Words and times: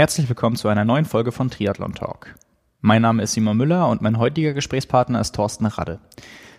Herzlich 0.00 0.30
willkommen 0.30 0.56
zu 0.56 0.68
einer 0.68 0.86
neuen 0.86 1.04
Folge 1.04 1.30
von 1.30 1.50
Triathlon 1.50 1.92
Talk. 1.92 2.34
Mein 2.80 3.02
Name 3.02 3.22
ist 3.22 3.34
Simon 3.34 3.58
Müller 3.58 3.86
und 3.86 4.00
mein 4.00 4.18
heutiger 4.18 4.54
Gesprächspartner 4.54 5.20
ist 5.20 5.34
Thorsten 5.34 5.66
Radde. 5.66 5.98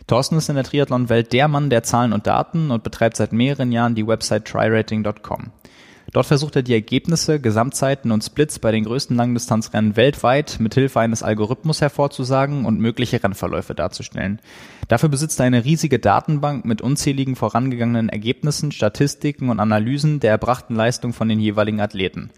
Thorsten 0.05 0.37
ist 0.37 0.49
in 0.49 0.53
der 0.53 0.63
Triathlon-Welt 0.63 1.33
der 1.33 1.47
Mann 1.47 1.71
der 1.71 1.81
Zahlen 1.81 2.13
und 2.13 2.27
Daten 2.27 2.69
und 2.69 2.83
betreibt 2.83 3.17
seit 3.17 3.33
mehreren 3.33 3.71
Jahren 3.71 3.95
die 3.95 4.05
Website 4.05 4.45
tryrating.com. 4.45 5.49
Dort 6.13 6.25
versucht 6.27 6.55
er 6.55 6.61
die 6.61 6.75
Ergebnisse, 6.75 7.39
Gesamtzeiten 7.39 8.11
und 8.11 8.23
Splits 8.23 8.59
bei 8.59 8.71
den 8.71 8.83
größten 8.83 9.17
Langdistanzrennen 9.17 9.95
weltweit 9.95 10.57
mit 10.59 10.75
Hilfe 10.75 10.99
eines 10.99 11.23
Algorithmus 11.23 11.81
hervorzusagen 11.81 12.65
und 12.65 12.79
mögliche 12.79 13.23
Rennverläufe 13.23 13.73
darzustellen. 13.73 14.39
Dafür 14.87 15.09
besitzt 15.09 15.39
er 15.39 15.47
eine 15.47 15.65
riesige 15.65 15.97
Datenbank 15.97 16.63
mit 16.63 16.83
unzähligen 16.83 17.35
vorangegangenen 17.35 18.09
Ergebnissen, 18.09 18.71
Statistiken 18.71 19.49
und 19.49 19.59
Analysen 19.59 20.19
der 20.19 20.29
erbrachten 20.29 20.75
Leistung 20.75 21.11
von 21.11 21.27
den 21.27 21.39
jeweiligen 21.39 21.81
Athleten. 21.81 22.29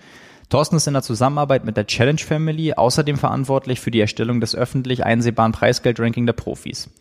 Thorsten 0.53 0.75
ist 0.75 0.85
in 0.85 0.93
der 0.93 1.01
Zusammenarbeit 1.01 1.65
mit 1.65 1.77
der 1.77 1.87
Challenge 1.87 2.19
Family 2.19 2.73
außerdem 2.73 3.17
verantwortlich 3.17 3.79
für 3.79 3.89
die 3.89 4.01
Erstellung 4.01 4.39
des 4.39 4.53
öffentlich 4.53 5.03
einsehbaren 5.03 5.51
Preisgeldranking 5.51 6.27
der 6.27 6.33
Profis. 6.33 6.91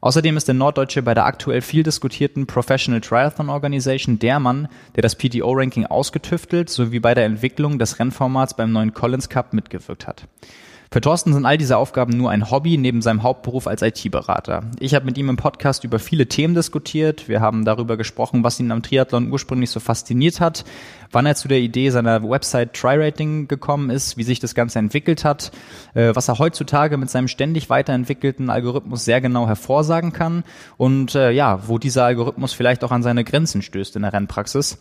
Außerdem 0.00 0.38
ist 0.38 0.48
der 0.48 0.54
Norddeutsche 0.54 1.02
bei 1.02 1.12
der 1.12 1.26
aktuell 1.26 1.60
viel 1.60 1.82
diskutierten 1.82 2.46
Professional 2.46 3.02
Triathlon 3.02 3.50
Organization 3.50 4.18
der 4.18 4.40
Mann, 4.40 4.68
der 4.96 5.02
das 5.02 5.16
PTO-Ranking 5.16 5.84
ausgetüftelt 5.84 6.70
sowie 6.70 6.98
bei 6.98 7.12
der 7.12 7.26
Entwicklung 7.26 7.78
des 7.78 7.98
Rennformats 7.98 8.54
beim 8.54 8.72
neuen 8.72 8.94
Collins 8.94 9.28
Cup 9.28 9.52
mitgewirkt 9.52 10.06
hat. 10.06 10.26
Für 10.90 11.02
Thorsten 11.02 11.34
sind 11.34 11.44
all 11.44 11.58
diese 11.58 11.76
Aufgaben 11.76 12.16
nur 12.16 12.30
ein 12.30 12.50
Hobby 12.50 12.78
neben 12.78 13.02
seinem 13.02 13.22
Hauptberuf 13.22 13.66
als 13.66 13.82
IT-Berater. 13.82 14.62
Ich 14.80 14.94
habe 14.94 15.04
mit 15.04 15.18
ihm 15.18 15.28
im 15.28 15.36
Podcast 15.36 15.84
über 15.84 15.98
viele 15.98 16.28
Themen 16.28 16.54
diskutiert. 16.54 17.28
Wir 17.28 17.42
haben 17.42 17.66
darüber 17.66 17.98
gesprochen, 17.98 18.42
was 18.42 18.58
ihn 18.58 18.72
am 18.72 18.82
Triathlon 18.82 19.30
ursprünglich 19.30 19.68
so 19.68 19.80
fasziniert 19.80 20.40
hat, 20.40 20.64
wann 21.12 21.26
er 21.26 21.34
zu 21.34 21.46
der 21.46 21.58
Idee 21.58 21.90
seiner 21.90 22.22
Website 22.22 22.72
TryRating 22.72 23.48
gekommen 23.48 23.90
ist, 23.90 24.16
wie 24.16 24.22
sich 24.22 24.40
das 24.40 24.54
Ganze 24.54 24.78
entwickelt 24.78 25.24
hat, 25.24 25.52
äh, 25.92 26.14
was 26.14 26.28
er 26.28 26.38
heutzutage 26.38 26.96
mit 26.96 27.10
seinem 27.10 27.28
ständig 27.28 27.68
weiterentwickelten 27.68 28.48
Algorithmus 28.48 29.04
sehr 29.04 29.20
genau 29.20 29.46
hervorsagen 29.46 30.14
kann 30.14 30.42
und 30.78 31.14
äh, 31.14 31.32
ja, 31.32 31.68
wo 31.68 31.76
dieser 31.76 32.04
Algorithmus 32.04 32.54
vielleicht 32.54 32.82
auch 32.82 32.92
an 32.92 33.02
seine 33.02 33.24
Grenzen 33.24 33.60
stößt 33.60 33.94
in 33.96 34.02
der 34.02 34.14
Rennpraxis. 34.14 34.78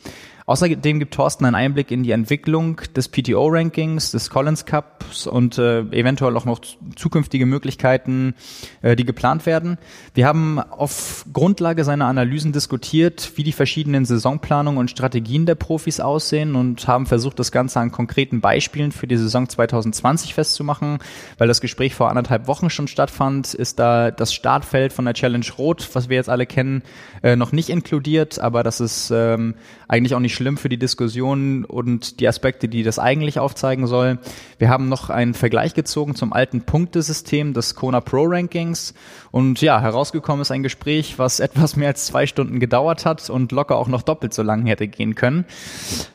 Außerdem 0.50 1.00
gibt 1.00 1.14
Thorsten 1.14 1.44
einen 1.44 1.56
Einblick 1.56 1.92
in 1.92 2.04
die 2.04 2.12
Entwicklung 2.12 2.80
des 2.96 3.10
PTO-Rankings, 3.10 4.12
des 4.12 4.30
Collins 4.30 4.64
Cups 4.64 5.28
und 5.28 5.58
äh, 5.58 5.82
eventuell 5.92 6.38
auch 6.38 6.46
noch 6.46 6.62
zukünftige 6.96 7.46
Möglichkeiten, 7.46 8.34
äh, 8.82 8.96
die 8.96 9.04
geplant 9.04 9.46
werden. 9.46 9.78
Wir 10.14 10.26
haben 10.26 10.62
auf 10.62 11.26
Grundlage 11.34 11.84
seiner 11.84 12.06
Analysen 12.06 12.54
diskutiert, 12.54 13.34
wie 13.36 13.44
die 13.44 13.52
verschiedenen 13.52 14.06
Saisonplanungen 14.06 14.80
und 14.80 14.90
Strategien 14.90 15.46
der 15.46 15.56
Profis 15.56 16.00
aussehen 16.00 16.56
und 16.56 16.88
haben 16.88 17.08
versucht, 17.08 17.40
das 17.40 17.52
Ganze 17.52 17.82
an 17.82 17.92
konkreten 17.92 18.40
Beispielen 18.40 18.94
für 18.94 19.06
die 19.06 19.18
Saison 19.18 19.50
2020 19.50 20.34
festzumachen. 20.34 21.00
Weil 21.38 21.50
das 21.50 21.60
Gespräch 21.60 21.94
vor 21.94 22.08
anderthalb 22.08 22.48
Wochen 22.48 22.70
schon 22.70 22.88
stattfand, 22.88 23.54
ist 23.54 23.80
da 23.80 24.12
das 24.12 24.34
Startfeld 24.34 24.94
von 24.94 25.04
der 25.04 25.14
Challenge 25.14 25.46
Rot, 25.58 25.90
was 25.92 26.08
wir 26.08 26.16
jetzt 26.16 26.30
alle 26.30 26.46
kennen, 26.46 26.84
äh, 27.22 27.36
noch 27.36 27.52
nicht 27.52 27.68
inkludiert, 27.68 28.40
aber 28.40 28.64
das 28.64 28.80
ist 28.80 29.12
ähm, 29.12 29.56
eigentlich 29.90 30.16
auch 30.16 30.22
nicht 30.22 30.37
schlimm 30.38 30.56
für 30.56 30.70
die 30.70 30.78
Diskussion 30.78 31.66
und 31.66 32.22
die 32.22 32.28
Aspekte, 32.28 32.70
die 32.70 32.84
das 32.84 33.00
eigentlich 33.00 33.40
aufzeigen 33.40 33.88
soll. 33.88 34.20
Wir 34.58 34.70
haben 34.70 34.88
noch 34.88 35.10
einen 35.10 35.34
Vergleich 35.34 35.74
gezogen 35.74 36.16
zum 36.16 36.32
alten 36.32 36.62
Punktesystem 36.62 37.54
des 37.54 37.76
Kona 37.76 38.00
Pro 38.00 38.24
Rankings 38.26 38.94
und 39.32 39.60
ja, 39.62 39.82
herausgekommen 39.82 40.42
ist 40.42 40.52
ein 40.52 40.64
Gespräch, 40.64 41.20
was 41.20 41.40
etwas 41.42 41.76
mehr 41.76 41.90
als 41.90 42.06
zwei 42.06 42.26
Stunden 42.26 42.60
gedauert 42.60 43.06
hat 43.06 43.30
und 43.30 43.52
locker 43.52 43.76
auch 43.76 43.90
noch 43.90 44.04
doppelt 44.04 44.34
so 44.34 44.44
lang 44.44 44.66
hätte 44.66 44.88
gehen 44.88 45.16
können. 45.16 45.46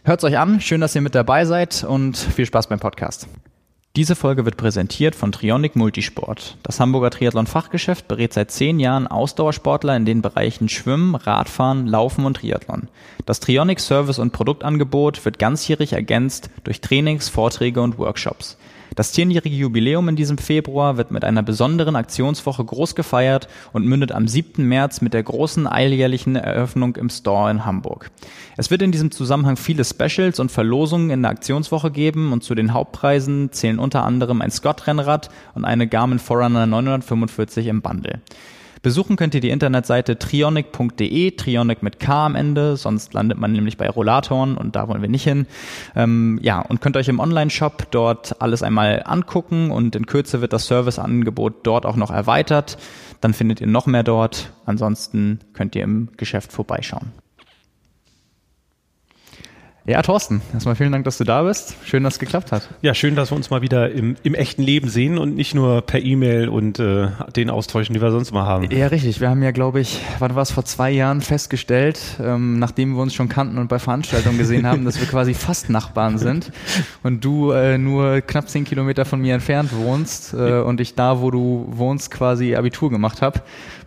Hört's 0.05 0.25
euch 0.25 0.39
an, 0.39 0.61
schön, 0.61 0.81
dass 0.81 0.95
ihr 0.95 1.03
mit 1.03 1.15
dabei 1.15 1.45
seid 1.45 1.85
und 1.85 2.17
viel 2.17 2.47
Spaß 2.47 2.69
beim 2.69 2.81
Podcast. 2.81 3.29
Diese 3.95 4.17
Folge 4.17 4.47
wird 4.47 4.57
präsentiert 4.57 5.15
von 5.15 5.33
Trionic 5.33 5.77
Multisport. 5.77 6.57
Das 6.63 6.81
Hamburger 6.81 7.11
Triathlon-Fachgeschäft 7.11 8.09
berät 8.09 8.33
seit 8.33 8.51
zehn 8.51 8.81
Jahren 8.81 9.07
Ausdauersportler 9.07 9.95
in 9.95 10.07
den 10.07 10.23
Bereichen 10.23 10.71
Schwimmen, 10.71 11.15
Radfahren, 11.15 11.87
Laufen 11.87 12.25
und 12.25 12.39
Triathlon. 12.39 12.89
Das 13.27 13.41
Trionic 13.41 13.81
Service- 13.81 14.19
und 14.19 14.33
Produktangebot 14.33 15.23
wird 15.27 15.39
ganzjährig 15.39 15.93
ergänzt 15.93 16.49
durch 16.65 16.81
Trainings, 16.81 17.29
Vorträge 17.29 17.83
und 17.83 17.99
Workshops. 17.99 18.57
Das 18.95 19.13
zehnjährige 19.13 19.57
Jubiläum 19.57 20.09
in 20.09 20.17
diesem 20.17 20.37
Februar 20.37 20.97
wird 20.97 21.11
mit 21.11 21.25
einer 21.25 21.43
besonderen 21.43 21.97
Aktionswoche 21.97 22.65
groß 22.65 22.95
gefeiert 22.95 23.49
und 23.73 23.87
mündet 23.87 24.13
am 24.13 24.29
7. 24.29 24.67
März 24.67 25.01
mit 25.01 25.15
der 25.15 25.23
großen 25.23 25.67
alljährlichen 25.67 26.37
Eröffnung 26.37 26.97
im 26.97 27.09
Store 27.09 27.51
in 27.51 27.65
Hamburg. 27.65 28.11
Es 28.57 28.71
wird 28.71 28.83
in 28.83 28.93
diesem 28.93 29.11
Zusammenhang 29.11 29.57
viele 29.57 29.85
Specials 29.85 30.41
und 30.41 30.53
Verlosungen 30.53 31.11
in 31.11 31.23
der 31.23 31.31
Aktionswoche 31.31 31.91
geben 31.91 32.33
und 32.33 32.45
zu 32.45 32.55
den 32.55 32.75
Hauptpreisen 32.75 33.51
zählen 33.53 33.79
unter 33.79 34.05
anderem 34.05 34.43
ein 34.43 34.51
Scott-Rennrad 34.51 35.31
und 35.55 35.65
eine 35.65 35.87
Garmin 35.87 36.19
Forerunner 36.19 36.67
945 36.67 37.69
im 37.69 37.81
Bundle. 37.81 38.21
Besuchen 38.83 39.15
könnt 39.15 39.35
ihr 39.35 39.41
die 39.41 39.51
Internetseite 39.51 40.19
trionic.de, 40.19 41.31
Trionic 41.31 41.83
mit 41.85 42.01
K 42.01 42.27
am 42.27 42.35
Ende, 42.35 42.77
sonst 42.77 43.15
landet 43.15 43.39
man 43.39 43.53
nämlich 43.53 43.77
bei 43.77 43.89
Rollatoren 43.89 44.57
und 44.57 44.75
da 44.75 44.89
wollen 44.89 45.03
wir 45.03 45.09
nicht 45.09 45.23
hin. 45.23 45.47
Ähm, 45.95 46.41
ja, 46.43 46.61
und 46.61 46.81
könnt 46.81 46.97
euch 46.97 47.09
im 47.09 47.21
Online-Shop 47.21 47.93
dort 47.93 48.43
alles 48.43 48.65
einmal 48.65 49.03
angucken 49.05 49.71
und 49.71 49.95
in 49.95 50.07
Kürze 50.07 50.41
wird 50.41 50.53
das 50.53 50.67
Serviceangebot 50.67 51.65
dort 51.65 51.87
auch 51.87 51.97
noch 51.97 52.11
erweitert. 52.11 52.77
Dann 53.21 53.35
findet 53.35 53.61
ihr 53.61 53.69
noch 53.69 53.87
mehr 53.87 54.03
dort. 54.03 54.53
Ansonsten 54.67 55.39
könnt 55.53 55.77
ihr 55.77 55.85
im 55.85 56.09
Geschäft 56.17 56.51
vorbeischauen. 56.53 57.13
Ja, 59.85 60.01
Thorsten, 60.01 60.43
erstmal 60.55 60.77
vielen 60.77 60.93
Dank, 60.93 61.05
dass 61.05 61.19
du 61.19 61.25
da 61.25 61.43
bist. 61.43 61.75
Schön, 61.85 62.05
dass 62.05 62.15
es 62.15 62.19
geklappt 62.21 62.53
hat. 62.53 62.69
Ja, 62.83 62.95
schön, 62.95 63.17
dass 63.17 63.33
wir 63.33 63.37
uns 63.37 63.51
mal 63.51 63.63
wieder 63.63 63.91
im, 63.91 64.15
im 64.23 64.37
echten 64.37 64.63
Leben 64.63 64.89
sehen 64.89 65.19
und 65.19 65.35
nicht 65.35 65.57
nur 65.57 65.83
per 65.83 66.01
E-Mail 66.01 66.49
und 66.49 66.79
äh, 66.79 67.09
den 67.35 67.51
austauschen, 67.51 67.93
die 67.93 68.01
wir 68.01 68.13
sonst 68.13 68.31
mal 68.31 68.47
haben. 68.47 68.71
Ja, 68.71 68.87
richtig. 68.87 69.21
Wir 69.21 69.29
haben 69.29 69.43
ja, 69.43 69.51
glaube 69.51 69.81
ich, 69.81 69.99
wann 70.21 70.37
war 70.37 70.43
es 70.43 70.53
vor 70.53 70.65
zwei 70.65 70.93
Jahren 70.93 71.21
festgestellt, 71.21 71.99
ähm, 72.21 72.61
nachdem 72.61 72.95
wir 72.95 73.03
uns 73.03 73.13
schon 73.13 73.29
kannten 73.29 73.59
und 73.59 73.67
bei 73.67 73.81
Veranstaltungen 73.81 74.39
gesehen 74.39 74.69
haben, 74.69 74.85
dass 74.85 75.01
wir 75.01 75.09
quasi 75.09 75.35
fast 75.35 75.69
Nachbarn 75.69 76.17
sind 76.17 76.53
und 77.03 77.25
du 77.25 77.51
äh, 77.51 77.77
nur 77.77 78.21
knapp 78.21 78.49
zehn 78.49 78.63
Kilometer 78.63 79.05
von 79.05 79.21
mir 79.21 79.35
entfernt 79.35 79.71
wohnst 79.75 80.33
äh, 80.33 80.61
und 80.61 80.81
ich 80.81 80.95
da, 80.95 81.21
wo 81.21 81.33
du 81.33 81.67
wohnst, 81.69 82.13
quasi 82.13 82.55
Abitur 82.55 82.89
gemacht 82.89 83.21
habe, 83.21 83.41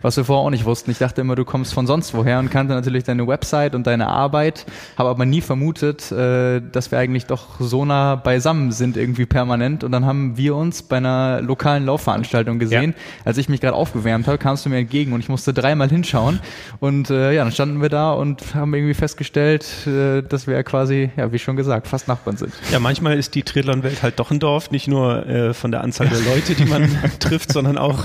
was 0.06 0.16
wir 0.16 0.24
vorher 0.24 0.46
auch 0.46 0.50
nicht 0.50 0.64
wussten. 0.64 0.92
Ich 0.92 0.98
dachte 0.98 1.20
immer, 1.20 1.34
du 1.34 1.44
kommst 1.44 1.74
von 1.74 1.88
sonst 1.88 2.14
woher 2.14 2.38
und 2.38 2.48
kannte 2.48 2.74
natürlich 2.74 3.02
deine 3.02 3.26
Website 3.26 3.74
und 3.74 3.88
deine 3.88 4.06
Arbeit, 4.06 4.64
habe 4.96 5.08
aber 5.08 5.24
nie 5.24 5.40
vermutet, 5.40 6.12
äh, 6.12 6.60
dass 6.60 6.92
wir 6.92 6.98
eigentlich 7.00 7.26
doch 7.26 7.58
so 7.58 7.84
nah 7.84 8.14
beisammen 8.14 8.70
sind 8.70 8.96
irgendwie 8.96 9.26
permanent. 9.26 9.82
Und 9.82 9.90
dann 9.90 10.06
haben 10.06 10.36
wir 10.36 10.54
uns 10.54 10.84
bei 10.84 10.98
einer 10.98 11.42
lokalen 11.42 11.86
Laufveranstaltung 11.86 12.60
gesehen. 12.60 12.94
Ja. 12.96 13.22
Als 13.24 13.36
ich 13.36 13.48
mich 13.48 13.60
gerade 13.60 13.74
aufgewärmt 13.74 14.28
habe, 14.28 14.38
kamst 14.38 14.64
du 14.64 14.70
mir 14.70 14.78
entgegen 14.78 15.12
und 15.12 15.18
ich 15.18 15.28
musste 15.28 15.52
dreimal 15.52 15.88
hinschauen. 15.88 16.38
Und 16.78 17.10
äh, 17.10 17.32
ja, 17.32 17.42
dann 17.42 17.52
standen 17.52 17.82
wir 17.82 17.88
da 17.88 18.12
und 18.12 18.54
haben 18.54 18.72
irgendwie 18.74 18.94
festgestellt, 18.94 19.88
äh, 19.88 20.22
dass 20.22 20.46
wir 20.46 20.54
ja 20.54 20.62
quasi, 20.62 21.10
ja, 21.16 21.32
wie 21.32 21.40
schon 21.40 21.56
gesagt, 21.56 21.88
fast 21.88 22.06
Nachbarn 22.06 22.36
sind. 22.36 22.52
Ja, 22.70 22.78
manchmal 22.78 23.18
ist 23.18 23.34
die 23.34 23.42
Triathlon-Welt 23.42 24.04
halt 24.04 24.20
doch 24.20 24.30
ein 24.30 24.38
Dorf, 24.38 24.70
nicht 24.70 24.86
nur 24.86 25.26
äh, 25.26 25.52
von 25.52 25.72
der 25.72 25.80
Anzahl 25.80 26.06
der 26.06 26.20
Leute, 26.20 26.54
die 26.54 26.66
man 26.66 26.88
trifft, 27.18 27.52
sondern 27.52 27.76
auch, 27.76 28.04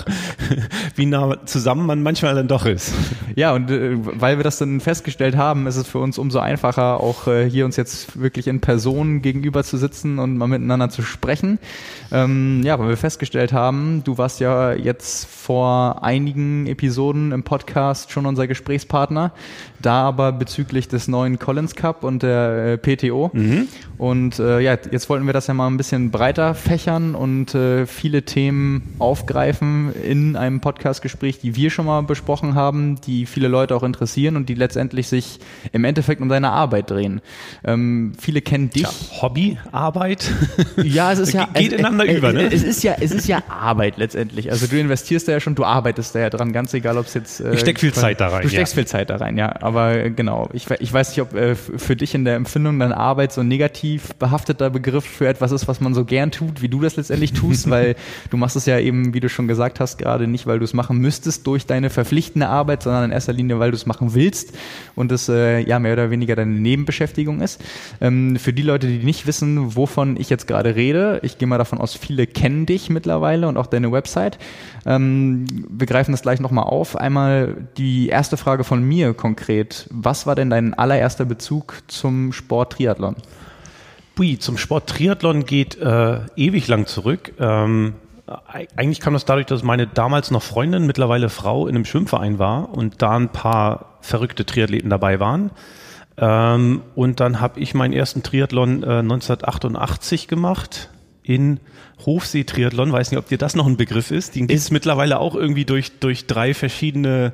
wie 0.96 1.06
nah 1.06 1.46
zusammen 1.46 1.91
man 1.92 2.04
manchmal 2.04 2.36
dann 2.36 2.48
doch 2.48 2.66
ist. 2.66 2.94
Ja, 3.34 3.54
und 3.54 3.72
äh, 3.72 3.94
weil 3.96 4.36
wir 4.36 4.44
das 4.44 4.58
dann 4.58 4.82
festgestellt 4.82 5.38
haben, 5.38 5.66
ist 5.66 5.78
es 5.78 5.88
für 5.88 6.00
uns 6.00 6.18
umso 6.18 6.40
einfacher, 6.40 7.00
auch 7.00 7.28
äh, 7.28 7.50
hier 7.50 7.64
uns 7.64 7.78
jetzt 7.78 8.20
wirklich 8.20 8.46
in 8.46 8.60
Person 8.60 9.22
gegenüber 9.22 9.64
zu 9.64 9.78
sitzen 9.78 10.20
und 10.20 10.36
mal 10.36 10.48
miteinander 10.48 10.90
zu 10.90 11.02
sprechen. 11.02 11.58
Ähm, 12.12 12.62
ja, 12.66 12.78
weil 12.78 12.90
wir 12.90 12.98
festgestellt 12.98 13.54
haben, 13.54 14.04
du 14.04 14.18
warst 14.18 14.42
ja 14.42 14.74
jetzt 14.74 15.28
vor 15.28 16.04
einigen 16.04 16.68
Episoden 16.68 17.32
im 17.32 17.44
Podcast 17.44 18.12
schon 18.12 18.26
unser 18.26 18.48
Gesprächspartner, 18.48 19.32
da 19.82 20.04
aber 20.04 20.32
bezüglich 20.32 20.88
des 20.88 21.08
neuen 21.08 21.40
Collins 21.40 21.76
Cup 21.76 22.04
und 22.04 22.24
der 22.24 22.78
äh, 22.84 22.96
PTO. 22.96 23.32
Mhm. 23.34 23.68
Und 23.98 24.40
äh, 24.40 24.60
ja, 24.62 24.78
jetzt 24.92 25.10
wollten 25.10 25.28
wir 25.28 25.34
das 25.34 25.46
ja 25.48 25.54
mal 25.54 25.68
ein 25.68 25.78
bisschen 25.78 26.10
breiter 26.10 26.56
fächern 26.56 27.14
und 27.14 27.54
äh, 27.54 27.86
viele 27.86 28.24
Themen 28.24 28.96
aufgreifen 28.98 29.94
in 29.94 30.36
einem 30.36 30.60
Podcastgespräch, 30.60 31.40
die 31.40 31.56
wir 31.56 31.70
schon 31.70 31.86
mal 31.86 32.02
besprochen 32.02 32.56
haben, 32.56 33.00
die 33.02 33.28
viele 33.28 33.48
Leute 33.48 33.76
auch 33.76 33.84
interessieren 33.84 34.38
und 34.38 34.50
die 34.50 34.56
letztendlich 34.56 35.08
sich 35.08 35.40
im 35.72 35.84
Endeffekt 35.84 36.22
um 36.22 36.30
deine 36.30 36.50
Arbeit 36.50 36.90
drehen. 36.90 37.22
Ähm, 37.64 38.14
viele 38.20 38.42
kennen 38.42 38.72
dich. 38.72 38.84
Tja, 38.84 39.22
Hobbyarbeit? 39.22 40.32
Ja, 40.84 41.12
es 41.12 41.20
ist 41.20 41.34
ja 41.34 41.48
geht 41.54 41.74
ineinander 41.74 42.06
äh, 42.06 42.18
über, 42.18 42.34
ne? 42.34 42.52
Es 42.52 42.64
ist 42.64 42.84
ja, 42.84 42.96
es 43.00 43.12
ist 43.12 43.28
ja 43.28 43.44
Arbeit 43.50 43.98
letztendlich. 43.98 44.52
Also 44.52 44.68
du 44.68 44.80
investierst 44.80 45.28
da 45.28 45.34
ja 45.34 45.40
schon, 45.40 45.56
du 45.56 45.64
arbeitest 45.64 46.16
da 46.16 46.20
ja 46.20 46.30
dran, 46.30 46.54
ganz 46.54 46.74
egal, 46.74 46.98
ob 46.98 47.06
es 47.06 47.14
jetzt. 47.14 47.40
Äh, 47.40 47.54
ich 47.54 47.60
steck 47.60 47.80
viel 47.80 47.94
Zeit 47.94 48.20
da 48.20 48.30
rein. 48.30 48.44
Du 48.44 48.50
steckst 48.50 48.74
ja. 48.74 48.80
viel 48.80 48.88
Zeit 48.88 49.10
da 49.10 49.18
rein, 49.18 49.38
ja. 49.38 49.54
Aber 49.62 49.71
äh, 49.76 50.10
genau, 50.10 50.50
ich, 50.54 50.70
ich 50.70 50.92
weiß 50.92 51.10
nicht, 51.10 51.22
ob 51.22 51.36
äh, 51.36 51.56
für 51.56 51.96
dich 51.96 52.16
in 52.16 52.26
der 52.26 52.36
Empfindung 52.36 52.80
deine 52.80 52.98
Arbeit 52.98 53.32
so 53.32 53.42
ein 53.42 53.48
negativ 53.48 54.16
behafteter 54.16 54.70
Begriff 54.72 55.06
für 55.06 55.28
etwas 55.28 55.52
ist, 55.52 55.68
was 55.68 55.82
man 55.82 55.94
so 55.94 56.06
gern 56.06 56.32
tut, 56.32 56.62
wie 56.62 56.70
du 56.70 56.82
das 56.82 56.96
letztendlich 56.96 57.34
tust, 57.34 57.70
weil 57.70 57.96
du 58.32 58.38
machst 58.38 58.56
es 58.56 58.66
ja 58.66 58.80
eben, 58.80 59.14
wie 59.14 59.20
du 59.20 59.30
schon 59.30 59.48
gesagt 59.48 59.80
hast, 59.80 59.98
gerade 59.98 60.28
nicht, 60.28 60.48
weil 60.48 60.58
du 60.58 60.66
es 60.66 60.74
machen 60.74 60.98
müsstest 60.98 61.46
durch 61.46 61.68
deine 61.68 61.90
verpflichtende 61.90 62.48
Arbeit, 62.48 62.84
sondern 62.84 63.06
in 63.06 63.12
erster 63.12 63.34
Linie, 63.34 63.60
weil 63.60 63.70
du 63.70 63.76
es 63.76 63.86
machen 63.86 64.16
willst 64.16 64.58
und 64.96 65.12
es 65.12 65.30
äh, 65.30 65.60
ja 65.60 65.78
mehr 65.80 65.94
oder 65.94 66.10
weniger 66.10 66.36
deine 66.36 66.52
Nebenbeschäftigung 66.52 67.42
ist. 67.42 67.52
ist. 67.52 67.62
Ähm, 68.00 68.38
für 68.38 68.54
die 68.54 68.62
Leute, 68.62 68.88
die 68.88 69.04
nicht 69.04 69.28
wissen, 69.28 69.76
wovon 69.76 70.18
ich 70.18 70.30
jetzt 70.30 70.48
gerade 70.48 70.76
rede, 70.76 71.20
ich 71.24 71.38
gehe 71.38 71.48
mal 71.48 71.58
davon 71.58 71.80
aus, 71.80 71.96
viele 71.96 72.28
kennen 72.28 72.66
dich 72.66 72.90
mittlerweile 72.90 73.48
und 73.48 73.58
auch 73.58 73.68
deine 73.68 73.92
Website. 73.92 74.38
Ähm, 74.86 75.46
wir 75.70 75.88
greifen 75.88 76.12
das 76.12 76.22
gleich 76.22 76.40
nochmal 76.40 76.66
auf. 76.66 76.96
Einmal 76.96 77.68
die 77.78 78.08
erste 78.10 78.38
Frage 78.38 78.64
von 78.64 78.84
mir 78.84 79.14
konkret. 79.14 79.61
Was 79.90 80.26
war 80.26 80.36
denn 80.36 80.50
dein 80.50 80.74
allererster 80.74 81.26
Bezug 81.26 81.84
zum 81.88 82.34
Sport 82.34 82.74
Triathlon? 82.74 83.16
Bui, 84.16 84.38
zum 84.38 84.58
Sport 84.58 84.90
Triathlon 84.90 85.46
geht 85.46 85.78
äh, 85.78 86.20
ewig 86.36 86.68
lang 86.68 86.86
zurück. 86.86 87.34
Ähm, 87.40 87.96
eigentlich 88.76 89.00
kam 89.00 89.14
das 89.14 89.26
dadurch, 89.26 89.48
dass 89.48 89.64
meine 89.64 89.88
damals 89.88 90.32
noch 90.32 90.44
Freundin, 90.44 90.86
mittlerweile 90.86 91.30
Frau, 91.30 91.68
in 91.68 91.76
einem 91.76 91.86
Schwimmverein 91.86 92.40
war 92.40 92.70
und 92.74 93.02
da 93.02 93.18
ein 93.18 93.30
paar 93.30 93.98
verrückte 94.02 94.46
Triathleten 94.46 94.90
dabei 94.90 95.20
waren. 95.20 95.52
Ähm, 96.18 96.82
und 96.96 97.20
dann 97.20 97.40
habe 97.40 97.60
ich 97.60 97.74
meinen 97.74 97.94
ersten 97.94 98.24
Triathlon 98.24 98.84
äh, 98.84 99.00
1988 99.00 100.28
gemacht 100.28 100.90
in 101.24 101.60
Hofsee-Triathlon, 102.06 102.92
weiß 102.92 103.12
nicht, 103.12 103.18
ob 103.18 103.28
dir 103.28 103.38
das 103.38 103.56
noch 103.56 103.68
ein 103.68 103.78
Begriff 103.78 104.12
ist. 104.12 104.36
Den 104.36 104.48
ist 104.48 104.72
mittlerweile 104.72 105.20
auch 105.20 105.36
irgendwie 105.36 105.66
durch, 105.66 106.00
durch 106.00 106.28
drei 106.28 106.54
verschiedene 106.54 107.34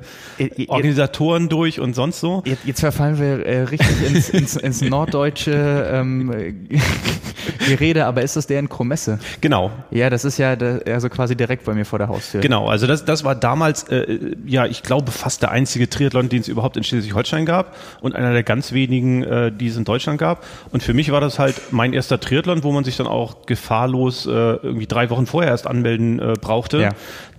Organisatoren 0.68 1.48
durch 1.48 1.80
und 1.80 1.94
sonst 1.94 2.20
so. 2.20 2.42
Jetzt, 2.44 2.64
jetzt 2.64 2.80
verfallen 2.80 3.18
wir 3.18 3.44
äh, 3.46 3.62
richtig 3.62 4.02
ins, 4.06 4.28
ins, 4.30 4.56
ins 4.56 4.80
norddeutsche 4.80 5.90
ähm, 5.92 6.68
Gerede, 7.68 8.06
aber 8.06 8.22
ist 8.22 8.36
das 8.36 8.46
der 8.46 8.60
in 8.60 8.68
Kromesse? 8.68 9.18
Genau. 9.40 9.70
Ja, 9.90 10.10
das 10.10 10.24
ist 10.24 10.38
ja 10.38 10.56
der, 10.56 10.82
also 10.86 11.08
quasi 11.08 11.36
direkt 11.36 11.64
bei 11.64 11.74
mir 11.74 11.84
vor 11.84 11.98
der 11.98 12.08
Haustür. 12.08 12.40
Genau, 12.40 12.68
also 12.68 12.86
das, 12.86 13.04
das 13.04 13.24
war 13.24 13.34
damals, 13.34 13.84
äh, 13.84 14.34
ja, 14.46 14.66
ich 14.66 14.82
glaube 14.82 15.10
fast 15.10 15.42
der 15.42 15.50
einzige 15.50 15.88
Triathlon, 15.88 16.28
den 16.28 16.40
es 16.40 16.48
überhaupt 16.48 16.76
in 16.76 16.84
Schleswig-Holstein 16.84 17.46
gab 17.46 17.76
und 18.00 18.14
einer 18.14 18.32
der 18.32 18.42
ganz 18.42 18.72
wenigen, 18.72 19.22
äh, 19.24 19.52
die 19.52 19.68
es 19.68 19.76
in 19.76 19.84
Deutschland 19.84 20.18
gab. 20.18 20.44
Und 20.70 20.82
für 20.82 20.94
mich 20.94 21.10
war 21.10 21.20
das 21.20 21.38
halt 21.38 21.56
mein 21.70 21.92
erster 21.92 22.20
Triathlon, 22.20 22.64
wo 22.64 22.72
man 22.72 22.84
sich 22.84 22.96
dann 22.96 23.06
auch 23.06 23.46
gefahrlos 23.46 24.26
äh, 24.26 24.57
irgendwie 24.62 24.86
drei 24.86 25.10
Wochen 25.10 25.26
vorher 25.26 25.50
erst 25.50 25.66
anmelden 25.66 26.18
äh, 26.18 26.34
brauchte, 26.40 26.80
ja. 26.80 26.90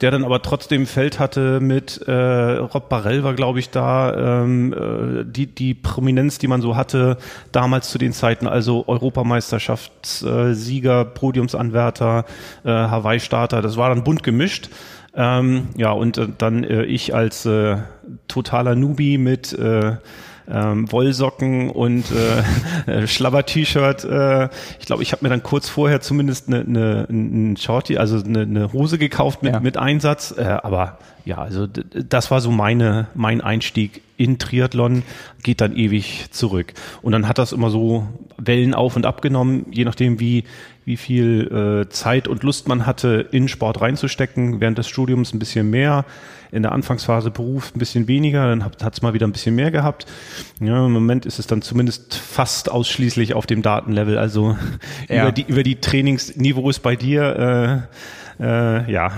der 0.01 0.11
dann 0.11 0.23
aber 0.23 0.41
trotzdem 0.41 0.85
Feld 0.85 1.19
hatte 1.19 1.59
mit 1.59 2.01
äh, 2.07 2.11
Rob 2.11 2.89
Barrell 2.89 3.23
war, 3.23 3.33
glaube 3.33 3.59
ich, 3.59 3.69
da, 3.69 4.43
ähm, 4.43 4.73
äh, 4.73 5.25
die, 5.25 5.47
die 5.47 5.73
Prominenz, 5.73 6.37
die 6.37 6.47
man 6.47 6.61
so 6.61 6.75
hatte 6.75 7.17
damals 7.51 7.89
zu 7.89 7.97
den 7.97 8.13
Zeiten, 8.13 8.47
also 8.47 8.87
Europameisterschaftssieger, 8.87 11.05
Podiumsanwärter, 11.05 12.25
äh, 12.63 12.69
Hawaii-Starter, 12.69 13.61
das 13.61 13.77
war 13.77 13.89
dann 13.89 14.03
bunt 14.03 14.23
gemischt. 14.23 14.69
Ähm, 15.15 15.69
ja, 15.75 15.91
und 15.91 16.17
äh, 16.17 16.27
dann 16.37 16.63
äh, 16.63 16.83
ich 16.83 17.15
als 17.15 17.45
äh, 17.45 17.77
totaler 18.27 18.75
Newbie 18.75 19.17
mit 19.17 19.53
äh, 19.53 19.97
ähm, 20.51 20.91
Wollsocken 20.91 21.69
und 21.69 22.05
äh, 22.11 22.91
äh, 23.03 23.07
Schlabber-T-Shirt. 23.07 24.03
Äh, 24.03 24.49
ich 24.79 24.85
glaube, 24.85 25.03
ich 25.03 25.11
habe 25.11 25.23
mir 25.25 25.29
dann 25.29 25.43
kurz 25.43 25.69
vorher 25.69 26.01
zumindest 26.01 26.47
eine, 26.47 26.61
eine, 26.61 27.07
ein 27.09 27.57
Shorty, 27.57 27.97
also 27.97 28.23
eine, 28.23 28.41
eine 28.41 28.73
Hose 28.73 28.97
gekauft 28.97 29.43
mit, 29.43 29.53
ja. 29.53 29.59
mit 29.59 29.77
Einsatz. 29.77 30.33
Äh, 30.37 30.43
aber 30.43 30.97
ja, 31.25 31.37
also 31.37 31.67
das 31.67 32.31
war 32.31 32.41
so 32.41 32.51
meine 32.51 33.07
mein 33.13 33.41
Einstieg 33.41 34.01
in 34.17 34.39
Triathlon, 34.39 35.03
geht 35.43 35.61
dann 35.61 35.75
ewig 35.75 36.31
zurück. 36.31 36.73
Und 37.01 37.11
dann 37.11 37.27
hat 37.27 37.37
das 37.37 37.51
immer 37.51 37.69
so 37.69 38.07
Wellen 38.37 38.73
auf 38.73 38.95
und 38.95 39.05
ab 39.05 39.21
genommen, 39.21 39.67
je 39.71 39.85
nachdem 39.85 40.19
wie 40.19 40.43
wie 40.85 40.97
viel 40.97 41.85
äh, 41.85 41.89
Zeit 41.89 42.27
und 42.27 42.41
Lust 42.41 42.67
man 42.67 42.87
hatte, 42.87 43.27
in 43.31 43.47
Sport 43.47 43.79
reinzustecken. 43.79 44.59
Während 44.59 44.79
des 44.79 44.87
Studiums 44.87 45.33
ein 45.33 45.39
bisschen 45.39 45.69
mehr, 45.69 46.03
in 46.51 46.63
der 46.63 46.71
Anfangsphase 46.71 47.31
Beruf 47.31 47.73
ein 47.75 47.79
bisschen 47.79 48.07
weniger, 48.07 48.47
dann 48.47 48.63
hat 48.63 48.93
es 48.93 49.01
mal 49.01 49.13
wieder 49.13 49.27
ein 49.27 49.31
bisschen 49.31 49.55
mehr 49.55 49.71
gehabt. 49.71 50.05
Ja, 50.59 50.85
Im 50.85 50.91
Moment 50.91 51.25
ist 51.25 51.39
es 51.39 51.47
dann 51.47 51.61
zumindest 51.61 52.15
fast 52.15 52.71
ausschließlich 52.71 53.33
auf 53.33 53.45
dem 53.45 53.61
Datenlevel. 53.61 54.17
Also 54.17 54.57
ja. 55.07 55.23
über 55.23 55.31
die 55.31 55.43
über 55.43 55.63
die 55.63 55.79
Trainingsniveaus 55.79 56.79
bei 56.79 56.95
dir. 56.95 57.87
Äh, 57.89 57.95
äh, 58.39 58.89
ja, 58.89 59.11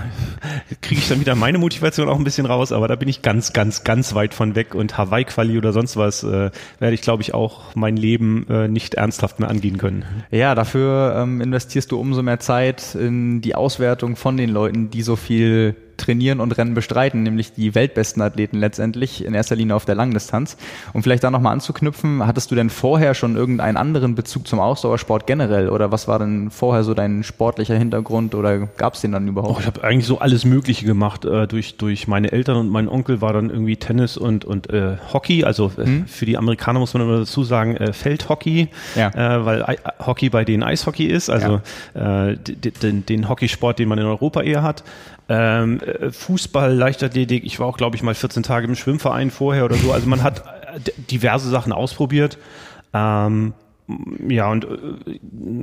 kriege 0.80 1.00
ich 1.00 1.08
dann 1.08 1.20
wieder 1.20 1.34
meine 1.34 1.58
Motivation 1.58 2.08
auch 2.08 2.18
ein 2.18 2.24
bisschen 2.24 2.46
raus, 2.46 2.72
aber 2.72 2.88
da 2.88 2.96
bin 2.96 3.08
ich 3.08 3.22
ganz, 3.22 3.52
ganz, 3.52 3.84
ganz 3.84 4.14
weit 4.14 4.34
von 4.34 4.56
weg 4.56 4.74
und 4.74 4.98
Hawaii-Quali 4.98 5.56
oder 5.56 5.72
sonst 5.72 5.96
was 5.96 6.24
äh, 6.24 6.50
werde 6.80 6.94
ich, 6.94 7.02
glaube 7.02 7.22
ich, 7.22 7.32
auch 7.32 7.74
mein 7.76 7.96
Leben 7.96 8.46
äh, 8.48 8.66
nicht 8.66 8.94
ernsthaft 8.94 9.38
mehr 9.38 9.48
angehen 9.48 9.78
können. 9.78 10.04
Ja, 10.30 10.54
dafür 10.54 11.14
ähm, 11.16 11.40
investierst 11.40 11.92
du 11.92 12.00
umso 12.00 12.22
mehr 12.22 12.40
Zeit 12.40 12.96
in 12.96 13.40
die 13.40 13.54
Auswertung 13.54 14.16
von 14.16 14.36
den 14.36 14.50
Leuten, 14.50 14.90
die 14.90 15.02
so 15.02 15.14
viel 15.14 15.76
trainieren 15.96 16.40
und 16.40 16.56
Rennen 16.56 16.74
bestreiten, 16.74 17.22
nämlich 17.22 17.52
die 17.52 17.74
weltbesten 17.74 18.22
Athleten 18.22 18.58
letztendlich, 18.58 19.24
in 19.24 19.34
erster 19.34 19.56
Linie 19.56 19.74
auf 19.74 19.84
der 19.84 19.94
Langdistanz. 19.94 20.56
Um 20.92 21.02
vielleicht 21.02 21.24
da 21.24 21.30
nochmal 21.30 21.52
anzuknüpfen, 21.52 22.26
hattest 22.26 22.50
du 22.50 22.54
denn 22.54 22.70
vorher 22.70 23.14
schon 23.14 23.36
irgendeinen 23.36 23.76
anderen 23.76 24.14
Bezug 24.14 24.46
zum 24.46 24.60
Ausdauersport 24.60 25.26
generell 25.26 25.68
oder 25.68 25.92
was 25.92 26.08
war 26.08 26.18
denn 26.18 26.50
vorher 26.50 26.84
so 26.84 26.94
dein 26.94 27.22
sportlicher 27.22 27.76
Hintergrund 27.76 28.34
oder 28.34 28.58
gab 28.58 28.94
es 28.94 29.00
den 29.00 29.12
dann 29.12 29.28
überhaupt? 29.28 29.56
Oh, 29.56 29.60
ich 29.60 29.66
habe 29.66 29.84
eigentlich 29.84 30.06
so 30.06 30.18
alles 30.18 30.44
Mögliche 30.44 30.84
gemacht. 30.84 31.24
Äh, 31.24 31.46
durch, 31.46 31.76
durch 31.76 32.08
meine 32.08 32.32
Eltern 32.32 32.56
und 32.56 32.68
meinen 32.68 32.88
Onkel 32.88 33.20
war 33.20 33.32
dann 33.32 33.50
irgendwie 33.50 33.76
Tennis 33.76 34.16
und, 34.16 34.44
und 34.44 34.70
äh, 34.70 34.96
Hockey, 35.12 35.44
also 35.44 35.70
hm? 35.74 36.06
für 36.06 36.26
die 36.26 36.36
Amerikaner 36.36 36.78
muss 36.78 36.94
man 36.94 37.02
immer 37.02 37.18
dazu 37.18 37.44
sagen, 37.44 37.76
äh, 37.76 37.92
Feldhockey, 37.92 38.68
ja. 38.94 39.08
äh, 39.08 39.44
weil 39.44 39.60
I 39.68 39.76
Hockey 40.04 40.30
bei 40.30 40.44
denen 40.44 40.62
Eishockey 40.62 41.06
ist, 41.06 41.30
also 41.30 41.60
ja. 41.94 42.28
äh, 42.28 42.36
den, 42.36 43.06
den 43.06 43.28
Hockeysport, 43.28 43.78
den 43.78 43.88
man 43.88 43.98
in 43.98 44.06
Europa 44.06 44.42
eher 44.42 44.62
hat. 44.62 44.84
Ähm, 45.28 45.80
äh, 45.80 45.81
Fußball, 46.10 46.74
Leichtathletik, 46.74 47.44
ich 47.44 47.58
war 47.58 47.66
auch, 47.66 47.76
glaube 47.76 47.96
ich, 47.96 48.02
mal 48.02 48.14
14 48.14 48.42
Tage 48.42 48.66
im 48.66 48.74
Schwimmverein 48.74 49.30
vorher 49.30 49.64
oder 49.64 49.76
so. 49.76 49.92
Also 49.92 50.08
man 50.08 50.22
hat 50.22 50.44
äh, 50.74 50.90
diverse 51.10 51.48
Sachen 51.48 51.72
ausprobiert. 51.72 52.38
Ähm, 52.94 53.54
ja, 54.28 54.50
und 54.50 54.64
äh, 54.64 55.18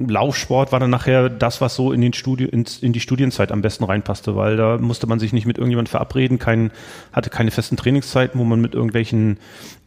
Laufsport 0.07 0.71
war 0.71 0.80
dann 0.80 0.89
nachher 0.89 1.30
das, 1.30 1.62
was 1.62 1.75
so 1.75 1.94
in, 1.94 2.01
den 2.01 2.13
Studi 2.13 2.45
in, 2.45 2.66
in, 2.81 2.92
die 2.92 3.00
Studienzeit 3.00 3.51
am 3.51 3.62
besten 3.62 3.86
reinpasste, 3.86 4.36
weil 4.36 4.57
da 4.57 4.77
musste 4.77 5.07
man 5.07 5.19
sich 5.19 5.31
nicht 5.31 5.45
mit 5.45 5.57
irgendjemand 5.57 5.89
verabreden, 5.89 6.38
kein, 6.38 6.71
hatte 7.13 7.30
keine 7.30 7.51
festen 7.51 7.77
Trainingszeiten, 7.77 8.39
wo 8.39 8.44
man 8.44 8.60
mit 8.60 8.74
irgendwelchen 8.74 9.38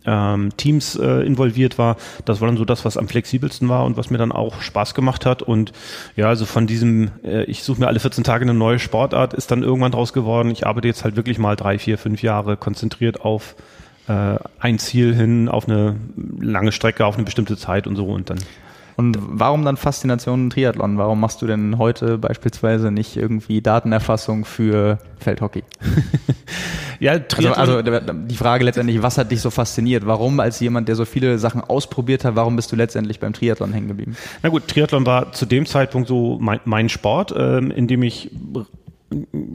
ähm, 0.07 0.57
Teams 0.57 0.97
äh, 0.97 1.27
involviert 1.27 1.79
war. 1.79 1.97
Das 2.25 2.41
war 2.41 2.49
dann 2.49 2.57
so 2.57 2.65
das, 2.65 2.85
was 2.85 2.97
am 2.97 3.07
flexibelsten 3.07 3.69
war 3.69 3.85
und 3.85 3.97
was 3.97 4.11
mir 4.11 4.19
dann 4.19 4.33
auch 4.33 4.63
Spaß 4.63 4.95
gemacht 4.95 5.27
hat. 5.27 5.43
Und 5.43 5.73
ja, 6.17 6.29
also 6.29 6.47
von 6.47 6.67
diesem, 6.67 7.11
äh, 7.23 7.45
ich 7.45 7.63
suche 7.63 7.81
mir 7.81 7.87
alle 7.87 8.01
14 8.01 8.25
Tage 8.25 8.43
eine 8.43 8.55
neue 8.55 8.79
Sportart, 8.79 9.35
ist 9.35 9.51
dann 9.51 9.63
irgendwann 9.63 9.93
draus 9.93 10.13
geworden. 10.13 10.51
Ich 10.51 10.67
arbeite 10.67 10.89
jetzt 10.89 11.05
halt 11.05 11.17
wirklich 11.17 11.39
mal 11.39 11.55
drei, 11.55 11.79
vier, 11.79 11.99
fünf 11.99 12.23
Jahre 12.23 12.57
konzentriert 12.57 13.21
auf 13.21 13.55
ein 14.07 14.79
Ziel 14.79 15.15
hin, 15.15 15.49
auf 15.49 15.69
eine 15.69 15.97
lange 16.41 16.73
Strecke, 16.73 17.07
auf 17.07 17.15
eine 17.15 17.25
bestimmte 17.25 17.57
Zeit 17.57 17.87
und 17.87 17.97
so 17.97 18.07
und 18.07 18.31
dann 18.31 18.39
und 18.97 19.17
warum 19.21 19.65
dann 19.65 19.77
Faszination 19.77 20.51
Triathlon? 20.51 20.99
Warum 20.99 21.21
machst 21.21 21.43
du 21.43 21.47
denn 21.47 21.79
heute 21.79 22.19
beispielsweise 22.19 22.91
nicht 22.91 23.17
irgendwie 23.17 23.61
Datenerfassung 23.63 24.45
für 24.45 24.99
Feldhockey? 25.19 25.65
ja, 27.01 27.13
also, 27.13 27.25
Triathlon. 27.29 27.59
Also, 27.59 27.91
also 27.91 28.13
die 28.13 28.37
Frage 28.37 28.65
letztendlich, 28.65 29.03
was 29.03 29.19
hat 29.19 29.31
dich 29.31 29.41
so 29.41 29.51
fasziniert? 29.51 30.07
Warum 30.07 30.41
als 30.41 30.61
jemand, 30.61 30.89
der 30.89 30.97
so 30.97 31.05
viele 31.05 31.39
Sachen 31.39 31.63
ausprobiert 31.63 32.25
hat, 32.25 32.37
warum 32.37 32.57
bist 32.57 32.71
du 32.73 32.77
letztendlich 32.77 33.21
beim 33.21 33.33
Triathlon 33.33 33.73
hängen 33.73 33.89
geblieben? 33.89 34.17
Na 34.43 34.51
gut, 34.51 34.69
Triathlon 34.69 35.07
war 35.07 35.33
zu 35.33 35.47
dem 35.47 35.67
Zeitpunkt 35.67 36.09
so 36.09 36.39
mein, 36.41 36.61
mein 36.65 36.89
Sport, 36.89 37.35
ähm, 37.37 37.71
in 37.71 37.87
dem 37.87 38.03
ich 38.03 38.31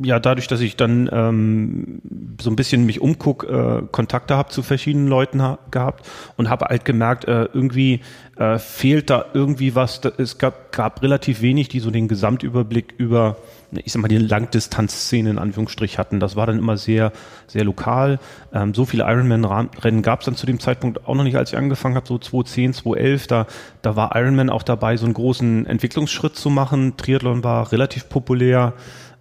ja, 0.03 0.19
dadurch, 0.19 0.47
dass 0.47 0.61
ich 0.61 0.75
dann 0.75 1.09
ähm, 1.11 2.01
so 2.39 2.49
ein 2.49 2.55
bisschen 2.55 2.85
mich 2.85 3.01
umguck, 3.01 3.43
äh, 3.43 3.81
Kontakte 3.91 4.35
habe 4.35 4.49
zu 4.49 4.63
verschiedenen 4.63 5.07
Leuten 5.07 5.41
ha 5.41 5.59
gehabt 5.71 6.07
und 6.35 6.49
habe 6.49 6.65
halt 6.65 6.85
gemerkt, 6.85 7.25
äh, 7.25 7.45
irgendwie 7.53 8.01
äh, 8.37 8.59
fehlt 8.59 9.09
da 9.09 9.25
irgendwie 9.33 9.75
was. 9.75 10.01
Es 10.17 10.37
gab, 10.37 10.71
gab 10.71 11.01
relativ 11.01 11.41
wenig, 11.41 11.69
die 11.69 11.79
so 11.79 11.91
den 11.91 12.07
Gesamtüberblick 12.07 12.93
über, 12.97 13.37
ich 13.71 13.91
sag 13.91 14.01
mal, 14.01 14.07
die 14.07 14.17
Langdistanzszene 14.17 15.29
in 15.29 15.39
Anführungsstrich 15.39 15.97
hatten. 15.97 16.19
Das 16.19 16.35
war 16.35 16.45
dann 16.45 16.59
immer 16.59 16.77
sehr, 16.77 17.11
sehr 17.47 17.63
lokal. 17.63 18.19
Ähm, 18.53 18.73
so 18.73 18.85
viele 18.85 19.03
Ironman-Rennen 19.03 20.01
gab 20.01 20.19
es 20.19 20.25
dann 20.25 20.35
zu 20.35 20.45
dem 20.45 20.59
Zeitpunkt 20.59 21.07
auch 21.07 21.15
noch 21.15 21.23
nicht, 21.23 21.37
als 21.37 21.51
ich 21.51 21.57
angefangen 21.57 21.95
habe, 21.95 22.07
so 22.07 22.17
2010, 22.17 22.73
2011. 22.73 23.27
Da, 23.27 23.47
da 23.81 23.95
war 23.95 24.15
Ironman 24.15 24.49
auch 24.49 24.63
dabei, 24.63 24.97
so 24.97 25.05
einen 25.05 25.15
großen 25.15 25.65
Entwicklungsschritt 25.65 26.35
zu 26.35 26.49
machen. 26.49 26.95
Triathlon 26.97 27.43
war 27.43 27.71
relativ 27.71 28.09
populär 28.09 28.73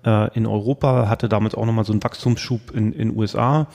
äh, 0.07 0.35
in 0.35 0.47
Europa, 0.47 1.09
hatte 1.09 1.29
damals 1.29 1.55
auch 1.55 1.67
nochmal 1.67 1.85
so 1.85 1.93
einen 1.93 2.03
Wachstumsschub 2.03 2.71
in 2.73 2.93
den 2.93 3.17
USA. 3.17 3.67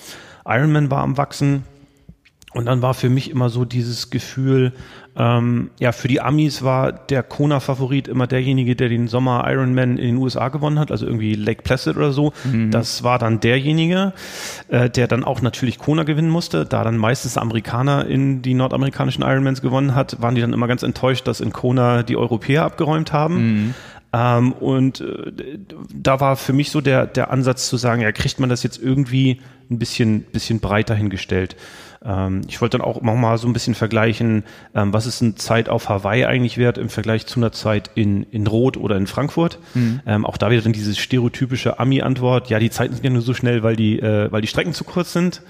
Ironman 0.46 0.90
war 0.90 1.04
am 1.04 1.18
Wachsen. 1.18 1.64
Und 2.54 2.66
dann 2.66 2.82
war 2.82 2.94
für 2.94 3.10
mich 3.10 3.32
immer 3.32 3.50
so 3.50 3.64
dieses 3.64 4.10
Gefühl, 4.10 4.74
ähm, 5.16 5.72
ja, 5.80 5.94
für 5.94 6.10
die 6.10 6.20
Amis 6.20 6.64
war 6.64 6.92
der 6.92 7.24
Kona-Favorit 7.24 8.10
immer 8.10 8.28
derjenige, 8.28 8.76
der 8.76 8.90
den 8.90 9.08
Sommer 9.08 9.46
Ironman 9.48 9.98
in 9.98 10.16
den 10.16 10.18
USA 10.18 10.50
gewonnen 10.50 10.78
hat, 10.78 10.92
also 10.92 11.06
irgendwie 11.06 11.36
Lake 11.36 11.62
Placid 11.62 11.96
oder 11.96 12.12
so. 12.12 12.34
Mhm. 12.44 12.72
Das 12.72 13.04
war 13.04 13.20
dann 13.20 13.40
derjenige, 13.40 14.12
äh, 14.68 14.90
der 14.90 15.08
dann 15.08 15.24
auch 15.24 15.42
natürlich 15.42 15.80
Kona 15.80 16.04
gewinnen 16.04 16.30
musste. 16.30 16.66
Da 16.66 16.84
dann 16.84 16.98
meistens 16.98 17.38
Amerikaner 17.38 18.06
in 18.06 18.42
die 18.42 18.54
nordamerikanischen 18.54 19.24
Ironmans 19.24 19.62
gewonnen 19.62 19.96
hat, 19.96 20.22
waren 20.22 20.36
die 20.36 20.42
dann 20.42 20.52
immer 20.52 20.68
ganz 20.68 20.84
enttäuscht, 20.84 21.28
dass 21.30 21.40
in 21.40 21.54
Kona 21.54 22.04
die 22.04 22.18
Europäer 22.18 22.66
abgeräumt 22.66 23.14
haben. 23.14 23.36
Mhm. 23.36 23.74
Ähm, 24.14 24.52
und 24.54 25.02
äh, 25.02 25.32
da 25.94 26.20
war 26.20 26.36
für 26.36 26.54
mich 26.54 26.72
so 26.72 26.82
der, 26.82 27.08
der 27.08 27.32
Ansatz 27.32 27.68
zu 27.68 27.78
sagen, 27.78 28.02
ja, 28.02 28.12
kriegt 28.12 28.40
man 28.40 28.50
das 28.50 28.64
jetzt 28.64 28.82
irgendwie 28.82 29.40
ein 29.70 29.80
bisschen, 29.80 30.24
bisschen 30.24 30.60
breiter 30.60 30.96
hingestellt. 30.96 31.56
Ähm, 32.04 32.42
ich 32.48 32.62
wollte 32.62 32.78
dann 32.78 32.86
auch 32.86 33.02
nochmal 33.02 33.38
so 33.38 33.48
ein 33.48 33.54
bisschen 33.54 33.76
vergleichen, 33.76 34.44
ähm, 34.74 34.94
was 34.94 35.06
ist 35.06 35.22
eine 35.22 35.36
Zeit 35.36 35.70
auf 35.70 35.90
Hawaii 35.90 36.26
eigentlich 36.26 36.58
wert 36.58 36.78
im 36.78 36.90
Vergleich 36.90 37.28
zu 37.28 37.40
einer 37.40 37.52
Zeit 37.52 37.92
in, 37.96 38.24
in 38.24 38.48
Rot 38.48 38.78
oder 38.78 38.98
in 38.98 39.08
Frankfurt. 39.08 39.60
Mhm. 39.74 40.02
Ähm, 40.06 40.26
auch 40.26 40.38
da 40.38 40.50
wieder 40.50 40.62
dann 40.62 40.74
diese 40.74 40.96
stereotypische 40.96 41.80
Ami-Antwort, 41.80 42.50
ja, 42.50 42.60
die 42.60 42.72
Zeiten 42.72 42.94
sind 42.96 43.04
ja 43.04 43.12
nur 43.12 43.22
so 43.22 43.34
schnell, 43.34 43.62
weil 43.64 43.76
die, 43.76 44.00
äh, 44.00 44.32
weil 44.32 44.42
die 44.42 44.48
Strecken 44.48 44.74
zu 44.74 44.84
kurz 44.84 45.14
sind. 45.14 45.42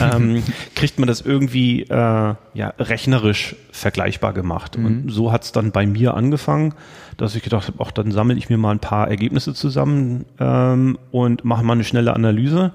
ähm, 0.00 0.42
kriegt 0.74 0.98
man 0.98 1.08
das 1.08 1.20
irgendwie 1.20 1.82
äh, 1.82 2.34
ja, 2.54 2.74
rechnerisch 2.78 3.56
vergleichbar 3.70 4.32
gemacht. 4.32 4.76
Mhm. 4.78 4.86
Und 4.86 5.08
so 5.10 5.32
hat 5.32 5.44
es 5.44 5.52
dann 5.52 5.70
bei 5.70 5.86
mir 5.86 6.14
angefangen, 6.14 6.74
dass 7.16 7.36
ich 7.36 7.42
gedacht 7.42 7.68
habe, 7.68 7.80
auch 7.80 7.90
dann 7.92 8.10
sammle 8.10 8.36
ich 8.36 8.48
mir 8.48 8.58
mal 8.58 8.72
ein 8.72 8.80
paar 8.80 9.08
Ergebnisse 9.08 9.54
zusammen 9.54 10.24
ähm, 10.40 10.98
und 11.12 11.44
mache 11.44 11.62
mal 11.62 11.74
eine 11.74 11.84
schnelle 11.84 12.14
Analyse 12.14 12.72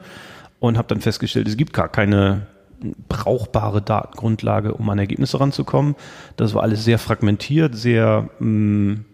und 0.59 0.77
habe 0.77 0.87
dann 0.87 1.01
festgestellt, 1.01 1.47
es 1.47 1.57
gibt 1.57 1.73
gar 1.73 1.89
keine 1.89 2.47
brauchbare 3.07 3.81
Datengrundlage, 3.81 4.73
um 4.73 4.89
an 4.89 4.99
Ergebnisse 4.99 5.39
ranzukommen. 5.39 5.95
Das 6.35 6.53
war 6.53 6.63
alles 6.63 6.83
sehr 6.83 6.99
fragmentiert, 6.99 7.75
sehr 7.75 8.29
mh, 8.39 8.47
mm, 8.47 9.05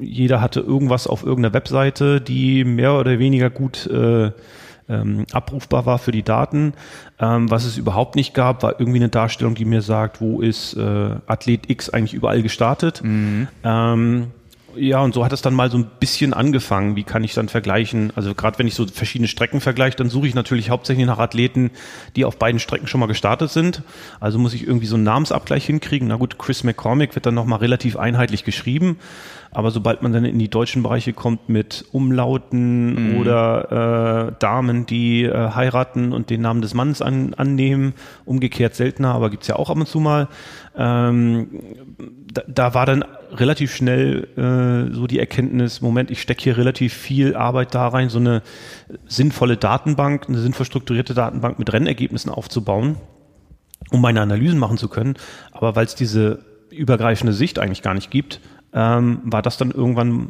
jeder 0.00 0.40
hatte 0.40 0.60
irgendwas 0.60 1.06
auf 1.06 1.24
irgendeiner 1.24 1.54
Webseite, 1.54 2.20
die 2.20 2.64
mehr 2.64 2.94
oder 2.94 3.18
weniger 3.18 3.50
gut 3.50 3.86
äh, 3.86 4.30
ähm, 4.88 5.26
abrufbar 5.32 5.86
war 5.86 5.98
für 5.98 6.12
die 6.12 6.22
Daten. 6.22 6.72
Ähm, 7.18 7.50
was 7.50 7.64
es 7.64 7.76
überhaupt 7.76 8.16
nicht 8.16 8.34
gab, 8.34 8.62
war 8.62 8.78
irgendwie 8.78 8.98
eine 8.98 9.08
Darstellung, 9.08 9.54
die 9.54 9.64
mir 9.64 9.82
sagt, 9.82 10.20
wo 10.20 10.40
ist 10.40 10.74
äh, 10.74 11.16
Athlet 11.26 11.68
X 11.68 11.90
eigentlich 11.90 12.14
überall 12.14 12.42
gestartet. 12.42 13.02
Mhm. 13.02 13.48
Ähm, 13.64 14.26
ja, 14.78 15.00
und 15.00 15.14
so 15.14 15.24
hat 15.24 15.32
es 15.32 15.42
dann 15.42 15.54
mal 15.54 15.70
so 15.70 15.78
ein 15.78 15.86
bisschen 16.00 16.32
angefangen. 16.32 16.96
Wie 16.96 17.04
kann 17.04 17.24
ich 17.24 17.34
dann 17.34 17.48
vergleichen? 17.48 18.12
Also 18.14 18.34
gerade 18.34 18.58
wenn 18.58 18.66
ich 18.66 18.74
so 18.74 18.86
verschiedene 18.86 19.28
Strecken 19.28 19.60
vergleiche, 19.60 19.96
dann 19.96 20.08
suche 20.08 20.26
ich 20.28 20.34
natürlich 20.34 20.70
hauptsächlich 20.70 21.06
nach 21.06 21.18
Athleten, 21.18 21.70
die 22.16 22.24
auf 22.24 22.38
beiden 22.38 22.60
Strecken 22.60 22.86
schon 22.86 23.00
mal 23.00 23.06
gestartet 23.06 23.50
sind. 23.50 23.82
Also 24.20 24.38
muss 24.38 24.54
ich 24.54 24.66
irgendwie 24.66 24.86
so 24.86 24.96
einen 24.96 25.04
Namensabgleich 25.04 25.66
hinkriegen. 25.66 26.08
Na 26.08 26.16
gut, 26.16 26.38
Chris 26.38 26.64
McCormick 26.64 27.14
wird 27.14 27.26
dann 27.26 27.34
nochmal 27.34 27.58
relativ 27.58 27.96
einheitlich 27.96 28.44
geschrieben. 28.44 28.98
Aber 29.50 29.70
sobald 29.70 30.02
man 30.02 30.12
dann 30.12 30.24
in 30.24 30.38
die 30.38 30.48
deutschen 30.48 30.82
Bereiche 30.82 31.12
kommt 31.12 31.48
mit 31.48 31.84
Umlauten 31.92 33.12
mhm. 33.12 33.20
oder 33.20 34.28
äh, 34.28 34.32
Damen, 34.38 34.86
die 34.86 35.24
äh, 35.24 35.50
heiraten 35.50 36.12
und 36.12 36.30
den 36.30 36.42
Namen 36.42 36.60
des 36.60 36.74
Mannes 36.74 37.00
an, 37.00 37.34
annehmen, 37.34 37.94
umgekehrt 38.24 38.74
seltener, 38.74 39.14
aber 39.14 39.30
gibt's 39.30 39.48
ja 39.48 39.56
auch 39.56 39.70
ab 39.70 39.76
und 39.76 39.88
zu 39.88 40.00
mal, 40.00 40.28
ähm, 40.76 41.48
da, 42.32 42.42
da 42.46 42.74
war 42.74 42.86
dann 42.86 43.04
relativ 43.32 43.74
schnell 43.74 44.28
äh, 44.36 44.94
so 44.94 45.06
die 45.06 45.18
Erkenntnis, 45.18 45.80
Moment, 45.80 46.10
ich 46.10 46.20
stecke 46.20 46.42
hier 46.42 46.56
relativ 46.56 46.92
viel 46.92 47.34
Arbeit 47.34 47.74
da 47.74 47.88
rein, 47.88 48.10
so 48.10 48.18
eine 48.18 48.42
sinnvolle 49.06 49.56
Datenbank, 49.56 50.28
eine 50.28 50.38
sinnvoll 50.38 50.66
strukturierte 50.66 51.14
Datenbank 51.14 51.58
mit 51.58 51.72
Rennergebnissen 51.72 52.30
aufzubauen, 52.30 52.96
um 53.90 54.00
meine 54.00 54.20
Analysen 54.20 54.58
machen 54.58 54.76
zu 54.76 54.88
können. 54.88 55.14
Aber 55.52 55.74
weil 55.74 55.86
es 55.86 55.94
diese 55.94 56.44
übergreifende 56.70 57.32
Sicht 57.32 57.58
eigentlich 57.58 57.82
gar 57.82 57.94
nicht 57.94 58.10
gibt, 58.10 58.40
ähm, 58.72 59.20
war 59.24 59.42
das 59.42 59.56
dann 59.56 59.70
irgendwann 59.70 60.28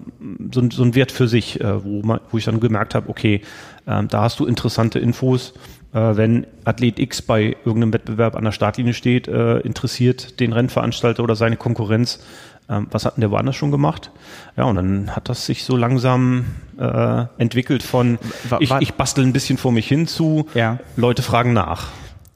so, 0.53 0.63
so 0.71 0.83
ein 0.83 0.95
Wert 0.95 1.13
für 1.13 1.29
sich, 1.29 1.61
äh, 1.61 1.85
wo, 1.85 2.03
man, 2.03 2.21
wo 2.31 2.39
ich 2.39 2.45
dann 2.45 2.61
gemerkt 2.61 2.95
habe, 2.95 3.09
okay, 3.09 3.43
ähm, 3.87 4.09
da 4.09 4.23
hast 4.23 4.39
du 4.41 4.47
interessante 4.47 4.99
Infos. 4.99 5.55
Äh, 5.93 6.17
wenn 6.17 6.47
Athlet 6.65 6.99
X 6.99 7.23
bei 7.23 7.57
irgendeinem 7.65 7.95
Wettbewerb 7.95 8.37
an 8.37 8.45
der 8.45 8.53
Startlinie 8.53 8.95
steht, 8.95 9.27
äh, 9.27 9.59
interessiert 9.61 10.39
den 10.41 10.53
Rennveranstalter 10.53 11.23
oder 11.23 11.35
seine 11.35 11.57
Konkurrenz, 11.57 12.21
ähm, 12.69 12.87
was 12.91 13.05
hat 13.07 13.17
denn 13.17 13.23
der 13.23 13.31
woanders 13.31 13.57
schon 13.57 13.71
gemacht? 13.71 14.11
Ja, 14.57 14.65
und 14.65 14.77
dann 14.77 15.17
hat 15.17 15.29
das 15.29 15.47
sich 15.47 15.65
so 15.65 15.77
langsam 15.77 16.45
äh, 16.79 17.25
entwickelt 17.39 17.83
von, 17.83 18.19
ich, 18.61 18.71
ich 18.81 18.95
bastel 18.95 19.25
ein 19.25 19.33
bisschen 19.33 19.59
vor 19.59 19.73
mich 19.73 19.89
hin 19.89 20.07
zu, 20.07 20.47
ja. 20.55 20.79
Leute 20.97 21.23
fragen 21.23 21.55
nach. 21.55 21.89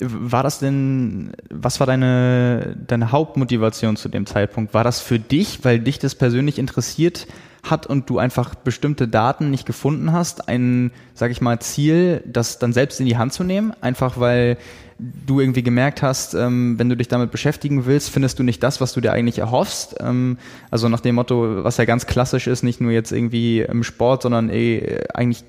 War 0.04 0.42
das 0.42 0.58
denn, 0.58 1.32
was 1.48 1.78
war 1.78 1.86
deine, 1.86 2.76
deine 2.86 3.12
Hauptmotivation 3.12 3.96
zu 3.96 4.08
dem 4.08 4.26
Zeitpunkt? 4.26 4.74
War 4.74 4.84
das 4.84 5.00
für 5.00 5.18
dich, 5.18 5.64
weil 5.64 5.78
dich 5.78 5.98
das 5.98 6.14
persönlich 6.14 6.58
interessiert 6.58 7.28
hat 7.62 7.86
und 7.86 8.10
du 8.10 8.18
einfach 8.18 8.56
bestimmte 8.56 9.06
Daten 9.06 9.50
nicht 9.50 9.66
gefunden 9.66 10.12
hast, 10.12 10.48
ein, 10.48 10.90
sag 11.14 11.30
ich 11.30 11.40
mal, 11.40 11.60
Ziel, 11.60 12.22
das 12.26 12.58
dann 12.58 12.72
selbst 12.72 12.98
in 12.98 13.06
die 13.06 13.16
Hand 13.16 13.32
zu 13.32 13.44
nehmen? 13.44 13.72
Einfach 13.80 14.18
weil 14.18 14.56
du 14.98 15.40
irgendwie 15.40 15.62
gemerkt 15.62 16.02
hast, 16.02 16.34
ähm, 16.34 16.78
wenn 16.78 16.88
du 16.88 16.96
dich 16.96 17.08
damit 17.08 17.30
beschäftigen 17.30 17.86
willst, 17.86 18.10
findest 18.10 18.38
du 18.38 18.42
nicht 18.42 18.62
das, 18.62 18.80
was 18.80 18.92
du 18.92 19.00
dir 19.00 19.12
eigentlich 19.12 19.38
erhoffst. 19.38 19.96
Ähm, 20.00 20.38
also 20.70 20.88
nach 20.88 21.00
dem 21.00 21.14
Motto, 21.14 21.64
was 21.64 21.76
ja 21.76 21.84
ganz 21.84 22.06
klassisch 22.06 22.46
ist, 22.46 22.62
nicht 22.62 22.80
nur 22.80 22.92
jetzt 22.92 23.12
irgendwie 23.12 23.60
im 23.60 23.82
Sport, 23.84 24.22
sondern 24.22 24.48
eh, 24.50 25.04
eigentlich 25.14 25.44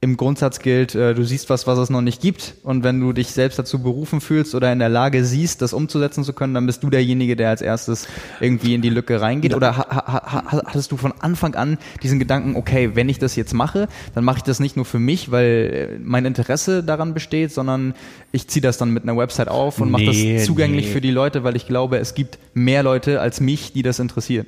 im 0.00 0.16
Grundsatz 0.16 0.60
gilt, 0.60 0.94
äh, 0.94 1.12
du 1.12 1.24
siehst 1.24 1.50
was, 1.50 1.66
was 1.66 1.76
es 1.76 1.90
noch 1.90 2.02
nicht 2.02 2.22
gibt. 2.22 2.54
Und 2.62 2.84
wenn 2.84 3.00
du 3.00 3.12
dich 3.12 3.28
selbst 3.28 3.58
dazu 3.58 3.82
berufen 3.82 4.20
fühlst 4.20 4.54
oder 4.54 4.72
in 4.72 4.78
der 4.78 4.88
Lage 4.88 5.24
siehst, 5.24 5.60
das 5.60 5.72
umzusetzen 5.72 6.22
zu 6.22 6.32
können, 6.32 6.54
dann 6.54 6.66
bist 6.66 6.84
du 6.84 6.90
derjenige, 6.90 7.34
der 7.34 7.50
als 7.50 7.62
erstes 7.62 8.06
irgendwie 8.38 8.74
in 8.74 8.82
die 8.82 8.90
Lücke 8.90 9.20
reingeht. 9.20 9.56
Oder 9.56 9.76
ha 9.76 9.86
ha 9.90 10.44
hattest 10.66 10.92
du 10.92 10.96
von 10.96 11.12
Anfang 11.18 11.56
an 11.56 11.78
diesen 12.04 12.20
Gedanken, 12.20 12.54
okay, 12.54 12.92
wenn 12.94 13.08
ich 13.08 13.18
das 13.18 13.34
jetzt 13.34 13.54
mache, 13.54 13.88
dann 14.14 14.22
mache 14.22 14.38
ich 14.38 14.42
das 14.44 14.60
nicht 14.60 14.76
nur 14.76 14.84
für 14.84 15.00
mich, 15.00 15.32
weil 15.32 15.96
äh, 15.96 15.98
mein 16.00 16.24
Interesse 16.26 16.84
daran 16.84 17.12
besteht, 17.12 17.52
sondern 17.52 17.94
ich 18.30 18.46
ziehe 18.46 18.62
das 18.62 18.78
dann 18.78 18.90
mit 18.90 19.02
einer 19.02 19.16
Website 19.16 19.48
auf 19.48 19.80
und 19.80 19.90
nee, 19.90 20.04
mache 20.06 20.36
das 20.36 20.46
zugänglich 20.46 20.86
nee. 20.86 20.92
für 20.92 21.00
die 21.00 21.10
Leute, 21.10 21.42
weil 21.42 21.56
ich 21.56 21.66
glaube, 21.66 21.98
es 21.98 22.14
gibt 22.14 22.38
mehr 22.54 22.84
Leute 22.84 23.20
als 23.20 23.40
mich, 23.40 23.72
die 23.72 23.82
das 23.82 23.98
interessieren. 23.98 24.46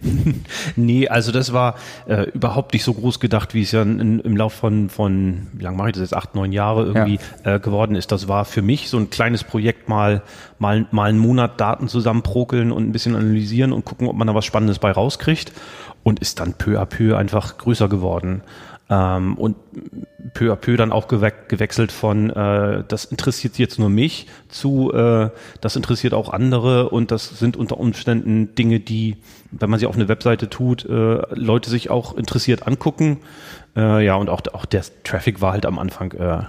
nee, 0.77 1.09
also 1.09 1.33
das 1.33 1.53
war 1.53 1.75
äh, 2.07 2.31
überhaupt 2.31 2.73
nicht 2.73 2.85
so 2.85 2.95
groß 2.95 3.19
gedacht, 3.19 3.53
wie 3.55 3.63
es 3.63 3.73
ja 3.73 3.83
in, 3.83 4.21
im 4.21 4.37
Lauf 4.37 4.53
von, 4.53 4.91
von 4.91 5.40
wie 5.53 5.63
lange 5.63 5.77
mache 5.77 5.89
ich 5.89 5.95
das 5.95 6.03
jetzt, 6.03 6.17
acht, 6.17 6.35
neun 6.35 6.53
Jahre 6.53 6.87
irgendwie 6.87 7.19
ja. 7.45 7.57
äh, 7.57 7.61
geworden 7.61 7.97
ist. 7.97 8.13
Das 8.13 8.29
war 8.29 8.45
für 8.45 8.63
mich 8.63 8.89
so 8.89 8.99
ein 8.99 9.11
kleines 9.11 9.45
Projekt, 9.45 9.89
mal, 9.89 10.23
mal, 10.59 10.87
mal 10.91 11.09
einen 11.09 11.19
Monat 11.19 11.61
Daten 11.61 11.89
zusammenprokeln 11.89 12.73
und 12.73 12.89
ein 12.89 12.93
bisschen 12.93 13.17
analysieren 13.17 13.73
und 13.73 13.85
gucken, 13.85 14.09
ob 14.09 14.17
man 14.17 14.27
da 14.27 14.35
was 14.35 14.45
Spannendes 14.45 14.79
bei 14.79 14.91
rauskriegt 14.91 15.53
und 16.03 16.21
ist 16.21 16.41
dann 16.41 16.55
peu 16.55 16.81
à 16.81 16.87
peu 16.87 17.17
einfach 17.17 17.59
größer 17.59 17.89
geworden. 17.89 18.43
Ähm, 18.89 19.39
und 19.39 19.57
peu 20.35 20.53
à 20.53 20.57
peu 20.57 20.77
dann 20.77 20.91
auch 20.91 21.07
gewe 21.07 21.33
gewechselt 21.47 21.93
von, 21.93 22.31
äh, 22.31 22.83
das 22.89 23.05
interessiert 23.05 23.57
jetzt 23.57 23.79
nur 23.79 23.89
mich 23.89 24.27
zu, 24.49 24.93
äh, 24.93 25.31
das 25.61 25.77
interessiert 25.77 26.13
auch 26.13 26.33
andere 26.33 26.89
und 26.89 27.13
das 27.13 27.39
sind 27.39 27.57
unter 27.57 27.79
Umständen 27.79 28.55
Dinge, 28.57 28.81
die, 28.81 29.17
wenn 29.51 29.71
man 29.71 29.79
sie 29.81 29.87
auf 29.87 29.95
eine 29.95 30.09
Webseite 30.09 30.49
tut, 30.49 30.85
äh, 30.85 31.19
Leute 31.35 31.71
sich 31.71 31.91
auch 31.91 32.17
interessiert 32.17 32.67
angucken. 32.67 33.19
Äh, 33.77 34.05
ja, 34.05 34.17
und 34.17 34.29
auch, 34.29 34.43
auch 34.53 34.65
der 34.65 34.83
Traffic 35.05 35.41
war 35.41 35.53
halt 35.53 35.65
am 35.65 35.79
Anfang 35.79 36.13
äh, 36.13 36.43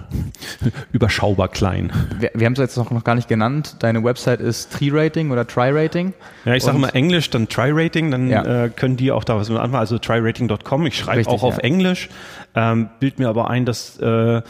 überschaubar 0.92 1.48
klein. 1.48 1.92
Wir, 2.18 2.30
wir 2.34 2.46
haben 2.46 2.54
es 2.54 2.58
jetzt 2.58 2.76
noch, 2.76 2.90
noch 2.90 3.04
gar 3.04 3.14
nicht 3.14 3.28
genannt. 3.28 3.76
Deine 3.80 4.02
Website 4.02 4.40
ist 4.40 4.72
Tree-Rating 4.72 5.30
oder 5.30 5.46
Try-Rating. 5.46 6.14
Ja, 6.44 6.54
ich 6.54 6.64
sage 6.64 6.78
immer 6.78 6.94
Englisch, 6.94 7.30
dann 7.30 7.48
Try-Rating, 7.48 8.10
dann 8.10 8.28
ja. 8.28 8.64
äh, 8.64 8.68
können 8.70 8.96
die 8.96 9.12
auch 9.12 9.24
da 9.24 9.36
was 9.36 9.48
mit 9.48 9.58
anfangen. 9.58 9.80
Also 9.80 9.98
tryrating.com. 9.98 10.86
Ich 10.86 10.96
schreibe 10.96 11.28
auch 11.28 11.44
auf 11.44 11.56
ja. 11.56 11.62
Englisch, 11.62 12.08
ähm, 12.56 12.88
bild 12.98 13.18
mir 13.20 13.28
aber 13.28 13.48
ein, 13.48 13.66
dass 13.66 13.98
äh, 13.98 14.42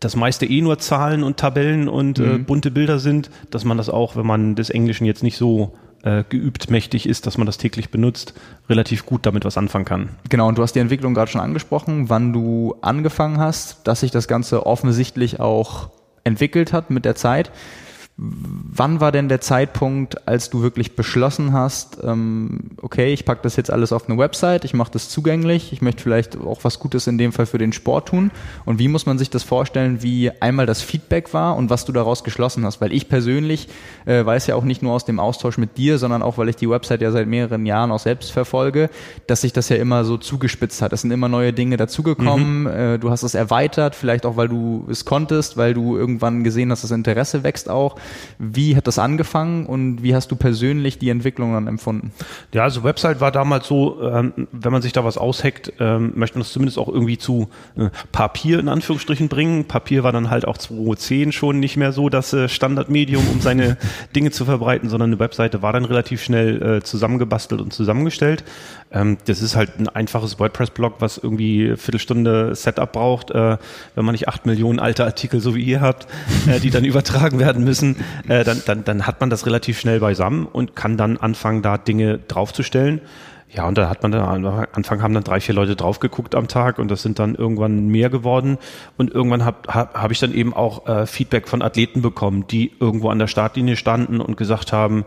das 0.00 0.16
meiste 0.16 0.46
eh 0.46 0.60
nur 0.60 0.78
Zahlen 0.78 1.22
und 1.22 1.36
Tabellen 1.36 1.88
und 1.88 2.18
äh, 2.18 2.22
mhm. 2.22 2.34
äh, 2.34 2.38
bunte 2.38 2.70
Bilder 2.70 2.98
sind, 2.98 3.30
dass 3.50 3.64
man 3.64 3.76
das 3.76 3.88
auch, 3.88 4.16
wenn 4.16 4.26
man 4.26 4.54
des 4.56 4.70
Englischen 4.70 5.04
jetzt 5.04 5.22
nicht 5.22 5.36
so 5.36 5.76
äh, 6.06 6.22
geübt 6.28 6.70
mächtig 6.70 7.08
ist, 7.08 7.26
dass 7.26 7.36
man 7.36 7.46
das 7.46 7.58
täglich 7.58 7.90
benutzt, 7.90 8.32
relativ 8.68 9.04
gut 9.04 9.26
damit 9.26 9.44
was 9.44 9.58
anfangen 9.58 9.84
kann. 9.84 10.10
Genau, 10.28 10.46
und 10.46 10.56
du 10.56 10.62
hast 10.62 10.74
die 10.74 10.78
Entwicklung 10.78 11.14
gerade 11.14 11.30
schon 11.30 11.40
angesprochen, 11.40 12.08
wann 12.08 12.32
du 12.32 12.76
angefangen 12.80 13.38
hast, 13.38 13.88
dass 13.88 14.00
sich 14.00 14.12
das 14.12 14.28
Ganze 14.28 14.66
offensichtlich 14.66 15.40
auch 15.40 15.90
entwickelt 16.22 16.72
hat 16.72 16.90
mit 16.90 17.04
der 17.04 17.16
Zeit. 17.16 17.50
Wann 18.18 19.00
war 19.02 19.12
denn 19.12 19.28
der 19.28 19.42
Zeitpunkt, 19.42 20.26
als 20.26 20.48
du 20.48 20.62
wirklich 20.62 20.96
beschlossen 20.96 21.52
hast, 21.52 21.98
ähm, 22.02 22.70
okay, 22.80 23.12
ich 23.12 23.26
packe 23.26 23.42
das 23.42 23.56
jetzt 23.56 23.70
alles 23.70 23.92
auf 23.92 24.08
eine 24.08 24.16
Website, 24.16 24.64
ich 24.64 24.72
mache 24.72 24.90
das 24.90 25.10
zugänglich, 25.10 25.70
ich 25.70 25.82
möchte 25.82 26.02
vielleicht 26.02 26.34
auch 26.38 26.60
was 26.62 26.78
Gutes 26.78 27.06
in 27.08 27.18
dem 27.18 27.32
Fall 27.32 27.44
für 27.44 27.58
den 27.58 27.74
Sport 27.74 28.08
tun? 28.08 28.30
Und 28.64 28.78
wie 28.78 28.88
muss 28.88 29.04
man 29.04 29.18
sich 29.18 29.28
das 29.28 29.42
vorstellen, 29.42 30.02
wie 30.02 30.30
einmal 30.40 30.64
das 30.64 30.80
Feedback 30.80 31.34
war 31.34 31.56
und 31.56 31.68
was 31.68 31.84
du 31.84 31.92
daraus 31.92 32.24
geschlossen 32.24 32.64
hast? 32.64 32.80
Weil 32.80 32.90
ich 32.94 33.10
persönlich 33.10 33.68
äh, 34.06 34.24
weiß 34.24 34.46
ja 34.46 34.54
auch 34.54 34.64
nicht 34.64 34.80
nur 34.80 34.94
aus 34.94 35.04
dem 35.04 35.20
Austausch 35.20 35.58
mit 35.58 35.76
dir, 35.76 35.98
sondern 35.98 36.22
auch, 36.22 36.38
weil 36.38 36.48
ich 36.48 36.56
die 36.56 36.70
Website 36.70 37.02
ja 37.02 37.10
seit 37.10 37.28
mehreren 37.28 37.66
Jahren 37.66 37.92
auch 37.92 37.98
selbst 37.98 38.32
verfolge, 38.32 38.88
dass 39.26 39.42
sich 39.42 39.52
das 39.52 39.68
ja 39.68 39.76
immer 39.76 40.06
so 40.06 40.16
zugespitzt 40.16 40.80
hat. 40.80 40.94
Es 40.94 41.02
sind 41.02 41.10
immer 41.10 41.28
neue 41.28 41.52
Dinge 41.52 41.76
dazugekommen, 41.76 42.62
mhm. 42.62 42.66
äh, 42.66 42.98
du 42.98 43.10
hast 43.10 43.24
es 43.24 43.34
erweitert, 43.34 43.94
vielleicht 43.94 44.24
auch, 44.24 44.38
weil 44.38 44.48
du 44.48 44.86
es 44.90 45.04
konntest, 45.04 45.58
weil 45.58 45.74
du 45.74 45.98
irgendwann 45.98 46.44
gesehen 46.44 46.70
hast, 46.70 46.82
das 46.82 46.92
Interesse 46.92 47.42
wächst 47.42 47.68
auch. 47.68 47.96
Wie 48.38 48.76
hat 48.76 48.86
das 48.86 48.98
angefangen 48.98 49.66
und 49.66 50.02
wie 50.02 50.14
hast 50.14 50.30
du 50.30 50.36
persönlich 50.36 50.98
die 50.98 51.10
Entwicklung 51.10 51.52
dann 51.52 51.66
empfunden? 51.66 52.12
Ja, 52.52 52.62
also 52.64 52.84
Website 52.84 53.20
war 53.20 53.32
damals 53.32 53.66
so, 53.66 54.02
ähm, 54.02 54.48
wenn 54.52 54.72
man 54.72 54.82
sich 54.82 54.92
da 54.92 55.04
was 55.04 55.18
ausheckt, 55.18 55.72
ähm, 55.80 56.12
möchte 56.14 56.38
man 56.38 56.42
das 56.42 56.52
zumindest 56.52 56.78
auch 56.78 56.88
irgendwie 56.88 57.18
zu 57.18 57.48
äh, 57.76 57.90
Papier 58.12 58.58
in 58.58 58.68
Anführungsstrichen 58.68 59.28
bringen. 59.28 59.64
Papier 59.64 60.04
war 60.04 60.12
dann 60.12 60.30
halt 60.30 60.46
auch 60.46 60.58
2010 60.58 61.32
schon 61.32 61.60
nicht 61.60 61.76
mehr 61.76 61.92
so 61.92 62.08
das 62.08 62.32
äh, 62.32 62.48
Standardmedium, 62.48 63.26
um 63.28 63.40
seine 63.40 63.76
Dinge 64.14 64.30
zu 64.30 64.44
verbreiten, 64.44 64.88
sondern 64.88 65.10
eine 65.10 65.18
Webseite 65.18 65.62
war 65.62 65.72
dann 65.72 65.84
relativ 65.84 66.22
schnell 66.22 66.62
äh, 66.62 66.82
zusammengebastelt 66.82 67.60
und 67.60 67.72
zusammengestellt. 67.72 68.44
Ähm, 68.92 69.18
das 69.26 69.42
ist 69.42 69.56
halt 69.56 69.78
ein 69.78 69.88
einfaches 69.88 70.38
WordPress-Blog, 70.38 70.94
was 71.00 71.18
irgendwie 71.18 71.76
Viertelstunde 71.76 72.54
Setup 72.54 72.92
braucht, 72.92 73.30
äh, 73.30 73.56
wenn 73.94 74.04
man 74.04 74.12
nicht 74.12 74.28
acht 74.28 74.46
Millionen 74.46 74.78
alte 74.78 75.04
Artikel 75.04 75.40
so 75.40 75.54
wie 75.54 75.62
ihr 75.62 75.80
habt, 75.80 76.06
äh, 76.48 76.60
die 76.60 76.70
dann 76.70 76.84
übertragen 76.86 77.38
werden 77.38 77.64
müssen. 77.64 77.96
äh, 78.28 78.44
dann, 78.44 78.62
dann, 78.64 78.84
dann 78.84 79.06
hat 79.06 79.20
man 79.20 79.30
das 79.30 79.46
relativ 79.46 79.80
schnell 79.80 80.00
beisammen 80.00 80.46
und 80.46 80.76
kann 80.76 80.96
dann 80.96 81.16
anfangen, 81.16 81.62
da 81.62 81.78
Dinge 81.78 82.18
draufzustellen. 82.18 83.00
Ja, 83.48 83.66
und 83.66 83.78
da 83.78 83.88
hat 83.88 84.02
man 84.02 84.12
dann, 84.12 84.44
am 84.44 84.66
Anfang 84.72 85.02
haben 85.02 85.14
dann 85.14 85.22
drei, 85.22 85.40
vier 85.40 85.54
Leute 85.54 85.76
drauf 85.76 86.00
geguckt 86.00 86.34
am 86.34 86.48
Tag 86.48 86.78
und 86.78 86.90
das 86.90 87.02
sind 87.02 87.18
dann 87.18 87.34
irgendwann 87.36 87.86
mehr 87.86 88.10
geworden. 88.10 88.58
Und 88.96 89.12
irgendwann 89.12 89.44
habe 89.44 89.68
hab, 89.68 89.96
hab 89.96 90.10
ich 90.10 90.18
dann 90.18 90.34
eben 90.34 90.52
auch 90.52 90.86
äh, 90.86 91.06
Feedback 91.06 91.48
von 91.48 91.62
Athleten 91.62 92.02
bekommen, 92.02 92.46
die 92.48 92.72
irgendwo 92.80 93.08
an 93.08 93.18
der 93.18 93.28
Startlinie 93.28 93.76
standen 93.76 94.20
und 94.20 94.36
gesagt 94.36 94.72
haben, 94.72 95.04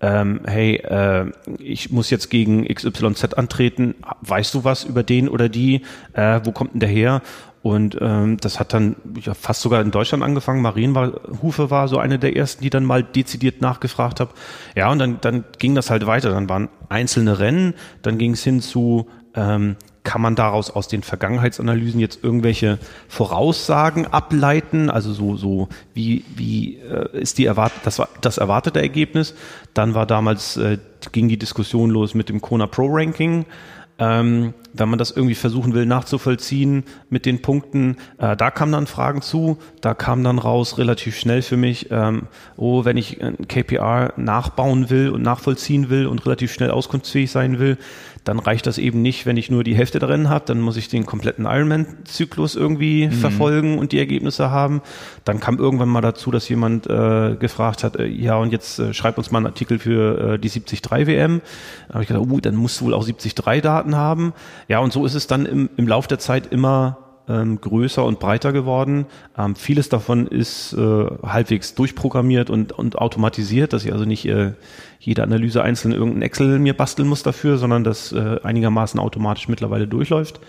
ähm, 0.00 0.40
hey, 0.46 0.76
äh, 0.76 1.32
ich 1.58 1.90
muss 1.90 2.10
jetzt 2.10 2.28
gegen 2.30 2.66
XYZ 2.66 3.34
antreten, 3.34 3.94
weißt 4.20 4.54
du 4.54 4.64
was 4.64 4.84
über 4.84 5.02
den 5.02 5.28
oder 5.28 5.48
die, 5.48 5.82
äh, 6.12 6.40
wo 6.44 6.52
kommt 6.52 6.74
denn 6.74 6.80
der 6.80 6.88
her? 6.88 7.22
Und 7.62 7.98
ähm, 8.00 8.36
das 8.36 8.60
hat 8.60 8.72
dann 8.74 8.94
ja, 9.20 9.34
fast 9.34 9.60
sogar 9.60 9.80
in 9.80 9.90
Deutschland 9.90 10.22
angefangen. 10.22 10.62
Marienhufe 10.62 11.68
war 11.68 11.88
so 11.88 11.98
eine 11.98 12.18
der 12.18 12.36
ersten, 12.36 12.62
die 12.62 12.70
dann 12.70 12.84
mal 12.84 13.02
dezidiert 13.02 13.60
nachgefragt 13.60 14.20
habe. 14.20 14.30
Ja, 14.76 14.92
und 14.92 15.00
dann, 15.00 15.18
dann 15.20 15.44
ging 15.58 15.74
das 15.74 15.90
halt 15.90 16.06
weiter. 16.06 16.30
Dann 16.30 16.48
waren 16.48 16.68
einzelne 16.88 17.40
Rennen, 17.40 17.74
dann 18.02 18.18
ging 18.18 18.34
es 18.34 18.44
hin 18.44 18.60
zu 18.60 19.08
ähm, 19.34 19.74
kann 20.06 20.22
man 20.22 20.36
daraus 20.36 20.70
aus 20.70 20.86
den 20.86 21.02
Vergangenheitsanalysen 21.02 21.98
jetzt 21.98 22.22
irgendwelche 22.22 22.78
Voraussagen 23.08 24.06
ableiten? 24.06 24.88
Also 24.88 25.12
so, 25.12 25.36
so 25.36 25.68
wie, 25.94 26.24
wie 26.36 26.76
äh, 26.76 27.18
ist 27.18 27.38
die 27.38 27.44
erwart 27.44 27.72
das, 27.82 28.00
das 28.20 28.38
erwartete 28.38 28.80
Ergebnis? 28.80 29.34
Dann 29.74 29.94
war 29.94 30.06
damals, 30.06 30.56
äh, 30.58 30.78
ging 31.10 31.26
die 31.26 31.38
Diskussion 31.38 31.90
los 31.90 32.14
mit 32.14 32.28
dem 32.28 32.40
Kona 32.40 32.68
Pro 32.68 32.86
Ranking. 32.88 33.46
Ähm, 33.98 34.54
wenn 34.74 34.90
man 34.90 34.98
das 34.98 35.10
irgendwie 35.10 35.34
versuchen 35.34 35.74
will 35.74 35.86
nachzuvollziehen 35.86 36.84
mit 37.08 37.26
den 37.26 37.42
Punkten, 37.42 37.96
äh, 38.18 38.36
da 38.36 38.50
kamen 38.50 38.72
dann 38.72 38.86
Fragen 38.86 39.22
zu, 39.22 39.56
da 39.80 39.94
kam 39.94 40.22
dann 40.22 40.38
raus 40.38 40.76
relativ 40.76 41.18
schnell 41.18 41.40
für 41.40 41.56
mich, 41.56 41.90
ähm, 41.90 42.28
oh, 42.56 42.84
wenn 42.84 42.98
ich 42.98 43.22
ein 43.22 43.48
KPR 43.48 44.12
nachbauen 44.18 44.90
will 44.90 45.08
und 45.08 45.22
nachvollziehen 45.22 45.88
will 45.88 46.06
und 46.06 46.26
relativ 46.26 46.52
schnell 46.52 46.70
auskunftsfähig 46.70 47.30
sein 47.30 47.58
will, 47.58 47.78
dann 48.26 48.40
reicht 48.40 48.66
das 48.66 48.76
eben 48.78 49.02
nicht, 49.02 49.24
wenn 49.24 49.36
ich 49.36 49.50
nur 49.50 49.62
die 49.62 49.76
Hälfte 49.76 50.00
drin 50.00 50.28
habe, 50.28 50.44
dann 50.46 50.60
muss 50.60 50.76
ich 50.76 50.88
den 50.88 51.06
kompletten 51.06 51.46
Ironman-Zyklus 51.46 52.56
irgendwie 52.56 53.06
mhm. 53.06 53.12
verfolgen 53.12 53.78
und 53.78 53.92
die 53.92 54.00
Ergebnisse 54.00 54.50
haben. 54.50 54.82
Dann 55.24 55.38
kam 55.38 55.58
irgendwann 55.58 55.88
mal 55.88 56.00
dazu, 56.00 56.32
dass 56.32 56.48
jemand 56.48 56.88
äh, 56.88 57.36
gefragt 57.36 57.84
hat, 57.84 57.96
äh, 57.96 58.06
ja 58.06 58.36
und 58.36 58.50
jetzt 58.50 58.80
äh, 58.80 58.92
schreib 58.92 59.16
uns 59.16 59.30
mal 59.30 59.38
einen 59.38 59.46
Artikel 59.46 59.78
für 59.78 60.34
äh, 60.34 60.38
die 60.40 60.48
73 60.48 60.82
WM. 61.06 61.40
Da 61.86 61.94
habe 61.94 62.02
ich 62.02 62.08
gesagt, 62.08 62.26
uh, 62.26 62.40
dann 62.40 62.56
musst 62.56 62.80
du 62.80 62.86
wohl 62.86 62.94
auch 62.94 63.04
73 63.04 63.34
Daten 63.62 63.94
haben. 63.94 64.32
Ja, 64.66 64.80
und 64.80 64.92
so 64.92 65.06
ist 65.06 65.14
es 65.14 65.28
dann 65.28 65.46
im, 65.46 65.70
im 65.76 65.86
Lauf 65.86 66.08
der 66.08 66.18
Zeit 66.18 66.48
immer 66.52 67.05
ähm, 67.28 67.60
größer 67.60 68.04
und 68.04 68.20
breiter 68.20 68.52
geworden. 68.52 69.06
Ähm, 69.36 69.56
vieles 69.56 69.88
davon 69.88 70.26
ist 70.26 70.72
äh, 70.74 71.06
halbwegs 71.22 71.74
durchprogrammiert 71.74 72.50
und, 72.50 72.72
und 72.72 72.98
automatisiert, 72.98 73.72
dass 73.72 73.84
ich 73.84 73.92
also 73.92 74.04
nicht 74.04 74.26
äh, 74.26 74.52
jede 75.00 75.22
Analyse 75.22 75.62
einzeln 75.62 75.92
irgendein 75.92 76.22
Excel 76.22 76.58
mir 76.58 76.76
basteln 76.76 77.08
muss 77.08 77.22
dafür, 77.22 77.58
sondern 77.58 77.84
das 77.84 78.12
äh, 78.12 78.40
einigermaßen 78.42 79.00
automatisch 79.00 79.48
mittlerweile 79.48 79.86
durchläuft. 79.86 80.40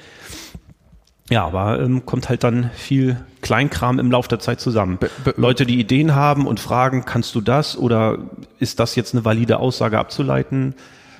Ja, 1.29 1.45
aber 1.45 1.81
ähm, 1.81 2.05
kommt 2.05 2.29
halt 2.29 2.43
dann 2.43 2.71
viel 2.73 3.17
Kleinkram 3.41 3.99
im 3.99 4.11
Laufe 4.11 4.29
der 4.29 4.39
Zeit 4.39 4.61
zusammen. 4.61 4.97
Be 4.97 5.09
Leute, 5.35 5.65
die 5.65 5.79
Ideen 5.79 6.15
haben 6.15 6.47
und 6.47 6.59
fragen, 6.59 7.03
kannst 7.03 7.35
du 7.35 7.41
das 7.41 7.77
oder 7.77 8.19
ist 8.59 8.79
das 8.79 8.95
jetzt 8.95 9.13
eine 9.13 9.25
valide 9.25 9.59
Aussage 9.59 9.99
abzuleiten? 9.99 10.73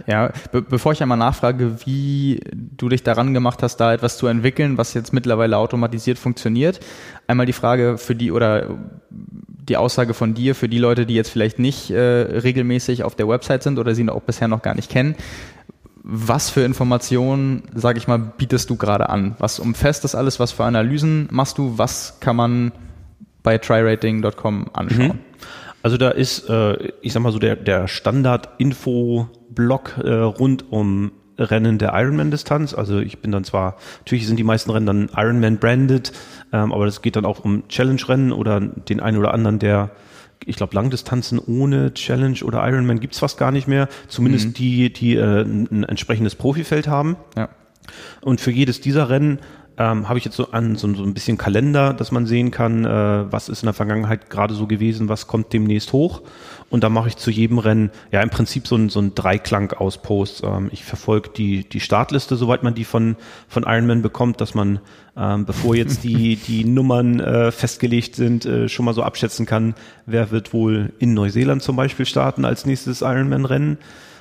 Ja, 0.06 0.32
be 0.52 0.62
bevor 0.62 0.92
ich 0.92 1.02
einmal 1.02 1.18
nachfrage, 1.18 1.78
wie 1.86 2.42
du 2.54 2.90
dich 2.90 3.04
daran 3.04 3.34
gemacht 3.34 3.64
hast, 3.64 3.78
da 3.78 3.94
etwas 3.94 4.18
zu 4.18 4.28
entwickeln, 4.28 4.78
was 4.78 4.94
jetzt 4.94 5.14
mittlerweile 5.14 5.58
automatisiert 5.58 6.20
funktioniert, 6.20 6.80
einmal 7.26 7.46
die 7.46 7.54
Frage 7.54 7.98
für 7.98 8.16
die 8.16 8.32
oder 8.32 8.78
die 9.10 9.78
Aussage 9.78 10.14
von 10.14 10.34
dir 10.34 10.56
für 10.56 10.70
die 10.70 10.78
Leute, 10.78 11.06
die 11.06 11.16
jetzt 11.16 11.30
vielleicht 11.30 11.60
nicht 11.60 11.90
äh, 11.90 12.00
regelmäßig 12.00 13.04
auf 13.04 13.16
der 13.16 13.28
Website 13.28 13.64
sind 13.64 13.80
oder 13.80 13.96
sie 13.96 14.08
auch 14.10 14.22
bisher 14.22 14.48
noch 14.48 14.62
gar 14.62 14.76
nicht 14.76 14.90
kennen. 14.90 15.16
Was 16.04 16.50
für 16.50 16.62
Informationen, 16.62 17.64
sage 17.76 17.98
ich 17.98 18.08
mal, 18.08 18.18
bietest 18.18 18.70
du 18.70 18.78
gerade 18.78 19.10
an? 19.10 19.36
Was 19.40 19.60
umfasst 19.60 20.06
das 20.06 20.16
alles? 20.16 20.40
Was 20.40 20.54
für 20.54 20.64
Analysen 20.64 21.28
machst 21.32 21.58
du? 21.58 21.78
Was 21.78 22.22
kann 22.22 22.38
man 22.38 22.72
bei 23.44 23.58
tryrating.com 23.58 24.70
anschauen? 24.72 25.08
Mhm. 25.08 25.20
Also 25.84 25.98
da 25.98 26.10
ist, 26.10 26.50
äh, 26.50 26.92
ich 27.02 27.14
sag 27.14 27.22
mal 27.24 27.32
so, 27.32 27.40
der, 27.40 27.56
der 27.56 27.88
Standard-Info-Block 29.58 29.98
äh, 30.04 30.12
rund 30.12 30.72
um 30.72 31.12
Rennen 31.40 31.78
der 31.78 31.94
Ironman-Distanz. 31.94 32.74
Also 32.74 33.00
ich 33.00 33.20
bin 33.20 33.32
dann 33.32 33.44
zwar, 33.44 33.78
natürlich 34.00 34.28
sind 34.28 34.38
die 34.38 34.44
meisten 34.44 34.72
Rennen 34.72 34.86
dann 34.86 35.10
Ironman-branded, 35.16 36.12
ähm, 36.54 36.74
aber 36.74 36.86
das 36.86 37.02
geht 37.02 37.16
dann 37.16 37.26
auch 37.26 37.44
um 37.44 37.68
Challenge-Rennen 37.68 38.32
oder 38.32 38.60
den 38.60 39.00
einen 39.00 39.18
oder 39.18 39.34
anderen, 39.34 39.60
der 39.60 39.92
ich 40.46 40.56
glaube, 40.56 40.76
Langdistanzen 40.76 41.40
ohne 41.40 41.94
Challenge 41.94 42.40
oder 42.44 42.66
Ironman 42.68 43.00
gibt's 43.00 43.20
fast 43.20 43.38
gar 43.38 43.52
nicht 43.52 43.68
mehr. 43.68 43.90
Zumindest 44.08 44.48
mhm. 44.48 44.54
die, 44.54 44.94
die 44.94 45.16
äh, 45.16 45.42
ein 45.42 45.84
entsprechendes 45.84 46.36
Profifeld 46.36 46.88
haben. 46.88 47.18
Ja. 47.36 47.50
Und 48.22 48.40
für 48.40 48.52
jedes 48.52 48.80
dieser 48.80 49.10
Rennen 49.10 49.40
ähm, 49.78 50.10
habe 50.10 50.18
ich 50.18 50.26
jetzt 50.26 50.36
so 50.36 50.52
an 50.52 50.76
so, 50.76 50.92
so, 50.94 51.04
ein 51.04 51.14
bisschen 51.14 51.38
Kalender, 51.38 51.94
dass 51.94 52.12
man 52.12 52.26
sehen 52.26 52.52
kann, 52.52 52.86
äh, 52.86 53.32
was 53.32 53.50
ist 53.50 53.62
in 53.62 53.68
der 53.68 53.74
Vergangenheit 53.74 54.30
gerade 54.30 54.54
so 54.54 54.68
gewesen, 54.68 55.08
was 55.10 55.28
kommt 55.28 55.54
demnächst 55.54 55.94
hoch. 55.94 56.22
Und 56.70 56.84
da 56.84 56.90
mache 56.90 57.08
ich 57.08 57.16
zu 57.16 57.32
jedem 57.32 57.60
Rennen 57.60 57.92
ja 58.12 58.22
im 58.22 58.30
Prinzip 58.30 58.68
so 58.68 58.76
ein, 58.76 58.90
so 58.90 59.00
ein 59.00 59.16
Dreiklang 59.16 59.72
aus 59.72 60.02
Posts. 60.02 60.44
Ähm, 60.44 60.70
ich 60.72 60.84
verfolge 60.84 61.30
die, 61.30 61.68
die 61.68 61.80
Startliste, 61.80 62.36
soweit 62.36 62.64
man 62.64 62.76
die 62.76 62.84
von, 62.84 63.16
von 63.48 63.64
Ironman 63.64 64.02
bekommt, 64.02 64.42
dass 64.42 64.54
man, 64.54 64.80
ähm, 65.16 65.46
bevor 65.46 65.76
jetzt 65.76 66.04
die, 66.04 66.36
die 66.48 66.66
Nummern 66.66 67.20
äh, 67.20 67.52
festgelegt 67.52 68.16
sind, 68.16 68.46
äh, 68.46 68.68
schon 68.68 68.86
mal 68.86 68.94
so 68.94 69.04
abschätzen 69.04 69.46
kann, 69.46 69.76
wer 70.06 70.32
wird 70.32 70.52
wohl 70.54 70.92
in 71.00 71.14
Neuseeland 71.14 71.64
zum 71.64 71.78
Beispiel 71.78 72.06
starten 72.06 72.44
als 72.44 72.66
nächstes 72.66 73.02
Ironman-Rennen. 73.02 73.78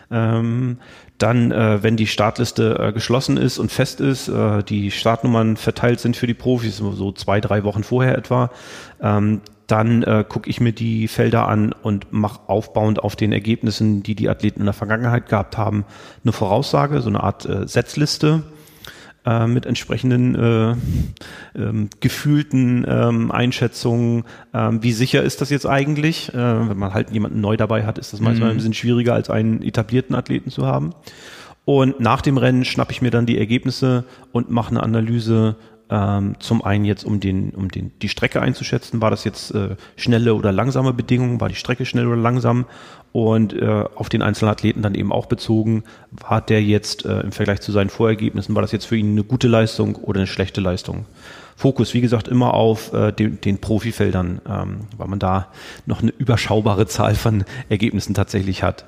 Ähm, 0.09 0.78
dann, 1.18 1.50
äh, 1.50 1.82
wenn 1.82 1.96
die 1.96 2.06
Startliste 2.06 2.78
äh, 2.78 2.92
geschlossen 2.92 3.38
ist 3.38 3.59
und 3.59 3.72
fest 3.72 4.00
ist, 4.00 4.28
äh, 4.28 4.62
die 4.62 4.90
Startnummern 4.90 5.56
verteilt 5.56 5.98
sind 5.98 6.16
für 6.16 6.26
die 6.26 6.35
Profis, 6.35 6.76
so 6.76 7.11
zwei, 7.12 7.40
drei 7.40 7.64
Wochen 7.64 7.82
vorher 7.82 8.16
etwa, 8.16 8.50
ähm, 9.00 9.40
dann 9.66 10.02
äh, 10.02 10.24
gucke 10.29 10.48
ich 10.48 10.61
mir 10.61 10.72
die 10.72 11.09
Felder 11.09 11.48
an 11.48 11.72
und 11.72 12.12
mache 12.12 12.40
aufbauend 12.48 13.02
auf 13.02 13.16
den 13.16 13.33
Ergebnissen, 13.33 14.02
die 14.02 14.14
die 14.14 14.29
Athleten 14.29 14.61
in 14.61 14.66
der 14.66 14.74
Vergangenheit 14.74 15.29
gehabt 15.29 15.59
haben, 15.59 15.85
eine 16.22 16.33
Voraussage, 16.33 17.00
so 17.00 17.09
eine 17.09 17.22
Art 17.22 17.46
äh, 17.46 17.66
Setzliste 17.66 18.44
äh, 19.26 19.46
mit 19.46 19.66
entsprechenden 19.66 20.35
äh, 20.37 20.76
ähm, 21.61 21.90
gefühlten 22.00 22.87
ähm, 22.88 23.33
Einschätzungen. 23.33 24.24
Ähm, 24.55 24.83
wie 24.83 24.92
sicher 24.92 25.22
ist 25.22 25.40
das 25.40 25.50
jetzt 25.50 25.66
eigentlich? 25.66 26.33
Äh, 26.33 26.68
wenn 26.68 26.79
man 26.79 26.94
halt 26.94 27.11
jemanden 27.11 27.40
neu 27.40 27.57
dabei 27.57 27.85
hat, 27.85 27.98
ist 27.98 28.12
das 28.12 28.20
manchmal 28.20 28.50
mhm. 28.50 28.55
ein 28.55 28.57
bisschen 28.59 28.74
schwieriger, 28.74 29.14
als 29.14 29.31
einen 29.31 29.62
etablierten 29.62 30.14
Athleten 30.14 30.50
zu 30.50 30.64
haben. 30.64 30.94
Und 31.64 31.98
nach 31.98 32.20
dem 32.20 32.38
Rennen 32.38 32.64
schnappe 32.64 32.92
ich 32.92 33.02
mir 33.02 33.11
dann 33.11 33.26
die 33.26 33.38
Ergebnisse 33.38 34.05
und 34.31 34.48
mache 34.48 34.70
eine 34.70 34.85
Analyse 34.85 35.57
ähm, 35.90 36.35
zum 36.40 36.64
einen 36.64 36.85
jetzt, 36.85 37.05
um 37.05 37.20
den, 37.20 37.51
um 37.51 37.70
den, 37.70 37.92
die 38.03 38.09
Strecke 38.09 38.40
einzuschätzen, 38.40 39.01
war 39.01 39.11
das 39.11 39.25
jetzt 39.25 39.55
äh, 39.55 39.77
schnelle 39.96 40.35
oder 40.35 40.53
langsame 40.53 40.92
Bedingungen, 40.92 41.40
war 41.40 41.49
die 41.49 41.55
Strecke 41.55 41.85
schnell 41.87 42.07
oder 42.07 42.16
langsam 42.16 42.66
und 43.12 43.53
äh, 43.55 43.85
auf 43.94 44.09
den 44.09 44.22
einzelnen 44.22 44.51
Athleten 44.51 44.83
dann 44.83 44.94
eben 44.94 45.12
auch 45.12 45.27
bezogen, 45.27 45.85
war 46.11 46.40
der 46.40 46.62
jetzt 46.62 47.05
äh, 47.05 47.20
im 47.20 47.33
Vergleich 47.33 47.61
zu 47.61 47.72
seinen 47.72 47.90
Vorergebnissen, 47.90 48.55
war 48.55 48.62
das 48.62 48.72
jetzt 48.72 48.87
für 48.87 48.96
ihn 48.96 49.12
eine 49.12 49.25
gute 49.25 49.49
Leistung 49.49 49.96
oder 49.96 50.20
eine 50.20 50.27
schlechte 50.27 50.61
Leistung? 50.61 51.07
Fokus, 51.57 51.94
wie 51.94 52.03
gesagt, 52.03 52.29
immer 52.29 52.53
auf 52.53 52.92
äh, 52.92 53.12
den, 53.12 53.40
den 53.40 53.59
Profifeldern, 53.59 54.42
ähm, 54.46 54.81
weil 54.99 55.09
man 55.09 55.18
da 55.18 55.49
noch 55.87 56.03
eine 56.03 56.11
überschaubare 56.11 56.87
Zahl 56.87 57.14
von 57.14 57.44
Ergebnissen 57.70 58.12
tatsächlich 58.12 58.62
hat. 58.62 58.85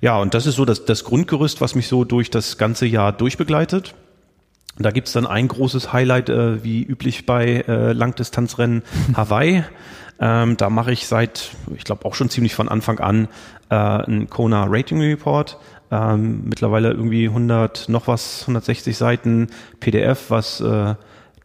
Ja, 0.00 0.18
und 0.18 0.32
das 0.32 0.46
ist 0.46 0.54
so 0.54 0.64
das, 0.64 0.86
das 0.86 1.04
Grundgerüst, 1.04 1.60
was 1.60 1.74
mich 1.74 1.88
so 1.88 2.04
durch 2.04 2.30
das 2.30 2.56
ganze 2.56 2.86
Jahr 2.86 3.12
durchbegleitet. 3.12 3.94
Da 4.78 4.90
gibt's 4.90 5.12
dann 5.12 5.26
ein 5.26 5.48
großes 5.48 5.92
Highlight, 5.92 6.28
äh, 6.28 6.62
wie 6.62 6.82
üblich 6.82 7.24
bei 7.24 7.64
äh, 7.66 7.92
Langdistanzrennen 7.92 8.82
Hawaii. 9.16 9.64
Ähm, 10.18 10.56
da 10.56 10.70
mache 10.70 10.92
ich 10.92 11.06
seit, 11.06 11.50
ich 11.74 11.84
glaube 11.84 12.04
auch 12.04 12.14
schon 12.14 12.30
ziemlich 12.30 12.54
von 12.54 12.68
Anfang 12.68 12.98
an, 13.00 13.28
äh, 13.70 13.74
einen 13.74 14.28
Kona 14.28 14.64
Rating 14.68 15.00
Report. 15.00 15.58
Ähm, 15.90 16.42
mittlerweile 16.44 16.90
irgendwie 16.90 17.26
100, 17.28 17.88
noch 17.88 18.06
was, 18.08 18.42
160 18.42 18.96
Seiten 18.96 19.48
PDF, 19.78 20.30
was 20.30 20.60
äh, 20.60 20.94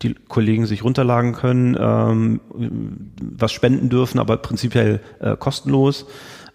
die 0.02 0.15
Kollegen 0.15 0.65
sich 0.65 0.84
runterladen 0.84 1.34
können, 1.34 1.78
ähm, 1.80 2.41
was 3.22 3.52
spenden 3.52 3.89
dürfen, 3.89 4.20
aber 4.20 4.38
prinzipiell 4.38 5.00
äh, 5.20 5.36
kostenlos. 5.38 6.08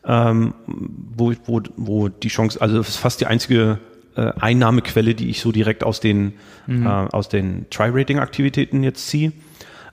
Ähm, 0.05 0.55
wo, 0.67 1.33
wo, 1.45 1.61
wo 1.77 2.09
die 2.09 2.29
Chance, 2.29 2.61
also 2.61 2.77
das 2.77 2.91
ist 2.91 2.97
fast 2.97 3.21
die 3.21 3.27
einzige 3.27 3.79
äh, 4.17 4.33
Einnahmequelle, 4.41 5.15
die 5.15 5.31
ich 5.31 5.41
so 5.41 5.53
direkt 5.53 5.85
aus 5.85 6.01
den, 6.01 6.35
mhm. 6.67 6.87
äh, 6.87 6.89
aus 6.89 7.29
den 7.29 7.67
Try-Rating-Aktivitäten 7.71 8.83
jetzt 8.83 9.09
ziehe, 9.09 9.33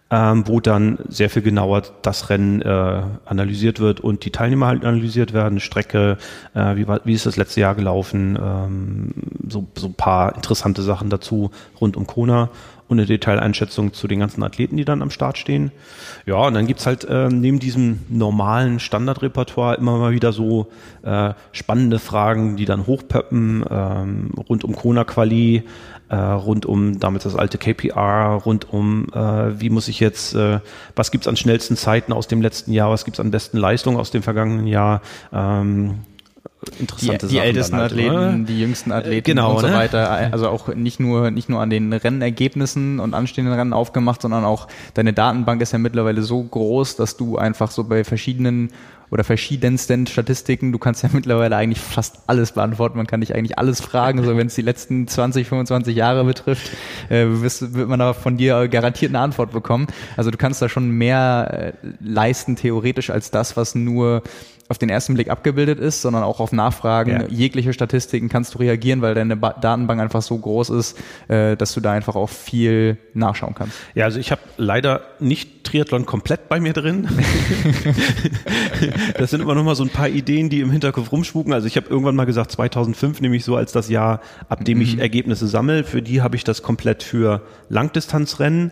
ähm, 0.09 0.47
wo 0.47 0.59
dann 0.59 0.99
sehr 1.07 1.29
viel 1.29 1.41
genauer 1.41 1.83
das 2.01 2.29
Rennen 2.29 2.61
äh, 2.61 3.01
analysiert 3.25 3.79
wird 3.79 3.99
und 3.99 4.25
die 4.25 4.31
Teilnehmer 4.31 4.67
halt 4.67 4.85
analysiert 4.85 5.33
werden, 5.33 5.59
Strecke, 5.59 6.17
äh, 6.53 6.75
wie, 6.75 6.87
war, 6.87 7.01
wie 7.03 7.13
ist 7.13 7.25
das 7.25 7.37
letzte 7.37 7.61
Jahr 7.61 7.75
gelaufen, 7.75 8.37
ähm, 8.41 9.13
so, 9.47 9.67
so 9.75 9.87
ein 9.87 9.95
paar 9.95 10.35
interessante 10.35 10.83
Sachen 10.83 11.09
dazu 11.09 11.51
rund 11.79 11.97
um 11.97 12.05
Kona. 12.05 12.49
Und 12.93 12.99
eine 12.99 13.07
Detaileinschätzung 13.07 13.93
zu 13.93 14.07
den 14.07 14.19
ganzen 14.19 14.43
Athleten, 14.43 14.77
die 14.77 14.85
dann 14.85 15.01
am 15.01 15.09
Start 15.09 15.37
stehen. 15.37 15.71
Ja, 16.25 16.35
und 16.35 16.53
dann 16.53 16.67
gibt's 16.67 16.85
halt 16.85 17.03
äh, 17.03 17.27
neben 17.27 17.59
diesem 17.59 17.99
normalen 18.07 18.79
Standardrepertoire 18.79 19.75
immer 19.75 19.97
mal 19.97 20.11
wieder 20.11 20.31
so 20.31 20.67
äh, 21.03 21.33
spannende 21.51 21.99
Fragen, 21.99 22.55
die 22.55 22.65
dann 22.65 22.87
hochpöppen, 22.87 23.65
ähm, 23.69 24.31
rund 24.47 24.63
um 24.63 24.75
Kona-Quali, 24.75 25.63
äh, 26.09 26.15
rund 26.15 26.65
um 26.65 26.99
damals 26.99 27.23
das 27.23 27.35
alte 27.35 27.57
KPR, 27.57 28.41
rund 28.45 28.71
um 28.71 29.07
äh, 29.13 29.59
wie 29.59 29.69
muss 29.69 29.87
ich 29.87 29.99
jetzt, 29.99 30.35
äh, 30.35 30.59
was 30.95 31.11
gibt's 31.11 31.27
an 31.27 31.35
schnellsten 31.35 31.75
Zeiten 31.75 32.13
aus 32.13 32.27
dem 32.27 32.41
letzten 32.41 32.71
Jahr, 32.71 32.91
was 32.91 33.05
gibt's 33.05 33.19
an 33.19 33.31
besten 33.31 33.57
Leistungen 33.57 33.97
aus 33.97 34.11
dem 34.11 34.23
vergangenen 34.23 34.67
Jahr. 34.67 35.01
Ähm, 35.33 35.99
interessante 36.79 37.27
die, 37.27 37.33
die 37.33 37.39
ältesten 37.39 37.77
halt, 37.77 37.91
Athleten, 37.91 38.15
oder? 38.15 38.31
die 38.33 38.59
jüngsten 38.59 38.91
Athleten 38.91 39.25
genau, 39.25 39.55
und 39.55 39.61
so 39.61 39.67
ne? 39.67 39.73
weiter. 39.73 40.09
Also 40.09 40.49
auch 40.49 40.73
nicht 40.73 40.99
nur 40.99 41.31
nicht 41.31 41.49
nur 41.49 41.61
an 41.61 41.69
den 41.69 41.93
Rennergebnissen 41.93 42.99
und 42.99 43.13
anstehenden 43.13 43.53
Rennen 43.53 43.73
aufgemacht, 43.73 44.21
sondern 44.21 44.43
auch 44.45 44.67
deine 44.93 45.13
Datenbank 45.13 45.61
ist 45.61 45.73
ja 45.73 45.79
mittlerweile 45.79 46.21
so 46.21 46.43
groß, 46.43 46.95
dass 46.95 47.17
du 47.17 47.37
einfach 47.37 47.71
so 47.71 47.83
bei 47.83 48.03
verschiedenen 48.03 48.71
oder 49.13 49.23
verschiedensten 49.23 50.07
Statistiken. 50.07 50.71
Du 50.71 50.79
kannst 50.79 51.03
ja 51.03 51.09
mittlerweile 51.13 51.55
eigentlich 51.55 51.79
fast 51.79 52.21
alles 52.25 52.53
beantworten. 52.53 52.97
Man 52.97 53.05
kann 53.05 53.21
dich 53.21 53.35
eigentlich 53.35 53.59
alles 53.59 53.79
fragen. 53.79 54.23
So 54.23 54.35
wenn 54.35 54.47
es 54.47 54.55
die 54.55 54.63
letzten 54.63 55.07
20, 55.07 55.47
25 55.47 55.95
Jahre 55.95 56.23
betrifft, 56.23 56.71
äh, 57.09 57.25
wirst, 57.27 57.75
wird 57.75 57.87
man 57.87 58.01
aber 58.01 58.15
von 58.15 58.37
dir 58.37 58.67
garantiert 58.67 59.11
eine 59.11 59.19
Antwort 59.19 59.51
bekommen. 59.51 59.85
Also 60.17 60.31
du 60.31 60.37
kannst 60.37 60.63
da 60.63 60.67
schon 60.67 60.89
mehr 60.89 61.73
äh, 61.83 61.87
leisten 61.99 62.55
theoretisch 62.55 63.11
als 63.11 63.29
das, 63.29 63.55
was 63.55 63.75
nur 63.75 64.23
auf 64.73 64.79
den 64.79 64.89
ersten 64.89 65.13
Blick 65.13 65.29
abgebildet 65.29 65.79
ist, 65.79 66.01
sondern 66.01 66.23
auch 66.23 66.39
auf 66.39 66.51
Nachfragen, 66.51 67.11
ja. 67.11 67.27
jegliche 67.29 67.73
Statistiken 67.73 68.27
kannst 68.27 68.55
du 68.55 68.57
reagieren, 68.57 69.03
weil 69.03 69.13
deine 69.13 69.37
ba 69.37 69.53
Datenbank 69.53 70.01
einfach 70.01 70.23
so 70.23 70.35
groß 70.35 70.71
ist, 70.71 70.99
äh, 71.27 71.55
dass 71.55 71.75
du 71.75 71.79
da 71.79 71.91
einfach 71.91 72.15
auch 72.15 72.29
viel 72.29 72.97
nachschauen 73.13 73.53
kannst. 73.53 73.77
Ja, 73.93 74.05
also 74.05 74.19
ich 74.19 74.31
habe 74.31 74.41
leider 74.57 75.01
nicht 75.19 75.63
Triathlon 75.63 76.07
komplett 76.07 76.49
bei 76.49 76.59
mir 76.59 76.73
drin. 76.73 77.07
das 79.19 79.29
sind 79.29 79.41
immer 79.41 79.53
noch 79.53 79.63
mal 79.63 79.75
so 79.75 79.83
ein 79.83 79.89
paar 79.89 80.09
Ideen, 80.09 80.49
die 80.49 80.61
im 80.61 80.71
Hinterkopf 80.71 81.11
rumspuken. 81.11 81.53
Also 81.53 81.67
ich 81.67 81.77
habe 81.77 81.87
irgendwann 81.87 82.15
mal 82.15 82.25
gesagt, 82.25 82.51
2005 82.51 83.21
nehme 83.21 83.35
ich 83.35 83.45
so 83.45 83.55
als 83.55 83.73
das 83.73 83.89
Jahr, 83.89 84.21
ab 84.49 84.65
dem 84.65 84.81
ich 84.81 84.95
mhm. 84.95 85.01
Ergebnisse 85.01 85.45
sammle. 85.45 85.83
Für 85.83 86.01
die 86.01 86.23
habe 86.23 86.35
ich 86.35 86.43
das 86.43 86.63
komplett 86.63 87.03
für 87.03 87.43
Langdistanzrennen 87.69 88.71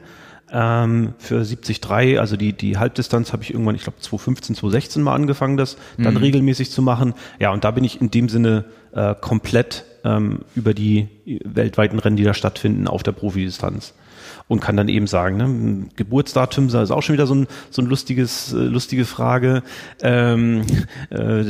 ähm, 0.51 1.13
für 1.17 1.43
73, 1.43 2.19
also 2.19 2.35
die, 2.35 2.53
die 2.53 2.77
Halbdistanz 2.77 3.33
habe 3.33 3.43
ich 3.43 3.51
irgendwann, 3.51 3.75
ich 3.75 3.83
glaube 3.83 3.99
2015, 3.99 4.55
2016 4.55 5.03
mal 5.03 5.15
angefangen, 5.15 5.57
das 5.57 5.77
dann 5.97 6.15
mhm. 6.15 6.19
regelmäßig 6.19 6.71
zu 6.71 6.81
machen. 6.81 7.13
Ja, 7.39 7.51
und 7.51 7.63
da 7.63 7.71
bin 7.71 7.83
ich 7.83 8.01
in 8.01 8.11
dem 8.11 8.29
Sinne 8.29 8.65
äh, 8.93 9.15
komplett 9.19 9.85
ähm, 10.03 10.39
über 10.55 10.73
die 10.73 11.07
weltweiten 11.43 11.99
Rennen, 11.99 12.17
die 12.17 12.23
da 12.23 12.33
stattfinden, 12.33 12.87
auf 12.87 13.03
der 13.03 13.11
Profidistanz 13.11 13.93
und 14.51 14.59
kann 14.59 14.75
dann 14.75 14.89
eben 14.89 15.07
sagen, 15.07 15.37
ne, 15.37 15.87
Geburtsdatum 15.95 16.67
ist 16.67 16.75
auch 16.75 17.01
schon 17.01 17.13
wieder 17.13 17.25
so 17.25 17.35
ein, 17.35 17.47
so 17.69 17.81
ein 17.81 17.85
lustiges, 17.85 18.51
äh, 18.51 18.57
lustige 18.57 19.05
Frage. 19.05 19.63
Ähm, 20.03 20.63
äh, 21.09 21.43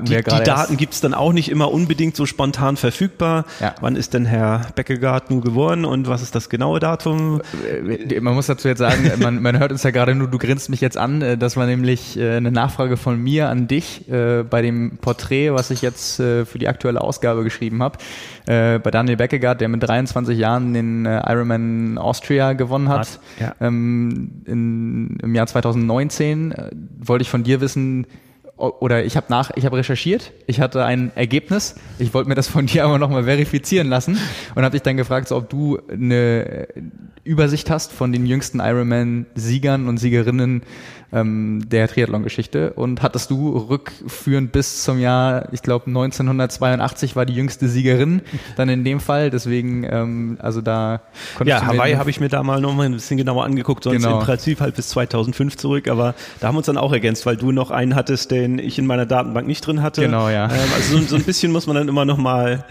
die, 0.00 0.16
die 0.16 0.22
Daten 0.22 0.78
gibt's 0.78 1.02
dann 1.02 1.12
auch 1.12 1.34
nicht 1.34 1.50
immer 1.50 1.70
unbedingt 1.70 2.16
so 2.16 2.24
spontan 2.24 2.78
verfügbar. 2.78 3.44
Ja. 3.60 3.74
Wann 3.82 3.94
ist 3.94 4.14
denn 4.14 4.24
Herr 4.24 4.68
Beckegaard 4.74 5.28
nun 5.28 5.42
geworden 5.42 5.84
und 5.84 6.08
was 6.08 6.22
ist 6.22 6.34
das 6.34 6.48
genaue 6.48 6.80
Datum? 6.80 7.42
Äh, 7.68 8.20
man 8.20 8.34
muss 8.34 8.46
dazu 8.46 8.68
jetzt 8.68 8.78
sagen, 8.78 9.12
man, 9.20 9.42
man 9.42 9.58
hört 9.58 9.70
uns 9.70 9.82
ja 9.82 9.90
gerade 9.90 10.14
nur, 10.14 10.28
du 10.28 10.38
grinst 10.38 10.70
mich 10.70 10.80
jetzt 10.80 10.96
an, 10.96 11.20
äh, 11.20 11.36
das 11.36 11.58
war 11.58 11.66
nämlich 11.66 12.18
eine 12.18 12.50
Nachfrage 12.50 12.96
von 12.96 13.22
mir 13.22 13.50
an 13.50 13.68
dich 13.68 14.08
äh, 14.08 14.44
bei 14.44 14.62
dem 14.62 14.96
Porträt, 14.96 15.52
was 15.52 15.70
ich 15.70 15.82
jetzt 15.82 16.20
äh, 16.20 16.46
für 16.46 16.58
die 16.58 16.68
aktuelle 16.68 17.02
Ausgabe 17.02 17.44
geschrieben 17.44 17.82
habe. 17.82 17.98
Äh, 18.46 18.78
bei 18.78 18.90
Daniel 18.90 19.18
Beckegaard, 19.18 19.60
der 19.60 19.68
mit 19.68 19.82
23 19.82 20.38
Jahren 20.38 20.72
den 20.72 21.04
äh, 21.04 21.20
Ironman 21.30 21.98
Austria 22.14 22.52
gewonnen 22.52 22.88
hat. 22.88 23.18
Ja. 23.40 23.56
Ähm, 23.60 24.42
in, 24.44 25.18
Im 25.20 25.34
Jahr 25.34 25.46
2019 25.46 26.52
äh, 26.52 26.70
wollte 26.98 27.22
ich 27.22 27.30
von 27.30 27.42
dir 27.42 27.60
wissen, 27.60 28.06
oder 28.56 29.04
ich 29.04 29.16
habe 29.16 29.26
nach, 29.30 29.50
ich 29.56 29.66
habe 29.66 29.78
recherchiert, 29.78 30.32
ich 30.46 30.60
hatte 30.60 30.84
ein 30.84 31.10
Ergebnis, 31.16 31.74
ich 31.98 32.14
wollte 32.14 32.28
mir 32.28 32.36
das 32.36 32.46
von 32.46 32.66
dir 32.66 32.84
aber 32.84 32.98
nochmal 32.98 33.24
verifizieren 33.24 33.88
lassen 33.88 34.16
und 34.54 34.62
habe 34.62 34.72
dich 34.72 34.82
dann 34.82 34.96
gefragt, 34.96 35.26
so, 35.26 35.36
ob 35.36 35.50
du 35.50 35.80
eine 35.90 36.68
Übersicht 37.24 37.68
hast 37.68 37.92
von 37.92 38.12
den 38.12 38.26
jüngsten 38.26 38.60
Ironman-Siegern 38.60 39.88
und 39.88 39.98
Siegerinnen 39.98 40.62
ähm, 41.14 41.62
der 41.68 41.88
Triathlon-Geschichte 41.88 42.72
und 42.74 43.02
hattest 43.02 43.30
du 43.30 43.56
rückführend 43.56 44.52
bis 44.52 44.82
zum 44.82 44.98
Jahr, 44.98 45.52
ich 45.52 45.62
glaube 45.62 45.86
1982 45.86 47.14
war 47.14 47.24
die 47.24 47.34
jüngste 47.34 47.68
Siegerin 47.68 48.22
dann 48.56 48.68
in 48.68 48.84
dem 48.84 49.00
Fall, 49.00 49.30
deswegen 49.30 49.84
ähm, 49.84 50.38
also 50.40 50.60
da 50.60 51.02
Ja, 51.44 51.64
Hawaii 51.64 51.94
habe 51.94 52.10
ich 52.10 52.20
mir 52.20 52.28
da 52.28 52.42
mal 52.42 52.60
noch 52.60 52.74
mal 52.74 52.86
ein 52.86 52.92
bisschen 52.92 53.16
genauer 53.16 53.44
angeguckt, 53.44 53.84
sonst 53.84 54.02
genau. 54.02 54.18
im 54.18 54.24
Prinzip 54.24 54.60
halt 54.60 54.74
bis 54.74 54.88
2005 54.88 55.56
zurück, 55.56 55.88
aber 55.88 56.14
da 56.40 56.48
haben 56.48 56.54
wir 56.54 56.58
uns 56.58 56.66
dann 56.66 56.78
auch 56.78 56.92
ergänzt, 56.92 57.26
weil 57.26 57.36
du 57.36 57.52
noch 57.52 57.70
einen 57.70 57.94
hattest, 57.94 58.30
den 58.30 58.58
ich 58.58 58.78
in 58.78 58.86
meiner 58.86 59.06
Datenbank 59.06 59.46
nicht 59.46 59.64
drin 59.66 59.82
hatte. 59.82 60.02
Genau, 60.02 60.28
ja. 60.28 60.46
Ähm, 60.46 60.58
also 60.74 60.98
so, 60.98 61.04
so, 61.04 61.16
ein 61.16 61.22
bisschen 61.22 61.52
muss 61.52 61.66
man 61.66 61.76
dann 61.76 61.88
immer 61.88 62.04
noch 62.04 62.18
mal 62.18 62.64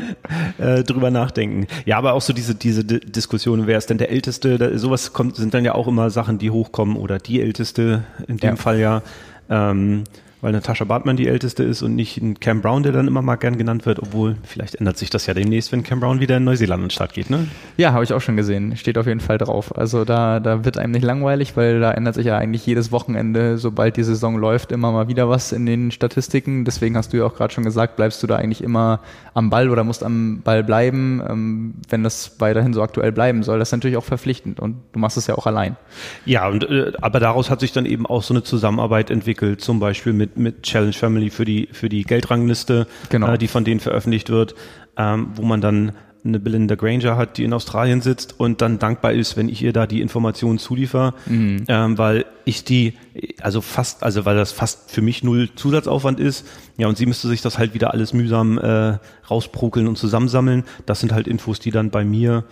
äh, 0.58 0.84
drüber 0.84 1.12
nachdenken. 1.12 1.68
Ja, 1.86 1.98
aber 1.98 2.14
auch 2.14 2.22
so 2.22 2.34
diese 2.34 2.56
diese 2.56 2.84
D 2.84 3.00
Diskussion, 3.00 3.68
wer 3.68 3.78
ist 3.78 3.90
denn 3.90 3.98
der 3.98 4.10
Älteste, 4.10 4.58
da, 4.58 4.78
sowas 4.78 5.14
kommt, 5.14 5.36
sind 5.36 5.54
dann 5.54 5.64
ja 5.64 5.76
auch 5.76 5.88
immer 5.88 6.10
Sachen, 6.10 6.38
die 6.40 6.50
hochkommen 6.50 6.98
oder 6.98 7.20
die 7.20 7.42
Älteste 7.42 8.04
in 8.34 8.38
dem 8.38 8.50
ja. 8.52 8.56
Fall 8.56 8.80
ja. 8.80 9.02
Ähm, 9.50 10.04
weil 10.44 10.52
Natascha 10.52 10.84
Bartmann 10.84 11.16
die 11.16 11.30
älteste 11.30 11.64
ist 11.64 11.82
und 11.82 11.96
nicht 11.96 12.18
ein 12.18 12.38
Cam 12.38 12.62
Brown, 12.62 12.84
der 12.84 12.92
dann 12.92 13.08
immer 13.08 13.22
mal 13.22 13.38
gern 13.38 13.58
genannt 13.58 13.86
wird, 13.86 14.00
obwohl 14.00 14.36
vielleicht 14.44 14.76
ändert 14.76 14.98
sich 14.98 15.10
das 15.10 15.26
ja 15.26 15.34
demnächst, 15.34 15.72
wenn 15.72 15.84
Cam 15.84 16.02
Brown 16.02 16.20
wieder 16.20 16.36
in 16.36 16.44
Neuseeland 16.44 16.82
an 16.82 16.88
den 16.88 16.92
Start 16.92 17.14
geht, 17.14 17.30
ne? 17.30 17.48
Ja, 17.78 17.94
habe 17.94 18.04
ich 18.04 18.12
auch 18.12 18.20
schon 18.20 18.36
gesehen. 18.36 18.76
Steht 18.76 18.98
auf 18.98 19.08
jeden 19.08 19.22
Fall 19.22 19.38
drauf. 19.38 19.78
Also 19.78 20.04
da, 20.04 20.42
da 20.42 20.66
wird 20.66 20.78
einem 20.78 20.92
nicht 20.92 21.06
langweilig, 21.06 21.56
weil 21.56 21.80
da 21.80 21.92
ändert 21.92 22.16
sich 22.16 22.26
ja 22.26 22.38
eigentlich 22.38 22.66
jedes 22.66 22.92
Wochenende, 22.92 23.58
sobald 23.58 23.96
die 23.96 24.04
Saison 24.04 24.36
läuft, 24.36 24.74
immer 24.74 24.92
mal 24.92 25.08
wieder 25.08 25.30
was 25.30 25.54
in 25.54 25.66
den 25.66 25.92
Statistiken. 25.92 26.66
Deswegen 26.66 26.98
hast 26.98 27.14
du 27.14 27.18
ja 27.18 27.26
auch 27.26 27.36
gerade 27.36 27.54
schon 27.54 27.64
gesagt, 27.64 27.96
bleibst 27.96 28.22
du 28.22 28.28
da 28.28 28.36
eigentlich 28.36 28.62
immer 28.62 29.00
am 29.34 29.50
Ball 29.50 29.70
oder 29.70 29.86
musst 29.86 30.04
am 30.04 30.42
Ball 30.44 30.62
bleiben, 30.62 31.24
ähm, 31.26 31.74
wenn 31.88 32.04
das 32.04 32.36
weiterhin 32.40 32.74
so 32.74 32.82
aktuell 32.82 33.14
bleiben 33.14 33.44
soll. 33.44 33.60
Das 33.60 33.70
ist 33.70 33.74
natürlich 33.74 33.96
auch 33.96 34.04
verpflichtend 34.04 34.60
und 34.60 34.76
du 34.92 35.00
machst 35.00 35.16
es 35.16 35.28
ja 35.28 35.36
auch 35.36 35.48
allein. 35.48 35.78
Ja, 36.26 36.50
und 36.50 36.70
äh, 36.70 36.92
aber 37.00 37.22
daraus 37.22 37.50
hat 37.50 37.62
sich 37.62 37.72
dann 37.72 37.86
eben 37.86 38.06
auch 38.06 38.24
so 38.24 38.34
eine 38.34 38.44
Zusammenarbeit 38.44 39.10
entwickelt, 39.10 39.62
zum 39.62 39.80
Beispiel 39.80 40.12
mit 40.12 40.33
mit, 40.38 40.64
Challenge 40.64 40.94
Family 40.94 41.30
für 41.30 41.46
die, 41.46 41.70
für 41.72 41.90
die 41.90 42.04
Geldrangliste, 42.04 42.88
genau. 43.10 43.34
äh, 43.34 43.38
die 43.38 43.48
von 43.48 43.64
denen 43.64 43.80
veröffentlicht 43.80 44.30
wird, 44.30 44.56
ähm, 44.98 45.32
wo 45.36 45.44
man 45.44 45.62
dann 45.62 45.94
eine 46.26 46.40
Belinda 46.40 46.76
Granger 46.76 47.18
hat, 47.18 47.38
die 47.38 47.44
in 47.44 47.52
Australien 47.52 48.02
sitzt 48.02 48.40
und 48.40 48.62
dann 48.62 48.80
dankbar 48.80 49.12
ist, 49.12 49.36
wenn 49.36 49.50
ich 49.50 49.62
ihr 49.62 49.74
da 49.74 49.88
die 49.88 50.02
Informationen 50.02 50.58
zuliefer, 50.58 51.16
mhm. 51.26 51.66
ähm, 51.68 51.98
weil 51.98 52.26
ich 52.46 52.64
die, 52.64 52.94
also 53.42 53.60
fast, 53.60 54.04
also 54.04 54.24
weil 54.24 54.38
das 54.38 54.54
fast 54.54 54.90
für 54.90 55.02
mich 55.02 55.24
null 55.24 55.50
Zusatzaufwand 55.56 56.20
ist, 56.20 56.48
ja, 56.78 56.88
und 56.88 56.98
sie 56.98 57.06
müsste 57.06 57.28
sich 57.28 57.42
das 57.42 57.58
halt 57.58 57.74
wieder 57.74 57.92
alles 57.92 58.14
mühsam 58.14 58.58
äh, 58.58 59.00
rausprokeln 59.30 59.88
und 59.88 59.98
zusammensammeln. 59.98 60.64
Das 60.86 61.02
sind 61.02 61.12
halt 61.12 61.28
Infos, 61.28 61.60
die 61.60 61.72
dann 61.72 61.92
bei 61.92 62.06
mir 62.06 62.46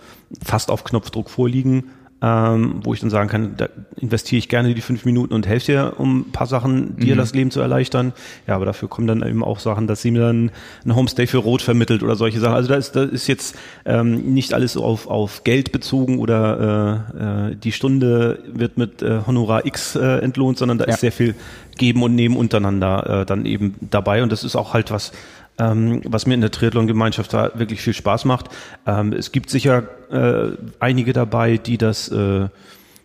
fast 0.44 0.70
auf 0.70 0.84
Knopfdruck 0.84 1.30
vorliegen 1.30 1.84
ähm, 2.22 2.80
wo 2.84 2.94
ich 2.94 3.00
dann 3.00 3.10
sagen 3.10 3.28
kann, 3.28 3.54
da 3.56 3.68
investiere 3.96 4.38
ich 4.38 4.48
gerne 4.48 4.74
die 4.74 4.80
fünf 4.80 5.04
Minuten 5.04 5.34
und 5.34 5.46
helfe 5.46 5.72
dir, 5.72 5.94
um 5.98 6.20
ein 6.20 6.32
paar 6.32 6.46
Sachen, 6.46 6.96
dir 6.96 7.14
mhm. 7.14 7.18
das 7.18 7.34
Leben 7.34 7.50
zu 7.50 7.60
erleichtern. 7.60 8.12
Ja, 8.46 8.54
aber 8.54 8.64
dafür 8.64 8.88
kommen 8.88 9.08
dann 9.08 9.26
eben 9.26 9.42
auch 9.42 9.58
Sachen, 9.58 9.88
dass 9.88 10.02
sie 10.02 10.12
mir 10.12 10.20
dann 10.20 10.52
ein 10.84 10.94
Homestay 10.94 11.26
für 11.26 11.38
Rot 11.38 11.62
vermittelt 11.62 12.02
oder 12.02 12.14
solche 12.14 12.38
Sachen. 12.38 12.54
Also 12.54 12.68
da 12.68 12.76
ist, 12.76 12.94
da 12.94 13.02
ist 13.02 13.26
jetzt 13.26 13.56
ähm, 13.84 14.34
nicht 14.34 14.54
alles 14.54 14.74
so 14.74 14.84
auf, 14.84 15.08
auf 15.08 15.42
Geld 15.42 15.72
bezogen 15.72 16.20
oder 16.20 17.04
äh, 17.18 17.50
äh, 17.50 17.56
die 17.56 17.72
Stunde 17.72 18.38
wird 18.46 18.78
mit 18.78 19.02
äh, 19.02 19.20
Honorar 19.26 19.66
X 19.66 19.96
äh, 19.96 20.18
entlohnt, 20.18 20.58
sondern 20.58 20.78
da 20.78 20.84
ja. 20.84 20.94
ist 20.94 21.00
sehr 21.00 21.12
viel 21.12 21.34
Geben 21.78 22.02
und 22.02 22.14
Nehmen 22.14 22.36
untereinander 22.36 23.22
äh, 23.22 23.26
dann 23.26 23.46
eben 23.46 23.74
dabei. 23.80 24.22
Und 24.22 24.32
das 24.32 24.44
ist 24.44 24.56
auch 24.56 24.74
halt 24.74 24.90
was, 24.90 25.12
ähm, 25.58 26.02
was 26.04 26.26
mir 26.26 26.34
in 26.34 26.40
der 26.40 26.50
Triathlon-Gemeinschaft 26.50 27.32
da 27.32 27.50
wirklich 27.54 27.80
viel 27.80 27.94
Spaß 27.94 28.24
macht. 28.24 28.46
Ähm, 28.86 29.12
es 29.12 29.32
gibt 29.32 29.50
sicher 29.50 29.84
äh, 30.10 30.56
einige 30.80 31.12
dabei, 31.12 31.56
die 31.56 31.78
das, 31.78 32.08
äh, 32.08 32.48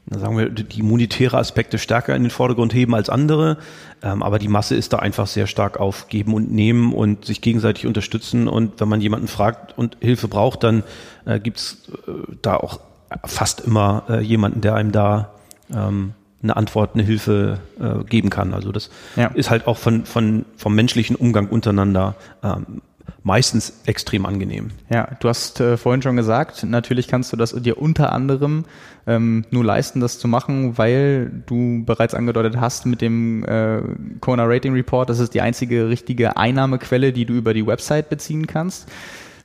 sagen 0.09 0.37
wir, 0.37 0.49
die 0.49 0.81
monetäre 0.81 1.37
Aspekte 1.37 1.77
stärker 1.77 2.15
in 2.15 2.23
den 2.23 2.31
Vordergrund 2.31 2.73
heben 2.73 2.95
als 2.95 3.09
andere. 3.09 3.57
Ähm, 4.01 4.23
aber 4.23 4.39
die 4.39 4.47
Masse 4.47 4.75
ist 4.75 4.93
da 4.93 4.99
einfach 4.99 5.27
sehr 5.27 5.47
stark 5.47 5.79
auf 5.79 6.07
Geben 6.07 6.33
und 6.33 6.51
Nehmen 6.51 6.93
und 6.93 7.25
sich 7.25 7.41
gegenseitig 7.41 7.85
unterstützen. 7.85 8.47
Und 8.47 8.79
wenn 8.79 8.87
man 8.87 9.01
jemanden 9.01 9.27
fragt 9.27 9.77
und 9.77 9.97
Hilfe 9.99 10.27
braucht, 10.27 10.63
dann 10.63 10.83
äh, 11.25 11.39
gibt's 11.39 11.89
äh, 12.07 12.11
da 12.41 12.55
auch 12.57 12.79
fast 13.25 13.61
immer 13.61 14.03
äh, 14.09 14.21
jemanden, 14.21 14.61
der 14.61 14.75
einem 14.75 14.91
da 14.91 15.33
ähm, 15.73 16.13
eine 16.47 16.57
Antwort, 16.57 16.91
eine 16.93 17.03
Hilfe 17.03 17.59
äh, 17.79 18.03
geben 18.05 18.29
kann. 18.29 18.53
Also 18.53 18.71
das 18.71 18.89
ja. 19.15 19.27
ist 19.27 19.49
halt 19.49 19.67
auch 19.67 19.77
von, 19.77 20.05
von, 20.05 20.45
vom 20.55 20.75
menschlichen 20.75 21.15
Umgang 21.15 21.47
untereinander 21.47 22.15
ähm, 22.43 22.81
meistens 23.23 23.81
extrem 23.85 24.25
angenehm. 24.25 24.71
Ja, 24.89 25.09
du 25.19 25.27
hast 25.27 25.59
äh, 25.59 25.75
vorhin 25.77 26.01
schon 26.01 26.15
gesagt, 26.15 26.63
natürlich 26.63 27.07
kannst 27.07 27.33
du 27.33 27.37
das 27.37 27.51
dir 27.51 27.77
unter 27.77 28.13
anderem 28.13 28.63
ähm, 29.05 29.45
nur 29.51 29.65
leisten, 29.65 29.99
das 29.99 30.17
zu 30.17 30.27
machen, 30.27 30.77
weil 30.77 31.43
du 31.45 31.83
bereits 31.85 32.13
angedeutet 32.13 32.59
hast 32.59 32.85
mit 32.85 33.01
dem 33.01 33.43
äh, 33.43 33.81
Kona 34.21 34.45
Rating 34.45 34.73
Report, 34.73 35.09
das 35.09 35.19
ist 35.19 35.33
die 35.33 35.41
einzige 35.41 35.89
richtige 35.89 36.37
Einnahmequelle, 36.37 37.11
die 37.11 37.25
du 37.25 37.33
über 37.33 37.53
die 37.53 37.67
Website 37.67 38.09
beziehen 38.09 38.47
kannst. 38.47 38.89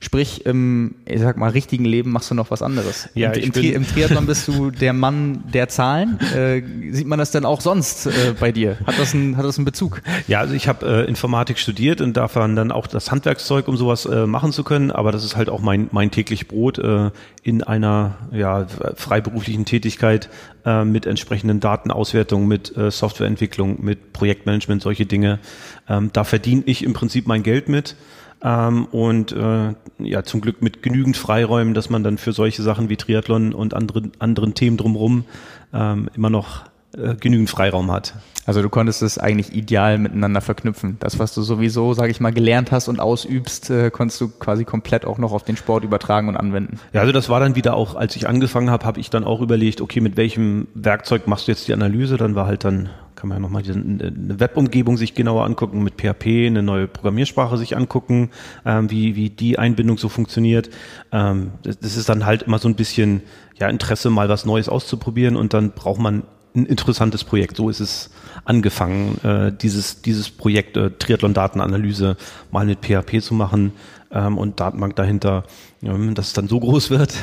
Sprich, 0.03 0.45
im, 0.45 0.95
ich 1.05 1.21
sag 1.21 1.37
mal, 1.37 1.49
richtigen 1.49 1.85
Leben 1.85 2.11
machst 2.11 2.29
du 2.29 2.35
noch 2.35 2.51
was 2.51 2.61
anderes. 2.61 3.07
Ja, 3.13 3.31
Im, 3.31 3.39
ich 3.39 3.45
im, 3.45 3.51
bin- 3.53 3.61
Tri 3.61 3.69
Im 3.71 3.87
Triathlon 3.87 4.25
bist 4.25 4.49
du 4.49 4.69
der 4.69 4.91
Mann 4.91 5.45
der 5.53 5.69
Zahlen. 5.69 6.19
Äh, 6.35 6.61
sieht 6.91 7.07
man 7.07 7.19
das 7.19 7.31
denn 7.31 7.45
auch 7.45 7.61
sonst 7.61 8.07
äh, 8.07 8.11
bei 8.37 8.51
dir? 8.51 8.77
Hat 8.85 8.99
das 8.99 9.13
einen, 9.13 9.37
hat 9.37 9.45
das 9.45 9.57
einen 9.57 9.63
Bezug? 9.63 10.01
Ja, 10.27 10.41
also 10.41 10.55
ich 10.55 10.67
habe 10.67 10.85
äh, 11.05 11.07
Informatik 11.07 11.57
studiert 11.57 12.01
und 12.01 12.17
davon 12.17 12.57
dann 12.57 12.73
auch 12.73 12.85
das 12.87 13.11
Handwerkszeug, 13.11 13.69
um 13.69 13.77
sowas 13.77 14.05
äh, 14.05 14.27
machen 14.27 14.51
zu 14.51 14.65
können. 14.65 14.91
Aber 14.91 15.13
das 15.13 15.23
ist 15.23 15.37
halt 15.37 15.47
auch 15.47 15.61
mein, 15.61 15.87
mein 15.93 16.11
täglich 16.11 16.49
Brot 16.49 16.79
äh, 16.79 17.11
in 17.41 17.63
einer 17.63 18.17
ja, 18.33 18.67
freiberuflichen 18.95 19.63
Tätigkeit 19.63 20.27
äh, 20.65 20.83
mit 20.83 21.05
entsprechenden 21.05 21.61
Datenauswertungen, 21.61 22.45
mit 22.45 22.75
äh, 22.75 22.91
Softwareentwicklung, 22.91 23.81
mit 23.81 24.11
Projektmanagement, 24.11 24.81
solche 24.81 25.05
Dinge. 25.05 25.39
Ähm, 25.87 26.09
da 26.11 26.25
verdiene 26.25 26.63
ich 26.65 26.83
im 26.83 26.91
Prinzip 26.91 27.25
mein 27.25 27.41
Geld 27.41 27.69
mit. 27.69 27.95
Ähm, 28.43 28.85
und 28.85 29.31
äh, 29.31 29.73
ja, 29.99 30.23
zum 30.23 30.41
Glück 30.41 30.61
mit 30.61 30.83
genügend 30.83 31.15
Freiräumen, 31.15 31.73
dass 31.73 31.89
man 31.89 32.03
dann 32.03 32.17
für 32.17 32.33
solche 32.33 32.61
Sachen 32.61 32.89
wie 32.89 32.97
Triathlon 32.97 33.53
und 33.53 33.73
andere, 33.73 34.03
anderen 34.19 34.53
Themen 34.53 34.77
drumherum 34.77 35.25
ähm, 35.73 36.09
immer 36.13 36.29
noch 36.29 36.65
äh, 36.97 37.15
genügend 37.15 37.49
Freiraum 37.49 37.91
hat. 37.91 38.15
Also 38.45 38.61
du 38.61 38.69
konntest 38.69 39.01
es 39.01 39.17
eigentlich 39.17 39.55
ideal 39.55 39.97
miteinander 39.97 40.41
verknüpfen. 40.41 40.97
Das, 40.99 41.17
was 41.17 41.33
du 41.33 41.41
sowieso, 41.41 41.93
sage 41.93 42.11
ich 42.11 42.19
mal, 42.19 42.33
gelernt 42.33 42.71
hast 42.71 42.89
und 42.89 42.99
ausübst, 42.99 43.69
äh, 43.69 43.89
konntest 43.89 44.19
du 44.19 44.27
quasi 44.27 44.65
komplett 44.65 45.05
auch 45.05 45.17
noch 45.17 45.31
auf 45.31 45.43
den 45.43 45.55
Sport 45.55 45.85
übertragen 45.85 46.27
und 46.27 46.35
anwenden. 46.35 46.79
Ja, 46.91 47.01
also 47.01 47.13
das 47.13 47.29
war 47.29 47.39
dann 47.39 47.55
wieder 47.55 47.75
auch, 47.75 47.95
als 47.95 48.15
ich 48.15 48.27
angefangen 48.27 48.69
habe, 48.69 48.85
habe 48.85 48.99
ich 48.99 49.09
dann 49.09 49.23
auch 49.23 49.41
überlegt, 49.41 49.79
okay, 49.79 50.01
mit 50.01 50.17
welchem 50.17 50.67
Werkzeug 50.73 51.25
machst 51.27 51.47
du 51.47 51.53
jetzt 51.53 51.67
die 51.67 51.73
Analyse? 51.73 52.17
Dann 52.17 52.35
war 52.35 52.45
halt 52.45 52.65
dann, 52.65 52.89
kann 53.23 53.29
man 53.29 53.37
ja 53.37 53.41
nochmal 53.41 53.63
eine 53.63 54.37
Webumgebung 54.37 54.97
sich 54.97 55.13
genauer 55.13 55.45
angucken, 55.45 55.81
mit 55.81 55.93
PHP 55.93 56.47
eine 56.47 56.61
neue 56.61 56.89
Programmiersprache 56.89 57.57
sich 57.57 57.77
angucken, 57.77 58.31
ähm, 58.65 58.91
wie, 58.91 59.15
wie 59.15 59.29
die 59.29 59.57
Einbindung 59.57 59.97
so 59.97 60.09
funktioniert. 60.09 60.69
Ähm, 61.13 61.51
das, 61.63 61.79
das 61.79 61.95
ist 61.95 62.09
dann 62.09 62.25
halt 62.25 62.41
immer 62.41 62.59
so 62.59 62.67
ein 62.67 62.75
bisschen 62.75 63.21
ja, 63.57 63.69
Interesse, 63.69 64.09
mal 64.09 64.27
was 64.27 64.45
Neues 64.45 64.67
auszuprobieren 64.67 65.37
und 65.37 65.53
dann 65.53 65.71
braucht 65.71 66.01
man 66.01 66.23
ein 66.53 66.65
interessantes 66.65 67.23
Projekt. 67.23 67.55
So 67.55 67.69
ist 67.69 67.79
es 67.79 68.09
angefangen, 68.43 69.17
äh, 69.23 69.53
dieses, 69.53 70.01
dieses 70.01 70.29
Projekt 70.29 70.75
äh, 70.75 70.89
Triathlon-Datenanalyse 70.91 72.17
mal 72.51 72.65
mit 72.65 72.79
PHP 72.85 73.21
zu 73.21 73.35
machen 73.35 73.71
ähm, 74.11 74.37
und 74.37 74.59
Datenbank 74.59 74.97
dahinter. 74.97 75.45
Ja, 75.79 75.95
dass 76.13 76.27
es 76.27 76.33
dann 76.33 76.49
so 76.49 76.59
groß 76.59 76.89
wird, 76.89 77.13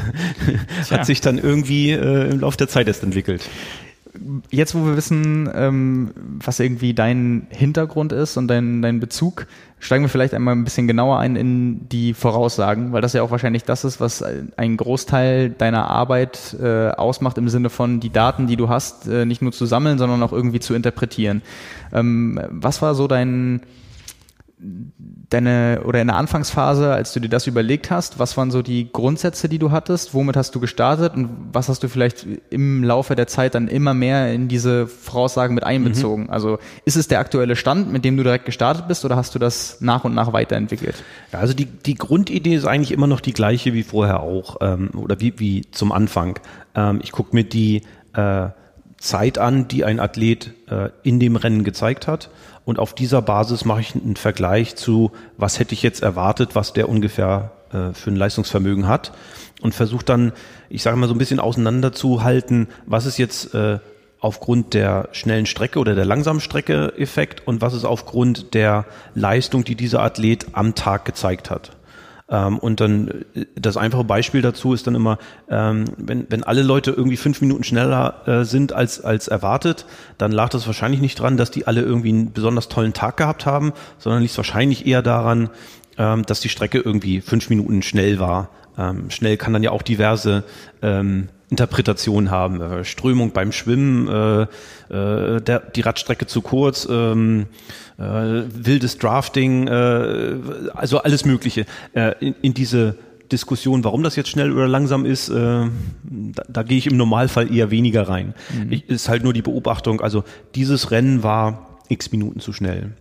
hat 0.91 1.05
sich 1.05 1.21
dann 1.21 1.37
irgendwie 1.37 1.91
äh, 1.91 2.31
im 2.31 2.41
Laufe 2.41 2.57
der 2.57 2.69
Zeit 2.69 2.89
erst 2.89 3.03
entwickelt. 3.03 3.43
Jetzt, 4.51 4.75
wo 4.75 4.85
wir 4.87 4.96
wissen, 4.96 5.49
ähm, 5.55 6.11
was 6.44 6.59
irgendwie 6.59 6.94
dein 6.94 7.46
Hintergrund 7.51 8.12
ist 8.12 8.37
und 8.37 8.49
dein, 8.49 8.83
dein 8.83 8.99
Bezug, 8.99 9.46
steigen 9.79 10.03
wir 10.03 10.09
vielleicht 10.09 10.35
einmal 10.35 10.55
ein 10.55 10.64
bisschen 10.64 10.88
genauer 10.88 11.18
ein 11.18 11.37
in 11.37 11.88
die 11.88 12.12
Voraussagen, 12.14 12.92
weil 12.92 13.03
das 13.03 13.12
ja 13.12 13.23
auch 13.23 13.31
wahrscheinlich 13.31 13.64
das 13.64 13.85
ist, 13.85 14.01
was 14.01 14.25
ein 14.57 14.77
Großteil 14.77 15.51
deiner 15.51 15.88
Arbeit 15.88 16.57
äh, 16.61 16.88
ausmacht, 16.88 17.38
im 17.38 17.49
Sinne 17.49 17.70
von 17.70 18.01
die 18.01 18.11
Daten, 18.11 18.49
die 18.49 18.57
du 18.57 18.68
hast, 18.68 19.07
äh, 19.07 19.25
nicht 19.27 19.42
nur 19.42 19.53
zu 19.53 19.66
sammeln, 19.66 19.99
sondern 19.99 20.23
auch 20.23 20.33
irgendwie 20.33 20.61
zu 20.61 20.75
interpretieren. 20.75 21.42
Ähm, 21.92 22.40
was 22.51 22.83
war 22.83 22.94
so 22.96 23.07
dein 23.07 23.61
deine 25.31 25.83
oder 25.85 26.01
in 26.01 26.09
der 26.09 26.16
Anfangsphase, 26.16 26.92
als 26.92 27.12
du 27.12 27.20
dir 27.20 27.29
das 27.29 27.46
überlegt 27.46 27.90
hast, 27.90 28.18
was 28.18 28.37
waren 28.37 28.51
so 28.51 28.62
die 28.62 28.92
Grundsätze, 28.92 29.49
die 29.49 29.59
du 29.59 29.70
hattest? 29.70 30.12
Womit 30.12 30.37
hast 30.37 30.55
du 30.55 30.61
gestartet 30.61 31.14
und 31.14 31.31
was 31.53 31.68
hast 31.68 31.83
du 31.83 31.88
vielleicht 31.88 32.27
im 32.51 32.85
Laufe 32.85 33.14
der 33.14 33.27
Zeit 33.27 33.55
dann 33.55 33.68
immer 33.68 33.94
mehr 33.94 34.33
in 34.33 34.49
diese 34.49 34.87
Voraussagen 34.87 35.55
mit 35.55 35.64
einbezogen? 35.64 36.29
Also 36.31 36.59
ist 36.85 36.96
es 36.96 37.09
der 37.09 37.20
aktuelle 37.20 37.57
Stand, 37.57 37.90
mit 37.90 38.05
dem 38.05 38.16
du 38.16 38.23
direkt 38.23 38.44
gestartet 38.44 38.87
bist 38.88 39.05
oder 39.05 39.16
hast 39.16 39.35
du 39.35 39.38
das 39.38 39.81
nach 39.81 40.05
und 40.05 40.14
nach 40.14 40.33
weiterentwickelt? 40.33 40.96
Ja, 41.33 41.38
also 41.38 41.55
die, 41.55 41.66
die 41.66 41.94
Grundidee 41.94 42.55
ist 42.55 42.66
eigentlich 42.66 42.92
immer 42.92 43.07
noch 43.07 43.20
die 43.20 43.33
gleiche 43.33 43.73
wie 43.73 43.83
vorher 43.83 44.20
auch 44.20 44.57
ähm, 44.61 44.90
oder 44.94 45.20
wie, 45.20 45.38
wie 45.38 45.70
zum 45.70 45.92
Anfang. 45.92 46.38
Ähm, 46.75 47.01
ich 47.03 47.12
gucke 47.12 47.35
mir 47.35 47.44
die 47.44 47.83
äh, 48.12 48.49
Zeit 48.99 49.38
an, 49.38 49.68
die 49.68 49.85
ein 49.85 49.99
Athlet 49.99 50.53
äh, 50.68 50.90
in 51.03 51.18
dem 51.18 51.37
Rennen 51.37 51.64
gezeigt 51.64 52.07
hat. 52.07 52.31
Und 52.64 52.79
auf 52.79 52.94
dieser 52.94 53.23
Basis 53.23 53.64
mache 53.64 53.81
ich 53.81 53.94
einen 53.94 54.16
Vergleich 54.16 54.77
zu, 54.77 55.12
was 55.37 55.59
hätte 55.59 55.75
ich 55.75 55.83
jetzt 55.83 56.03
erwartet, 56.03 56.55
was 56.55 56.73
der 56.73 56.88
ungefähr 56.88 57.53
äh, 57.73 57.92
für 57.92 58.11
ein 58.11 58.16
Leistungsvermögen 58.16 58.87
hat. 58.87 59.12
Und 59.61 59.75
versuche 59.75 60.05
dann, 60.05 60.33
ich 60.68 60.83
sage 60.83 60.96
mal, 60.96 61.09
so 61.09 61.14
ein 61.14 61.18
bisschen 61.18 61.40
auseinanderzuhalten, 61.40 62.68
was 62.87 63.07
ist 63.07 63.18
jetzt 63.18 63.55
äh, 63.55 63.79
aufgrund 64.20 64.75
der 64.75 65.09
schnellen 65.12 65.46
Strecke 65.46 65.79
oder 65.79 65.94
der 65.94 66.05
langsamen 66.05 66.40
Strecke 66.40 66.92
Effekt 66.99 67.46
und 67.46 67.61
was 67.61 67.75
ist 67.75 67.85
aufgrund 67.85 68.55
der 68.55 68.85
Leistung, 69.14 69.64
die 69.64 69.75
dieser 69.75 70.03
Athlet 70.03 70.49
am 70.53 70.75
Tag 70.75 71.05
gezeigt 71.05 71.51
hat. 71.51 71.73
Ähm, 72.31 72.59
und 72.59 72.81
dann 72.81 73.09
äh, 73.35 73.47
das 73.57 73.77
einfache 73.77 74.05
Beispiel 74.05 74.40
dazu 74.40 74.73
ist 74.73 74.87
dann 74.87 74.95
immer, 74.95 75.19
ähm, 75.49 75.85
wenn, 75.97 76.27
wenn 76.29 76.45
alle 76.45 76.62
Leute 76.62 76.93
irgendwie 76.93 77.16
fünf 77.16 77.40
Minuten 77.40 77.64
schneller 77.64 78.23
äh, 78.27 78.45
sind 78.45 78.73
als, 78.73 79.03
als 79.03 79.29
erwartet, 79.29 79.85
dann 80.16 80.33
lag 80.33 80.49
das 80.51 80.66
wahrscheinlich 80.66 81.01
nicht 81.01 81.19
dran, 81.19 81.37
dass 81.37 81.51
die 81.51 81.66
alle 81.66 81.83
irgendwie 81.83 82.11
einen 82.11 82.33
besonders 82.33 82.69
tollen 82.69 82.93
Tag 82.93 83.16
gehabt 83.16 83.47
haben, 83.47 83.73
sondern 83.99 84.23
liegt 84.23 84.33
es 84.33 84.38
wahrscheinlich 84.38 84.87
eher 84.87 85.03
daran, 85.03 85.51
ähm, 85.99 86.25
dass 86.25 86.40
die 86.40 86.49
Strecke 86.49 86.79
irgendwie 86.79 87.21
fünf 87.21 87.51
Minuten 87.51 87.83
schnell 87.83 88.21
war. 88.21 88.51
Ähm, 88.79 89.11
schnell 89.11 89.37
kann 89.37 89.53
dann 89.53 89.62
ja 89.62 89.73
auch 89.73 89.83
diverse 89.83 90.45
ähm, 90.83 91.29
Interpretationen 91.51 92.31
haben. 92.31 92.61
Äh, 92.61 92.85
Strömung 92.85 93.33
beim 93.33 93.53
Schwimmen, 93.53 94.09
äh, 94.09 94.43
äh, 94.95 95.40
der, 95.40 95.59
die 95.59 95.81
Radstrecke 95.81 96.27
zu 96.27 96.40
kurz, 96.43 96.87
ähm, 96.90 97.47
äh, 98.01 98.45
wildes 98.53 98.99
Drafting, 98.99 99.69
äh, 99.69 100.37
also 100.75 100.99
alles 100.99 101.25
Mögliche. 101.25 101.67
Äh, 101.93 102.15
in, 102.21 102.35
in 102.43 102.55
diese 102.55 102.97
Diskussion, 103.31 103.85
warum 103.85 104.03
das 104.03 104.17
jetzt 104.17 104.31
schnell 104.31 104.53
oder 104.53 104.67
langsam 104.67 105.05
ist, 105.05 105.29
äh, 105.29 105.35
da, 106.03 106.43
da 106.49 106.63
gehe 106.63 106.79
ich 106.79 106.87
im 106.87 106.97
Normalfall 106.97 107.55
eher 107.55 107.71
weniger 107.71 108.09
rein. 108.09 108.35
Ich, 108.71 108.89
ist 108.89 109.09
halt 109.09 109.23
nur 109.23 109.33
die 109.33 109.43
Beobachtung, 109.43 110.01
also 110.01 110.25
dieses 110.55 110.91
Rennen 110.91 111.23
war 111.23 111.79
x 111.89 112.11
Minuten 112.11 112.41
zu 112.41 112.53
schnell. 112.53 112.93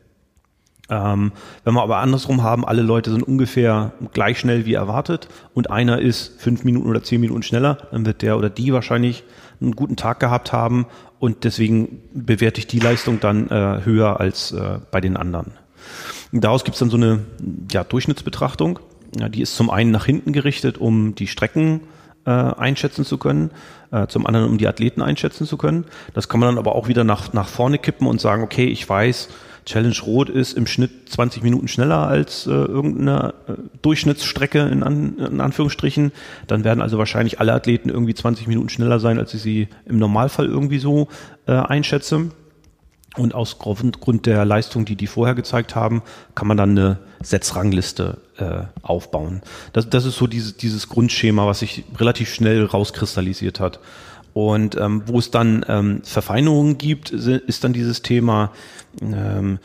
Ähm, 0.90 1.32
wenn 1.64 1.74
wir 1.74 1.84
aber 1.84 1.98
andersrum 1.98 2.42
haben, 2.42 2.66
alle 2.66 2.82
Leute 2.82 3.12
sind 3.12 3.24
ungefähr 3.24 3.94
gleich 4.14 4.40
schnell 4.40 4.66
wie 4.66 4.74
erwartet 4.74 5.28
und 5.54 5.70
einer 5.70 6.00
ist 6.00 6.42
fünf 6.42 6.64
Minuten 6.64 6.90
oder 6.90 7.04
zehn 7.04 7.22
Minuten 7.22 7.44
schneller, 7.44 7.78
dann 7.92 8.06
wird 8.06 8.22
der 8.22 8.38
oder 8.38 8.50
die 8.50 8.74
wahrscheinlich 8.74 9.24
einen 9.62 9.76
guten 9.76 9.96
Tag 9.96 10.20
gehabt 10.20 10.52
haben 10.52 10.88
und 11.20 11.44
deswegen 11.44 12.02
bewerte 12.14 12.60
ich 12.60 12.68
die 12.68 12.80
Leistung 12.80 13.20
dann 13.20 13.50
äh, 13.50 13.82
höher 13.84 14.20
als 14.20 14.52
äh, 14.52 14.80
bei 14.90 15.02
den 15.02 15.18
anderen. 15.18 15.52
Und 16.32 16.44
daraus 16.44 16.64
gibt 16.64 16.76
es 16.76 16.80
dann 16.80 16.90
so 16.90 16.98
eine 16.98 17.20
ja, 17.72 17.84
Durchschnittsbetrachtung. 17.84 18.80
Ja, 19.20 19.30
die 19.30 19.42
ist 19.42 19.56
zum 19.56 19.70
einen 19.70 19.92
nach 19.92 20.06
hinten 20.06 20.34
gerichtet, 20.34 20.78
um 20.78 21.16
die 21.16 21.28
Strecken 21.28 21.82
äh, 22.26 22.32
einschätzen 22.32 23.06
zu 23.06 23.18
können, 23.18 23.52
äh, 23.92 24.08
zum 24.08 24.26
anderen 24.28 24.48
um 24.50 24.58
die 24.58 24.68
Athleten 24.68 25.02
einschätzen 25.02 25.48
zu 25.48 25.58
können. 25.58 25.86
Das 26.14 26.30
kann 26.30 26.40
man 26.40 26.50
dann 26.50 26.58
aber 26.58 26.76
auch 26.76 26.88
wieder 26.88 27.04
nach, 27.04 27.34
nach 27.34 27.48
vorne 27.48 27.80
kippen 27.80 28.08
und 28.08 28.22
sagen, 28.22 28.44
okay, 28.44 28.66
ich 28.66 28.88
weiß, 28.88 29.30
Challenge 29.70 29.96
Rot 30.04 30.30
ist 30.30 30.54
im 30.54 30.66
Schnitt 30.66 31.10
20 31.10 31.44
Minuten 31.44 31.68
schneller 31.68 32.08
als 32.08 32.48
äh, 32.48 32.50
irgendeine 32.50 33.36
äh, 33.48 33.54
Durchschnittsstrecke 33.84 34.62
in, 34.62 34.82
An 34.82 35.20
in 35.20 35.42
Anführungsstrichen. 35.42 36.12
Dann 36.48 36.64
werden 36.64 36.82
also 36.82 36.98
wahrscheinlich 36.98 37.40
alle 37.40 37.54
Athleten 37.54 37.90
irgendwie 37.90 38.16
20 38.16 38.48
Minuten 38.48 38.70
schneller 38.70 39.00
sein, 39.00 39.20
als 39.20 39.32
ich 39.36 39.44
sie 39.44 39.68
im 39.86 40.00
Normalfall 40.00 40.48
irgendwie 40.48 40.80
so 40.80 41.08
äh, 41.46 41.52
einschätze. 41.52 42.32
Und 43.16 43.36
aus 43.36 43.60
Grund 43.60 44.26
der 44.26 44.44
Leistung, 44.44 44.86
die 44.86 44.96
die 44.96 45.08
vorher 45.08 45.36
gezeigt 45.36 45.76
haben, 45.76 46.02
kann 46.34 46.48
man 46.48 46.58
dann 46.58 46.72
eine 46.72 47.00
Setzrangliste 47.22 48.18
äh, 48.38 48.62
aufbauen. 48.82 49.42
Das, 49.74 49.88
das 49.88 50.06
ist 50.06 50.16
so 50.16 50.26
dieses, 50.26 50.58
dieses 50.58 50.90
Grundschema, 50.90 51.46
was 51.46 51.60
sich 51.60 51.84
relativ 51.98 52.34
schnell 52.34 52.66
rauskristallisiert 52.66 53.60
hat. 53.60 53.80
Und 54.34 54.76
ähm, 54.78 55.04
wo 55.06 55.20
es 55.20 55.32
dann 55.32 55.66
ähm, 55.68 56.02
Verfeinerungen 56.04 56.78
gibt, 56.78 57.12
ist 57.12 57.64
dann 57.64 57.74
dieses 57.74 58.02
Thema 58.02 58.52
ähm, 59.02 59.60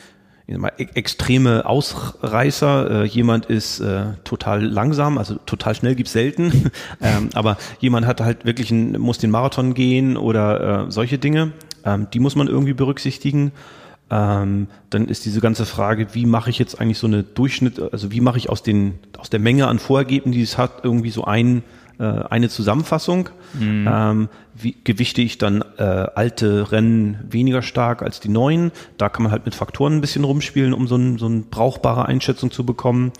e- 0.49 0.87
extreme 0.95 1.67
Ausreißer. 1.67 3.03
Äh, 3.03 3.05
jemand 3.05 3.47
ist 3.47 3.81
äh, 3.81 4.05
total 4.25 4.65
langsam, 4.65 5.19
also 5.19 5.37
total 5.47 5.75
schnell 5.75 5.95
gibt's 5.95 6.13
selten, 6.13 6.71
ähm, 7.01 7.31
aber 7.35 7.59
jemand 7.79 8.07
hat 8.07 8.21
halt 8.21 8.45
wirklich 8.45 8.71
ein, 8.71 8.99
muss 8.99 9.19
den 9.19 9.31
Marathon 9.31 9.75
gehen 9.75 10.17
oder 10.17 10.87
äh, 10.87 10.91
solche 10.91 11.19
Dinge. 11.19 11.53
Ähm, 11.85 12.09
die 12.13 12.21
muss 12.21 12.37
man 12.37 12.49
irgendwie 12.49 12.75
berücksichtigen. 12.75 13.53
Ähm, 14.11 14.69
dann 14.91 15.09
ist 15.09 15.25
diese 15.25 15.41
ganze 15.41 15.67
Frage, 15.67 16.09
wie 16.13 16.27
mache 16.27 16.51
ich 16.51 16.59
jetzt 16.59 16.81
eigentlich 16.81 16.99
so 16.99 17.07
eine 17.07 17.23
Durchschnitt, 17.23 17.81
also 17.93 18.13
wie 18.13 18.21
mache 18.21 18.39
ich 18.39 18.51
aus 18.51 18.63
den 18.63 18.99
aus 19.19 19.31
der 19.31 19.41
Menge 19.41 19.67
an 19.67 19.79
Vorergebnissen, 19.79 20.33
die 20.33 20.43
es 20.43 20.59
hat, 20.59 20.85
irgendwie 20.85 21.11
so 21.11 21.25
ein 21.25 21.63
äh, 21.99 22.05
eine 22.05 22.49
Zusammenfassung. 22.49 23.31
Ähm, 23.89 24.29
wie 24.55 24.77
gewichte 24.85 25.23
ich 25.23 25.39
dann 25.39 25.65
äh, 25.79 25.83
alte 25.83 26.71
Rennen 26.73 27.19
weniger 27.29 27.63
stark 27.63 28.03
als 28.03 28.21
die 28.21 28.29
neuen? 28.29 28.73
Da 28.99 29.09
kann 29.09 29.23
man 29.23 29.33
halt 29.33 29.45
mit 29.45 29.55
Faktoren 29.55 29.95
ein 29.95 30.01
bisschen 30.01 30.25
rumspielen, 30.25 30.73
um 30.73 30.87
so, 30.87 30.97
ein, 30.97 31.19
so 31.19 31.27
eine 31.27 31.41
brauchbare 31.41 32.07
Einschätzung 32.07 32.51
zu 32.51 32.65
bekommen. 32.65 33.13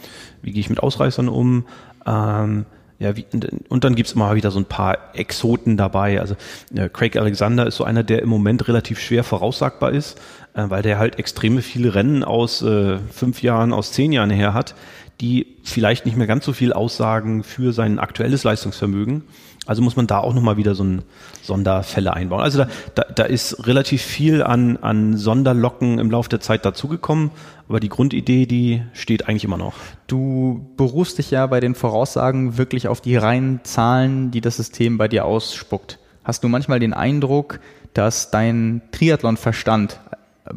Wie 0.43 0.53
gehe 0.53 0.61
ich 0.61 0.71
mit 0.71 0.83
Ausreißern 0.83 1.29
um? 1.29 1.67
Ähm, 2.07 2.67
ja, 3.01 3.17
wie, 3.17 3.27
und 3.69 3.85
dann 3.85 3.97
gibt's 3.97 4.13
immer 4.13 4.35
wieder 4.35 4.51
so 4.51 4.61
ein 4.61 4.67
paar 4.67 4.97
Exoten 5.15 5.77
dabei. 5.77 6.21
Also 6.21 6.37
äh, 6.75 6.89
Craig 6.89 7.17
Alexander 7.17 7.67
ist 7.67 7.77
so 7.77 7.85
einer, 7.85 8.05
der 8.05 8.23
im 8.23 8.29
Moment 8.29 8.69
relativ 8.69 9.01
schwer 9.01 9.25
voraussagbar 9.25 9.93
ist, 9.93 10.21
äh, 10.55 10.65
weil 10.69 10.83
der 10.83 10.99
halt 10.99 11.19
extreme 11.19 11.63
viele 11.63 11.95
Rennen 11.95 12.23
aus 12.23 12.63
äh, 12.63 12.99
fünf 13.11 13.43
Jahren, 13.43 13.73
aus 13.73 13.93
zehn 13.93 14.13
Jahren 14.13 14.31
her 14.31 14.55
hat, 14.55 14.75
die 15.21 15.47
vielleicht 15.63 16.07
nicht 16.07 16.17
mehr 16.17 16.27
ganz 16.27 16.45
so 16.45 16.53
viel 16.53 16.73
aussagen 16.73 17.43
für 17.43 17.73
sein 17.73 17.99
aktuelles 17.99 18.45
Leistungsvermögen. 18.45 19.23
Also 19.67 19.81
muss 19.81 19.97
man 19.97 20.07
da 20.07 20.19
auch 20.19 20.35
nochmal 20.35 20.57
wieder 20.57 20.75
so 20.75 20.85
ein 20.85 21.03
Sonderfälle 21.43 22.13
einbauen. 22.13 22.43
Also 22.43 22.59
da, 22.59 22.69
da, 22.95 23.03
da 23.05 23.23
ist 23.25 23.67
relativ 23.67 24.03
viel 24.03 24.43
an, 24.43 24.77
an 24.77 25.17
Sonderlocken 25.17 25.99
im 25.99 26.11
Laufe 26.11 26.29
der 26.29 26.41
Zeit 26.41 26.67
dazugekommen, 26.67 27.31
aber 27.69 27.81
die 27.81 27.89
Grundidee, 27.89 28.45
die 28.45 28.83
steht 28.93 29.27
eigentlich 29.27 29.45
immer 29.45 29.57
noch. 29.57 29.75
Du 30.07 30.71
berufst 30.77 31.17
dich 31.19 31.31
ja 31.31 31.47
bei 31.47 31.61
den 31.61 31.75
Voraussagen 31.75 32.59
wirklich 32.59 32.89
auf 32.89 33.01
die 33.01 33.17
reinen 33.17 33.61
Zahlen, 33.65 34.31
die 34.31 34.43
das 34.43 34.57
System 34.57 34.99
bei 34.99 35.09
dir 35.09 35.25
ausspuckt. 35.25 35.99
Hast 36.25 36.45
du 36.45 36.49
manchmal 36.49 36.81
den 36.81 36.93
Eindruck, 36.93 37.61
dass 37.95 38.31
dein 38.31 38.83
Triathlon-Verstand 38.93 39.99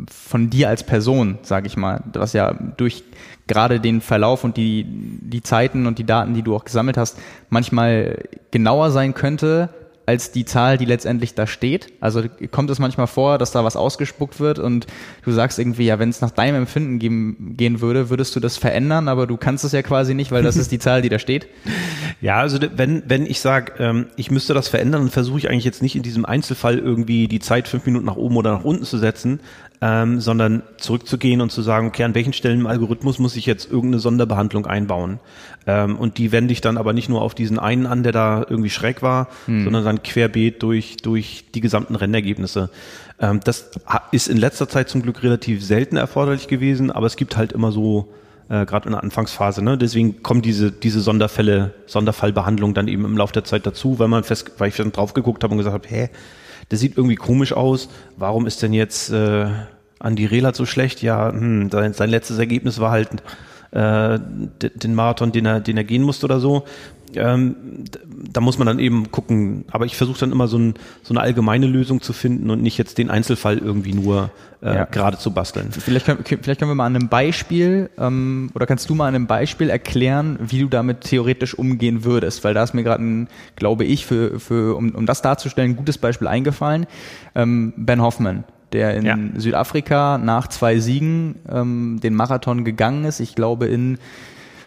von 0.10 0.50
dir 0.50 0.70
als 0.70 0.84
Person, 0.84 1.38
sage 1.44 1.68
ich 1.68 1.78
mal, 1.78 2.04
was 2.14 2.34
ja 2.34 2.54
durch 2.54 3.04
gerade 3.48 3.80
den 3.80 4.02
Verlauf 4.02 4.44
und 4.44 4.58
die, 4.58 4.86
die 4.86 5.42
Zeiten 5.42 5.88
und 5.88 5.98
die 5.98 6.06
Daten, 6.06 6.34
die 6.34 6.42
du 6.42 6.56
auch 6.56 6.66
gesammelt 6.66 6.98
hast, 6.98 7.18
manchmal 7.50 8.26
genauer 8.52 8.92
sein 8.92 9.14
könnte 9.14 9.70
als 10.08 10.32
die 10.32 10.46
Zahl, 10.46 10.78
die 10.78 10.86
letztendlich 10.86 11.36
da 11.36 11.46
steht. 11.46 11.92
Also 12.00 12.24
kommt 12.50 12.70
es 12.70 12.80
manchmal 12.80 13.08
vor, 13.08 13.38
dass 13.38 13.52
da 13.52 13.66
was 13.66 13.76
ausgespuckt 13.76 14.40
wird 14.40 14.58
und 14.58 14.88
du 15.24 15.34
sagst 15.34 15.60
irgendwie, 15.60 15.86
ja, 15.86 16.00
wenn 16.00 16.08
es 16.08 16.22
nach 16.22 16.32
deinem 16.32 16.56
Empfinden 16.56 16.98
gehen, 16.98 17.58
gehen 17.58 17.82
würde, 17.82 18.10
würdest 18.10 18.34
du 18.34 18.40
das 18.40 18.56
verändern, 18.56 19.10
aber 19.10 19.28
du 19.28 19.36
kannst 19.36 19.66
es 19.66 19.74
ja 19.74 19.82
quasi 19.82 20.14
nicht, 20.14 20.32
weil 20.32 20.44
das 20.44 20.56
ist 20.56 20.72
die 20.72 20.80
Zahl, 20.80 21.02
die 21.02 21.10
da 21.10 21.20
steht. 21.20 21.48
Ja, 22.20 22.38
also 22.38 22.58
wenn, 22.76 23.04
wenn 23.06 23.28
ich 23.28 23.40
sage, 23.42 23.74
ähm, 23.78 24.08
ich 24.16 24.32
müsste 24.32 24.56
das 24.56 24.68
verändern, 24.70 25.04
dann 25.04 25.12
versuche 25.12 25.38
ich 25.38 25.52
eigentlich 25.52 25.66
jetzt 25.66 25.84
nicht 25.84 25.96
in 25.96 26.02
diesem 26.02 26.26
Einzelfall 26.26 26.80
irgendwie 26.80 27.28
die 27.28 27.38
Zeit 27.38 27.68
fünf 27.68 27.86
Minuten 27.86 28.06
nach 28.06 28.16
oben 28.16 28.38
oder 28.38 28.54
nach 28.54 28.64
unten 28.64 28.86
zu 28.86 28.98
setzen, 28.98 29.40
ähm, 29.82 30.20
sondern 30.20 30.64
zurückzugehen 30.78 31.42
und 31.42 31.52
zu 31.52 31.62
sagen, 31.62 31.88
okay, 31.88 32.04
an 32.04 32.16
welchen 32.16 32.34
Stellen 32.34 32.62
im 32.62 32.68
Algorithmus 32.68 33.20
muss 33.20 33.36
ich 33.36 33.46
jetzt 33.46 33.70
irgendeine 33.70 34.00
Sonderbehandlung 34.00 34.66
einbauen? 34.66 35.20
Ähm, 35.68 35.98
und 35.98 36.18
die 36.18 36.32
wende 36.32 36.52
ich 36.52 36.62
dann 36.62 36.78
aber 36.78 36.94
nicht 36.94 37.10
nur 37.10 37.22
auf 37.22 37.36
diesen 37.36 37.60
einen 37.60 37.86
an, 37.86 38.04
der 38.04 38.12
da 38.12 38.46
irgendwie 38.48 38.70
schräg 38.70 39.02
war, 39.02 39.28
hm. 39.46 39.66
sondern 39.66 39.86
dann 39.86 40.04
querbeet 40.04 40.64
durch, 40.64 40.98
durch 40.98 41.46
die 41.54 41.62
gesamten 41.62 41.96
Rennergebnisse. 41.96 42.70
Ähm, 43.20 43.40
das 43.44 43.72
ist 44.12 44.28
in 44.28 44.38
letzter 44.38 44.68
Zeit 44.68 44.90
zum 44.90 45.04
Glück 45.04 45.22
relativ 45.22 45.64
selten 45.64 45.98
erforderlich 45.98 46.48
gewesen, 46.48 46.92
aber 46.92 47.06
es 47.06 47.16
gibt 47.16 47.38
halt 47.38 47.52
immer 47.52 47.72
so, 47.72 48.10
äh, 48.50 48.66
gerade 48.66 48.88
in 48.88 48.94
der 48.94 49.04
Anfangsphase. 49.04 49.62
Ne? 49.62 49.78
Deswegen 49.78 50.24
kommen 50.24 50.42
diese, 50.42 50.72
diese 50.72 51.02
Sonderfälle, 51.02 51.74
Sonderfallbehandlung 51.86 52.74
dann 52.74 52.88
eben 52.88 53.06
im 53.06 53.18
Laufe 53.18 53.34
der 53.34 53.44
Zeit 53.44 53.66
dazu, 53.66 54.00
weil 54.00 54.08
man 54.08 54.24
fest, 54.24 54.54
weil 54.58 54.70
ich 54.70 54.76
dann 54.76 54.92
drauf 54.92 55.14
geguckt 55.14 55.44
habe 55.44 55.52
und 55.52 55.58
gesagt 55.58 55.74
habe, 55.74 55.88
hä, 55.88 56.10
das 56.70 56.80
sieht 56.80 56.98
irgendwie 56.98 57.16
komisch 57.16 57.54
aus. 57.54 57.90
Warum 58.18 58.46
ist 58.48 58.62
denn 58.62 58.74
jetzt 58.74 59.10
äh, 59.12 59.48
Andi 60.00 60.26
Rehlat 60.26 60.56
so 60.56 60.66
schlecht? 60.66 61.02
Ja, 61.02 61.32
hm, 61.32 61.70
sein, 61.70 61.94
sein 61.94 62.10
letztes 62.10 62.40
Ergebnis 62.40 62.80
war 62.80 62.92
halt 62.92 63.10
äh, 63.72 64.20
den 64.20 64.96
Marathon, 64.96 65.32
den 65.32 65.46
er, 65.46 65.60
den 65.60 65.78
er 65.78 65.84
gehen 65.84 66.04
musste 66.04 66.26
oder 66.26 66.40
so. 66.40 66.64
Ähm, 67.16 67.56
da 68.32 68.42
muss 68.42 68.58
man 68.58 68.68
dann 68.68 68.80
eben 68.80 69.12
gucken. 69.12 69.66
Aber 69.72 69.86
ich 69.86 69.96
versuche 69.96 70.20
dann 70.20 70.32
immer 70.32 70.48
so, 70.48 70.58
ein, 70.58 70.74
so, 71.04 71.14
eine 71.14 71.22
allgemeine 71.22 71.68
Lösung 71.68 72.02
zu 72.02 72.14
finden 72.14 72.50
und 72.50 72.62
nicht 72.62 72.78
jetzt 72.78 72.98
den 72.98 73.10
Einzelfall 73.10 73.58
irgendwie 73.58 73.94
nur 73.94 74.32
äh, 74.62 74.76
ja. 74.76 74.84
gerade 74.86 75.18
zu 75.18 75.32
basteln. 75.32 75.72
Vielleicht 75.72 76.06
können, 76.06 76.24
vielleicht 76.24 76.60
können 76.60 76.72
wir 76.72 76.76
mal 76.76 76.86
an 76.86 76.96
einem 76.96 77.10
Beispiel 77.10 77.90
ähm, 77.98 78.50
oder 78.54 78.66
kannst 78.66 78.90
du 78.90 78.96
mal 78.96 79.08
an 79.08 79.16
einem 79.16 79.28
Beispiel 79.28 79.70
erklären, 79.70 80.38
wie 80.42 80.60
du 80.60 80.68
damit 80.68 81.02
theoretisch 81.02 81.58
umgehen 81.58 82.04
würdest, 82.04 82.44
weil 82.44 82.54
da 82.54 82.64
ist 82.64 82.74
mir 82.74 82.84
gerade, 82.84 83.28
glaube 83.56 83.86
ich, 83.86 84.06
für, 84.06 84.40
für 84.40 84.76
um, 84.76 84.94
um 84.96 85.06
das 85.06 85.22
darzustellen, 85.22 85.72
ein 85.72 85.76
gutes 85.78 85.98
Beispiel 85.98 86.28
eingefallen. 86.28 86.88
Ähm, 87.36 87.74
ben 87.78 88.02
Hoffman 88.02 88.44
der 88.74 88.98
in 88.98 89.06
ja. 89.06 89.18
Südafrika 89.38 90.18
nach 90.18 90.48
zwei 90.48 90.80
Siegen 90.80 91.36
ähm, 91.50 92.02
den 92.04 92.14
Marathon 92.14 92.66
gegangen 92.66 93.06
ist. 93.06 93.22
Ich 93.22 93.34
glaube 93.34 93.68
in 93.68 93.98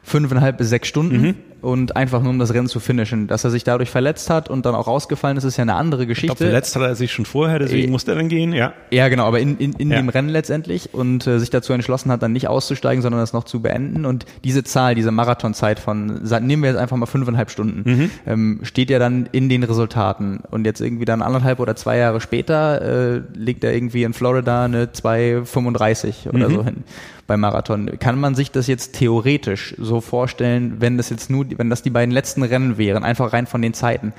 fünfeinhalb 0.03 0.57
bis 0.57 0.71
sechs 0.71 0.89
Stunden. 0.89 1.21
Mhm 1.21 1.35
und 1.61 1.97
einfach 1.97 2.23
nur 2.23 2.31
um 2.31 2.39
das 2.39 2.55
Rennen 2.55 2.69
zu 2.69 2.81
finishen. 2.81 3.27
Dass 3.27 3.45
er 3.45 3.51
sich 3.51 3.65
dadurch 3.65 3.91
verletzt 3.91 4.31
hat 4.31 4.49
und 4.49 4.67
dann 4.67 4.75
auch 4.75 4.87
rausgefallen 4.87 5.37
ist, 5.37 5.45
ist 5.45 5.57
ja 5.57 5.63
eine 5.63 5.75
andere 5.75 6.07
Geschichte. 6.07 6.33
Ich 6.33 6.39
glaube, 6.39 6.51
verletzt 6.51 6.77
hat 6.77 6.83
er 6.83 6.95
sich 6.95 7.13
schon 7.13 7.25
vorher, 7.25 7.59
deswegen 7.59 7.89
äh, 7.89 7.91
musste 7.91 8.13
er 8.13 8.17
dann 8.17 8.29
gehen, 8.29 8.53
ja. 8.53 8.73
Ja, 8.91 9.09
genau, 9.09 9.27
aber 9.27 9.41
in, 9.41 9.57
in, 9.59 9.73
in 9.75 9.91
ja. 9.91 9.97
dem 9.97 10.09
Rennen 10.09 10.29
letztendlich 10.29 10.95
und 10.95 11.27
äh, 11.27 11.39
sich 11.39 11.51
dazu 11.51 11.73
entschlossen 11.73 12.11
hat, 12.11 12.23
dann 12.23 12.33
nicht 12.33 12.49
auszusteigen, 12.49 13.03
sondern 13.03 13.21
das 13.21 13.33
noch 13.33 13.45
zu 13.45 13.61
beenden. 13.61 14.07
Und 14.07 14.27
diese 14.45 14.65
Zahl, 14.65 14.95
diese 14.95 15.11
Marathonzeit 15.11 15.79
von, 15.79 16.23
nehmen 16.23 16.63
wir 16.63 16.71
jetzt 16.71 16.79
einfach 16.79 16.97
mal 16.97 17.07
fünfeinhalb 17.07 17.51
Stunden, 17.51 17.91
mhm. 17.91 18.11
ähm, 18.27 18.61
steht 18.63 18.91
ja 18.91 18.99
dann 18.99 19.29
in 19.33 19.49
den 19.49 19.63
Resultaten. 19.63 20.41
Und 20.51 20.65
jetzt 20.65 20.81
irgendwie 20.81 21.05
dann 21.05 21.23
anderthalb 21.23 21.61
oder 21.61 21.77
zwei 21.77 21.99
Jahre 21.99 22.21
später 22.21 23.17
äh, 23.17 23.23
liegt 23.35 23.65
er 23.65 23.75
irgendwie 23.75 24.05
in 24.05 24.13
Florida 24.13 24.65
eine 24.65 24.87
2,35 24.87 26.29
oder 26.29 26.49
mhm. 26.49 26.55
so 26.55 26.65
hin 26.65 26.85
beim 27.31 27.41
Marathon. 27.41 27.89
Kann 28.01 28.19
man 28.19 28.35
sich 28.35 28.51
das 28.51 28.67
jetzt 28.67 28.97
theoretisch 28.97 29.77
so 29.79 30.01
vorstellen, 30.01 30.81
wenn 30.81 30.97
das 30.97 31.11
jetzt 31.11 31.31
nur, 31.31 31.47
wenn 31.57 31.71
das 31.71 31.83
die 31.83 31.91
beiden 31.91 32.13
letzten 32.13 32.43
Rennen 32.43 32.77
wären, 32.77 33.05
einfach 33.05 33.33
rein 33.33 33.47
von 33.47 33.63
den 33.63 33.73
Zeiten? 33.73 34.13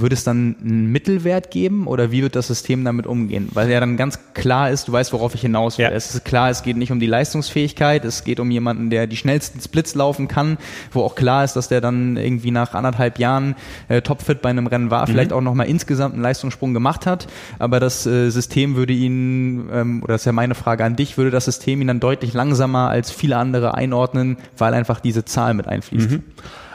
Würde 0.00 0.14
es 0.14 0.24
dann 0.24 0.56
einen 0.62 0.92
Mittelwert 0.92 1.50
geben 1.50 1.86
oder 1.86 2.10
wie 2.10 2.22
wird 2.22 2.36
das 2.36 2.46
System 2.46 2.84
damit 2.84 3.06
umgehen? 3.06 3.48
Weil 3.52 3.70
ja 3.70 3.80
dann 3.80 3.96
ganz 3.96 4.18
klar 4.34 4.70
ist, 4.70 4.88
du 4.88 4.92
weißt, 4.92 5.12
worauf 5.12 5.34
ich 5.34 5.40
hinaus 5.40 5.78
will. 5.78 5.84
Ja. 5.84 5.90
Es 5.90 6.14
ist 6.14 6.24
klar, 6.24 6.50
es 6.50 6.62
geht 6.62 6.76
nicht 6.76 6.92
um 6.92 7.00
die 7.00 7.06
Leistungsfähigkeit, 7.06 8.04
es 8.04 8.24
geht 8.24 8.40
um 8.40 8.50
jemanden, 8.50 8.90
der 8.90 9.06
die 9.06 9.16
schnellsten 9.16 9.60
Splits 9.60 9.94
laufen 9.94 10.28
kann, 10.28 10.58
wo 10.92 11.02
auch 11.02 11.14
klar 11.14 11.44
ist, 11.44 11.54
dass 11.54 11.68
der 11.68 11.80
dann 11.80 12.16
irgendwie 12.16 12.50
nach 12.50 12.74
anderthalb 12.74 13.18
Jahren 13.18 13.54
äh, 13.88 14.02
topfit 14.02 14.42
bei 14.42 14.50
einem 14.50 14.66
Rennen 14.66 14.90
war, 14.90 15.02
mhm. 15.02 15.12
vielleicht 15.12 15.32
auch 15.32 15.40
nochmal 15.40 15.68
insgesamt 15.68 16.14
einen 16.14 16.22
Leistungssprung 16.22 16.74
gemacht 16.74 17.06
hat. 17.06 17.26
Aber 17.58 17.80
das 17.80 18.06
äh, 18.06 18.30
System 18.30 18.76
würde 18.76 18.92
ihn, 18.92 19.68
ähm, 19.72 20.02
oder 20.02 20.14
das 20.14 20.22
ist 20.22 20.26
ja 20.26 20.32
meine 20.32 20.54
Frage 20.54 20.84
an 20.84 20.96
dich, 20.96 21.16
würde 21.16 21.30
das 21.30 21.44
System 21.44 21.80
ihn 21.80 21.88
dann 21.88 22.00
deutlich 22.00 22.34
langsamer 22.34 22.88
als 22.88 23.10
viele 23.10 23.36
andere 23.36 23.74
einordnen, 23.74 24.36
weil 24.56 24.74
einfach 24.74 25.00
diese 25.00 25.24
Zahl 25.24 25.54
mit 25.54 25.66
einfließt. 25.66 26.10
Mhm. 26.10 26.22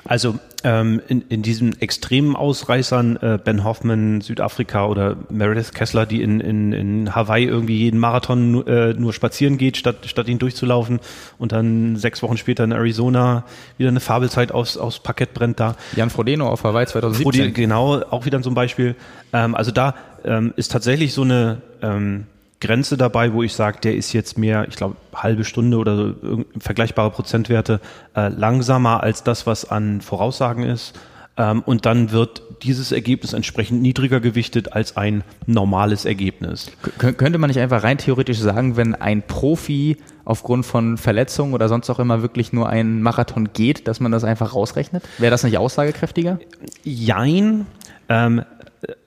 Also 0.06 0.36
ähm, 0.64 1.02
in, 1.08 1.22
in 1.30 1.42
diesen 1.42 1.80
extremen 1.82 2.36
Ausreißern, 2.36 3.18
äh, 3.18 3.40
Ben 3.44 3.64
Hoffman, 3.64 4.22
Südafrika 4.22 4.86
oder 4.88 5.18
Meredith 5.30 5.74
Kessler, 5.74 6.06
die 6.06 6.22
in, 6.22 6.40
in, 6.40 6.74
in 6.74 7.16
Hawaii 7.16 7.46
irgendwie 7.46 7.78
jeden 7.78 8.00
Marathon 8.00 8.52
nur, 8.52 8.68
äh, 8.68 8.94
nur 8.94 9.14
spazieren 9.14 9.58
geht, 9.58 9.78
statt, 9.78 9.98
statt 10.06 10.28
ihn 10.28 10.40
durchzulaufen 10.40 11.00
und 11.38 11.52
dann 11.52 11.96
sechs 11.96 12.22
Wochen 12.22 12.38
später 12.38 12.64
in 12.64 12.72
Arizona 12.72 13.46
wieder 13.78 13.90
eine 13.90 14.00
Fabelzeit 14.00 14.52
aus, 14.52 14.78
aus 14.78 15.00
Parkett 15.00 15.34
brennt 15.34 15.60
da. 15.60 15.76
Jan 15.96 16.10
Frodeno 16.10 16.50
auf 16.50 16.64
Hawaii 16.64 16.86
2017. 16.86 17.24
Frodeno, 17.24 17.54
genau, 17.54 18.02
auch 18.10 18.26
wieder 18.26 18.42
so 18.44 18.50
ein 18.50 18.56
Beispiel. 18.56 18.96
Ähm, 19.32 19.56
also 19.56 19.72
da 19.72 19.96
ähm, 20.26 20.54
ist 20.56 20.72
tatsächlich 20.72 21.14
so 21.14 21.24
eine 21.24 21.62
ähm, 21.82 22.26
Grenze 22.64 22.98
dabei, 22.98 23.34
wo 23.34 23.44
ich 23.44 23.54
sage, 23.54 23.80
der 23.82 23.96
ist 23.96 24.14
jetzt 24.14 24.38
mehr, 24.38 24.68
ich 24.68 24.76
glaube, 24.76 24.96
halbe 25.14 25.44
Stunde 25.44 25.78
oder 25.78 26.16
vergleichbare 26.58 27.12
Prozentwerte 27.12 27.82
äh, 28.16 28.30
langsamer 28.30 29.04
als 29.04 29.24
das, 29.24 29.46
was 29.46 29.70
an 29.70 30.02
Voraussagen 30.02 30.64
ist. 30.64 30.98
Ähm, 31.36 31.62
und 31.66 31.86
dann 31.86 32.12
wird 32.12 32.42
dieses 32.62 32.92
Ergebnis 32.92 33.34
entsprechend 33.34 33.82
niedriger 33.82 34.20
gewichtet 34.20 34.74
als 34.74 34.96
ein 34.96 35.24
normales 35.46 36.06
Ergebnis. 36.06 36.72
K 37.00 37.12
könnte 37.14 37.40
man 37.40 37.50
nicht 37.50 37.60
einfach 37.60 37.84
rein 37.84 37.98
theoretisch 37.98 38.40
sagen, 38.40 38.78
wenn 38.78 38.96
ein 38.96 39.24
Profi 39.24 39.98
aufgrund 40.26 40.66
von 40.66 40.98
Verletzungen 40.98 41.54
oder 41.54 41.68
sonst 41.68 41.90
auch 41.90 42.00
immer 42.00 42.22
wirklich 42.22 42.54
nur 42.54 42.70
einen 42.70 43.02
Marathon 43.02 43.50
geht, 43.52 43.88
dass 43.88 44.00
man 44.00 44.12
das 44.12 44.24
einfach 44.24 44.54
rausrechnet? 44.54 45.04
Wäre 45.18 45.32
das 45.32 45.44
nicht 45.44 45.58
aussagekräftiger? 45.58 46.40
Jein. 46.84 47.66
Ähm, 48.10 48.44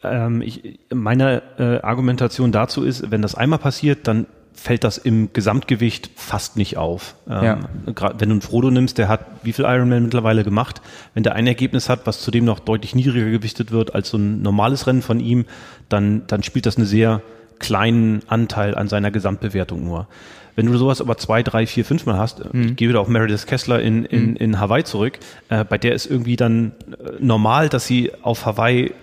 ähm, 0.02 0.42
ich, 0.42 0.78
meine 0.92 1.42
äh, 1.58 1.80
Argumentation 1.80 2.52
dazu 2.52 2.84
ist, 2.84 3.10
wenn 3.10 3.22
das 3.22 3.34
einmal 3.34 3.58
passiert, 3.58 4.06
dann 4.06 4.26
fällt 4.56 4.84
das 4.84 4.96
im 4.96 5.32
Gesamtgewicht 5.32 6.10
fast 6.16 6.56
nicht 6.56 6.78
auf. 6.78 7.14
Ähm, 7.28 7.44
ja. 7.44 7.60
Wenn 7.84 8.28
du 8.30 8.34
einen 8.34 8.40
Frodo 8.40 8.70
nimmst, 8.70 8.96
der 8.98 9.08
hat 9.08 9.26
wie 9.42 9.52
viel 9.52 9.66
Ironman 9.66 10.04
mittlerweile 10.04 10.44
gemacht, 10.44 10.80
wenn 11.14 11.22
der 11.22 11.34
ein 11.34 11.46
Ergebnis 11.46 11.88
hat, 11.88 12.06
was 12.06 12.20
zudem 12.20 12.44
noch 12.44 12.58
deutlich 12.58 12.94
niedriger 12.94 13.30
gewichtet 13.30 13.70
wird 13.70 13.94
als 13.94 14.08
so 14.08 14.16
ein 14.16 14.42
normales 14.42 14.86
Rennen 14.86 15.02
von 15.02 15.20
ihm, 15.20 15.44
dann, 15.88 16.22
dann 16.26 16.42
spielt 16.42 16.66
das 16.66 16.78
einen 16.78 16.86
sehr 16.86 17.20
kleinen 17.58 18.22
Anteil 18.28 18.74
an 18.74 18.88
seiner 18.88 19.10
Gesamtbewertung 19.10 19.84
nur. 19.84 20.08
Wenn 20.56 20.66
du 20.66 20.76
sowas 20.78 21.02
aber 21.02 21.18
zwei, 21.18 21.42
drei, 21.42 21.66
vier, 21.66 21.84
fünf 21.84 22.06
Mal 22.06 22.16
hast, 22.16 22.52
mhm. 22.52 22.68
ich 22.68 22.76
gehe 22.76 22.88
wieder 22.88 23.00
auf 23.00 23.08
Meredith 23.08 23.46
Kessler 23.46 23.80
in, 23.82 24.06
in, 24.06 24.30
mhm. 24.30 24.36
in 24.36 24.58
Hawaii 24.58 24.84
zurück, 24.84 25.18
äh, 25.50 25.64
bei 25.64 25.76
der 25.76 25.94
ist 25.94 26.06
irgendwie 26.06 26.36
dann 26.36 26.72
äh, 26.90 27.12
normal, 27.20 27.68
dass 27.68 27.86
sie 27.86 28.10
auf 28.22 28.46
Hawaii 28.46 28.94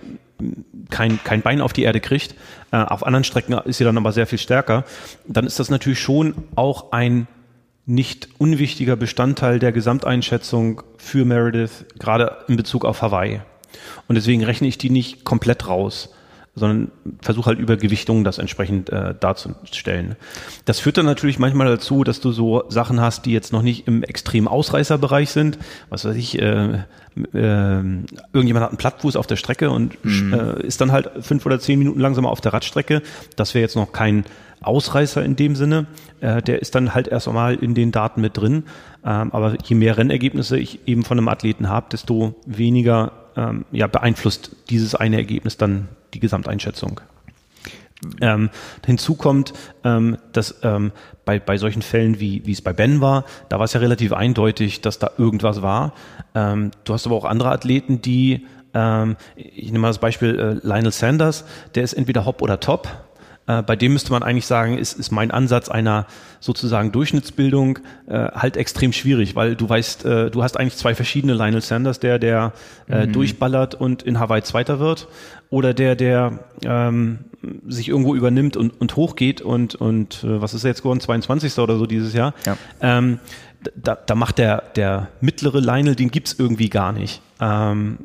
kein, 0.90 1.22
kein 1.22 1.42
Bein 1.42 1.60
auf 1.60 1.72
die 1.72 1.82
Erde 1.82 2.00
kriegt. 2.00 2.34
Äh, 2.70 2.76
auf 2.76 3.04
anderen 3.04 3.24
Strecken 3.24 3.52
ist 3.64 3.78
sie 3.78 3.84
dann 3.84 3.96
aber 3.96 4.12
sehr 4.12 4.26
viel 4.26 4.38
stärker. 4.38 4.84
Dann 5.26 5.46
ist 5.46 5.58
das 5.58 5.70
natürlich 5.70 6.00
schon 6.00 6.34
auch 6.54 6.92
ein 6.92 7.26
nicht 7.86 8.28
unwichtiger 8.38 8.96
Bestandteil 8.96 9.58
der 9.58 9.72
Gesamteinschätzung 9.72 10.82
für 10.96 11.24
Meredith, 11.24 11.84
gerade 11.98 12.38
in 12.48 12.56
Bezug 12.56 12.84
auf 12.84 13.02
Hawaii. 13.02 13.42
Und 14.08 14.14
deswegen 14.14 14.44
rechne 14.44 14.68
ich 14.68 14.78
die 14.78 14.90
nicht 14.90 15.24
komplett 15.24 15.68
raus 15.68 16.13
sondern 16.56 16.90
versuche 17.20 17.46
halt 17.46 17.58
über 17.58 17.76
Gewichtungen 17.76 18.24
das 18.24 18.38
entsprechend 18.38 18.90
äh, 18.90 19.14
darzustellen. 19.18 20.16
Das 20.64 20.78
führt 20.78 20.96
dann 20.96 21.06
natürlich 21.06 21.38
manchmal 21.38 21.66
dazu, 21.66 22.04
dass 22.04 22.20
du 22.20 22.30
so 22.30 22.64
Sachen 22.68 23.00
hast, 23.00 23.26
die 23.26 23.32
jetzt 23.32 23.52
noch 23.52 23.62
nicht 23.62 23.88
im 23.88 24.02
extremen 24.02 24.46
Ausreißerbereich 24.46 25.30
sind. 25.30 25.58
Was 25.90 26.04
weiß 26.04 26.14
ich, 26.16 26.38
äh, 26.40 26.74
äh, 26.74 26.78
irgendjemand 27.32 28.62
hat 28.64 28.70
einen 28.70 28.78
Plattfuß 28.78 29.16
auf 29.16 29.26
der 29.26 29.36
Strecke 29.36 29.70
und 29.70 30.02
mhm. 30.04 30.32
äh, 30.32 30.62
ist 30.66 30.80
dann 30.80 30.92
halt 30.92 31.10
fünf 31.20 31.44
oder 31.44 31.58
zehn 31.58 31.78
Minuten 31.78 32.00
langsamer 32.00 32.30
auf 32.30 32.40
der 32.40 32.52
Radstrecke. 32.52 33.02
Das 33.36 33.54
wäre 33.54 33.62
jetzt 33.62 33.76
noch 33.76 33.92
kein 33.92 34.24
Ausreißer 34.62 35.24
in 35.24 35.36
dem 35.36 35.56
Sinne. 35.56 35.86
Äh, 36.20 36.40
der 36.40 36.62
ist 36.62 36.74
dann 36.74 36.94
halt 36.94 37.08
erst 37.08 37.26
einmal 37.26 37.56
in 37.56 37.74
den 37.74 37.90
Daten 37.90 38.20
mit 38.20 38.36
drin. 38.36 38.64
Ähm, 39.04 39.32
aber 39.32 39.56
je 39.64 39.74
mehr 39.74 39.98
Rennergebnisse 39.98 40.58
ich 40.58 40.86
eben 40.86 41.04
von 41.04 41.18
einem 41.18 41.28
Athleten 41.28 41.68
habe, 41.68 41.86
desto 41.90 42.34
weniger 42.46 43.12
ähm, 43.36 43.64
ja, 43.72 43.86
beeinflusst 43.86 44.50
dieses 44.70 44.94
eine 44.94 45.16
Ergebnis 45.16 45.56
dann 45.56 45.88
die 46.14 46.20
Gesamteinschätzung. 46.20 47.00
Ähm, 48.20 48.50
hinzu 48.84 49.14
kommt, 49.14 49.54
ähm, 49.82 50.18
dass 50.32 50.56
ähm, 50.62 50.92
bei, 51.24 51.38
bei 51.38 51.56
solchen 51.56 51.82
Fällen, 51.82 52.20
wie, 52.20 52.44
wie 52.44 52.52
es 52.52 52.60
bei 52.60 52.72
Ben 52.72 53.00
war, 53.00 53.24
da 53.48 53.58
war 53.58 53.64
es 53.64 53.72
ja 53.72 53.80
relativ 53.80 54.12
eindeutig, 54.12 54.80
dass 54.80 54.98
da 54.98 55.10
irgendwas 55.16 55.62
war. 55.62 55.94
Ähm, 56.34 56.70
du 56.84 56.92
hast 56.92 57.06
aber 57.06 57.16
auch 57.16 57.24
andere 57.24 57.50
Athleten, 57.50 58.02
die, 58.02 58.46
ähm, 58.74 59.16
ich 59.36 59.66
nehme 59.66 59.80
mal 59.80 59.88
das 59.88 59.98
Beispiel 59.98 60.38
äh, 60.38 60.66
Lionel 60.66 60.92
Sanders, 60.92 61.44
der 61.74 61.84
ist 61.84 61.94
entweder 61.94 62.26
Hop 62.26 62.42
oder 62.42 62.60
Top. 62.60 62.88
Äh, 63.46 63.62
bei 63.62 63.76
dem 63.76 63.92
müsste 63.92 64.10
man 64.12 64.22
eigentlich 64.22 64.46
sagen, 64.46 64.78
ist, 64.78 64.98
ist 64.98 65.10
mein 65.10 65.30
Ansatz 65.30 65.68
einer 65.68 66.06
sozusagen 66.40 66.92
Durchschnittsbildung 66.92 67.78
äh, 68.06 68.30
halt 68.32 68.56
extrem 68.56 68.92
schwierig, 68.92 69.36
weil 69.36 69.56
du 69.56 69.68
weißt, 69.68 70.04
äh, 70.04 70.30
du 70.30 70.42
hast 70.42 70.58
eigentlich 70.58 70.76
zwei 70.76 70.94
verschiedene 70.94 71.34
Lionel 71.34 71.60
Sanders, 71.60 72.00
der, 72.00 72.18
der 72.18 72.52
äh, 72.88 73.06
mhm. 73.06 73.12
durchballert 73.12 73.74
und 73.74 74.02
in 74.02 74.18
Hawaii 74.18 74.42
Zweiter 74.42 74.78
wird, 74.78 75.08
oder 75.50 75.74
der, 75.74 75.94
der 75.94 76.40
ähm, 76.64 77.20
sich 77.68 77.88
irgendwo 77.88 78.14
übernimmt 78.14 78.56
und, 78.56 78.80
und 78.80 78.96
hochgeht 78.96 79.40
und, 79.40 79.74
und 79.74 80.24
äh, 80.24 80.40
was 80.40 80.54
ist 80.54 80.64
er 80.64 80.70
jetzt 80.70 80.82
geworden, 80.82 81.00
22. 81.00 81.58
oder 81.58 81.76
so 81.76 81.86
dieses 81.86 82.14
Jahr. 82.14 82.34
Ja. 82.46 82.56
Ähm, 82.80 83.20
da, 83.76 83.94
da 83.94 84.14
macht 84.14 84.38
der, 84.38 84.62
der 84.76 85.08
mittlere 85.20 85.60
Lionel, 85.60 85.94
den 85.94 86.10
gibt's 86.10 86.34
irgendwie 86.38 86.68
gar 86.68 86.92
nicht. 86.92 87.20
Ähm, 87.40 87.98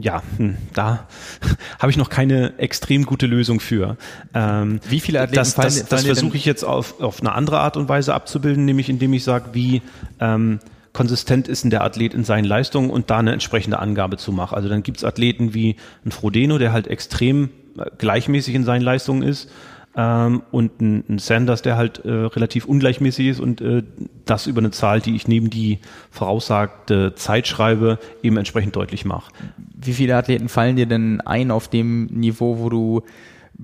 ja, 0.00 0.22
hm, 0.36 0.56
da 0.74 1.06
habe 1.78 1.90
ich 1.90 1.96
noch 1.96 2.08
keine 2.08 2.58
extrem 2.58 3.06
gute 3.06 3.26
Lösung 3.26 3.60
für. 3.60 3.96
Ähm, 4.34 4.80
wie 4.88 5.00
viele 5.00 5.20
Athleten 5.20 5.36
Das, 5.36 5.54
das, 5.54 5.86
das 5.86 6.04
versuche 6.04 6.36
ich 6.36 6.44
jetzt 6.44 6.64
auf, 6.64 7.00
auf 7.00 7.20
eine 7.20 7.32
andere 7.32 7.60
Art 7.60 7.76
und 7.76 7.88
Weise 7.88 8.14
abzubilden, 8.14 8.64
nämlich 8.64 8.88
indem 8.88 9.12
ich 9.12 9.24
sage, 9.24 9.50
wie 9.52 9.82
ähm, 10.20 10.60
konsistent 10.92 11.46
ist 11.46 11.62
denn 11.64 11.70
der 11.70 11.84
Athlet 11.84 12.14
in 12.14 12.24
seinen 12.24 12.44
Leistungen 12.44 12.90
und 12.90 13.10
da 13.10 13.18
eine 13.18 13.32
entsprechende 13.32 13.78
Angabe 13.78 14.16
zu 14.16 14.32
machen. 14.32 14.54
Also 14.54 14.68
dann 14.68 14.82
gibt's 14.82 15.04
Athleten 15.04 15.54
wie 15.54 15.76
ein 16.04 16.10
Frodeno, 16.10 16.58
der 16.58 16.72
halt 16.72 16.86
extrem 16.86 17.50
äh, 17.78 17.84
gleichmäßig 17.98 18.54
in 18.54 18.64
seinen 18.64 18.82
Leistungen 18.82 19.22
ist 19.22 19.50
ähm, 19.96 20.42
und 20.50 20.80
ein, 20.80 21.04
ein, 21.08 21.18
Sanders, 21.18 21.62
der 21.62 21.76
halt 21.76 22.04
äh, 22.04 22.10
relativ 22.10 22.66
ungleichmäßig 22.66 23.28
ist 23.28 23.40
und 23.40 23.60
äh, 23.62 23.82
das 24.26 24.46
über 24.46 24.58
eine 24.58 24.70
Zahl, 24.70 25.00
die 25.00 25.16
ich 25.16 25.26
neben 25.26 25.48
die 25.48 25.78
voraussagte 26.10 27.14
Zeit 27.14 27.48
schreibe, 27.48 27.98
eben 28.22 28.36
entsprechend 28.36 28.76
deutlich 28.76 29.06
mache. 29.06 29.32
Wie 29.74 29.94
viele 29.94 30.16
Athleten 30.16 30.48
fallen 30.48 30.76
dir 30.76 30.86
denn 30.86 31.22
ein 31.22 31.50
auf 31.50 31.68
dem 31.68 32.06
Niveau, 32.06 32.58
wo 32.58 32.68
du 32.68 33.02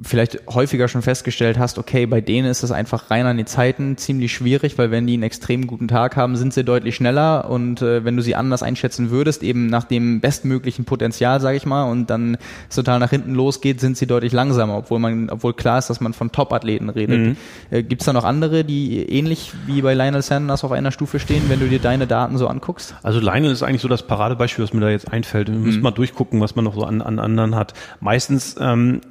vielleicht 0.01 0.47
häufiger 0.49 0.89
schon 0.89 1.03
festgestellt 1.03 1.59
hast, 1.59 1.79
okay, 1.79 2.07
bei 2.07 2.21
denen 2.21 2.49
ist 2.49 2.63
es 2.63 2.71
einfach 2.71 3.11
rein 3.11 3.27
an 3.27 3.37
die 3.37 3.45
Zeiten 3.45 3.97
ziemlich 3.97 4.33
schwierig, 4.33 4.79
weil 4.79 4.91
wenn 4.91 5.07
die 5.07 5.15
einen 5.15 5.23
extrem 5.23 5.67
guten 5.67 5.89
Tag 5.89 6.17
haben, 6.17 6.37
sind 6.37 6.55
sie 6.55 6.65
deutlich 6.65 6.97
schneller 6.97 7.51
und 7.51 7.83
äh, 7.83 8.05
wenn 8.05 8.17
du 8.17 8.23
sie 8.23 8.35
anders 8.35 8.63
einschätzen 8.63 9.11
würdest, 9.11 9.43
eben 9.43 9.67
nach 9.67 9.85
dem 9.85 10.21
bestmöglichen 10.21 10.85
Potenzial, 10.85 11.41
sage 11.41 11.57
ich 11.57 11.67
mal, 11.67 11.91
und 11.91 12.09
dann 12.09 12.39
es 12.69 12.77
total 12.77 13.01
nach 13.01 13.11
hinten 13.11 13.35
losgeht, 13.35 13.81
sind 13.81 13.97
sie 13.97 14.07
deutlich 14.07 14.33
langsamer, 14.33 14.79
obwohl 14.79 14.99
man, 14.99 15.29
obwohl 15.29 15.53
klar 15.53 15.79
ist, 15.79 15.91
dass 15.91 16.01
man 16.01 16.15
von 16.15 16.33
Top-Athleten 16.33 16.89
redet. 16.89 17.19
Mhm. 17.19 17.37
Äh, 17.71 17.83
Gibt 17.83 18.03
es 18.03 18.07
da 18.07 18.13
noch 18.13 18.25
andere, 18.25 18.65
die 18.65 19.03
ähnlich 19.03 19.53
wie 19.67 19.83
bei 19.83 19.93
Lionel 19.93 20.23
Sanders 20.23 20.65
auf 20.65 20.73
einer 20.73 20.93
Stufe 20.93 21.19
stehen, 21.19 21.43
wenn 21.49 21.61
du 21.61 21.67
dir 21.67 21.81
deine 21.81 22.07
Daten 22.07 22.39
so 22.39 22.47
anguckst? 22.47 22.95
Also 23.03 23.21
Lionel 23.21 23.53
ist 23.53 23.63
eigentlich 23.63 23.83
so 23.83 23.89
das 23.89 24.07
Paradebeispiel, 24.07 24.65
was 24.65 24.73
mir 24.73 24.81
da 24.81 24.89
jetzt 24.89 25.13
einfällt. 25.13 25.49
Wir 25.49 25.57
mhm. 25.57 25.65
müssen 25.65 25.83
mal 25.83 25.91
durchgucken, 25.91 26.41
was 26.41 26.57
man 26.57 26.65
noch 26.65 26.75
so 26.75 26.85
an, 26.85 27.03
an 27.03 27.19
anderen 27.19 27.55
hat. 27.55 27.75
Meistens 28.01 28.57
ähm, 28.59 29.03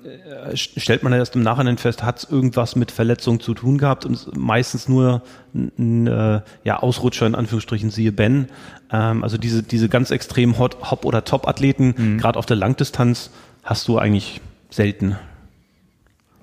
stellt 0.78 1.04
man 1.04 1.14
erst 1.14 1.36
im 1.36 1.44
Nachhinein 1.44 1.78
fest, 1.78 2.04
hat 2.04 2.20
es 2.20 2.30
irgendwas 2.30 2.76
mit 2.76 2.92
Verletzung 2.92 3.40
zu 3.40 3.54
tun 3.54 3.78
gehabt 3.78 4.06
und 4.06 4.36
meistens 4.38 4.88
nur 4.88 5.22
ein 5.54 6.08
äh, 6.08 6.42
ja, 6.64 6.80
Ausrutscher 6.80 7.28
in 7.28 7.36
Anführungsstrichen, 7.36 7.90
siehe 7.90 8.12
Ben. 8.12 8.48
Ähm, 8.92 9.24
also 9.24 9.38
diese, 9.38 9.64
diese 9.64 9.90
ganz 9.90 10.12
extrem 10.12 10.58
Hot, 10.58 10.92
Hop- 10.92 11.06
oder 11.06 11.24
Top-Athleten, 11.24 11.96
mhm. 11.98 12.18
gerade 12.18 12.40
auf 12.40 12.46
der 12.46 12.58
Langdistanz, 12.58 13.32
hast 13.64 13.88
du 13.88 13.98
eigentlich 13.98 14.42
selten. 14.70 15.18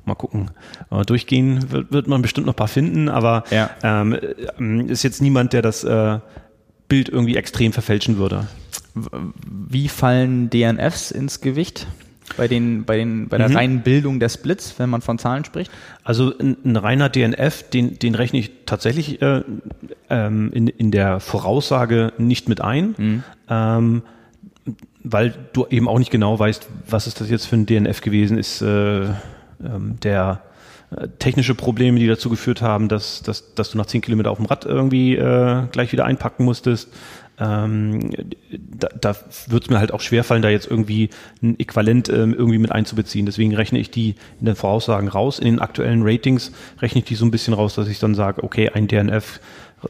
Mal 0.05 0.15
gucken. 0.15 0.51
Äh, 0.91 1.03
durchgehen 1.03 1.71
wird, 1.71 1.93
wird 1.93 2.07
man 2.07 2.23
bestimmt 2.23 2.47
noch 2.47 2.55
ein 2.55 2.57
paar 2.57 2.69
finden, 2.69 3.09
aber 3.09 3.45
ja. 3.51 3.71
ähm, 3.83 4.15
äh, 4.15 4.93
ist 4.93 5.03
jetzt 5.03 5.21
niemand, 5.21 5.53
der 5.53 5.63
das 5.63 5.85
äh, 5.85 6.19
Bild 6.89 7.09
irgendwie 7.09 7.37
extrem 7.37 7.73
verfälschen 7.73 8.17
würde. 8.17 8.47
Wie 8.95 9.89
fallen 9.89 10.51
DNFs 10.51 11.11
ins 11.11 11.41
Gewicht? 11.41 11.87
Bei, 12.37 12.49
den, 12.49 12.85
bei, 12.85 12.97
den, 12.97 13.29
bei 13.29 13.39
der 13.39 13.49
mhm. 13.49 13.57
reinen 13.57 13.81
Bildung 13.83 14.21
der 14.21 14.29
Splits, 14.29 14.79
wenn 14.79 14.91
man 14.91 15.01
von 15.01 15.19
Zahlen 15.19 15.45
spricht? 15.45 15.71
Also 16.05 16.37
ein, 16.39 16.57
ein 16.65 16.77
reiner 16.77 17.09
DNF, 17.09 17.71
den, 17.71 17.99
den 17.99 18.15
rechne 18.15 18.39
ich 18.39 18.51
tatsächlich 18.67 19.23
äh, 19.23 19.43
ähm, 20.11 20.51
in, 20.53 20.69
in 20.69 20.91
der 20.91 21.21
Voraussage 21.21 22.13
nicht 22.19 22.49
mit 22.49 22.61
ein, 22.61 22.95
mhm. 22.97 23.25
ähm, 23.49 24.03
weil 25.03 25.35
du 25.53 25.67
eben 25.71 25.89
auch 25.89 25.99
nicht 25.99 26.11
genau 26.11 26.39
weißt, 26.39 26.69
was 26.89 27.07
ist 27.07 27.21
das 27.21 27.31
jetzt 27.31 27.47
für 27.47 27.57
ein 27.57 27.67
DNF 27.67 28.01
gewesen 28.01 28.39
ist. 28.39 28.63
Äh, 28.63 29.07
ähm, 29.65 29.99
der 30.03 30.43
äh, 30.91 31.09
technische 31.19 31.55
Probleme, 31.55 31.99
die 31.99 32.07
dazu 32.07 32.31
geführt 32.31 32.63
haben, 32.63 32.89
dass, 32.89 33.23
dass, 33.23 33.55
dass 33.55 33.71
du 33.71 33.79
nach 33.79 33.87
zehn 33.87 34.01
Kilometer 34.01 34.31
auf 34.31 34.39
dem 34.39 34.47
Rad 34.47 34.65
irgendwie 34.65 35.17
äh, 35.17 35.67
gleich 35.71 35.93
wieder 35.93 36.05
einpacken 36.05 36.45
musstest 36.45 36.89
ähm, 37.41 38.11
da, 38.51 38.89
da 39.01 39.17
wird 39.47 39.65
es 39.65 39.71
mir 39.71 39.79
halt 39.79 39.93
auch 39.93 40.01
schwerfallen, 40.01 40.43
da 40.43 40.49
jetzt 40.49 40.67
irgendwie 40.67 41.11
ein 41.43 41.59
Äquivalent 41.59 42.09
ähm, 42.09 42.35
irgendwie 42.35 42.59
mit 42.59 42.73
einzubeziehen. 42.73 43.27
Deswegen 43.27 43.55
rechne 43.55 43.79
ich 43.79 43.91
die 43.91 44.17
in 44.41 44.47
den 44.47 44.57
Voraussagen 44.57 45.09
raus. 45.09 45.39
In 45.39 45.47
den 45.47 45.61
aktuellen 45.61 46.03
Ratings 46.03 46.53
rechne 46.81 47.01
ich 47.01 47.05
die 47.05 47.15
so 47.15 47.25
ein 47.25 47.31
bisschen 47.31 47.55
raus, 47.55 47.75
dass 47.75 47.89
ich 47.89 47.99
dann 47.99 48.15
sage, 48.15 48.43
okay, 48.43 48.71
ein 48.71 48.89
DNF 48.89 49.41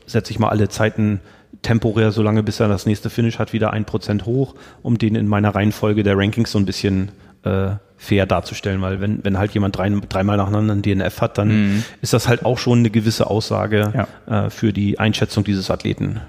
setze 0.06 0.32
ich 0.32 0.38
mal 0.38 0.50
alle 0.50 0.68
Zeiten 0.68 1.20
temporär, 1.62 2.12
so 2.12 2.22
lange 2.22 2.42
bis 2.42 2.60
er 2.60 2.68
das 2.68 2.86
nächste 2.86 3.10
Finish 3.10 3.38
hat, 3.38 3.52
wieder 3.52 3.72
ein 3.72 3.84
Prozent 3.84 4.26
hoch, 4.26 4.54
um 4.82 4.98
den 4.98 5.14
in 5.14 5.26
meiner 5.26 5.54
Reihenfolge 5.54 6.02
der 6.02 6.16
Rankings 6.16 6.52
so 6.52 6.58
ein 6.58 6.66
bisschen 6.66 7.10
äh, 7.42 7.70
fair 7.96 8.26
darzustellen, 8.26 8.80
weil 8.80 9.00
wenn, 9.00 9.24
wenn 9.24 9.38
halt 9.38 9.52
jemand 9.52 9.76
drei, 9.76 9.90
dreimal 10.08 10.36
nacheinander 10.36 10.74
ein 10.74 10.82
DNF 10.82 11.20
hat, 11.20 11.38
dann 11.38 11.48
mhm. 11.48 11.84
ist 12.00 12.12
das 12.12 12.28
halt 12.28 12.44
auch 12.44 12.58
schon 12.58 12.80
eine 12.80 12.90
gewisse 12.90 13.28
Aussage 13.28 14.06
ja. 14.28 14.46
äh, 14.46 14.50
für 14.50 14.72
die 14.72 15.00
Einschätzung 15.00 15.42
dieses 15.42 15.70
Athleten. 15.70 16.20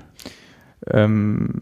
Ähm, 0.88 1.62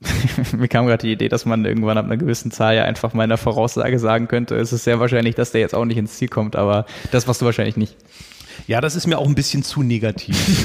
mir 0.56 0.68
kam 0.68 0.86
gerade 0.86 1.06
die 1.06 1.12
Idee, 1.12 1.28
dass 1.28 1.46
man 1.46 1.64
irgendwann 1.64 1.98
ab 1.98 2.04
einer 2.04 2.16
gewissen 2.16 2.50
Zahl 2.50 2.76
ja 2.76 2.84
einfach 2.84 3.14
mal 3.14 3.24
in 3.24 3.30
der 3.30 3.38
Voraussage 3.38 3.98
sagen 3.98 4.28
könnte, 4.28 4.56
es 4.56 4.72
ist 4.72 4.84
sehr 4.84 5.00
wahrscheinlich, 5.00 5.34
dass 5.34 5.52
der 5.52 5.60
jetzt 5.60 5.74
auch 5.74 5.84
nicht 5.84 5.96
ins 5.96 6.16
Ziel 6.16 6.28
kommt, 6.28 6.56
aber 6.56 6.86
das 7.12 7.26
machst 7.26 7.40
du 7.40 7.46
wahrscheinlich 7.46 7.76
nicht. 7.76 7.96
Ja, 8.66 8.80
das 8.80 8.96
ist 8.96 9.06
mir 9.06 9.18
auch 9.18 9.26
ein 9.26 9.34
bisschen 9.34 9.62
zu 9.62 9.82
negativ. 9.82 10.36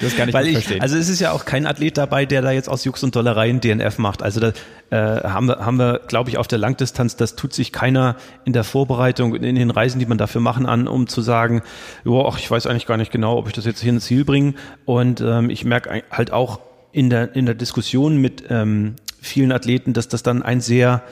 das 0.00 0.16
kann 0.16 0.28
ich 0.28 0.34
Weil 0.34 0.44
nicht 0.44 0.54
verstehen. 0.54 0.80
also 0.80 0.96
es 0.96 1.08
ist 1.08 1.20
ja 1.20 1.32
auch 1.32 1.44
kein 1.44 1.66
Athlet 1.66 1.98
dabei, 1.98 2.26
der 2.26 2.42
da 2.42 2.50
jetzt 2.50 2.68
aus 2.68 2.84
Jux 2.84 3.02
und 3.02 3.14
Dollereien 3.14 3.60
DNF 3.60 3.98
macht. 3.98 4.22
Also 4.22 4.40
da 4.40 4.52
äh, 4.90 5.22
haben 5.28 5.48
wir, 5.48 5.58
haben 5.58 5.78
wir, 5.78 6.00
glaube 6.06 6.30
ich, 6.30 6.38
auf 6.38 6.48
der 6.48 6.58
Langdistanz, 6.58 7.16
das 7.16 7.36
tut 7.36 7.52
sich 7.52 7.72
keiner 7.72 8.16
in 8.44 8.52
der 8.52 8.64
Vorbereitung, 8.64 9.34
in 9.34 9.54
den 9.54 9.70
Reisen, 9.70 9.98
die 9.98 10.06
man 10.06 10.18
dafür 10.18 10.40
machen, 10.40 10.66
an, 10.66 10.88
um 10.88 11.06
zu 11.06 11.20
sagen, 11.20 11.62
jo, 12.04 12.26
ach, 12.26 12.38
ich 12.38 12.50
weiß 12.50 12.66
eigentlich 12.66 12.86
gar 12.86 12.96
nicht 12.96 13.12
genau, 13.12 13.38
ob 13.38 13.46
ich 13.46 13.52
das 13.52 13.64
jetzt 13.64 13.80
hier 13.80 13.90
ins 13.90 14.04
Ziel 14.04 14.24
bringe. 14.24 14.54
Und 14.84 15.20
ähm, 15.20 15.50
ich 15.50 15.64
merke 15.64 16.02
halt 16.10 16.32
auch 16.32 16.60
in 16.92 17.10
der, 17.10 17.34
in 17.34 17.46
der 17.46 17.54
Diskussion 17.54 18.18
mit 18.18 18.44
ähm, 18.50 18.96
vielen 19.20 19.52
Athleten, 19.52 19.92
dass 19.92 20.08
das 20.08 20.22
dann 20.22 20.42
ein 20.42 20.60
sehr 20.60 21.02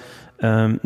ähm, 0.42 0.80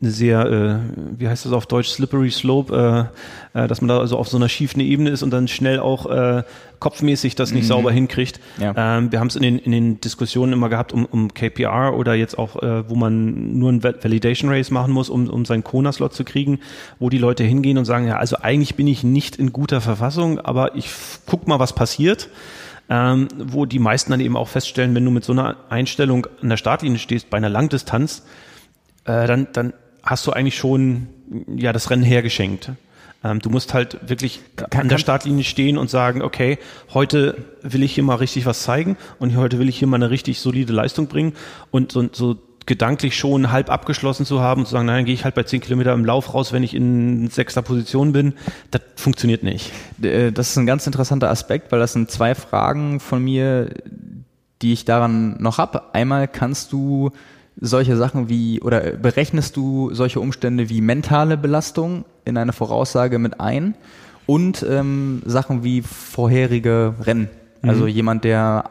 eine 0.00 0.10
sehr, 0.10 0.46
äh, 0.46 1.18
wie 1.18 1.28
heißt 1.28 1.46
das 1.46 1.52
auf 1.52 1.66
Deutsch, 1.66 1.88
slippery 1.88 2.30
slope, 2.30 3.10
äh, 3.54 3.64
äh, 3.64 3.68
dass 3.68 3.80
man 3.80 3.88
da 3.88 3.98
also 3.98 4.18
auf 4.18 4.28
so 4.28 4.36
einer 4.36 4.48
schiefen 4.48 4.80
Ebene 4.80 5.10
ist 5.10 5.22
und 5.22 5.30
dann 5.30 5.48
schnell 5.48 5.80
auch 5.80 6.06
äh, 6.06 6.42
kopfmäßig 6.78 7.34
das 7.34 7.52
nicht 7.52 7.64
mhm. 7.64 7.68
sauber 7.68 7.92
hinkriegt. 7.92 8.38
Ja. 8.58 8.98
Ähm, 8.98 9.10
wir 9.10 9.20
haben 9.20 9.28
es 9.28 9.36
in 9.36 9.42
den, 9.42 9.58
in 9.58 9.72
den 9.72 10.00
Diskussionen 10.00 10.52
immer 10.52 10.68
gehabt 10.68 10.92
um, 10.92 11.06
um 11.06 11.32
KPR 11.32 11.94
oder 11.96 12.14
jetzt 12.14 12.38
auch, 12.38 12.62
äh, 12.62 12.88
wo 12.88 12.94
man 12.94 13.58
nur 13.58 13.72
ein 13.72 13.82
Validation 13.82 14.50
Race 14.50 14.70
machen 14.70 14.92
muss, 14.92 15.08
um, 15.08 15.28
um 15.30 15.44
seinen 15.46 15.64
Kona-Slot 15.64 16.12
zu 16.12 16.24
kriegen, 16.24 16.60
wo 16.98 17.08
die 17.08 17.18
Leute 17.18 17.44
hingehen 17.44 17.78
und 17.78 17.86
sagen, 17.86 18.06
ja, 18.06 18.16
also 18.16 18.36
eigentlich 18.42 18.74
bin 18.74 18.86
ich 18.86 19.04
nicht 19.04 19.36
in 19.36 19.52
guter 19.52 19.80
Verfassung, 19.80 20.38
aber 20.38 20.76
ich 20.76 20.90
guck 21.26 21.48
mal, 21.48 21.58
was 21.58 21.72
passiert. 21.74 22.28
Ähm, 22.90 23.28
wo 23.38 23.64
die 23.64 23.78
meisten 23.78 24.10
dann 24.10 24.20
eben 24.20 24.36
auch 24.36 24.48
feststellen, 24.48 24.94
wenn 24.94 25.04
du 25.04 25.10
mit 25.10 25.24
so 25.24 25.32
einer 25.32 25.56
Einstellung 25.70 26.26
an 26.42 26.50
der 26.50 26.56
Startlinie 26.56 26.98
stehst 26.98 27.30
bei 27.30 27.38
einer 27.38 27.48
Langdistanz, 27.48 28.22
äh, 29.04 29.26
dann, 29.26 29.48
dann 29.52 29.72
hast 30.02 30.26
du 30.26 30.32
eigentlich 30.32 30.56
schon 30.56 31.08
ja 31.56 31.72
das 31.72 31.90
Rennen 31.90 32.02
hergeschenkt. 32.02 32.72
Ähm, 33.24 33.38
du 33.40 33.50
musst 33.50 33.74
halt 33.74 33.98
wirklich 34.08 34.40
kann, 34.56 34.82
an 34.82 34.88
der 34.88 34.98
Startlinie 34.98 35.44
stehen 35.44 35.78
und 35.78 35.90
sagen, 35.90 36.22
okay, 36.22 36.58
heute 36.92 37.44
will 37.62 37.82
ich 37.82 37.94
hier 37.94 38.04
mal 38.04 38.16
richtig 38.16 38.46
was 38.46 38.62
zeigen 38.62 38.96
und 39.18 39.36
heute 39.36 39.58
will 39.58 39.68
ich 39.68 39.78
hier 39.78 39.88
mal 39.88 39.96
eine 39.96 40.10
richtig 40.10 40.40
solide 40.40 40.72
Leistung 40.72 41.06
bringen 41.06 41.34
und 41.70 41.92
so, 41.92 42.08
so 42.12 42.36
gedanklich 42.66 43.16
schon 43.16 43.50
halb 43.50 43.70
abgeschlossen 43.70 44.24
zu 44.24 44.40
haben 44.40 44.62
und 44.62 44.66
zu 44.66 44.72
sagen, 44.72 44.86
nein, 44.86 45.04
gehe 45.04 45.14
ich 45.14 45.24
halt 45.24 45.34
bei 45.34 45.42
10 45.42 45.60
Kilometer 45.60 45.92
im 45.92 46.04
Lauf 46.04 46.32
raus, 46.34 46.52
wenn 46.52 46.62
ich 46.62 46.74
in 46.74 47.28
sechster 47.28 47.62
Position 47.62 48.12
bin, 48.12 48.34
das 48.70 48.82
funktioniert 48.96 49.42
nicht. 49.42 49.72
Äh, 50.02 50.32
das 50.32 50.50
ist 50.50 50.56
ein 50.58 50.66
ganz 50.66 50.86
interessanter 50.86 51.30
Aspekt, 51.30 51.72
weil 51.72 51.80
das 51.80 51.92
sind 51.92 52.10
zwei 52.10 52.34
Fragen 52.34 53.00
von 53.00 53.22
mir, 53.22 53.70
die 54.62 54.72
ich 54.72 54.84
daran 54.84 55.36
noch 55.40 55.58
habe. 55.58 55.94
Einmal 55.94 56.28
kannst 56.28 56.72
du 56.72 57.10
solche 57.60 57.96
Sachen 57.96 58.28
wie, 58.28 58.60
oder 58.60 58.80
berechnest 58.80 59.56
du 59.56 59.92
solche 59.92 60.20
Umstände 60.20 60.68
wie 60.68 60.80
mentale 60.80 61.36
Belastung 61.36 62.04
in 62.24 62.36
eine 62.36 62.52
Voraussage 62.52 63.18
mit 63.18 63.40
ein 63.40 63.74
und 64.26 64.64
ähm, 64.68 65.22
Sachen 65.26 65.62
wie 65.64 65.82
vorherige 65.82 66.94
Rennen? 67.00 67.28
Also 67.62 67.82
mhm. 67.84 67.88
jemand, 67.88 68.24
der 68.24 68.64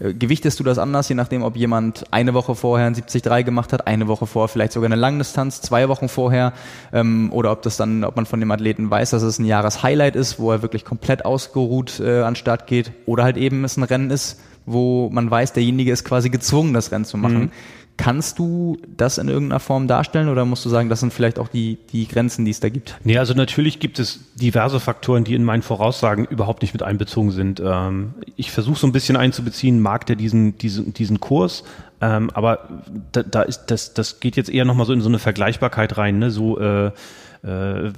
äh, 0.00 0.14
gewichtest 0.14 0.58
du 0.58 0.64
das 0.64 0.78
anders, 0.78 1.08
je 1.08 1.14
nachdem, 1.14 1.42
ob 1.42 1.56
jemand 1.56 2.04
eine 2.10 2.34
Woche 2.34 2.54
vorher 2.54 2.86
ein 2.86 2.94
73 2.94 3.44
gemacht 3.44 3.72
hat, 3.72 3.86
eine 3.86 4.08
Woche 4.08 4.26
vorher 4.26 4.48
vielleicht 4.48 4.72
sogar 4.72 4.86
eine 4.86 4.96
Langdistanz, 4.96 5.60
zwei 5.60 5.88
Wochen 5.88 6.08
vorher, 6.08 6.52
ähm, 6.92 7.30
oder 7.32 7.52
ob 7.52 7.62
das 7.62 7.76
dann, 7.76 8.04
ob 8.04 8.16
man 8.16 8.26
von 8.26 8.40
dem 8.40 8.50
Athleten 8.50 8.90
weiß, 8.90 9.10
dass 9.10 9.22
es 9.22 9.38
ein 9.38 9.44
Jahreshighlight 9.44 10.16
ist, 10.16 10.38
wo 10.38 10.52
er 10.52 10.62
wirklich 10.62 10.84
komplett 10.84 11.24
ausgeruht 11.24 12.00
äh, 12.00 12.22
an 12.22 12.36
Start 12.36 12.66
geht, 12.66 12.92
oder 13.06 13.24
halt 13.24 13.36
eben 13.36 13.64
es 13.64 13.76
ein 13.76 13.82
Rennen 13.82 14.10
ist, 14.10 14.40
wo 14.64 15.10
man 15.10 15.30
weiß, 15.30 15.52
derjenige 15.52 15.92
ist 15.92 16.04
quasi 16.04 16.30
gezwungen, 16.30 16.72
das 16.72 16.92
Rennen 16.92 17.04
zu 17.04 17.16
machen. 17.16 17.38
Mhm. 17.38 17.50
Kannst 17.98 18.38
du 18.38 18.78
das 18.96 19.18
in 19.18 19.28
irgendeiner 19.28 19.60
Form 19.60 19.86
darstellen 19.86 20.28
oder 20.28 20.44
musst 20.44 20.64
du 20.64 20.68
sagen, 20.68 20.88
das 20.88 21.00
sind 21.00 21.12
vielleicht 21.12 21.38
auch 21.38 21.48
die, 21.48 21.78
die 21.92 22.08
Grenzen, 22.08 22.44
die 22.44 22.50
es 22.50 22.60
da 22.60 22.68
gibt? 22.68 22.96
Nee, 23.04 23.18
also 23.18 23.34
natürlich 23.34 23.80
gibt 23.80 23.98
es 23.98 24.34
diverse 24.34 24.80
Faktoren, 24.80 25.24
die 25.24 25.34
in 25.34 25.44
meinen 25.44 25.62
Voraussagen 25.62 26.24
überhaupt 26.24 26.62
nicht 26.62 26.72
mit 26.72 26.82
einbezogen 26.82 27.30
sind. 27.30 27.60
Ähm, 27.64 28.14
ich 28.36 28.50
versuche 28.50 28.78
so 28.78 28.86
ein 28.86 28.92
bisschen 28.92 29.16
einzubeziehen, 29.16 29.80
mag 29.80 30.06
der 30.06 30.16
diesen, 30.16 30.56
diesen, 30.58 30.94
diesen 30.94 31.20
Kurs, 31.20 31.64
ähm, 32.00 32.30
aber 32.34 32.82
da, 33.12 33.22
da 33.22 33.42
ist, 33.42 33.66
das, 33.66 33.94
das 33.94 34.20
geht 34.20 34.36
jetzt 34.36 34.50
eher 34.50 34.64
nochmal 34.64 34.86
so 34.86 34.92
in 34.92 35.02
so 35.02 35.08
eine 35.08 35.18
Vergleichbarkeit 35.18 35.96
rein, 35.98 36.18
ne? 36.18 36.30
so 36.30 36.58
äh, 36.58 36.86
äh, 36.86 36.90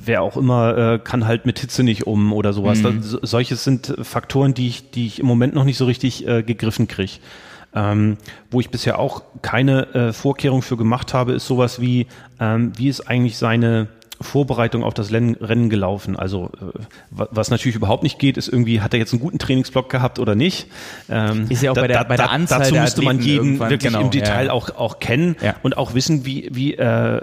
wer 0.04 0.22
auch 0.22 0.36
immer 0.36 0.76
äh, 0.76 0.98
kann 0.98 1.26
halt 1.26 1.46
mit 1.46 1.58
Hitze 1.58 1.82
nicht 1.82 2.06
um 2.06 2.32
oder 2.32 2.52
sowas. 2.52 2.82
Mhm. 2.82 3.00
Das, 3.00 3.10
solches 3.22 3.64
sind 3.64 3.94
Faktoren, 4.02 4.54
die 4.54 4.68
ich, 4.68 4.90
die 4.90 5.06
ich 5.06 5.20
im 5.20 5.26
Moment 5.26 5.54
noch 5.54 5.64
nicht 5.64 5.76
so 5.76 5.84
richtig 5.84 6.26
äh, 6.26 6.42
gegriffen 6.42 6.88
kriege. 6.88 7.12
Ähm, 7.74 8.18
wo 8.50 8.60
ich 8.60 8.70
bisher 8.70 8.98
auch 8.98 9.22
keine 9.42 9.94
äh, 9.94 10.12
Vorkehrung 10.12 10.62
für 10.62 10.76
gemacht 10.76 11.12
habe, 11.12 11.32
ist 11.32 11.46
sowas 11.46 11.80
wie, 11.80 12.06
ähm, 12.38 12.72
wie 12.76 12.88
ist 12.88 13.08
eigentlich 13.08 13.36
seine 13.36 13.88
Vorbereitung 14.20 14.84
auf 14.84 14.94
das 14.94 15.12
Rennen 15.12 15.68
gelaufen. 15.68 16.16
Also 16.16 16.50
äh, 16.60 16.78
was 17.10 17.50
natürlich 17.50 17.76
überhaupt 17.76 18.02
nicht 18.02 18.18
geht, 18.18 18.36
ist 18.36 18.48
irgendwie, 18.48 18.80
hat 18.80 18.94
er 18.94 19.00
jetzt 19.00 19.12
einen 19.12 19.20
guten 19.20 19.38
Trainingsblock 19.38 19.90
gehabt 19.90 20.18
oder 20.18 20.34
nicht? 20.34 20.68
Ähm, 21.08 21.46
ist 21.48 21.62
ja 21.62 21.70
auch 21.70 21.74
da, 21.74 21.82
bei 21.82 21.88
der, 21.88 22.04
bei 22.04 22.16
der 22.16 22.30
Anzahl 22.30 22.60
Dazu 22.60 22.74
müsste 22.74 23.02
man 23.02 23.20
jeden 23.20 23.58
wirklich 23.58 23.80
genau, 23.80 24.00
im 24.00 24.10
Detail 24.10 24.46
ja. 24.46 24.52
auch, 24.52 24.70
auch 24.76 24.98
kennen 24.98 25.36
ja. 25.42 25.54
und 25.62 25.76
auch 25.76 25.94
wissen, 25.94 26.24
wie, 26.24 26.48
wie 26.52 26.74
äh, 26.74 27.20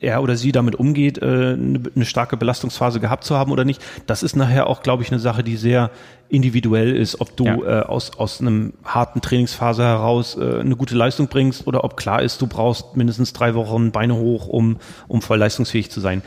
er 0.00 0.22
oder 0.22 0.36
sie 0.36 0.52
damit 0.52 0.76
umgeht, 0.76 1.18
äh, 1.18 1.24
eine, 1.24 1.82
eine 1.94 2.04
starke 2.04 2.36
Belastungsphase 2.36 3.00
gehabt 3.00 3.24
zu 3.24 3.36
haben 3.36 3.52
oder 3.52 3.64
nicht. 3.64 3.82
Das 4.06 4.22
ist 4.22 4.36
nachher 4.36 4.66
auch, 4.66 4.82
glaube 4.82 5.02
ich, 5.02 5.10
eine 5.10 5.20
Sache, 5.20 5.44
die 5.44 5.56
sehr 5.56 5.90
individuell 6.30 6.96
ist, 6.96 7.20
ob 7.20 7.36
du 7.36 7.44
ja. 7.44 7.80
äh, 7.80 7.82
aus, 7.82 8.16
aus 8.18 8.40
einem 8.40 8.72
harten 8.84 9.20
Trainingsphase 9.20 9.82
heraus 9.82 10.36
äh, 10.36 10.60
eine 10.60 10.76
gute 10.76 10.94
Leistung 10.94 11.28
bringst 11.28 11.66
oder 11.66 11.84
ob 11.84 11.96
klar 11.96 12.22
ist, 12.22 12.40
du 12.40 12.46
brauchst 12.46 12.96
mindestens 12.96 13.32
drei 13.32 13.54
Wochen 13.54 13.90
Beine 13.90 14.16
hoch, 14.16 14.46
um, 14.46 14.78
um 15.08 15.22
voll 15.22 15.38
leistungsfähig 15.38 15.90
zu 15.90 16.00
sein. 16.00 16.22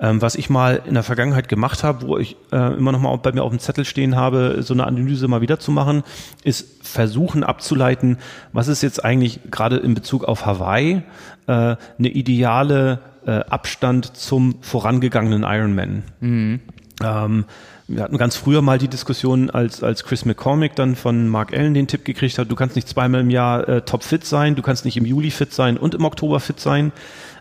Ähm, 0.00 0.20
was 0.20 0.34
ich 0.34 0.50
mal 0.50 0.82
in 0.86 0.94
der 0.94 1.04
Vergangenheit 1.04 1.48
gemacht 1.48 1.84
habe, 1.84 2.08
wo 2.08 2.18
ich 2.18 2.36
äh, 2.50 2.74
immer 2.74 2.90
noch 2.90 3.00
mal 3.00 3.14
bei 3.16 3.30
mir 3.30 3.44
auf 3.44 3.50
dem 3.50 3.60
Zettel 3.60 3.84
stehen 3.84 4.16
habe, 4.16 4.58
so 4.60 4.74
eine 4.74 4.86
Analyse 4.86 5.28
mal 5.28 5.40
wieder 5.40 5.60
zu 5.60 5.70
machen, 5.70 6.02
ist 6.42 6.84
versuchen 6.84 7.44
abzuleiten, 7.44 8.18
was 8.52 8.66
ist 8.66 8.82
jetzt 8.82 9.04
eigentlich 9.04 9.38
gerade 9.52 9.76
in 9.76 9.94
Bezug 9.94 10.24
auf 10.24 10.46
Hawaii 10.46 11.02
äh, 11.46 11.52
eine 11.52 11.78
ideale 11.98 12.98
äh, 13.24 13.30
Abstand 13.30 14.16
zum 14.16 14.56
vorangegangenen 14.62 15.44
Ironman. 15.44 16.02
Mhm. 16.20 16.60
Ähm, 17.02 17.44
wir 17.86 18.02
hatten 18.02 18.16
ganz 18.16 18.36
früher 18.36 18.62
mal 18.62 18.78
die 18.78 18.88
Diskussion, 18.88 19.50
als, 19.50 19.82
als 19.82 20.04
Chris 20.04 20.24
McCormick 20.24 20.74
dann 20.74 20.96
von 20.96 21.28
Mark 21.28 21.52
Allen 21.52 21.74
den 21.74 21.86
Tipp 21.86 22.04
gekriegt 22.04 22.38
hat, 22.38 22.50
du 22.50 22.56
kannst 22.56 22.76
nicht 22.76 22.88
zweimal 22.88 23.20
im 23.20 23.30
Jahr 23.30 23.68
äh, 23.68 23.82
topfit 23.82 24.24
sein, 24.24 24.54
du 24.54 24.62
kannst 24.62 24.84
nicht 24.84 24.96
im 24.96 25.04
Juli 25.04 25.30
fit 25.30 25.52
sein 25.52 25.76
und 25.76 25.94
im 25.94 26.04
Oktober 26.04 26.40
fit 26.40 26.60
sein. 26.60 26.92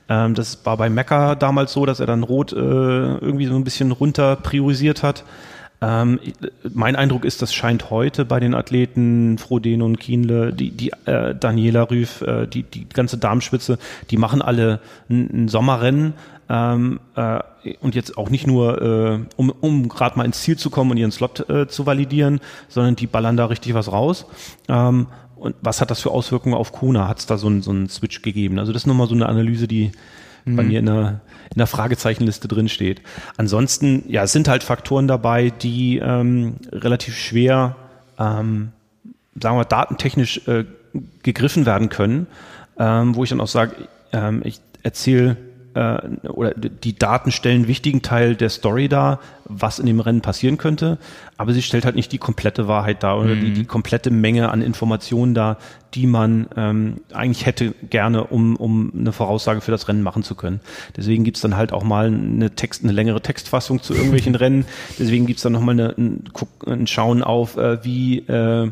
Ähm, 0.09 0.35
das 0.35 0.65
war 0.65 0.75
bei 0.77 0.89
Mecca 0.89 1.35
damals 1.35 1.71
so, 1.71 1.85
dass 1.85 2.01
er 2.01 2.07
dann 2.07 2.23
Rot 2.23 2.51
äh, 2.51 2.55
irgendwie 2.55 3.45
so 3.45 3.55
ein 3.55 3.63
bisschen 3.63 3.91
runter 3.91 4.35
priorisiert 4.35 5.01
hat. 5.01 5.23
Ähm, 5.81 6.19
mein 6.73 6.95
Eindruck 6.95 7.25
ist, 7.25 7.41
das 7.41 7.53
scheint 7.53 7.89
heute 7.89 8.23
bei 8.23 8.39
den 8.39 8.53
Athleten 8.53 9.37
Frodeno 9.37 9.85
und 9.85 9.99
Kienle, 9.99 10.53
die, 10.53 10.71
die 10.71 10.91
äh, 11.05 11.35
Daniela 11.35 11.89
Rüff, 11.89 12.21
äh, 12.21 12.47
die, 12.47 12.63
die 12.63 12.87
ganze 12.87 13.17
Darmspitze, 13.17 13.77
die 14.09 14.17
machen 14.17 14.41
alle 14.41 14.79
ein, 15.09 15.43
ein 15.43 15.47
Sommerrennen 15.49 16.13
ähm, 16.49 16.99
äh, 17.15 17.39
und 17.79 17.95
jetzt 17.95 18.17
auch 18.17 18.29
nicht 18.29 18.47
nur, 18.47 18.81
äh, 18.81 19.19
um, 19.35 19.49
um 19.49 19.87
gerade 19.87 20.17
mal 20.17 20.25
ins 20.25 20.41
Ziel 20.41 20.57
zu 20.57 20.69
kommen 20.69 20.91
und 20.91 20.97
ihren 20.97 21.11
Slot 21.11 21.49
äh, 21.49 21.67
zu 21.67 21.85
validieren, 21.85 22.41
sondern 22.67 22.95
die 22.95 23.07
ballern 23.07 23.37
da 23.37 23.45
richtig 23.45 23.73
was 23.73 23.91
raus. 23.91 24.25
Ähm, 24.67 25.07
und 25.35 25.55
was 25.61 25.81
hat 25.81 25.91
das 25.91 25.99
für 25.99 26.11
Auswirkungen 26.11 26.55
auf 26.55 26.71
Kona? 26.71 27.07
Hat 27.07 27.19
es 27.19 27.25
da 27.25 27.37
so 27.37 27.47
einen 27.47 27.61
so 27.61 27.71
einen 27.71 27.89
Switch 27.89 28.21
gegeben? 28.21 28.59
Also 28.59 28.71
das 28.71 28.83
ist 28.83 28.87
nochmal 28.87 29.07
so 29.07 29.15
eine 29.15 29.27
Analyse, 29.27 29.67
die 29.67 29.91
mhm. 30.45 30.55
bei 30.55 30.63
mir 30.63 30.79
in 30.79 30.85
der, 30.85 31.21
in 31.51 31.57
der 31.57 31.67
Fragezeichenliste 31.67 32.47
drin 32.47 32.69
steht. 32.69 33.01
Ansonsten, 33.37 34.03
ja, 34.07 34.23
es 34.23 34.31
sind 34.31 34.47
halt 34.47 34.63
Faktoren 34.63 35.07
dabei, 35.07 35.49
die 35.49 35.97
ähm, 35.97 36.55
relativ 36.71 37.17
schwer, 37.17 37.75
ähm, 38.19 38.71
sagen 39.39 39.57
wir, 39.57 39.65
datentechnisch 39.65 40.47
äh, 40.47 40.65
gegriffen 41.23 41.65
werden 41.65 41.89
können, 41.89 42.27
ähm, 42.77 43.15
wo 43.15 43.23
ich 43.23 43.29
dann 43.29 43.41
auch 43.41 43.47
sage, 43.47 43.75
ähm, 44.11 44.41
ich 44.45 44.61
erzähle 44.83 45.37
äh, 45.73 46.27
oder 46.27 46.53
die 46.53 46.97
Daten 46.97 47.31
stellen 47.31 47.53
einen 47.53 47.67
wichtigen 47.67 48.01
Teil 48.01 48.35
der 48.35 48.49
Story 48.49 48.87
dar, 48.87 49.19
was 49.45 49.79
in 49.79 49.85
dem 49.85 49.99
Rennen 49.99 50.21
passieren 50.21 50.57
könnte, 50.57 50.97
aber 51.37 51.53
sie 51.53 51.61
stellt 51.61 51.85
halt 51.85 51.95
nicht 51.95 52.11
die 52.11 52.17
komplette 52.17 52.67
Wahrheit 52.67 53.03
dar 53.03 53.19
oder 53.19 53.35
mhm. 53.35 53.41
die, 53.41 53.53
die 53.53 53.65
komplette 53.65 54.11
Menge 54.11 54.49
an 54.49 54.61
Informationen 54.61 55.33
dar, 55.33 55.57
die 55.93 56.07
man 56.07 56.47
ähm, 56.55 57.01
eigentlich 57.13 57.45
hätte 57.45 57.73
gerne, 57.89 58.25
um, 58.25 58.55
um 58.55 58.91
eine 58.97 59.11
Voraussage 59.11 59.61
für 59.61 59.71
das 59.71 59.87
Rennen 59.87 60.01
machen 60.01 60.23
zu 60.23 60.35
können. 60.35 60.59
Deswegen 60.97 61.23
gibt's 61.23 61.41
dann 61.41 61.55
halt 61.55 61.73
auch 61.73 61.83
mal 61.83 62.07
eine 62.07 62.55
Text, 62.55 62.83
eine 62.83 62.93
längere 62.93 63.21
Textfassung 63.21 63.81
zu 63.81 63.93
irgendwelchen 63.93 64.35
Rennen. 64.43 64.65
Deswegen 64.97 65.25
gibt's 65.25 65.43
dann 65.43 65.53
nochmal 65.53 65.73
eine, 65.73 65.95
ein, 65.97 66.23
ein 66.65 66.87
Schauen 66.87 67.23
auf, 67.23 67.57
äh, 67.57 67.83
wie 67.83 68.19
äh, 68.19 68.71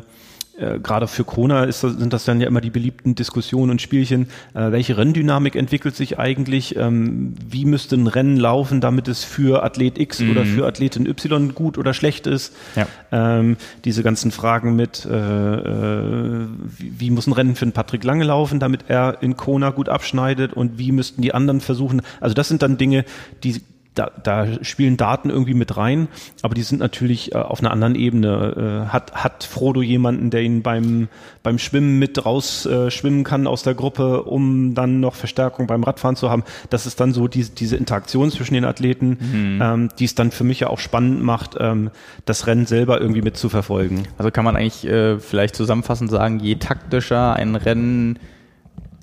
äh, 0.58 0.78
gerade 0.78 1.08
für 1.08 1.24
Kona 1.24 1.64
ist, 1.64 1.80
sind 1.80 2.12
das 2.12 2.24
dann 2.24 2.40
ja 2.40 2.46
immer 2.46 2.60
die 2.60 2.70
beliebten 2.70 3.14
Diskussionen 3.14 3.70
und 3.70 3.82
Spielchen. 3.82 4.28
Äh, 4.54 4.70
welche 4.72 4.96
Renndynamik 4.96 5.56
entwickelt 5.56 5.96
sich 5.96 6.18
eigentlich? 6.18 6.76
Ähm, 6.76 7.34
wie 7.48 7.64
müsste 7.64 7.96
ein 7.96 8.06
Rennen 8.06 8.36
laufen, 8.36 8.80
damit 8.80 9.08
es 9.08 9.24
für 9.24 9.62
Athlet 9.62 9.98
X 9.98 10.20
mhm. 10.20 10.30
oder 10.30 10.44
für 10.44 10.66
Athletin 10.66 11.06
Y 11.06 11.54
gut 11.54 11.78
oder 11.78 11.94
schlecht 11.94 12.26
ist? 12.26 12.54
Ja. 12.76 12.86
Ähm, 13.10 13.56
diese 13.84 14.02
ganzen 14.02 14.30
Fragen 14.30 14.76
mit, 14.76 15.06
äh, 15.06 15.10
äh, 15.10 16.46
wie, 16.78 17.00
wie, 17.00 17.10
muss 17.10 17.26
ein 17.26 17.32
Rennen 17.32 17.56
für 17.56 17.64
einen 17.64 17.72
Patrick 17.72 18.04
Lange 18.04 18.24
laufen, 18.24 18.60
damit 18.60 18.84
er 18.88 19.22
in 19.22 19.36
Kona 19.36 19.70
gut 19.70 19.88
abschneidet 19.88 20.52
und 20.52 20.78
wie 20.78 20.92
müssten 20.92 21.22
die 21.22 21.32
anderen 21.32 21.60
versuchen? 21.60 22.02
Also 22.20 22.34
das 22.34 22.48
sind 22.48 22.62
dann 22.62 22.76
Dinge, 22.76 23.04
die 23.42 23.62
da, 23.94 24.10
da 24.22 24.46
spielen 24.62 24.96
Daten 24.96 25.28
irgendwie 25.28 25.54
mit 25.54 25.76
rein, 25.76 26.08
aber 26.40 26.54
die 26.54 26.62
sind 26.62 26.78
natürlich 26.78 27.34
äh, 27.34 27.38
auf 27.38 27.60
einer 27.60 27.70
anderen 27.70 27.94
Ebene. 27.94 28.86
Äh, 28.86 28.92
hat, 28.92 29.12
hat 29.14 29.44
Frodo 29.44 29.82
jemanden, 29.82 30.30
der 30.30 30.42
ihn 30.42 30.62
beim, 30.62 31.08
beim 31.42 31.58
Schwimmen 31.58 31.98
mit 31.98 32.24
raus 32.24 32.64
äh, 32.64 32.90
schwimmen 32.90 33.24
kann 33.24 33.46
aus 33.46 33.62
der 33.62 33.74
Gruppe, 33.74 34.22
um 34.22 34.74
dann 34.74 35.00
noch 35.00 35.14
Verstärkung 35.14 35.66
beim 35.66 35.84
Radfahren 35.84 36.16
zu 36.16 36.30
haben? 36.30 36.44
Das 36.70 36.86
ist 36.86 37.00
dann 37.00 37.12
so 37.12 37.28
die, 37.28 37.44
diese 37.44 37.76
Interaktion 37.76 38.30
zwischen 38.30 38.54
den 38.54 38.64
Athleten, 38.64 39.18
mhm. 39.20 39.60
ähm, 39.62 39.88
die 39.98 40.04
es 40.04 40.14
dann 40.14 40.30
für 40.30 40.44
mich 40.44 40.60
ja 40.60 40.68
auch 40.68 40.78
spannend 40.78 41.22
macht, 41.22 41.56
ähm, 41.60 41.90
das 42.24 42.46
Rennen 42.46 42.66
selber 42.66 43.00
irgendwie 43.00 43.22
mit 43.22 43.36
zu 43.36 43.48
verfolgen. 43.48 44.04
Also 44.16 44.30
kann 44.30 44.44
man 44.44 44.56
eigentlich 44.56 44.86
äh, 44.86 45.18
vielleicht 45.18 45.54
zusammenfassend 45.54 46.10
sagen, 46.10 46.40
je 46.40 46.54
taktischer 46.56 47.34
ein 47.34 47.56
Rennen 47.56 48.18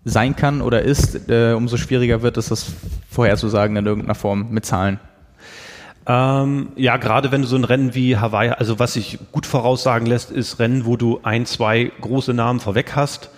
sein 0.09 0.35
kann 0.35 0.61
oder 0.61 0.81
ist, 0.81 1.29
äh, 1.29 1.53
umso 1.53 1.77
schwieriger 1.77 2.21
wird 2.21 2.37
es, 2.37 2.49
das 2.49 2.73
vorherzusagen 3.09 3.75
in 3.75 3.85
irgendeiner 3.85 4.15
Form 4.15 4.47
mit 4.49 4.65
Zahlen. 4.65 4.99
Ähm, 6.05 6.69
ja, 6.75 6.97
gerade 6.97 7.31
wenn 7.31 7.41
du 7.41 7.47
so 7.47 7.55
ein 7.55 7.63
Rennen 7.63 7.93
wie 7.93 8.17
Hawaii, 8.17 8.49
also 8.49 8.79
was 8.79 8.93
sich 8.93 9.19
gut 9.31 9.45
voraussagen 9.45 10.07
lässt, 10.07 10.31
ist 10.31 10.59
Rennen, 10.59 10.85
wo 10.85 10.97
du 10.97 11.19
ein, 11.23 11.45
zwei 11.45 11.91
große 12.01 12.33
Namen 12.33 12.59
vorweg 12.59 12.95
hast 12.95 13.29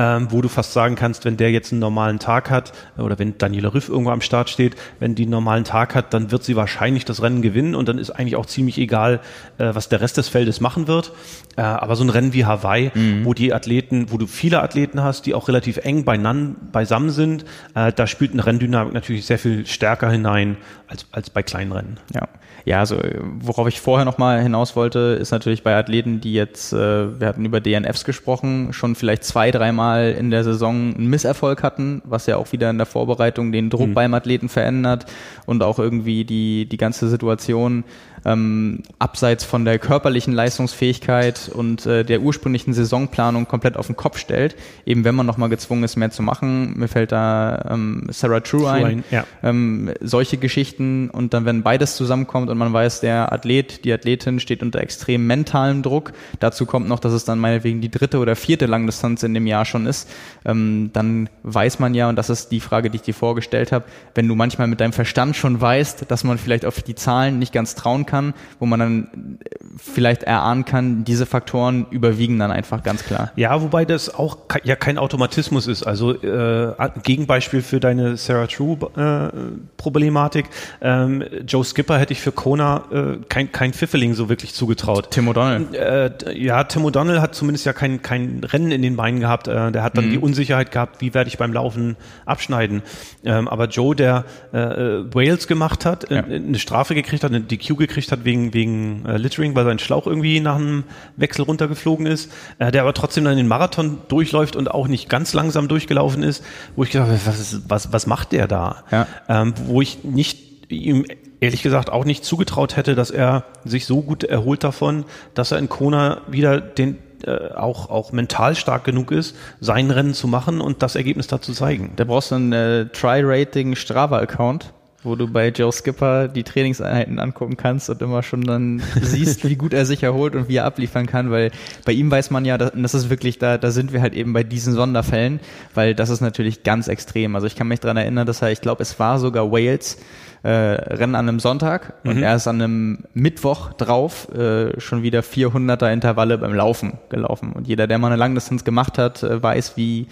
ähm, 0.00 0.28
wo 0.30 0.40
du 0.40 0.48
fast 0.48 0.72
sagen 0.72 0.94
kannst, 0.94 1.26
wenn 1.26 1.36
der 1.36 1.50
jetzt 1.50 1.72
einen 1.72 1.80
normalen 1.80 2.18
Tag 2.18 2.48
hat 2.48 2.72
oder 2.96 3.18
wenn 3.18 3.36
Daniela 3.36 3.74
Riff 3.74 3.90
irgendwo 3.90 4.10
am 4.10 4.22
Start 4.22 4.48
steht, 4.48 4.74
wenn 4.98 5.14
die 5.14 5.24
einen 5.24 5.32
normalen 5.32 5.64
Tag 5.64 5.94
hat, 5.94 6.14
dann 6.14 6.30
wird 6.30 6.42
sie 6.42 6.56
wahrscheinlich 6.56 7.04
das 7.04 7.20
Rennen 7.20 7.42
gewinnen 7.42 7.74
und 7.74 7.86
dann 7.86 7.98
ist 7.98 8.08
eigentlich 8.10 8.36
auch 8.36 8.46
ziemlich 8.46 8.78
egal, 8.78 9.20
äh, 9.58 9.74
was 9.74 9.90
der 9.90 10.00
Rest 10.00 10.16
des 10.16 10.30
Feldes 10.30 10.62
machen 10.62 10.88
wird. 10.88 11.12
Äh, 11.56 11.60
aber 11.60 11.96
so 11.96 12.04
ein 12.04 12.08
Rennen 12.08 12.32
wie 12.32 12.46
Hawaii, 12.46 12.90
mhm. 12.94 13.26
wo 13.26 13.34
die 13.34 13.52
Athleten, 13.52 14.10
wo 14.10 14.16
du 14.16 14.26
viele 14.26 14.62
Athleten 14.62 15.02
hast, 15.02 15.26
die 15.26 15.34
auch 15.34 15.48
relativ 15.48 15.76
eng 15.76 16.04
beieinander, 16.06 16.56
beisammen 16.72 17.10
sind, 17.10 17.44
äh, 17.74 17.92
da 17.92 18.06
spielt 18.06 18.32
eine 18.32 18.46
Renndynamik 18.46 18.94
natürlich 18.94 19.26
sehr 19.26 19.38
viel 19.38 19.66
stärker 19.66 20.10
hinein 20.10 20.56
als, 20.88 21.04
als 21.12 21.28
bei 21.28 21.42
kleinen 21.42 21.72
Rennen. 21.72 22.00
Ja. 22.14 22.26
Ja, 22.64 22.80
also 22.80 22.98
worauf 23.40 23.68
ich 23.68 23.80
vorher 23.80 24.04
nochmal 24.04 24.42
hinaus 24.42 24.76
wollte, 24.76 25.18
ist 25.20 25.30
natürlich 25.30 25.62
bei 25.62 25.76
Athleten, 25.76 26.20
die 26.20 26.34
jetzt, 26.34 26.72
äh, 26.72 27.20
wir 27.20 27.26
hatten 27.26 27.44
über 27.44 27.60
DNFs 27.60 28.04
gesprochen, 28.04 28.72
schon 28.72 28.94
vielleicht 28.94 29.24
zwei, 29.24 29.50
dreimal 29.50 30.12
in 30.12 30.30
der 30.30 30.44
Saison 30.44 30.94
einen 30.94 31.08
Misserfolg 31.08 31.62
hatten, 31.62 32.02
was 32.04 32.26
ja 32.26 32.36
auch 32.36 32.52
wieder 32.52 32.70
in 32.70 32.78
der 32.78 32.86
Vorbereitung 32.86 33.52
den 33.52 33.70
Druck 33.70 33.88
mhm. 33.88 33.94
beim 33.94 34.14
Athleten 34.14 34.48
verändert 34.48 35.06
und 35.46 35.62
auch 35.62 35.78
irgendwie 35.78 36.24
die, 36.24 36.66
die 36.66 36.76
ganze 36.76 37.08
Situation 37.08 37.84
ähm, 38.24 38.82
abseits 38.98 39.44
von 39.44 39.64
der 39.64 39.78
körperlichen 39.78 40.32
Leistungsfähigkeit 40.34 41.50
und 41.52 41.86
äh, 41.86 42.04
der 42.04 42.20
ursprünglichen 42.20 42.72
Saisonplanung 42.72 43.46
komplett 43.48 43.76
auf 43.76 43.86
den 43.86 43.96
Kopf 43.96 44.18
stellt. 44.18 44.56
Eben 44.86 45.04
wenn 45.04 45.14
man 45.14 45.26
nochmal 45.26 45.48
gezwungen 45.48 45.84
ist, 45.84 45.96
mehr 45.96 46.10
zu 46.10 46.22
machen. 46.22 46.78
Mir 46.78 46.88
fällt 46.88 47.12
da 47.12 47.66
ähm, 47.70 48.06
Sarah 48.10 48.40
True 48.40 48.70
ein. 48.70 48.84
ein, 48.84 49.04
ja. 49.10 49.24
ähm, 49.42 49.92
solche 50.00 50.36
Geschichten 50.36 51.10
und 51.10 51.34
dann, 51.34 51.44
wenn 51.44 51.62
beides 51.62 51.96
zusammenkommt 51.96 52.50
und 52.50 52.58
man 52.58 52.72
weiß, 52.72 53.00
der 53.00 53.32
Athlet, 53.32 53.84
die 53.84 53.92
Athletin 53.92 54.40
steht 54.40 54.62
unter 54.62 54.80
extrem 54.80 55.26
mentalem 55.26 55.82
Druck. 55.82 56.12
Dazu 56.40 56.66
kommt 56.66 56.88
noch, 56.88 56.98
dass 56.98 57.12
es 57.12 57.24
dann 57.24 57.38
meinetwegen 57.38 57.80
die 57.80 57.90
dritte 57.90 58.18
oder 58.18 58.36
vierte 58.36 58.66
Langdistanz 58.66 59.22
in 59.22 59.34
dem 59.34 59.46
Jahr 59.46 59.64
schon 59.64 59.86
ist. 59.86 60.08
Ähm, 60.44 60.90
dann 60.92 61.28
weiß 61.42 61.78
man 61.78 61.94
ja, 61.94 62.08
und 62.08 62.16
das 62.16 62.30
ist 62.30 62.50
die 62.50 62.60
Frage, 62.60 62.90
die 62.90 62.96
ich 62.96 63.02
dir 63.02 63.14
vorgestellt 63.14 63.72
habe, 63.72 63.84
wenn 64.14 64.28
du 64.28 64.34
manchmal 64.34 64.66
mit 64.66 64.80
deinem 64.80 64.92
Verstand 64.92 65.36
schon 65.36 65.60
weißt, 65.60 66.10
dass 66.10 66.24
man 66.24 66.38
vielleicht 66.38 66.64
auf 66.64 66.82
die 66.82 66.94
Zahlen 66.94 67.38
nicht 67.38 67.52
ganz 67.52 67.74
trauen 67.74 68.06
kann, 68.06 68.09
wo 68.58 68.66
man 68.66 68.80
dann 68.80 69.38
vielleicht 69.76 70.22
erahnen 70.22 70.64
kann, 70.64 71.04
diese 71.04 71.26
Faktoren 71.26 71.86
überwiegen 71.90 72.38
dann 72.38 72.50
einfach 72.50 72.82
ganz 72.82 73.04
klar. 73.04 73.32
Ja, 73.36 73.60
wobei 73.62 73.84
das 73.84 74.14
auch 74.14 74.38
ja 74.64 74.76
kein 74.76 74.98
Automatismus 74.98 75.66
ist. 75.66 75.82
Also 75.82 76.12
äh, 76.22 76.72
Gegenbeispiel 77.02 77.62
für 77.62 77.80
deine 77.80 78.16
Sarah 78.16 78.46
True 78.46 78.78
äh, 78.96 79.30
Problematik. 79.76 80.46
Ähm, 80.80 81.24
Joe 81.46 81.64
Skipper 81.64 81.98
hätte 81.98 82.12
ich 82.12 82.20
für 82.20 82.32
Kona 82.32 82.84
äh, 82.92 83.18
kein, 83.28 83.52
kein 83.52 83.72
Pfifferling 83.72 84.14
so 84.14 84.28
wirklich 84.28 84.54
zugetraut. 84.54 85.10
Tim 85.10 85.28
O'Donnell. 85.28 85.74
Äh, 85.74 86.38
ja, 86.38 86.64
Tim 86.64 86.84
O'Donnell 86.84 87.20
hat 87.20 87.34
zumindest 87.34 87.66
ja 87.66 87.72
kein, 87.72 88.02
kein 88.02 88.42
Rennen 88.44 88.70
in 88.70 88.82
den 88.82 88.96
Beinen 88.96 89.20
gehabt. 89.20 89.48
Äh, 89.48 89.72
der 89.72 89.82
hat 89.82 89.96
dann 89.96 90.06
mhm. 90.06 90.10
die 90.10 90.18
Unsicherheit 90.18 90.72
gehabt, 90.72 91.00
wie 91.00 91.14
werde 91.14 91.28
ich 91.28 91.38
beim 91.38 91.52
Laufen 91.52 91.96
abschneiden. 92.26 92.82
Ähm, 93.24 93.48
aber 93.48 93.66
Joe, 93.66 93.94
der 93.94 94.24
äh, 94.52 94.58
äh 94.58 95.14
Wales 95.14 95.46
gemacht 95.46 95.84
hat, 95.84 96.10
ja. 96.10 96.24
eine 96.24 96.58
Strafe 96.58 96.94
gekriegt 96.94 97.24
hat, 97.24 97.30
eine 97.30 97.40
DQ 97.40 97.76
gekriegt 97.76 97.99
hat 98.08 98.24
wegen, 98.24 98.54
wegen 98.54 99.04
äh, 99.06 99.16
Littering, 99.16 99.54
weil 99.54 99.64
sein 99.64 99.78
Schlauch 99.78 100.06
irgendwie 100.06 100.40
nach 100.40 100.56
einem 100.56 100.84
Wechsel 101.16 101.42
runtergeflogen 101.42 102.06
ist, 102.06 102.30
äh, 102.58 102.70
der 102.70 102.82
aber 102.82 102.94
trotzdem 102.94 103.24
dann 103.24 103.36
den 103.36 103.48
Marathon 103.48 103.98
durchläuft 104.08 104.56
und 104.56 104.70
auch 104.70 104.88
nicht 104.88 105.08
ganz 105.08 105.32
langsam 105.32 105.68
durchgelaufen 105.68 106.22
ist, 106.22 106.42
wo 106.76 106.84
ich 106.84 106.90
gedacht 106.90 107.08
habe, 107.08 107.20
was, 107.24 107.62
was, 107.68 107.92
was 107.92 108.06
macht 108.06 108.32
der 108.32 108.46
da? 108.46 108.84
Ja. 108.90 109.06
Ähm, 109.28 109.54
wo 109.66 109.82
ich 109.82 110.04
nicht 110.04 110.50
ihm 110.70 111.04
ehrlich 111.40 111.62
gesagt 111.62 111.90
auch 111.90 112.04
nicht 112.04 112.24
zugetraut 112.24 112.76
hätte, 112.76 112.94
dass 112.94 113.10
er 113.10 113.44
sich 113.64 113.86
so 113.86 114.02
gut 114.02 114.24
erholt 114.24 114.62
davon, 114.62 115.04
dass 115.34 115.52
er 115.52 115.58
in 115.58 115.68
Kona 115.68 116.20
wieder 116.28 116.60
den 116.60 116.98
äh, 117.24 117.52
auch, 117.54 117.90
auch 117.90 118.12
mental 118.12 118.54
stark 118.54 118.84
genug 118.84 119.10
ist, 119.10 119.36
sein 119.60 119.90
Rennen 119.90 120.14
zu 120.14 120.28
machen 120.28 120.60
und 120.60 120.82
das 120.82 120.96
Ergebnis 120.96 121.26
da 121.26 121.40
zu 121.40 121.52
zeigen. 121.52 121.92
Da 121.96 122.04
brauchst 122.04 122.30
du 122.30 122.36
einen 122.36 122.52
äh, 122.52 122.86
Try-Rating 122.86 123.74
Strava-Account 123.76 124.72
wo 125.02 125.16
du 125.16 125.26
bei 125.26 125.48
Joe 125.48 125.72
Skipper 125.72 126.28
die 126.28 126.42
Trainingseinheiten 126.42 127.18
angucken 127.18 127.56
kannst 127.56 127.88
und 127.90 128.02
immer 128.02 128.22
schon 128.22 128.42
dann 128.42 128.82
siehst, 129.00 129.48
wie 129.48 129.56
gut 129.56 129.72
er 129.72 129.86
sich 129.86 130.02
erholt 130.02 130.34
und 130.34 130.48
wie 130.48 130.56
er 130.56 130.64
abliefern 130.64 131.06
kann, 131.06 131.30
weil 131.30 131.50
bei 131.84 131.92
ihm 131.92 132.10
weiß 132.10 132.30
man 132.30 132.44
ja, 132.44 132.58
das 132.58 132.94
ist 132.94 133.10
wirklich, 133.10 133.38
da, 133.38 133.58
da 133.58 133.70
sind 133.70 133.92
wir 133.92 134.02
halt 134.02 134.14
eben 134.14 134.32
bei 134.32 134.42
diesen 134.42 134.74
Sonderfällen, 134.74 135.40
weil 135.74 135.94
das 135.94 136.10
ist 136.10 136.20
natürlich 136.20 136.62
ganz 136.62 136.88
extrem. 136.88 137.34
Also 137.34 137.46
ich 137.46 137.56
kann 137.56 137.68
mich 137.68 137.80
dran 137.80 137.96
erinnern, 137.96 138.26
dass 138.26 138.42
er, 138.42 138.50
ich 138.50 138.60
glaube, 138.60 138.82
es 138.82 138.98
war 138.98 139.18
sogar 139.18 139.50
Wales, 139.50 139.98
äh, 140.42 140.48
Rennen 140.48 141.14
an 141.14 141.28
einem 141.28 141.40
Sonntag 141.40 141.94
mhm. 142.02 142.10
und 142.10 142.22
er 142.22 142.36
ist 142.36 142.46
an 142.46 142.62
einem 142.62 142.98
Mittwoch 143.12 143.72
drauf 143.74 144.28
äh, 144.32 144.78
schon 144.80 145.02
wieder 145.02 145.20
400er 145.20 145.92
Intervalle 145.92 146.38
beim 146.38 146.54
Laufen 146.54 146.98
gelaufen. 147.10 147.52
Und 147.52 147.68
jeder, 147.68 147.86
der 147.86 147.98
mal 147.98 148.08
eine 148.08 148.16
Langdistanz 148.16 148.64
gemacht 148.64 148.96
hat, 148.96 149.22
äh, 149.22 149.42
weiß, 149.42 149.76
wie 149.76 150.06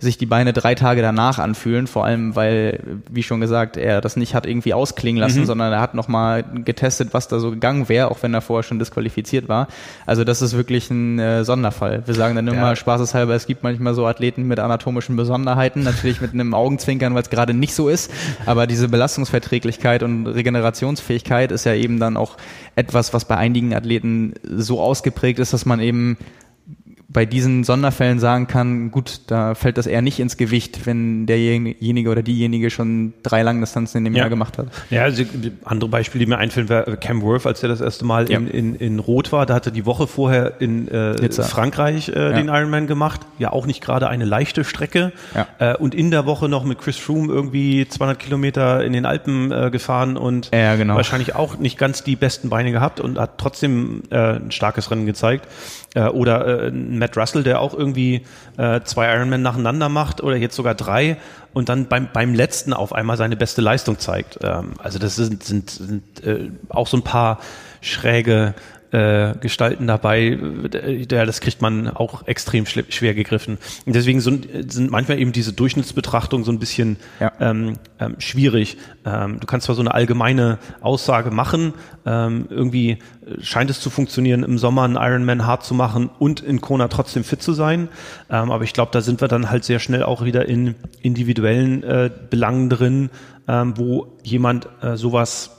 sich 0.00 0.16
die 0.16 0.26
Beine 0.26 0.52
drei 0.54 0.74
Tage 0.74 1.02
danach 1.02 1.38
anfühlen, 1.38 1.86
vor 1.86 2.06
allem 2.06 2.34
weil, 2.34 2.80
wie 3.10 3.22
schon 3.22 3.40
gesagt, 3.40 3.76
er 3.76 4.00
das 4.00 4.16
nicht 4.16 4.34
hat 4.34 4.46
irgendwie 4.46 4.72
ausklingen 4.72 5.20
lassen, 5.20 5.40
mhm. 5.40 5.46
sondern 5.46 5.72
er 5.72 5.80
hat 5.80 5.94
nochmal 5.94 6.42
getestet, 6.42 7.10
was 7.12 7.28
da 7.28 7.38
so 7.38 7.50
gegangen 7.50 7.88
wäre, 7.90 8.10
auch 8.10 8.22
wenn 8.22 8.32
er 8.32 8.40
vorher 8.40 8.62
schon 8.62 8.78
disqualifiziert 8.78 9.48
war. 9.48 9.68
Also 10.06 10.24
das 10.24 10.40
ist 10.40 10.56
wirklich 10.56 10.90
ein 10.90 11.18
äh, 11.18 11.44
Sonderfall. 11.44 12.02
Wir 12.06 12.14
sagen 12.14 12.34
dann 12.34 12.48
immer 12.48 12.70
ja. 12.70 12.76
spaßeshalber, 12.76 13.34
es 13.34 13.46
gibt 13.46 13.62
manchmal 13.62 13.92
so 13.92 14.06
Athleten 14.06 14.44
mit 14.44 14.58
anatomischen 14.58 15.16
Besonderheiten, 15.16 15.82
natürlich 15.82 16.22
mit 16.22 16.32
einem 16.32 16.54
Augenzwinkern, 16.54 17.14
weil 17.14 17.22
es 17.22 17.30
gerade 17.30 17.52
nicht 17.52 17.74
so 17.74 17.90
ist, 17.90 18.10
aber 18.46 18.66
diese 18.66 18.88
Belastungsverträglichkeit 18.88 20.02
und 20.02 20.26
Regenerationsfähigkeit 20.26 21.52
ist 21.52 21.64
ja 21.64 21.74
eben 21.74 22.00
dann 22.00 22.16
auch 22.16 22.38
etwas, 22.74 23.12
was 23.12 23.26
bei 23.26 23.36
einigen 23.36 23.74
Athleten 23.74 24.32
so 24.42 24.80
ausgeprägt 24.80 25.38
ist, 25.38 25.52
dass 25.52 25.66
man 25.66 25.80
eben 25.80 26.16
bei 27.12 27.26
diesen 27.26 27.64
Sonderfällen 27.64 28.20
sagen 28.20 28.46
kann, 28.46 28.92
gut, 28.92 29.22
da 29.26 29.56
fällt 29.56 29.78
das 29.78 29.86
eher 29.86 30.00
nicht 30.00 30.20
ins 30.20 30.36
Gewicht, 30.36 30.86
wenn 30.86 31.26
derjenige 31.26 32.08
oder 32.08 32.22
diejenige 32.22 32.70
schon 32.70 33.14
drei 33.24 33.42
Langdistanzen 33.42 33.98
in 33.98 34.04
dem 34.04 34.14
ja. 34.14 34.20
Jahr 34.20 34.30
gemacht 34.30 34.58
hat. 34.58 34.68
Ja, 34.90 35.02
also 35.02 35.24
andere 35.64 35.90
Beispiele, 35.90 36.24
die 36.24 36.30
mir 36.30 36.38
einfallen, 36.38 36.68
wäre 36.68 36.96
Cam 36.98 37.22
Worth, 37.22 37.46
als 37.46 37.62
er 37.64 37.68
das 37.68 37.80
erste 37.80 38.04
Mal 38.04 38.30
ja. 38.30 38.38
in, 38.38 38.46
in, 38.46 38.74
in 38.76 38.98
Rot 39.00 39.32
war. 39.32 39.44
Da 39.44 39.54
hatte 39.54 39.72
die 39.72 39.86
Woche 39.86 40.06
vorher 40.06 40.60
in 40.60 40.86
äh, 40.86 41.30
Frankreich 41.42 42.10
äh, 42.10 42.12
ja. 42.12 42.32
den 42.32 42.46
Ironman 42.46 42.86
gemacht. 42.86 43.22
Ja, 43.38 43.52
auch 43.52 43.66
nicht 43.66 43.80
gerade 43.80 44.08
eine 44.08 44.24
leichte 44.24 44.62
Strecke. 44.62 45.12
Äh, 45.58 45.76
und 45.76 45.96
in 45.96 46.12
der 46.12 46.26
Woche 46.26 46.48
noch 46.48 46.64
mit 46.64 46.78
Chris 46.78 46.96
Froome 46.96 47.32
irgendwie 47.32 47.88
200 47.88 48.20
Kilometer 48.20 48.84
in 48.84 48.92
den 48.92 49.04
Alpen 49.04 49.50
äh, 49.50 49.70
gefahren 49.70 50.16
und 50.16 50.50
genau. 50.52 50.94
wahrscheinlich 50.94 51.34
auch 51.34 51.58
nicht 51.58 51.76
ganz 51.76 52.04
die 52.04 52.14
besten 52.14 52.50
Beine 52.50 52.70
gehabt 52.70 53.00
und 53.00 53.18
hat 53.18 53.38
trotzdem 53.38 54.02
äh, 54.10 54.34
ein 54.34 54.52
starkes 54.52 54.92
Rennen 54.92 55.06
gezeigt. 55.06 55.48
Äh, 55.94 56.04
oder 56.04 56.66
äh, 56.66 56.70
Matt 56.70 57.16
Russell, 57.16 57.42
der 57.42 57.60
auch 57.60 57.74
irgendwie 57.74 58.22
äh, 58.56 58.80
zwei 58.82 59.12
Ironman 59.12 59.42
nacheinander 59.42 59.88
macht 59.88 60.22
oder 60.22 60.36
jetzt 60.36 60.54
sogar 60.54 60.74
drei 60.74 61.16
und 61.52 61.68
dann 61.68 61.86
beim, 61.86 62.08
beim 62.12 62.32
letzten 62.32 62.72
auf 62.72 62.92
einmal 62.92 63.16
seine 63.16 63.36
beste 63.36 63.60
Leistung 63.60 63.98
zeigt. 63.98 64.38
Ähm, 64.42 64.74
also 64.78 65.00
das 65.00 65.16
sind, 65.16 65.42
sind, 65.42 65.70
sind 65.70 66.24
äh, 66.24 66.50
auch 66.68 66.86
so 66.86 66.96
ein 66.96 67.02
paar 67.02 67.40
schräge 67.80 68.54
äh, 68.92 69.34
Gestalten 69.40 69.86
dabei, 69.86 70.38
der, 70.68 71.26
das 71.26 71.40
kriegt 71.40 71.62
man 71.62 71.88
auch 71.88 72.26
extrem 72.26 72.66
schwer 72.66 73.14
gegriffen. 73.14 73.58
Und 73.86 73.94
deswegen 73.94 74.20
sind, 74.20 74.48
sind 74.72 74.90
manchmal 74.90 75.18
eben 75.18 75.32
diese 75.32 75.52
Durchschnittsbetrachtungen 75.52 76.44
so 76.44 76.52
ein 76.52 76.58
bisschen 76.58 76.96
ja. 77.20 77.32
ähm, 77.40 77.74
ähm, 77.98 78.16
schwierig. 78.18 78.78
Ähm, 79.04 79.38
du 79.40 79.46
kannst 79.46 79.66
zwar 79.66 79.76
so 79.76 79.82
eine 79.82 79.94
allgemeine 79.94 80.58
Aussage 80.80 81.30
machen, 81.30 81.74
ähm, 82.04 82.46
irgendwie 82.50 82.98
scheint 83.40 83.70
es 83.70 83.80
zu 83.80 83.90
funktionieren, 83.90 84.42
im 84.42 84.58
Sommer 84.58 84.82
einen 84.82 84.96
Ironman 84.96 85.46
hart 85.46 85.64
zu 85.64 85.74
machen 85.74 86.10
und 86.18 86.40
in 86.40 86.60
Kona 86.60 86.88
trotzdem 86.88 87.24
fit 87.24 87.42
zu 87.42 87.52
sein. 87.52 87.88
Ähm, 88.28 88.50
aber 88.50 88.64
ich 88.64 88.72
glaube, 88.72 88.90
da 88.92 89.00
sind 89.00 89.20
wir 89.20 89.28
dann 89.28 89.50
halt 89.50 89.64
sehr 89.64 89.78
schnell 89.78 90.02
auch 90.02 90.24
wieder 90.24 90.48
in 90.48 90.74
individuellen 91.00 91.82
äh, 91.82 92.10
Belangen 92.30 92.70
drin, 92.70 93.10
ähm, 93.46 93.74
wo 93.76 94.18
jemand 94.22 94.68
äh, 94.82 94.96
sowas 94.96 95.56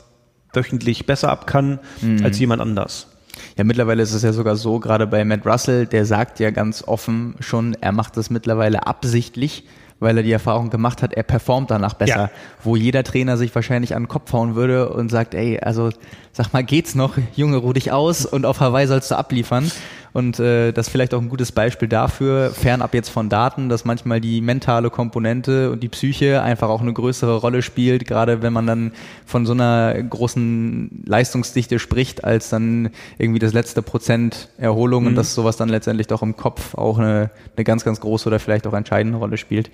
wöchentlich 0.54 1.06
besser 1.06 1.30
ab 1.30 1.48
kann 1.48 1.80
mhm. 2.02 2.24
als 2.24 2.40
jemand 2.40 2.62
anders. 2.62 3.11
Ja, 3.58 3.64
mittlerweile 3.64 4.02
ist 4.02 4.14
es 4.14 4.24
ja 4.24 4.34
sogar 4.34 4.56
so, 4.56 4.80
gerade 4.80 5.08
bei 5.08 5.24
Matt 5.26 5.46
Russell, 5.46 5.86
der 5.86 6.06
sagt 6.06 6.40
ja 6.40 6.52
ganz 6.52 6.84
offen 6.86 7.36
schon, 7.40 7.76
er 7.82 7.92
macht 7.92 8.18
das 8.18 8.30
mittlerweile 8.30 8.88
absichtlich, 8.88 9.66
weil 10.00 10.18
er 10.18 10.24
die 10.24 10.32
Erfahrung 10.32 10.70
gemacht 10.70 11.04
hat, 11.04 11.14
er 11.14 11.24
performt 11.24 11.70
danach 11.70 11.94
besser. 11.94 12.16
Ja. 12.16 12.32
Wo 12.64 12.76
jeder 12.76 13.04
Trainer 13.04 13.38
sich 13.38 13.54
wahrscheinlich 13.54 13.96
an 13.96 14.04
den 14.04 14.08
Kopf 14.08 14.34
hauen 14.34 14.56
würde 14.56 14.90
und 14.90 15.10
sagt, 15.10 15.36
ey, 15.36 15.60
also 15.60 15.90
sag 16.32 16.54
mal, 16.54 16.64
geht's 16.64 16.96
noch? 16.96 17.18
Junge, 17.36 17.58
ruh 17.58 17.74
dich 17.74 17.92
aus 17.92 18.26
und 18.26 18.46
auf 18.46 18.60
Hawaii 18.60 18.88
sollst 18.88 19.12
du 19.12 19.16
abliefern. 19.16 19.72
Und 20.14 20.40
äh, 20.40 20.72
das 20.72 20.88
ist 20.88 20.92
vielleicht 20.92 21.14
auch 21.14 21.22
ein 21.22 21.30
gutes 21.30 21.52
Beispiel 21.52 21.88
dafür, 21.88 22.52
fernab 22.52 22.94
jetzt 22.94 23.10
von 23.10 23.30
Daten, 23.30 23.70
dass 23.70 23.86
manchmal 23.86 24.20
die 24.20 24.42
mentale 24.42 24.90
Komponente 24.90 25.72
und 25.72 25.82
die 25.82 25.90
Psyche 25.90 26.42
einfach 26.42 26.70
auch 26.70 26.82
eine 26.82 26.92
größere 26.92 27.38
Rolle 27.38 27.62
spielt, 27.62 28.06
gerade 28.06 28.42
wenn 28.42 28.52
man 28.52 28.68
dann 28.68 28.92
von 29.26 29.46
so 29.46 29.54
einer 29.54 29.94
großen 30.02 31.04
Leistungsdichte 31.06 31.80
spricht, 31.80 32.24
als 32.24 32.50
dann 32.50 32.90
irgendwie 33.18 33.40
das 33.40 33.54
letzte 33.54 33.82
Prozent 33.82 34.50
Erholung 34.58 35.04
mhm. 35.04 35.10
und 35.10 35.16
dass 35.16 35.34
sowas 35.34 35.56
dann 35.56 35.70
letztendlich 35.70 36.08
doch 36.08 36.22
im 36.22 36.36
Kopf 36.36 36.76
auch 36.76 36.98
eine, 37.00 37.30
eine 37.56 37.64
ganz, 37.64 37.86
ganz 37.86 38.02
große 38.02 38.28
oder 38.28 38.40
vielleicht 38.40 38.68
auch 38.68 38.74
entscheidende 38.74 39.18
Rolle 39.18 39.38
spielt. 39.38 39.72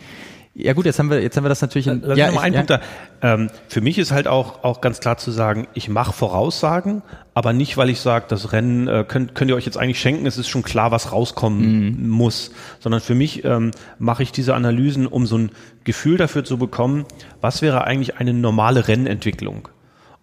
Ja 0.60 0.74
gut, 0.74 0.86
jetzt 0.86 0.98
haben 0.98 1.12
wir 1.12 1.22
jetzt 1.22 1.38
haben 1.38 1.44
wir 1.44 1.50
das 1.50 1.62
natürlich. 1.62 1.86
In, 1.86 2.02
ja, 2.16 2.30
ich, 2.30 2.40
einen 2.40 2.56
ja. 2.56 2.62
Punkt 2.62 2.70
da. 2.72 2.82
Ähm, 3.22 3.52
für 3.68 3.80
mich 3.80 4.00
ist 4.00 4.12
halt 4.12 4.28
auch 4.28 4.64
auch 4.64 4.82
ganz 4.82 5.00
klar 5.00 5.18
zu 5.18 5.30
sagen, 5.30 5.68
ich 5.76 5.88
mache 5.88 6.14
Voraussagen, 6.14 7.04
aber 7.36 7.54
nicht, 7.54 7.78
weil 7.78 7.92
ich 7.92 8.00
sage, 8.00 8.26
das 8.28 8.54
Rennen 8.54 8.88
äh, 8.88 9.06
könnt 9.08 9.36
könnt 9.36 9.52
ihr 9.52 9.56
euch 9.56 9.68
jetzt 9.68 9.78
eigentlich 9.78 10.00
schenken. 10.00 10.26
Es 10.26 10.40
ist 10.40 10.48
schon 10.48 10.64
klar, 10.64 10.90
was 10.90 11.12
rauskommen 11.12 12.02
mhm. 12.02 12.10
muss, 12.10 12.52
sondern 12.80 13.02
für 13.02 13.14
mich 13.14 13.46
ähm, 13.46 13.70
mache 14.00 14.24
ich 14.24 14.32
diese 14.32 14.56
Analysen, 14.56 15.06
um 15.06 15.28
so 15.28 15.38
ein 15.38 15.52
Gefühl 15.84 16.18
dafür 16.18 16.44
zu 16.44 16.58
bekommen, 16.58 17.06
was 17.40 17.62
wäre 17.62 17.84
eigentlich 17.84 18.18
eine 18.18 18.34
normale 18.34 18.88
Rennentwicklung, 18.88 19.70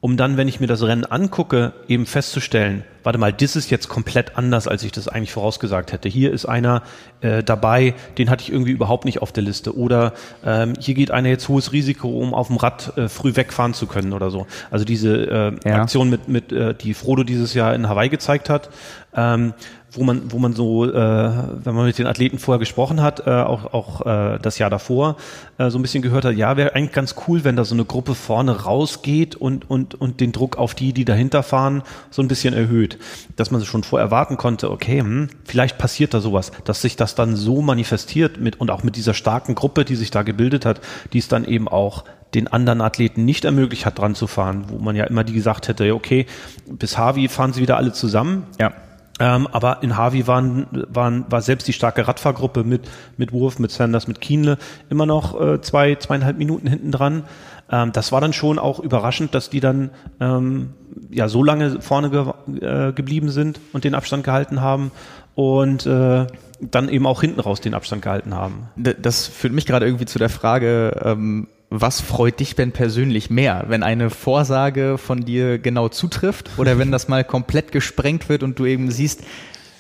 um 0.05 0.19
dann, 0.19 0.37
wenn 0.37 0.49
ich 0.49 0.61
mir 0.61 0.67
das 0.67 0.83
Rennen 0.83 1.07
angucke, 1.07 1.73
eben 1.89 2.05
festzustellen, 2.05 2.85
warte 3.05 3.19
mal, 3.19 3.33
das 3.33 3.57
ist 3.57 3.71
jetzt 3.71 3.89
komplett 3.89 4.37
anders, 4.37 4.69
als 4.69 4.83
ich 4.83 4.93
das 4.93 5.09
eigentlich 5.09 5.33
vorausgesagt 5.33 5.93
hätte. 5.93 6.11
Hier 6.11 6.31
ist 6.31 6.45
einer 6.45 6.83
äh, 7.23 7.43
dabei, 7.43 7.95
den 8.19 8.29
hatte 8.29 8.43
ich 8.43 8.53
irgendwie 8.53 8.73
überhaupt 8.73 9.07
nicht 9.07 9.23
auf 9.23 9.33
der 9.33 9.43
Liste. 9.43 9.75
Oder 9.75 10.13
ähm, 10.45 10.75
hier 10.79 10.93
geht 10.95 11.11
einer 11.11 11.31
jetzt 11.31 11.49
hohes 11.49 11.73
Risiko, 11.73 12.21
um 12.21 12.35
auf 12.35 12.49
dem 12.49 12.59
Rad 12.59 12.99
äh, 12.99 13.09
früh 13.09 13.35
wegfahren 13.35 13.73
zu 13.73 13.87
können 13.87 14.13
oder 14.13 14.31
so. 14.31 14.47
Also 14.71 14.85
diese 14.85 15.57
äh, 15.65 15.69
ja. 15.71 15.81
Aktion 15.81 16.11
mit, 16.11 16.29
mit 16.29 16.53
äh, 16.53 16.75
die 16.75 16.93
Frodo 16.93 17.25
dieses 17.25 17.55
Jahr 17.55 17.75
in 17.75 17.89
Hawaii 17.89 18.11
gezeigt 18.11 18.51
hat, 18.51 18.69
ähm, 19.17 19.55
wo 19.97 20.05
man, 20.05 20.33
wo 20.33 20.39
man 20.39 20.55
so, 20.55 20.85
äh, 20.85 20.93
wenn 20.93 21.75
man 21.75 21.87
mit 21.87 21.99
den 21.99 22.07
Athleten 22.07 22.39
vorher 22.39 22.59
gesprochen 22.59 23.03
hat, 23.03 23.27
äh, 23.27 23.31
auch, 23.31 23.73
auch 23.73 24.07
äh, 24.07 24.39
das 24.41 24.59
Jahr 24.59 24.71
davor, 24.71 25.17
äh, 25.59 25.71
so 25.71 25.79
ein 25.79 25.83
bisschen 25.83 26.03
gehört 26.03 26.25
hat, 26.25 26.35
ja, 26.37 26.57
wäre 26.57 26.75
eigentlich 26.75 26.93
ganz 26.93 27.15
cool, 27.27 27.45
wenn 27.45 27.57
da 27.57 27.65
so 27.65 27.75
eine 27.75 27.85
Gruppe 27.85 28.15
vorne 28.15 28.63
rausgeht 28.63 29.37
und, 29.37 29.71
und, 29.71 29.95
und 29.95 30.21
den 30.21 30.33
Druck 30.33 30.57
auf 30.57 30.75
die, 30.75 30.93
die 30.93 31.05
dahinter 31.05 31.43
fahren, 31.43 31.83
so 32.11 32.23
ein 32.23 32.29
bisschen 32.29 32.55
erhöht. 32.55 32.99
Dass 33.37 33.51
man 33.51 33.65
schon 33.65 33.85
vorher 33.85 34.07
erwarten 34.07 34.37
konnte, 34.37 34.71
okay, 34.71 35.01
hm, 35.01 35.29
vielleicht 35.45 35.79
passiert 35.79 36.15
da 36.15 36.21
sowas, 36.21 36.53
dass 36.65 36.83
sich 36.83 36.97
das 36.97 37.15
dann 37.15 37.37
so 37.37 37.63
manifestiert 37.63 38.41
mit 38.41 38.61
und 38.61 38.71
auch 38.71 38.83
mit 38.83 38.97
dieser 38.97 39.15
starken 39.15 39.55
Gruppe, 39.55 39.85
die 39.85 39.97
sich 39.97 40.11
da 40.11 40.23
gebildet 40.23 40.67
hat, 40.67 40.81
die 41.13 41.19
es 41.19 41.29
dann 41.29 41.45
eben 41.45 41.69
auch 41.69 42.05
den 42.35 42.49
anderen 42.49 42.81
Athleten 42.81 43.25
nicht 43.25 43.45
ermöglicht 43.45 43.87
hat, 43.87 43.99
dran 43.99 44.17
zu 44.17 44.27
fahren, 44.27 44.65
wo 44.69 44.79
man 44.79 44.97
ja 44.97 45.05
immer 45.05 45.23
die 45.23 45.33
gesagt 45.33 45.69
hätte, 45.69 45.95
okay, 45.95 46.27
bis 46.67 46.99
Harvey 46.99 47.29
fahren 47.29 47.53
sie 47.53 47.63
wieder 47.63 47.77
alle 47.77 47.93
zusammen. 47.93 48.45
Ja 48.59 48.73
ähm, 49.21 49.47
aber 49.53 49.83
in 49.83 49.97
Harvey 49.97 50.27
waren, 50.27 50.67
waren, 50.89 51.25
war 51.31 51.41
selbst 51.41 51.69
die 51.69 51.73
starke 51.73 52.09
Radfahrgruppe 52.09 52.65
mit, 52.65 52.89
mit 53.17 53.33
Wurf, 53.33 53.59
mit 53.59 53.71
Sanders, 53.71 54.09
mit 54.09 54.21
Kienle 54.21 54.59
immer 54.91 55.07
noch 55.07 55.41
äh, 55.41 55.61
zwei, 55.61 55.95
zweieinhalb 55.95 56.37
Minuten 56.37 56.67
hinten 56.67 56.91
dran. 56.91 57.25
Ähm, 57.71 57.93
das 57.93 58.11
war 58.11 58.21
dann 58.21 58.33
schon 58.33 58.59
auch 58.59 58.81
überraschend, 58.81 59.35
dass 59.35 59.51
die 59.51 59.61
dann 59.61 59.91
ähm, 60.21 60.75
ja 61.11 61.29
so 61.29 61.45
lange 61.45 61.81
vorne 61.81 62.11
ge 62.11 62.27
äh, 62.61 62.93
geblieben 62.93 63.31
sind 63.31 63.61
und 63.73 63.85
den 63.85 63.95
Abstand 63.95 64.25
gehalten 64.25 64.61
haben 64.61 64.91
und 65.37 65.87
äh, 65.87 66.27
dann 66.61 66.89
eben 66.89 67.07
auch 67.07 67.21
hinten 67.21 67.41
raus 67.41 67.61
den 67.61 67.75
Abstand 67.75 68.03
gehalten 68.03 68.35
haben. 68.35 68.69
Das 68.77 69.27
führt 69.27 69.53
mich 69.53 69.67
gerade 69.67 69.87
irgendwie 69.87 70.07
zu 70.07 70.19
der 70.19 70.29
Frage, 70.29 71.01
ähm, 71.05 71.47
was 71.71 72.01
freut 72.01 72.41
dich 72.41 72.55
denn 72.55 72.73
persönlich 72.73 73.31
mehr, 73.31 73.65
wenn 73.69 73.83
eine 73.83 74.11
Vorsage 74.11 74.99
von 74.99 75.25
dir 75.25 75.59
genau 75.59 75.89
zutrifft 75.89 76.51
oder 76.57 76.79
wenn 76.79 76.93
das 76.93 77.09
mal 77.09 77.25
komplett 77.25 77.73
gesprengt 77.73 78.29
wird 78.29 78.43
und 78.43 78.59
du 78.59 78.67
eben 78.67 78.91
siehst, 78.91 79.23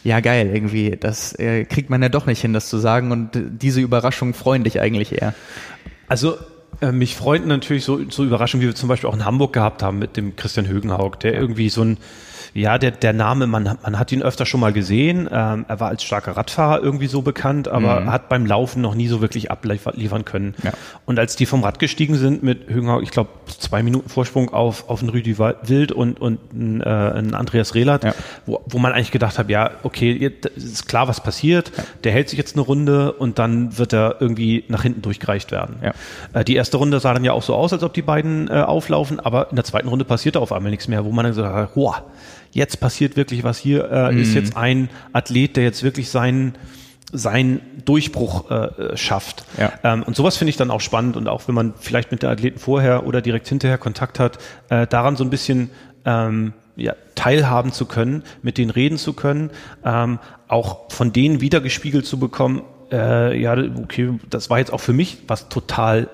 ja 0.02 0.20
geil, 0.20 0.50
irgendwie, 0.52 0.96
das 0.98 1.38
äh, 1.38 1.64
kriegt 1.64 1.90
man 1.90 2.02
ja 2.02 2.08
doch 2.08 2.26
nicht 2.26 2.40
hin, 2.40 2.52
das 2.52 2.68
zu 2.68 2.78
sagen 2.78 3.12
und 3.12 3.30
diese 3.34 3.80
Überraschungen 3.80 4.34
freuen 4.34 4.64
dich 4.64 4.80
eigentlich 4.80 5.12
eher. 5.12 5.34
Also 6.08 6.36
äh, 6.80 6.92
mich 6.92 7.16
freuen 7.16 7.46
natürlich 7.48 7.84
so, 7.84 8.00
so 8.10 8.24
Überraschungen, 8.24 8.62
wie 8.62 8.68
wir 8.68 8.74
zum 8.74 8.88
Beispiel 8.88 9.08
auch 9.08 9.14
in 9.14 9.24
Hamburg 9.24 9.52
gehabt 9.52 9.82
haben 9.82 9.98
mit 9.98 10.16
dem 10.16 10.36
Christian 10.36 10.68
Högenhaug, 10.68 11.20
der 11.20 11.34
irgendwie 11.34 11.68
so 11.68 11.82
ein 11.82 11.98
ja, 12.54 12.78
der, 12.78 12.92
der 12.92 13.12
Name, 13.12 13.48
man, 13.48 13.76
man 13.82 13.98
hat 13.98 14.12
ihn 14.12 14.22
öfter 14.22 14.46
schon 14.46 14.60
mal 14.60 14.72
gesehen. 14.72 15.28
Ähm, 15.30 15.64
er 15.66 15.80
war 15.80 15.88
als 15.88 16.04
starker 16.04 16.36
Radfahrer 16.36 16.80
irgendwie 16.80 17.08
so 17.08 17.20
bekannt, 17.20 17.66
aber 17.66 18.02
mhm. 18.02 18.12
hat 18.12 18.28
beim 18.28 18.46
Laufen 18.46 18.80
noch 18.80 18.94
nie 18.94 19.08
so 19.08 19.20
wirklich 19.20 19.50
abliefern 19.50 20.24
können. 20.24 20.54
Ja. 20.62 20.72
Und 21.04 21.18
als 21.18 21.34
die 21.34 21.46
vom 21.46 21.64
Rad 21.64 21.80
gestiegen 21.80 22.14
sind 22.14 22.44
mit 22.44 22.68
Höhenhaus, 22.68 23.02
ich 23.02 23.10
glaube, 23.10 23.30
zwei 23.58 23.82
Minuten 23.82 24.08
Vorsprung 24.08 24.50
auf, 24.50 24.88
auf 24.88 25.00
einen 25.00 25.08
Rüdi 25.08 25.36
Wild 25.36 25.90
und, 25.90 26.20
und 26.20 26.38
einen, 26.52 26.80
äh, 26.80 26.84
einen 26.84 27.34
Andreas 27.34 27.74
Rehlert, 27.74 28.04
ja. 28.04 28.14
wo, 28.46 28.62
wo 28.66 28.78
man 28.78 28.92
eigentlich 28.92 29.10
gedacht 29.10 29.36
hat, 29.36 29.50
ja, 29.50 29.72
okay, 29.82 30.12
jetzt 30.12 30.46
ist 30.46 30.86
klar, 30.86 31.08
was 31.08 31.20
passiert. 31.20 31.72
Ja. 31.76 31.82
Der 32.04 32.12
hält 32.12 32.28
sich 32.28 32.38
jetzt 32.38 32.54
eine 32.54 32.62
Runde 32.62 33.14
und 33.14 33.40
dann 33.40 33.76
wird 33.78 33.92
er 33.92 34.20
irgendwie 34.20 34.62
nach 34.68 34.82
hinten 34.82 35.02
durchgereicht 35.02 35.50
werden. 35.50 35.80
Ja. 35.82 35.92
Äh, 36.32 36.44
die 36.44 36.54
erste 36.54 36.76
Runde 36.76 37.00
sah 37.00 37.14
dann 37.14 37.24
ja 37.24 37.32
auch 37.32 37.42
so 37.42 37.56
aus, 37.56 37.72
als 37.72 37.82
ob 37.82 37.94
die 37.94 38.02
beiden 38.02 38.46
äh, 38.46 38.60
auflaufen, 38.60 39.18
aber 39.18 39.50
in 39.50 39.56
der 39.56 39.64
zweiten 39.64 39.88
Runde 39.88 40.04
passierte 40.04 40.38
auf 40.38 40.52
einmal 40.52 40.70
nichts 40.70 40.86
mehr, 40.86 41.04
wo 41.04 41.10
man 41.10 41.24
dann 41.24 41.34
gesagt 41.34 41.52
hat, 41.52 41.74
boah, 41.74 42.04
jetzt 42.54 42.80
passiert 42.80 43.16
wirklich 43.16 43.44
was. 43.44 43.58
Hier 43.58 43.90
äh, 43.90 44.12
mhm. 44.12 44.22
ist 44.22 44.34
jetzt 44.34 44.56
ein 44.56 44.88
Athlet, 45.12 45.56
der 45.56 45.64
jetzt 45.64 45.82
wirklich 45.82 46.10
seinen 46.10 46.54
seinen 47.12 47.60
Durchbruch 47.84 48.50
äh, 48.50 48.96
schafft. 48.96 49.44
Ja. 49.56 49.72
Ähm, 49.84 50.02
und 50.02 50.16
sowas 50.16 50.36
finde 50.36 50.50
ich 50.50 50.56
dann 50.56 50.72
auch 50.72 50.80
spannend 50.80 51.16
und 51.16 51.28
auch 51.28 51.46
wenn 51.46 51.54
man 51.54 51.74
vielleicht 51.78 52.10
mit 52.10 52.24
der 52.24 52.30
Athleten 52.30 52.58
vorher 52.58 53.06
oder 53.06 53.22
direkt 53.22 53.46
hinterher 53.46 53.78
Kontakt 53.78 54.18
hat, 54.18 54.38
äh, 54.68 54.88
daran 54.88 55.14
so 55.14 55.22
ein 55.22 55.30
bisschen 55.30 55.70
ähm, 56.04 56.54
ja, 56.74 56.94
teilhaben 57.14 57.72
zu 57.72 57.86
können, 57.86 58.24
mit 58.42 58.58
denen 58.58 58.70
reden 58.70 58.98
zu 58.98 59.12
können, 59.12 59.50
ähm, 59.84 60.18
auch 60.48 60.90
von 60.90 61.12
denen 61.12 61.40
wiedergespiegelt 61.40 62.04
zu 62.04 62.18
bekommen, 62.18 62.62
äh, 62.90 63.40
ja, 63.40 63.56
okay, 63.80 64.18
das 64.28 64.50
war 64.50 64.58
jetzt 64.58 64.72
auch 64.72 64.80
für 64.80 64.92
mich 64.92 65.18
was 65.28 65.48
total 65.48 66.08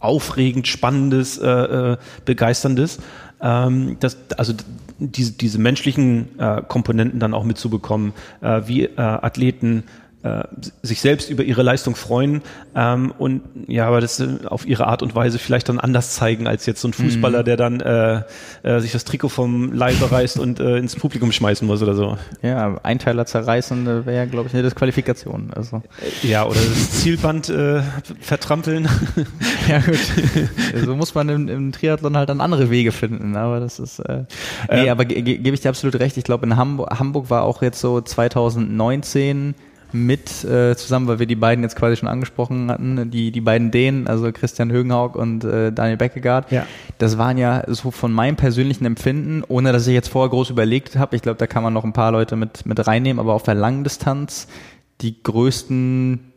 aufregend, 0.00 0.68
spannendes, 0.68 1.38
äh, 1.38 1.48
äh, 1.48 1.96
begeisterndes 2.24 3.00
ähm, 3.44 3.96
das, 4.00 4.16
also 4.36 4.54
diese, 4.98 5.32
diese 5.32 5.58
menschlichen 5.58 6.38
äh, 6.38 6.62
Komponenten 6.66 7.20
dann 7.20 7.34
auch 7.34 7.44
mitzubekommen, 7.44 8.12
äh, 8.40 8.62
wie 8.66 8.84
äh, 8.84 8.98
Athleten 8.98 9.84
äh, 10.24 10.44
sich 10.82 11.02
selbst 11.02 11.28
über 11.28 11.44
ihre 11.44 11.62
Leistung 11.62 11.94
freuen 11.96 12.40
ähm, 12.74 13.12
und 13.18 13.42
ja, 13.66 13.86
aber 13.86 14.00
das 14.00 14.18
äh, 14.20 14.38
auf 14.46 14.66
ihre 14.66 14.86
Art 14.86 15.02
und 15.02 15.14
Weise 15.14 15.38
vielleicht 15.38 15.68
dann 15.68 15.78
anders 15.78 16.14
zeigen 16.14 16.46
als 16.46 16.64
jetzt 16.64 16.80
so 16.80 16.88
ein 16.88 16.94
Fußballer, 16.94 17.40
mhm. 17.40 17.44
der 17.44 17.56
dann 17.58 17.80
äh, 17.80 18.22
äh, 18.62 18.80
sich 18.80 18.92
das 18.92 19.04
Trikot 19.04 19.28
vom 19.28 19.72
Leibe 19.74 20.10
reißt 20.10 20.38
und 20.38 20.60
äh, 20.60 20.78
ins 20.78 20.96
Publikum 20.96 21.30
schmeißen 21.30 21.66
muss 21.66 21.82
oder 21.82 21.94
so. 21.94 22.16
Ja, 22.40 22.78
Einteiler 22.82 23.26
zerreißen 23.26 23.86
äh, 23.86 24.06
wäre, 24.06 24.26
glaube 24.26 24.48
ich, 24.48 24.54
eine 24.54 24.62
Disqualifikation. 24.62 25.50
Also. 25.54 25.82
Ja, 26.22 26.46
oder 26.46 26.60
das 26.60 27.02
Zielband 27.02 27.50
äh, 27.50 27.82
vertrampeln. 28.20 28.88
ja, 29.68 29.80
gut. 29.80 29.98
so 30.84 30.96
muss 30.96 31.14
man 31.14 31.28
im, 31.28 31.48
im, 31.48 31.72
Triathlon 31.72 32.16
halt 32.16 32.30
dann 32.30 32.40
andere 32.40 32.70
Wege 32.70 32.92
finden, 32.92 33.36
aber 33.36 33.60
das 33.60 33.78
ist 33.78 33.98
äh, 33.98 34.24
nee, 34.70 34.86
äh, 34.86 34.88
aber 34.88 35.04
ge 35.04 35.20
ge 35.20 35.36
gebe 35.36 35.54
ich 35.54 35.60
dir 35.60 35.68
absolut 35.68 35.96
recht. 36.00 36.16
Ich 36.16 36.24
glaube, 36.24 36.46
in 36.46 36.56
Hamburg, 36.56 36.98
Hamburg 36.98 37.28
war 37.28 37.42
auch 37.42 37.60
jetzt 37.60 37.80
so 37.80 38.00
2019 38.00 39.54
mit 39.94 40.44
äh, 40.44 40.74
zusammen, 40.76 41.06
weil 41.06 41.20
wir 41.20 41.26
die 41.26 41.36
beiden 41.36 41.62
jetzt 41.62 41.76
quasi 41.76 41.96
schon 41.96 42.08
angesprochen 42.08 42.70
hatten, 42.70 43.10
die, 43.10 43.30
die 43.30 43.40
beiden 43.40 43.70
Dänen, 43.70 44.08
also 44.08 44.30
Christian 44.32 44.72
Högenhaug 44.72 45.14
und 45.14 45.44
äh, 45.44 45.72
Daniel 45.72 45.96
Beckegaard. 45.96 46.50
Ja. 46.50 46.66
Das 46.98 47.16
waren 47.16 47.38
ja 47.38 47.62
so 47.68 47.90
von 47.92 48.12
meinem 48.12 48.36
persönlichen 48.36 48.84
Empfinden, 48.84 49.44
ohne 49.46 49.72
dass 49.72 49.86
ich 49.86 49.94
jetzt 49.94 50.08
vorher 50.08 50.30
groß 50.30 50.50
überlegt 50.50 50.96
habe, 50.96 51.14
ich 51.14 51.22
glaube, 51.22 51.38
da 51.38 51.46
kann 51.46 51.62
man 51.62 51.72
noch 51.72 51.84
ein 51.84 51.92
paar 51.92 52.10
Leute 52.10 52.34
mit, 52.34 52.66
mit 52.66 52.84
reinnehmen, 52.86 53.20
aber 53.20 53.34
auf 53.34 53.44
der 53.44 53.54
langen 53.54 53.84
Distanz 53.84 54.48
die 55.00 55.22
größten 55.22 56.32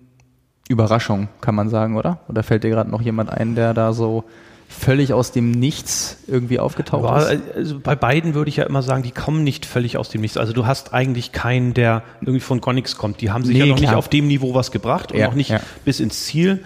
Überraschungen, 0.70 1.30
kann 1.42 1.56
man 1.56 1.70
sagen, 1.70 1.98
oder? 1.98 2.20
Oder 2.28 2.44
fällt 2.44 2.64
dir 2.64 2.70
gerade 2.70 2.92
noch 2.92 3.02
jemand 3.02 3.32
ein, 3.32 3.56
der 3.56 3.74
da 3.74 3.94
so 3.94 4.26
völlig 4.70 5.14
aus 5.14 5.32
dem 5.32 5.52
Nichts 5.52 6.18
irgendwie 6.28 6.60
aufgetaucht 6.60 7.04
ja, 7.04 7.30
ist? 7.30 7.42
Also 7.56 7.80
bei 7.80 7.96
beiden 7.96 8.34
würde 8.34 8.50
ich 8.50 8.58
ja 8.58 8.66
immer 8.66 8.84
sagen, 8.84 9.04
die 9.04 9.12
kommen 9.12 9.44
nicht 9.44 9.66
völlig 9.66 9.98
aus 9.98 10.10
dem 10.10 10.22
Nichts. 10.22 10.38
Also 10.38 10.54
du 10.54 10.66
hast 10.66 10.94
eigentlich 10.94 11.32
keinen, 11.32 11.74
der 11.74 12.04
irgendwie 12.22 12.40
von 12.40 12.62
Gonix 12.62 12.98
kommt. 12.98 13.22
Die 13.22 13.32
haben 13.32 13.44
sich 13.44 13.56
nee, 13.56 13.62
ja 13.62 13.66
noch 13.66 13.78
klar. 13.78 13.92
nicht 13.92 13.98
auf 13.98 14.10
dem 14.10 14.28
Niveau 14.28 14.54
was 14.54 14.72
gebracht 14.72 15.12
und 15.12 15.20
ja, 15.20 15.28
noch 15.28 15.36
nicht 15.36 15.52
ja. 15.52 15.62
bis 15.86 16.00
ins 16.00 16.26
Ziel. 16.26 16.64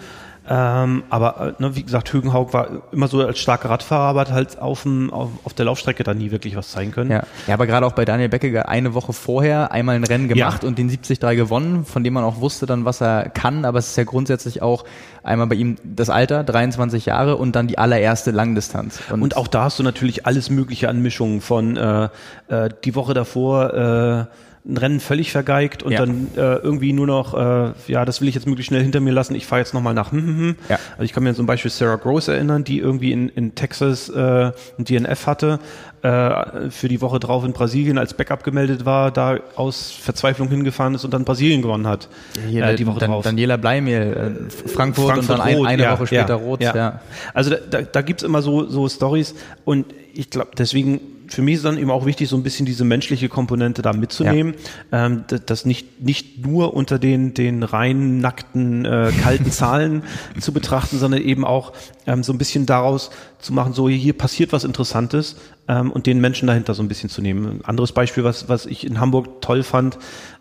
Ähm, 0.54 1.04
aber 1.08 1.54
äh, 1.58 1.62
ne, 1.62 1.74
wie 1.76 1.82
gesagt, 1.82 2.12
Högenhaug 2.12 2.52
war 2.52 2.82
immer 2.92 3.08
so 3.08 3.22
als 3.22 3.38
starker 3.38 3.70
Radfahrer, 3.70 4.02
aber 4.02 4.20
hat 4.20 4.32
halt 4.32 4.58
auf, 4.58 4.82
dem, 4.82 5.10
auf, 5.10 5.30
auf 5.44 5.54
der 5.54 5.64
Laufstrecke 5.64 6.04
da 6.04 6.12
nie 6.12 6.30
wirklich 6.30 6.56
was 6.56 6.72
zeigen 6.72 6.90
können. 6.90 7.10
Ja, 7.10 7.22
ja 7.46 7.54
aber 7.54 7.66
gerade 7.66 7.86
auch 7.86 7.92
bei 7.92 8.04
Daniel 8.04 8.28
Becke 8.28 8.68
eine 8.68 8.92
Woche 8.92 9.14
vorher 9.14 9.72
einmal 9.72 9.96
ein 9.96 10.04
Rennen 10.04 10.28
gemacht 10.28 10.62
ja. 10.62 10.68
und 10.68 10.76
den 10.76 10.88
73 10.88 11.20
gewonnen, 11.20 11.86
von 11.86 12.04
dem 12.04 12.12
man 12.12 12.22
auch 12.22 12.40
wusste 12.42 12.66
dann, 12.66 12.84
was 12.84 13.00
er 13.00 13.30
kann. 13.30 13.64
Aber 13.64 13.78
es 13.78 13.88
ist 13.88 13.96
ja 13.96 14.04
grundsätzlich 14.04 14.60
auch 14.60 14.84
einmal 15.22 15.46
bei 15.46 15.54
ihm 15.54 15.76
das 15.84 16.10
Alter, 16.10 16.44
23 16.44 17.06
Jahre 17.06 17.36
und 17.36 17.56
dann 17.56 17.66
die 17.66 17.78
allererste 17.78 18.30
Langdistanz. 18.30 19.00
Und, 19.10 19.22
und 19.22 19.38
auch 19.38 19.48
da 19.48 19.64
hast 19.64 19.78
du 19.78 19.82
natürlich 19.82 20.26
alles 20.26 20.50
Mögliche 20.50 20.90
an 20.90 21.00
Mischungen 21.00 21.40
von 21.40 21.78
äh, 21.78 22.08
äh, 22.48 22.68
die 22.84 22.94
Woche 22.94 23.14
davor 23.14 24.28
äh, 24.28 24.51
ein 24.64 24.76
Rennen 24.76 25.00
völlig 25.00 25.32
vergeigt 25.32 25.82
und 25.82 25.92
ja. 25.92 25.98
dann 25.98 26.28
äh, 26.36 26.56
irgendwie 26.56 26.92
nur 26.92 27.06
noch, 27.06 27.34
äh, 27.34 27.72
ja, 27.88 28.04
das 28.04 28.20
will 28.20 28.28
ich 28.28 28.36
jetzt 28.36 28.46
möglichst 28.46 28.68
schnell 28.68 28.82
hinter 28.82 29.00
mir 29.00 29.12
lassen, 29.12 29.34
ich 29.34 29.44
fahre 29.44 29.60
jetzt 29.60 29.74
nochmal 29.74 29.92
nach 29.92 30.12
hm, 30.12 30.20
hm, 30.20 30.38
hm. 30.38 30.56
Ja. 30.68 30.78
Also 30.92 31.02
ich 31.02 31.12
kann 31.12 31.24
mir 31.24 31.34
zum 31.34 31.46
Beispiel 31.46 31.70
Sarah 31.70 31.96
Gross 31.96 32.28
erinnern, 32.28 32.62
die 32.62 32.78
irgendwie 32.78 33.10
in, 33.10 33.28
in 33.28 33.56
Texas 33.56 34.08
äh, 34.08 34.52
ein 34.78 34.84
DNF 34.84 35.26
hatte, 35.26 35.58
äh, 36.02 36.70
für 36.70 36.86
die 36.86 37.00
Woche 37.00 37.18
drauf 37.18 37.44
in 37.44 37.52
Brasilien 37.52 37.98
als 37.98 38.14
Backup 38.14 38.44
gemeldet 38.44 38.84
war, 38.84 39.10
da 39.10 39.38
aus 39.56 39.90
Verzweiflung 39.90 40.48
hingefahren 40.48 40.94
ist 40.94 41.04
und 41.04 41.12
dann 41.12 41.24
Brasilien 41.24 41.60
gewonnen 41.60 41.88
hat. 41.88 42.08
Hier, 42.48 42.64
äh, 42.64 42.76
die 42.76 42.86
Woche 42.86 43.00
Dan 43.00 43.10
drauf. 43.10 43.24
Daniela 43.24 43.56
Bleimehl, 43.56 44.46
äh, 44.46 44.50
Frankfurt, 44.68 45.06
Frankfurt, 45.06 45.18
und 45.18 45.28
dann 45.28 45.40
ein, 45.40 45.66
eine 45.66 45.82
ja, 45.82 45.92
Woche 45.98 46.06
später 46.06 46.34
Rot. 46.34 46.62
Ja. 46.62 47.00
Also 47.34 47.50
da, 47.50 47.56
da, 47.68 47.82
da 47.82 48.02
gibt's 48.02 48.22
immer 48.22 48.42
so, 48.42 48.68
so 48.68 48.88
Stories 48.88 49.34
und 49.64 49.86
ich 50.14 50.30
glaube, 50.30 50.50
deswegen 50.56 51.00
für 51.32 51.42
mich 51.42 51.56
ist 51.56 51.64
dann 51.64 51.78
eben 51.78 51.90
auch 51.90 52.06
wichtig, 52.06 52.28
so 52.28 52.36
ein 52.36 52.42
bisschen 52.42 52.66
diese 52.66 52.84
menschliche 52.84 53.28
Komponente 53.28 53.82
da 53.82 53.92
mitzunehmen, 53.92 54.54
ja. 54.90 55.06
ähm, 55.06 55.24
das 55.46 55.64
nicht, 55.64 56.00
nicht 56.00 56.44
nur 56.44 56.74
unter 56.74 56.98
den, 56.98 57.34
den 57.34 57.62
rein 57.62 58.18
nackten, 58.18 58.84
äh, 58.84 59.12
kalten 59.22 59.50
Zahlen 59.50 60.02
zu 60.38 60.52
betrachten, 60.52 60.98
sondern 60.98 61.22
eben 61.22 61.44
auch 61.44 61.72
ähm, 62.06 62.22
so 62.22 62.32
ein 62.32 62.38
bisschen 62.38 62.66
daraus 62.66 63.10
zu 63.38 63.52
machen, 63.52 63.72
so 63.72 63.88
hier 63.88 64.12
passiert 64.12 64.52
was 64.52 64.64
Interessantes, 64.64 65.36
ähm, 65.68 65.90
und 65.90 66.06
den 66.06 66.20
Menschen 66.20 66.46
dahinter 66.48 66.74
so 66.74 66.82
ein 66.82 66.88
bisschen 66.88 67.08
zu 67.08 67.22
nehmen. 67.22 67.46
Ein 67.46 67.64
anderes 67.64 67.92
Beispiel, 67.92 68.24
was, 68.24 68.48
was 68.48 68.66
ich 68.66 68.86
in 68.86 69.00
Hamburg 69.00 69.40
toll 69.40 69.62
fand, 69.62 69.98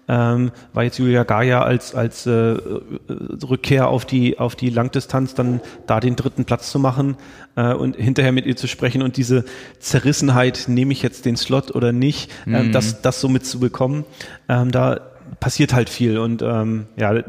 ähm, 0.08 0.52
war 0.74 0.84
jetzt 0.84 0.98
Julia 0.98 1.24
Gaia 1.24 1.62
als, 1.64 1.96
als 1.96 2.26
äh, 2.26 2.32
Rückkehr 2.32 3.88
auf 3.88 4.06
die, 4.06 4.40
auf 4.40 4.56
die 4.56 4.70
Langdistanz, 4.70 5.34
dann 5.34 5.62
da 5.88 6.00
den 6.00 6.16
dritten 6.16 6.46
Platz 6.46 6.72
zu 6.72 6.80
machen 6.80 7.16
äh, 7.56 7.74
und 7.74 7.96
hinterher 7.96 8.32
mit 8.32 8.46
ihr 8.46 8.56
zu 8.56 8.68
sprechen 8.68 9.02
und 9.02 9.18
diese 9.18 9.46
Zerrissenheit, 9.80 10.66
nehme 10.68 10.92
ich 10.92 11.02
jetzt 11.02 11.26
den 11.26 11.38
Slot 11.38 11.74
oder 11.74 11.92
nicht, 11.92 12.32
äh, 12.46 12.64
mhm. 12.64 12.72
das, 12.72 13.02
das 13.02 13.22
so 13.22 13.30
mitzubekommen. 13.30 14.06
Ähm, 14.50 14.72
da 14.72 15.00
passiert 15.40 15.74
halt 15.74 15.90
viel 15.90 16.18
und 16.18 16.42
ähm, 16.42 16.88
ja, 16.98 17.24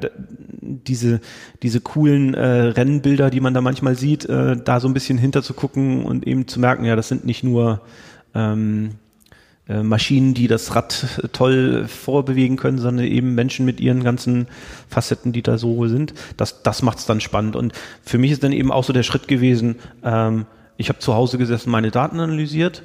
diese, 0.61 1.21
diese 1.63 1.81
coolen 1.81 2.35
äh, 2.35 2.47
Rennbilder, 2.47 3.31
die 3.31 3.41
man 3.41 3.55
da 3.55 3.61
manchmal 3.61 3.95
sieht, 3.95 4.25
äh, 4.25 4.57
da 4.57 4.81
so 4.81 4.89
ein 4.89 4.95
bisschen 4.95 5.19
hinter 5.19 5.43
zu 5.43 5.55
gucken 5.55 6.05
und 6.05 6.27
eben 6.27 6.49
zu 6.49 6.61
merken, 6.61 6.85
ja, 6.85 6.97
das 6.97 7.09
sind 7.09 7.25
nicht 7.25 7.45
nur 7.45 7.81
ähm, 8.35 8.91
äh, 8.91 9.02
Maschinen, 9.83 10.35
die 10.35 10.49
das 10.49 10.75
Rad 10.75 11.21
toll 11.33 11.87
vorbewegen 11.87 12.57
können, 12.57 12.79
sondern 12.79 13.07
eben 13.07 13.35
Menschen 13.35 13.65
mit 13.65 13.81
ihren 13.81 14.03
ganzen 14.03 14.49
Facetten, 14.89 15.33
die 15.33 15.43
da 15.43 15.59
so 15.59 15.87
sind. 15.87 16.15
Das, 16.37 16.63
das 16.63 16.83
macht 16.83 16.99
es 16.99 17.07
dann 17.07 17.21
spannend. 17.21 17.57
Und 17.57 17.73
für 18.03 18.19
mich 18.19 18.33
ist 18.33 18.43
dann 18.43 18.53
eben 18.53 18.73
auch 18.73 18.85
so 18.85 18.93
der 18.93 19.03
Schritt 19.03 19.29
gewesen, 19.29 19.77
ähm, 20.05 20.47
ich 20.77 20.89
habe 20.89 20.99
zu 20.99 21.15
Hause 21.15 21.39
gesessen, 21.39 21.71
meine 21.71 21.91
Daten 21.91 22.19
analysiert, 22.19 22.83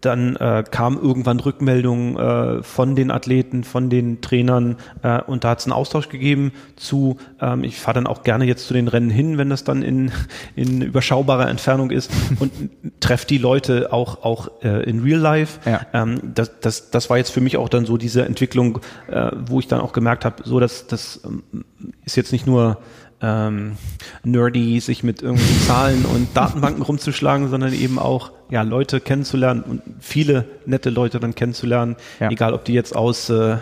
dann 0.00 0.36
äh, 0.36 0.64
kam 0.70 0.98
irgendwann 0.98 1.40
Rückmeldungen 1.40 2.16
äh, 2.16 2.62
von 2.62 2.94
den 2.94 3.10
Athleten, 3.10 3.64
von 3.64 3.90
den 3.90 4.20
Trainern 4.20 4.76
äh, 5.02 5.20
und 5.22 5.44
da 5.44 5.50
hat 5.50 5.60
es 5.60 5.66
einen 5.66 5.72
Austausch 5.72 6.08
gegeben 6.08 6.52
zu, 6.76 7.18
ähm, 7.40 7.64
ich 7.64 7.78
fahre 7.78 7.96
dann 7.96 8.06
auch 8.06 8.22
gerne 8.22 8.44
jetzt 8.44 8.66
zu 8.66 8.74
den 8.74 8.88
Rennen 8.88 9.10
hin, 9.10 9.38
wenn 9.38 9.50
das 9.50 9.64
dann 9.64 9.82
in, 9.82 10.12
in 10.56 10.82
überschaubarer 10.82 11.48
Entfernung 11.48 11.90
ist 11.90 12.10
und 12.40 12.52
treffe 13.00 13.26
die 13.26 13.38
Leute 13.38 13.92
auch, 13.92 14.24
auch 14.24 14.48
äh, 14.62 14.88
in 14.88 15.02
Real 15.02 15.20
Life. 15.20 15.60
Ja. 15.68 15.86
Ähm, 15.92 16.20
das, 16.34 16.60
das, 16.60 16.90
das 16.90 17.10
war 17.10 17.16
jetzt 17.16 17.30
für 17.30 17.40
mich 17.40 17.56
auch 17.56 17.68
dann 17.68 17.86
so 17.86 17.96
diese 17.96 18.24
Entwicklung, 18.24 18.80
äh, 19.08 19.30
wo 19.46 19.60
ich 19.60 19.68
dann 19.68 19.80
auch 19.80 19.92
gemerkt 19.92 20.24
habe, 20.24 20.42
so 20.44 20.60
dass 20.60 20.86
das 20.86 21.20
ähm, 21.24 21.64
ist 22.04 22.16
jetzt 22.16 22.32
nicht 22.32 22.46
nur 22.46 22.78
ähm, 23.22 23.76
nerdy, 24.24 24.80
sich 24.80 25.02
mit 25.02 25.22
irgendwelchen 25.22 25.60
Zahlen 25.66 26.04
und 26.04 26.28
Datenbanken 26.36 26.82
rumzuschlagen, 26.82 27.48
sondern 27.48 27.72
eben 27.72 27.98
auch 27.98 28.32
ja, 28.50 28.62
Leute 28.62 29.00
kennenzulernen 29.00 29.62
und 29.62 29.82
viele 30.00 30.44
nette 30.66 30.90
Leute 30.90 31.20
dann 31.20 31.34
kennenzulernen, 31.34 31.96
ja. 32.20 32.30
egal 32.30 32.54
ob 32.54 32.64
die 32.64 32.74
jetzt 32.74 32.94
aus 32.94 33.28
äh, 33.30 33.56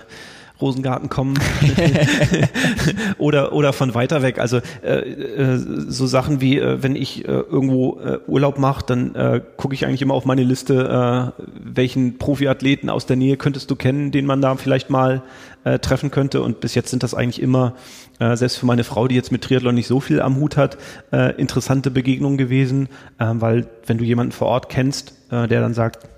Rosengarten 0.61 1.09
kommen 1.09 1.35
oder 3.19 3.53
oder 3.53 3.73
von 3.73 3.95
weiter 3.95 4.23
weg. 4.23 4.39
Also 4.39 4.61
äh, 4.83 4.99
äh, 4.99 5.57
so 5.57 6.07
Sachen 6.07 6.41
wie 6.41 6.59
äh, 6.59 6.83
wenn 6.83 6.95
ich 6.95 7.25
äh, 7.25 7.33
irgendwo 7.33 7.99
äh, 8.01 8.19
Urlaub 8.27 8.59
mache, 8.59 8.85
dann 8.87 9.15
äh, 9.15 9.41
gucke 9.57 9.75
ich 9.75 9.85
eigentlich 9.85 10.03
immer 10.03 10.15
auf 10.15 10.25
meine 10.25 10.45
Liste, 10.45 11.35
äh, 11.37 11.43
welchen 11.61 12.19
Profiathleten 12.19 12.89
aus 12.89 13.07
der 13.07 13.17
Nähe 13.17 13.37
könntest 13.37 13.71
du 13.71 13.77
kennen, 13.77 14.13
den 14.13 14.27
man 14.27 14.41
da 14.41 14.55
vielleicht 14.55 14.91
mal 14.91 15.23
äh, 15.65 15.81
treffen 15.81 16.11
könnte. 16.11 16.41
Und 16.43 16.61
bis 16.61 16.75
jetzt 16.75 16.91
sind 16.91 17.03
das 17.03 17.15
eigentlich 17.15 17.43
immer 17.43 17.75
äh, 18.19 18.37
selbst 18.37 18.59
für 18.59 18.67
meine 18.67 18.85
Frau, 18.85 19.09
die 19.09 19.15
jetzt 19.15 19.33
mit 19.33 19.43
Triathlon 19.43 19.75
nicht 19.75 19.87
so 19.87 20.01
viel 20.01 20.21
am 20.21 20.37
Hut 20.37 20.57
hat, 20.57 20.79
äh, 21.13 21.35
interessante 21.37 21.91
Begegnungen 21.91 22.39
gewesen, 22.39 22.89
äh, 23.19 23.27
weil 23.29 23.67
wenn 23.87 23.99
du 23.99 24.05
jemanden 24.05 24.33
vor 24.33 24.49
Ort 24.49 24.69
kennst, 24.69 25.15
äh, 25.31 25.49
der 25.49 25.61
dann 25.61 25.75
sagt, 25.75 26.09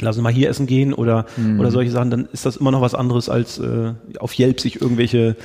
lass 0.00 0.16
uns 0.16 0.22
mal 0.22 0.32
hier 0.32 0.48
essen 0.48 0.66
gehen 0.66 0.94
oder, 0.94 1.26
mhm. 1.36 1.60
oder 1.60 1.70
solche 1.70 1.90
Sachen, 1.90 2.10
dann 2.10 2.28
ist 2.32 2.46
das 2.46 2.56
immer 2.56 2.70
noch 2.70 2.80
was 2.80 2.94
anderes 2.94 3.28
als 3.28 3.58
äh, 3.58 3.92
auf 4.18 4.38
Yelp 4.38 4.60
sich 4.60 4.80
irgendwelche 4.80 5.36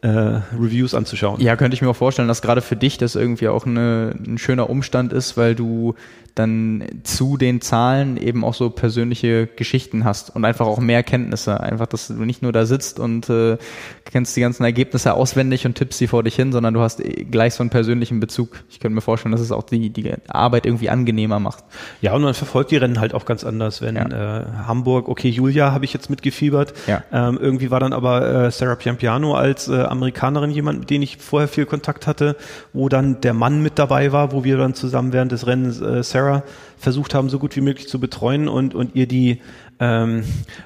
äh, 0.00 0.08
Reviews 0.08 0.94
anzuschauen. 0.94 1.40
Ja, 1.40 1.56
könnte 1.56 1.74
ich 1.74 1.82
mir 1.82 1.88
auch 1.88 1.96
vorstellen, 1.96 2.28
dass 2.28 2.42
gerade 2.42 2.60
für 2.60 2.76
dich 2.76 2.98
das 2.98 3.16
irgendwie 3.16 3.48
auch 3.48 3.66
eine, 3.66 4.14
ein 4.26 4.38
schöner 4.38 4.70
Umstand 4.70 5.12
ist, 5.12 5.36
weil 5.36 5.54
du 5.54 5.94
dann 6.38 6.84
zu 7.02 7.36
den 7.36 7.60
Zahlen 7.60 8.16
eben 8.16 8.44
auch 8.44 8.54
so 8.54 8.70
persönliche 8.70 9.46
Geschichten 9.46 10.04
hast 10.04 10.34
und 10.34 10.44
einfach 10.44 10.66
auch 10.66 10.78
mehr 10.78 11.02
Kenntnisse. 11.02 11.60
Einfach, 11.60 11.86
dass 11.86 12.08
du 12.08 12.14
nicht 12.14 12.42
nur 12.42 12.52
da 12.52 12.66
sitzt 12.66 13.00
und 13.00 13.28
äh, 13.28 13.58
kennst 14.04 14.36
die 14.36 14.40
ganzen 14.40 14.64
Ergebnisse 14.64 15.14
auswendig 15.14 15.66
und 15.66 15.74
tippst 15.74 15.98
sie 15.98 16.06
vor 16.06 16.22
dich 16.22 16.36
hin, 16.36 16.52
sondern 16.52 16.74
du 16.74 16.80
hast 16.80 17.00
eh 17.00 17.24
gleich 17.24 17.54
so 17.54 17.62
einen 17.62 17.70
persönlichen 17.70 18.20
Bezug. 18.20 18.64
Ich 18.70 18.80
könnte 18.80 18.94
mir 18.94 19.00
vorstellen, 19.00 19.32
dass 19.32 19.40
es 19.40 19.52
auch 19.52 19.64
die, 19.64 19.90
die 19.90 20.12
Arbeit 20.28 20.66
irgendwie 20.66 20.90
angenehmer 20.90 21.40
macht. 21.40 21.64
Ja, 22.00 22.14
und 22.14 22.22
man 22.22 22.34
verfolgt 22.34 22.70
die 22.70 22.76
Rennen 22.76 23.00
halt 23.00 23.14
auch 23.14 23.24
ganz 23.24 23.44
anders. 23.44 23.82
Wenn 23.82 23.96
ja. 23.96 24.40
äh, 24.40 24.44
Hamburg, 24.66 25.08
okay, 25.08 25.28
Julia 25.28 25.72
habe 25.72 25.84
ich 25.84 25.92
jetzt 25.92 26.10
mitgefiebert. 26.10 26.74
Ja. 26.86 27.02
Ähm, 27.12 27.38
irgendwie 27.40 27.70
war 27.70 27.80
dann 27.80 27.92
aber 27.92 28.46
äh, 28.46 28.50
Sarah 28.50 28.76
Piampiano 28.76 29.34
als 29.34 29.68
äh, 29.68 29.82
Amerikanerin 29.82 30.50
jemand, 30.50 30.80
mit 30.80 30.90
dem 30.90 31.02
ich 31.02 31.16
vorher 31.16 31.48
viel 31.48 31.66
Kontakt 31.66 32.06
hatte, 32.06 32.36
wo 32.72 32.88
dann 32.88 33.20
der 33.20 33.34
Mann 33.34 33.62
mit 33.62 33.78
dabei 33.78 34.12
war, 34.12 34.32
wo 34.32 34.44
wir 34.44 34.56
dann 34.56 34.74
zusammen 34.74 35.12
während 35.12 35.32
des 35.32 35.46
Rennens 35.46 35.80
äh, 35.80 36.02
Sarah 36.02 36.27
versucht 36.76 37.14
haben, 37.14 37.28
so 37.28 37.38
gut 37.38 37.56
wie 37.56 37.60
möglich 37.60 37.88
zu 37.88 37.98
betreuen 37.98 38.48
und, 38.48 38.74
und 38.74 38.94
ihr 38.94 39.06
die 39.06 39.40
ähm, 39.80 40.24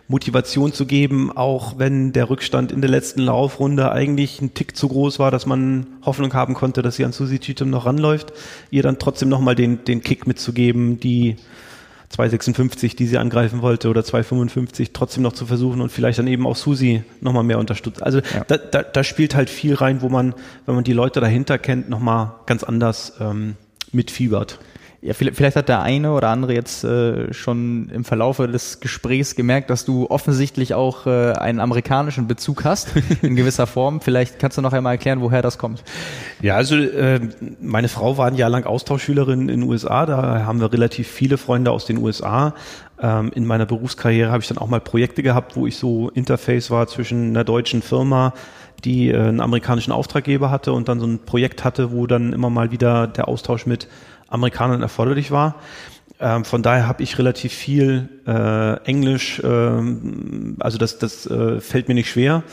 Motivation 0.08 0.72
zu 0.72 0.86
geben, 0.86 1.30
auch 1.34 1.78
wenn 1.78 2.12
der 2.12 2.30
Rückstand 2.30 2.72
in 2.72 2.80
der 2.80 2.90
letzten 2.90 3.22
Laufrunde 3.22 3.92
eigentlich 3.92 4.40
ein 4.40 4.54
Tick 4.54 4.76
zu 4.76 4.88
groß 4.88 5.18
war, 5.18 5.30
dass 5.30 5.46
man 5.46 5.86
Hoffnung 6.04 6.32
haben 6.34 6.54
konnte, 6.54 6.82
dass 6.82 6.96
sie 6.96 7.04
an 7.04 7.12
Susi 7.12 7.38
Cheatham 7.38 7.70
noch 7.70 7.86
ranläuft, 7.86 8.32
ihr 8.70 8.82
dann 8.82 8.98
trotzdem 8.98 9.28
nochmal 9.28 9.54
den, 9.54 9.84
den 9.84 10.02
Kick 10.02 10.26
mitzugeben, 10.26 11.00
die 11.00 11.36
256, 12.12 12.94
die 12.94 13.06
sie 13.06 13.16
angreifen 13.16 13.62
wollte, 13.62 13.88
oder 13.88 14.04
255 14.04 14.92
trotzdem 14.92 15.22
noch 15.22 15.32
zu 15.32 15.46
versuchen 15.46 15.80
und 15.80 15.90
vielleicht 15.90 16.18
dann 16.18 16.26
eben 16.26 16.46
auch 16.46 16.56
Susi 16.56 17.02
nochmal 17.20 17.42
mehr 17.42 17.58
unterstützt. 17.58 18.02
Also 18.02 18.18
ja. 18.18 18.44
da, 18.46 18.58
da, 18.58 18.82
da 18.82 19.02
spielt 19.02 19.34
halt 19.34 19.48
viel 19.48 19.74
rein, 19.74 20.02
wo 20.02 20.10
man, 20.10 20.34
wenn 20.66 20.74
man 20.74 20.84
die 20.84 20.92
Leute 20.92 21.20
dahinter 21.20 21.58
kennt, 21.58 21.88
nochmal 21.88 22.34
ganz 22.46 22.64
anders 22.64 23.14
ähm, 23.18 23.56
mitfiebert. 23.92 24.58
Ja, 25.04 25.14
vielleicht 25.14 25.56
hat 25.56 25.68
der 25.68 25.82
eine 25.82 26.12
oder 26.12 26.28
andere 26.28 26.54
jetzt 26.54 26.84
äh, 26.84 27.34
schon 27.34 27.90
im 27.92 28.04
Verlaufe 28.04 28.46
des 28.46 28.78
Gesprächs 28.78 29.34
gemerkt, 29.34 29.68
dass 29.68 29.84
du 29.84 30.08
offensichtlich 30.08 30.74
auch 30.74 31.08
äh, 31.08 31.32
einen 31.32 31.58
amerikanischen 31.58 32.28
Bezug 32.28 32.64
hast, 32.64 32.92
in 33.22 33.34
gewisser 33.34 33.66
Form. 33.66 34.00
Vielleicht 34.00 34.38
kannst 34.38 34.58
du 34.58 34.62
noch 34.62 34.72
einmal 34.72 34.92
erklären, 34.92 35.20
woher 35.20 35.42
das 35.42 35.58
kommt. 35.58 35.82
Ja, 36.40 36.54
also 36.54 36.76
äh, 36.76 37.18
meine 37.60 37.88
Frau 37.88 38.16
war 38.16 38.28
ein 38.28 38.36
Jahr 38.36 38.48
lang 38.48 38.64
Austauschschülerin 38.64 39.40
in 39.40 39.48
den 39.48 39.62
USA, 39.64 40.06
da 40.06 40.46
haben 40.46 40.60
wir 40.60 40.72
relativ 40.72 41.08
viele 41.08 41.36
Freunde 41.36 41.72
aus 41.72 41.84
den 41.84 41.98
USA. 41.98 42.54
Ähm, 43.00 43.32
in 43.34 43.44
meiner 43.44 43.66
Berufskarriere 43.66 44.30
habe 44.30 44.42
ich 44.42 44.48
dann 44.48 44.58
auch 44.58 44.68
mal 44.68 44.80
Projekte 44.80 45.24
gehabt, 45.24 45.56
wo 45.56 45.66
ich 45.66 45.78
so 45.78 46.10
Interface 46.10 46.70
war 46.70 46.86
zwischen 46.86 47.30
einer 47.30 47.42
deutschen 47.42 47.82
Firma, 47.82 48.34
die 48.84 49.08
äh, 49.08 49.18
einen 49.18 49.40
amerikanischen 49.40 49.90
Auftraggeber 49.90 50.52
hatte 50.52 50.72
und 50.72 50.88
dann 50.88 51.00
so 51.00 51.06
ein 51.06 51.18
Projekt 51.18 51.64
hatte, 51.64 51.90
wo 51.90 52.06
dann 52.06 52.32
immer 52.32 52.50
mal 52.50 52.70
wieder 52.70 53.08
der 53.08 53.26
Austausch 53.26 53.66
mit 53.66 53.88
Amerikanern 54.32 54.82
erforderlich 54.82 55.30
war. 55.30 55.56
Ähm, 56.20 56.44
von 56.44 56.62
daher 56.62 56.86
habe 56.86 57.02
ich 57.02 57.18
relativ 57.18 57.52
viel 57.52 58.08
äh, 58.26 58.76
Englisch, 58.84 59.40
ähm, 59.44 60.56
also 60.60 60.78
das, 60.78 60.98
das 60.98 61.26
äh, 61.26 61.60
fällt 61.60 61.88
mir 61.88 61.94
nicht 61.94 62.10
schwer. 62.10 62.44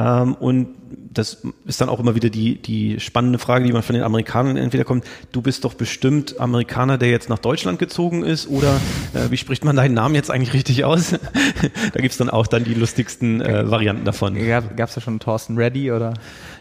Ähm, 0.00 0.34
und 0.34 0.68
das 1.12 1.38
ist 1.66 1.80
dann 1.80 1.88
auch 1.88 1.98
immer 1.98 2.14
wieder 2.14 2.30
die, 2.30 2.56
die 2.56 3.00
spannende 3.00 3.38
Frage, 3.38 3.66
die 3.66 3.72
man 3.72 3.82
von 3.82 3.94
den 3.94 4.04
Amerikanern 4.04 4.56
entweder 4.56 4.84
kommt, 4.84 5.04
du 5.32 5.42
bist 5.42 5.64
doch 5.64 5.74
bestimmt 5.74 6.38
Amerikaner, 6.38 6.98
der 6.98 7.10
jetzt 7.10 7.28
nach 7.28 7.38
Deutschland 7.38 7.78
gezogen 7.78 8.22
ist, 8.22 8.48
oder 8.48 8.80
äh, 9.12 9.30
wie 9.30 9.36
spricht 9.36 9.64
man 9.64 9.74
deinen 9.74 9.94
Namen 9.94 10.14
jetzt 10.14 10.30
eigentlich 10.30 10.54
richtig 10.54 10.84
aus? 10.84 11.10
da 11.92 12.00
gibt's 12.00 12.16
dann 12.16 12.30
auch 12.30 12.46
dann 12.46 12.64
die 12.64 12.74
lustigsten 12.74 13.40
äh, 13.40 13.68
Varianten 13.70 14.04
davon. 14.04 14.36
Gab 14.46 14.88
es 14.88 14.94
da 14.94 15.00
schon 15.00 15.18
Thorsten 15.18 15.58
Reddy 15.58 15.90
oder? 15.90 16.14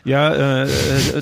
Ja, 0.03 0.33
äh, 0.33 0.63
äh, 0.63 0.67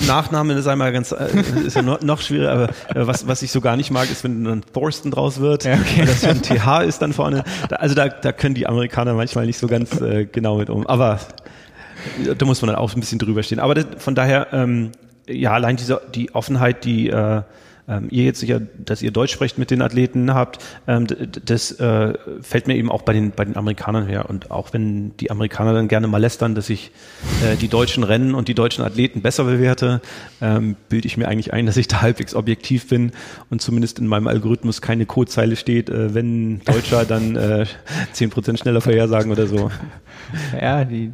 Nachname 0.07 0.53
ist 0.53 0.67
einmal 0.67 0.93
ganz, 0.93 1.11
äh, 1.11 1.27
ist 1.65 1.75
ja 1.75 1.81
noch, 1.81 2.01
noch 2.01 2.21
schwieriger, 2.21 2.51
aber 2.51 2.69
äh, 2.95 3.07
was, 3.07 3.27
was 3.27 3.41
ich 3.41 3.51
so 3.51 3.59
gar 3.59 3.75
nicht 3.75 3.91
mag, 3.91 4.09
ist, 4.09 4.23
wenn 4.23 4.45
dann 4.45 4.61
Thorsten 4.73 5.11
draus 5.11 5.39
wird, 5.39 5.65
ja, 5.65 5.73
okay. 5.73 6.05
das 6.05 6.23
für 6.23 6.29
ein 6.29 6.41
TH 6.41 6.87
ist 6.87 7.01
dann 7.01 7.11
vorne. 7.11 7.43
Also 7.71 7.93
da, 7.93 8.07
da 8.07 8.31
können 8.31 8.55
die 8.55 8.67
Amerikaner 8.67 9.13
manchmal 9.13 9.45
nicht 9.45 9.57
so 9.57 9.67
ganz 9.67 9.89
genau 10.31 10.57
mit 10.57 10.69
um. 10.69 10.87
Aber 10.87 11.19
da 12.37 12.45
muss 12.45 12.61
man 12.61 12.67
dann 12.67 12.77
auch 12.77 12.93
ein 12.93 12.99
bisschen 12.99 13.19
drüber 13.19 13.43
stehen. 13.43 13.59
Aber 13.59 13.75
das, 13.75 13.85
von 13.97 14.15
daher, 14.15 14.47
ähm, 14.51 14.91
ja, 15.27 15.51
allein 15.51 15.75
diese, 15.75 16.01
die 16.13 16.33
Offenheit, 16.33 16.85
die 16.85 17.09
äh, 17.09 17.41
ähm, 17.89 18.07
ihr 18.11 18.25
jetzt 18.25 18.39
sicher, 18.39 18.59
dass 18.59 19.01
ihr 19.01 19.11
Deutsch 19.11 19.31
sprecht 19.31 19.57
mit 19.57 19.71
den 19.71 19.81
Athleten 19.81 20.33
habt, 20.33 20.63
ähm, 20.87 21.07
das 21.45 21.71
äh, 21.79 22.13
fällt 22.41 22.67
mir 22.67 22.75
eben 22.75 22.91
auch 22.91 23.03
bei 23.03 23.13
den, 23.13 23.31
bei 23.31 23.45
den 23.45 23.55
Amerikanern 23.55 24.07
her. 24.07 24.29
Und 24.29 24.51
auch 24.51 24.73
wenn 24.73 25.15
die 25.17 25.31
Amerikaner 25.31 25.73
dann 25.73 25.87
gerne 25.87 26.07
mal 26.07 26.17
lästern, 26.17 26.53
dass 26.53 26.69
ich 26.69 26.91
äh, 27.43 27.55
die 27.55 27.69
deutschen 27.69 28.03
Rennen 28.03 28.35
und 28.35 28.49
die 28.49 28.55
deutschen 28.55 28.83
Athleten 28.83 29.21
besser 29.21 29.45
bewerte, 29.45 30.01
ähm, 30.41 30.75
bilde 30.89 31.07
ich 31.07 31.17
mir 31.17 31.27
eigentlich 31.27 31.53
ein, 31.53 31.65
dass 31.65 31.77
ich 31.77 31.87
da 31.87 32.01
halbwegs 32.01 32.35
objektiv 32.35 32.89
bin 32.89 33.11
und 33.49 33.61
zumindest 33.61 33.99
in 33.99 34.07
meinem 34.07 34.27
Algorithmus 34.27 34.81
keine 34.81 35.05
Codezeile 35.05 35.55
steht, 35.55 35.89
äh, 35.89 36.13
wenn 36.13 36.59
Deutscher 36.65 37.05
dann 37.05 37.35
äh, 37.37 37.65
10% 38.13 38.57
schneller 38.57 38.81
vorhersagen 38.81 39.31
oder 39.31 39.47
so. 39.47 39.71
Ja, 40.59 40.83
die, 40.83 41.13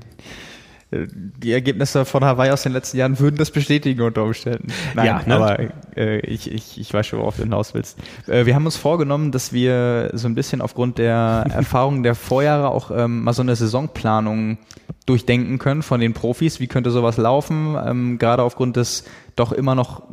die 1.07 1.51
Ergebnisse 1.51 2.05
von 2.05 2.23
Hawaii 2.23 2.51
aus 2.51 2.63
den 2.63 2.73
letzten 2.73 2.97
Jahren 2.97 3.19
würden 3.19 3.37
das 3.37 3.51
bestätigen 3.51 4.01
unter 4.01 4.23
Umständen. 4.23 4.67
Nein, 4.95 5.05
ja, 5.05 5.21
ne? 5.25 5.35
aber 5.35 5.59
äh, 5.95 6.19
ich, 6.19 6.51
ich, 6.51 6.79
ich 6.79 6.93
weiß 6.93 7.05
schon, 7.07 7.19
worauf 7.19 7.35
du 7.35 7.43
hinaus 7.43 7.73
willst. 7.73 7.97
Äh, 8.27 8.45
wir 8.45 8.55
haben 8.55 8.65
uns 8.65 8.77
vorgenommen, 8.77 9.31
dass 9.31 9.53
wir 9.53 10.11
so 10.13 10.27
ein 10.27 10.35
bisschen 10.35 10.61
aufgrund 10.61 10.97
der 10.97 11.45
Erfahrungen 11.49 12.03
der 12.03 12.15
Vorjahre 12.15 12.69
auch 12.69 12.91
ähm, 12.91 13.23
mal 13.23 13.33
so 13.33 13.41
eine 13.41 13.55
Saisonplanung 13.55 14.57
durchdenken 15.05 15.59
können 15.59 15.83
von 15.83 15.99
den 15.99 16.13
Profis. 16.13 16.59
Wie 16.59 16.67
könnte 16.67 16.91
sowas 16.91 17.17
laufen? 17.17 17.75
Ähm, 17.85 18.17
gerade 18.19 18.43
aufgrund 18.43 18.77
des 18.77 19.03
doch 19.35 19.51
immer 19.51 19.75
noch 19.75 20.03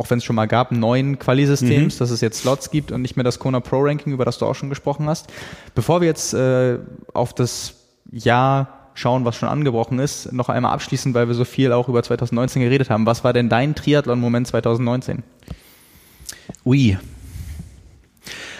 auch 0.00 0.08
wenn 0.08 0.18
es 0.18 0.24
schon 0.24 0.36
mal 0.36 0.46
gab, 0.46 0.72
neuen 0.72 1.18
Quali-Systems, 1.18 1.96
mhm. 1.96 1.98
dass 1.98 2.10
es 2.10 2.22
jetzt 2.22 2.40
Slots 2.40 2.70
gibt 2.70 2.90
und 2.90 3.02
nicht 3.02 3.16
mehr 3.16 3.24
das 3.24 3.38
Kona 3.38 3.60
Pro 3.60 3.80
Ranking, 3.82 4.14
über 4.14 4.24
das 4.24 4.38
du 4.38 4.46
auch 4.46 4.54
schon 4.54 4.70
gesprochen 4.70 5.06
hast. 5.06 5.26
Bevor 5.74 6.00
wir 6.00 6.08
jetzt 6.08 6.32
äh, 6.32 6.78
auf 7.12 7.34
das 7.34 7.74
Jahr 8.10 8.79
schauen, 9.00 9.24
was 9.24 9.36
schon 9.36 9.48
angebrochen 9.48 9.98
ist, 9.98 10.32
noch 10.32 10.48
einmal 10.48 10.72
abschließend, 10.72 11.14
weil 11.14 11.28
wir 11.28 11.34
so 11.34 11.44
viel 11.44 11.72
auch 11.72 11.88
über 11.88 12.02
2019 12.02 12.62
geredet 12.62 12.90
haben. 12.90 13.06
Was 13.06 13.24
war 13.24 13.32
denn 13.32 13.48
dein 13.48 13.74
Triathlon-Moment 13.74 14.46
2019? 14.46 15.22
Ui. 16.64 16.98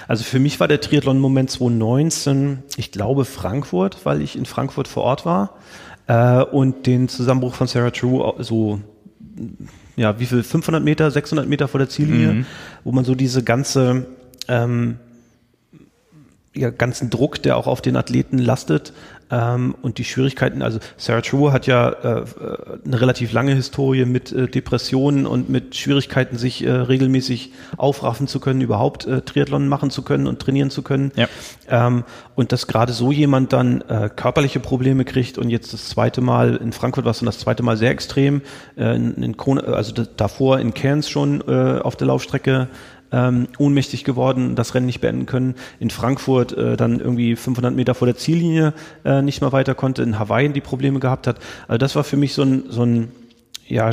Also 0.09 0.24
für 0.24 0.41
mich 0.41 0.59
war 0.59 0.66
der 0.66 0.80
Triathlon-Moment 0.80 1.51
2019, 1.51 2.64
ich 2.76 2.91
glaube 2.91 3.24
Frankfurt, 3.24 4.05
weil 4.05 4.22
ich 4.22 4.36
in 4.36 4.47
Frankfurt 4.47 4.88
vor 4.88 5.05
Ort 5.05 5.24
war 5.24 5.55
äh, 6.09 6.43
und 6.43 6.86
den 6.86 7.09
Zusammenbruch 7.09 7.55
von 7.55 7.68
Sarah 7.68 7.91
True 7.91 8.34
so 8.38 8.80
ja, 9.97 10.18
wie 10.18 10.26
viel, 10.26 10.43
500 10.43 10.82
Meter, 10.82 11.11
600 11.11 11.47
Meter 11.47 11.68
vor 11.68 11.78
der 11.78 11.88
Ziellinie, 11.88 12.32
mhm. 12.32 12.47
wo 12.84 12.93
man 12.93 13.05
so 13.05 13.14
diese 13.14 13.43
ganze, 13.45 14.07
ähm, 14.49 14.99
ja, 16.55 16.70
ganzen 16.70 17.11
Druck, 17.11 17.43
der 17.43 17.57
auch 17.57 17.66
auf 17.66 17.82
den 17.82 17.97
Athleten 17.97 18.38
lastet, 18.38 18.93
ähm, 19.30 19.74
und 19.82 19.98
die 19.98 20.04
Schwierigkeiten, 20.04 20.62
also 20.62 20.78
Sarah 20.96 21.20
True 21.20 21.52
hat 21.52 21.66
ja 21.66 21.90
äh, 21.90 22.24
eine 22.84 23.00
relativ 23.00 23.32
lange 23.32 23.54
Historie 23.54 24.04
mit 24.04 24.32
äh, 24.32 24.48
Depressionen 24.48 25.26
und 25.26 25.48
mit 25.48 25.76
Schwierigkeiten, 25.76 26.36
sich 26.36 26.64
äh, 26.64 26.70
regelmäßig 26.70 27.52
aufraffen 27.76 28.26
zu 28.26 28.40
können, 28.40 28.60
überhaupt 28.60 29.06
äh, 29.06 29.22
Triathlon 29.22 29.68
machen 29.68 29.90
zu 29.90 30.02
können 30.02 30.26
und 30.26 30.40
trainieren 30.40 30.70
zu 30.70 30.82
können. 30.82 31.12
Ja. 31.16 31.28
Ähm, 31.68 32.04
und 32.34 32.52
dass 32.52 32.66
gerade 32.66 32.92
so 32.92 33.12
jemand 33.12 33.52
dann 33.52 33.82
äh, 33.82 34.10
körperliche 34.14 34.60
Probleme 34.60 35.04
kriegt 35.04 35.38
und 35.38 35.50
jetzt 35.50 35.72
das 35.72 35.88
zweite 35.88 36.20
Mal 36.20 36.56
in 36.56 36.72
Frankfurt 36.72 37.04
war 37.04 37.12
es 37.12 37.20
dann 37.20 37.26
das 37.26 37.38
zweite 37.38 37.62
Mal 37.62 37.76
sehr 37.76 37.90
extrem, 37.90 38.42
äh, 38.76 38.96
in, 38.96 39.22
in 39.22 39.36
Kona, 39.36 39.62
also 39.62 39.92
davor 40.16 40.58
in 40.58 40.74
Cairns 40.74 41.08
schon 41.08 41.42
äh, 41.46 41.80
auf 41.80 41.96
der 41.96 42.08
Laufstrecke 42.08 42.68
ähm, 43.12 43.48
ohnmächtig 43.58 44.04
geworden, 44.04 44.54
das 44.54 44.74
Rennen 44.74 44.86
nicht 44.86 45.00
beenden 45.00 45.26
können. 45.26 45.54
In 45.78 45.90
Frankfurt 45.90 46.52
äh, 46.52 46.76
dann 46.76 47.00
irgendwie 47.00 47.36
500 47.36 47.74
Meter 47.74 47.94
vor 47.94 48.06
der 48.06 48.16
Ziellinie 48.16 48.74
äh, 49.04 49.22
nicht 49.22 49.40
mehr 49.40 49.52
weiter 49.52 49.74
konnte. 49.74 50.02
In 50.02 50.18
Hawaii 50.18 50.48
die 50.50 50.61
Probleme 50.61 51.00
gehabt 51.00 51.26
hat. 51.26 51.38
Also 51.68 51.78
das 51.78 51.96
war 51.96 52.04
für 52.04 52.16
mich 52.16 52.34
so 52.34 52.42
ein, 52.42 52.64
so 52.68 52.84
ein 52.84 53.11
ja, 53.66 53.90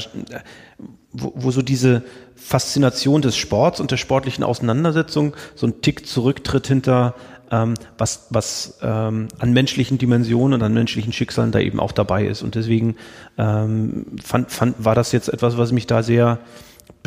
wo, 1.11 1.33
wo 1.35 1.51
so 1.51 1.61
diese 1.61 2.03
Faszination 2.35 3.21
des 3.21 3.37
Sports 3.37 3.79
und 3.79 3.91
der 3.91 3.97
sportlichen 3.97 4.43
Auseinandersetzung 4.43 5.35
so 5.55 5.67
ein 5.67 5.81
Tick 5.81 6.07
zurücktritt 6.07 6.67
hinter 6.67 7.15
ähm, 7.51 7.75
was, 7.97 8.27
was 8.29 8.77
ähm, 8.81 9.29
an 9.39 9.53
menschlichen 9.53 9.97
Dimensionen 9.97 10.55
und 10.55 10.63
an 10.63 10.73
menschlichen 10.73 11.13
Schicksalen 11.13 11.51
da 11.51 11.59
eben 11.59 11.79
auch 11.79 11.91
dabei 11.91 12.25
ist. 12.25 12.41
Und 12.41 12.55
deswegen 12.55 12.95
ähm, 13.37 14.05
fand, 14.21 14.51
fand, 14.51 14.83
war 14.83 14.95
das 14.95 15.11
jetzt 15.11 15.29
etwas, 15.29 15.57
was 15.57 15.71
mich 15.71 15.87
da 15.87 16.03
sehr 16.03 16.39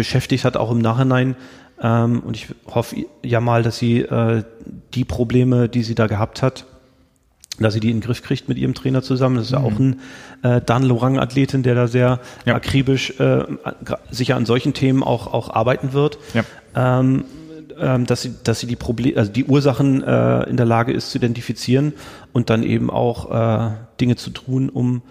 beschäftigt 0.01 0.47
hat, 0.47 0.57
auch 0.57 0.71
im 0.71 0.79
Nachhinein, 0.79 1.37
ähm, 1.83 2.21
und 2.21 2.37
ich 2.37 2.49
hoffe 2.67 2.97
ja 3.23 3.41
mal, 3.41 3.63
dass 3.63 3.79
sie 3.79 4.01
äh, 4.01 4.45
die 4.95 5.05
Probleme, 5.05 5.69
die 5.69 5.83
sie 5.83 5.95
da 5.95 6.07
gehabt 6.07 6.43
hat, 6.43 6.67
dass 7.59 7.75
sie 7.75 7.81
die 7.81 7.91
in 7.91 7.99
den 7.99 8.03
Griff 8.03 8.23
kriegt 8.23 8.49
mit 8.49 8.59
ihrem 8.59 8.75
Trainer 8.75 9.03
zusammen. 9.03 9.37
Das 9.37 9.47
ist 9.47 9.53
ja 9.53 9.61
mhm. 9.61 9.65
auch 9.65 9.79
ein 9.79 10.01
äh, 10.43 10.61
Dan 10.65 10.83
Lorang-Athletin, 10.83 11.63
der 11.63 11.75
da 11.75 11.89
sehr 11.89 12.21
ja. 12.45 12.55
akribisch 12.55 13.19
äh, 13.19 13.45
sicher 14.11 14.37
an 14.37 14.47
solchen 14.47 14.73
Themen 14.73 15.03
auch, 15.03 15.33
auch 15.33 15.51
arbeiten 15.51 15.93
wird. 15.93 16.19
Ja. 16.35 16.45
Ähm, 16.75 17.25
ähm, 17.79 18.07
dass 18.07 18.23
sie, 18.23 18.35
dass 18.45 18.61
sie 18.61 18.67
die 18.67 18.77
Probleme, 18.77 19.19
also 19.19 19.33
die 19.33 19.45
Ursachen 19.45 20.03
äh, 20.03 20.43
in 20.51 20.57
der 20.59 20.67
Lage 20.67 20.93
ist 20.93 21.11
zu 21.11 21.19
identifizieren 21.19 21.95
und 22.33 22.51
dann 22.51 22.63
eben 22.63 22.91
auch 22.91 23.31
äh, 23.31 23.71
Dinge 24.01 24.17
zu 24.17 24.31
tun, 24.31 24.69
um 24.69 25.03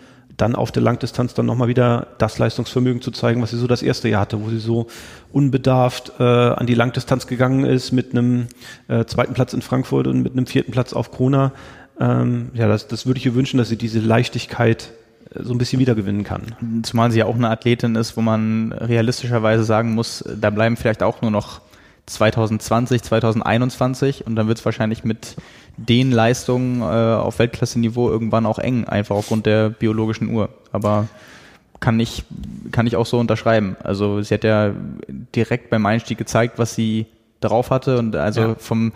dann 0.42 0.56
auf 0.56 0.72
der 0.72 0.82
Langdistanz 0.82 1.34
dann 1.34 1.46
nochmal 1.46 1.68
wieder 1.68 2.08
das 2.18 2.40
Leistungsvermögen 2.40 3.02
zu 3.02 3.12
zeigen, 3.12 3.42
was 3.42 3.52
sie 3.52 3.58
so 3.58 3.68
das 3.68 3.82
erste 3.82 4.10
Jahr 4.10 4.22
hatte, 4.22 4.42
wo 4.42 4.50
sie 4.50 4.60
so 4.60 4.88
unbedarft 5.32 6.14
äh, 6.20 6.24
an 6.24 6.66
die 6.66 6.74
Langdistanz 6.74 7.28
gegangen 7.28 7.66
ist 7.66 7.92
mit 7.92 8.12
einem 8.12 8.48
äh, 8.88 9.06
zweiten 9.06 9.34
Platz 9.34 9.54
in 9.54 9.62
Frankfurt 9.62 10.08
und 10.08 10.22
mit 10.22 10.34
einem 10.34 10.46
vierten 10.46 10.72
Platz 10.72 10.94
auf 10.94 11.12
Kona. 11.12 11.52
Ähm, 12.00 12.50
ja, 12.54 12.68
das, 12.68 12.88
das 12.88 13.06
würde 13.06 13.20
ich 13.20 13.26
ihr 13.26 13.36
wünschen, 13.36 13.58
dass 13.58 13.70
sie 13.70 13.78
diese 13.78 14.00
Leichtigkeit 14.00 14.92
äh, 15.36 15.44
so 15.44 15.54
ein 15.54 15.58
bisschen 15.58 15.80
wiedergewinnen 15.80 16.24
kann. 16.24 16.84
Zumal 16.84 17.12
sie 17.12 17.20
ja 17.20 17.26
auch 17.26 17.36
eine 17.36 17.50
Athletin 17.50 17.96
ist, 17.96 18.16
wo 18.16 18.22
man 18.22 18.72
realistischerweise 18.72 19.64
sagen 19.64 19.94
muss, 19.94 20.24
da 20.40 20.50
bleiben 20.50 20.78
vielleicht 20.78 21.04
auch 21.04 21.22
nur 21.22 21.32
noch 21.32 21.62
2020, 22.10 23.04
2021 23.04 24.26
und 24.26 24.36
dann 24.36 24.48
wird 24.48 24.60
es 24.60 24.66
wahrscheinlich 24.66 25.04
mit 25.04 25.36
den 25.78 26.12
Leistungen 26.12 26.82
äh, 26.82 26.84
auf 26.84 27.40
Weltklasse-Niveau 27.40 28.10
irgendwann 28.10 28.46
auch 28.46 28.60
eng, 28.60 28.86
einfach 28.86 29.16
aufgrund 29.16 29.46
der 29.46 29.70
biologischen 29.70 30.30
Uhr. 30.30 30.50
Aber 30.72 31.08
kann 31.80 32.00
ich, 32.00 32.24
kann 32.72 32.88
ich 32.88 32.96
auch 32.96 33.06
so 33.06 33.20
unterschreiben. 33.20 33.78
Also 33.84 34.22
sie 34.22 34.34
hat 34.34 34.44
ja 34.44 34.72
direkt 35.36 35.70
beim 35.70 35.86
Einstieg 35.86 36.18
gezeigt, 36.18 36.60
was 36.60 36.76
sie 36.76 37.06
drauf 37.40 37.70
hatte 37.70 37.98
und 37.98 38.16
also 38.16 38.42
ja. 38.42 38.56
vom 38.56 38.92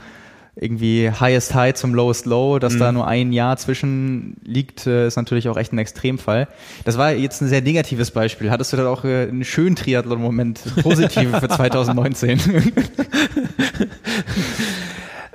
irgendwie 0.56 1.10
Highest 1.10 1.56
High 1.56 1.74
zum 1.74 1.96
Lowest 1.96 2.28
Low, 2.28 2.60
dass 2.60 2.74
mhm. 2.74 2.80
da 2.80 2.92
nur 2.92 3.08
ein 3.08 3.34
Jahr 3.34 3.58
zwischen 3.58 4.38
liegt, 4.44 4.86
äh, 4.86 5.08
ist 5.08 5.16
natürlich 5.16 5.50
auch 5.50 5.58
echt 5.58 5.74
ein 5.74 5.80
Extremfall. 5.80 6.48
Das 6.86 6.98
war 6.98 7.12
jetzt 7.12 7.42
ein 7.42 7.48
sehr 7.48 7.62
negatives 7.62 8.12
Beispiel. 8.12 8.52
Hattest 8.52 8.72
du 8.72 8.78
da 8.78 8.88
auch 8.88 9.04
äh, 9.04 9.24
einen 9.24 9.44
schönen 9.44 9.76
Triathlon-Moment, 9.76 10.84
positive 10.84 11.40
für 11.40 11.50
2019? 11.56 12.40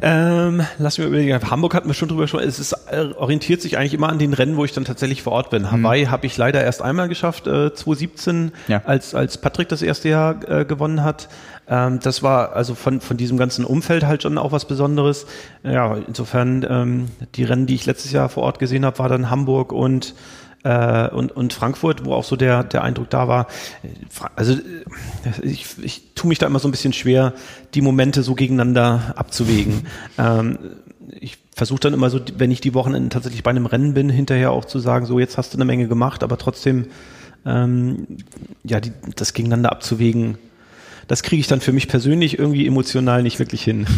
Ähm, 0.01 0.63
lass 0.79 0.99
mich 0.99 1.07
überlegen. 1.07 1.51
Hamburg 1.51 1.75
hatten 1.75 1.89
wir 1.89 1.95
schon 1.95 2.09
drüber 2.09 2.23
gesprochen. 2.23 2.47
Es 2.47 2.59
ist, 2.59 2.73
äh, 2.91 3.09
orientiert 3.17 3.61
sich 3.61 3.77
eigentlich 3.77 3.95
immer 3.95 4.09
an 4.09 4.19
den 4.19 4.33
Rennen, 4.33 4.57
wo 4.57 4.65
ich 4.65 4.73
dann 4.73 4.85
tatsächlich 4.85 5.23
vor 5.23 5.33
Ort 5.33 5.51
bin. 5.51 5.63
Mhm. 5.63 5.73
Hawaii 5.73 6.07
habe 6.07 6.27
ich 6.27 6.37
leider 6.37 6.63
erst 6.63 6.83
einmal 6.83 7.09
geschafft, 7.09 7.47
äh, 7.47 7.75
2017, 7.75 8.53
ja. 8.69 8.83
als, 8.85 9.15
als 9.15 9.39
Patrick 9.39 9.69
das 9.69 9.83
erste 9.83 10.09
Jahr 10.09 10.49
äh, 10.49 10.65
gewonnen 10.65 11.03
hat. 11.03 11.29
Ähm, 11.69 11.99
das 12.01 12.23
war 12.23 12.53
also 12.55 12.75
von, 12.75 13.01
von 13.01 13.17
diesem 13.17 13.39
ganzen 13.39 13.65
Umfeld 13.65 14.07
halt 14.07 14.23
schon 14.23 14.39
auch 14.39 14.53
was 14.53 14.67
Besonderes. 14.67 15.27
Ja, 15.65 15.97
insofern 16.07 16.65
ähm, 16.69 17.09
die 17.35 17.45
Rennen, 17.45 17.67
die 17.67 17.75
ich 17.75 17.87
letztes 17.87 18.13
Jahr 18.13 18.29
vor 18.29 18.45
Ort 18.45 18.59
gesehen 18.59 18.85
habe, 18.85 18.99
war 18.99 19.09
dann 19.09 19.31
Hamburg 19.31 19.73
und 19.73 20.15
äh, 20.65 21.09
und, 21.09 21.33
und 21.33 21.53
Frankfurt, 21.53 22.05
wo 22.05 22.15
auch 22.15 22.25
so 22.25 22.37
der, 22.37 22.65
der 22.65 22.83
Eindruck 22.83 23.11
da 23.11 23.29
war. 23.29 23.47
Also 24.37 24.55
äh, 24.55 24.59
ich, 25.43 25.67
ich 25.83 26.15
tue 26.15 26.29
mich 26.29 26.39
da 26.39 26.47
immer 26.47 26.59
so 26.59 26.69
ein 26.69 26.73
bisschen 26.73 26.93
schwer, 26.93 27.35
die 27.75 27.81
Momente 27.81 28.23
so 28.23 28.35
gegeneinander 28.35 29.15
abzuwägen. 29.17 29.87
ähm, 30.19 30.59
ich 31.21 31.39
versuche 31.55 31.81
dann 31.81 31.95
immer 31.95 32.11
so, 32.11 32.21
wenn 32.37 32.51
ich 32.51 32.61
die 32.61 32.75
Wochenenden 32.75 33.11
tatsächlich 33.11 33.43
bei 33.43 33.51
einem 33.51 33.67
Rennen 33.67 33.95
bin, 33.95 34.11
hinterher 34.11 34.53
auch 34.53 34.65
zu 34.65 34.79
sagen, 34.79 35.07
so 35.07 35.19
jetzt 35.19 35.39
hast 35.39 35.55
du 35.55 35.59
eine 35.59 35.65
Menge 35.65 35.89
gemacht, 35.89 36.23
aber 36.23 36.39
trotzdem 36.39 36.87
ähm, 37.47 38.07
ja, 38.65 38.81
die, 38.81 38.93
das 39.17 39.33
gegeneinander 39.33 39.73
abzuwägen, 39.73 40.39
das 41.07 41.23
kriege 41.23 41.41
ich 41.41 41.47
dann 41.47 41.61
für 41.61 41.73
mich 41.73 41.89
persönlich 41.89 42.39
irgendwie 42.39 42.67
emotional 42.67 43.23
nicht 43.23 43.39
wirklich 43.39 43.63
hin. 43.63 43.87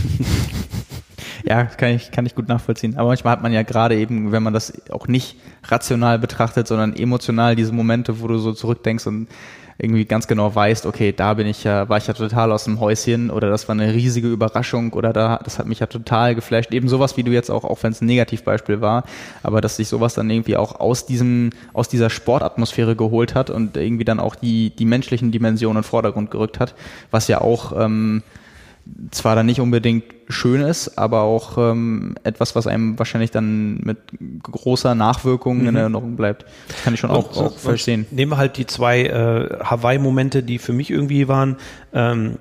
Ja, 1.45 1.65
kann 1.65 1.91
ich, 1.91 2.11
kann 2.11 2.27
ich 2.27 2.35
gut 2.35 2.49
nachvollziehen. 2.49 2.97
Aber 2.97 3.09
manchmal 3.09 3.33
hat 3.33 3.43
man 3.43 3.53
ja 3.53 3.63
gerade 3.63 3.97
eben, 3.97 4.33
wenn 4.33 4.43
man 4.43 4.53
das 4.53 4.91
auch 4.91 5.09
nicht 5.09 5.37
rational 5.65 6.19
betrachtet, 6.19 6.67
sondern 6.67 6.95
emotional 6.95 7.57
diese 7.57 7.73
Momente, 7.73 8.21
wo 8.21 8.29
du 8.29 8.39
so 8.39 8.53
zurückdenkst 8.53 9.07
und 9.07 9.29
irgendwie 9.83 10.05
ganz 10.05 10.27
genau 10.27 10.55
weißt, 10.55 10.85
okay, 10.85 11.13
da 11.13 11.35
bin 11.35 11.47
ich 11.47 11.65
ja, 11.65 11.89
war 11.89 11.97
ich 11.97 12.07
ja 12.07 12.13
total 12.13 12.53
aus 12.53 12.65
dem 12.65 12.81
Häuschen 12.81 13.31
oder 13.31 13.49
das 13.49 13.67
war 13.67 13.75
eine 13.75 13.95
riesige 13.95 14.29
Überraschung 14.29 14.93
oder 14.93 15.13
da, 15.13 15.41
das 15.43 15.59
hat 15.59 15.67
mich 15.67 15.81
ja 15.81 15.87
total 15.87 16.35
geflasht. 16.35 16.73
Eben 16.73 16.89
sowas, 16.89 17.17
wie 17.17 17.23
du 17.23 17.33
jetzt 17.33 17.51
auch, 17.51 17.65
auch 17.65 17.83
wenn 17.83 17.93
es 17.93 18.03
ein 18.03 18.07
Negativbeispiel 18.07 18.83
war, 18.83 19.05
aber 19.43 19.63
dass 19.63 19.77
sich 19.77 19.89
sowas 19.89 20.15
dann 20.15 20.29
irgendwie 20.29 20.59
auch 20.59 20.79
aus 20.81 21.07
diesem, 21.07 21.51
aus 21.73 21.89
dieser 21.89 22.11
Sportatmosphäre 22.11 22.95
geholt 22.95 23.35
hat 23.35 23.49
und 23.49 23.77
irgendwie 23.79 24.05
dann 24.05 24.21
auch 24.21 24.35
die, 24.35 24.71
die 24.71 24.85
menschlichen 24.85 25.33
Dimensionen 25.33 25.79
in 25.79 25.83
den 25.83 25.89
Vordergrund 25.89 26.31
gerückt 26.31 26.61
hat, 26.61 26.75
was 27.11 27.29
ja 27.29 27.41
auch 27.41 27.73
ähm, 27.79 28.23
zwar 29.11 29.35
dann 29.35 29.47
nicht 29.47 29.61
unbedingt 29.61 30.05
schön 30.29 30.61
ist, 30.61 30.97
aber 30.97 31.23
auch 31.23 31.59
ähm, 31.59 32.15
etwas, 32.23 32.55
was 32.55 32.67
einem 32.67 32.99
wahrscheinlich 32.99 33.31
dann 33.31 33.79
mit 33.79 33.99
großer 34.43 34.95
Nachwirkung 34.95 35.63
mhm. 35.63 35.69
in 35.69 35.77
Erinnerung 35.77 36.17
bleibt. 36.17 36.45
Das 36.69 36.85
kann 36.85 36.95
ich 36.95 37.01
schon 37.01 37.11
auch, 37.11 37.37
und, 37.37 37.47
auch 37.47 37.59
verstehen. 37.59 38.07
Nehmen 38.11 38.33
wir 38.33 38.37
halt 38.37 38.57
die 38.57 38.67
zwei 38.67 39.03
äh, 39.03 39.65
Hawaii-Momente, 39.65 40.43
die 40.43 40.59
für 40.59 40.73
mich 40.73 40.91
irgendwie 40.91 41.29
waren. 41.29 41.57
Ähm, 41.93 42.37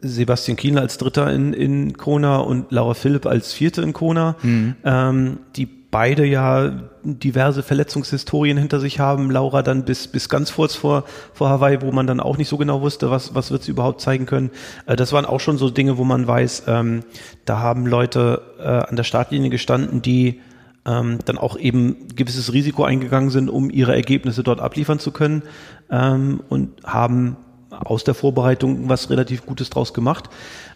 Sebastian 0.00 0.56
Kienle 0.56 0.80
als 0.80 0.98
Dritter 0.98 1.30
in, 1.32 1.52
in 1.52 1.96
Kona 1.96 2.38
und 2.38 2.72
Laura 2.72 2.94
Philipp 2.94 3.26
als 3.26 3.52
Vierte 3.52 3.82
in 3.82 3.92
Kona. 3.92 4.36
Mhm. 4.42 4.76
Ähm, 4.84 5.38
die 5.56 5.83
beide 5.94 6.26
ja 6.26 6.72
diverse 7.04 7.62
Verletzungshistorien 7.62 8.58
hinter 8.58 8.80
sich 8.80 8.98
haben. 8.98 9.30
Laura 9.30 9.62
dann 9.62 9.84
bis, 9.84 10.08
bis 10.08 10.28
ganz 10.28 10.52
kurz 10.52 10.74
vor, 10.74 11.04
vor 11.32 11.48
Hawaii, 11.50 11.82
wo 11.82 11.92
man 11.92 12.08
dann 12.08 12.18
auch 12.18 12.36
nicht 12.36 12.48
so 12.48 12.58
genau 12.58 12.80
wusste, 12.80 13.12
was, 13.12 13.36
was 13.36 13.52
wird 13.52 13.62
sie 13.62 13.70
überhaupt 13.70 14.00
zeigen 14.00 14.26
können. 14.26 14.50
Äh, 14.86 14.96
das 14.96 15.12
waren 15.12 15.24
auch 15.24 15.38
schon 15.38 15.56
so 15.56 15.70
Dinge, 15.70 15.96
wo 15.96 16.02
man 16.02 16.26
weiß, 16.26 16.64
ähm, 16.66 17.04
da 17.44 17.60
haben 17.60 17.86
Leute 17.86 18.42
äh, 18.58 18.64
an 18.64 18.96
der 18.96 19.04
Startlinie 19.04 19.50
gestanden, 19.50 20.02
die 20.02 20.40
ähm, 20.84 21.20
dann 21.26 21.38
auch 21.38 21.56
eben 21.56 22.08
gewisses 22.16 22.52
Risiko 22.52 22.82
eingegangen 22.82 23.30
sind, 23.30 23.48
um 23.48 23.70
ihre 23.70 23.94
Ergebnisse 23.94 24.42
dort 24.42 24.60
abliefern 24.60 24.98
zu 24.98 25.12
können 25.12 25.44
ähm, 25.92 26.40
und 26.48 26.70
haben 26.84 27.36
aus 27.70 28.02
der 28.02 28.14
Vorbereitung 28.14 28.88
was 28.88 29.10
relativ 29.10 29.46
Gutes 29.46 29.70
draus 29.70 29.94
gemacht. 29.94 30.28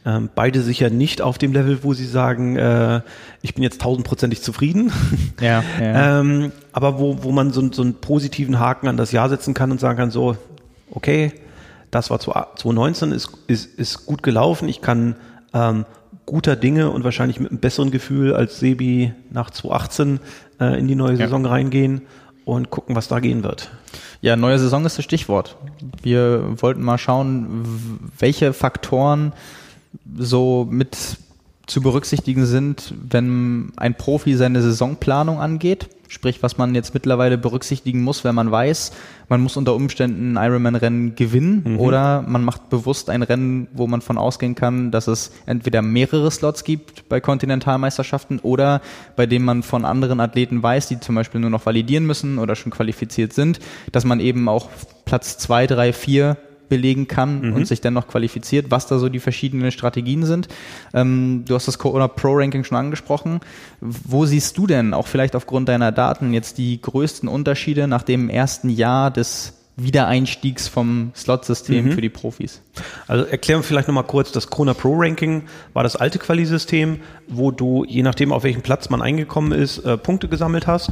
Ähm, 0.08 0.30
beide 0.34 0.62
sicher 0.62 0.88
nicht 0.88 1.20
auf 1.20 1.36
dem 1.36 1.52
Level, 1.52 1.80
wo 1.82 1.92
sie 1.92 2.06
sagen, 2.06 2.56
äh, 2.56 3.02
ich 3.42 3.52
bin 3.52 3.62
jetzt 3.62 3.82
tausendprozentig 3.82 4.42
zufrieden. 4.42 4.90
Ja, 5.40 5.62
ja. 5.80 6.20
ähm, 6.20 6.50
aber 6.72 6.98
wo, 6.98 7.22
wo 7.22 7.30
man 7.30 7.52
so, 7.52 7.72
so 7.72 7.82
einen 7.82 7.94
positiven 7.94 8.58
Haken 8.58 8.88
an 8.88 8.96
das 8.96 9.12
Jahr 9.12 9.28
setzen 9.28 9.54
kann 9.54 9.70
und 9.70 9.78
sagen 9.78 9.96
kann, 9.96 10.10
so, 10.10 10.36
okay, 10.90 11.32
das 11.92 12.10
war 12.10 12.18
2019, 12.18 13.12
ist, 13.12 13.30
ist, 13.46 13.78
ist 13.78 14.04
gut 14.04 14.24
gelaufen. 14.24 14.68
Ich 14.68 14.80
kann 14.80 15.14
ähm, 15.54 15.84
guter 16.26 16.56
Dinge 16.56 16.90
und 16.90 17.04
wahrscheinlich 17.04 17.38
mit 17.38 17.50
einem 17.50 17.60
besseren 17.60 17.92
Gefühl 17.92 18.34
als 18.34 18.58
Sebi 18.58 19.12
nach 19.30 19.50
2018 19.50 20.20
äh, 20.60 20.78
in 20.78 20.88
die 20.88 20.96
neue 20.96 21.16
Saison 21.16 21.44
ja. 21.44 21.50
reingehen 21.50 22.02
und 22.44 22.70
gucken, 22.70 22.96
was 22.96 23.06
da 23.06 23.20
gehen 23.20 23.44
wird. 23.44 23.70
Ja, 24.22 24.34
neue 24.34 24.58
Saison 24.58 24.84
ist 24.86 24.98
das 24.98 25.04
Stichwort. 25.04 25.56
Wir 26.02 26.42
wollten 26.60 26.82
mal 26.82 26.98
schauen, 26.98 28.00
welche 28.18 28.52
Faktoren 28.52 29.32
so 30.16 30.66
mit 30.70 30.96
zu 31.68 31.82
berücksichtigen 31.82 32.46
sind, 32.46 32.94
wenn 33.10 33.72
ein 33.76 33.94
Profi 33.94 34.34
seine 34.34 34.62
Saisonplanung 34.62 35.38
angeht. 35.38 35.88
Sprich, 36.10 36.42
was 36.42 36.56
man 36.56 36.74
jetzt 36.74 36.94
mittlerweile 36.94 37.36
berücksichtigen 37.36 38.00
muss, 38.00 38.24
wenn 38.24 38.34
man 38.34 38.50
weiß, 38.50 38.92
man 39.28 39.42
muss 39.42 39.58
unter 39.58 39.74
Umständen 39.74 40.38
ein 40.38 40.42
Ironman-Rennen 40.42 41.14
gewinnen 41.14 41.62
mhm. 41.66 41.80
oder 41.80 42.24
man 42.26 42.42
macht 42.42 42.70
bewusst 42.70 43.10
ein 43.10 43.22
Rennen, 43.22 43.68
wo 43.74 43.86
man 43.86 44.00
von 44.00 44.16
ausgehen 44.16 44.54
kann, 44.54 44.90
dass 44.90 45.06
es 45.06 45.32
entweder 45.44 45.82
mehrere 45.82 46.30
Slots 46.30 46.64
gibt 46.64 47.06
bei 47.10 47.20
Kontinentalmeisterschaften 47.20 48.38
oder 48.38 48.80
bei 49.16 49.26
dem 49.26 49.44
man 49.44 49.62
von 49.62 49.84
anderen 49.84 50.20
Athleten 50.20 50.62
weiß, 50.62 50.88
die 50.88 50.98
zum 50.98 51.14
Beispiel 51.14 51.42
nur 51.42 51.50
noch 51.50 51.66
validieren 51.66 52.06
müssen 52.06 52.38
oder 52.38 52.56
schon 52.56 52.72
qualifiziert 52.72 53.34
sind, 53.34 53.60
dass 53.92 54.06
man 54.06 54.20
eben 54.20 54.48
auch 54.48 54.70
Platz 55.04 55.36
zwei, 55.36 55.66
drei, 55.66 55.92
vier 55.92 56.38
belegen 56.68 57.08
kann 57.08 57.40
mhm. 57.42 57.52
und 57.54 57.66
sich 57.66 57.80
dann 57.80 57.94
noch 57.94 58.08
qualifiziert, 58.08 58.70
was 58.70 58.86
da 58.86 58.98
so 58.98 59.08
die 59.08 59.20
verschiedenen 59.20 59.70
Strategien 59.70 60.24
sind. 60.24 60.48
Ähm, 60.94 61.44
du 61.46 61.54
hast 61.54 61.68
das 61.68 61.78
Corona 61.78 62.08
Pro 62.08 62.34
Ranking 62.34 62.64
schon 62.64 62.78
angesprochen. 62.78 63.40
Wo 63.80 64.26
siehst 64.26 64.56
du 64.58 64.66
denn, 64.66 64.94
auch 64.94 65.06
vielleicht 65.06 65.36
aufgrund 65.36 65.68
deiner 65.68 65.92
Daten, 65.92 66.32
jetzt 66.32 66.58
die 66.58 66.80
größten 66.80 67.28
Unterschiede 67.28 67.88
nach 67.88 68.02
dem 68.02 68.28
ersten 68.28 68.68
Jahr 68.68 69.10
des 69.10 69.57
Wiedereinstiegs 69.80 70.66
vom 70.66 71.12
Slot-System 71.14 71.86
mhm. 71.86 71.92
für 71.92 72.00
die 72.00 72.08
Profis. 72.08 72.62
Also 73.06 73.24
erklären 73.24 73.60
wir 73.60 73.64
vielleicht 73.64 73.86
nochmal 73.86 74.04
kurz, 74.04 74.32
das 74.32 74.50
Kona 74.50 74.74
Pro 74.74 74.94
Ranking 74.96 75.44
war 75.72 75.84
das 75.84 75.94
alte 75.94 76.18
Quali-System, 76.18 77.00
wo 77.28 77.52
du, 77.52 77.84
je 77.84 78.02
nachdem 78.02 78.32
auf 78.32 78.42
welchem 78.42 78.62
Platz 78.62 78.90
man 78.90 79.00
eingekommen 79.00 79.52
ist, 79.52 79.78
äh, 79.78 79.96
Punkte 79.96 80.28
gesammelt 80.28 80.66
hast 80.66 80.90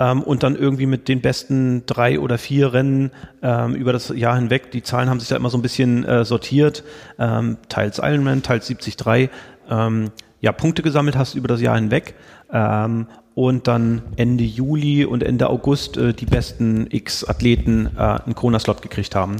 ähm, 0.00 0.22
und 0.22 0.42
dann 0.42 0.56
irgendwie 0.56 0.86
mit 0.86 1.06
den 1.06 1.20
besten 1.20 1.86
drei 1.86 2.18
oder 2.18 2.36
vier 2.36 2.72
Rennen 2.72 3.12
ähm, 3.40 3.76
über 3.76 3.92
das 3.92 4.08
Jahr 4.08 4.34
hinweg, 4.34 4.72
die 4.72 4.82
Zahlen 4.82 5.08
haben 5.08 5.20
sich 5.20 5.28
da 5.28 5.36
immer 5.36 5.50
so 5.50 5.56
ein 5.56 5.62
bisschen 5.62 6.04
äh, 6.04 6.24
sortiert, 6.24 6.82
ähm, 7.20 7.58
teils 7.68 7.98
Ironman, 7.98 8.42
teils 8.42 8.66
73, 8.66 9.30
ähm, 9.70 10.10
ja, 10.40 10.50
Punkte 10.52 10.82
gesammelt 10.82 11.16
hast 11.16 11.36
über 11.36 11.46
das 11.48 11.60
Jahr 11.60 11.76
hinweg 11.76 12.14
ähm, 12.52 13.06
und 13.34 13.66
dann 13.66 14.02
Ende 14.16 14.44
Juli 14.44 15.04
und 15.04 15.22
Ende 15.22 15.50
August 15.50 15.96
äh, 15.96 16.12
die 16.14 16.26
besten 16.26 16.86
X-Athleten 16.90 17.90
äh, 17.96 18.00
einen 18.00 18.34
Corona-Slot 18.34 18.82
gekriegt 18.82 19.14
haben. 19.14 19.36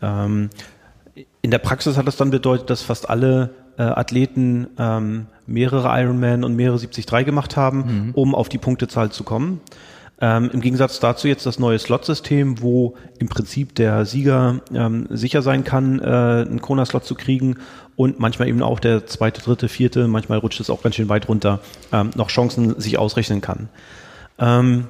Ähm, 0.00 0.50
in 1.40 1.50
der 1.50 1.58
Praxis 1.58 1.96
hat 1.96 2.06
das 2.06 2.16
dann 2.16 2.30
bedeutet, 2.30 2.70
dass 2.70 2.82
fast 2.82 3.10
alle 3.10 3.50
äh, 3.76 3.82
Athleten 3.82 4.68
ähm, 4.78 5.26
mehrere 5.46 5.88
Ironman 6.00 6.44
und 6.44 6.54
mehrere 6.54 6.78
73 6.78 7.26
gemacht 7.26 7.56
haben, 7.56 7.78
mhm. 8.06 8.10
um 8.14 8.34
auf 8.34 8.48
die 8.48 8.58
Punktezahl 8.58 9.10
zu 9.10 9.24
kommen. 9.24 9.60
Ähm, 10.22 10.50
Im 10.52 10.60
Gegensatz 10.60 11.00
dazu 11.00 11.26
jetzt 11.26 11.46
das 11.46 11.58
neue 11.58 11.80
Slot-System, 11.80 12.62
wo 12.62 12.94
im 13.18 13.28
Prinzip 13.28 13.74
der 13.74 14.06
Sieger 14.06 14.60
ähm, 14.72 15.08
sicher 15.10 15.42
sein 15.42 15.64
kann, 15.64 15.98
äh, 15.98 16.04
einen 16.04 16.60
Kona-Slot 16.60 17.04
zu 17.04 17.16
kriegen 17.16 17.56
und 17.96 18.20
manchmal 18.20 18.46
eben 18.46 18.62
auch 18.62 18.78
der 18.78 19.04
zweite, 19.08 19.42
dritte, 19.42 19.68
vierte, 19.68 20.06
manchmal 20.06 20.38
rutscht 20.38 20.60
es 20.60 20.70
auch 20.70 20.80
ganz 20.80 20.94
schön 20.94 21.08
weit 21.08 21.28
runter, 21.28 21.58
ähm, 21.90 22.10
noch 22.14 22.28
Chancen 22.28 22.78
sich 22.80 22.98
ausrechnen 22.98 23.40
kann. 23.40 23.68
Ähm, 24.38 24.86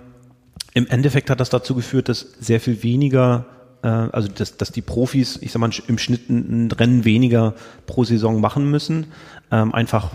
Im 0.74 0.86
Endeffekt 0.88 1.30
hat 1.30 1.40
das 1.40 1.48
dazu 1.48 1.74
geführt, 1.74 2.10
dass 2.10 2.34
sehr 2.38 2.60
viel 2.60 2.82
weniger, 2.82 3.46
äh, 3.82 3.88
also 3.88 4.28
dass, 4.28 4.58
dass 4.58 4.70
die 4.70 4.82
Profis, 4.82 5.38
ich 5.40 5.50
sag 5.50 5.60
mal, 5.60 5.70
im 5.88 5.96
Schnitt 5.96 6.28
ein 6.28 6.70
Rennen 6.70 7.06
weniger 7.06 7.54
pro 7.86 8.04
Saison 8.04 8.38
machen 8.42 8.70
müssen, 8.70 9.06
ähm, 9.50 9.72
einfach 9.72 10.10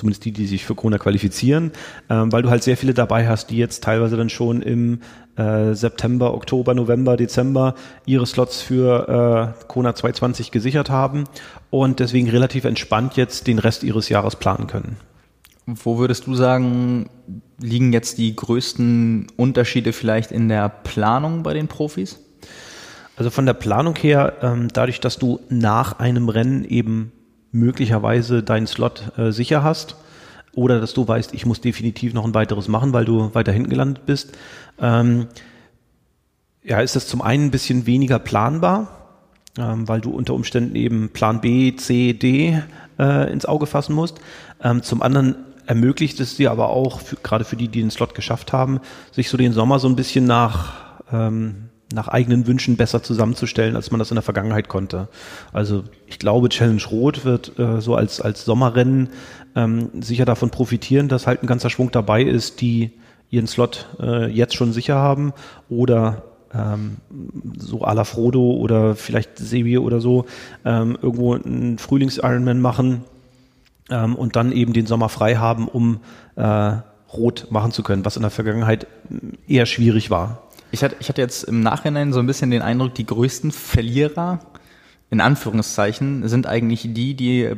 zumindest 0.00 0.24
die, 0.24 0.32
die 0.32 0.46
sich 0.46 0.64
für 0.64 0.74
Kona 0.74 0.98
qualifizieren, 0.98 1.72
ähm, 2.08 2.32
weil 2.32 2.42
du 2.42 2.50
halt 2.50 2.62
sehr 2.62 2.76
viele 2.76 2.94
dabei 2.94 3.28
hast, 3.28 3.50
die 3.50 3.56
jetzt 3.56 3.84
teilweise 3.84 4.16
dann 4.16 4.30
schon 4.30 4.62
im 4.62 5.00
äh, 5.36 5.74
September, 5.74 6.34
Oktober, 6.34 6.74
November, 6.74 7.16
Dezember 7.16 7.74
ihre 8.06 8.26
Slots 8.26 8.62
für 8.62 9.54
äh, 9.58 9.66
Kona 9.68 9.94
220 9.94 10.50
gesichert 10.50 10.90
haben 10.90 11.24
und 11.68 12.00
deswegen 12.00 12.28
relativ 12.30 12.64
entspannt 12.64 13.16
jetzt 13.16 13.46
den 13.46 13.58
Rest 13.58 13.84
ihres 13.84 14.08
Jahres 14.08 14.36
planen 14.36 14.66
können. 14.66 14.96
Wo 15.66 15.98
würdest 15.98 16.26
du 16.26 16.34
sagen, 16.34 17.10
liegen 17.60 17.92
jetzt 17.92 18.18
die 18.18 18.34
größten 18.34 19.28
Unterschiede 19.36 19.92
vielleicht 19.92 20.32
in 20.32 20.48
der 20.48 20.68
Planung 20.68 21.42
bei 21.42 21.54
den 21.54 21.68
Profis? 21.68 22.18
Also 23.16 23.28
von 23.28 23.44
der 23.44 23.52
Planung 23.52 23.94
her, 23.96 24.38
ähm, 24.40 24.68
dadurch, 24.72 24.98
dass 24.98 25.18
du 25.18 25.40
nach 25.50 25.98
einem 25.98 26.30
Rennen 26.30 26.64
eben 26.64 27.12
möglicherweise 27.52 28.42
deinen 28.42 28.66
Slot 28.66 29.12
äh, 29.18 29.32
sicher 29.32 29.62
hast 29.62 29.96
oder 30.52 30.80
dass 30.80 30.94
du 30.94 31.06
weißt, 31.06 31.34
ich 31.34 31.46
muss 31.46 31.60
definitiv 31.60 32.14
noch 32.14 32.24
ein 32.24 32.34
weiteres 32.34 32.68
machen, 32.68 32.92
weil 32.92 33.04
du 33.04 33.34
weiter 33.34 33.52
hinten 33.52 33.70
gelandet 33.70 34.06
bist, 34.06 34.32
ähm, 34.80 35.28
ja, 36.62 36.80
ist 36.80 36.96
das 36.96 37.06
zum 37.06 37.22
einen 37.22 37.46
ein 37.46 37.50
bisschen 37.50 37.86
weniger 37.86 38.18
planbar, 38.18 39.08
ähm, 39.58 39.88
weil 39.88 40.00
du 40.00 40.10
unter 40.10 40.34
Umständen 40.34 40.76
eben 40.76 41.10
Plan 41.10 41.40
B, 41.40 41.74
C, 41.76 42.12
D 42.12 42.62
äh, 42.98 43.32
ins 43.32 43.46
Auge 43.46 43.66
fassen 43.66 43.94
musst. 43.94 44.20
Ähm, 44.62 44.82
zum 44.82 45.02
anderen 45.02 45.36
ermöglicht 45.66 46.20
es 46.20 46.36
dir 46.36 46.50
aber 46.50 46.68
auch, 46.68 47.00
für, 47.00 47.16
gerade 47.16 47.44
für 47.44 47.56
die, 47.56 47.68
die 47.68 47.80
den 47.80 47.90
Slot 47.90 48.14
geschafft 48.14 48.52
haben, 48.52 48.80
sich 49.12 49.30
so 49.30 49.36
den 49.36 49.52
Sommer 49.52 49.78
so 49.78 49.88
ein 49.88 49.96
bisschen 49.96 50.26
nach 50.26 50.74
ähm, 51.12 51.69
nach 51.92 52.08
eigenen 52.08 52.46
Wünschen 52.46 52.76
besser 52.76 53.02
zusammenzustellen, 53.02 53.76
als 53.76 53.90
man 53.90 53.98
das 53.98 54.10
in 54.10 54.14
der 54.14 54.22
Vergangenheit 54.22 54.68
konnte. 54.68 55.08
Also 55.52 55.84
ich 56.06 56.18
glaube, 56.18 56.48
Challenge 56.48 56.82
Rot 56.90 57.24
wird 57.24 57.58
äh, 57.58 57.80
so 57.80 57.94
als, 57.94 58.20
als 58.20 58.44
Sommerrennen 58.44 59.10
ähm, 59.56 59.90
sicher 60.00 60.24
davon 60.24 60.50
profitieren, 60.50 61.08
dass 61.08 61.26
halt 61.26 61.42
ein 61.42 61.46
ganzer 61.46 61.70
Schwung 61.70 61.90
dabei 61.90 62.22
ist, 62.22 62.60
die 62.60 62.92
ihren 63.30 63.46
Slot 63.46 63.88
äh, 64.00 64.30
jetzt 64.30 64.54
schon 64.54 64.72
sicher 64.72 64.96
haben 64.96 65.32
oder 65.68 66.22
ähm, 66.52 66.96
so 67.56 67.84
à 67.84 67.94
la 67.94 68.04
Frodo 68.04 68.52
oder 68.52 68.96
vielleicht 68.96 69.38
Sebi 69.38 69.78
oder 69.78 70.00
so 70.00 70.26
ähm, 70.64 70.98
irgendwo 71.00 71.34
einen 71.34 71.78
Frühlings-Ironman 71.78 72.60
machen 72.60 73.04
ähm, 73.88 74.16
und 74.16 74.36
dann 74.36 74.52
eben 74.52 74.72
den 74.72 74.86
Sommer 74.86 75.08
frei 75.08 75.36
haben, 75.36 75.68
um 75.68 76.00
äh, 76.36 76.72
Rot 77.12 77.48
machen 77.50 77.72
zu 77.72 77.82
können, 77.82 78.04
was 78.04 78.16
in 78.16 78.22
der 78.22 78.30
Vergangenheit 78.30 78.86
eher 79.48 79.66
schwierig 79.66 80.10
war. 80.10 80.42
Ich 80.70 80.82
hatte, 80.82 80.96
ich 81.00 81.08
hatte 81.08 81.20
jetzt 81.20 81.44
im 81.44 81.60
Nachhinein 81.60 82.12
so 82.12 82.20
ein 82.20 82.26
bisschen 82.26 82.50
den 82.50 82.62
Eindruck, 82.62 82.94
die 82.94 83.06
größten 83.06 83.50
Verlierer, 83.52 84.40
in 85.10 85.20
Anführungszeichen, 85.20 86.28
sind 86.28 86.46
eigentlich 86.46 86.82
die, 86.92 87.14
die 87.14 87.50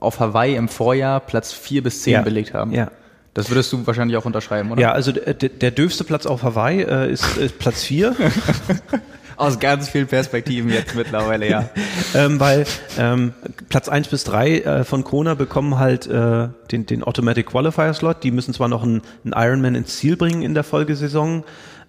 auf 0.00 0.20
Hawaii 0.20 0.56
im 0.56 0.68
Vorjahr 0.68 1.20
Platz 1.20 1.52
vier 1.52 1.82
bis 1.82 2.02
zehn 2.02 2.14
ja. 2.14 2.22
belegt 2.22 2.54
haben. 2.54 2.72
Ja. 2.72 2.90
Das 3.34 3.50
würdest 3.50 3.72
du 3.72 3.86
wahrscheinlich 3.86 4.16
auch 4.16 4.24
unterschreiben, 4.24 4.72
oder? 4.72 4.80
Ja, 4.80 4.92
also 4.92 5.12
der, 5.12 5.34
der 5.34 5.70
dürfste 5.70 6.04
Platz 6.04 6.24
auf 6.24 6.42
Hawaii 6.42 6.82
äh, 6.82 7.12
ist, 7.12 7.36
ist 7.36 7.58
Platz 7.58 7.84
vier. 7.84 8.16
Aus 9.36 9.58
ganz 9.60 9.90
vielen 9.90 10.06
Perspektiven 10.06 10.70
jetzt 10.70 10.94
mittlerweile, 10.94 11.46
ja. 11.46 11.68
ähm, 12.14 12.40
weil 12.40 12.64
ähm, 12.98 13.34
Platz 13.68 13.90
eins 13.90 14.08
bis 14.08 14.24
drei 14.24 14.60
äh, 14.60 14.84
von 14.84 15.04
Kona 15.04 15.34
bekommen 15.34 15.78
halt 15.78 16.06
äh, 16.06 16.48
den, 16.72 16.86
den 16.86 17.02
Automatic 17.02 17.44
Qualifier 17.46 17.92
Slot. 17.92 18.22
Die 18.22 18.30
müssen 18.30 18.54
zwar 18.54 18.68
noch 18.68 18.82
einen, 18.82 19.02
einen 19.24 19.34
Ironman 19.36 19.74
ins 19.74 19.98
Ziel 19.98 20.16
bringen 20.16 20.40
in 20.40 20.54
der 20.54 20.64
Folgesaison, 20.64 21.44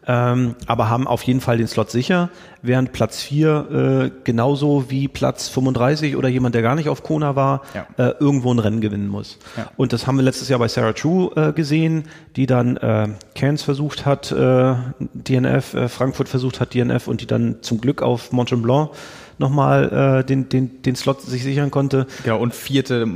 ähm, 0.07 0.55
aber 0.65 0.89
haben 0.89 1.05
auf 1.05 1.23
jeden 1.23 1.41
Fall 1.41 1.57
den 1.57 1.67
Slot 1.67 1.91
sicher, 1.91 2.29
während 2.61 2.93
Platz 2.93 3.21
4 3.21 4.09
äh, 4.09 4.21
genauso 4.23 4.89
wie 4.89 5.07
Platz 5.07 5.49
35 5.49 6.15
oder 6.15 6.29
jemand, 6.29 6.55
der 6.55 6.61
gar 6.61 6.75
nicht 6.75 6.87
auf 6.87 7.03
Kona 7.03 7.35
war, 7.35 7.61
ja. 7.73 7.85
äh, 7.97 8.13
irgendwo 8.19 8.53
ein 8.53 8.59
Rennen 8.59 8.79
gewinnen 8.81 9.09
muss. 9.09 9.37
Ja. 9.57 9.69
Und 9.75 9.91
das 9.91 10.07
haben 10.07 10.15
wir 10.15 10.23
letztes 10.23 10.47
Jahr 10.49 10.59
bei 10.59 10.67
Sarah 10.69 10.93
True 10.93 11.31
äh, 11.35 11.51
gesehen, 11.51 12.05
die 12.35 12.45
dann 12.45 12.77
äh, 12.77 13.09
Cairns 13.35 13.63
versucht 13.63 14.05
hat, 14.05 14.31
äh, 14.31 14.75
DNF, 14.99 15.73
äh, 15.73 15.89
Frankfurt 15.89 16.29
versucht 16.29 16.61
hat, 16.61 16.73
DNF 16.73 17.07
und 17.07 17.21
die 17.21 17.27
dann 17.27 17.57
zum 17.61 17.81
Glück 17.81 18.01
auf 18.01 18.31
Mont 18.31 18.49
Blanc 18.61 18.91
nochmal 19.39 20.21
äh, 20.21 20.23
den, 20.23 20.49
den, 20.49 20.81
den 20.81 20.95
Slot 20.95 21.21
sich 21.21 21.43
sichern 21.43 21.69
konnte. 21.69 22.07
Genau, 22.23 22.39
und 22.39 22.55
vierte 22.55 23.07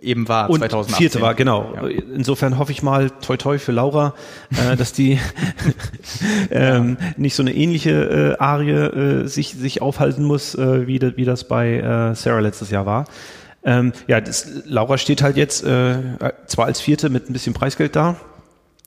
eben 0.00 0.28
war 0.28 0.50
und 0.50 0.58
2018. 0.58 0.96
Vierte 0.96 1.20
war, 1.20 1.34
genau. 1.34 1.72
Ja. 1.74 1.86
Insofern 1.86 2.58
hoffe 2.58 2.72
ich 2.72 2.82
mal, 2.82 3.10
toi 3.10 3.36
toi 3.36 3.58
für 3.58 3.72
Laura, 3.72 4.14
äh, 4.50 4.76
dass 4.76 4.92
die 4.92 5.18
ähm, 6.50 6.96
nicht 7.16 7.34
so 7.34 7.42
eine 7.42 7.54
ähnliche 7.54 8.36
äh, 8.38 8.42
Arie 8.42 8.70
äh, 8.70 9.26
sich, 9.26 9.54
sich 9.54 9.82
aufhalten 9.82 10.24
muss, 10.24 10.54
äh, 10.54 10.86
wie, 10.86 11.00
wie 11.16 11.24
das 11.24 11.44
bei 11.44 11.78
äh, 11.78 12.14
Sarah 12.14 12.40
letztes 12.40 12.70
Jahr 12.70 12.86
war. 12.86 13.06
Ähm, 13.64 13.92
ja, 14.06 14.20
das, 14.20 14.46
Laura 14.66 14.98
steht 14.98 15.22
halt 15.22 15.36
jetzt 15.36 15.64
äh, 15.64 15.96
zwar 16.46 16.66
als 16.66 16.80
Vierte 16.80 17.10
mit 17.10 17.28
ein 17.28 17.32
bisschen 17.32 17.54
Preisgeld 17.54 17.96
da, 17.96 18.16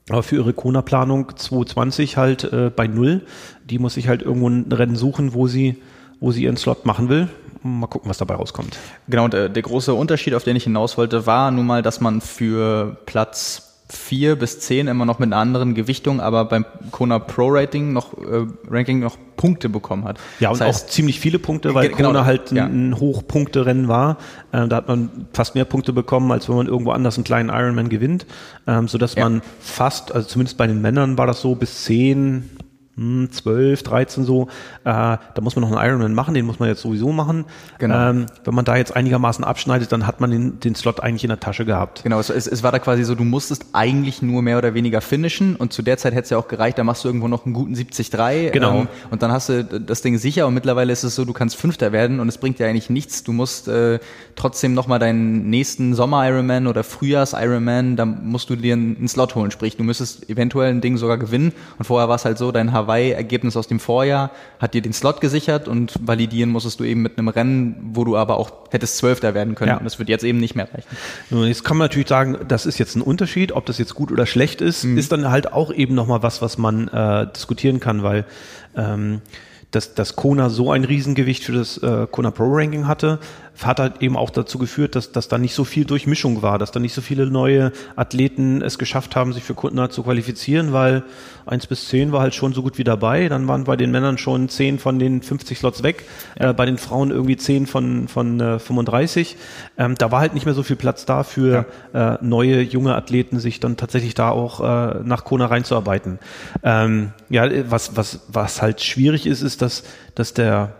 aber 0.10 0.24
für 0.24 0.38
ihre 0.38 0.54
Kona-Planung 0.54 1.36
2020 1.36 2.18
halt 2.18 2.46
äh, 2.46 2.72
bei 2.74 2.88
Null. 2.88 3.22
Die 3.70 3.80
muss 3.80 3.96
sich 3.96 4.08
halt 4.08 4.22
irgendwo 4.22 4.50
ein 4.50 4.72
Rennen 4.72 4.96
suchen, 4.96 5.34
wo 5.34 5.48
sie, 5.48 5.78
wo 6.20 6.32
sie 6.32 6.44
ihren 6.44 6.58
Slot 6.58 6.86
machen 6.86 7.10
will. 7.10 7.28
Mal 7.64 7.88
gucken, 7.88 8.10
was 8.10 8.18
dabei 8.18 8.36
rauskommt. 8.36 8.78
Genau, 9.08 9.28
der, 9.28 9.48
der 9.50 9.62
große 9.62 9.94
Unterschied, 9.94 10.34
auf 10.34 10.44
den 10.44 10.56
ich 10.56 10.64
hinaus 10.64 10.98
wollte, 10.98 11.26
war 11.28 11.52
nun 11.52 11.68
mal, 11.68 11.82
dass 11.82 12.02
man 12.02 12.22
für 12.22 12.98
Platz 13.06 13.68
vier 13.88 14.38
bis 14.38 14.60
zehn 14.62 14.88
immer 14.88 15.06
noch 15.06 15.20
mit 15.20 15.28
einer 15.28 15.38
anderen 15.42 15.76
Gewichtung, 15.76 16.22
aber 16.22 16.46
beim 16.46 16.66
Kona 16.92 17.20
Pro 17.20 17.50
Rating 17.50 17.92
noch 17.92 18.14
äh, 18.18 18.46
Ranking 18.70 19.00
noch 19.02 19.18
Punkte 19.36 19.68
bekommen 19.70 20.06
hat. 20.06 20.18
Ja, 20.40 20.50
und 20.50 20.60
das 20.62 20.68
heißt, 20.68 20.86
auch 20.86 20.90
ziemlich 20.90 21.20
viele 21.20 21.40
Punkte, 21.40 21.74
weil 21.76 21.90
Genau, 21.90 22.10
Kona 22.10 22.26
halt 22.26 22.52
ein, 22.52 22.56
ja. 22.56 22.66
ein 22.68 22.98
Hochpunkterennen 23.00 23.90
war. 23.90 24.18
Ähm, 24.54 24.70
da 24.70 24.78
hat 24.78 24.88
man 24.88 25.28
fast 25.34 25.56
mehr 25.56 25.66
Punkte 25.66 25.92
bekommen, 25.94 26.32
als 26.32 26.48
wenn 26.48 26.56
man 26.56 26.68
irgendwo 26.68 26.92
anders 26.92 27.18
einen 27.18 27.26
kleinen 27.26 27.50
Ironman 27.50 27.90
gewinnt. 27.90 28.26
Ähm, 28.66 28.88
sodass 28.88 29.16
Ja. 29.16 29.24
man 29.24 29.42
fast, 29.60 30.14
also 30.14 30.26
zumindest 30.28 30.58
bei 30.58 30.68
den 30.68 30.82
Männern 30.82 31.18
war 31.18 31.28
das 31.28 31.42
so, 31.42 31.56
bis 31.56 31.84
10, 31.84 32.18
hm, 32.18 32.50
12, 32.98 33.84
13 33.84 34.24
so, 34.26 34.48
äh, 34.84 34.86
da 34.86 35.20
muss 35.42 35.56
man 35.56 35.68
noch 35.68 35.76
einen 35.76 35.90
Ironman 35.90 36.14
machen, 36.14 36.34
den 36.34 36.46
muss 36.46 36.60
man 36.60 36.70
jetzt 36.70 36.82
sowieso 36.82 37.12
machen. 37.12 37.46
Genau. 37.80 38.10
Ähm, 38.10 38.26
wenn 38.44 38.54
man 38.54 38.66
da 38.66 38.76
jetzt 38.76 38.96
einigermaßen 38.96 39.44
abschneidet, 39.44 39.92
dann 39.92 40.06
hat 40.06 40.20
man 40.20 40.32
den, 40.32 40.60
den 40.60 40.76
Slot 40.76 41.00
eigentlich 41.00 41.24
in 41.24 41.30
der 41.30 41.40
Tasche 41.40 41.66
gehabt. 41.66 42.04
Genau, 42.04 42.20
es, 42.20 42.30
es, 42.30 42.64
war 42.64 42.72
da 42.72 42.80
quasi 42.80 43.04
so, 43.04 43.16
du 43.16 43.24
musstest 43.24 43.66
eigentlich 43.74 44.22
nur 44.22 44.42
mehr 44.42 44.58
oder 44.58 44.74
weniger 44.74 45.02
finishen 45.02 45.56
und 45.56 45.74
zu 45.74 45.82
der 45.82 45.98
Zeit 45.98 46.14
hätte 46.14 46.24
es 46.24 46.30
ja 46.32 46.38
auch 46.38 46.48
gereicht, 46.48 46.78
da 46.78 46.84
machst 46.84 47.04
du 47.04 47.10
irgendwo 47.10 47.28
noch 47.28 47.46
einen 47.46 47.54
guten 47.54 47.74
70-3 47.74 48.52
Genau. 48.52 48.82
ähm, 48.82 48.88
und 49.10 49.24
dann 49.24 49.32
hast 49.32 49.50
du 49.50 49.64
das 49.64 50.02
Ding 50.02 50.18
sicher 50.18 50.48
und 50.48 50.54
mittlerweile 50.54 50.92
ist 50.92 51.04
es 51.04 51.16
so, 51.16 51.26
du 51.26 51.34
kannst 51.34 51.56
Fünfter 51.56 51.92
werden 51.92 52.20
und 52.20 52.28
es 52.28 52.38
bringt 52.38 52.60
dir 52.60 52.68
eigentlich 52.68 52.90
nichts. 52.90 53.24
Du 53.24 53.32
musst 53.32 53.68
äh, 53.68 54.00
trotzdem 54.36 54.74
nochmal 54.74 55.00
deinen 55.00 55.50
nächsten 55.50 55.94
Sommer-Ironman 55.94 56.68
oder 56.68 56.84
Frühjahrs-Ironman, 56.84 57.96
da 57.96 58.06
musst 58.06 58.50
du 58.50 58.56
dir 58.56 58.74
einen 58.74 58.98
einen 58.98 59.08
Slot 59.08 59.36
holen, 59.36 59.52
sprich 59.52 59.78
du 59.78 59.84
müsstest 59.84 60.30
eventuell 60.30 60.70
ein 60.70 60.82
Ding 60.82 60.98
sogar 60.98 61.18
gewinnen 61.18 61.54
und 61.78 61.86
vorher 61.86 62.10
war 62.10 62.16
es 62.16 62.26
halt 62.26 62.38
so, 62.38 62.52
dein 62.52 62.74
Hawaii-Ergebnis 62.84 63.58
aus 63.58 63.68
dem 63.68 63.80
Vorjahr 63.80 64.32
hat 64.60 64.74
dir 64.74 64.82
den 64.82 64.94
Slot 64.94 65.22
gesichert 65.22 65.68
und 65.68 65.94
validieren 66.02 66.50
musstest 66.50 66.80
du 66.80 66.84
eben 66.84 67.02
mit 67.02 67.18
einem 67.18 67.28
Rennen, 67.28 67.92
wo 67.94 68.04
du 68.04 68.18
aber 68.18 68.38
auch 68.38 68.52
hättest 68.72 68.98
Zwölfter 68.98 69.34
werden 69.34 69.56
können 69.56 69.70
Ja. 69.72 69.78
und 69.78 69.86
das 69.86 70.00
wird 70.00 70.10
jetzt 70.10 70.24
eben 70.24 70.40
nicht 70.40 70.56
mehr 70.56 70.68
reichen. 70.74 70.88
Nun, 71.30 71.48
Jetzt 71.48 71.64
kann 71.64 71.78
man 71.78 71.86
natürlich 71.86 72.08
sagen, 72.08 72.38
das 72.48 72.66
ist 72.66 72.78
jetzt 72.78 72.96
ein 72.96 73.02
Unterschied, 73.02 73.52
ob 73.52 73.66
das 73.66 73.78
jetzt 73.78 73.96
gut 73.96 74.12
oder 74.12 74.26
schlecht 74.26 74.62
ist, 74.62 74.84
Mhm. 74.84 74.98
ist 74.98 75.12
dann 75.12 75.30
halt 75.30 75.52
auch 75.54 75.72
eben 75.74 75.96
nochmal 75.96 76.22
was, 76.24 76.42
was 76.42 76.58
man 76.58 76.88
äh, 76.90 77.28
diskutieren 77.36 77.80
kann, 77.80 78.04
weil 78.04 78.26
ähm, 78.76 79.22
dass, 79.72 79.94
dass 79.96 80.18
Kona 80.18 80.50
so 80.50 80.70
ein 80.72 80.84
Riesengewicht 80.84 81.46
für 81.46 81.54
das 81.54 81.78
äh, 81.78 82.06
Kona 82.12 82.32
Pro 82.32 82.44
Ranking 82.46 82.88
hatte, 82.88 83.20
hat 83.66 83.80
halt 83.80 84.02
eben 84.02 84.18
auch 84.18 84.30
dazu 84.30 84.58
geführt, 84.58 84.96
dass, 84.96 85.12
dass 85.12 85.28
da 85.28 85.38
nicht 85.38 85.54
so 85.54 85.64
viel 85.64 85.86
Durchmischung 85.86 86.42
war, 86.42 86.58
dass 86.60 86.72
da 86.72 86.80
nicht 86.80 86.94
so 86.94 87.02
viele 87.02 87.28
neue 87.28 87.72
Athleten 87.96 88.62
es 88.62 88.78
geschafft 88.78 89.16
haben, 89.16 89.34
sich 89.34 89.44
für 89.44 89.54
Kona 89.54 89.90
zu 89.90 90.04
qualifizieren, 90.04 90.74
weil 90.74 91.04
eins 91.46 91.68
bis 91.68 91.88
zehn 91.88 92.12
war 92.12 92.22
halt 92.22 92.36
schon 92.36 92.54
so 92.54 92.64
gut 92.64 92.78
wie 92.78 92.84
dabei. 92.84 93.30
Dann 93.30 93.48
waren 93.48 93.66
bei 93.66 93.76
den 93.76 93.92
Männern 93.92 94.18
schon 94.18 94.50
zehn 94.50 94.80
von 94.80 95.00
den 95.00 95.22
50 95.22 95.58
Slots 95.58 95.84
weg, 95.84 96.06
äh, 96.36 96.54
bei 96.54 96.66
den 96.66 96.78
Frauen 96.78 97.12
irgendwie 97.12 97.38
zehn 97.38 97.68
von, 97.68 98.08
von 98.08 98.40
äh, 98.40 98.60
35. 98.60 99.38
Ähm, 99.78 99.96
da 99.96 100.12
war 100.12 100.20
halt 100.20 100.34
nicht 100.34 100.46
mehr 100.46 100.56
so 100.56 100.64
viel 100.64 100.76
Platz 100.76 101.06
da 101.06 101.24
für 101.24 101.66
äh, 101.94 102.18
neue, 102.22 102.62
junge 102.62 102.96
Athleten, 102.96 103.40
sich 103.40 103.60
dann 103.60 103.78
tatsächlich 103.78 104.14
da 104.14 104.30
auch 104.30 104.62
äh, 104.62 105.00
nach 105.04 105.24
Kona 105.24 105.46
reinzuarbeiten. 105.46 106.20
Ähm, 106.64 107.12
ja, 107.30 107.50
was, 107.70 107.96
was, 107.96 108.22
was 108.28 108.62
halt 108.62 108.82
schwierig 108.82 109.26
ist, 109.26 109.42
ist, 109.42 109.62
dass, 109.62 109.84
dass 110.16 110.34
der 110.34 110.76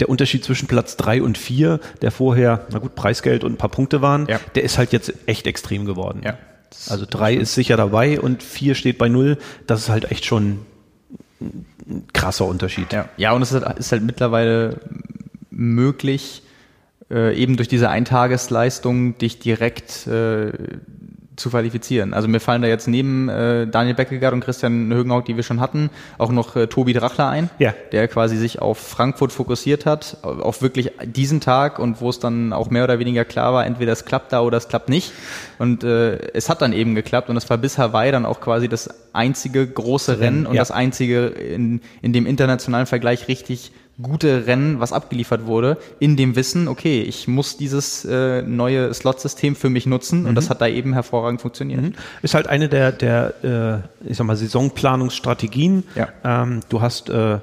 der 0.00 0.08
Unterschied 0.08 0.44
zwischen 0.44 0.68
Platz 0.68 0.96
drei 0.96 1.22
und 1.22 1.38
vier, 1.38 1.80
der 2.02 2.10
vorher, 2.10 2.66
na 2.70 2.78
gut, 2.78 2.94
Preisgeld 2.94 3.44
und 3.44 3.52
ein 3.52 3.56
paar 3.58 3.70
Punkte 3.70 4.02
waren, 4.02 4.26
Ja. 4.28 4.40
der 4.54 4.62
ist 4.64 4.78
halt 4.78 4.92
jetzt 4.92 5.12
echt 5.26 5.46
extrem 5.46 5.84
geworden. 5.84 6.20
Ja. 6.24 6.38
Also 6.88 7.06
drei 7.08 7.34
ist 7.34 7.54
sicher 7.54 7.76
dabei 7.76 8.20
und 8.20 8.42
vier 8.42 8.74
steht 8.74 8.98
bei 8.98 9.08
null. 9.08 9.38
Das 9.66 9.80
ist 9.80 9.88
halt 9.88 10.10
echt 10.10 10.24
schon 10.24 10.60
ein 11.40 12.04
krasser 12.12 12.44
Unterschied. 12.44 12.92
Ja, 12.92 13.08
ja 13.16 13.32
und 13.32 13.42
es 13.42 13.52
ist 13.52 13.64
halt, 13.64 13.78
ist 13.78 13.92
halt 13.92 14.02
mittlerweile 14.02 14.80
möglich, 15.50 16.42
äh, 17.10 17.34
eben 17.36 17.56
durch 17.56 17.68
diese 17.68 17.88
Eintagesleistung 17.88 19.16
dich 19.18 19.38
direkt 19.38 20.06
äh, 20.06 20.52
zu 21.38 21.50
qualifizieren. 21.50 22.14
Also 22.14 22.28
mir 22.28 22.40
fallen 22.40 22.62
da 22.62 22.68
jetzt 22.68 22.88
neben 22.88 23.28
äh, 23.28 23.66
Daniel 23.66 23.94
Beckegaard 23.94 24.32
und 24.32 24.40
Christian 24.40 24.92
Högenhaut, 24.92 25.28
die 25.28 25.36
wir 25.36 25.42
schon 25.42 25.60
hatten, 25.60 25.90
auch 26.18 26.30
noch 26.30 26.56
äh, 26.56 26.66
Tobi 26.66 26.92
Drachler 26.92 27.28
ein, 27.28 27.50
Ja. 27.58 27.74
der 27.92 28.08
quasi 28.08 28.36
sich 28.36 28.60
auf 28.60 28.78
Frankfurt 28.78 29.32
fokussiert 29.32 29.86
hat, 29.86 30.18
auf 30.22 30.62
wirklich 30.62 30.92
diesen 31.04 31.40
Tag 31.40 31.78
und 31.78 32.00
wo 32.00 32.10
es 32.10 32.18
dann 32.18 32.52
auch 32.52 32.70
mehr 32.70 32.84
oder 32.84 32.98
weniger 32.98 33.24
klar 33.24 33.52
war, 33.52 33.66
entweder 33.66 33.92
es 33.92 34.04
klappt 34.04 34.32
da 34.32 34.40
oder 34.40 34.58
es 34.58 34.68
klappt 34.68 34.88
nicht. 34.88 35.12
Und 35.58 35.84
äh, 35.84 36.16
es 36.32 36.48
hat 36.48 36.62
dann 36.62 36.72
eben 36.72 36.94
geklappt 36.94 37.30
und 37.30 37.36
es 37.36 37.48
war 37.50 37.58
bis 37.58 37.78
Hawaii 37.78 38.12
dann 38.12 38.26
auch 38.26 38.40
quasi 38.40 38.68
das 38.68 38.88
einzige 39.12 39.66
große 39.66 40.20
Rennen 40.20 40.46
und 40.46 40.54
ja. 40.54 40.60
das 40.60 40.70
einzige 40.70 41.26
in, 41.26 41.80
in 42.02 42.12
dem 42.12 42.26
internationalen 42.26 42.86
Vergleich 42.86 43.28
richtig 43.28 43.72
gute 44.00 44.46
Rennen, 44.46 44.78
was 44.78 44.92
abgeliefert 44.92 45.46
wurde, 45.46 45.76
in 45.98 46.16
dem 46.16 46.36
Wissen, 46.36 46.68
okay, 46.68 47.02
ich 47.02 47.26
muss 47.26 47.56
dieses 47.56 48.04
äh, 48.04 48.42
neue 48.42 48.94
Slot-System 48.94 49.56
für 49.56 49.70
mich 49.70 49.86
nutzen 49.86 50.26
und 50.26 50.34
das 50.34 50.50
hat 50.50 50.60
da 50.60 50.68
eben 50.68 50.92
hervorragend 50.92 51.40
funktioniert. 51.40 51.94
Ist 52.22 52.34
halt 52.34 52.46
eine 52.46 52.68
der, 52.68 52.92
der 52.92 53.82
äh, 54.04 54.08
ich 54.08 54.16
sag 54.16 54.26
mal, 54.26 54.36
Saisonplanungsstrategien. 54.36 55.82
Ja. 55.96 56.08
Ähm, 56.24 56.60
du 56.68 56.80
hast, 56.80 57.10
äh, 57.10 57.38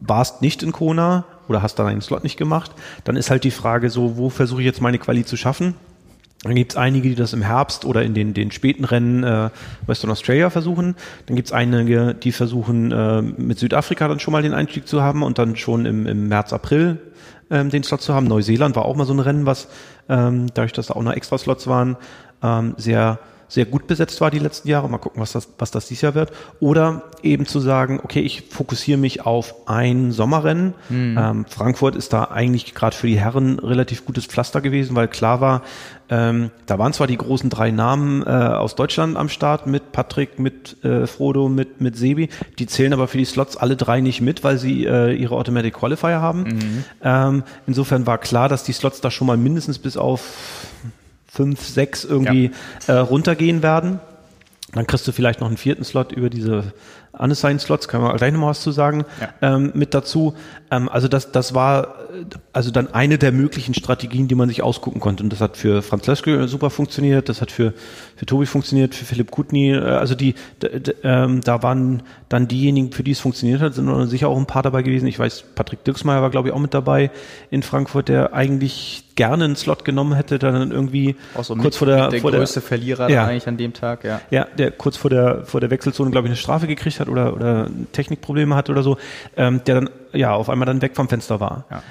warst 0.00 0.40
nicht 0.40 0.62
in 0.62 0.72
Kona 0.72 1.24
oder 1.48 1.62
hast 1.62 1.78
dann 1.78 1.86
einen 1.86 2.00
Slot 2.00 2.22
nicht 2.22 2.36
gemacht. 2.36 2.70
Dann 3.04 3.16
ist 3.16 3.30
halt 3.30 3.42
die 3.42 3.50
Frage 3.50 3.90
so, 3.90 4.16
wo 4.16 4.30
versuche 4.30 4.60
ich 4.60 4.66
jetzt 4.66 4.80
meine 4.80 4.98
Quali 4.98 5.24
zu 5.24 5.36
schaffen? 5.36 5.74
Dann 6.44 6.54
gibt 6.54 6.72
es 6.72 6.76
einige, 6.76 7.08
die 7.08 7.14
das 7.16 7.32
im 7.32 7.42
Herbst 7.42 7.84
oder 7.84 8.02
in 8.02 8.14
den, 8.14 8.32
den 8.32 8.52
späten 8.52 8.84
Rennen 8.84 9.24
äh, 9.24 9.50
Western 9.86 10.10
Australia 10.10 10.50
versuchen. 10.50 10.94
Dann 11.26 11.34
gibt 11.34 11.48
es 11.48 11.52
einige, 11.52 12.14
die 12.14 12.30
versuchen, 12.30 12.92
äh, 12.92 13.22
mit 13.22 13.58
Südafrika 13.58 14.06
dann 14.06 14.20
schon 14.20 14.32
mal 14.32 14.42
den 14.42 14.54
Einstieg 14.54 14.86
zu 14.86 15.02
haben 15.02 15.24
und 15.24 15.38
dann 15.38 15.56
schon 15.56 15.84
im, 15.84 16.06
im 16.06 16.28
März, 16.28 16.52
April 16.52 16.98
ähm, 17.50 17.70
den 17.70 17.82
Slot 17.82 18.02
zu 18.02 18.14
haben. 18.14 18.26
Neuseeland 18.26 18.76
war 18.76 18.84
auch 18.84 18.94
mal 18.94 19.04
so 19.04 19.14
ein 19.14 19.18
Rennen, 19.18 19.46
was 19.46 19.68
ähm, 20.08 20.46
dadurch, 20.54 20.72
dass 20.72 20.88
da 20.88 20.94
auch 20.94 21.02
noch 21.02 21.12
extra 21.12 21.38
Slots 21.38 21.66
waren, 21.66 21.96
ähm, 22.42 22.74
sehr 22.76 23.18
sehr 23.48 23.64
gut 23.64 23.86
besetzt 23.86 24.20
war 24.20 24.30
die 24.30 24.38
letzten 24.38 24.68
Jahre. 24.68 24.88
Mal 24.88 24.98
gucken, 24.98 25.20
was 25.20 25.32
das, 25.32 25.48
was 25.58 25.70
das 25.70 25.88
dieses 25.88 26.02
Jahr 26.02 26.14
wird. 26.14 26.32
Oder 26.60 27.04
eben 27.22 27.46
zu 27.46 27.60
sagen, 27.60 28.00
okay, 28.02 28.20
ich 28.20 28.44
fokussiere 28.50 28.98
mich 28.98 29.24
auf 29.24 29.66
ein 29.66 30.12
Sommerrennen. 30.12 30.74
Ähm, 31.18 31.46
Frankfurt 31.48 31.96
ist 31.96 32.12
da 32.12 32.24
eigentlich 32.24 32.74
gerade 32.74 32.94
für 32.94 33.06
die 33.06 33.18
Herren 33.18 33.58
relativ 33.58 34.04
gutes 34.04 34.26
Pflaster 34.26 34.60
gewesen, 34.60 34.94
weil 34.94 35.08
klar 35.08 35.40
war, 35.40 35.62
ähm, 36.10 36.50
da 36.66 36.78
waren 36.78 36.92
zwar 36.92 37.06
die 37.06 37.16
großen 37.16 37.50
drei 37.50 37.70
Namen 37.70 38.22
äh, 38.22 38.26
aus 38.26 38.74
Deutschland 38.74 39.16
am 39.16 39.28
Start 39.28 39.66
mit 39.66 39.92
Patrick, 39.92 40.38
mit 40.38 40.82
äh, 40.84 41.06
Frodo, 41.06 41.48
mit, 41.48 41.80
mit 41.80 41.96
Sebi. 41.96 42.28
Die 42.58 42.66
zählen 42.66 42.92
aber 42.92 43.08
für 43.08 43.18
die 43.18 43.24
Slots 43.24 43.56
alle 43.56 43.76
drei 43.76 44.00
nicht 44.00 44.20
mit, 44.20 44.44
weil 44.44 44.58
sie 44.58 44.86
äh, 44.86 45.12
ihre 45.14 45.34
Automatic 45.36 45.74
Qualifier 45.74 46.20
haben. 46.20 46.44
Ähm, 47.02 47.42
insofern 47.66 48.06
war 48.06 48.18
klar, 48.18 48.48
dass 48.48 48.62
die 48.64 48.72
Slots 48.72 49.00
da 49.00 49.10
schon 49.10 49.26
mal 49.26 49.36
mindestens 49.36 49.78
bis 49.78 49.96
auf 49.96 50.22
fünf, 51.38 51.64
sechs 51.64 52.04
irgendwie 52.04 52.50
äh, 52.88 52.92
runtergehen 52.94 53.62
werden. 53.62 54.00
Dann 54.72 54.88
kriegst 54.88 55.06
du 55.06 55.12
vielleicht 55.12 55.38
noch 55.38 55.46
einen 55.46 55.56
vierten 55.56 55.84
Slot 55.84 56.10
über 56.10 56.30
diese 56.30 56.72
unassigned 57.18 57.60
Slots, 57.60 57.88
kann 57.88 58.00
man 58.02 58.16
gleich 58.16 58.32
nochmal 58.32 58.50
was 58.50 58.60
zu 58.60 58.72
sagen, 58.72 59.04
ähm, 59.42 59.72
mit 59.74 59.94
dazu. 59.94 60.34
Ähm, 60.70 60.88
also 60.88 61.08
das, 61.08 61.32
das 61.32 61.54
war 61.54 61.94
also 62.52 62.70
dann 62.70 62.92
eine 62.92 63.18
der 63.18 63.32
möglichen 63.32 63.74
Strategien, 63.74 64.28
die 64.28 64.34
man 64.34 64.48
sich 64.48 64.62
ausgucken 64.62 65.00
konnte. 65.00 65.22
Und 65.22 65.32
das 65.32 65.40
hat 65.40 65.56
für 65.56 65.82
Franz 65.82 66.06
Leschke 66.06 66.48
super 66.48 66.70
funktioniert, 66.70 67.28
das 67.28 67.40
hat 67.40 67.50
für, 67.50 67.74
für 68.16 68.26
Tobi 68.26 68.46
funktioniert, 68.46 68.94
für 68.94 69.04
Philipp 69.04 69.30
Kutny, 69.30 69.72
äh, 69.72 69.80
also 69.80 70.14
die, 70.14 70.34
ähm, 71.02 71.40
da 71.42 71.62
waren 71.62 72.02
dann 72.28 72.48
diejenigen, 72.48 72.92
für 72.92 73.02
die 73.02 73.12
es 73.12 73.20
funktioniert 73.20 73.60
hat, 73.60 73.74
sind 73.74 74.08
sicher 74.08 74.28
auch 74.28 74.36
ein 74.36 74.46
paar 74.46 74.62
dabei 74.62 74.82
gewesen. 74.82 75.06
Ich 75.06 75.18
weiß, 75.18 75.44
Patrick 75.54 75.84
Dirksmeier 75.84 76.22
war, 76.22 76.30
glaube 76.30 76.48
ich, 76.48 76.54
auch 76.54 76.58
mit 76.60 76.74
dabei 76.74 77.10
in 77.50 77.62
Frankfurt, 77.62 78.08
der 78.08 78.32
eigentlich 78.32 79.04
gerne 79.18 79.44
einen 79.44 79.56
Slot 79.56 79.84
genommen 79.84 80.14
hätte, 80.14 80.38
dann 80.38 80.70
irgendwie 80.70 81.16
so 81.42 81.54
kurz 81.56 81.64
mit, 81.64 81.74
vor 81.74 81.86
der, 81.88 82.08
der 82.08 82.20
vor 82.20 82.30
der 82.30 82.38
größte 82.38 82.60
Verlierer 82.60 83.10
Ja. 83.10 83.26
eigentlich 83.26 83.48
an 83.48 83.56
dem 83.56 83.72
Tag, 83.72 84.04
ja. 84.04 84.20
ja, 84.30 84.46
der 84.56 84.70
kurz 84.70 84.96
vor 84.96 85.10
der 85.10 85.44
vor 85.44 85.60
der 85.60 85.70
Wechselzone, 85.70 86.12
glaube 86.12 86.28
ich, 86.28 86.30
eine 86.30 86.36
Strafe 86.36 86.68
gekriegt 86.68 87.00
hat 87.00 87.07
oder 87.08 87.34
oder 87.34 87.68
Technikprobleme 87.92 88.54
hat 88.54 88.70
oder 88.70 88.82
so, 88.82 88.96
ähm, 89.36 89.60
der 89.66 89.74
dann 89.76 89.90
ja 90.12 90.32
auf 90.32 90.48
einmal 90.48 90.66
dann 90.66 90.80
weg 90.82 90.96
vom 90.96 91.08
Fenster 91.08 91.40
war. 91.40 91.64
Ja. 91.70 91.82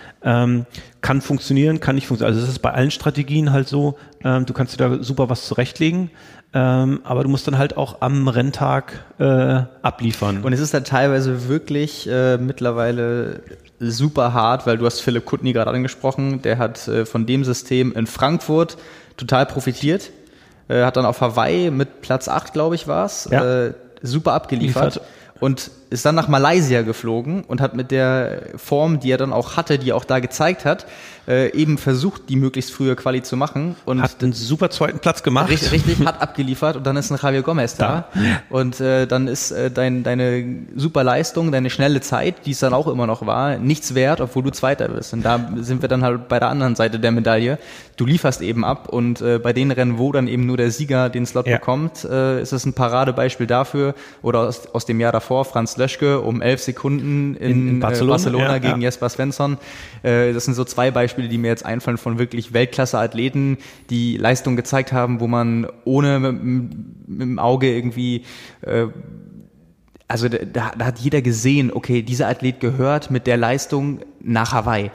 Ähm, 0.44 0.66
kann 1.02 1.22
funktionieren, 1.22 1.80
kann 1.80 1.96
nicht 1.96 2.08
funktionieren. 2.08 2.36
Also 2.36 2.46
es 2.46 2.52
ist 2.52 2.60
bei 2.60 2.72
allen 2.72 2.92
Strategien 2.92 3.52
halt 3.52 3.68
so, 3.68 3.98
ähm, 4.24 4.46
du 4.46 4.54
kannst 4.54 4.74
dir 4.80 4.90
da 4.90 5.04
super 5.04 5.30
was 5.30 5.46
zurechtlegen, 5.48 6.10
ähm, 6.54 7.02
aber 7.04 7.24
du 7.24 7.30
musst 7.30 7.48
dann 7.48 7.58
halt 7.58 7.78
auch 7.78 7.98
am 8.02 8.28
Renntag 8.28 9.06
äh, 9.20 9.62
abliefern. 9.82 10.44
Und 10.44 10.54
es 10.54 10.60
ist 10.60 10.74
halt 10.74 10.88
teilweise 10.88 11.48
wirklich 11.48 12.10
äh, 12.10 12.38
mittlerweile 12.38 13.42
super 13.80 14.34
hart, 14.34 14.66
weil 14.66 14.78
du 14.78 14.86
hast 14.86 15.02
Philipp 15.02 15.26
Kutny 15.26 15.54
gerade 15.54 15.70
angesprochen, 15.72 16.42
der 16.42 16.58
hat 16.58 16.88
äh, 16.88 17.06
von 17.06 17.26
dem 17.28 17.44
System 17.44 17.94
in 17.94 18.08
Frankfurt 18.08 18.78
total 19.18 19.46
profitiert, 19.46 20.10
äh, 20.68 20.84
hat 20.84 20.98
dann 20.98 21.06
auf 21.06 21.22
Hawaii 21.22 21.70
mit 21.70 22.02
Platz 22.02 22.28
8, 22.28 22.54
glaube 22.54 22.74
ich, 22.76 22.88
war's, 22.88 23.30
Ja. 23.32 23.66
äh, 23.68 23.74
super 24.02 24.34
abgeliefert. 24.34 24.96
Liefert. 24.96 25.08
Und 25.40 25.72
ist 25.90 26.06
dann 26.06 26.16
nach 26.16 26.28
Malaysia 26.28 26.82
geflogen 26.82 27.44
und 27.44 27.62
hat 27.62 27.76
mit 27.76 27.92
der 27.92 28.44
Form, 28.56 29.00
die 29.00 29.12
er 29.12 29.18
dann 29.18 29.32
auch 29.32 29.56
hatte, 29.56 29.80
die 29.80 29.92
er 29.92 29.96
auch 29.96 30.06
da 30.06 30.20
gezeigt 30.20 30.66
hat, 30.66 30.86
äh, 31.28 31.52
eben 31.54 31.78
versucht, 31.78 32.30
die 32.30 32.36
möglichst 32.36 32.74
frühe 32.74 32.96
Quali 32.96 33.22
zu 33.22 33.36
machen. 33.36 33.76
Und 33.86 34.02
hat 34.02 34.24
einen 34.24 34.34
super 34.34 34.70
zweiten 34.70 35.00
Platz 35.00 35.24
gemacht. 35.24 35.50
Richtig, 35.50 35.72
richtig 35.72 36.06
hat 36.06 36.22
abgeliefert 36.22 36.78
und 36.78 36.86
dann 36.86 36.96
ist 36.98 37.12
ein 37.12 37.20
Javier 37.22 37.42
Gomez 37.42 37.76
da. 37.76 38.10
da. 38.14 38.20
Und 38.50 38.80
äh, 38.80 39.08
dann 39.08 39.28
ist 39.28 39.52
äh, 39.52 39.70
dein, 39.70 40.04
deine 40.04 40.46
super 40.76 41.04
Leistung, 41.04 41.52
deine 41.52 41.70
schnelle 41.70 42.02
Zeit, 42.02 42.46
die 42.46 42.52
es 42.52 42.60
dann 42.60 42.74
auch 42.74 42.88
immer 42.88 43.08
noch 43.08 43.26
war, 43.26 43.58
nichts 43.58 43.96
wert, 43.96 44.22
obwohl 44.22 44.44
du 44.44 44.52
Zweiter 44.52 44.88
bist. 44.90 45.14
Und 45.14 45.24
da 45.24 45.52
sind 45.58 45.82
wir 45.82 45.90
dann 45.90 46.04
halt 46.04 46.28
bei 46.28 46.40
der 46.40 46.50
anderen 46.50 46.76
Seite 46.76 47.00
der 47.00 47.12
Medaille. 47.12 47.60
Du 47.98 48.06
lieferst 48.06 48.42
eben 48.42 48.64
ab 48.64 48.90
und 48.90 49.22
äh, 49.22 49.40
bei 49.40 49.54
den 49.54 49.72
Rennen, 49.72 49.98
wo 49.98 50.12
dann 50.12 50.28
eben 50.28 50.46
nur 50.46 50.58
der 50.58 50.72
Sieger 50.72 51.10
den 51.10 51.26
Slot 51.26 51.48
ja. 51.48 51.58
bekommt, 51.58 52.06
äh, 52.06 52.42
ist 52.42 52.54
es 52.54 52.66
ein 52.66 52.74
Paradebeispiel 52.74 53.48
dafür. 53.48 53.96
Oder 54.22 54.42
aus, 54.42 54.68
aus 54.74 54.86
dem 54.86 55.00
Jahr 55.00 55.12
davor, 55.12 55.46
Franz 55.46 55.77
Löschke 55.78 56.22
um 56.22 56.42
elf 56.42 56.62
Sekunden 56.62 57.36
in, 57.36 57.52
in, 57.52 57.68
in 57.68 57.80
Barcelona, 57.80 58.14
äh, 58.14 58.18
Barcelona 58.18 58.52
ja, 58.54 58.58
gegen 58.58 58.82
ja. 58.82 58.88
Jesper 58.88 59.10
Svensson. 59.10 59.58
Äh, 60.04 60.34
das 60.34 60.46
sind 60.46 60.54
so 60.54 60.64
zwei 60.64 60.92
Beispiele, 60.92 61.28
die 61.28 61.38
mir 61.38 61.48
jetzt 61.48 61.66
einfallen 61.66 61.98
von 61.98 62.20
wirklich 62.20 62.54
Weltklasse-Athleten, 62.54 63.58
die 63.90 64.18
Leistung 64.18 64.56
gezeigt 64.56 64.92
haben, 64.92 65.20
wo 65.20 65.28
man 65.28 65.68
ohne 65.86 66.20
mit, 66.20 66.44
mit 67.08 67.22
dem 67.22 67.40
Auge 67.40 67.74
irgendwie 67.74 68.24
äh, 68.62 68.88
also 70.08 70.30
da, 70.30 70.72
da 70.78 70.86
hat 70.86 71.00
jeder 71.00 71.22
gesehen, 71.22 71.72
okay, 71.74 72.02
dieser 72.02 72.28
Athlet 72.30 72.60
gehört 72.60 73.12
mit 73.12 73.28
der 73.28 73.38
Leistung 73.38 74.00
nach 74.22 74.54
Hawaii. 74.54 74.90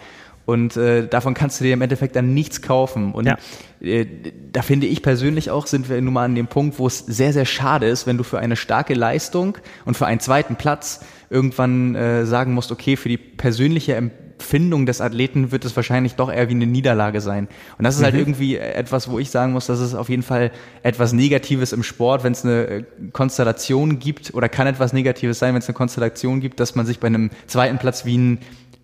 Und 0.44 0.77
äh, 0.77 1.06
davon 1.06 1.35
kannst 1.35 1.60
du 1.60 1.64
dir 1.64 1.73
im 1.73 1.82
Endeffekt 1.82 2.16
dann 2.16 2.35
nichts 2.35 2.62
kaufen. 2.62 3.12
Und 3.12 3.27
ja. 3.27 3.36
äh, 3.81 4.06
da 4.52 4.62
finde 4.62 4.86
ich 4.86 5.02
persönlich 5.02 5.51
auch, 5.51 5.66
sind 5.66 5.89
wir 5.89 6.01
nun 6.01 6.14
mal 6.14 6.24
an 6.24 6.35
dem 6.35 6.48
Punkt, 6.48 6.78
wo 6.78 6.86
es 6.86 6.98
sehr, 6.98 7.32
sehr 7.32 7.44
schade 7.44 7.86
ist, 7.86 8.06
wenn 8.06 8.19
du 8.19 8.24
für 8.24 8.39
eine 8.39 8.56
starke 8.56 8.94
Leistung 8.94 9.59
und 9.85 9.97
für 9.97 10.06
einen 10.06 10.20
zweiten 10.20 10.56
Platz 10.56 11.01
irgendwann 11.31 11.94
äh, 11.94 12.27
sagen 12.27 12.55
musst, 12.55 12.73
okay, 12.73 12.97
für 12.97 13.09
die 13.09 13.19
persönliche 13.19 13.94
Empfindung 13.94 14.86
des 14.86 15.01
Athleten 15.01 15.52
wird 15.52 15.64
es 15.64 15.77
wahrscheinlich 15.77 16.16
doch 16.16 16.31
eher 16.31 16.48
wie 16.48 16.55
eine 16.55 16.66
Niederlage 16.66 17.20
sein. 17.20 17.47
Und 17.78 17.85
das 17.85 17.97
ist 17.97 18.02
halt 18.02 18.14
mhm. 18.14 18.19
halt 18.19 18.27
irgendwie 18.27 18.56
etwas, 18.56 19.09
wo 19.09 19.20
ich 19.20 19.31
sagen 19.31 19.52
muss, 19.52 19.66
dass 19.66 19.78
es 19.78 19.94
auf 19.94 20.09
jeden 20.09 20.24
Fall 20.24 20.51
etwas 20.82 21.12
Negatives 21.12 21.73
im 21.73 21.85
Sport, 21.85 22.24
wenn 22.24 22.32
es 22.32 22.44
eine 22.44 22.66
äh, 22.66 22.85
Konstellation 23.12 24.01
gibt, 24.01 24.35
oder 24.35 24.48
kann 24.48 24.66
etwas 24.66 24.93
Negatives 24.93 25.39
sein, 25.39 25.55
wenn 25.55 25.60
es 25.60 25.69
eine 25.69 25.74
Konstellation 25.74 26.40
gibt, 26.40 26.59
dass 26.59 26.74
man 26.74 26.85
sich 26.85 26.98
bei 26.98 27.06
einem 27.06 27.31
zweiten 27.47 27.78
Platz 27.78 28.05
wie 28.05 28.19
ein 28.19 28.39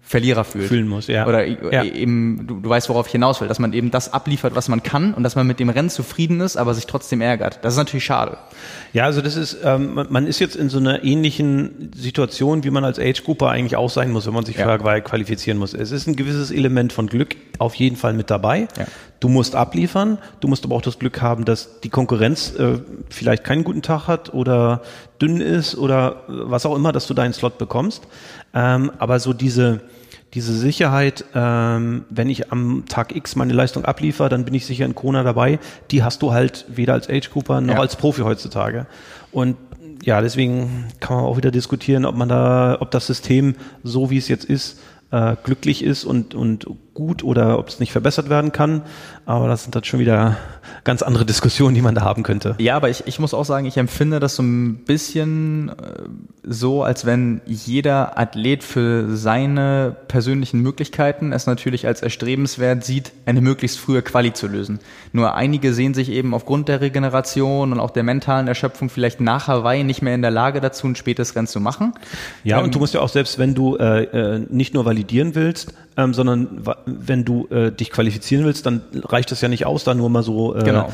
Verlierer 0.08 0.44
fühlt. 0.44 0.68
Fühlen 0.68 0.88
muss, 0.88 1.06
ja. 1.06 1.26
Oder 1.26 1.44
ja. 1.44 1.84
eben, 1.84 2.46
du, 2.46 2.60
du 2.60 2.70
weißt, 2.70 2.88
worauf 2.88 3.08
ich 3.08 3.12
hinaus 3.12 3.42
will, 3.42 3.48
dass 3.48 3.58
man 3.58 3.74
eben 3.74 3.90
das 3.90 4.10
abliefert, 4.10 4.54
was 4.56 4.68
man 4.68 4.82
kann 4.82 5.12
und 5.12 5.22
dass 5.22 5.36
man 5.36 5.46
mit 5.46 5.60
dem 5.60 5.68
Rennen 5.68 5.90
zufrieden 5.90 6.40
ist, 6.40 6.56
aber 6.56 6.72
sich 6.72 6.86
trotzdem 6.86 7.20
ärgert. 7.20 7.58
Das 7.60 7.74
ist 7.74 7.78
natürlich 7.78 8.06
schade. 8.06 8.38
Ja, 8.94 9.04
also 9.04 9.20
das 9.20 9.36
ist, 9.36 9.58
ähm, 9.62 10.06
man 10.08 10.26
ist 10.26 10.38
jetzt 10.38 10.56
in 10.56 10.70
so 10.70 10.78
einer 10.78 11.04
ähnlichen 11.04 11.92
Situation, 11.94 12.64
wie 12.64 12.70
man 12.70 12.86
als 12.86 12.98
Age-Grouper 12.98 13.50
eigentlich 13.50 13.76
auch 13.76 13.90
sein 13.90 14.10
muss, 14.10 14.26
wenn 14.26 14.32
man 14.32 14.46
sich 14.46 14.56
ja. 14.56 14.78
für 14.78 15.02
qualifizieren 15.02 15.58
muss. 15.58 15.74
Es 15.74 15.90
ist 15.90 16.06
ein 16.06 16.16
gewisses 16.16 16.50
Element 16.50 16.94
von 16.94 17.08
Glück 17.08 17.36
auf 17.58 17.74
jeden 17.74 17.96
Fall 17.96 18.14
mit 18.14 18.30
dabei. 18.30 18.66
Ja. 18.78 18.86
Du 19.20 19.28
musst 19.28 19.56
abliefern, 19.56 20.16
du 20.40 20.48
musst 20.48 20.64
aber 20.64 20.74
auch 20.74 20.80
das 20.80 20.98
Glück 20.98 21.20
haben, 21.20 21.44
dass 21.44 21.80
die 21.80 21.90
Konkurrenz 21.90 22.54
äh, 22.54 22.78
vielleicht 23.10 23.44
keinen 23.44 23.62
guten 23.64 23.82
Tag 23.82 24.06
hat 24.06 24.32
oder 24.32 24.80
dünn 25.20 25.42
ist 25.42 25.76
oder 25.76 26.22
was 26.28 26.64
auch 26.64 26.74
immer, 26.76 26.92
dass 26.92 27.06
du 27.06 27.12
deinen 27.12 27.34
Slot 27.34 27.58
bekommst. 27.58 28.04
Ähm, 28.54 28.90
aber 28.98 29.20
so 29.20 29.32
diese, 29.32 29.80
diese 30.34 30.52
Sicherheit, 30.52 31.24
ähm, 31.34 32.04
wenn 32.10 32.28
ich 32.28 32.52
am 32.52 32.84
Tag 32.86 33.16
X 33.16 33.34
meine 33.36 33.54
Leistung 33.54 33.84
abliefere, 33.84 34.28
dann 34.28 34.44
bin 34.44 34.54
ich 34.54 34.66
sicher 34.66 34.84
in 34.84 34.94
Kona 34.94 35.22
dabei. 35.22 35.58
Die 35.90 36.02
hast 36.02 36.20
du 36.22 36.32
halt 36.32 36.66
weder 36.68 36.92
als 36.92 37.08
Age 37.08 37.30
Cooper 37.30 37.60
noch 37.60 37.74
ja. 37.74 37.80
als 37.80 37.96
Profi 37.96 38.22
heutzutage. 38.22 38.86
Und 39.32 39.56
ja, 40.02 40.20
deswegen 40.20 40.86
kann 41.00 41.16
man 41.16 41.24
auch 41.24 41.36
wieder 41.36 41.50
diskutieren, 41.50 42.04
ob 42.04 42.14
man 42.14 42.28
da, 42.28 42.76
ob 42.80 42.90
das 42.90 43.06
System 43.06 43.56
so 43.82 44.10
wie 44.10 44.18
es 44.18 44.28
jetzt 44.28 44.44
ist, 44.44 44.80
äh, 45.10 45.36
glücklich 45.42 45.82
ist 45.82 46.04
und, 46.04 46.34
und 46.34 46.66
gut 46.98 47.22
oder 47.22 47.60
ob 47.60 47.68
es 47.68 47.78
nicht 47.78 47.92
verbessert 47.92 48.28
werden 48.28 48.50
kann. 48.50 48.82
Aber 49.24 49.46
das 49.46 49.62
sind 49.62 49.72
dann 49.76 49.84
schon 49.84 50.00
wieder 50.00 50.36
ganz 50.82 51.02
andere 51.02 51.24
Diskussionen, 51.24 51.76
die 51.76 51.80
man 51.80 51.94
da 51.94 52.00
haben 52.00 52.24
könnte. 52.24 52.56
Ja, 52.58 52.74
aber 52.74 52.90
ich, 52.90 53.06
ich 53.06 53.20
muss 53.20 53.34
auch 53.34 53.44
sagen, 53.44 53.66
ich 53.66 53.76
empfinde 53.76 54.18
das 54.18 54.34
so 54.34 54.42
ein 54.42 54.78
bisschen 54.84 55.68
äh, 55.68 55.72
so, 56.42 56.82
als 56.82 57.06
wenn 57.06 57.40
jeder 57.46 58.18
Athlet 58.18 58.64
für 58.64 59.16
seine 59.16 59.94
persönlichen 60.08 60.60
Möglichkeiten 60.60 61.32
es 61.32 61.46
natürlich 61.46 61.86
als 61.86 62.02
erstrebenswert 62.02 62.82
sieht, 62.82 63.12
eine 63.26 63.42
möglichst 63.42 63.78
frühe 63.78 64.02
Quali 64.02 64.32
zu 64.32 64.48
lösen. 64.48 64.80
Nur 65.12 65.36
einige 65.36 65.74
sehen 65.74 65.94
sich 65.94 66.10
eben 66.10 66.34
aufgrund 66.34 66.68
der 66.68 66.80
Regeneration 66.80 67.70
und 67.70 67.78
auch 67.78 67.90
der 67.90 68.02
mentalen 68.02 68.48
Erschöpfung 68.48 68.90
vielleicht 68.90 69.20
nach 69.20 69.46
Hawaii 69.46 69.84
nicht 69.84 70.02
mehr 70.02 70.16
in 70.16 70.22
der 70.22 70.32
Lage 70.32 70.60
dazu, 70.60 70.88
ein 70.88 70.96
spätes 70.96 71.36
Rennen 71.36 71.46
zu 71.46 71.60
machen. 71.60 71.92
Ja, 72.42 72.58
ähm, 72.58 72.64
und 72.64 72.74
du 72.74 72.80
musst 72.80 72.94
ja 72.94 73.00
auch 73.02 73.08
selbst, 73.08 73.38
wenn 73.38 73.54
du 73.54 73.76
äh, 73.76 74.02
äh 74.02 74.46
nicht 74.48 74.74
nur 74.74 74.84
validieren 74.84 75.36
willst, 75.36 75.74
ähm, 75.98 76.14
sondern 76.14 76.62
wenn 76.86 77.24
du 77.24 77.48
äh, 77.48 77.72
dich 77.72 77.90
qualifizieren 77.90 78.44
willst, 78.44 78.64
dann 78.64 78.82
reicht 79.02 79.32
es 79.32 79.40
ja 79.40 79.48
nicht 79.48 79.66
aus, 79.66 79.82
da 79.82 79.94
nur 79.94 80.08
mal 80.08 80.22
so 80.22 80.54
äh, 80.54 80.62
genau. 80.62 80.92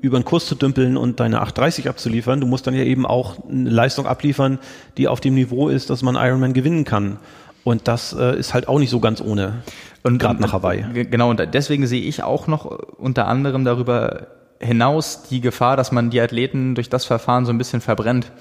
über 0.00 0.18
den 0.18 0.24
Kurs 0.24 0.46
zu 0.46 0.54
dümpeln 0.54 0.96
und 0.96 1.20
deine 1.20 1.42
830 1.42 1.90
abzuliefern. 1.90 2.40
Du 2.40 2.46
musst 2.46 2.66
dann 2.66 2.74
ja 2.74 2.82
eben 2.82 3.04
auch 3.04 3.36
eine 3.46 3.68
Leistung 3.68 4.06
abliefern, 4.06 4.58
die 4.96 5.08
auf 5.08 5.20
dem 5.20 5.34
Niveau 5.34 5.68
ist, 5.68 5.90
dass 5.90 6.00
man 6.02 6.16
Ironman 6.16 6.54
gewinnen 6.54 6.84
kann. 6.84 7.18
Und 7.64 7.86
das 7.86 8.14
äh, 8.14 8.38
ist 8.38 8.54
halt 8.54 8.66
auch 8.66 8.78
nicht 8.78 8.88
so 8.88 8.98
ganz 8.98 9.20
ohne. 9.20 9.62
Und 10.02 10.18
gerade 10.18 10.40
nach 10.40 10.54
Hawaii. 10.54 11.04
Genau, 11.04 11.28
und 11.28 11.42
deswegen 11.52 11.86
sehe 11.86 12.02
ich 12.02 12.22
auch 12.22 12.46
noch 12.46 12.64
unter 12.96 13.26
anderem 13.26 13.66
darüber 13.66 14.28
hinaus 14.58 15.24
die 15.28 15.42
Gefahr, 15.42 15.76
dass 15.76 15.92
man 15.92 16.08
die 16.08 16.20
Athleten 16.20 16.74
durch 16.74 16.88
das 16.88 17.04
Verfahren 17.04 17.44
so 17.44 17.52
ein 17.52 17.58
bisschen 17.58 17.82
verbrennt 17.82 18.32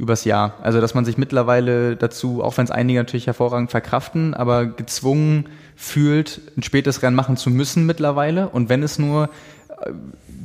übers 0.00 0.24
Jahr. 0.24 0.54
Also 0.62 0.80
dass 0.80 0.94
man 0.94 1.04
sich 1.04 1.18
mittlerweile 1.18 1.94
dazu, 1.94 2.42
auch 2.42 2.56
wenn 2.56 2.64
es 2.64 2.70
einige 2.70 2.98
natürlich 2.98 3.26
hervorragend 3.26 3.70
verkraften, 3.70 4.32
aber 4.32 4.64
gezwungen 4.64 5.46
fühlt, 5.76 6.40
ein 6.56 6.62
spätes 6.62 7.02
Rennen 7.02 7.14
machen 7.14 7.36
zu 7.36 7.50
müssen 7.50 7.84
mittlerweile. 7.84 8.48
Und 8.48 8.70
wenn 8.70 8.82
es 8.82 8.98
nur 8.98 9.28
äh, 9.68 9.90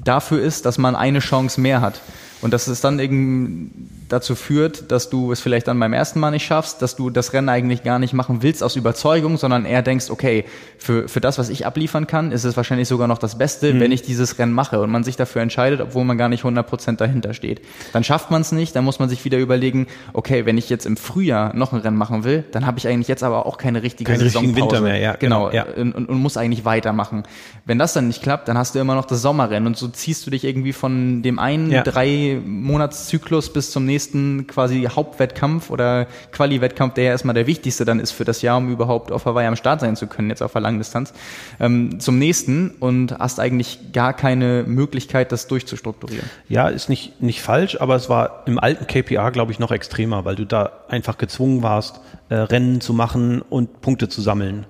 dafür 0.04 0.42
ist, 0.42 0.66
dass 0.66 0.78
man 0.78 0.96
eine 0.96 1.20
Chance 1.20 1.62
mehr 1.62 1.82
hat. 1.82 2.02
Und 2.42 2.54
dass 2.54 2.68
es 2.68 2.82
dann 2.82 3.00
eben 3.00 3.90
dazu 4.10 4.36
führt, 4.36 4.92
dass 4.92 5.10
du 5.10 5.32
es 5.32 5.42
vielleicht 5.42 5.68
dann 5.68 5.80
beim 5.80 5.94
ersten 5.94 6.20
Mal 6.20 6.32
nicht 6.32 6.46
schaffst, 6.46 6.82
dass 6.82 6.96
du 6.96 7.10
das 7.10 7.34
Rennen 7.34 7.50
eigentlich 7.50 7.84
gar 7.84 8.00
nicht 8.00 8.14
machen 8.14 8.44
willst 8.44 8.64
aus 8.64 8.76
Überzeugung, 8.76 9.38
sondern 9.38 9.66
eher 9.66 9.82
denkst, 9.82 10.10
okay, 10.10 10.46
für, 10.78 11.08
für 11.08 11.22
das, 11.22 11.38
was 11.38 11.50
ich 11.50 11.66
abliefern 11.66 12.08
kann, 12.08 12.32
ist 12.32 12.44
es 12.44 12.56
wahrscheinlich 12.56 12.88
sogar 12.88 13.08
noch 13.08 13.18
das 13.18 13.38
Beste, 13.38 13.74
mhm. 13.74 13.80
wenn 13.80 13.92
ich 13.92 14.04
dieses 14.04 14.38
Rennen 14.38 14.54
mache 14.54 14.80
und 14.80 14.92
man 14.92 15.04
sich 15.04 15.16
dafür 15.16 15.42
entscheidet, 15.42 15.82
obwohl 15.82 16.06
man 16.06 16.18
gar 16.18 16.30
nicht 16.30 16.44
100% 16.44 16.98
dahinter 16.98 17.34
steht. 17.34 17.62
Dann 17.94 18.04
schafft 18.04 18.32
man 18.32 18.42
es 18.42 18.52
nicht, 18.52 18.76
dann 18.76 18.86
muss 18.86 19.00
man 19.00 19.10
sich 19.10 19.26
wieder 19.26 19.40
überlegen, 19.40 19.88
okay, 20.14 20.46
wenn 20.46 20.58
ich 20.58 20.70
jetzt 20.70 20.86
im 20.86 20.98
Frühjahr 20.98 21.56
noch 21.56 21.74
ein 21.74 21.80
Rennen 21.80 21.98
machen 21.98 22.24
will, 22.24 22.44
dann 22.52 22.66
habe 22.66 22.78
ich 22.78 22.88
eigentlich 22.88 23.08
jetzt 23.08 23.24
aber 23.24 23.46
auch 23.46 23.58
keine 23.58 23.82
richtige 23.82 24.12
Keinen 24.12 24.22
richtigen 24.22 24.56
Winter 24.56 24.82
mehr, 24.82 24.98
ja. 24.98 25.16
Genau, 25.16 25.50
genau 25.50 25.56
ja. 25.56 25.66
Und, 25.76 25.94
und, 25.94 26.10
und 26.10 26.18
muss 26.20 26.38
eigentlich 26.38 26.66
weitermachen. 26.66 27.24
Wenn 27.66 27.80
das 27.80 27.94
dann 27.94 28.08
nicht 28.08 28.22
klappt, 28.22 28.48
dann 28.48 28.58
hast 28.58 28.76
du 28.76 28.80
immer 28.80 28.96
noch 28.96 29.06
das 29.06 29.22
Sommerrennen 29.22 29.68
und 29.68 29.78
so 29.78 29.88
ziehst 29.88 30.26
du 30.28 30.32
dich 30.32 30.44
irgendwie 30.44 30.74
von 30.74 31.24
dem 31.24 31.40
einen 31.40 31.72
ja. 31.72 31.82
drei 31.82 32.40
Monatszyklus 32.46 33.52
bis 33.52 33.72
zum 33.72 33.86
nächsten 33.86 33.95
quasi 33.96 34.66
quasi 34.66 34.88
Hauptwettkampf 34.90 35.70
oder 35.70 36.08
Quali-Wettkampf, 36.32 36.94
der 36.96 37.06
ja 37.06 37.12
erstmal 37.12 37.36
der 37.36 37.48
wichtigste 37.48 37.86
dann 37.86 38.00
ist 38.00 38.12
für 38.12 38.26
das 38.26 38.42
Jahr, 38.42 38.58
um 38.58 38.70
überhaupt 38.72 39.12
auf 39.12 39.26
Hawaii 39.26 39.48
am 39.48 39.56
Start 39.56 39.82
sein 39.82 39.96
zu 39.96 40.08
können, 40.08 40.30
jetzt 40.30 40.42
auf 40.42 40.54
der 40.54 40.62
Langdistanz, 40.62 41.14
ähm, 41.60 42.00
zum 42.00 42.18
nächsten 42.18 42.72
und 42.80 43.18
hast 43.20 43.40
eigentlich 43.40 43.92
gar 43.94 44.14
keine 44.14 44.64
Möglichkeit, 44.68 45.32
das 45.32 45.48
durchzustrukturieren. 45.48 46.30
Ja, 46.50 46.70
ist 46.70 46.90
nicht, 46.90 47.22
nicht 47.22 47.42
falsch, 47.42 47.80
aber 47.80 47.96
es 47.96 48.10
war 48.10 48.44
im 48.46 48.60
alten 48.60 48.88
KPA, 48.88 49.30
glaube 49.30 49.52
ich, 49.52 49.60
noch 49.60 49.72
extremer, 49.72 50.26
weil 50.26 50.36
du 50.36 50.46
da 50.46 50.72
einfach 50.88 51.18
gezwungen 51.18 51.62
warst, 51.62 52.02
äh, 52.30 52.36
Rennen 52.36 52.82
zu 52.82 52.94
machen 52.94 53.42
und 53.42 53.82
Punkte 53.82 54.10
zu 54.10 54.22
sammeln. 54.22 54.66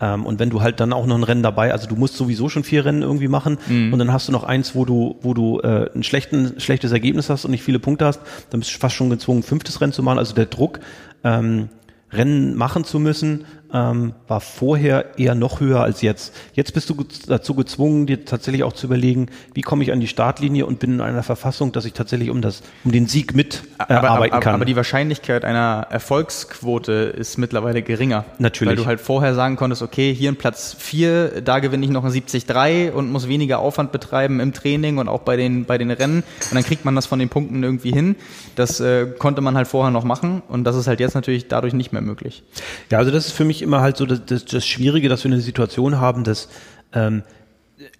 Ähm, 0.00 0.26
und 0.26 0.38
wenn 0.38 0.50
du 0.50 0.60
halt 0.60 0.80
dann 0.80 0.92
auch 0.92 1.06
noch 1.06 1.16
ein 1.16 1.22
Rennen 1.22 1.42
dabei, 1.42 1.72
also 1.72 1.88
du 1.88 1.96
musst 1.96 2.16
sowieso 2.16 2.48
schon 2.48 2.64
vier 2.64 2.84
Rennen 2.84 3.02
irgendwie 3.02 3.28
machen 3.28 3.58
mhm. 3.68 3.92
und 3.92 3.98
dann 3.98 4.12
hast 4.12 4.28
du 4.28 4.32
noch 4.32 4.44
eins, 4.44 4.74
wo 4.74 4.84
du, 4.84 5.16
wo 5.22 5.34
du 5.34 5.60
äh, 5.60 5.90
ein 5.94 6.02
schlechten, 6.02 6.58
schlechtes 6.60 6.92
Ergebnis 6.92 7.30
hast 7.30 7.44
und 7.44 7.50
nicht 7.50 7.62
viele 7.62 7.78
Punkte 7.78 8.06
hast, 8.06 8.20
dann 8.50 8.60
bist 8.60 8.74
du 8.74 8.78
fast 8.78 8.96
schon 8.96 9.10
gezwungen, 9.10 9.40
ein 9.40 9.44
fünftes 9.44 9.80
Rennen 9.80 9.92
zu 9.92 10.02
machen. 10.02 10.18
Also 10.18 10.34
der 10.34 10.46
Druck, 10.46 10.80
ähm, 11.22 11.68
Rennen 12.12 12.54
machen 12.54 12.84
zu 12.84 12.98
müssen, 12.98 13.44
ähm, 13.74 14.14
war 14.28 14.40
vorher 14.40 15.18
eher 15.18 15.34
noch 15.34 15.60
höher 15.60 15.82
als 15.82 16.00
jetzt. 16.00 16.32
Jetzt 16.54 16.72
bist 16.72 16.88
du 16.88 17.04
dazu 17.26 17.54
gezwungen, 17.54 18.06
dir 18.06 18.24
tatsächlich 18.24 18.62
auch 18.62 18.72
zu 18.72 18.86
überlegen, 18.86 19.26
wie 19.52 19.62
komme 19.62 19.82
ich 19.82 19.92
an 19.92 20.00
die 20.00 20.06
Startlinie 20.06 20.64
und 20.64 20.78
bin 20.78 20.94
in 20.94 21.00
einer 21.00 21.24
Verfassung, 21.24 21.72
dass 21.72 21.84
ich 21.84 21.92
tatsächlich 21.92 22.30
um 22.30 22.40
das, 22.40 22.62
um 22.84 22.92
den 22.92 23.08
Sieg 23.08 23.34
mit 23.34 23.64
äh, 23.78 23.92
aber, 23.92 24.10
arbeiten 24.10 24.40
kann. 24.40 24.54
Aber 24.54 24.64
die 24.64 24.76
Wahrscheinlichkeit 24.76 25.44
einer 25.44 25.88
Erfolgsquote 25.90 26.92
ist 26.92 27.36
mittlerweile 27.36 27.82
geringer. 27.82 28.24
Natürlich. 28.38 28.70
Weil 28.70 28.76
du 28.76 28.86
halt 28.86 29.00
vorher 29.00 29.34
sagen 29.34 29.56
konntest, 29.56 29.82
okay, 29.82 30.14
hier 30.14 30.30
ein 30.30 30.36
Platz 30.36 30.76
vier, 30.78 31.40
da 31.42 31.58
gewinne 31.58 31.84
ich 31.84 31.90
noch 31.90 32.04
ein 32.04 32.12
70-3 32.12 32.92
und 32.92 33.10
muss 33.10 33.28
weniger 33.28 33.58
Aufwand 33.58 33.90
betreiben 33.90 34.38
im 34.38 34.52
Training 34.52 34.98
und 34.98 35.08
auch 35.08 35.22
bei 35.22 35.36
den, 35.36 35.64
bei 35.64 35.78
den 35.78 35.90
Rennen. 35.90 36.22
Und 36.48 36.54
dann 36.54 36.64
kriegt 36.64 36.84
man 36.84 36.94
das 36.94 37.06
von 37.06 37.18
den 37.18 37.28
Punkten 37.28 37.64
irgendwie 37.64 37.90
hin. 37.90 38.14
Das 38.54 38.78
äh, 38.78 39.06
konnte 39.18 39.40
man 39.40 39.56
halt 39.56 39.66
vorher 39.66 39.90
noch 39.90 40.04
machen 40.04 40.42
und 40.48 40.62
das 40.62 40.76
ist 40.76 40.86
halt 40.86 41.00
jetzt 41.00 41.14
natürlich 41.14 41.48
dadurch 41.48 41.74
nicht 41.74 41.92
mehr 41.92 42.02
möglich. 42.02 42.44
Ja, 42.90 42.98
also 42.98 43.10
das 43.10 43.26
ist 43.26 43.32
für 43.32 43.44
mich 43.44 43.63
immer 43.64 43.80
halt 43.80 43.96
so 43.96 44.06
das, 44.06 44.20
das, 44.26 44.44
das 44.44 44.64
Schwierige, 44.66 45.08
dass 45.08 45.24
wir 45.24 45.32
eine 45.32 45.40
Situation 45.40 45.98
haben, 45.98 46.22
dass 46.24 46.48
ähm, 46.92 47.22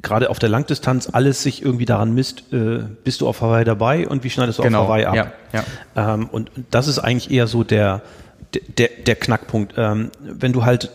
gerade 0.03 0.31
auf 0.31 0.39
der 0.39 0.49
Langdistanz 0.49 1.09
alles 1.13 1.43
sich 1.43 1.63
irgendwie 1.63 1.85
daran 1.85 2.15
misst, 2.15 2.53
äh, 2.53 2.85
bist 3.03 3.21
du 3.21 3.29
auf 3.29 3.41
Hawaii 3.41 3.65
dabei 3.65 4.07
und 4.09 4.23
wie 4.25 4.31
schneidest 4.31 4.59
du 4.59 4.63
Genau, 4.63 4.83
auf 4.83 4.89
Hawaii 4.89 5.05
ab. 5.07 5.15
ja, 5.17 5.33
ja. 5.53 6.15
Ähm, 6.15 6.29
und 6.31 6.51
das 6.71 6.87
ist 6.89 6.99
eigentlich 7.01 7.31
eher 7.33 7.47
so 7.49 7.65
der, 7.65 8.03
der, 8.79 8.89
der 9.05 9.17
Knackpunkt. 9.17 9.75
Ähm, 9.77 10.11
wenn 10.21 10.53
du 10.53 10.65
halt, 10.65 10.91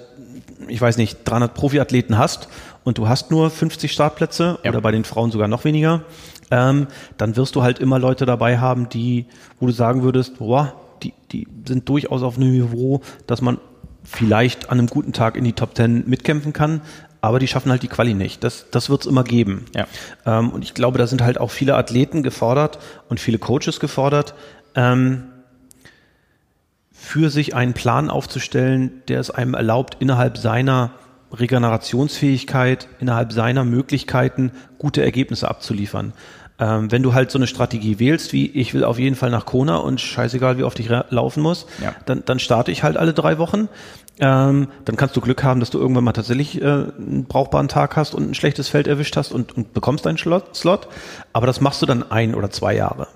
ich 0.67 0.79
weiß 0.79 0.97
nicht, 0.97 1.19
300 1.25 1.53
Profiathleten 1.53 2.17
hast 2.17 2.47
und 2.85 2.97
du 2.97 3.09
hast 3.09 3.31
nur 3.31 3.49
50 3.49 3.91
Startplätze 3.91 4.59
Ja. 4.63 4.71
oder 4.71 4.81
bei 4.81 4.91
den 4.91 5.03
Frauen 5.03 5.31
sogar 5.31 5.47
noch 5.49 5.65
weniger, 5.65 6.03
ähm, 6.51 6.87
dann 7.17 7.35
wirst 7.35 7.55
du 7.55 7.61
halt 7.61 7.79
immer 7.79 7.99
Leute 7.99 8.25
dabei 8.25 8.57
haben, 8.59 8.89
die, 8.89 9.25
wo 9.59 9.67
du 9.67 9.71
sagen 9.73 10.01
würdest, 10.03 10.39
boah, 10.39 10.73
die, 11.03 11.13
die 11.31 11.47
sind 11.67 11.87
durchaus 11.89 12.23
auf 12.23 12.37
einem 12.37 12.51
Niveau, 12.51 13.01
dass 13.27 13.41
man 13.41 13.59
vielleicht 14.09 14.69
an 14.69 14.79
einem 14.79 14.87
guten 14.87 15.13
Tag 15.13 15.37
in 15.37 15.43
die 15.43 15.53
Top 15.53 15.75
10 15.75 16.09
mitkämpfen 16.09 16.51
kann, 16.51 16.81
aber 17.21 17.39
die 17.39 17.47
schaffen 17.47 17.71
halt 17.71 17.83
die 17.83 17.87
Quali 17.87 18.13
nicht. 18.13 18.43
Das, 18.43 18.69
das 18.71 18.89
wird 18.89 19.01
es 19.01 19.07
immer 19.07 19.23
geben. 19.23 19.65
Ja. 19.75 19.87
Ähm, 20.25 20.49
und 20.49 20.63
ich 20.63 20.73
glaube, 20.73 20.97
da 20.97 21.05
sind 21.05 21.21
halt 21.21 21.39
auch 21.39 21.51
viele 21.51 21.75
Athleten 21.75 22.23
gefordert 22.23 22.79
und 23.07 23.19
viele 23.19 23.37
Coaches 23.37 23.79
gefordert, 23.79 24.33
ähm, 24.75 25.25
für 26.91 27.29
sich 27.29 27.55
einen 27.55 27.73
Plan 27.73 28.09
aufzustellen, 28.09 29.03
der 29.07 29.19
es 29.19 29.31
einem 29.31 29.53
erlaubt, 29.53 29.97
innerhalb 29.99 30.37
seiner 30.37 30.91
Regenerationsfähigkeit, 31.31 32.87
innerhalb 32.99 33.31
seiner 33.31 33.63
Möglichkeiten 33.63 34.51
gute 34.79 35.03
Ergebnisse 35.03 35.47
abzuliefern. 35.47 36.13
Ähm, 36.59 36.91
wenn 36.91 37.03
du 37.03 37.13
halt 37.13 37.31
so 37.31 37.39
eine 37.39 37.47
Strategie 37.47 37.99
wählst, 37.99 38.33
wie 38.33 38.47
ich 38.51 38.73
will 38.73 38.83
auf 38.83 38.99
jeden 38.99 39.15
Fall 39.15 39.29
nach 39.29 39.45
Kona 39.45 39.77
und 39.77 40.01
scheißegal, 40.01 40.57
wie 40.57 40.63
oft 40.63 40.77
ich 40.79 40.89
laufen 41.09 41.41
muss, 41.41 41.65
Ja. 41.81 41.95
dann, 42.05 42.23
dann 42.25 42.39
starte 42.39 42.71
ich 42.71 42.83
halt 42.83 42.97
alle 42.97 43.13
drei 43.13 43.37
Wochen. 43.37 43.69
Ähm, 44.21 44.67
dann 44.83 44.97
kannst 44.97 45.15
du 45.15 45.21
Glück 45.21 45.43
haben, 45.43 45.61
dass 45.61 45.69
du 45.69 45.79
irgendwann 45.79 46.03
mal 46.03 46.11
tatsächlich 46.11 46.61
äh, 46.61 46.65
einen 46.65 47.25
brauchbaren 47.29 47.69
Tag 47.69 47.95
hast 47.95 48.13
und 48.13 48.29
ein 48.31 48.33
schlechtes 48.33 48.67
Feld 48.67 48.87
erwischt 48.87 49.15
hast 49.15 49.31
und, 49.31 49.55
und 49.55 49.73
bekommst 49.73 50.05
deinen 50.05 50.17
Slot, 50.17 50.53
Slot. 50.57 50.89
Aber 51.31 51.47
das 51.47 51.61
machst 51.61 51.81
du 51.81 51.85
dann 51.85 52.11
ein 52.11 52.35
oder 52.35 52.49
zwei 52.49 52.75
Jahre. 52.75 53.07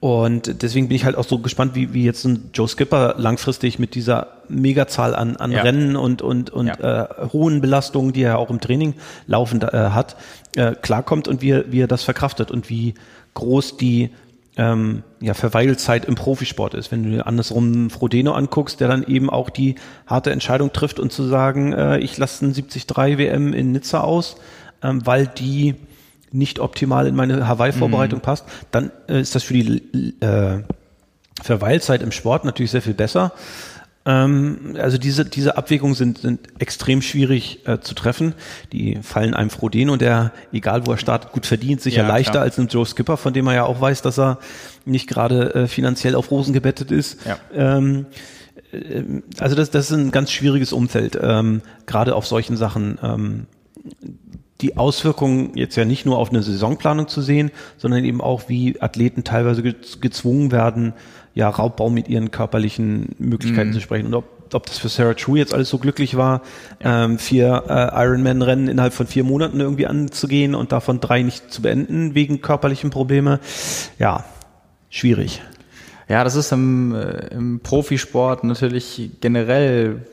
Und 0.00 0.62
deswegen 0.62 0.86
bin 0.88 0.94
ich 0.94 1.04
halt 1.04 1.16
auch 1.16 1.24
so 1.24 1.38
gespannt, 1.40 1.74
wie, 1.74 1.92
wie 1.92 2.04
jetzt 2.04 2.24
ein 2.24 2.50
Joe 2.54 2.68
Skipper 2.68 3.16
langfristig 3.18 3.80
mit 3.80 3.96
dieser 3.96 4.28
Megazahl 4.48 5.14
an, 5.14 5.36
an 5.36 5.50
Ja. 5.50 5.62
Rennen 5.62 5.96
und, 5.96 6.22
und, 6.22 6.50
und 6.50 6.68
Ja. 6.68 7.02
äh, 7.02 7.28
hohen 7.32 7.60
Belastungen, 7.60 8.12
die 8.12 8.22
er 8.22 8.38
auch 8.38 8.50
im 8.50 8.60
Training 8.60 8.94
laufend 9.26 9.64
äh, 9.64 9.70
hat, 9.90 10.16
äh, 10.54 10.72
klarkommt 10.80 11.26
und 11.26 11.42
wie 11.42 11.50
er, 11.50 11.72
wie 11.72 11.80
er 11.80 11.88
das 11.88 12.04
verkraftet 12.04 12.52
und 12.52 12.70
wie 12.70 12.94
groß 13.34 13.76
die 13.76 14.10
ähm, 14.56 15.02
ja, 15.20 15.34
Verweilzeit 15.34 16.04
im 16.04 16.14
Profisport 16.14 16.74
ist. 16.74 16.92
Wenn 16.92 17.02
du 17.02 17.10
dir 17.10 17.26
andersrum 17.26 17.90
Frodeno 17.90 18.32
anguckst, 18.32 18.80
der 18.80 18.86
dann 18.88 19.04
eben 19.04 19.30
auch 19.30 19.50
die 19.50 19.76
harte 20.06 20.30
Entscheidung 20.30 20.72
trifft 20.72 21.00
und 21.00 21.12
zu 21.12 21.24
sagen, 21.24 21.72
äh, 21.72 21.98
ich 21.98 22.16
lasse 22.18 22.44
einen 22.44 22.54
73 22.54 23.18
WM 23.18 23.52
in 23.52 23.72
Nizza 23.72 24.00
aus, 24.00 24.36
ähm, 24.82 25.04
weil 25.04 25.26
die 25.26 25.74
nicht 26.32 26.58
optimal 26.58 27.06
in 27.06 27.14
meine 27.14 27.46
Hawaii-Vorbereitung 27.48 28.20
passt, 28.20 28.44
dann 28.70 28.90
äh, 29.08 29.20
ist 29.20 29.34
das 29.34 29.42
für 29.42 29.54
die 29.54 30.14
äh, 30.20 30.62
Verweilzeit 31.42 32.02
im 32.02 32.12
Sport 32.12 32.44
natürlich 32.44 32.70
sehr 32.70 32.82
viel 32.82 32.94
besser. 32.94 33.32
Ähm, 34.08 34.76
also 34.78 34.96
diese, 34.96 35.24
diese 35.24 35.56
Abwägungen 35.56 35.94
sind, 35.94 36.18
sind 36.18 36.48
extrem 36.58 37.02
schwierig 37.02 37.66
äh, 37.66 37.78
zu 37.80 37.94
treffen. 37.94 38.34
Die 38.72 38.98
fallen 39.02 39.34
einem 39.34 39.50
Frodeno, 39.50 39.96
der, 39.96 40.32
egal 40.52 40.86
wo 40.86 40.92
er 40.92 40.98
startet, 40.98 41.32
gut 41.32 41.46
verdient, 41.46 41.82
sicher 41.82 42.02
Ja, 42.02 42.08
leichter 42.08 42.32
klar. 42.32 42.44
als 42.44 42.58
einem 42.58 42.68
Joe 42.68 42.86
Skipper, 42.86 43.16
von 43.18 43.34
dem 43.34 43.46
er 43.48 43.54
ja 43.54 43.64
auch 43.64 43.80
weiß, 43.80 44.02
dass 44.02 44.18
er 44.18 44.38
nicht 44.86 45.08
gerade 45.08 45.54
äh, 45.54 45.66
finanziell 45.68 46.14
auf 46.14 46.30
Rosen 46.30 46.54
gebettet 46.54 46.90
ist. 46.90 47.18
Ja. 47.26 47.38
Ähm, 47.52 48.06
äh, 48.72 49.02
also 49.40 49.54
das, 49.54 49.70
das 49.70 49.90
ist 49.90 49.96
ein 49.96 50.10
ganz 50.10 50.30
schwieriges 50.30 50.72
Umfeld, 50.72 51.18
ähm, 51.20 51.60
gerade 51.84 52.14
auf 52.14 52.26
solchen 52.26 52.56
Sachen. 52.56 52.98
Ähm, 53.02 53.46
die 54.60 54.76
Auswirkungen 54.76 55.52
jetzt 55.54 55.76
ja 55.76 55.84
nicht 55.84 56.04
nur 56.04 56.18
auf 56.18 56.30
eine 56.30 56.42
Saisonplanung 56.42 57.06
zu 57.06 57.22
sehen, 57.22 57.50
sondern 57.76 58.04
eben 58.04 58.20
auch, 58.20 58.48
wie 58.48 58.80
Athleten 58.80 59.22
teilweise 59.22 59.62
ge- 59.62 59.76
gezwungen 60.00 60.50
werden, 60.50 60.94
ja, 61.34 61.48
Raubbau 61.48 61.90
mit 61.90 62.08
ihren 62.08 62.32
körperlichen 62.32 63.14
Möglichkeiten 63.18 63.72
zu 63.72 63.80
sprechen. 63.80 64.06
Und 64.06 64.14
ob, 64.14 64.24
ob 64.52 64.66
das 64.66 64.78
für 64.78 64.88
Sarah 64.88 65.14
True 65.14 65.38
jetzt 65.38 65.54
alles 65.54 65.68
so 65.68 65.78
glücklich 65.78 66.16
war, 66.16 66.42
ähm, 66.80 67.18
vier 67.18 67.62
äh, 67.68 68.04
Ironman-Rennen 68.04 68.66
innerhalb 68.66 68.92
von 68.92 69.06
vier 69.06 69.22
Monaten 69.22 69.60
irgendwie 69.60 69.86
anzugehen 69.86 70.56
und 70.56 70.72
davon 70.72 70.98
drei 70.98 71.22
nicht 71.22 71.52
zu 71.52 71.62
beenden 71.62 72.16
wegen 72.16 72.40
körperlichen 72.40 72.90
Probleme, 72.90 73.38
ja, 74.00 74.24
schwierig. 74.90 75.40
Ja, 76.08 76.24
das 76.24 76.34
ist 76.34 76.50
im, 76.50 76.94
äh, 76.94 77.28
im 77.28 77.60
Profisport 77.60 78.42
natürlich 78.42 79.10
generell 79.20 80.06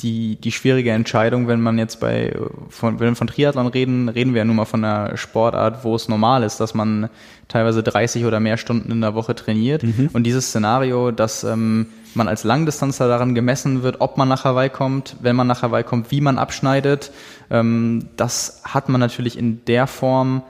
die, 0.00 0.36
die 0.36 0.52
schwierige 0.52 0.90
Entscheidung, 0.92 1.46
wenn 1.48 1.60
man 1.60 1.78
jetzt 1.78 2.00
bei, 2.00 2.36
von, 2.68 3.00
wenn 3.00 3.08
wir 3.10 3.16
von 3.16 3.26
Triathlon 3.26 3.66
reden, 3.66 4.08
reden 4.08 4.32
wir 4.32 4.38
ja 4.38 4.44
nun 4.44 4.56
mal 4.56 4.64
von 4.64 4.84
einer 4.84 5.16
Sportart, 5.16 5.84
wo 5.84 5.94
es 5.94 6.08
normal 6.08 6.42
ist, 6.42 6.58
dass 6.58 6.74
man 6.74 7.10
teilweise 7.48 7.82
30 7.82 8.24
oder 8.24 8.40
mehr 8.40 8.56
Stunden 8.56 8.90
in 8.90 9.00
der 9.00 9.14
Woche 9.14 9.34
trainiert. 9.34 9.82
Und 10.12 10.24
dieses 10.24 10.48
Szenario, 10.48 11.10
dass 11.10 11.44
ähm, 11.44 11.86
man 12.14 12.28
als 12.28 12.44
Langdistanzler 12.44 13.08
daran 13.08 13.34
gemessen 13.34 13.82
wird, 13.82 14.00
ob 14.00 14.16
man 14.16 14.28
nach 14.28 14.44
Hawaii 14.44 14.70
kommt, 14.70 15.16
wenn 15.20 15.36
man 15.36 15.46
nach 15.46 15.62
Hawaii 15.62 15.84
kommt, 15.84 16.10
wie 16.10 16.20
man 16.20 16.38
abschneidet, 16.38 17.12
ähm, 17.50 18.08
das 18.16 18.62
hat 18.64 18.88
man 18.88 19.00
natürlich 19.00 19.38
in 19.38 19.64
der 19.66 19.86
Form 19.86 20.42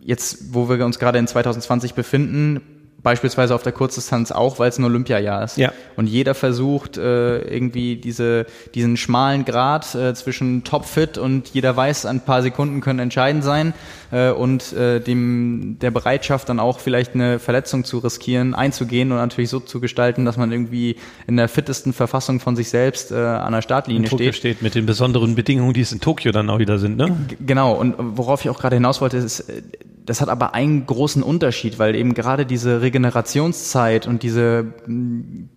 jetzt, 0.00 0.54
wo 0.54 0.68
wir 0.68 0.84
uns 0.84 0.98
gerade 0.98 1.18
in 1.18 1.26
2020 1.26 1.94
befinden, 1.94 2.60
beispielsweise 3.02 3.54
auf 3.54 3.62
der 3.62 3.72
Kurzdistanz 3.72 4.32
auch, 4.32 4.58
weil 4.58 4.68
es 4.68 4.78
ein 4.78 4.84
Olympiajahr 4.84 5.44
ist. 5.44 5.58
Ja. 5.58 5.72
Und 5.94 6.08
jeder 6.08 6.34
versucht 6.34 6.96
äh, 6.96 7.38
irgendwie 7.38 7.96
diese, 7.96 8.46
diesen 8.74 8.96
schmalen 8.96 9.44
Grad 9.44 9.94
äh, 9.94 10.12
zwischen 10.14 10.64
topfit 10.64 11.16
und 11.16 11.50
jeder 11.50 11.76
weiß, 11.76 12.06
ein 12.06 12.20
paar 12.22 12.42
Sekunden 12.42 12.80
können 12.80 12.98
entscheidend 12.98 13.44
sein 13.44 13.74
äh, 14.10 14.30
und 14.30 14.72
äh, 14.72 15.00
dem 15.00 15.78
der 15.80 15.92
Bereitschaft 15.92 16.48
dann 16.48 16.58
auch 16.58 16.80
vielleicht 16.80 17.14
eine 17.14 17.38
Verletzung 17.38 17.84
zu 17.84 17.98
riskieren, 17.98 18.54
einzugehen 18.54 19.12
und 19.12 19.18
natürlich 19.18 19.50
so 19.50 19.60
zu 19.60 19.78
gestalten, 19.80 20.24
dass 20.24 20.36
man 20.36 20.50
irgendwie 20.50 20.96
in 21.28 21.36
der 21.36 21.48
fittesten 21.48 21.92
Verfassung 21.92 22.40
von 22.40 22.56
sich 22.56 22.70
selbst 22.70 23.12
äh, 23.12 23.16
an 23.16 23.52
der 23.52 23.62
Startlinie 23.62 24.08
steht. 24.08 24.34
steht 24.34 24.62
mit 24.62 24.74
den 24.74 24.86
besonderen 24.86 25.36
Bedingungen, 25.36 25.74
die 25.74 25.82
es 25.82 25.92
in 25.92 26.00
Tokio 26.00 26.32
dann 26.32 26.50
auch 26.50 26.58
wieder 26.58 26.78
sind, 26.78 26.96
ne? 26.96 27.16
G- 27.28 27.36
Genau, 27.46 27.74
und 27.74 27.94
worauf 27.98 28.44
ich 28.44 28.50
auch 28.50 28.58
gerade 28.58 28.76
hinaus 28.76 29.00
wollte, 29.00 29.18
ist, 29.18 29.40
äh, 29.40 29.62
das 30.06 30.20
hat 30.20 30.28
aber 30.28 30.54
einen 30.54 30.86
großen 30.86 31.22
Unterschied, 31.22 31.78
weil 31.78 31.94
eben 31.94 32.14
gerade 32.14 32.46
diese 32.46 32.80
Regenerationszeit 32.80 34.06
und 34.06 34.22
diese, 34.22 34.66
mh, 34.86 35.48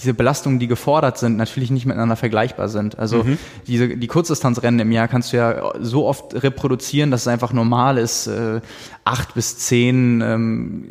diese 0.00 0.14
Belastungen, 0.14 0.58
die 0.58 0.66
gefordert 0.66 1.18
sind, 1.18 1.36
natürlich 1.36 1.70
nicht 1.70 1.86
miteinander 1.86 2.16
vergleichbar 2.16 2.68
sind. 2.68 2.98
Also 2.98 3.24
diese, 3.66 3.96
die 3.96 4.06
Kurzdistanzrennen 4.06 4.80
im 4.80 4.90
Jahr 4.90 5.06
kannst 5.06 5.32
du 5.32 5.36
ja 5.36 5.72
so 5.80 6.06
oft 6.06 6.42
reproduzieren, 6.42 7.10
dass 7.10 7.22
es 7.22 7.28
einfach 7.28 7.52
normal 7.52 7.98
ist, 7.98 8.26
äh, 8.26 8.60
acht 9.04 9.34
bis 9.34 9.58
zehn 9.58 10.20
ähm, 10.22 10.88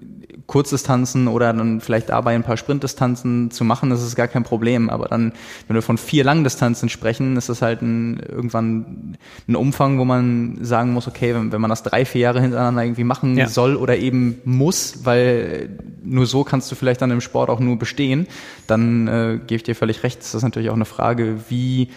Kurzdistanzen 0.51 1.29
oder 1.29 1.53
dann 1.53 1.79
vielleicht 1.79 2.09
dabei 2.09 2.35
ein 2.35 2.43
paar 2.43 2.57
Sprintdistanzen 2.57 3.51
zu 3.51 3.63
machen, 3.63 3.89
das 3.89 4.03
ist 4.03 4.17
gar 4.17 4.27
kein 4.27 4.43
Problem. 4.43 4.89
Aber 4.89 5.07
dann, 5.07 5.31
wenn 5.67 5.75
wir 5.75 5.81
von 5.81 5.97
vier 5.97 6.25
Langdistanzen 6.25 6.89
sprechen, 6.89 7.37
ist 7.37 7.47
das 7.47 7.61
halt 7.61 7.81
ein, 7.81 8.19
irgendwann 8.19 9.17
ein 9.47 9.55
Umfang, 9.55 9.97
wo 9.97 10.03
man 10.03 10.57
sagen 10.61 10.91
muss, 10.91 11.07
okay, 11.07 11.33
wenn, 11.33 11.53
wenn 11.53 11.61
man 11.61 11.69
das 11.69 11.83
drei, 11.83 12.03
vier 12.03 12.21
Jahre 12.21 12.41
hintereinander 12.41 12.83
irgendwie 12.83 13.05
machen 13.05 13.37
Ja. 13.37 13.47
soll 13.47 13.77
oder 13.77 13.97
eben 13.97 14.39
muss, 14.43 15.05
weil 15.05 15.69
nur 16.03 16.25
so 16.25 16.43
kannst 16.43 16.69
du 16.69 16.75
vielleicht 16.75 17.01
dann 17.01 17.11
im 17.11 17.21
Sport 17.21 17.49
auch 17.49 17.61
nur 17.61 17.79
bestehen, 17.79 18.27
dann 18.67 19.07
äh, 19.07 19.39
gebe 19.47 19.55
ich 19.55 19.63
dir 19.63 19.75
völlig 19.75 20.03
recht. 20.03 20.19
Das 20.19 20.35
ist 20.35 20.43
natürlich 20.43 20.69
auch 20.69 20.75
eine 20.75 20.85
Frage, 20.85 21.37
wie 21.47 21.89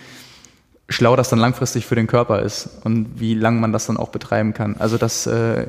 schlau 0.88 1.16
das 1.16 1.28
dann 1.28 1.40
langfristig 1.40 1.86
für 1.86 1.96
den 1.96 2.06
Körper 2.06 2.42
ist 2.42 2.68
und 2.84 3.18
wie 3.18 3.34
lang 3.34 3.58
man 3.58 3.72
das 3.72 3.86
dann 3.86 3.96
auch 3.96 4.10
betreiben 4.10 4.54
kann. 4.54 4.76
Also 4.78 4.96
das 4.96 5.26
äh, 5.26 5.66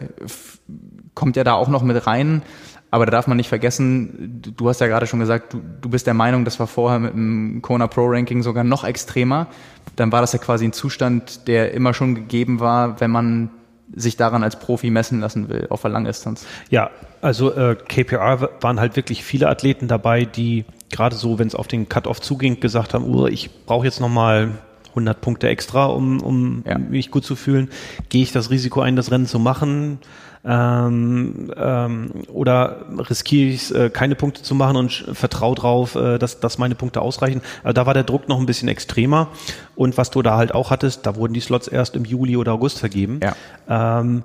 kommt 1.16 1.36
ja 1.36 1.44
da 1.44 1.53
auch 1.53 1.70
noch 1.70 1.82
mit 1.82 2.06
rein. 2.06 2.44
Aber 2.91 3.06
da 3.06 3.12
darf 3.12 3.28
man 3.28 3.36
nicht 3.38 3.49
vergessen, 3.49 4.41
du, 4.56 4.70
hast 4.70 4.80
ja 4.80 4.88
gerade 4.88 5.06
schon 5.07 5.20
gesagt, 5.20 5.53
du, 5.53 5.62
du 5.82 5.90
bist 5.90 6.07
der 6.07 6.14
Meinung, 6.14 6.45
das 6.45 6.60
war 6.60 6.68
vorher 6.68 6.99
mit 6.99 7.14
dem 7.14 7.62
Kona 7.62 7.88
Pro 7.88 8.06
Ranking 8.07 8.41
sogar 8.41 8.64
noch 8.64 8.84
extremer. 8.84 9.48
Dann 9.95 10.12
war 10.12 10.22
das 10.22 10.34
ja 10.34 10.40
quasi 10.40 10.66
ein 10.66 10.74
Zustand, 10.74 11.48
der 11.48 11.74
immer 11.74 11.94
schon 11.94 12.16
gegeben 12.16 12.60
war, 12.60 12.99
wenn 13.02 13.12
man 13.12 13.49
sich 13.94 14.18
daran 14.18 14.44
als 14.44 14.57
Profi 14.57 14.90
messen 14.90 15.20
lassen 15.20 15.49
will, 15.49 15.68
auf 15.70 15.82
der 15.82 15.91
Langdistanz. 15.91 16.45
Ja, 16.70 16.90
also 17.22 17.53
äh, 17.53 17.76
KPR 17.76 18.49
waren 18.62 18.80
halt 18.80 18.95
wirklich 18.95 19.24
viele 19.24 19.48
Athleten 19.49 19.88
dabei, 19.88 20.26
die 20.26 20.66
gerade 20.91 21.16
so, 21.16 21.38
wenn 21.38 21.48
es 21.48 21.56
auf 21.56 21.68
den 21.68 21.90
Cut-Off 21.90 22.22
zuging, 22.22 22.60
gesagt 22.60 22.94
haben, 22.94 23.06
oh, 23.06 23.28
ich 23.28 23.49
brauche 23.66 23.86
jetzt 23.86 23.99
nochmal 23.99 24.52
100 24.90 25.20
Punkte 25.22 25.49
extra, 25.49 25.86
um, 25.88 26.22
um 26.22 26.64
Ja. 26.66 26.78
mich 26.78 27.12
gut 27.12 27.26
zu 27.26 27.36
fühlen. 27.36 27.70
Gehe 28.10 28.24
ich 28.24 28.32
das 28.32 28.49
Risiko 28.49 28.82
ein, 28.82 28.95
das 28.95 29.12
Rennen 29.12 29.26
zu 29.26 29.40
machen? 29.40 29.99
Ähm, 30.48 31.52
ähm, 31.58 32.12
oder 32.32 32.86
riskiere 33.10 33.50
ich 33.50 33.64
es, 33.64 33.72
äh, 33.72 33.90
keine 33.90 34.16
Punkte 34.16 34.44
zu 34.44 34.54
machen 34.54 34.78
und 34.78 34.92
vertraue 35.14 35.56
drauf, 35.56 35.96
äh, 35.96 36.20
dass, 36.20 36.40
dass 36.40 36.60
meine 36.60 36.76
Punkte 36.76 37.02
ausreichen? 37.02 37.42
Also 37.64 37.74
da 37.74 37.86
war 37.88 37.96
der 37.96 38.04
Druck 38.04 38.30
noch 38.30 38.40
ein 38.40 38.46
bisschen 38.46 38.68
extremer. 38.68 39.30
Und 39.76 39.98
was 39.98 40.12
du 40.12 40.22
da 40.22 40.38
halt 40.38 40.54
auch 40.54 40.70
hattest, 40.70 41.06
da 41.06 41.16
wurden 41.16 41.34
die 41.34 41.40
Slots 41.40 41.68
erst 41.68 41.96
im 41.96 42.06
Juli 42.06 42.38
oder 42.38 42.54
August 42.54 42.80
vergeben. 42.80 43.20
Ja. 43.24 44.00
Ähm, 44.00 44.24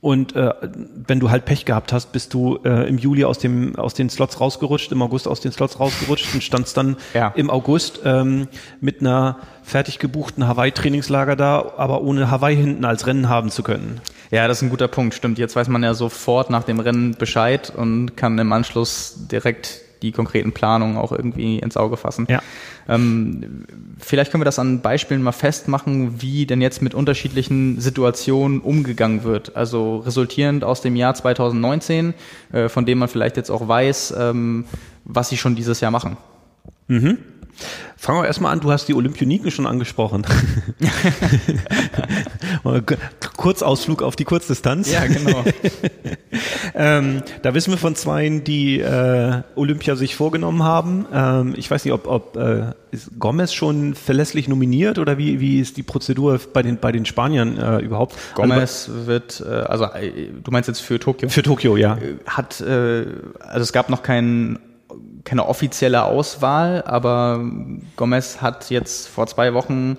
Und 0.00 0.34
äh, 0.34 0.52
wenn 1.06 1.20
du 1.20 1.30
halt 1.30 1.44
Pech 1.44 1.66
gehabt 1.66 1.92
hast, 1.92 2.12
bist 2.12 2.32
du 2.32 2.58
äh, 2.64 2.88
im 2.88 2.96
Juli 2.96 3.24
aus 3.24 3.38
dem 3.38 3.76
aus 3.76 3.92
den 3.92 4.08
Slots 4.08 4.40
rausgerutscht, 4.40 4.92
im 4.92 5.02
August 5.02 5.28
aus 5.28 5.40
den 5.40 5.52
Slots 5.52 5.78
rausgerutscht 5.78 6.32
und 6.32 6.42
standst 6.42 6.76
dann 6.78 6.96
ja. 7.12 7.32
im 7.36 7.50
August 7.50 8.00
ähm, 8.06 8.48
mit 8.80 9.00
einer 9.00 9.36
fertig 9.62 9.98
gebuchten 9.98 10.46
Hawaii-Trainingslager 10.46 11.36
da, 11.36 11.72
aber 11.76 12.00
ohne 12.00 12.30
Hawaii 12.30 12.56
hinten 12.56 12.86
als 12.86 13.06
Rennen 13.06 13.28
haben 13.28 13.50
zu 13.50 13.62
können. 13.62 14.00
Ja, 14.30 14.48
das 14.48 14.58
ist 14.58 14.62
ein 14.62 14.70
guter 14.70 14.88
Punkt, 14.88 15.14
stimmt. 15.14 15.38
Jetzt 15.38 15.54
weiß 15.54 15.68
man 15.68 15.82
ja 15.82 15.92
sofort 15.92 16.48
nach 16.48 16.64
dem 16.64 16.80
Rennen 16.80 17.16
Bescheid 17.18 17.70
und 17.76 18.16
kann 18.16 18.38
im 18.38 18.52
Anschluss 18.52 19.26
direkt 19.30 19.82
die 20.02 20.12
konkreten 20.12 20.52
Planungen 20.52 20.96
auch 20.96 21.12
irgendwie 21.12 21.58
ins 21.58 21.76
Auge 21.76 21.96
fassen. 21.96 22.26
Ja. 22.28 22.42
Ähm, 22.88 23.64
vielleicht 23.98 24.30
können 24.30 24.40
wir 24.40 24.46
das 24.46 24.58
an 24.58 24.80
Beispielen 24.80 25.22
mal 25.22 25.32
festmachen, 25.32 26.22
wie 26.22 26.46
denn 26.46 26.60
jetzt 26.60 26.82
mit 26.82 26.94
unterschiedlichen 26.94 27.80
Situationen 27.80 28.60
umgegangen 28.60 29.24
wird. 29.24 29.56
Also 29.56 29.98
resultierend 29.98 30.64
aus 30.64 30.80
dem 30.80 30.96
Jahr 30.96 31.14
2019, 31.14 32.14
äh, 32.52 32.68
von 32.68 32.86
dem 32.86 32.98
man 32.98 33.08
vielleicht 33.08 33.36
jetzt 33.36 33.50
auch 33.50 33.66
weiß, 33.66 34.14
ähm, 34.18 34.64
was 35.04 35.28
sie 35.28 35.36
schon 35.36 35.56
dieses 35.56 35.80
Jahr 35.80 35.90
machen. 35.90 36.16
Mhm. 36.88 37.18
Fangen 37.96 38.22
wir 38.22 38.26
erstmal 38.26 38.52
an, 38.52 38.60
du 38.60 38.72
hast 38.72 38.86
die 38.86 38.94
Olympioniken 38.94 39.50
schon 39.50 39.66
angesprochen. 39.66 40.26
Kurzausflug 43.36 44.02
auf 44.02 44.16
die 44.16 44.24
Kurzdistanz. 44.24 44.90
Ja, 44.90 45.06
genau. 45.06 45.44
ähm, 46.74 47.22
da 47.42 47.52
wissen 47.52 47.72
wir 47.72 47.78
von 47.78 47.94
zweien, 47.96 48.42
die 48.42 48.80
äh, 48.80 49.42
Olympia 49.54 49.96
sich 49.96 50.16
vorgenommen 50.16 50.62
haben. 50.62 51.06
Ähm, 51.12 51.54
ich 51.58 51.70
weiß 51.70 51.84
nicht, 51.84 51.92
ob, 51.92 52.06
ob 52.06 52.36
äh, 52.36 52.72
ist 52.90 53.10
Gomez 53.18 53.52
schon 53.52 53.94
verlässlich 53.94 54.48
nominiert 54.48 54.98
oder 54.98 55.18
wie, 55.18 55.40
wie 55.40 55.60
ist 55.60 55.76
die 55.76 55.82
Prozedur 55.82 56.40
bei 56.52 56.62
den, 56.62 56.78
bei 56.78 56.92
den 56.92 57.04
Spaniern 57.04 57.58
äh, 57.58 57.78
überhaupt? 57.80 58.16
Gomez 58.34 58.88
also, 58.88 59.06
wird, 59.06 59.44
äh, 59.46 59.52
also 59.52 59.84
äh, 59.84 60.30
du 60.42 60.50
meinst 60.50 60.68
jetzt 60.68 60.80
für 60.80 60.98
Tokio? 60.98 61.28
Für 61.28 61.42
Tokio, 61.42 61.76
ja. 61.76 61.98
Hat, 62.26 62.62
äh, 62.62 63.04
also 63.40 63.60
es 63.60 63.72
gab 63.72 63.90
noch 63.90 64.02
keinen 64.02 64.58
keine 65.24 65.46
offizielle 65.46 66.04
Auswahl, 66.04 66.82
aber 66.82 67.40
Gomez 67.96 68.40
hat 68.40 68.70
jetzt 68.70 69.08
vor 69.08 69.26
zwei 69.26 69.54
Wochen 69.54 69.98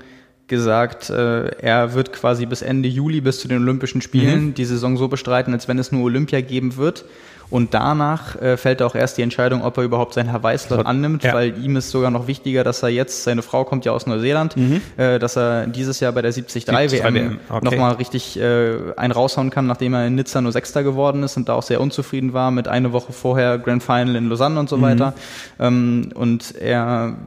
gesagt, 0.51 1.09
äh, 1.09 1.47
er 1.55 1.95
wird 1.95 2.13
quasi 2.13 2.45
bis 2.45 2.61
Ende 2.61 2.87
Juli, 2.87 3.21
bis 3.21 3.39
zu 3.39 3.47
den 3.47 3.63
Olympischen 3.63 4.01
Spielen, 4.01 4.47
mhm. 4.47 4.53
die 4.53 4.65
Saison 4.65 4.97
so 4.97 5.07
bestreiten, 5.07 5.53
als 5.53 5.67
wenn 5.67 5.79
es 5.79 5.91
nur 5.91 6.03
Olympia 6.03 6.41
geben 6.41 6.77
wird. 6.77 7.05
Und 7.49 7.73
danach 7.73 8.41
äh, 8.41 8.55
fällt 8.55 8.81
auch 8.81 8.95
erst 8.95 9.17
die 9.17 9.23
Entscheidung, 9.23 9.61
ob 9.61 9.77
er 9.77 9.83
überhaupt 9.83 10.13
seinen 10.13 10.31
Hawaii-Slot 10.31 10.85
annimmt, 10.85 11.23
ja. 11.23 11.33
weil 11.33 11.57
ihm 11.61 11.75
ist 11.75 11.91
sogar 11.91 12.09
noch 12.09 12.27
wichtiger, 12.27 12.63
dass 12.63 12.81
er 12.81 12.89
jetzt, 12.89 13.23
seine 13.23 13.41
Frau 13.41 13.65
kommt 13.65 13.83
ja 13.83 13.91
aus 13.91 14.07
Neuseeland, 14.07 14.55
mhm. 14.55 14.81
äh, 14.95 15.19
dass 15.19 15.37
er 15.37 15.67
dieses 15.67 15.99
Jahr 15.99 16.13
bei 16.13 16.21
der 16.21 16.31
73 16.31 16.67
WM, 16.67 17.13
WM. 17.13 17.39
Okay. 17.49 17.65
nochmal 17.65 17.95
richtig 17.95 18.39
äh, 18.39 18.77
einen 18.95 19.11
raushauen 19.11 19.49
kann, 19.49 19.67
nachdem 19.67 19.93
er 19.93 20.07
in 20.07 20.15
Nizza 20.15 20.39
nur 20.39 20.53
Sechster 20.53 20.83
geworden 20.83 21.23
ist 21.23 21.35
und 21.35 21.49
da 21.49 21.53
auch 21.53 21.63
sehr 21.63 21.81
unzufrieden 21.81 22.31
war 22.31 22.51
mit 22.51 22.69
eine 22.69 22.93
Woche 22.93 23.11
vorher 23.11 23.57
Grand 23.57 23.83
Final 23.83 24.15
in 24.15 24.29
Lausanne 24.29 24.57
und 24.57 24.69
so 24.69 24.77
mhm. 24.77 24.81
weiter. 24.83 25.13
Ähm, 25.59 26.11
und 26.15 26.55
er 26.55 27.17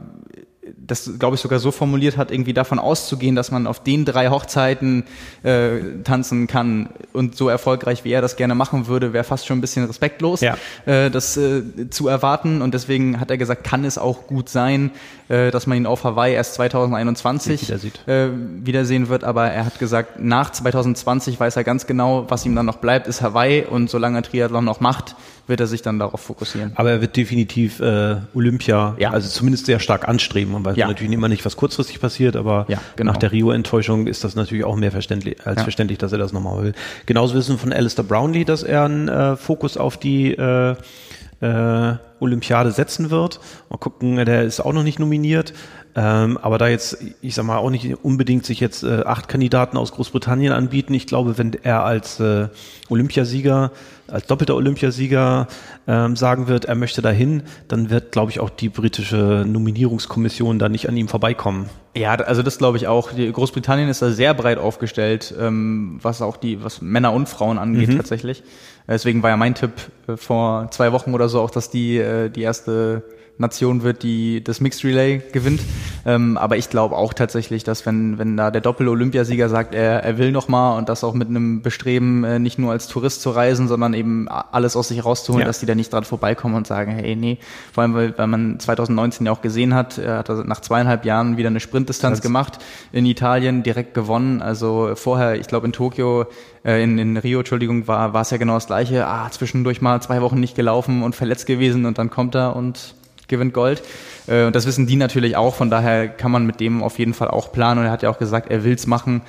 das, 0.87 1.09
glaube 1.19 1.35
ich, 1.35 1.41
sogar 1.41 1.59
so 1.59 1.71
formuliert 1.71 2.17
hat, 2.17 2.31
irgendwie 2.31 2.53
davon 2.53 2.79
auszugehen, 2.79 3.35
dass 3.35 3.51
man 3.51 3.67
auf 3.67 3.81
den 3.81 4.05
drei 4.05 4.29
Hochzeiten 4.29 5.03
äh, 5.43 5.79
tanzen 6.03 6.47
kann 6.47 6.89
und 7.13 7.35
so 7.35 7.49
erfolgreich, 7.49 8.03
wie 8.03 8.11
er 8.11 8.21
das 8.21 8.35
gerne 8.35 8.55
machen 8.55 8.87
würde, 8.87 9.13
wäre 9.13 9.23
fast 9.23 9.47
schon 9.47 9.57
ein 9.57 9.61
bisschen 9.61 9.85
respektlos, 9.85 10.41
ja. 10.41 10.57
äh, 10.85 11.09
das 11.09 11.37
äh, 11.37 11.89
zu 11.89 12.07
erwarten. 12.07 12.61
Und 12.61 12.73
deswegen 12.73 13.19
hat 13.19 13.31
er 13.31 13.37
gesagt, 13.37 13.63
kann 13.63 13.85
es 13.85 13.97
auch 13.97 14.27
gut 14.27 14.49
sein, 14.49 14.91
äh, 15.27 15.51
dass 15.51 15.67
man 15.67 15.77
ihn 15.77 15.85
auf 15.85 16.03
Hawaii 16.03 16.33
erst 16.33 16.55
2021 16.55 17.69
wieder 17.69 18.07
äh, 18.07 18.29
wiedersehen 18.63 19.09
wird. 19.09 19.23
Aber 19.23 19.47
er 19.47 19.65
hat 19.65 19.79
gesagt, 19.79 20.19
nach 20.19 20.51
2020 20.51 21.39
weiß 21.39 21.55
er 21.55 21.63
ganz 21.63 21.87
genau, 21.87 22.25
was 22.29 22.45
ihm 22.45 22.55
dann 22.55 22.65
noch 22.65 22.77
bleibt, 22.77 23.07
ist 23.07 23.21
Hawaii. 23.21 23.63
Und 23.63 23.89
solange 23.89 24.19
er 24.19 24.23
Triathlon 24.23 24.65
noch 24.65 24.79
macht, 24.79 25.15
wird 25.47 25.59
er 25.59 25.67
sich 25.67 25.81
dann 25.81 25.99
darauf 25.99 26.21
fokussieren. 26.21 26.71
Aber 26.75 26.91
er 26.91 27.01
wird 27.01 27.15
definitiv 27.15 27.79
äh, 27.79 28.17
Olympia, 28.33 28.95
ja. 28.97 29.11
also 29.11 29.29
zumindest 29.29 29.65
sehr 29.65 29.79
stark 29.79 30.07
anstreben. 30.07 30.53
Man 30.53 30.65
weiß 30.65 30.77
ja. 30.77 30.87
natürlich 30.87 31.11
immer 31.11 31.27
nicht, 31.27 31.45
was 31.45 31.55
kurzfristig 31.55 31.99
passiert, 31.99 32.35
aber 32.35 32.65
ja, 32.67 32.79
genau. 32.95 33.11
nach 33.11 33.17
der 33.17 33.31
Rio-Enttäuschung 33.31 34.07
ist 34.07 34.23
das 34.23 34.35
natürlich 34.35 34.65
auch 34.65 34.75
mehr 34.75 34.91
verständlich, 34.91 35.45
als 35.45 35.61
verständlich, 35.61 35.97
dass 35.97 36.11
er 36.11 36.17
das 36.17 36.33
nochmal 36.33 36.63
will. 36.63 36.73
Genauso 37.05 37.35
wissen 37.35 37.55
wir 37.55 37.59
von 37.59 37.73
Alistair 37.73 38.03
Brownlee, 38.03 38.45
dass 38.45 38.63
er 38.63 38.85
einen 38.85 39.07
äh, 39.07 39.35
Fokus 39.35 39.77
auf 39.77 39.97
die 39.97 40.31
äh, 40.33 40.75
äh, 41.41 41.95
Olympiade 42.19 42.71
setzen 42.71 43.11
wird. 43.11 43.39
Mal 43.69 43.77
gucken, 43.77 44.15
der 44.15 44.43
ist 44.43 44.59
auch 44.59 44.73
noch 44.73 44.83
nicht 44.83 44.99
nominiert. 44.99 45.53
Ähm, 45.97 46.37
aber 46.41 46.57
da 46.57 46.67
jetzt, 46.67 46.97
ich 47.21 47.35
sag 47.35 47.45
mal, 47.45 47.57
auch 47.57 47.69
nicht 47.69 48.03
unbedingt 48.03 48.45
sich 48.45 48.59
jetzt 48.59 48.83
äh, 48.83 49.03
acht 49.05 49.29
Kandidaten 49.29 49.77
aus 49.77 49.93
Großbritannien 49.93 50.51
anbieten. 50.51 50.93
Ich 50.93 51.07
glaube, 51.07 51.37
wenn 51.37 51.53
er 51.63 51.85
als 51.85 52.19
äh, 52.19 52.49
Olympiasieger, 52.89 53.71
als 54.09 54.27
doppelter 54.27 54.55
Olympiasieger 54.55 55.47
ähm, 55.87 56.17
sagen 56.17 56.47
wird, 56.47 56.65
er 56.65 56.75
möchte 56.75 57.01
dahin, 57.01 57.43
dann 57.69 57.89
wird, 57.89 58.11
glaube 58.11 58.29
ich, 58.29 58.41
auch 58.41 58.49
die 58.49 58.67
britische 58.67 59.45
Nominierungskommission 59.47 60.59
da 60.59 60.67
nicht 60.67 60.89
an 60.89 60.97
ihm 60.97 61.07
vorbeikommen. 61.07 61.69
Ja, 61.95 62.15
also 62.15 62.43
das 62.43 62.57
glaube 62.57 62.75
ich 62.75 62.87
auch. 62.87 63.13
Die 63.13 63.31
Großbritannien 63.31 63.87
ist 63.87 64.01
da 64.01 64.11
sehr 64.11 64.33
breit 64.33 64.57
aufgestellt, 64.57 65.33
ähm, 65.39 65.99
was 66.01 66.21
auch 66.21 66.35
die, 66.35 66.61
was 66.61 66.81
Männer 66.81 67.13
und 67.13 67.29
Frauen 67.29 67.57
angeht 67.57 67.87
mhm. 67.87 67.97
tatsächlich. 67.97 68.43
Deswegen 68.85 69.23
war 69.23 69.29
ja 69.29 69.37
mein 69.37 69.55
Tipp 69.55 69.71
äh, 70.07 70.17
vor 70.17 70.69
zwei 70.71 70.91
Wochen 70.91 71.13
oder 71.13 71.29
so 71.29 71.39
auch, 71.39 71.51
dass 71.51 71.69
die 71.69 71.97
äh, 71.97 72.29
die 72.29 72.41
erste 72.41 73.03
Nation 73.37 73.83
wird, 73.83 74.03
die 74.03 74.43
das 74.43 74.61
Mixed 74.61 74.83
Relay 74.83 75.21
gewinnt. 75.31 75.61
Ähm, 76.05 76.37
aber 76.37 76.57
ich 76.57 76.69
glaube 76.69 76.95
auch 76.95 77.13
tatsächlich, 77.13 77.63
dass 77.63 77.85
wenn, 77.85 78.17
wenn 78.17 78.37
da 78.37 78.51
der 78.51 78.61
Doppel-Olympiasieger 78.61 79.49
sagt, 79.49 79.73
er, 79.73 80.03
er 80.03 80.17
will 80.17 80.31
noch 80.31 80.47
mal 80.47 80.77
und 80.77 80.87
das 80.87 81.03
auch 81.03 81.13
mit 81.13 81.27
einem 81.27 81.61
Bestreben, 81.61 82.23
äh, 82.23 82.39
nicht 82.39 82.59
nur 82.59 82.71
als 82.71 82.87
Tourist 82.87 83.21
zu 83.21 83.31
reisen, 83.31 83.67
sondern 83.67 83.93
eben 83.93 84.29
alles 84.29 84.75
aus 84.75 84.87
sich 84.87 85.03
rauszuholen, 85.03 85.41
ja. 85.41 85.47
dass 85.47 85.59
die 85.59 85.65
da 85.65 85.75
nicht 85.75 85.91
dran 85.91 86.03
vorbeikommen 86.03 86.55
und 86.55 86.67
sagen, 86.67 86.91
hey, 86.91 87.15
nee, 87.15 87.39
vor 87.73 87.83
allem, 87.83 87.93
weil, 87.93 88.17
weil 88.17 88.27
man 88.27 88.59
2019 88.59 89.25
ja 89.25 89.31
auch 89.31 89.41
gesehen 89.41 89.73
hat, 89.73 89.97
er 89.97 90.19
hat 90.19 90.29
nach 90.45 90.61
zweieinhalb 90.61 91.05
Jahren 91.05 91.37
wieder 91.37 91.49
eine 91.49 91.59
Sprintdistanz 91.59 92.21
gemacht 92.21 92.59
in 92.91 93.05
Italien, 93.05 93.63
direkt 93.63 93.93
gewonnen. 93.93 94.41
Also 94.41 94.91
vorher, 94.95 95.35
ich 95.35 95.47
glaube 95.47 95.65
in 95.65 95.73
Tokio, 95.73 96.25
äh, 96.63 96.83
in, 96.83 96.97
in 96.97 97.17
Rio, 97.17 97.39
Entschuldigung, 97.39 97.87
war, 97.87 98.13
war 98.13 98.21
es 98.21 98.31
ja 98.31 98.37
genau 98.37 98.55
das 98.55 98.67
gleiche. 98.67 99.07
Ah, 99.07 99.29
zwischendurch 99.29 99.81
mal 99.81 100.01
zwei 100.01 100.21
Wochen 100.21 100.39
nicht 100.39 100.55
gelaufen 100.55 101.03
und 101.03 101.15
verletzt 101.15 101.45
gewesen 101.45 101.85
und 101.85 101.97
dann 101.97 102.09
kommt 102.09 102.35
er 102.35 102.55
und 102.55 102.94
gewinnt 103.27 103.53
Gold. 103.53 103.81
Äh, 104.27 104.45
und 104.45 104.55
das 104.55 104.65
wissen 104.65 104.87
die 104.87 104.95
natürlich 104.95 105.35
auch, 105.35 105.55
von 105.55 105.69
daher 105.69 106.07
kann 106.07 106.31
man 106.31 106.45
mit 106.45 106.59
dem 106.59 106.83
auf 106.83 106.99
jeden 106.99 107.13
Fall 107.13 107.29
auch 107.29 107.51
planen. 107.51 107.79
Und 107.79 107.85
er 107.85 107.91
hat 107.91 108.03
ja 108.03 108.09
auch 108.09 108.19
gesagt, 108.19 108.51
er 108.51 108.63
will's 108.63 108.87
machen. 108.87 109.21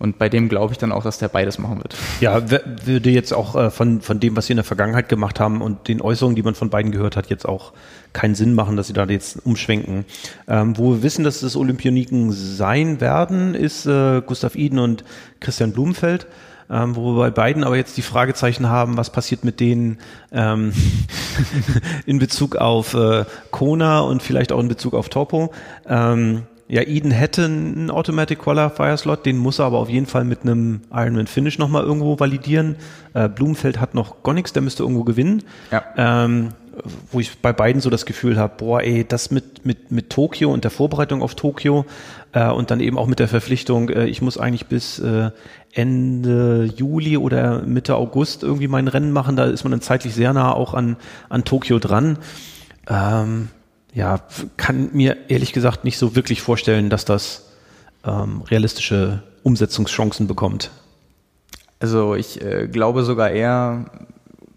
Und 0.00 0.16
bei 0.16 0.30
dem 0.30 0.48
glaube 0.48 0.72
ich 0.72 0.78
dann 0.78 0.92
auch, 0.92 1.02
dass 1.02 1.18
der 1.18 1.28
beides 1.28 1.58
machen 1.58 1.76
wird. 1.76 1.94
Ja, 2.22 2.42
würde 2.50 3.10
jetzt 3.10 3.34
auch 3.34 3.54
äh, 3.54 3.70
von, 3.70 4.00
von 4.00 4.18
dem, 4.18 4.34
was 4.34 4.46
sie 4.46 4.54
in 4.54 4.56
der 4.56 4.64
Vergangenheit 4.64 5.10
gemacht 5.10 5.38
haben 5.38 5.60
und 5.60 5.88
den 5.88 6.00
Äußerungen, 6.00 6.36
die 6.36 6.42
man 6.42 6.54
von 6.54 6.70
beiden 6.70 6.90
gehört 6.90 7.16
hat, 7.16 7.28
jetzt 7.28 7.46
auch 7.46 7.74
keinen 8.14 8.34
Sinn 8.34 8.54
machen, 8.54 8.78
dass 8.78 8.86
sie 8.86 8.94
da 8.94 9.04
jetzt 9.04 9.44
umschwenken. 9.44 10.06
Ähm, 10.48 10.78
wo 10.78 10.92
wir 10.92 11.02
wissen, 11.02 11.22
dass 11.22 11.42
es 11.42 11.54
Olympioniken 11.54 12.32
sein 12.32 13.02
werden, 13.02 13.54
ist 13.54 13.84
äh, 13.84 14.22
Gustav 14.22 14.56
Iden 14.56 14.78
und 14.78 15.04
Christian 15.38 15.72
Blumenfeld 15.72 16.26
ähm, 16.70 16.96
wo 16.96 17.12
wir 17.12 17.18
bei 17.18 17.30
beiden 17.30 17.64
aber 17.64 17.76
jetzt 17.76 17.96
die 17.96 18.02
Fragezeichen 18.02 18.68
haben, 18.68 18.96
was 18.96 19.10
passiert 19.10 19.44
mit 19.44 19.60
denen 19.60 19.98
ähm, 20.32 20.72
in 22.06 22.18
Bezug 22.18 22.56
auf 22.56 22.94
äh, 22.94 23.24
Kona 23.50 24.00
und 24.00 24.22
vielleicht 24.22 24.52
auch 24.52 24.60
in 24.60 24.68
Bezug 24.68 24.94
auf 24.94 25.08
Topo. 25.08 25.52
Ähm, 25.88 26.42
ja, 26.68 26.82
Eden 26.82 27.10
hätte 27.10 27.46
einen 27.46 27.90
Automatic 27.90 28.38
Qualifier 28.38 28.96
Slot, 28.96 29.26
den 29.26 29.38
muss 29.38 29.58
er 29.58 29.64
aber 29.64 29.78
auf 29.78 29.88
jeden 29.88 30.06
Fall 30.06 30.22
mit 30.22 30.42
einem 30.42 30.82
Ironman 30.92 31.26
Finish 31.26 31.58
nochmal 31.58 31.82
irgendwo 31.82 32.20
validieren. 32.20 32.76
Äh, 33.12 33.28
Blumenfeld 33.28 33.80
hat 33.80 33.94
noch 33.94 34.22
gar 34.22 34.34
nichts, 34.34 34.52
der 34.52 34.62
müsste 34.62 34.84
irgendwo 34.84 35.02
gewinnen. 35.02 35.42
Ja. 35.72 35.82
Ähm, 35.96 36.50
wo 37.10 37.20
ich 37.20 37.38
bei 37.38 37.52
beiden 37.52 37.80
so 37.80 37.90
das 37.90 38.06
Gefühl 38.06 38.38
habe, 38.38 38.54
boah, 38.56 38.82
ey, 38.82 39.04
das 39.04 39.30
mit, 39.30 39.66
mit, 39.66 39.90
mit 39.90 40.10
Tokio 40.10 40.52
und 40.52 40.62
der 40.64 40.70
Vorbereitung 40.70 41.22
auf 41.22 41.34
Tokio 41.34 41.84
äh, 42.32 42.48
und 42.48 42.70
dann 42.70 42.80
eben 42.80 42.98
auch 42.98 43.06
mit 43.06 43.18
der 43.18 43.28
Verpflichtung, 43.28 43.88
äh, 43.88 44.06
ich 44.06 44.22
muss 44.22 44.38
eigentlich 44.38 44.66
bis 44.66 44.98
äh, 45.00 45.30
Ende 45.72 46.64
Juli 46.76 47.16
oder 47.16 47.62
Mitte 47.62 47.96
August 47.96 48.42
irgendwie 48.42 48.68
mein 48.68 48.88
Rennen 48.88 49.12
machen. 49.12 49.36
Da 49.36 49.44
ist 49.44 49.64
man 49.64 49.70
dann 49.70 49.80
zeitlich 49.80 50.14
sehr 50.14 50.32
nah 50.32 50.52
auch 50.52 50.74
an, 50.74 50.96
an 51.28 51.44
Tokio 51.44 51.78
dran. 51.78 52.18
Ähm, 52.88 53.48
ja, 53.94 54.20
kann 54.56 54.90
mir 54.92 55.16
ehrlich 55.28 55.52
gesagt 55.52 55.84
nicht 55.84 55.98
so 55.98 56.16
wirklich 56.16 56.42
vorstellen, 56.42 56.90
dass 56.90 57.04
das 57.04 57.50
ähm, 58.04 58.42
realistische 58.42 59.22
Umsetzungschancen 59.42 60.26
bekommt. 60.26 60.70
Also 61.78 62.14
ich 62.14 62.42
äh, 62.42 62.68
glaube 62.68 63.04
sogar 63.04 63.30
eher, 63.30 63.86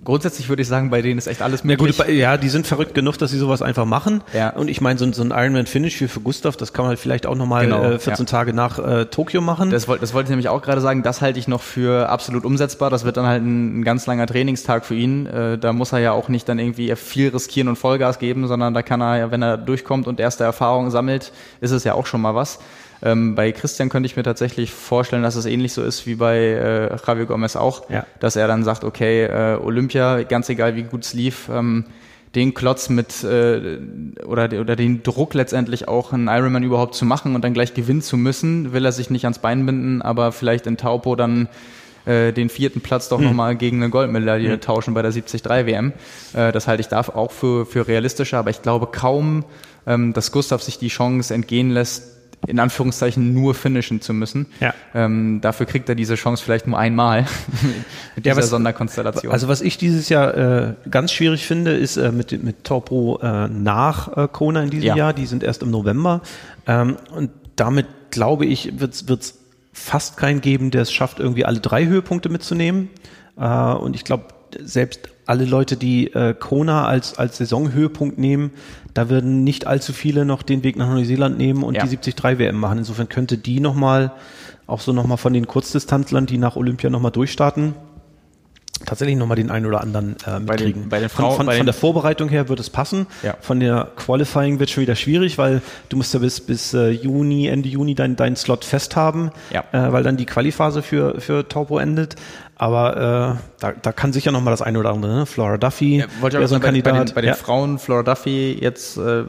Grundsätzlich 0.04 0.50
würde 0.50 0.62
ich 0.62 0.68
sagen, 0.68 0.90
bei 0.90 1.02
denen 1.02 1.18
ist 1.18 1.28
echt 1.28 1.42
alles 1.42 1.64
möglich. 1.64 1.98
Ja, 1.98 2.06
gut, 2.06 2.14
ja, 2.14 2.38
die 2.38 2.50
sind 2.50 2.68
verrückt 2.68 2.94
genug, 2.94 3.18
dass 3.18 3.32
sie 3.32 3.38
sowas 3.38 3.62
einfach 3.62 3.86
machen. 3.86 4.22
Ja. 4.34 4.50
Und 4.50 4.68
ich 4.68 4.82
meine, 4.82 5.00
so, 5.00 5.12
so 5.12 5.24
ein 5.24 5.32
Ironman-Finish 5.32 5.96
für, 5.96 6.08
für 6.08 6.20
Gustav, 6.20 6.58
das 6.58 6.74
kann 6.74 6.86
man 6.86 6.98
vielleicht 6.98 7.26
auch 7.26 7.36
nochmal 7.36 7.66
genau, 7.66 7.84
äh, 7.84 8.00
14 8.00 8.26
ja. 8.26 8.30
Tage 8.30 8.54
nach 8.54 8.80
äh, 8.80 9.06
Tokio 9.06 9.42
machen. 9.42 9.70
Das, 9.70 9.88
wollte 9.88 10.02
das 10.02 10.14
wollte 10.14 10.28
ich 10.28 10.30
nämlich 10.32 10.50
auch 10.50 10.62
gerade 10.62 10.82
sagen. 10.82 11.04
Das 11.04 11.22
halte 11.22 11.40
ich 11.40 11.48
noch 11.48 11.62
für 11.62 12.10
absolut 12.10 12.44
umsetzbar. 12.44 12.90
Das 12.90 13.06
wird 13.06 13.18
dann 13.18 13.26
halt 13.26 13.44
ein, 13.44 13.80
ein 13.80 13.84
ganz 13.84 14.06
langer 14.06 14.28
Trainingstag 14.28 14.86
für 14.86 14.96
ihn. 14.96 15.26
Äh, 15.26 15.58
da 15.58 15.72
muss 15.72 15.94
er 15.94 16.00
ja 16.00 16.12
auch 16.12 16.28
nicht 16.28 16.50
dann 16.50 16.60
irgendwie 16.60 16.94
viel 16.96 17.30
riskieren 17.30 17.70
und 17.70 17.78
Vollgas 17.78 18.20
geben, 18.20 18.48
sondern 18.48 18.74
da 18.74 18.82
kann 18.82 19.02
er 19.02 19.18
ja, 19.18 19.32
wenn 19.32 19.42
er 19.42 19.58
durchkommt 19.58 20.08
und 20.08 20.20
erste 20.20 20.44
Erfahrungen 20.44 20.92
sammelt, 20.92 21.32
ist 21.62 21.72
es 21.72 21.84
ja 21.84 21.94
auch 21.94 22.06
schon 22.06 22.22
mal 22.22 22.36
was. 22.36 22.60
Ähm, 23.04 23.36
bei 23.36 23.52
Christian 23.52 23.90
könnte 23.90 24.08
ich 24.08 24.16
mir 24.16 24.24
tatsächlich 24.24 24.72
vorstellen, 24.72 25.24
dass 25.24 25.36
es 25.36 25.46
ähnlich 25.46 25.74
so 25.74 25.84
ist 25.84 26.08
wie 26.08 26.16
bei 26.16 26.38
äh, 26.38 26.96
Javier 27.06 27.26
Gomez 27.26 27.56
auch, 27.58 27.90
Ja. 27.90 28.06
dass 28.22 28.36
er 28.38 28.48
dann 28.48 28.64
sagt, 28.64 28.84
okay, 28.86 29.26
äh, 29.26 29.58
Olympia, 29.62 30.24
ganz 30.24 30.48
egal 30.50 30.76
wie 30.76 30.84
gut 30.84 31.04
es 31.04 31.14
lief, 31.14 31.50
ähm, 31.52 31.86
den 32.34 32.54
Klotz 32.54 32.90
mit 32.90 33.24
äh, 33.24 33.78
oder, 34.26 34.50
oder 34.60 34.76
den 34.76 35.04
Druck 35.04 35.34
letztendlich 35.34 35.88
auch 35.88 36.14
einen 36.14 36.28
Ironman 36.30 36.64
überhaupt 36.64 36.96
zu 36.96 37.06
machen 37.06 37.36
und 37.36 37.44
dann 37.44 37.54
gleich 37.54 37.74
gewinnen 37.74 38.02
zu 38.02 38.18
müssen, 38.18 38.74
will 38.74 38.86
er 38.86 38.92
sich 38.92 39.10
nicht 39.10 39.26
ans 39.26 39.40
Bein 39.40 39.66
binden, 39.66 40.02
aber 40.02 40.32
vielleicht 40.32 40.66
in 40.66 40.78
Taupo 40.78 41.16
dann 41.16 41.48
äh, 42.06 42.32
den 42.32 42.50
vierten 42.50 42.82
Platz 42.82 43.08
doch 43.10 43.20
nochmal 43.20 43.56
gegen 43.56 43.78
eine 43.84 43.90
Goldmedaille 43.92 44.60
tauschen 44.60 44.94
bei 44.94 45.02
der 45.02 45.12
73 45.12 45.44
WM. 45.46 45.94
Äh, 46.34 46.52
das 46.52 46.68
halte 46.68 46.82
ich 46.82 46.88
da 46.88 47.02
auch 47.02 47.32
für, 47.32 47.66
für 47.66 47.88
realistischer, 47.88 48.40
aber 48.40 48.50
ich 48.50 48.62
glaube 48.62 48.88
kaum, 48.88 49.46
ähm, 49.86 50.14
dass 50.14 50.32
Gustav 50.32 50.64
sich 50.64 50.80
die 50.80 50.88
Chance 50.88 51.34
entgehen 51.34 51.70
lässt, 51.70 52.13
in 52.48 52.60
Anführungszeichen 52.60 53.34
nur 53.34 53.54
finishen 53.56 54.02
zu 54.02 54.14
müssen. 54.14 54.48
Ja. 54.60 54.74
Ähm, 54.94 55.40
dafür 55.42 55.66
kriegt 55.66 55.88
er 55.90 55.96
diese 55.96 56.16
Chance 56.16 56.44
vielleicht 56.44 56.68
nur 56.68 56.78
einmal 56.78 57.26
mit 58.16 58.26
dieser 58.26 58.38
was- 58.38 58.50
Sonderkonstellation. 58.50 59.32
Also 59.32 59.48
was 59.48 59.62
ich 59.62 59.78
dieses 59.78 60.10
Jahr 60.10 60.36
äh, 60.38 60.74
ganz 60.90 61.12
schwierig 61.12 61.46
finde, 61.46 61.76
ist 61.76 61.98
äh, 61.98 62.12
mit, 62.12 62.44
mit 62.44 62.64
Torpro 62.64 63.20
äh, 63.22 63.48
nach 63.48 64.18
äh, 64.18 64.28
Kona 64.32 64.64
in 64.64 64.70
diesem 64.70 64.88
Ja. 64.88 64.96
Jahr. 64.96 65.14
Die 65.14 65.26
sind 65.26 65.44
erst 65.44 65.64
im 65.64 65.72
November. 65.72 66.22
Ähm, 66.68 66.98
und 67.16 67.32
damit 67.56 67.88
glaube 68.12 68.46
ich, 68.46 68.80
wird 68.80 68.94
es 68.94 69.40
fast 69.72 70.18
keinen 70.18 70.42
geben, 70.42 70.70
der 70.72 70.84
es 70.84 70.92
schafft, 70.92 71.20
irgendwie 71.20 71.46
alle 71.46 71.60
drei 71.60 71.86
Höhepunkte 71.86 72.30
mitzunehmen. 72.30 72.90
Äh, 73.38 73.46
und 73.48 73.96
ich 73.96 74.04
glaube, 74.04 74.26
selbst 74.64 75.10
alle 75.26 75.46
Leute, 75.46 75.78
die 75.78 76.14
äh, 76.14 76.34
Kona 76.34 76.86
als, 76.86 77.18
als 77.18 77.38
Saisonhöhepunkt 77.38 78.18
nehmen, 78.18 78.52
da 78.94 79.10
würden 79.10 79.44
nicht 79.44 79.68
allzu 79.68 79.94
viele 79.94 80.26
noch 80.26 80.44
den 80.44 80.64
Weg 80.64 80.76
nach 80.76 80.90
Neuseeland 80.90 81.38
nehmen 81.38 81.64
und 81.64 81.76
Ja. 81.76 81.84
die 81.86 81.96
73 81.98 82.40
WM 82.40 82.58
machen. 82.60 82.80
Insofern 82.80 83.10
könnte 83.10 83.38
die 83.38 83.60
nochmal, 83.60 84.12
auch 84.68 84.82
so 84.82 84.92
nochmal 84.94 85.18
von 85.18 85.34
den 85.34 85.48
Kurzdistanzlern, 85.48 86.26
die 86.26 86.38
nach 86.38 86.56
Olympia 86.56 86.90
nochmal 86.90 87.12
durchstarten, 87.12 87.74
tatsächlich 88.86 89.16
nochmal 89.18 89.38
den 89.38 89.50
einen 89.50 89.66
oder 89.66 89.82
anderen 89.82 90.18
äh, 90.26 90.40
Bei 90.42 90.56
den- 90.58 90.66
mitkriegen. 90.68 90.90
bei 90.90 91.00
den 91.00 91.08
von, 91.10 91.26
Frauen- 91.26 91.36
von, 91.38 91.46
bei 91.46 91.54
von 91.54 91.60
den- 91.62 91.66
der 91.68 91.74
Vorbereitung 91.74 92.28
her 92.30 92.50
wird 92.50 92.60
es 92.60 92.70
passen. 92.70 93.08
Ja. 93.24 93.36
Von 93.40 93.60
der 93.62 93.88
Qualifying 93.96 94.60
wird 94.60 94.70
schon 94.72 94.82
wieder 94.82 94.96
schwierig, 94.96 95.38
weil 95.38 95.62
du 95.90 95.96
musst 95.98 96.14
ja 96.14 96.20
bis, 96.20 96.42
bis 96.42 96.74
äh, 96.74 96.90
Juni, 96.90 97.48
Ende 97.48 97.70
Juni 97.70 97.96
deinen 97.96 98.16
deinen 98.18 98.36
Slot 98.36 98.66
fest 98.66 98.96
haben, 98.98 99.32
Ja. 99.54 99.64
äh, 99.72 99.92
weil 99.94 100.04
dann 100.04 100.18
die 100.18 100.26
Qualiphase 100.26 100.82
für, 100.82 101.22
für 101.22 101.48
Taupo 101.48 101.78
endet. 101.78 102.16
Aber 102.56 103.38
äh, 103.40 103.42
da, 103.60 103.74
da 103.82 103.92
kann 103.92 104.14
sicher 104.14 104.32
nochmal 104.32 104.52
das 104.52 104.62
eine 104.62 104.80
oder 104.80 104.92
andere, 104.92 105.14
ne? 105.14 105.26
Flora 105.26 105.58
Duffy, 105.58 106.00
Ja, 106.00 106.06
wollte 106.22 106.38
ich 106.38 106.44
auch 106.44 106.48
sagen, 106.48 106.62
bei, 106.62 106.72
bei 106.82 106.92
den, 107.04 107.14
bei 107.14 107.22
den 107.22 107.28
ja. 107.30 107.34
Frauen, 107.36 107.80
Flora 107.80 108.04
Duffy 108.04 108.58
jetzt 108.60 108.98
äh, 108.98 109.24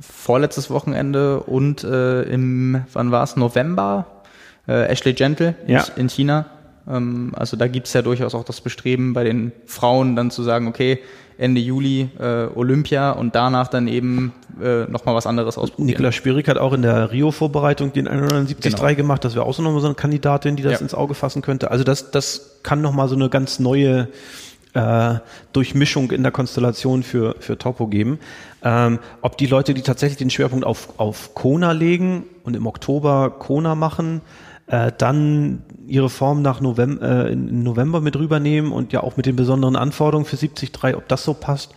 vorletztes 0.00 0.70
Wochenende 0.70 1.40
und 1.40 1.84
äh, 1.84 2.22
im, 2.22 2.82
wann 2.92 3.10
war 3.10 3.22
es, 3.24 3.36
November, 3.36 4.06
äh, 4.68 4.88
Ashley 4.88 5.14
Gentle 5.14 5.54
in, 5.66 5.74
Ja. 5.74 5.84
in 5.96 6.08
China. 6.08 6.46
Ähm, 6.88 7.32
also 7.36 7.56
da 7.56 7.66
gibt's 7.66 7.92
ja 7.92 8.02
durchaus 8.02 8.34
auch 8.34 8.44
das 8.44 8.60
Bestreben 8.60 9.12
bei 9.14 9.24
den 9.24 9.52
Frauen 9.66 10.16
dann 10.16 10.30
zu 10.30 10.42
sagen, 10.42 10.68
okay, 10.68 10.98
Ende 11.40 11.60
Juli 11.60 12.08
äh, 12.18 12.46
Olympia 12.54 13.12
und 13.12 13.34
danach 13.34 13.68
dann 13.68 13.88
eben 13.88 14.32
äh, 14.62 14.84
nochmal 14.84 15.14
was 15.14 15.26
anderes 15.26 15.56
ausprobieren. 15.56 15.86
Niklas 15.86 16.14
Spierig 16.14 16.46
hat 16.48 16.58
auch 16.58 16.72
in 16.74 16.82
der 16.82 17.10
Rio-Vorbereitung 17.12 17.92
den 17.94 18.06
173 18.06 18.74
Genau. 18.76 18.94
gemacht. 18.94 19.24
Das 19.24 19.34
wäre 19.34 19.46
auch 19.46 19.54
so 19.54 19.62
nochmal 19.62 19.80
so 19.80 19.86
eine 19.86 19.94
Kandidatin, 19.94 20.56
die 20.56 20.62
das 20.62 20.74
Ja. 20.74 20.78
ins 20.80 20.92
Auge 20.94 21.14
fassen 21.14 21.40
könnte. 21.40 21.70
Also 21.70 21.82
das, 21.82 22.10
das 22.10 22.58
kann 22.62 22.82
nochmal 22.82 23.08
so 23.08 23.14
eine 23.14 23.30
ganz 23.30 23.58
neue 23.58 24.08
äh, 24.74 25.14
Durchmischung 25.52 26.10
in 26.12 26.22
der 26.22 26.30
Konstellation 26.30 27.02
für, 27.02 27.34
für 27.40 27.58
Topo 27.58 27.86
geben. 27.86 28.18
Ähm, 28.62 28.98
ob 29.22 29.38
die 29.38 29.46
Leute, 29.46 29.74
die 29.74 29.82
tatsächlich 29.82 30.18
den 30.18 30.30
Schwerpunkt 30.30 30.64
auf, 30.66 30.90
auf 30.98 31.34
Kona 31.34 31.72
legen 31.72 32.24
und 32.44 32.54
im 32.54 32.66
Oktober 32.66 33.30
Kona 33.38 33.74
machen, 33.74 34.20
äh, 34.70 34.92
dann 34.96 35.62
ihre 35.86 36.08
Form 36.08 36.42
nach 36.42 36.60
November, 36.60 37.26
äh, 37.26 37.32
in 37.32 37.62
November 37.62 38.00
mit 38.00 38.16
rübernehmen 38.16 38.72
und 38.72 38.92
ja 38.92 39.02
auch 39.02 39.16
mit 39.16 39.26
den 39.26 39.36
besonderen 39.36 39.76
Anforderungen 39.76 40.26
für 40.26 40.36
73, 40.36 40.96
ob 40.96 41.08
das 41.08 41.24
so 41.24 41.34
passt, 41.34 41.74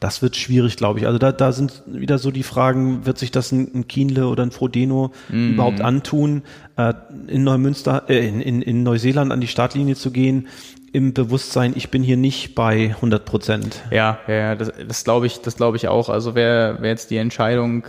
das 0.00 0.22
wird 0.22 0.36
schwierig, 0.36 0.76
glaube 0.76 0.98
ich. 0.98 1.06
Also 1.06 1.18
da, 1.18 1.30
da 1.32 1.52
sind 1.52 1.82
wieder 1.86 2.18
so 2.18 2.30
die 2.30 2.42
Fragen, 2.42 3.04
wird 3.04 3.18
sich 3.18 3.30
das 3.30 3.52
ein, 3.52 3.70
ein 3.74 3.88
Kienle 3.88 4.28
oder 4.28 4.42
ein 4.42 4.50
Frodeno 4.50 5.12
überhaupt 5.30 5.80
antun, 5.82 6.42
äh, 6.76 6.94
in 7.26 7.44
Neumünster, 7.44 8.04
äh, 8.08 8.26
in, 8.26 8.40
in, 8.40 8.62
in 8.62 8.82
Neuseeland 8.82 9.30
an 9.32 9.40
die 9.40 9.46
Startlinie 9.46 9.96
zu 9.96 10.10
gehen, 10.10 10.48
im 10.92 11.14
Bewusstsein, 11.14 11.74
ich 11.76 11.90
bin 11.90 12.02
hier 12.02 12.16
nicht 12.16 12.54
bei 12.54 12.94
100 12.96 13.24
Prozent. 13.24 13.82
Ja, 13.90 14.18
ja, 14.26 14.34
ja, 14.34 14.54
das, 14.56 14.72
das 14.88 15.04
glaube 15.04 15.26
ich, 15.26 15.40
das 15.40 15.56
glaube 15.56 15.76
ich 15.76 15.86
auch. 15.88 16.08
Also 16.08 16.34
wer, 16.34 16.78
wer 16.80 16.90
jetzt 16.90 17.10
die 17.10 17.16
Entscheidung 17.16 17.84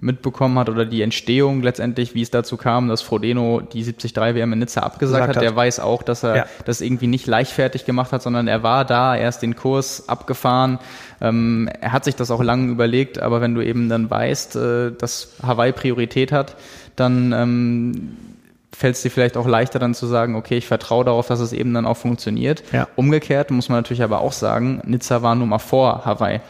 mitbekommen 0.00 0.58
hat 0.58 0.68
oder 0.68 0.84
die 0.84 1.02
Entstehung 1.02 1.62
letztendlich, 1.62 2.14
wie 2.14 2.22
es 2.22 2.30
dazu 2.30 2.56
kam, 2.56 2.88
dass 2.88 3.00
Frodeno 3.00 3.60
die 3.60 3.82
73 3.84 4.16
WM 4.16 4.52
in 4.52 4.58
Nizza 4.58 4.80
abgesagt 4.80 5.14
Gesagt 5.14 5.28
hat, 5.28 5.36
hat. 5.36 5.42
der 5.42 5.54
weiß 5.54 5.80
auch, 5.80 6.02
dass 6.02 6.24
er 6.24 6.36
Ja. 6.36 6.46
das 6.64 6.80
irgendwie 6.80 7.06
nicht 7.06 7.26
leichtfertig 7.26 7.84
gemacht 7.84 8.10
hat, 8.12 8.20
sondern 8.22 8.48
er 8.48 8.62
war 8.62 8.84
da, 8.84 9.14
erst 9.16 9.42
den 9.42 9.54
Kurs 9.54 10.08
abgefahren. 10.08 10.78
Ähm, 11.20 11.68
er 11.80 11.92
hat 11.92 12.04
sich 12.04 12.16
das 12.16 12.30
auch 12.30 12.42
lange 12.42 12.70
überlegt, 12.72 13.20
aber 13.20 13.40
wenn 13.40 13.54
du 13.54 13.60
eben 13.60 13.88
dann 13.88 14.10
weißt, 14.10 14.56
äh, 14.56 14.92
dass 14.92 15.36
Hawaii 15.42 15.72
Priorität 15.72 16.32
hat, 16.32 16.56
dann 16.96 17.32
ähm, 17.32 18.16
fällt 18.72 18.96
es 18.96 19.02
dir 19.02 19.10
vielleicht 19.10 19.36
auch 19.36 19.46
leichter 19.46 19.78
dann 19.78 19.94
zu 19.94 20.06
sagen, 20.06 20.34
okay, 20.34 20.56
ich 20.56 20.66
vertraue 20.66 21.04
darauf, 21.04 21.28
dass 21.28 21.38
es 21.38 21.52
eben 21.52 21.72
dann 21.72 21.86
auch 21.86 21.96
funktioniert. 21.96 22.64
Ja. 22.72 22.88
Umgekehrt 22.96 23.52
muss 23.52 23.68
man 23.68 23.78
natürlich 23.78 24.02
aber 24.02 24.20
auch 24.20 24.32
sagen, 24.32 24.80
Nizza 24.84 25.22
war 25.22 25.36
nun 25.36 25.48
mal 25.50 25.58
vor 25.60 26.04
Hawaii. 26.04 26.40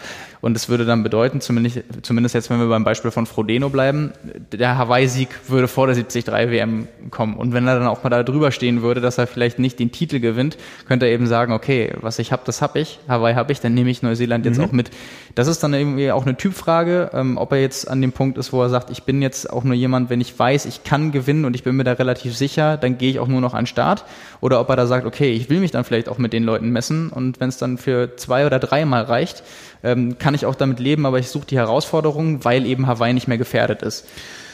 Und 0.44 0.54
es 0.58 0.68
würde 0.68 0.84
dann 0.84 1.02
bedeuten, 1.02 1.40
zumindest, 1.40 1.80
zumindest 2.02 2.34
jetzt, 2.34 2.50
wenn 2.50 2.58
wir 2.58 2.68
beim 2.68 2.84
Beispiel 2.84 3.10
von 3.10 3.24
Frodeno 3.24 3.70
bleiben, 3.70 4.12
der 4.52 4.76
Hawaii-Sieg 4.76 5.30
würde 5.48 5.68
vor 5.68 5.86
der 5.86 5.96
73 5.96 6.26
WM 6.26 6.86
kommen. 7.10 7.38
Und 7.38 7.54
wenn 7.54 7.66
er 7.66 7.78
dann 7.78 7.88
auch 7.88 8.04
mal 8.04 8.10
da 8.10 8.22
drüber 8.22 8.52
stehen 8.52 8.82
würde, 8.82 9.00
dass 9.00 9.16
er 9.16 9.26
vielleicht 9.26 9.58
nicht 9.58 9.78
den 9.78 9.90
Titel 9.90 10.20
gewinnt, 10.20 10.58
könnte 10.86 11.06
er 11.06 11.12
eben 11.12 11.26
sagen, 11.26 11.54
okay, 11.54 11.94
was 11.98 12.18
ich 12.18 12.30
habe, 12.30 12.42
das 12.44 12.60
habe 12.60 12.78
ich, 12.78 12.98
Hawaii 13.08 13.34
habe 13.34 13.52
ich, 13.52 13.60
dann 13.60 13.72
nehme 13.72 13.88
ich 13.88 14.02
Neuseeland 14.02 14.44
jetzt 14.44 14.60
auch 14.60 14.70
mit. 14.70 14.90
Das 15.34 15.48
ist 15.48 15.62
dann 15.62 15.72
irgendwie 15.72 16.12
auch 16.12 16.26
eine 16.26 16.36
Typfrage, 16.36 17.10
ähm, 17.14 17.38
ob 17.38 17.52
er 17.52 17.62
jetzt 17.62 17.88
an 17.88 18.02
dem 18.02 18.12
Punkt 18.12 18.36
ist, 18.36 18.52
wo 18.52 18.60
er 18.62 18.68
sagt, 18.68 18.90
ich 18.90 19.04
bin 19.04 19.22
jetzt 19.22 19.50
auch 19.50 19.64
nur 19.64 19.74
jemand, 19.74 20.10
wenn 20.10 20.20
ich 20.20 20.38
weiß, 20.38 20.66
ich 20.66 20.84
kann 20.84 21.10
gewinnen 21.10 21.46
und 21.46 21.56
ich 21.56 21.64
bin 21.64 21.74
mir 21.74 21.84
da 21.84 21.92
relativ 21.92 22.36
sicher, 22.36 22.76
dann 22.76 22.98
gehe 22.98 23.10
ich 23.10 23.18
auch 23.18 23.28
nur 23.28 23.40
noch 23.40 23.54
an 23.54 23.62
den 23.62 23.66
Start. 23.66 24.04
Oder 24.42 24.60
ob 24.60 24.68
er 24.68 24.76
da 24.76 24.86
sagt, 24.86 25.06
okay, 25.06 25.32
ich 25.32 25.48
will 25.48 25.60
mich 25.60 25.70
dann 25.70 25.84
vielleicht 25.84 26.10
auch 26.10 26.18
mit 26.18 26.34
den 26.34 26.44
Leuten 26.44 26.68
messen 26.68 27.08
und 27.08 27.40
wenn 27.40 27.48
es 27.48 27.56
dann 27.56 27.78
für 27.78 28.16
zwei 28.16 28.44
oder 28.44 28.58
dreimal 28.58 29.04
reicht, 29.04 29.42
ähm, 29.84 30.18
kann 30.18 30.34
ich 30.34 30.46
auch 30.46 30.54
damit 30.54 30.80
leben, 30.80 31.06
aber 31.06 31.18
ich 31.18 31.28
suche 31.28 31.46
die 31.46 31.56
Herausforderung, 31.56 32.44
weil 32.44 32.66
eben 32.66 32.86
Hawaii 32.86 33.12
nicht 33.12 33.28
mehr 33.28 33.38
gefährdet 33.38 33.82
ist. 33.82 34.06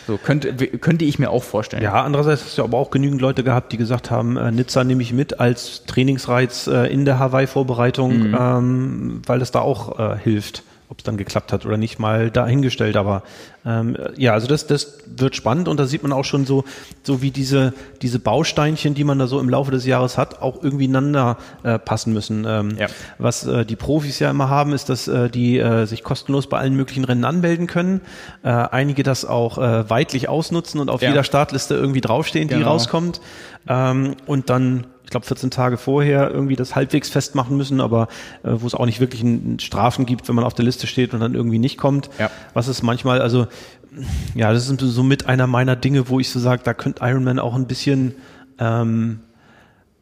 So 0.06 0.16
könnte, 0.16 0.52
könnte 0.54 1.04
ich 1.04 1.18
mir 1.18 1.30
auch 1.30 1.44
vorstellen. 1.44 1.82
Ja, 1.82 2.02
andererseits 2.02 2.44
hast 2.44 2.58
du 2.58 2.64
aber 2.64 2.78
auch 2.78 2.90
genügend 2.90 3.20
Leute 3.20 3.44
gehabt, 3.44 3.72
die 3.72 3.76
gesagt 3.76 4.10
haben, 4.10 4.36
äh, 4.36 4.50
Nizza 4.50 4.82
nehme 4.82 5.02
ich 5.02 5.12
mit 5.12 5.38
als 5.38 5.84
Trainingsreiz 5.86 6.66
äh, 6.66 6.92
in 6.92 7.04
der 7.04 7.18
Hawaii-Vorbereitung, 7.18 8.34
ähm, 8.38 9.22
weil 9.26 9.38
das 9.38 9.52
da 9.52 9.60
auch 9.60 9.98
äh, 9.98 10.18
hilft. 10.18 10.64
Ob 10.90 10.98
es 10.98 11.04
dann 11.04 11.16
geklappt 11.16 11.52
hat 11.52 11.64
oder 11.64 11.76
nicht, 11.76 12.00
mal 12.00 12.32
dahingestellt. 12.32 12.96
Aber 12.96 13.22
ähm, 13.64 13.96
ja, 14.16 14.32
also 14.32 14.48
das, 14.48 14.66
das 14.66 14.98
wird 15.06 15.36
spannend 15.36 15.68
und 15.68 15.78
da 15.78 15.86
sieht 15.86 16.02
man 16.02 16.12
auch 16.12 16.24
schon 16.24 16.46
so, 16.46 16.64
so 17.04 17.22
wie 17.22 17.30
diese, 17.30 17.72
diese 18.02 18.18
Bausteinchen, 18.18 18.94
die 18.94 19.04
man 19.04 19.18
da 19.20 19.28
so 19.28 19.38
im 19.38 19.48
Laufe 19.48 19.70
des 19.70 19.86
Jahres 19.86 20.18
hat, 20.18 20.42
auch 20.42 20.60
irgendwie 20.64 20.86
ineinander 20.86 21.36
äh, 21.62 21.78
passen 21.78 22.12
müssen. 22.12 22.44
Ähm, 22.44 22.76
Ja. 22.76 22.88
Was 23.18 23.46
äh, 23.46 23.64
die 23.64 23.76
Profis 23.76 24.18
ja 24.18 24.30
immer 24.30 24.48
haben, 24.48 24.72
ist, 24.72 24.88
dass 24.88 25.06
äh, 25.06 25.30
die 25.30 25.58
äh, 25.60 25.86
sich 25.86 26.02
kostenlos 26.02 26.48
bei 26.48 26.58
allen 26.58 26.74
möglichen 26.74 27.04
Rennen 27.04 27.24
anmelden 27.24 27.68
können. 27.68 28.00
Äh, 28.42 28.48
einige 28.48 29.04
das 29.04 29.24
auch 29.24 29.58
äh, 29.58 29.88
weitlich 29.88 30.28
ausnutzen 30.28 30.80
und 30.80 30.90
auf 30.90 31.02
Ja. 31.02 31.10
jeder 31.10 31.22
Startliste 31.22 31.74
irgendwie 31.74 32.00
draufstehen, 32.00 32.48
die 32.48 32.54
Genau. 32.54 32.66
rauskommt. 32.70 33.20
Ähm, 33.68 34.16
und 34.26 34.50
dann, 34.50 34.86
ich 35.10 35.12
glaube, 35.12 35.26
14 35.26 35.50
Tage 35.50 35.76
vorher 35.76 36.30
irgendwie 36.30 36.54
das 36.54 36.76
halbwegs 36.76 37.08
festmachen 37.08 37.56
müssen, 37.56 37.80
aber 37.80 38.06
äh, 38.44 38.50
wo 38.52 38.66
es 38.68 38.76
auch 38.76 38.86
nicht 38.86 39.00
wirklich 39.00 39.22
einen 39.22 39.58
Strafen 39.58 40.06
gibt, 40.06 40.28
wenn 40.28 40.36
man 40.36 40.44
auf 40.44 40.54
der 40.54 40.64
Liste 40.64 40.86
steht 40.86 41.12
und 41.12 41.18
dann 41.18 41.34
irgendwie 41.34 41.58
nicht 41.58 41.78
kommt. 41.78 42.10
Ja. 42.20 42.30
Was 42.54 42.68
ist 42.68 42.84
manchmal, 42.84 43.20
also 43.20 43.48
ja, 44.36 44.52
das 44.52 44.68
ist 44.68 44.80
so 44.80 45.02
mit 45.02 45.26
einer 45.26 45.48
meiner 45.48 45.74
Dinge, 45.74 46.08
wo 46.08 46.20
ich 46.20 46.30
so 46.30 46.38
sage, 46.38 46.62
da 46.62 46.74
könnte 46.74 47.04
Ironman 47.04 47.40
auch 47.40 47.56
ein 47.56 47.66
bisschen 47.66 48.14
ähm, 48.60 49.18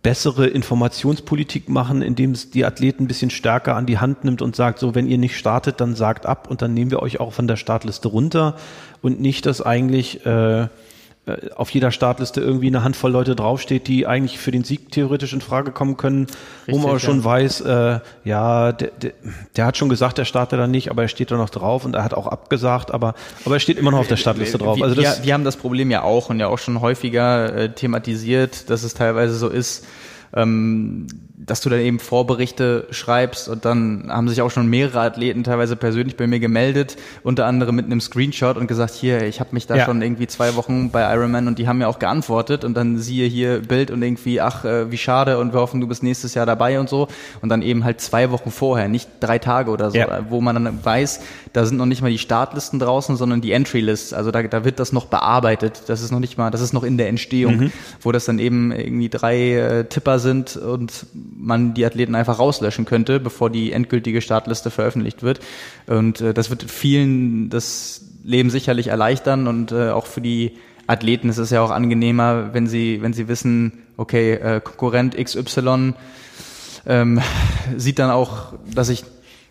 bessere 0.03 0.47
Informationspolitik 0.47 1.71
machen, 1.71 2.03
indem 2.03 2.33
es 2.33 2.51
die 2.51 2.67
Athleten 2.67 3.05
ein 3.05 3.09
bisschen 3.09 3.31
stärker 3.31 3.77
an 3.77 3.87
die 3.87 3.97
Hand 3.97 4.25
nimmt 4.25 4.43
und 4.43 4.57
sagt, 4.57 4.79
so, 4.79 4.95
wenn 4.95 5.07
ihr 5.07 5.17
nicht 5.17 5.39
startet, 5.39 5.81
dann 5.81 5.95
sagt 5.95 6.27
ab 6.27 6.51
und 6.51 6.61
dann 6.61 6.75
nehmen 6.75 6.91
wir 6.91 7.01
euch 7.01 7.19
auch 7.19 7.33
von 7.33 7.49
der 7.49 7.57
Startliste 7.57 8.09
runter 8.09 8.57
und 9.01 9.23
nicht, 9.23 9.47
dass 9.47 9.63
eigentlich 9.63 10.27
äh, 10.27 10.65
äh, 10.65 10.69
auf 11.57 11.71
jeder 11.71 11.91
Startliste 11.91 12.41
irgendwie 12.41 12.69
eine 12.69 12.85
Handvoll 12.85 13.11
Leute 13.11 13.37
draufsteht, 13.37 13.89
die 13.89 14.07
eigentlich 14.07 14.39
für 14.39 14.51
den 14.51 14.65
Sieg 14.65 14.91
theoretisch 14.93 15.33
in 15.33 15.41
Frage 15.41 15.73
kommen 15.73 15.97
können, 15.97 16.27
wo 16.67 16.79
man 16.79 16.91
Richtig, 16.91 16.91
aber 16.91 17.01
schon 17.01 17.19
ja. 17.19 17.25
weiß, 17.25 17.61
äh, 17.63 18.01
ja, 18.25 18.73
der, 18.73 18.91
der, 18.91 19.13
der 19.57 19.67
hat 19.67 19.77
schon 19.77 19.89
gesagt, 19.89 20.19
er 20.19 20.25
startet 20.25 20.59
da 20.59 20.67
nicht, 20.67 20.91
aber 20.91 21.03
er 21.03 21.09
steht 21.09 21.31
da 21.31 21.37
noch 21.37 21.51
drauf 21.51 21.85
und 21.85 21.95
er 21.95 22.05
hat 22.05 22.15
auch 22.15 22.27
abgesagt, 22.27 22.91
aber, 22.93 23.15
aber 23.45 23.57
er 23.57 23.61
steht 23.61 23.79
immer 23.79 23.91
noch 23.91 24.01
auf 24.01 24.09
der 24.09 24.17
Startliste 24.17 24.59
drauf. 24.59 24.77
Wir, 24.77 24.85
Also 24.85 25.01
das, 25.01 25.19
wir, 25.19 25.27
wir 25.27 25.35
haben 25.35 25.45
das 25.45 25.57
Problem 25.57 25.91
ja 25.91 26.03
auch 26.03 26.31
und 26.31 26.41
ja 26.41 26.49
auch 26.49 26.59
schon 26.59 26.81
häufiger 26.81 27.55
äh, 27.55 27.69
thematisiert, 27.71 28.71
dass 28.71 28.83
es 28.83 28.95
teilweise 28.95 29.35
so 29.35 29.49
ist, 29.49 29.85
ähm, 30.35 31.07
dass 31.39 31.61
du 31.61 31.71
dann 31.71 31.81
eben 31.81 31.99
Vorberichte 31.99 32.87
schreibst 32.91 33.49
und 33.49 33.65
dann 33.65 34.07
haben 34.09 34.29
sich 34.29 34.43
auch 34.43 34.51
schon 34.51 34.67
mehrere 34.67 35.01
Athleten 35.01 35.45
teilweise 35.45 35.77
persönlich 35.77 36.17
bei 36.17 36.27
mir 36.27 36.41
gemeldet, 36.41 36.97
unter 37.23 37.47
anderem 37.47 37.77
mit 37.77 37.87
einem 37.87 38.01
Screenshot 38.01 38.57
und 38.57 38.67
gesagt, 38.67 38.95
hier, 38.95 39.23
ich 39.23 39.39
habe 39.39 39.51
mich 39.53 39.67
da 39.67 39.77
ja. 39.77 39.85
schon 39.85 40.03
irgendwie 40.03 40.27
zwei 40.27 40.57
Wochen 40.57 40.91
bei 40.91 41.03
Ironman 41.15 41.47
und 41.47 41.59
die 41.59 41.69
haben 41.69 41.79
mir 41.79 41.89
auch 41.89 42.01
geantwortet 42.01 42.65
und 42.65 42.77
dann 42.77 42.99
siehe 42.99 43.29
hier 43.29 43.61
Bild 43.61 43.91
und 43.91 44.03
irgendwie, 44.03 44.41
ach, 44.41 44.65
äh, 44.65 44.91
wie 44.91 44.99
schade 44.99 45.39
und 45.39 45.53
wir 45.53 45.61
hoffen, 45.61 45.81
du 45.81 45.87
bist 45.87 46.03
nächstes 46.03 46.35
Jahr 46.35 46.45
dabei 46.45 46.81
und 46.81 46.89
so 46.89 47.09
und 47.41 47.49
dann 47.49 47.63
eben 47.63 47.85
halt 47.85 48.01
zwei 48.01 48.31
Wochen 48.31 48.51
vorher, 48.51 48.89
nicht 48.89 49.09
drei 49.21 49.39
Tage 49.39 49.71
oder 49.71 49.91
so, 49.91 49.99
ja. 49.99 50.27
wo 50.29 50.41
man 50.41 50.63
dann 50.63 50.85
weiß, 50.85 51.21
da 51.53 51.65
sind 51.65 51.77
noch 51.77 51.87
nicht 51.87 52.03
mal 52.03 52.11
die 52.11 52.19
Startlisten 52.19 52.79
draußen, 52.79 53.17
sondern 53.17 53.41
die 53.41 53.53
Entry-Lists, 53.53 54.13
also 54.13 54.33
da, 54.33 54.43
da 54.43 54.65
wird 54.65 54.81
das 54.81 54.93
noch 54.93 55.07
bearbeitet, 55.07 55.83
das 55.87 56.03
ist 56.03 56.11
noch 56.11 56.21
nicht 56.21 56.37
mal, 56.37 56.51
das 56.51 56.61
ist 56.61 56.73
noch 56.73 56.85
in 56.85 56.99
der 56.99 57.09
Entstehung, 57.09 57.57
mhm. 57.57 57.73
wo 58.01 58.13
das 58.13 58.25
dann 58.25 58.39
eben 58.39 58.73
irgendwie 58.73 59.09
drei 59.09 59.55
äh, 59.55 59.85
Tipper 59.85 60.18
sind 60.19 60.57
und 60.57 61.07
man 61.13 61.75
die 61.75 61.85
Athleten 61.85 62.15
einfach 62.15 62.39
rauslöschen 62.39 62.85
könnte, 62.85 63.21
bevor 63.21 63.51
die 63.51 63.73
endgültige 63.73 64.21
Startliste 64.21 64.71
veröffentlicht 64.71 65.23
wird. 65.23 65.41
Und 65.87 66.21
äh, 66.21 66.35
das 66.35 66.51
wird 66.51 66.65
vielen 66.65 67.51
das 67.51 68.05
Leben 68.25 68.51
sicherlich 68.51 68.89
erleichtern 68.89 69.47
und 69.47 69.73
äh, 69.73 69.91
auch 69.91 70.07
für 70.07 70.21
die 70.21 70.53
Athleten 70.87 71.29
ist 71.29 71.39
es 71.39 71.51
ja 71.51 71.61
auch 71.61 71.71
angenehmer, 71.71 72.55
wenn 72.55 72.67
sie, 72.67 73.03
wenn 73.03 73.13
sie 73.13 73.29
wissen, 73.29 73.85
okay, 73.97 74.35
äh, 74.35 74.61
Konkurrent 74.61 75.17
XY 75.17 75.95
ähm, 76.87 77.21
sieht 77.77 77.99
dann 77.99 78.11
auch, 78.11 78.55
dass 78.75 78.89
ich 78.89 79.05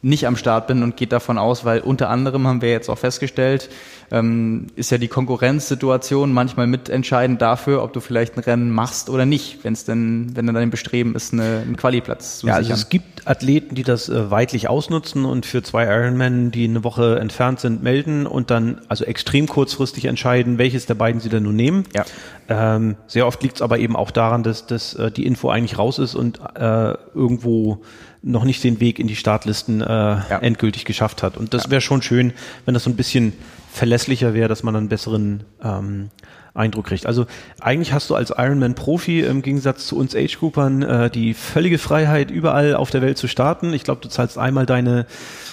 nicht 0.07 0.25
am 0.25 0.35
Start 0.35 0.67
bin 0.67 0.83
und 0.83 0.97
geht 0.97 1.11
davon 1.11 1.37
aus, 1.37 1.65
weil 1.65 1.81
unter 1.81 2.09
anderem 2.09 2.47
haben 2.47 2.61
wir 2.61 2.69
jetzt 2.69 2.89
auch 2.89 2.97
festgestellt, 2.97 3.69
ähm, 4.09 4.67
ist 4.75 4.89
ja 4.89 4.97
die 4.97 5.09
Konkurrenzsituation 5.09 6.31
manchmal 6.31 6.65
mitentscheidend 6.65 7.41
dafür, 7.41 7.83
ob 7.83 7.91
du 7.93 7.99
vielleicht 7.99 8.37
ein 8.37 8.39
Rennen 8.39 8.71
machst 8.71 9.09
oder 9.09 9.25
nicht, 9.25 9.63
wenn 9.63 9.73
es 9.73 9.83
denn, 9.83 10.31
wenn 10.35 10.45
dann 10.45 10.55
dein 10.55 10.69
Bestreben 10.69 11.13
ist, 11.15 11.33
eine, 11.33 11.63
einen 11.65 11.75
Qualiplatz 11.75 12.39
zu 12.39 12.47
ja, 12.47 12.55
sichern. 12.55 12.71
Also 12.71 12.81
es 12.81 12.89
gibt 12.89 13.27
Athleten, 13.27 13.75
die 13.75 13.83
das 13.83 14.07
äh, 14.07 14.31
weitlich 14.31 14.69
ausnutzen 14.69 15.25
und 15.25 15.45
für 15.45 15.61
zwei 15.61 15.85
Ironman, 15.85 16.51
die 16.51 16.63
eine 16.63 16.83
Woche 16.85 17.19
entfernt 17.19 17.59
sind, 17.59 17.83
melden 17.83 18.25
und 18.25 18.49
dann 18.49 18.79
also 18.87 19.03
extrem 19.03 19.47
kurzfristig 19.47 20.05
entscheiden, 20.05 20.57
welches 20.57 20.85
der 20.85 20.95
beiden 20.95 21.19
sie 21.19 21.29
dann 21.29 21.43
nun 21.43 21.55
nehmen. 21.55 21.83
Ja. 21.93 22.05
Ähm, 22.47 22.95
sehr 23.07 23.27
oft 23.27 23.43
liegt 23.43 23.57
es 23.57 23.61
aber 23.61 23.77
eben 23.79 23.97
auch 23.97 24.11
daran, 24.11 24.43
dass, 24.43 24.65
dass 24.65 24.93
äh, 24.93 25.11
die 25.11 25.25
Info 25.25 25.49
eigentlich 25.49 25.77
raus 25.77 25.99
ist 25.99 26.15
und 26.15 26.39
äh, 26.55 26.93
irgendwo 27.13 27.81
noch 28.21 28.43
nicht 28.43 28.63
den 28.63 28.79
Weg 28.79 28.99
in 28.99 29.07
die 29.07 29.15
Startlisten 29.15 29.81
äh, 29.81 29.85
ja. 29.85 30.39
endgültig 30.39 30.85
geschafft 30.85 31.23
hat. 31.23 31.37
Und 31.37 31.53
das 31.53 31.69
wäre 31.69 31.81
schon 31.81 32.01
schön, 32.01 32.33
wenn 32.65 32.73
das 32.73 32.83
so 32.83 32.89
ein 32.89 32.95
bisschen 32.95 33.33
verlässlicher 33.71 34.33
wäre, 34.33 34.49
dass 34.49 34.63
man 34.63 34.75
einen 34.75 34.89
besseren 34.89 35.43
ähm, 35.63 36.09
Eindruck 36.57 36.87
kriegt. 36.87 37.05
Also 37.05 37.27
eigentlich 37.61 37.93
hast 37.93 38.09
du 38.09 38.15
als 38.15 38.31
Ironman-Profi 38.35 39.21
im 39.21 39.41
Gegensatz 39.41 39.87
zu 39.87 39.95
uns 39.95 40.15
Age-Groupern 40.15 40.81
äh, 40.81 41.09
die 41.09 41.33
völlige 41.33 41.77
Freiheit, 41.77 42.31
überall 42.31 42.75
auf 42.75 42.89
der 42.89 43.01
Welt 43.01 43.17
zu 43.17 43.27
starten. 43.27 43.73
Ich 43.73 43.83
glaube, 43.83 44.01
du 44.01 44.09
zahlst 44.09 44.37
einmal 44.37 44.65
deine 44.65 45.05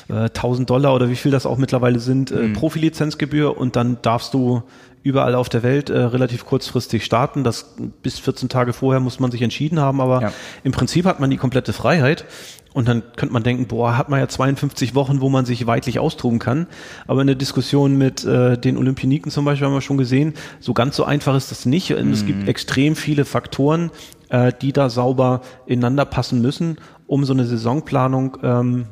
äh, 0.08 0.24
1000 0.24 0.68
Dollar 0.68 0.94
oder 0.94 1.10
wie 1.10 1.16
viel 1.16 1.30
das 1.30 1.46
auch 1.46 1.58
mittlerweile 1.58 2.00
sind, 2.00 2.30
äh, 2.30 2.36
mhm. 2.36 2.52
Profilizenzgebühr 2.54 3.56
und 3.56 3.76
dann 3.76 3.98
darfst 4.00 4.32
du 4.32 4.62
überall 5.04 5.34
auf 5.34 5.50
der 5.50 5.62
Welt 5.62 5.90
äh, 5.90 5.98
relativ 5.98 6.46
kurzfristig 6.46 7.04
starten. 7.04 7.44
Das 7.44 7.76
bis 8.02 8.18
14 8.18 8.48
Tage 8.48 8.72
vorher 8.72 9.00
muss 9.00 9.20
man 9.20 9.30
sich 9.30 9.42
entschieden 9.42 9.78
haben, 9.78 10.00
aber 10.00 10.22
ja. 10.22 10.32
im 10.64 10.72
Prinzip 10.72 11.04
hat 11.04 11.20
man 11.20 11.30
die 11.30 11.36
komplette 11.36 11.72
Freiheit. 11.72 12.24
Und 12.72 12.88
dann 12.88 13.04
könnte 13.14 13.32
man 13.32 13.44
denken, 13.44 13.66
boah, 13.66 13.96
hat 13.96 14.08
man 14.08 14.18
ja 14.18 14.26
52 14.26 14.96
Wochen, 14.96 15.20
wo 15.20 15.28
man 15.28 15.44
sich 15.44 15.64
weitlich 15.68 16.00
austoben 16.00 16.40
kann. 16.40 16.66
Aber 17.06 17.20
in 17.20 17.28
der 17.28 17.36
Diskussion 17.36 17.96
mit 17.96 18.24
äh, 18.24 18.58
den 18.58 18.76
Olympioniken 18.76 19.30
zum 19.30 19.44
Beispiel 19.44 19.66
haben 19.68 19.74
wir 19.74 19.80
schon 19.80 19.98
gesehen, 19.98 20.34
so 20.58 20.74
ganz 20.74 20.96
so 20.96 21.04
einfach 21.04 21.36
ist 21.36 21.52
das 21.52 21.66
nicht. 21.66 21.94
Und 21.94 22.06
mhm. 22.06 22.12
es 22.12 22.26
gibt 22.26 22.40
mhm. 22.42 22.48
extrem 22.48 22.96
viele 22.96 23.26
Faktoren, 23.26 23.92
äh, 24.30 24.52
die 24.60 24.72
da 24.72 24.88
sauber 24.88 25.42
ineinander 25.66 26.06
passen 26.06 26.40
müssen, 26.40 26.78
um 27.06 27.24
so 27.24 27.34
eine 27.34 27.44
Saisonplanung 27.44 28.38
ähm, 28.42 28.86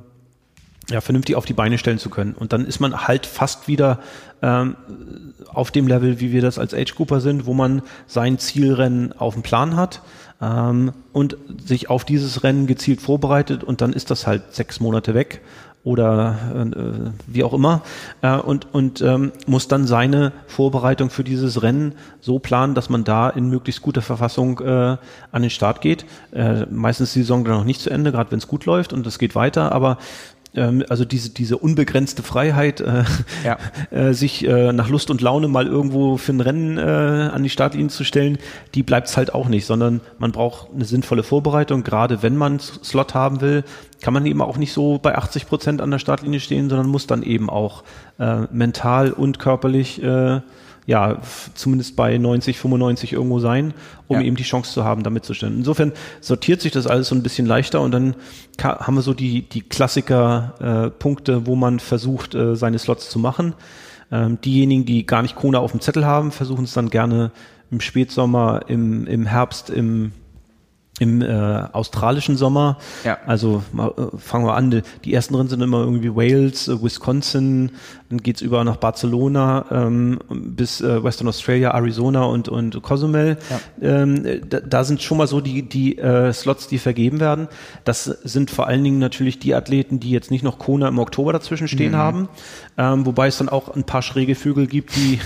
ja, 0.91 1.01
vernünftig 1.01 1.37
auf 1.37 1.45
die 1.45 1.53
Beine 1.53 1.79
stellen 1.79 1.99
zu 1.99 2.11
können. 2.11 2.35
Und 2.35 2.53
dann 2.53 2.67
ist 2.67 2.81
man 2.81 3.07
halt 3.07 3.27
fast 3.27 3.69
wieder 3.69 4.01
ähm, 4.43 4.77
auf 5.47 5.71
dem 5.71 5.87
Level, 5.87 6.21
wie 6.21 6.33
wir 6.33 6.43
das 6.43 6.59
als 6.59 6.75
Age 6.75 6.95
Grouper 6.95 7.21
sind, 7.21 7.47
wo 7.47 7.55
man 7.55 7.83
sein 8.07 8.39
Zielrennen 8.39 9.13
auf 9.13 9.35
dem 9.35 9.43
Plan 9.43 9.77
hat 9.77 10.03
ähm, 10.41 10.93
und 11.13 11.37
sich 11.65 11.89
auf 11.89 12.05
dieses 12.05 12.43
Rennen 12.43 12.67
gezielt 12.67 13.01
vorbereitet 13.01 13.63
und 13.65 13.81
dann 13.81 13.93
ist 13.93 14.11
das 14.11 14.27
halt 14.27 14.55
sechs 14.55 14.81
Monate 14.81 15.15
weg 15.15 15.41
oder 15.85 16.37
äh, 16.55 17.11
wie 17.27 17.43
auch 17.43 17.53
immer 17.53 17.83
äh, 18.23 18.37
und 18.37 18.73
und 18.73 19.01
ähm, 19.01 19.33
muss 19.47 19.67
dann 19.67 19.87
seine 19.87 20.33
Vorbereitung 20.47 21.11
für 21.11 21.25
dieses 21.25 21.63
Rennen 21.63 21.95
so 22.21 22.39
planen, 22.39 22.75
dass 22.75 22.89
man 22.89 23.03
da 23.03 23.29
in 23.29 23.49
möglichst 23.49 23.83
guter 23.83 24.03
Verfassung 24.03 24.61
äh, 24.61 24.97
an 25.33 25.43
den 25.43 25.51
Start 25.51 25.81
geht. 25.81 26.05
Äh, 26.33 26.67
meistens 26.71 27.09
ist 27.09 27.17
die 27.17 27.23
Saison 27.23 27.45
dann 27.45 27.55
noch 27.55 27.65
nicht 27.65 27.81
zu 27.81 27.91
Ende, 27.91 28.13
gerade 28.13 28.31
wenn 28.31 28.39
es 28.39 28.47
gut 28.47 28.65
läuft 28.65 28.93
und 28.93 29.07
es 29.07 29.19
geht 29.19 29.35
weiter, 29.35 29.73
aber 29.73 29.99
ähm, 30.55 30.85
also 30.89 31.05
diese, 31.05 31.31
diese 31.31 31.57
unbegrenzte 31.57 32.23
Freiheit, 32.23 32.81
äh, 32.81 33.05
ja. 33.45 33.59
äh, 33.91 34.12
sich 34.12 34.47
äh, 34.47 34.73
nach 34.73 34.89
Lust 34.89 35.11
und 35.11 35.20
Laune 35.20 35.49
mal 35.49 35.66
irgendwo 35.66 36.16
für 36.16 36.33
ein 36.33 36.41
Rennen 36.41 36.79
äh, 36.79 36.81
an 37.33 37.43
die 37.43 37.51
Startlinie 37.51 37.89
zu 37.89 38.05
stellen, 38.05 38.39
die 38.74 38.83
bleibt's 38.83 39.16
halt 39.16 39.35
auch 39.35 39.49
nicht, 39.49 39.66
sondern 39.66 40.01
man 40.19 40.33
braucht 40.33 40.69
eine 40.74 40.85
sinnvolle 40.85 41.23
Vorbereitung, 41.23 41.85
gerade 41.85 42.23
wenn 42.23 42.37
man 42.37 42.59
Slot 42.61 43.15
haben 43.15 43.41
will, 43.41 43.65
kann 44.01 44.15
man 44.15 44.27
eben 44.27 44.43
auch 44.43 44.57
nicht 44.57 44.73
so 44.73 44.99
bei 44.99 45.16
80 45.16 45.47
Prozent 45.47 45.81
an 45.81 45.91
der 45.91 45.99
Startlinie 45.99 46.41
stehen, 46.41 46.69
sondern 46.69 46.89
muss 46.89 47.07
dann 47.07 47.23
eben 47.23 47.49
auch 47.49 47.85
äh, 48.19 48.43
mental 48.51 49.12
und 49.12 49.39
körperlich 49.39 50.03
äh, 50.03 50.41
ja, 50.87 51.19
zumindest 51.55 51.95
bei 51.97 52.19
90, 52.19 52.59
95 52.59 53.13
irgendwo 53.13 53.39
sein, 53.39 53.73
um 54.09 54.17
ja. 54.17 54.23
eben 54.23 54.37
die 54.37 54.43
Chance 54.43 54.73
zu 54.73 54.85
haben, 54.85 55.03
da 55.03 55.11
mitzustellen. 55.11 55.59
Insofern 55.59 55.93
sortiert 56.21 56.61
sich 56.61 56.73
das 56.73 56.87
alles 56.87 57.09
so 57.09 57.15
ein 57.15 57.23
bisschen 57.23 57.47
leichter 57.47 57.81
und 57.81 57.93
dann 57.93 58.17
haben 58.61 58.95
wir 58.95 59.03
so 59.03 59.15
die, 59.15 59.43
die 59.49 59.63
Klassiker-Punkte, 59.63 61.33
äh, 61.33 61.47
wo 61.47 61.55
man 61.55 61.79
versucht, 61.79 62.35
äh, 62.35 62.57
seine 62.57 62.79
Slots 62.79 63.11
zu 63.11 63.19
machen. 63.19 63.55
Ähm, 64.11 64.41
diejenigen, 64.41 64.85
die 64.85 65.07
gar 65.07 65.23
nicht 65.23 65.37
Kona 65.37 65.59
auf 65.59 65.71
dem 65.71 65.81
Zettel 65.81 66.05
haben, 66.05 66.33
versuchen 66.33 66.65
es 66.65 66.73
dann 66.73 66.91
gerne 66.91 67.31
im 67.71 67.81
Spätsommer, 67.81 68.63
im, 68.67 69.07
im 69.07 69.25
Herbst, 69.25 69.71
im 69.71 70.13
im 70.98 71.23
äh, 71.23 71.27
australischen 71.73 72.36
Sommer. 72.36 72.78
Ja. 73.02 73.19
Also 73.27 73.62
äh, 73.77 74.19
fangen 74.19 74.44
wir 74.44 74.55
an, 74.55 74.82
die 75.05 75.14
ersten 75.14 75.35
drin 75.35 75.48
sind 75.48 75.62
immer 75.62 75.81
irgendwie 75.81 76.14
Wales, 76.14 76.69
äh, 76.69 76.82
Wisconsin, 76.82 77.70
dann 78.12 78.19
geht's 78.19 78.43
über 78.43 78.62
nach 78.62 78.77
Barcelona 78.77 79.64
ähm, 79.70 80.19
bis 80.28 80.82
äh, 80.82 81.02
Western 81.02 81.28
Australia, 81.28 81.70
Arizona 81.70 82.24
und, 82.24 82.51
und 82.51 82.82
Cozumel. 82.82 83.39
Ja. 83.81 84.02
Ähm, 84.02 84.43
da, 84.51 84.60
da, 84.60 84.85
sind 84.85 85.01
schon 85.01 85.16
mal 85.16 85.27
so 85.27 85.40
die, 85.40 85.62
die 85.62 85.97
äh, 85.97 86.31
Slots, 86.35 86.69
die 86.69 86.77
vergeben 86.77 87.20
werden. 87.20 87.48
Das 87.85 88.05
sind 88.05 88.51
vor 88.51 88.66
allen 88.66 88.85
Dingen 88.85 88.98
natürlich 88.98 89.39
die 89.39 89.55
Athleten, 89.55 89.98
die 89.98 90.10
jetzt 90.10 90.31
nicht 90.31 90.44
noch 90.44 90.59
Kona 90.59 90.89
im 90.89 90.98
Oktober 90.98 91.32
dazwischen 91.32 91.69
stehen 91.69 91.93
mhm. 91.93 91.97
haben, 91.97 92.28
ähm, 92.77 93.06
wobei 93.06 93.28
es 93.28 93.39
dann 93.39 93.48
auch 93.48 93.74
ein 93.74 93.85
paar 93.85 94.02
schräge 94.02 94.35
Vögel 94.35 94.66
gibt, 94.66 94.94
die 94.94 95.19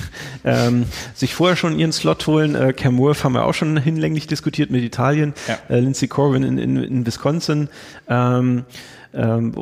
ähm, 0.45 0.85
sich 1.13 1.35
vorher 1.35 1.57
schon 1.57 1.77
ihren 1.77 1.93
Slot 1.93 2.25
holen. 2.29 2.55
Äh, 2.55 2.73
Cam 2.73 2.99
Worth 2.99 3.25
haben 3.25 3.33
wir 3.33 3.47
auch 3.47 3.55
schon 3.55 3.77
hinlänglich 3.77 4.29
diskutiert 4.29 4.71
mit 4.71 4.85
Italien, 4.85 5.35
ja. 5.49 5.56
Äh, 5.69 5.81
Lindsay 5.81 6.09
Corwin 6.09 6.43
in, 6.43 6.59
in, 6.59 6.77
in 6.77 7.07
Wisconsin. 7.07 7.69
Ähm, 8.09 8.65
ähm, 9.15 9.53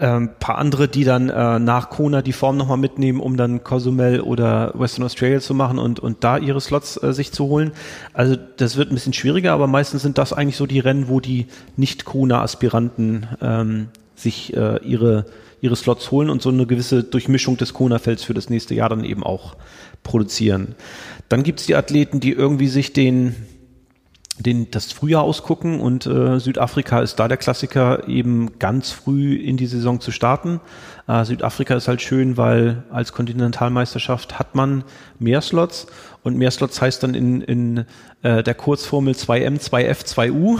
ähm, 0.00 0.30
paar 0.38 0.58
andere, 0.58 0.88
die 0.88 1.04
dann 1.04 1.28
äh, 1.28 1.58
nach 1.58 1.90
Kona 1.90 2.22
die 2.22 2.32
Form 2.32 2.56
nochmal 2.56 2.76
mitnehmen, 2.76 3.20
um 3.20 3.36
dann 3.36 3.64
Cozumel 3.64 4.20
oder 4.20 4.72
Western 4.74 5.04
Australia 5.04 5.40
zu 5.40 5.54
machen 5.54 5.78
und, 5.78 6.00
und 6.00 6.24
da 6.24 6.38
ihre 6.38 6.60
Slots 6.60 7.02
äh, 7.02 7.12
sich 7.12 7.32
zu 7.32 7.46
holen. 7.46 7.72
Also 8.12 8.36
das 8.56 8.76
wird 8.76 8.90
ein 8.90 8.94
bisschen 8.94 9.12
schwieriger, 9.12 9.52
aber 9.52 9.66
meistens 9.66 10.02
sind 10.02 10.18
das 10.18 10.32
eigentlich 10.32 10.56
so 10.56 10.66
die 10.66 10.80
Rennen, 10.80 11.08
wo 11.08 11.20
die 11.20 11.46
Nicht-Kona-Aspiranten 11.76 13.26
ähm, 13.40 13.88
sich 14.14 14.56
äh, 14.56 14.78
ihre, 14.84 15.26
ihre 15.60 15.76
Slots 15.76 16.10
holen 16.10 16.30
und 16.30 16.42
so 16.42 16.50
eine 16.50 16.66
gewisse 16.66 17.04
Durchmischung 17.04 17.56
des 17.56 17.74
Kona-Felds 17.74 18.24
für 18.24 18.34
das 18.34 18.50
nächste 18.50 18.74
Jahr 18.74 18.88
dann 18.88 19.04
eben 19.04 19.22
auch 19.22 19.56
produzieren. 20.02 20.74
Dann 21.28 21.42
gibt's 21.42 21.66
die 21.66 21.74
Athleten, 21.74 22.20
die 22.20 22.32
irgendwie 22.32 22.68
sich 22.68 22.92
den 22.92 23.34
den, 24.38 24.70
das 24.70 24.92
Frühjahr 24.92 25.22
ausgucken 25.22 25.80
und 25.80 26.06
äh, 26.06 26.38
Südafrika 26.38 27.00
ist 27.00 27.16
da 27.16 27.28
der 27.28 27.36
Klassiker, 27.36 28.08
eben 28.08 28.58
ganz 28.58 28.90
früh 28.90 29.34
in 29.34 29.56
die 29.56 29.66
Saison 29.66 30.00
zu 30.00 30.10
starten. 30.10 30.60
Äh, 31.06 31.24
Südafrika 31.24 31.74
ist 31.74 31.88
halt 31.88 32.02
schön, 32.02 32.36
weil 32.36 32.84
als 32.90 33.12
Kontinentalmeisterschaft 33.12 34.38
hat 34.38 34.54
man 34.54 34.84
mehr 35.18 35.40
Slots 35.40 35.86
und 36.22 36.36
mehr 36.36 36.50
Slots 36.50 36.80
heißt 36.80 37.02
dann 37.02 37.14
in, 37.14 37.42
in 37.42 37.84
äh, 38.22 38.42
der 38.42 38.54
Kurzformel 38.54 39.14
2M, 39.14 39.60
2F, 39.60 40.04
2U. 40.04 40.58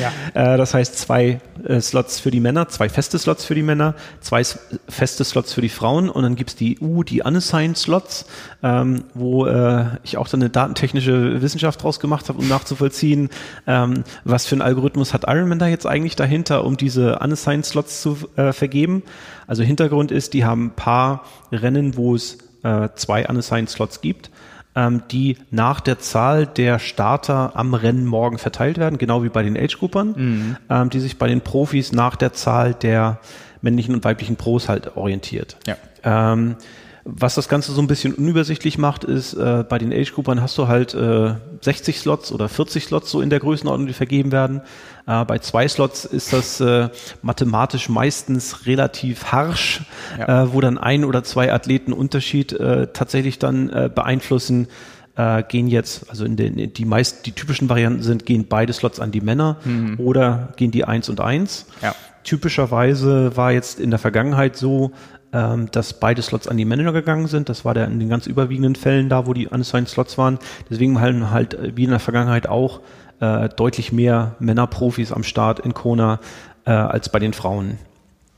Ja. 0.00 0.12
äh, 0.54 0.56
das 0.56 0.72
heißt 0.72 0.98
zwei 0.98 1.40
äh, 1.64 1.80
Slots 1.80 2.18
für 2.18 2.30
die 2.30 2.40
Männer, 2.40 2.68
zwei 2.68 2.88
feste 2.88 3.18
Slots 3.18 3.44
für 3.44 3.54
die 3.54 3.62
Männer, 3.62 3.94
zwei 4.20 4.42
feste 4.88 5.24
Slots 5.24 5.52
für 5.52 5.60
die 5.60 5.68
Frauen 5.68 6.08
und 6.08 6.22
dann 6.22 6.36
gibt's 6.36 6.56
die 6.56 6.78
U, 6.78 7.02
die 7.02 7.22
Unassigned 7.22 7.76
Slots, 7.76 8.24
ähm, 8.62 9.04
wo 9.12 9.44
äh, 9.46 9.84
ich 10.02 10.16
auch 10.16 10.28
dann 10.28 10.40
eine 10.40 10.50
datentechnische 10.50 11.42
Wissenschaft 11.42 11.82
draus 11.82 12.00
gemacht 12.00 12.30
habe, 12.30 12.38
um 12.38 12.48
nachzuvollziehen, 12.48 13.28
ähm, 13.66 14.04
was 14.24 14.46
für 14.46 14.56
ein 14.56 14.62
Algorithmus 14.62 15.12
hat 15.12 15.24
Ironman 15.28 15.58
da 15.58 15.68
jetzt 15.68 15.86
eigentlich 15.86 16.16
dahinter, 16.16 16.64
um 16.64 16.78
diese 16.78 17.18
Unassigned 17.18 17.66
Slots 17.66 18.00
zu 18.00 18.16
äh, 18.36 18.52
vergeben. 18.52 19.02
Also 19.46 19.62
Hintergrund 19.62 20.10
ist, 20.10 20.32
die 20.32 20.46
haben 20.46 20.66
ein 20.66 20.76
paar 20.76 21.24
Rennen, 21.52 21.96
wo 21.96 22.14
es 22.14 22.38
äh, 22.62 22.88
zwei 22.94 23.28
Unassigned 23.28 23.68
Slots 23.68 24.00
gibt 24.00 24.30
ähm, 24.74 25.02
die 25.10 25.36
nach 25.50 25.80
der 25.80 25.98
Zahl 25.98 26.46
der 26.46 26.78
Starter 26.78 27.52
am 27.54 27.74
Rennen 27.74 28.06
morgen 28.06 28.38
verteilt 28.38 28.78
werden, 28.78 28.98
genau 28.98 29.22
wie 29.24 29.28
bei 29.28 29.42
den 29.42 29.56
Age-Groupern, 29.56 30.14
mhm. 30.16 30.56
ähm, 30.68 30.90
die 30.90 31.00
sich 31.00 31.18
bei 31.18 31.28
den 31.28 31.40
Profis 31.40 31.92
nach 31.92 32.16
der 32.16 32.32
Zahl 32.32 32.74
der 32.74 33.18
männlichen 33.62 33.94
und 33.94 34.04
weiblichen 34.04 34.36
Pros 34.36 34.68
halt 34.68 34.96
orientiert. 34.96 35.56
Ja. 35.66 35.76
Ähm, 36.04 36.56
was 37.04 37.34
das 37.34 37.48
Ganze 37.48 37.72
so 37.72 37.80
ein 37.80 37.86
bisschen 37.86 38.14
unübersichtlich 38.14 38.78
macht, 38.78 39.04
ist, 39.04 39.34
äh, 39.34 39.64
bei 39.68 39.78
den 39.78 39.92
Age-Groupern 39.92 40.42
hast 40.42 40.56
du 40.58 40.68
halt 40.68 40.94
äh, 40.94 41.34
60 41.62 41.98
Slots 41.98 42.30
oder 42.30 42.48
40 42.48 42.84
Slots 42.84 43.10
so 43.10 43.20
in 43.20 43.30
der 43.30 43.40
Größenordnung, 43.40 43.86
die 43.86 43.94
vergeben 43.94 44.32
werden. 44.32 44.60
Äh, 45.06 45.24
bei 45.24 45.38
zwei 45.38 45.66
Slots 45.68 46.04
ist 46.04 46.32
das 46.32 46.60
äh, 46.60 46.88
mathematisch 47.22 47.88
meistens 47.88 48.66
relativ 48.66 49.26
harsch, 49.32 49.82
ja. 50.18 50.44
äh, 50.44 50.52
wo 50.52 50.60
dann 50.60 50.78
ein 50.78 51.04
oder 51.04 51.22
zwei 51.24 51.52
Athleten 51.52 51.92
Unterschied 51.92 52.52
äh, 52.52 52.88
tatsächlich 52.92 53.38
dann 53.38 53.70
äh, 53.70 53.90
beeinflussen. 53.92 54.68
Äh, 55.16 55.42
gehen 55.42 55.66
jetzt, 55.66 56.08
also 56.08 56.24
in 56.24 56.36
den, 56.36 56.72
die 56.72 56.84
meist, 56.84 57.26
die 57.26 57.32
typischen 57.32 57.68
Varianten 57.68 58.02
sind, 58.02 58.26
gehen 58.26 58.46
beide 58.48 58.72
Slots 58.72 59.00
an 59.00 59.10
die 59.10 59.20
Männer 59.20 59.56
mhm. 59.64 59.98
oder 59.98 60.52
gehen 60.56 60.70
die 60.70 60.84
eins 60.84 61.08
und 61.08 61.20
eins. 61.20 61.66
Ja. 61.82 61.94
Typischerweise 62.22 63.36
war 63.36 63.50
jetzt 63.50 63.80
in 63.80 63.90
der 63.90 63.98
Vergangenheit 63.98 64.56
so, 64.56 64.92
ähm, 65.32 65.70
dass 65.70 65.94
beide 65.94 66.22
Slots 66.22 66.48
an 66.48 66.56
die 66.56 66.64
Manager 66.64 66.92
gegangen 66.92 67.26
sind. 67.26 67.48
Das 67.48 67.64
war 67.64 67.74
der 67.74 67.86
in 67.86 67.98
den 67.98 68.08
ganz 68.08 68.26
überwiegenden 68.26 68.76
Fällen 68.76 69.08
da, 69.08 69.26
wo 69.26 69.32
die 69.32 69.48
unassigned 69.48 69.88
Slots 69.88 70.18
waren. 70.18 70.38
Deswegen 70.70 71.00
halt, 71.00 71.30
halt 71.30 71.76
wie 71.76 71.84
in 71.84 71.90
der 71.90 71.98
Vergangenheit 71.98 72.48
auch 72.48 72.80
äh, 73.20 73.48
deutlich 73.48 73.92
mehr 73.92 74.34
Männerprofis 74.40 75.12
am 75.12 75.22
Start 75.22 75.60
in 75.60 75.74
Kona 75.74 76.20
äh, 76.64 76.70
als 76.70 77.10
bei 77.10 77.18
den 77.18 77.32
Frauen. 77.32 77.78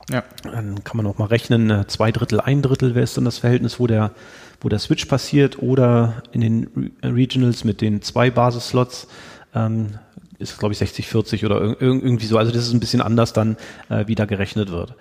Ja. 0.09 0.23
Dann 0.43 0.83
kann 0.83 0.97
man 0.97 1.07
auch 1.07 1.17
mal 1.17 1.25
rechnen, 1.25 1.69
äh, 1.69 1.87
zwei 1.87 2.11
Drittel, 2.11 2.41
ein 2.41 2.61
Drittel 2.61 2.93
wäre 2.93 3.03
es 3.03 3.13
dann 3.13 3.25
das 3.25 3.37
Verhältnis, 3.37 3.79
wo 3.79 3.87
der, 3.87 4.11
wo 4.61 4.69
der 4.69 4.79
Switch 4.79 5.05
passiert 5.05 5.61
oder 5.61 6.23
in 6.31 6.41
den 6.41 6.91
Re 7.01 7.15
Regionals 7.15 7.63
mit 7.63 7.81
den 7.81 8.01
zwei 8.01 8.29
Basisslots 8.29 9.07
ähm, 9.55 9.99
ist 10.39 10.59
glaube 10.59 10.73
ich 10.73 10.79
60, 10.79 11.07
40 11.07 11.45
oder 11.45 11.61
irgendwie 11.79 12.25
so. 12.25 12.37
Also 12.37 12.51
das 12.51 12.67
ist 12.67 12.73
ein 12.73 12.79
bisschen 12.79 13.01
anders 13.01 13.33
dann, 13.33 13.55
äh, 13.89 14.07
wie 14.07 14.15
da 14.15 14.25
gerechnet 14.25 14.71
wird. 14.71 14.95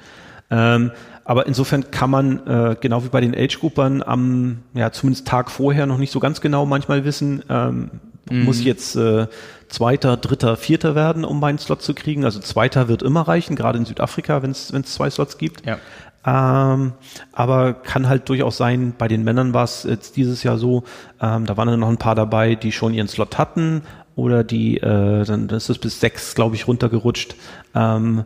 Ähm, 0.51 0.93
aber 1.25 1.47
insofern 1.47 1.91
kann 1.91 2.11
man, 2.11 2.47
äh, 2.47 2.77
genau 2.79 3.05
wie 3.05 3.09
bei 3.09 3.21
den 3.21 3.35
Age-Groupern, 3.35 4.03
am, 4.03 4.59
ja, 4.75 4.93
zumindest 4.93 5.27
Tag 5.27 5.51
vorher 5.51 5.87
noch 5.87 5.99
nicht 5.99 6.13
so 6.13 6.21
ganz 6.21 6.41
genau 6.41 6.67
manchmal 6.67 7.05
wissen, 7.05 7.43
ähm, 7.49 7.91
mhm. 8.33 8.45
muss 8.45 8.59
ich 8.59 8.65
jetzt 8.65 8.97
äh, 8.97 9.27
Zweiter, 9.69 10.17
Dritter, 10.17 10.57
Vierter 10.57 10.95
werden, 10.95 11.25
um 11.25 11.41
meinen 11.41 11.59
Slot 11.59 11.83
zu 11.83 11.95
kriegen. 11.95 12.25
Also 12.25 12.41
Zweiter 12.41 12.89
wird 12.89 13.03
immer 13.03 13.23
reichen, 13.23 13.57
gerade 13.57 13.79
in 13.79 13.87
Südafrika, 13.87 14.43
wenn 14.43 14.51
es 14.51 14.69
zwei 14.69 15.09
Slots 15.09 15.39
gibt. 15.39 15.65
Ja. 15.65 15.79
Ähm, 16.25 16.93
aber 17.33 17.73
kann 17.73 18.09
halt 18.09 18.29
durchaus 18.29 18.57
sein, 18.57 18.95
bei 18.97 19.09
den 19.09 19.25
Männern 19.25 19.55
war 19.55 19.65
es 19.65 19.83
jetzt 19.85 20.17
dieses 20.17 20.43
Jahr 20.43 20.57
so, 20.57 20.85
ähm, 21.21 21.47
da 21.47 21.57
waren 21.57 21.69
dann 21.69 21.81
noch 21.81 21.89
ein 21.89 21.97
paar 21.97 22.15
dabei, 22.15 22.55
die 22.55 22.71
schon 22.71 22.95
ihren 22.95 23.09
Slot 23.09 23.39
hatten 23.39 23.83
oder 24.15 24.45
die, 24.45 24.77
äh, 24.77 25.25
dann 25.25 25.49
ist 25.49 25.69
es 25.69 25.79
bis 25.79 26.01
sechs, 26.01 26.35
glaube 26.35 26.55
ich, 26.55 26.69
runtergerutscht. 26.69 27.35
Ähm, 27.75 28.25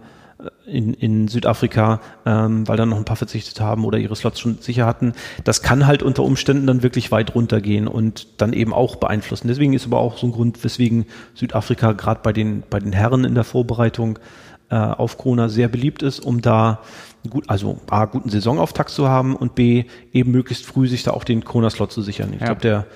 in, 0.66 0.94
in 0.94 1.28
Südafrika, 1.28 2.00
ähm, 2.26 2.68
weil 2.68 2.76
dann 2.76 2.90
noch 2.90 2.98
ein 2.98 3.04
paar 3.04 3.16
verzichtet 3.16 3.60
haben 3.60 3.84
oder 3.84 3.98
ihre 3.98 4.16
Slots 4.16 4.40
schon 4.40 4.58
sicher 4.60 4.84
hatten. 4.84 5.12
Das 5.44 5.62
kann 5.62 5.86
halt 5.86 6.02
unter 6.02 6.22
Umständen 6.24 6.66
dann 6.66 6.82
wirklich 6.82 7.10
weit 7.10 7.34
runtergehen 7.34 7.88
und 7.88 8.40
dann 8.40 8.52
eben 8.52 8.74
auch 8.74 8.96
beeinflussen. 8.96 9.48
Deswegen 9.48 9.72
ist 9.72 9.86
aber 9.86 9.98
auch 9.98 10.18
so 10.18 10.26
ein 10.26 10.32
Grund, 10.32 10.62
weswegen 10.62 11.06
Südafrika 11.34 11.92
gerade 11.92 12.20
bei 12.22 12.32
den, 12.32 12.64
bei 12.68 12.78
den 12.80 12.92
Herren 12.92 13.24
in 13.24 13.34
der 13.34 13.44
Vorbereitung 13.44 14.18
äh, 14.68 14.76
auf 14.76 15.16
Corona 15.16 15.48
sehr 15.48 15.68
beliebt 15.68 16.02
ist, 16.02 16.20
um 16.20 16.42
da 16.42 16.80
gut, 17.30 17.48
also 17.48 17.80
A, 17.88 18.04
guten 18.04 18.28
Saisonauftakt 18.28 18.90
zu 18.90 19.08
haben 19.08 19.36
und 19.36 19.54
B, 19.54 19.84
eben 20.12 20.32
möglichst 20.32 20.66
früh 20.66 20.88
sich 20.88 21.02
da 21.02 21.12
auch 21.12 21.24
den 21.24 21.44
Corona-Slot 21.44 21.92
zu 21.92 22.02
sichern. 22.02 22.32
Ich 22.34 22.40
ja. 22.40 22.46
glaube, 22.46 22.60
der 22.60 22.86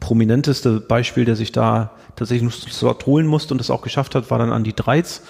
prominenteste 0.00 0.80
Beispiel, 0.80 1.24
der 1.24 1.36
sich 1.36 1.52
da 1.52 1.92
tatsächlich 2.16 2.42
einen 2.42 2.72
Slot 2.72 3.06
holen 3.06 3.26
musste 3.26 3.54
und 3.54 3.58
das 3.58 3.70
auch 3.70 3.82
geschafft 3.82 4.14
hat, 4.14 4.30
war 4.30 4.38
dann 4.38 4.50
an 4.50 4.64
die 4.64 4.74
13 4.74 5.22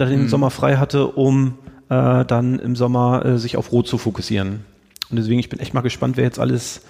da 0.00 0.06
den 0.06 0.22
mhm. 0.22 0.28
Sommer 0.28 0.50
frei 0.50 0.76
hatte, 0.76 1.06
um 1.06 1.58
äh, 1.88 2.24
dann 2.24 2.58
im 2.58 2.76
Sommer 2.76 3.24
äh, 3.24 3.38
sich 3.38 3.56
auf 3.56 3.72
Rot 3.72 3.88
zu 3.88 3.98
fokussieren. 3.98 4.64
Und 5.10 5.16
deswegen, 5.16 5.40
ich 5.40 5.48
bin 5.48 5.60
echt 5.60 5.74
mal 5.74 5.80
gespannt, 5.80 6.16
wer 6.16 6.24
jetzt 6.24 6.38
alles 6.38 6.82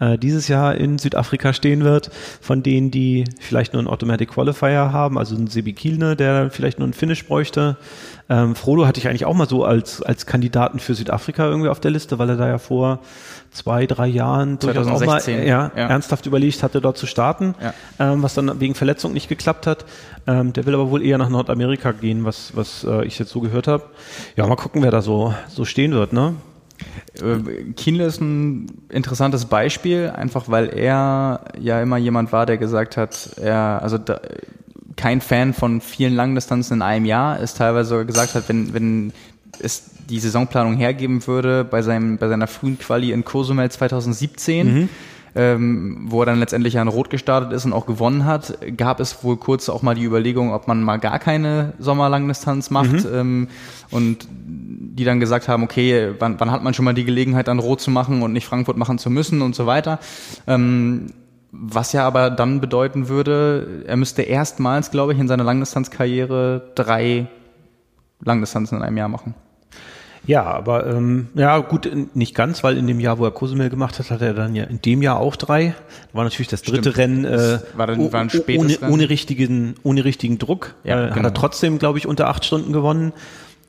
äh, 0.00 0.16
dieses 0.16 0.48
Jahr 0.48 0.74
in 0.76 0.98
Südafrika 0.98 1.52
stehen 1.52 1.84
wird, 1.84 2.10
von 2.40 2.62
denen, 2.62 2.90
die 2.90 3.24
vielleicht 3.40 3.72
nur 3.72 3.80
einen 3.80 3.88
Automatic 3.88 4.30
Qualifier 4.30 4.92
haben, 4.92 5.18
also 5.18 5.34
ein 5.34 5.48
Sebi 5.48 5.72
Kielne, 5.72 6.16
der 6.16 6.50
vielleicht 6.50 6.78
nur 6.78 6.86
einen 6.86 6.94
Finish 6.94 7.26
bräuchte. 7.26 7.76
Ähm, 8.28 8.54
Frodo 8.54 8.86
hatte 8.86 9.00
ich 9.00 9.08
eigentlich 9.08 9.24
auch 9.24 9.34
mal 9.34 9.48
so 9.48 9.64
als, 9.64 10.02
als 10.02 10.26
Kandidaten 10.26 10.78
für 10.78 10.94
Südafrika 10.94 11.46
irgendwie 11.46 11.68
auf 11.68 11.80
der 11.80 11.90
Liste, 11.90 12.18
weil 12.18 12.30
er 12.30 12.36
da 12.36 12.48
ja 12.48 12.58
vor 12.58 13.00
zwei, 13.50 13.86
drei 13.86 14.06
Jahren 14.06 14.58
durchaus 14.58 14.86
auch 14.86 15.04
mal 15.04 15.22
ja, 15.26 15.44
ja. 15.44 15.70
ernsthaft 15.74 16.26
überlegt 16.26 16.62
hatte, 16.62 16.80
dort 16.80 16.98
zu 16.98 17.06
starten, 17.06 17.54
ja. 17.60 17.74
ähm, 17.98 18.22
was 18.22 18.34
dann 18.34 18.60
wegen 18.60 18.74
Verletzung 18.74 19.12
nicht 19.12 19.28
geklappt 19.28 19.66
hat. 19.66 19.84
Ähm, 20.26 20.52
der 20.52 20.66
will 20.66 20.74
aber 20.74 20.90
wohl 20.90 21.02
eher 21.02 21.18
nach 21.18 21.28
Nordamerika 21.28 21.92
gehen, 21.92 22.24
was, 22.24 22.54
was 22.54 22.84
äh, 22.84 23.04
ich 23.04 23.18
jetzt 23.18 23.30
so 23.30 23.40
gehört 23.40 23.66
habe. 23.66 23.84
Ja, 24.36 24.46
mal 24.46 24.56
gucken, 24.56 24.82
wer 24.82 24.90
da 24.90 25.02
so, 25.02 25.34
so 25.48 25.64
stehen 25.64 25.92
wird, 25.92 26.12
ne? 26.12 26.34
Äh, 27.20 27.72
Kienle 27.72 28.04
ist 28.04 28.20
ein 28.20 28.66
interessantes 28.88 29.46
Beispiel, 29.46 30.12
einfach 30.14 30.48
weil 30.48 30.68
er 30.68 31.40
ja 31.58 31.82
immer 31.82 31.96
jemand 31.96 32.32
war, 32.32 32.46
der 32.46 32.58
gesagt 32.58 32.96
hat, 32.96 33.30
er, 33.40 33.80
also 33.82 33.98
da, 33.98 34.20
kein 34.98 35.20
Fan 35.20 35.54
von 35.54 35.80
vielen 35.80 36.14
Langdistanzen 36.14 36.78
in 36.78 36.82
einem 36.82 37.06
Jahr, 37.06 37.38
ist 37.40 37.56
teilweise 37.56 37.90
sogar 37.90 38.04
gesagt 38.04 38.34
hat, 38.34 38.48
wenn, 38.48 38.74
wenn 38.74 39.12
es 39.60 39.90
die 40.08 40.20
Saisonplanung 40.20 40.76
hergeben 40.76 41.26
würde, 41.26 41.64
bei, 41.64 41.82
seinem, 41.82 42.18
bei 42.18 42.28
seiner 42.28 42.46
frühen 42.46 42.78
Quali 42.78 43.12
in 43.12 43.24
Cozumel 43.24 43.70
2017, 43.70 44.74
mhm 44.74 44.88
ähm, 45.34 46.06
wo 46.08 46.22
er 46.22 46.26
dann 46.26 46.40
letztendlich 46.40 46.78
an 46.78 46.88
Rot 46.88 47.10
gestartet 47.10 47.52
ist 47.52 47.64
und 47.64 47.72
auch 47.72 47.86
gewonnen 47.86 48.24
hat, 48.24 48.58
gab 48.76 48.98
es 48.98 49.22
wohl 49.22 49.36
kurz 49.36 49.68
auch 49.68 49.82
mal 49.82 49.94
die 49.94 50.04
Überlegung, 50.04 50.52
ob 50.52 50.66
man 50.66 50.82
mal 50.82 50.98
gar 50.98 51.18
keine 51.20 51.74
Sommerlangdistanz 51.78 52.70
macht 52.70 53.04
mhm. 53.04 53.14
ähm, 53.14 53.48
und 53.90 54.26
die 54.30 55.04
dann 55.04 55.20
gesagt 55.20 55.46
haben, 55.46 55.62
okay, 55.62 56.14
wann, 56.18 56.40
wann 56.40 56.50
hat 56.50 56.64
man 56.64 56.74
schon 56.74 56.84
mal 56.84 56.94
die 56.94 57.04
Gelegenheit, 57.04 57.48
an 57.48 57.60
Rot 57.60 57.80
zu 57.80 57.90
machen 57.90 58.22
und 58.22 58.32
nicht 58.32 58.46
Frankfurt 58.46 58.76
machen 58.76 58.98
zu 58.98 59.10
müssen 59.10 59.42
und 59.42 59.54
so 59.54 59.66
weiter. 59.66 60.00
Ähm, 60.46 61.12
was 61.50 61.92
ja 61.92 62.06
aber 62.06 62.30
dann 62.30 62.60
bedeuten 62.60 63.08
würde, 63.08 63.84
er 63.86 63.96
müsste 63.96 64.22
erstmals, 64.22 64.90
glaube 64.90 65.12
ich, 65.12 65.18
in 65.18 65.28
seiner 65.28 65.44
Langdistanzkarriere 65.44 66.72
drei 66.74 67.26
Langdistanzen 68.22 68.78
in 68.78 68.84
einem 68.84 68.96
Jahr 68.96 69.08
machen. 69.08 69.34
Ja, 70.26 70.44
aber 70.44 70.86
ähm, 70.86 71.28
ja 71.34 71.58
gut, 71.58 71.90
nicht 72.14 72.34
ganz, 72.34 72.62
weil 72.62 72.76
in 72.76 72.86
dem 72.86 73.00
Jahr, 73.00 73.18
wo 73.18 73.24
er 73.24 73.30
Cozumel 73.30 73.70
gemacht 73.70 73.98
hat, 73.98 74.10
hat 74.10 74.20
er 74.20 74.34
dann 74.34 74.54
ja 74.54 74.64
in 74.64 74.80
dem 74.82 75.02
Jahr 75.02 75.18
auch 75.18 75.36
drei. 75.36 75.74
War 76.12 76.24
natürlich 76.24 76.48
das 76.48 76.62
dritte 76.62 76.92
Stimmt. 76.92 76.98
Rennen 76.98 77.24
äh, 77.24 77.58
war 77.74 77.86
dann, 77.86 78.12
war 78.12 78.20
ein 78.20 78.30
ohne, 78.30 78.80
Rennen. 78.80 78.92
ohne 78.92 79.08
richtigen 79.08 79.74
ohne 79.82 80.04
richtigen 80.04 80.38
Druck. 80.38 80.74
Ja, 80.84 80.94
äh, 80.94 80.96
genau. 80.96 81.10
Hat 81.10 81.10
er 81.10 81.22
genau. 81.22 81.30
trotzdem, 81.30 81.78
glaube 81.78 81.98
ich, 81.98 82.06
unter 82.06 82.28
acht 82.28 82.44
Stunden 82.44 82.72
gewonnen 82.72 83.12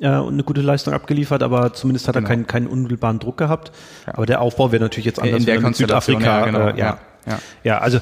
äh, 0.01 0.15
und 0.17 0.33
eine 0.33 0.43
gute 0.43 0.61
Leistung 0.61 0.93
abgeliefert, 0.93 1.43
aber 1.43 1.73
zumindest 1.73 2.07
hat 2.07 2.15
genau. 2.15 2.25
er 2.25 2.29
keinen, 2.29 2.47
keinen 2.47 2.67
unmittelbaren 2.67 3.19
Druck 3.19 3.37
gehabt. 3.37 3.71
Ja. 4.07 4.15
Aber 4.15 4.25
der 4.25 4.41
Aufbau 4.41 4.71
wäre 4.71 4.83
natürlich 4.83 5.05
jetzt 5.05 5.21
anders 5.21 5.45
in 5.45 5.61
der 5.61 5.73
Südafrika. 5.73 6.39
Ja, 6.39 6.45
genau. 6.45 6.67
äh, 6.69 6.79
ja. 6.79 6.97
Ja. 7.25 7.39
ja, 7.63 7.77
also 7.79 7.99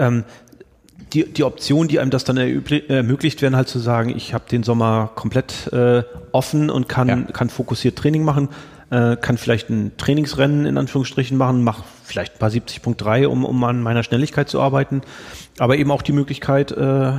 ähm, 0.00 0.24
die, 1.12 1.24
die 1.24 1.44
Option, 1.44 1.88
die 1.88 2.00
einem 2.00 2.10
das 2.10 2.24
dann 2.24 2.36
ermöglicht, 2.36 3.42
wären 3.42 3.56
halt 3.56 3.68
zu 3.68 3.78
sagen, 3.78 4.12
ich 4.14 4.34
habe 4.34 4.44
den 4.50 4.62
Sommer 4.62 5.10
komplett 5.14 5.72
äh, 5.72 6.02
offen 6.32 6.70
und 6.70 6.88
kann, 6.88 7.08
ja. 7.08 7.16
kann 7.32 7.48
fokussiert 7.48 7.96
Training 7.96 8.24
machen, 8.24 8.48
äh, 8.90 9.16
kann 9.16 9.38
vielleicht 9.38 9.70
ein 9.70 9.92
Trainingsrennen 9.96 10.66
in 10.66 10.78
Anführungsstrichen 10.78 11.36
machen, 11.36 11.62
mache 11.62 11.84
vielleicht 12.02 12.34
ein 12.34 12.38
paar 12.38 12.50
70.3, 12.50 13.26
um, 13.26 13.44
um 13.44 13.62
an 13.64 13.82
meiner 13.82 14.02
Schnelligkeit 14.02 14.48
zu 14.48 14.60
arbeiten, 14.60 15.02
aber 15.58 15.76
eben 15.76 15.90
auch 15.90 16.02
die 16.02 16.12
Möglichkeit, 16.12 16.72
äh, 16.72 17.12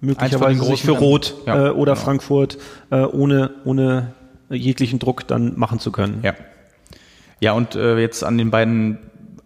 möglicherweise 0.00 0.64
sich 0.64 0.82
für 0.82 0.92
Rot 0.92 1.34
ja, 1.46 1.66
äh, 1.66 1.70
oder 1.70 1.94
genau. 1.94 2.04
Frankfurt 2.04 2.58
äh, 2.90 3.02
ohne, 3.02 3.50
ohne 3.64 4.12
jeglichen 4.50 4.98
Druck 4.98 5.26
dann 5.26 5.58
machen 5.58 5.78
zu 5.78 5.92
können. 5.92 6.20
Ja, 6.22 6.34
ja 7.40 7.52
und 7.52 7.74
äh, 7.74 7.98
jetzt 7.98 8.24
an 8.24 8.38
den 8.38 8.50
beiden 8.50 8.98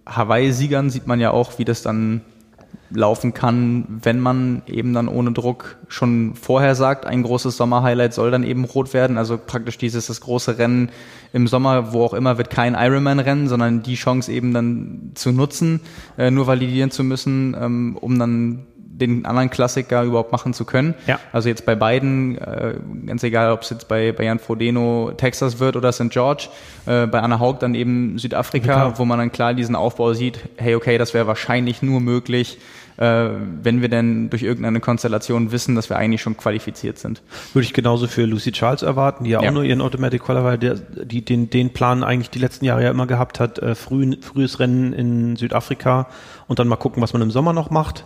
Hawaii-Siegern 0.07 0.91
sieht 0.91 1.07
man 1.07 1.21
ja 1.21 1.31
auch, 1.31 1.59
wie 1.59 1.65
das 1.65 1.83
dann 1.83 2.23
laufen 2.91 3.35
kann, 3.35 4.01
wenn 4.03 4.21
man 4.21 4.63
eben 4.67 4.95
dann 4.95 5.09
ohne 5.09 5.33
Druck 5.33 5.77
schon 5.89 6.35
vorher 6.35 6.75
sagt, 6.75 7.07
ein 7.07 7.23
großes 7.23 7.57
Sommerhighlight 7.57 8.15
soll 8.15 8.31
dann 8.31 8.45
eben 8.45 8.65
rot 8.65 8.95
werden. 8.95 9.19
Also 9.19 9.39
praktisch 9.39 9.79
dieses 9.79 10.07
das 10.07 10.21
große 10.21 10.59
Rennen 10.59 10.91
im 11.33 11.47
Sommer, 11.47 11.93
wo 11.93 12.05
auch 12.05 12.15
immer, 12.15 12.39
wird 12.39 12.51
kein 12.51 12.75
Ironman-Rennen, 12.75 13.49
sondern 13.49 13.83
die 13.83 13.95
Chance 13.95 14.33
eben 14.33 14.55
dann 14.55 15.13
zu 15.15 15.33
nutzen, 15.33 15.81
äh, 16.17 16.31
nur 16.31 16.47
validieren 16.47 16.91
zu 16.91 17.05
müssen, 17.05 17.57
ähm, 17.61 17.99
um 18.01 18.19
dann 18.19 18.67
den 18.99 19.25
anderen 19.27 19.51
Klassiker 19.51 20.03
überhaupt 20.03 20.33
machen 20.33 20.53
zu 20.55 20.65
können. 20.65 20.95
Ja. 21.07 21.21
Also 21.33 21.49
jetzt 21.49 21.65
bei 21.65 21.75
beiden, 21.75 22.37
äh, 22.39 22.75
ganz 23.07 23.23
egal, 23.23 23.53
ob 23.53 23.63
es 23.63 23.71
jetzt 23.71 23.89
bei, 23.89 24.13
bei 24.13 24.25
Jan 24.25 24.39
Frodeno 24.39 25.13
Texas 25.17 25.61
wird 25.61 25.77
oder 25.77 25.93
St. 25.93 26.11
George, 26.11 26.49
äh, 26.87 27.07
bei 27.07 27.21
Anna 27.21 27.39
Haug 27.39 27.59
dann 27.61 27.75
eben 27.75 28.19
Südafrika, 28.19 28.89
ja. 28.89 28.99
wo 28.99 29.05
man 29.05 29.19
dann 29.19 29.33
klar 29.33 29.55
diesen 29.55 29.77
Aufbau 29.77 30.13
sieht, 30.15 30.41
hey, 30.57 30.75
okay, 30.75 30.99
das 30.99 31.15
wäre 31.15 31.27
wahrscheinlich 31.27 31.83
nur 31.83 32.01
möglich, 32.01 32.59
wenn 32.99 33.81
wir 33.81 33.89
denn 33.89 34.29
durch 34.29 34.43
irgendeine 34.43 34.81
Konstellation 34.81 35.53
wissen, 35.53 35.75
dass 35.75 35.89
wir 35.89 35.97
eigentlich 35.97 36.21
schon 36.21 36.37
qualifiziert 36.37 36.99
sind. 36.99 37.23
Würde 37.53 37.65
ich 37.65 37.73
genauso 37.73 38.09
für 38.09 38.25
Lucy 38.25 38.53
Charles 38.53 38.83
erwarten, 38.83 39.25
die 39.25 39.31
ja, 39.31 39.43
ja. 39.43 39.49
auch 39.49 39.55
nur 39.55 39.63
ihren 39.63 39.81
Automatic 39.81 40.23
Qualifier, 40.23 40.57
der, 40.57 40.75
die 41.05 41.25
den, 41.25 41.49
den 41.49 41.73
Plan 41.73 42.03
eigentlich 42.03 42.31
die 42.31 42.41
letzten 42.41 42.65
Jahre 42.65 42.83
ja 42.83 42.91
immer 42.91 43.07
gehabt 43.07 43.39
hat, 43.41 43.59
äh, 43.61 43.75
früh, 43.75 44.17
frühes 44.21 44.59
Rennen 44.59 44.93
in 44.93 45.37
Südafrika 45.37 46.09
und 46.49 46.59
dann 46.59 46.67
mal 46.67 46.77
gucken, 46.77 47.03
was 47.03 47.13
man 47.13 47.23
im 47.23 47.31
Sommer 47.31 47.53
noch 47.53 47.71
macht. 47.71 48.05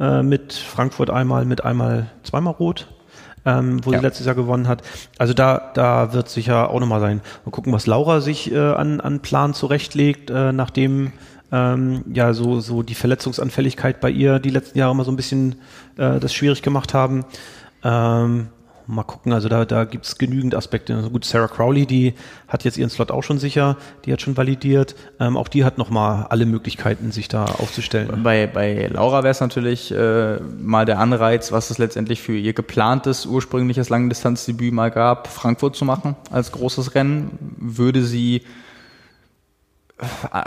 Äh, 0.00 0.22
mit 0.22 0.52
Frankfurt 0.54 1.10
einmal, 1.10 1.44
mit 1.44 1.64
einmal 1.64 2.10
zweimal 2.24 2.54
Rot 2.54 2.88
ähm, 3.44 3.84
wo 3.84 3.92
ja. 3.92 3.98
sie 3.98 4.04
letztes 4.04 4.26
Jahr 4.26 4.34
gewonnen 4.34 4.68
hat. 4.68 4.82
Also 5.18 5.34
da, 5.34 5.70
da 5.74 6.12
wird 6.12 6.28
sicher 6.28 6.70
auch 6.70 6.80
nochmal 6.80 7.00
sein. 7.00 7.20
Mal 7.44 7.50
gucken, 7.50 7.72
was 7.72 7.86
Laura 7.86 8.20
sich 8.20 8.52
äh, 8.52 8.58
an, 8.58 9.00
an 9.00 9.20
Plan 9.20 9.54
zurechtlegt, 9.54 10.30
äh, 10.30 10.52
nachdem 10.52 11.12
ähm, 11.52 12.02
ja 12.12 12.32
so, 12.32 12.60
so 12.60 12.82
die 12.82 12.94
Verletzungsanfälligkeit 12.94 14.00
bei 14.00 14.10
ihr 14.10 14.38
die 14.38 14.50
letzten 14.50 14.78
Jahre 14.78 14.92
immer 14.92 15.04
so 15.04 15.12
ein 15.12 15.16
bisschen 15.16 15.56
äh, 15.96 16.18
das 16.18 16.34
schwierig 16.34 16.62
gemacht 16.62 16.94
haben. 16.94 17.24
Ähm, 17.84 18.48
mal 18.86 19.04
gucken, 19.04 19.32
also 19.32 19.48
da, 19.48 19.64
da 19.64 19.84
gibt 19.84 20.06
es 20.06 20.18
genügend 20.18 20.54
Aspekte. 20.54 20.94
Also 20.94 21.10
gut, 21.10 21.24
Sarah 21.24 21.48
Crowley, 21.48 21.86
die 21.86 22.14
hat 22.48 22.64
jetzt 22.64 22.78
ihren 22.78 22.90
Slot 22.90 23.10
auch 23.10 23.22
schon 23.22 23.38
sicher, 23.38 23.76
die 24.04 24.12
hat 24.12 24.22
schon 24.22 24.36
validiert. 24.36 24.94
Ähm, 25.20 25.36
auch 25.36 25.48
die 25.48 25.64
hat 25.64 25.78
nochmal 25.78 26.26
alle 26.30 26.46
Möglichkeiten, 26.46 27.12
sich 27.12 27.28
da 27.28 27.44
aufzustellen. 27.44 28.22
Bei, 28.22 28.46
bei 28.46 28.88
Laura 28.88 29.22
wäre 29.22 29.30
es 29.30 29.40
natürlich 29.40 29.92
äh, 29.92 30.38
mal 30.40 30.84
der 30.84 30.98
Anreiz, 30.98 31.52
was 31.52 31.70
es 31.70 31.78
letztendlich 31.78 32.22
für 32.22 32.36
ihr 32.36 32.54
geplantes, 32.54 33.26
ursprüngliches 33.26 33.88
Langdistanzdebüt 33.88 34.72
mal 34.72 34.90
gab, 34.90 35.28
Frankfurt 35.28 35.76
zu 35.76 35.84
machen 35.84 36.16
als 36.30 36.52
großes 36.52 36.94
Rennen. 36.94 37.38
Würde 37.58 38.02
sie 38.02 38.42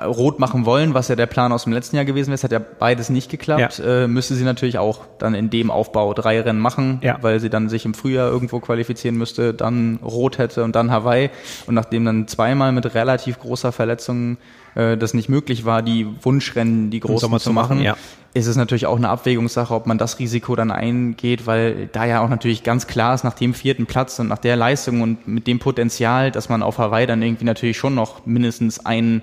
rot 0.05 0.39
machen 0.39 0.65
wollen, 0.65 0.93
was 0.93 1.07
ja 1.07 1.15
der 1.15 1.25
Plan 1.25 1.51
aus 1.51 1.63
dem 1.63 1.73
letzten 1.73 1.95
Jahr 1.95 2.05
gewesen 2.05 2.27
wäre. 2.27 2.35
Es 2.35 2.43
hat 2.43 2.51
ja 2.51 2.59
beides 2.59 3.09
nicht 3.09 3.29
geklappt. 3.29 3.79
Ja. 3.79 4.03
Äh, 4.03 4.07
müsste 4.07 4.35
sie 4.35 4.43
natürlich 4.43 4.77
auch 4.77 5.01
dann 5.17 5.35
in 5.35 5.49
dem 5.49 5.71
Aufbau 5.71 6.13
drei 6.13 6.41
Rennen 6.41 6.59
machen, 6.59 6.99
ja. 7.01 7.17
weil 7.21 7.39
sie 7.39 7.49
dann 7.49 7.69
sich 7.69 7.85
im 7.85 7.93
Frühjahr 7.93 8.29
irgendwo 8.29 8.59
qualifizieren 8.59 9.17
müsste, 9.17 9.53
dann 9.53 9.99
rot 10.03 10.37
hätte 10.37 10.63
und 10.63 10.75
dann 10.75 10.91
Hawaii. 10.91 11.29
Und 11.67 11.75
nachdem 11.75 12.05
dann 12.05 12.27
zweimal 12.27 12.71
mit 12.71 12.93
relativ 12.93 13.39
großer 13.39 13.71
Verletzung 13.71 14.37
äh, 14.75 14.97
das 14.97 15.13
nicht 15.13 15.29
möglich 15.29 15.65
war, 15.65 15.81
die 15.81 16.07
Wunschrennen, 16.21 16.89
die 16.89 16.99
großen 16.99 17.39
zu 17.39 17.53
machen, 17.53 17.81
ja. 17.81 17.95
Ist 18.35 18.47
es 18.47 18.57
natürlich 18.57 18.85
auch 18.85 18.97
eine 18.97 19.07
Abwägungssache, 19.07 19.73
ob 19.73 19.87
man 19.87 19.97
das 19.97 20.19
Risiko 20.19 20.57
dann 20.57 20.69
eingeht, 20.69 21.47
weil 21.47 21.87
da 21.93 22.03
ja 22.03 22.19
auch 22.19 22.27
natürlich 22.27 22.63
ganz 22.63 22.85
klar 22.85 23.15
ist, 23.15 23.23
nach 23.23 23.33
dem 23.33 23.53
vierten 23.53 23.85
Platz 23.85 24.19
und 24.19 24.27
nach 24.27 24.39
der 24.39 24.57
Leistung 24.57 25.01
und 25.01 25.25
mit 25.25 25.47
dem 25.47 25.57
Potenzial, 25.57 26.31
dass 26.31 26.49
man 26.49 26.61
auf 26.61 26.77
Hawaii 26.77 27.07
dann 27.07 27.21
irgendwie 27.21 27.45
natürlich 27.45 27.77
schon 27.77 27.95
noch 27.95 28.25
mindestens 28.25 28.85
ein 28.85 29.21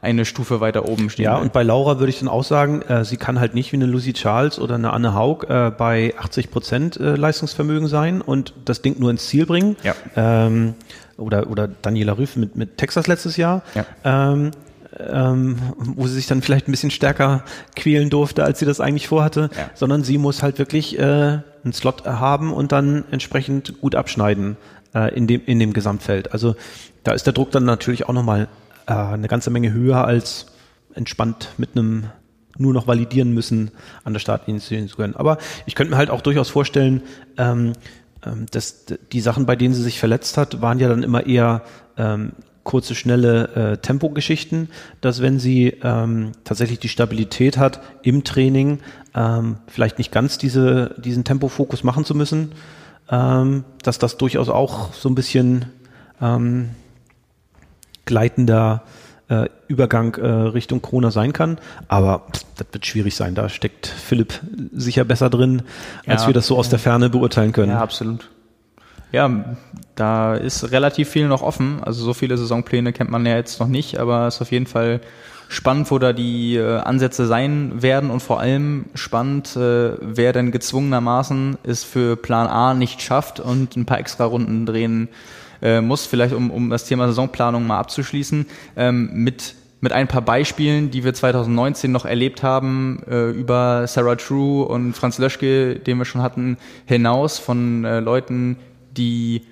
eine 0.00 0.24
Stufe 0.24 0.60
weiter 0.60 0.88
oben 0.88 1.10
stehen. 1.10 1.26
Ja, 1.26 1.36
will. 1.36 1.42
und 1.42 1.52
bei 1.52 1.62
Laura 1.62 1.98
würde 1.98 2.08
ich 2.08 2.18
dann 2.18 2.28
auch 2.28 2.42
sagen, 2.42 2.80
äh, 2.82 3.04
sie 3.04 3.18
kann 3.18 3.38
halt 3.38 3.54
nicht 3.54 3.70
wie 3.72 3.76
eine 3.76 3.84
Lucy 3.84 4.14
Charles 4.14 4.58
oder 4.58 4.76
eine 4.76 4.92
Anne 4.94 5.14
Haug 5.14 5.44
äh, 5.48 5.70
bei 5.70 6.14
80 6.18 6.50
Prozent 6.50 6.96
äh, 6.96 7.14
Leistungsvermögen 7.14 7.86
sein 7.86 8.22
und 8.22 8.54
das 8.64 8.80
Ding 8.80 8.98
nur 8.98 9.10
ins 9.10 9.28
Ziel 9.28 9.44
bringen. 9.44 9.76
Ja. 9.82 9.94
Ähm, 10.16 10.74
oder, 11.18 11.50
oder 11.50 11.68
Daniela 11.68 12.16
Rüff 12.16 12.36
mit, 12.36 12.56
mit 12.56 12.78
Texas 12.78 13.06
letztes 13.06 13.36
Jahr. 13.36 13.62
Ja. 13.74 13.84
Ähm, 14.32 14.52
ähm, 14.98 15.56
wo 15.76 16.06
sie 16.06 16.14
sich 16.14 16.26
dann 16.26 16.42
vielleicht 16.42 16.68
ein 16.68 16.72
bisschen 16.72 16.90
stärker 16.90 17.44
quälen 17.76 18.10
durfte, 18.10 18.44
als 18.44 18.58
sie 18.58 18.66
das 18.66 18.80
eigentlich 18.80 19.08
vorhatte, 19.08 19.50
ja. 19.56 19.70
sondern 19.74 20.04
sie 20.04 20.18
muss 20.18 20.42
halt 20.42 20.58
wirklich 20.58 20.98
äh, 20.98 21.02
einen 21.02 21.72
Slot 21.72 22.04
haben 22.04 22.52
und 22.52 22.72
dann 22.72 23.04
entsprechend 23.10 23.80
gut 23.80 23.94
abschneiden 23.94 24.56
äh, 24.94 25.14
in, 25.14 25.26
dem, 25.26 25.42
in 25.46 25.58
dem 25.58 25.72
Gesamtfeld. 25.72 26.32
Also 26.32 26.56
da 27.04 27.12
ist 27.12 27.26
der 27.26 27.32
Druck 27.32 27.50
dann 27.50 27.64
natürlich 27.64 28.08
auch 28.08 28.12
nochmal 28.12 28.48
äh, 28.86 28.92
eine 28.92 29.28
ganze 29.28 29.50
Menge 29.50 29.72
höher 29.72 30.04
als 30.04 30.46
entspannt 30.94 31.50
mit 31.56 31.70
einem 31.76 32.06
nur 32.58 32.74
noch 32.74 32.86
validieren 32.86 33.32
müssen, 33.32 33.70
an 34.04 34.12
der 34.12 34.20
Startlinie 34.20 34.60
zu 34.60 34.96
können. 34.96 35.16
Aber 35.16 35.38
ich 35.64 35.74
könnte 35.74 35.92
mir 35.92 35.96
halt 35.96 36.10
auch 36.10 36.20
durchaus 36.20 36.50
vorstellen, 36.50 37.02
ähm, 37.38 37.72
ähm, 38.24 38.46
das, 38.50 38.84
die 39.12 39.20
Sachen, 39.20 39.46
bei 39.46 39.56
denen 39.56 39.74
sie 39.74 39.82
sich 39.82 39.98
verletzt 39.98 40.36
hat, 40.36 40.60
waren 40.60 40.78
ja 40.78 40.88
dann 40.88 41.02
immer 41.02 41.26
eher 41.26 41.62
ähm, 41.96 42.32
kurze, 42.64 42.94
schnelle 42.94 43.48
äh, 43.54 43.76
Tempogeschichten, 43.78 44.68
dass 45.00 45.20
wenn 45.20 45.38
sie 45.38 45.78
ähm, 45.82 46.32
tatsächlich 46.44 46.78
die 46.78 46.88
Stabilität 46.88 47.58
hat 47.58 47.80
im 48.02 48.24
Training, 48.24 48.78
ähm, 49.14 49.56
vielleicht 49.66 49.98
nicht 49.98 50.12
ganz 50.12 50.38
diese, 50.38 50.94
diesen 50.98 51.24
Tempofokus 51.24 51.84
machen 51.84 52.04
zu 52.04 52.14
müssen, 52.14 52.52
ähm, 53.10 53.64
dass 53.82 53.98
das 53.98 54.16
durchaus 54.16 54.48
auch 54.48 54.94
so 54.94 55.08
ein 55.08 55.14
bisschen 55.14 55.66
ähm, 56.20 56.70
gleitender 58.04 58.84
äh, 59.28 59.48
Übergang 59.68 60.14
äh, 60.16 60.26
Richtung 60.26 60.82
Corona 60.82 61.10
sein 61.10 61.32
kann. 61.32 61.58
Aber 61.88 62.26
das 62.56 62.66
wird 62.72 62.86
schwierig 62.86 63.16
sein. 63.16 63.34
Da 63.34 63.48
steckt 63.48 63.86
Philipp 63.86 64.40
sicher 64.72 65.04
besser 65.04 65.30
drin, 65.30 65.62
als 66.06 66.22
ja, 66.22 66.28
wir 66.28 66.34
das 66.34 66.46
so 66.46 66.58
aus 66.58 66.68
der 66.68 66.78
Ferne 66.78 67.10
beurteilen 67.10 67.52
können. 67.52 67.72
Ja, 67.72 67.80
absolut. 67.80 68.28
Ja, 69.12 69.56
da 69.94 70.34
ist 70.34 70.72
relativ 70.72 71.10
viel 71.10 71.28
noch 71.28 71.42
offen. 71.42 71.80
Also 71.82 72.02
so 72.02 72.14
viele 72.14 72.36
Saisonpläne 72.38 72.92
kennt 72.92 73.10
man 73.10 73.26
ja 73.26 73.36
jetzt 73.36 73.60
noch 73.60 73.68
nicht, 73.68 73.98
aber 73.98 74.26
es 74.26 74.36
ist 74.36 74.42
auf 74.42 74.52
jeden 74.52 74.66
Fall 74.66 75.00
spannend, 75.48 75.90
wo 75.90 75.98
da 75.98 76.14
die 76.14 76.56
äh, 76.56 76.78
Ansätze 76.78 77.26
sein 77.26 77.82
werden 77.82 78.10
und 78.10 78.20
vor 78.20 78.40
allem 78.40 78.86
spannend, 78.94 79.54
äh, 79.54 79.92
wer 80.00 80.32
denn 80.32 80.50
gezwungenermaßen 80.50 81.58
es 81.62 81.84
für 81.84 82.16
Plan 82.16 82.46
A 82.46 82.72
nicht 82.72 83.02
schafft 83.02 83.38
und 83.38 83.76
ein 83.76 83.84
paar 83.84 83.98
extra 83.98 84.24
Runden 84.24 84.64
drehen 84.64 85.08
äh, 85.60 85.82
muss, 85.82 86.06
vielleicht 86.06 86.34
um, 86.34 86.50
um 86.50 86.70
das 86.70 86.86
Thema 86.86 87.06
Saisonplanung 87.06 87.66
mal 87.66 87.78
abzuschließen, 87.80 88.46
ähm, 88.76 89.10
mit 89.12 89.54
mit 89.84 89.92
ein 89.92 90.06
paar 90.06 90.22
Beispielen, 90.22 90.92
die 90.92 91.02
wir 91.02 91.12
2019 91.12 91.90
noch 91.90 92.04
erlebt 92.04 92.44
haben, 92.44 93.02
äh, 93.10 93.30
über 93.30 93.84
Sarah 93.88 94.14
True 94.14 94.64
und 94.64 94.92
Franz 94.92 95.18
Löschke, 95.18 95.74
den 95.74 95.98
wir 95.98 96.04
schon 96.04 96.22
hatten, 96.22 96.56
hinaus 96.86 97.40
von 97.40 97.84
äh, 97.84 97.98
Leuten, 97.98 98.56
die 98.96 99.42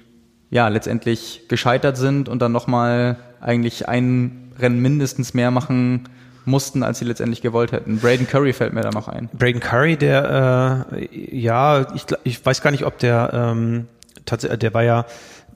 ja 0.51 0.69
letztendlich 0.69 1.43
gescheitert 1.49 1.97
sind 1.97 2.29
und 2.29 2.41
dann 2.41 2.53
nochmal 2.53 3.17
eigentlich 3.41 3.89
ein 3.89 4.53
Rennen 4.59 4.81
mindestens 4.81 5.35
mehr 5.35 5.51
machen 5.51 6.09
mussten, 6.45 6.83
als 6.83 6.99
sie 6.99 7.05
letztendlich 7.05 7.43
gewollt 7.43 7.73
hätten. 7.73 7.99
Braden 7.99 8.27
Curry 8.27 8.53
fällt 8.53 8.73
mir 8.73 8.81
da 8.81 8.91
noch 8.91 9.09
ein. 9.09 9.29
Braden 9.33 9.61
Curry, 9.61 9.97
der 9.97 10.87
äh, 10.91 11.39
ja, 11.39 11.95
ich, 11.95 12.05
ich 12.25 12.45
weiß 12.45 12.63
gar 12.63 12.71
nicht, 12.71 12.85
ob 12.85 12.99
der 12.99 13.31
ähm, 13.33 13.87
tatsächlich, 14.25 14.59
der 14.59 14.75
war 14.75 14.83
ja 14.83 15.07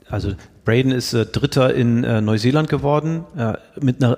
also 0.09 0.33
Braden 0.63 0.91
ist 0.91 1.13
äh, 1.13 1.25
Dritter 1.25 1.73
in 1.73 2.03
äh, 2.03 2.21
Neuseeland 2.21 2.69
geworden, 2.69 3.25
äh, 3.37 3.53
mit 3.79 4.03
einer 4.03 4.17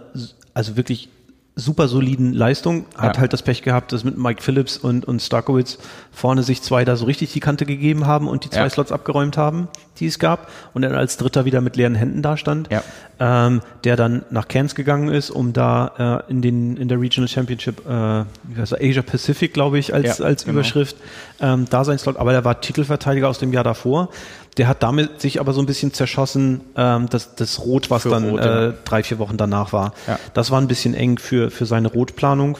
also 0.53 0.76
wirklich 0.77 1.10
super 1.58 1.88
soliden 1.88 2.34
Leistung, 2.34 2.86
hat 2.96 3.16
ja. 3.16 3.22
halt 3.22 3.34
das 3.34 3.42
Pech 3.42 3.64
gehabt, 3.64 3.92
dass 3.92 4.04
mit 4.04 4.16
Mike 4.16 4.44
Phillips 4.44 4.78
und, 4.78 5.06
und 5.06 5.22
Starkowitz 5.22 5.80
vorne 6.12 6.44
sich 6.44 6.62
zwei 6.62 6.86
da 6.86 6.96
so 6.96 7.06
richtig 7.06 7.34
die 7.34 7.40
Kante 7.40 7.66
gegeben 7.66 8.06
haben 8.06 8.28
und 8.28 8.46
die 8.46 8.50
zwei 8.52 8.62
ja. 8.62 8.70
Slots 8.70 8.92
abgeräumt 8.92 9.38
haben, 9.38 9.68
die 10.00 10.06
es 10.06 10.20
gab 10.20 10.50
und 10.76 10.84
dann 10.84 10.94
als 10.94 11.18
Dritter 11.18 11.46
wieder 11.46 11.60
mit 11.62 11.76
leeren 11.76 11.96
Händen 11.96 12.22
dastand, 12.22 12.70
ja. 12.72 12.84
ähm, 13.20 13.62
der 13.84 13.96
dann 13.96 14.24
nach 14.30 14.48
Cairns 14.48 14.76
gegangen 14.76 15.10
ist, 15.10 15.32
um 15.32 15.52
da 15.52 16.24
äh, 16.28 16.32
in 16.32 16.44
den 16.44 16.78
in 16.78 16.88
der 16.88 17.02
Regional 17.02 17.28
Championship, 17.28 17.80
äh, 17.88 17.90
wie 17.90 18.62
heißt 18.62 18.80
Asia 18.80 19.02
Pacific, 19.02 19.54
glaube 19.54 19.80
ich, 19.80 19.96
als, 19.96 20.22
als 20.22 20.46
genau. 20.46 20.60
Überschrift, 20.60 20.96
ähm, 21.42 21.66
da 21.70 21.84
sein 21.84 21.98
Slot, 21.98 22.18
aber 22.18 22.34
der 22.34 22.46
war 22.46 22.62
Titelverteidiger 22.62 23.28
aus 23.28 23.40
dem 23.40 23.52
Jahr 23.52 23.64
davor 23.64 24.10
der 24.58 24.68
hat 24.68 24.84
damit 24.84 25.22
sich 25.22 25.40
aber 25.40 25.54
so 25.54 25.62
ein 25.62 25.66
bisschen 25.66 25.94
zerschossen, 25.94 26.62
ähm, 26.76 27.08
das, 27.10 27.36
das 27.36 27.60
Rot, 27.60 27.90
was 27.90 28.04
für 28.04 28.10
dann 28.10 28.30
Rot, 28.30 28.42
äh, 28.42 28.74
drei, 28.86 29.04
vier 29.04 29.20
Wochen 29.20 29.38
danach 29.38 29.74
war. 29.74 29.94
Ja. 30.08 30.20
Das 30.34 30.52
war 30.52 30.60
ein 30.60 30.68
bisschen 30.68 30.94
eng 30.94 31.18
für, 31.18 31.52
für 31.52 31.66
seine 31.66 31.90
Rotplanung. 31.90 32.58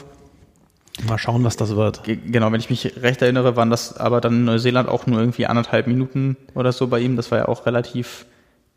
Mal 1.06 1.18
schauen, 1.18 1.44
was 1.44 1.56
das 1.56 1.76
wird. 1.76 2.02
Genau, 2.04 2.50
wenn 2.50 2.60
ich 2.60 2.70
mich 2.70 3.02
recht 3.02 3.22
erinnere, 3.22 3.54
waren 3.54 3.70
das 3.70 3.96
aber 3.96 4.20
dann 4.20 4.34
in 4.34 4.44
Neuseeland 4.44 4.88
auch 4.88 5.06
nur 5.06 5.20
irgendwie 5.20 5.46
anderthalb 5.46 5.86
Minuten 5.86 6.36
oder 6.54 6.72
so 6.72 6.88
bei 6.88 6.98
ihm. 6.98 7.16
Das 7.16 7.30
war 7.30 7.38
ja 7.38 7.48
auch 7.48 7.66
relativ 7.66 8.26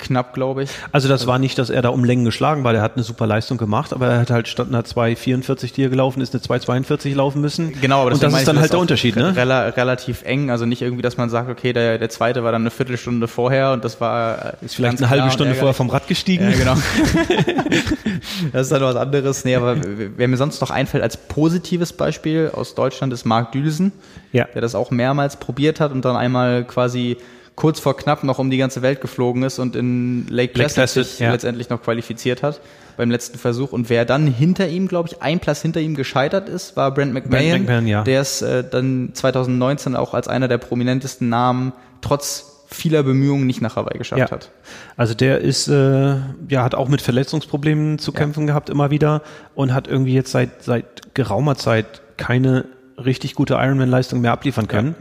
knapp, 0.01 0.33
glaube 0.33 0.63
ich. 0.63 0.71
Also 0.91 1.07
das 1.07 1.27
war 1.27 1.39
nicht, 1.39 1.57
dass 1.57 1.69
er 1.69 1.81
da 1.81 1.89
um 1.89 2.03
Längen 2.03 2.25
geschlagen 2.25 2.63
war. 2.63 2.73
Der 2.73 2.81
hat 2.81 2.95
eine 2.95 3.03
super 3.03 3.27
Leistung 3.27 3.57
gemacht, 3.57 3.93
aber 3.93 4.07
er 4.07 4.19
hat 4.19 4.29
halt 4.29 4.47
statt 4.47 4.67
einer 4.67 4.81
2,44, 4.81 5.73
die 5.73 5.83
er 5.83 5.89
gelaufen 5.89 6.21
ist, 6.21 6.33
eine 6.33 6.43
2,42 6.43 7.15
laufen 7.15 7.41
müssen. 7.41 7.79
Genau, 7.79 8.01
aber 8.01 8.11
das 8.11 8.33
ist 8.33 8.47
dann 8.47 8.59
halt 8.59 8.73
der 8.73 8.79
Unterschied, 8.79 9.15
ne? 9.15 9.35
Rela 9.35 9.67
relativ 9.69 10.23
eng. 10.23 10.49
Also 10.49 10.65
nicht 10.65 10.81
irgendwie, 10.81 11.01
dass 11.01 11.17
man 11.17 11.29
sagt, 11.29 11.49
okay, 11.49 11.73
der, 11.73 11.97
der 11.97 12.09
zweite 12.09 12.43
war 12.43 12.51
dann 12.51 12.63
eine 12.63 12.71
Viertelstunde 12.71 13.27
vorher 13.27 13.71
und 13.71 13.85
das 13.85 14.01
war 14.01 14.53
ist 14.61 14.75
vielleicht 14.75 14.97
eine 14.97 15.09
halbe 15.09 15.31
Stunde 15.31 15.55
vorher 15.55 15.73
vom 15.73 15.89
Rad 15.89 16.07
gestiegen. 16.07 16.49
Ja, 16.51 16.57
genau. 16.57 16.75
das 18.51 18.63
ist 18.63 18.71
dann 18.71 18.81
was 18.81 18.95
anderes. 18.95 19.45
Nee, 19.45 19.55
aber 19.55 19.77
wer 19.81 20.27
mir 20.27 20.37
sonst 20.37 20.61
noch 20.61 20.71
einfällt 20.71 21.03
als 21.03 21.17
positives 21.17 21.93
Beispiel 21.93 22.51
aus 22.53 22.75
Deutschland 22.75 23.13
ist 23.13 23.25
Marc 23.25 23.51
Dülsen, 23.51 23.91
ja. 24.31 24.45
der 24.45 24.61
das 24.61 24.75
auch 24.75 24.91
mehrmals 24.91 25.37
probiert 25.37 25.79
hat 25.79 25.91
und 25.91 26.03
dann 26.05 26.15
einmal 26.15 26.63
quasi 26.63 27.17
kurz 27.61 27.79
vor 27.79 27.95
knapp 27.95 28.23
noch 28.23 28.39
um 28.39 28.49
die 28.49 28.57
ganze 28.57 28.81
Welt 28.81 29.01
geflogen 29.01 29.43
ist 29.43 29.59
und 29.59 29.75
in 29.75 30.25
Lake 30.29 30.53
Placid, 30.53 30.77
Lake 30.77 30.89
sich 30.89 31.19
ja. 31.19 31.31
letztendlich 31.31 31.69
noch 31.69 31.83
qualifiziert 31.83 32.41
hat 32.41 32.59
beim 32.97 33.11
letzten 33.11 33.37
Versuch. 33.37 33.71
Und 33.71 33.87
wer 33.87 34.03
dann 34.03 34.25
hinter 34.25 34.67
ihm, 34.67 34.87
glaube 34.87 35.09
ich, 35.09 35.21
ein 35.21 35.39
Platz 35.39 35.61
hinter 35.61 35.79
ihm 35.79 35.93
gescheitert 35.93 36.49
ist, 36.49 36.75
war 36.75 36.91
Brent 36.91 37.13
McMahon, 37.13 37.39
Brent 37.39 37.65
McMahon 37.65 37.85
ja. 37.85 38.01
der 38.01 38.19
es 38.19 38.41
äh, 38.41 38.63
dann 38.67 39.11
2019 39.13 39.95
auch 39.95 40.15
als 40.15 40.27
einer 40.27 40.47
der 40.47 40.57
prominentesten 40.57 41.29
Namen 41.29 41.73
trotz 42.01 42.65
vieler 42.65 43.03
Bemühungen 43.03 43.45
nicht 43.45 43.61
nach 43.61 43.75
Hawaii 43.75 43.99
geschafft 43.99 44.21
ja. 44.21 44.31
hat. 44.31 44.49
Also 44.97 45.13
der 45.13 45.41
ist, 45.41 45.67
äh, 45.67 46.15
ja, 46.49 46.63
hat 46.63 46.73
auch 46.73 46.87
mit 46.87 47.01
Verletzungsproblemen 47.01 47.99
zu 47.99 48.11
kämpfen 48.11 48.47
gehabt 48.47 48.71
immer 48.71 48.89
wieder 48.89 49.21
und 49.53 49.71
hat 49.71 49.87
irgendwie 49.87 50.15
jetzt 50.15 50.31
seit, 50.31 50.63
seit 50.63 51.13
geraumer 51.13 51.57
Zeit 51.57 52.01
keine 52.17 52.65
richtig 53.05 53.35
gute 53.35 53.55
Ironman-Leistung 53.55 54.21
mehr 54.21 54.31
abliefern 54.31 54.67
können. 54.67 54.95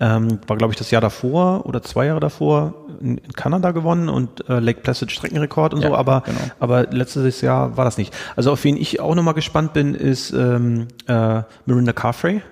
Ja. 0.00 0.16
Ähm, 0.16 0.40
war, 0.46 0.56
glaube 0.56 0.72
ich, 0.72 0.78
das 0.78 0.90
Jahr 0.90 1.00
davor 1.00 1.66
oder 1.66 1.82
zwei 1.82 2.06
Jahre 2.06 2.20
davor 2.20 2.74
in, 3.00 3.18
in 3.18 3.32
Kanada 3.32 3.70
gewonnen 3.70 4.08
und 4.08 4.48
äh, 4.48 4.58
Lake 4.58 4.80
Placid 4.80 5.10
Streckenrekord 5.10 5.74
und 5.74 5.82
ja, 5.82 5.88
so, 5.88 5.96
aber, 5.96 6.22
genau. 6.26 6.38
aber 6.60 6.84
letztes 6.84 7.40
Jahr 7.40 7.76
war 7.76 7.84
das 7.84 7.98
nicht. 7.98 8.14
Also 8.36 8.52
auf 8.52 8.62
wen 8.64 8.76
ich 8.76 9.00
auch 9.00 9.14
nochmal 9.14 9.34
gespannt 9.34 9.72
bin, 9.72 9.94
ist 9.94 10.32
ähm, 10.32 10.88
äh, 11.06 11.42
Mirinda 11.64 11.92
Carfrey 11.92 12.42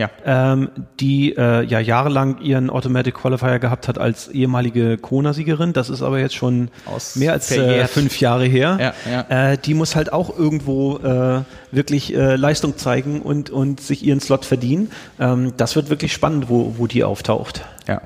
ja. 0.00 0.10
ähm, 0.24 0.70
die 0.98 1.36
äh, 1.36 1.62
ja 1.62 1.78
jahrelang 1.78 2.40
ihren 2.40 2.70
Automatic 2.70 3.14
Qualifier 3.14 3.58
gehabt 3.58 3.86
hat 3.86 3.98
als 3.98 4.28
ehemalige 4.28 4.96
Kona-Siegerin. 4.96 5.74
Das 5.74 5.90
ist 5.90 6.00
aber 6.02 6.18
jetzt 6.18 6.34
schon 6.34 6.70
Aus 6.86 7.16
mehr 7.16 7.32
als 7.32 7.50
äh, 7.52 7.86
fünf 7.86 8.18
Jahre 8.18 8.46
her. 8.46 8.94
Ja, 9.06 9.28
ja. 9.28 9.52
Äh, 9.52 9.58
die 9.58 9.74
muss 9.74 9.94
halt 9.94 10.12
auch 10.12 10.36
irgendwo 10.36 10.96
äh, 10.98 11.42
wirklich 11.70 12.14
äh, 12.14 12.36
Leistung 12.36 12.78
zeigen 12.78 13.20
und, 13.20 13.50
und 13.50 13.80
sich 13.80 14.02
ihren 14.02 14.20
Slot 14.20 14.46
verdienen. 14.46 14.90
Ähm, 15.18 15.52
das 15.58 15.76
wird 15.76 15.90
wirklich 15.90 16.12
spannend, 16.12 16.48
wo, 16.48 16.74
wo 16.78 16.86
die 16.86 17.04
auftaucht. 17.04 17.64
Ja, 17.86 18.00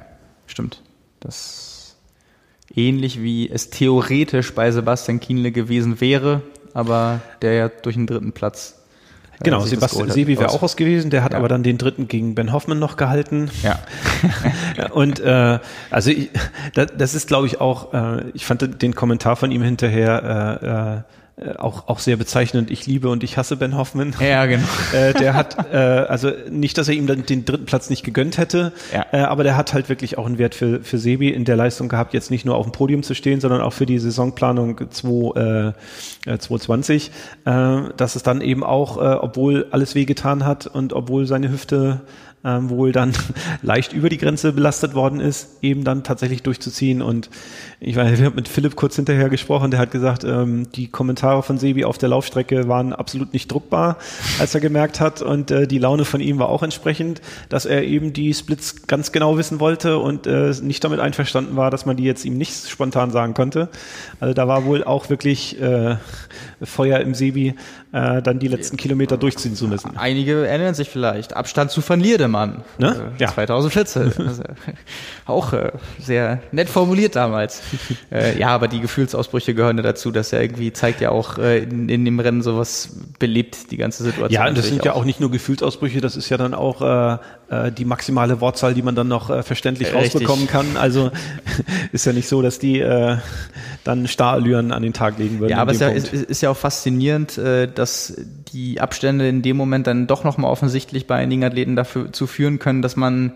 stimmt. 0.46 0.82
Das 1.20 1.96
ähnlich 2.74 3.22
wie 3.22 3.48
es 3.48 3.70
theoretisch 3.70 4.52
bei 4.54 4.70
Sebastian 4.72 5.20
Kienle 5.20 5.52
gewesen 5.52 6.00
wäre, 6.00 6.42
aber 6.72 7.20
der 7.40 7.52
ja 7.52 7.68
durch 7.68 7.94
den 7.94 8.08
dritten 8.08 8.32
Platz 8.32 8.83
Genau, 9.42 9.60
Sebastian 9.60 10.10
Sebi 10.10 10.38
wäre 10.38 10.50
auch 10.50 10.62
aus 10.62 10.76
gewesen, 10.76 11.10
der 11.10 11.24
hat 11.24 11.32
ja. 11.32 11.38
aber 11.38 11.48
dann 11.48 11.62
den 11.62 11.78
dritten 11.78 12.08
gegen 12.08 12.34
Ben 12.34 12.52
Hoffman 12.52 12.78
noch 12.78 12.96
gehalten. 12.96 13.50
Ja. 13.62 13.78
und 14.92 15.20
äh, 15.20 15.58
also 15.90 16.10
ich, 16.10 16.30
das, 16.74 16.88
das 16.96 17.14
ist, 17.14 17.28
glaube 17.28 17.46
ich, 17.46 17.60
auch, 17.60 17.92
äh, 17.92 18.30
ich 18.34 18.46
fand 18.46 18.82
den 18.82 18.94
Kommentar 18.94 19.36
von 19.36 19.50
ihm 19.50 19.62
hinterher 19.62 20.60
äh, 20.62 20.66
äh, 20.96 21.02
äh, 21.36 21.56
auch, 21.56 21.88
auch 21.88 21.98
sehr 21.98 22.16
bezeichnend. 22.16 22.70
Ich 22.70 22.86
liebe 22.86 23.08
und 23.08 23.24
ich 23.24 23.36
hasse 23.36 23.56
Ben 23.56 23.76
Hoffman. 23.76 24.14
Ja, 24.20 24.46
genau. 24.46 24.66
äh, 24.92 25.12
der 25.14 25.34
hat, 25.34 25.72
äh, 25.72 25.76
also 25.76 26.30
nicht, 26.48 26.78
dass 26.78 26.86
er 26.86 26.94
ihm 26.94 27.08
dann 27.08 27.26
den 27.26 27.44
dritten 27.44 27.64
Platz 27.64 27.90
nicht 27.90 28.04
gegönnt 28.04 28.38
hätte, 28.38 28.72
ja. 28.92 29.04
äh, 29.12 29.18
aber 29.22 29.42
der 29.42 29.56
hat 29.56 29.74
halt 29.74 29.88
wirklich 29.88 30.16
auch 30.16 30.26
einen 30.26 30.38
Wert 30.38 30.54
für, 30.54 30.84
für 30.84 30.98
Sebi 30.98 31.30
in 31.30 31.44
der 31.44 31.56
Leistung 31.56 31.88
gehabt, 31.88 32.14
jetzt 32.14 32.30
nicht 32.30 32.44
nur 32.44 32.54
auf 32.54 32.66
dem 32.66 32.72
Podium 32.72 33.02
zu 33.02 33.14
stehen, 33.14 33.40
sondern 33.40 33.62
auch 33.62 33.72
für 33.72 33.84
die 33.84 33.98
Saisonplanung 33.98 34.90
2, 34.90 35.72
äh, 36.26 36.38
2020, 36.38 37.10
äh, 37.44 37.50
äh, 37.50 37.88
dass 37.96 38.14
es 38.14 38.22
dann 38.22 38.40
eben 38.40 38.62
auch, 38.62 38.98
äh, 38.98 39.00
obwohl 39.00 39.66
alles 39.72 39.96
wehgetan 39.96 40.44
hat 40.44 40.68
und 40.68 40.92
obwohl 40.92 41.26
seine 41.26 41.50
Hüfte 41.50 42.02
ähm, 42.44 42.68
wohl 42.68 42.92
dann 42.92 43.12
leicht 43.62 43.92
über 43.92 44.08
die 44.08 44.18
Grenze 44.18 44.52
belastet 44.52 44.94
worden 44.94 45.20
ist, 45.20 45.58
eben 45.62 45.84
dann 45.84 46.04
tatsächlich 46.04 46.42
durchzuziehen. 46.42 47.02
Und 47.02 47.30
ich 47.80 47.96
weiß, 47.96 48.18
wir 48.18 48.26
haben 48.26 48.34
mit 48.36 48.48
Philipp 48.48 48.76
kurz 48.76 48.96
hinterher 48.96 49.28
gesprochen, 49.28 49.70
der 49.70 49.80
hat 49.80 49.90
gesagt, 49.90 50.24
ähm, 50.24 50.70
die 50.72 50.88
Kommentare 50.88 51.42
von 51.42 51.58
Sebi 51.58 51.84
auf 51.84 51.98
der 51.98 52.10
Laufstrecke 52.10 52.68
waren 52.68 52.92
absolut 52.92 53.32
nicht 53.32 53.50
druckbar, 53.50 53.96
als 54.38 54.54
er 54.54 54.60
gemerkt 54.60 55.00
hat. 55.00 55.22
Und 55.22 55.50
äh, 55.50 55.66
die 55.66 55.78
Laune 55.78 56.04
von 56.04 56.20
ihm 56.20 56.38
war 56.38 56.48
auch 56.48 56.62
entsprechend, 56.62 57.22
dass 57.48 57.64
er 57.64 57.84
eben 57.84 58.12
die 58.12 58.34
Splits 58.34 58.86
ganz 58.86 59.12
genau 59.12 59.38
wissen 59.38 59.60
wollte 59.60 59.98
und 59.98 60.26
äh, 60.26 60.52
nicht 60.62 60.84
damit 60.84 61.00
einverstanden 61.00 61.56
war, 61.56 61.70
dass 61.70 61.86
man 61.86 61.96
die 61.96 62.04
jetzt 62.04 62.24
ihm 62.24 62.36
nicht 62.36 62.68
spontan 62.68 63.10
sagen 63.10 63.34
konnte. 63.34 63.68
Also 64.20 64.34
da 64.34 64.46
war 64.48 64.64
wohl 64.64 64.84
auch 64.84 65.08
wirklich 65.08 65.60
äh, 65.60 65.96
Feuer 66.62 67.00
im 67.00 67.14
Sebi, 67.14 67.54
äh, 67.94 68.22
dann 68.22 68.40
die 68.40 68.48
letzten 68.48 68.76
Kilometer 68.76 69.16
durchziehen 69.16 69.54
zu 69.54 69.68
müssen. 69.68 69.96
Einige 69.96 70.48
erinnern 70.48 70.74
sich 70.74 70.90
vielleicht. 70.90 71.36
Abstand 71.36 71.70
zu 71.70 71.80
Van 71.88 72.02
Mann. 72.28 72.64
Ne? 72.76 73.12
Äh, 73.16 73.22
ja. 73.22 73.28
2014. 73.28 74.02
also, 74.18 74.42
auch 75.26 75.52
äh, 75.52 75.70
sehr 76.00 76.42
nett 76.50 76.68
formuliert 76.68 77.14
damals. 77.14 77.62
äh, 78.12 78.36
ja, 78.36 78.48
aber 78.48 78.66
die 78.66 78.80
Gefühlsausbrüche 78.80 79.54
gehören 79.54 79.76
ja 79.76 79.84
dazu, 79.84 80.10
dass 80.10 80.32
er 80.32 80.42
irgendwie 80.42 80.72
zeigt 80.72 81.00
ja 81.00 81.10
auch 81.10 81.38
äh, 81.38 81.58
in, 81.58 81.88
in 81.88 82.04
dem 82.04 82.18
Rennen 82.18 82.42
sowas 82.42 82.96
belebt, 83.20 83.70
die 83.70 83.76
ganze 83.76 84.02
Situation. 84.02 84.42
Ja, 84.42 84.48
und 84.48 84.58
das 84.58 84.66
sind 84.66 84.80
auch. 84.80 84.86
ja 84.86 84.92
auch 84.94 85.04
nicht 85.04 85.20
nur 85.20 85.30
Gefühlsausbrüche, 85.30 86.00
das 86.00 86.16
ist 86.16 86.28
ja 86.30 86.36
dann 86.36 86.52
auch 86.52 86.82
äh, 87.54 87.72
die 87.72 87.84
maximale 87.84 88.40
Wortzahl, 88.40 88.74
die 88.74 88.82
man 88.82 88.94
dann 88.94 89.08
noch 89.08 89.30
äh, 89.30 89.42
verständlich 89.42 89.92
äh, 89.92 89.96
rausbekommen 89.96 90.46
kann. 90.46 90.76
Also 90.76 91.10
ist 91.92 92.06
ja 92.06 92.12
nicht 92.12 92.28
so, 92.28 92.42
dass 92.42 92.58
die 92.58 92.80
äh, 92.80 93.18
dann 93.84 94.08
Starallüren 94.08 94.72
an 94.72 94.82
den 94.82 94.92
Tag 94.92 95.18
legen 95.18 95.40
würden. 95.40 95.52
Ja, 95.52 95.58
aber 95.58 95.72
es 95.72 95.80
ja, 95.80 95.88
ist, 95.88 96.12
ist, 96.12 96.40
ja 96.40 96.50
auch 96.50 96.56
faszinierend, 96.56 97.38
äh, 97.38 97.68
dass 97.68 98.16
die 98.52 98.80
Abstände 98.80 99.28
in 99.28 99.42
dem 99.42 99.56
Moment 99.56 99.86
dann 99.86 100.06
doch 100.06 100.24
nochmal 100.24 100.50
offensichtlich 100.50 101.06
bei 101.06 101.16
einigen 101.16 101.44
Athleten 101.44 101.76
dafür 101.76 102.12
zu 102.12 102.26
führen 102.26 102.58
können, 102.58 102.82
dass 102.82 102.96
man 102.96 103.32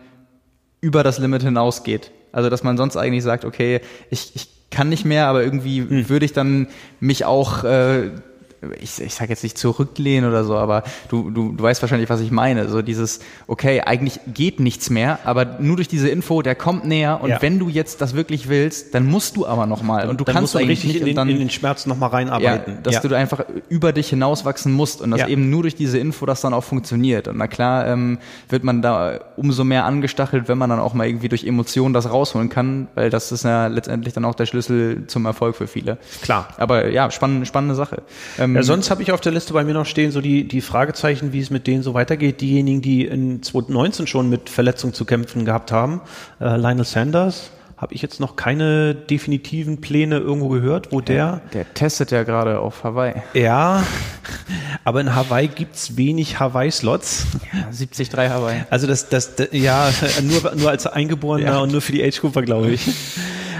über 0.80 1.02
das 1.02 1.18
Limit 1.18 1.42
hinausgeht. 1.42 2.10
Also 2.32 2.50
dass 2.50 2.62
man 2.62 2.76
sonst 2.76 2.96
eigentlich 2.96 3.24
sagt, 3.24 3.44
okay, 3.44 3.80
ich, 4.10 4.32
ich 4.34 4.48
kann 4.70 4.88
nicht 4.88 5.04
mehr, 5.04 5.26
aber 5.26 5.42
irgendwie 5.42 5.80
hm. 5.80 6.08
würde 6.08 6.24
ich 6.24 6.32
dann 6.32 6.68
mich 7.00 7.24
auch 7.24 7.64
äh, 7.64 8.10
ich, 8.80 9.00
ich 9.00 9.14
sage 9.14 9.30
jetzt 9.30 9.42
nicht 9.42 9.56
zurücklehnen 9.56 10.28
oder 10.28 10.44
so, 10.44 10.56
aber 10.56 10.82
du, 11.08 11.30
du, 11.30 11.52
du 11.52 11.62
weißt 11.62 11.80
wahrscheinlich, 11.82 12.10
was 12.10 12.20
ich 12.20 12.30
meine. 12.30 12.68
So 12.68 12.82
dieses, 12.82 13.20
okay, 13.46 13.82
eigentlich 13.82 14.20
geht 14.26 14.60
nichts 14.60 14.90
mehr, 14.90 15.20
aber 15.24 15.58
nur 15.60 15.76
durch 15.76 15.88
diese 15.88 16.08
Info, 16.08 16.42
der 16.42 16.54
kommt 16.54 16.84
näher 16.84 17.20
und 17.22 17.30
ja. 17.30 17.42
wenn 17.42 17.58
du 17.58 17.68
jetzt 17.68 18.00
das 18.00 18.14
wirklich 18.14 18.48
willst, 18.48 18.94
dann 18.94 19.06
musst 19.06 19.36
du 19.36 19.46
aber 19.46 19.66
nochmal 19.66 20.08
und 20.08 20.20
du 20.20 20.24
dann 20.24 20.34
kannst 20.34 20.54
du 20.54 20.58
richtig 20.58 20.84
nicht 20.84 21.00
in 21.00 21.06
den, 21.06 21.16
dann, 21.16 21.28
in 21.28 21.38
den 21.38 21.50
Schmerz 21.50 21.86
nochmal 21.86 22.10
reinarbeiten. 22.10 22.74
Ja, 22.74 22.80
dass 22.82 22.94
ja. 22.94 23.00
du 23.00 23.16
einfach 23.16 23.44
über 23.68 23.92
dich 23.92 24.08
hinauswachsen 24.10 24.72
musst 24.72 25.00
und 25.00 25.10
dass 25.10 25.28
eben 25.28 25.50
nur 25.50 25.62
durch 25.62 25.76
diese 25.76 25.98
Info 25.98 26.26
das 26.26 26.40
dann 26.40 26.54
auch 26.54 26.64
funktioniert. 26.64 27.28
Und 27.28 27.36
na 27.36 27.46
klar 27.46 27.86
ähm, 27.86 28.18
wird 28.48 28.64
man 28.64 28.82
da 28.82 29.20
umso 29.36 29.64
mehr 29.64 29.84
angestachelt, 29.84 30.48
wenn 30.48 30.58
man 30.58 30.70
dann 30.70 30.80
auch 30.80 30.94
mal 30.94 31.06
irgendwie 31.06 31.28
durch 31.28 31.44
Emotionen 31.44 31.94
das 31.94 32.10
rausholen 32.10 32.48
kann, 32.48 32.88
weil 32.94 33.10
das 33.10 33.30
ist 33.30 33.44
ja 33.44 33.68
letztendlich 33.68 34.14
dann 34.14 34.24
auch 34.24 34.34
der 34.34 34.46
Schlüssel 34.46 35.06
zum 35.06 35.26
Erfolg 35.26 35.56
für 35.56 35.66
viele. 35.66 35.98
Klar. 36.22 36.48
Aber 36.56 36.88
ja, 36.88 37.10
spannende, 37.10 37.46
spannende 37.46 37.74
Sache. 37.74 38.02
Ähm, 38.38 38.47
ähm, 38.48 38.56
ja, 38.56 38.62
sonst 38.62 38.90
habe 38.90 39.02
ich 39.02 39.12
auf 39.12 39.20
der 39.20 39.32
Liste 39.32 39.52
bei 39.52 39.64
mir 39.64 39.74
noch 39.74 39.86
stehen, 39.86 40.10
so 40.10 40.20
die, 40.20 40.46
die 40.46 40.60
Fragezeichen, 40.60 41.32
wie 41.32 41.40
es 41.40 41.50
mit 41.50 41.66
denen 41.66 41.82
so 41.82 41.94
weitergeht. 41.94 42.40
Diejenigen, 42.40 42.82
die 42.82 43.04
in 43.04 43.42
2019 43.42 44.06
schon 44.06 44.28
mit 44.28 44.50
Verletzungen 44.50 44.94
zu 44.94 45.04
kämpfen 45.04 45.44
gehabt 45.44 45.72
haben. 45.72 46.00
Äh, 46.40 46.56
Lionel 46.56 46.84
Sanders, 46.84 47.50
habe 47.78 47.94
ich 47.94 48.02
jetzt 48.02 48.18
noch 48.18 48.34
keine 48.34 48.94
definitiven 48.94 49.80
Pläne 49.80 50.18
irgendwo 50.18 50.48
gehört, 50.48 50.90
wo 50.90 51.00
der. 51.00 51.42
Der 51.52 51.72
testet 51.74 52.10
ja 52.10 52.24
gerade 52.24 52.58
auf 52.58 52.82
Hawaii. 52.82 53.14
Ja, 53.34 53.84
aber 54.84 55.00
in 55.00 55.14
Hawaii 55.14 55.46
gibt's 55.46 55.96
wenig 55.96 56.40
Hawaii-Slots. 56.40 57.26
Ja, 57.52 57.62
73 57.70 58.12
Hawaii. 58.16 58.64
Also 58.68 58.88
das, 58.88 59.08
das, 59.08 59.36
das 59.36 59.48
ja, 59.52 59.90
nur, 60.22 60.56
nur 60.56 60.70
als 60.70 60.88
Eingeborener 60.88 61.52
ja. 61.52 61.58
und 61.60 61.70
nur 61.70 61.80
für 61.80 61.92
die 61.92 62.02
Age-Grouper, 62.02 62.42
glaube 62.42 62.70
ich. 62.70 62.90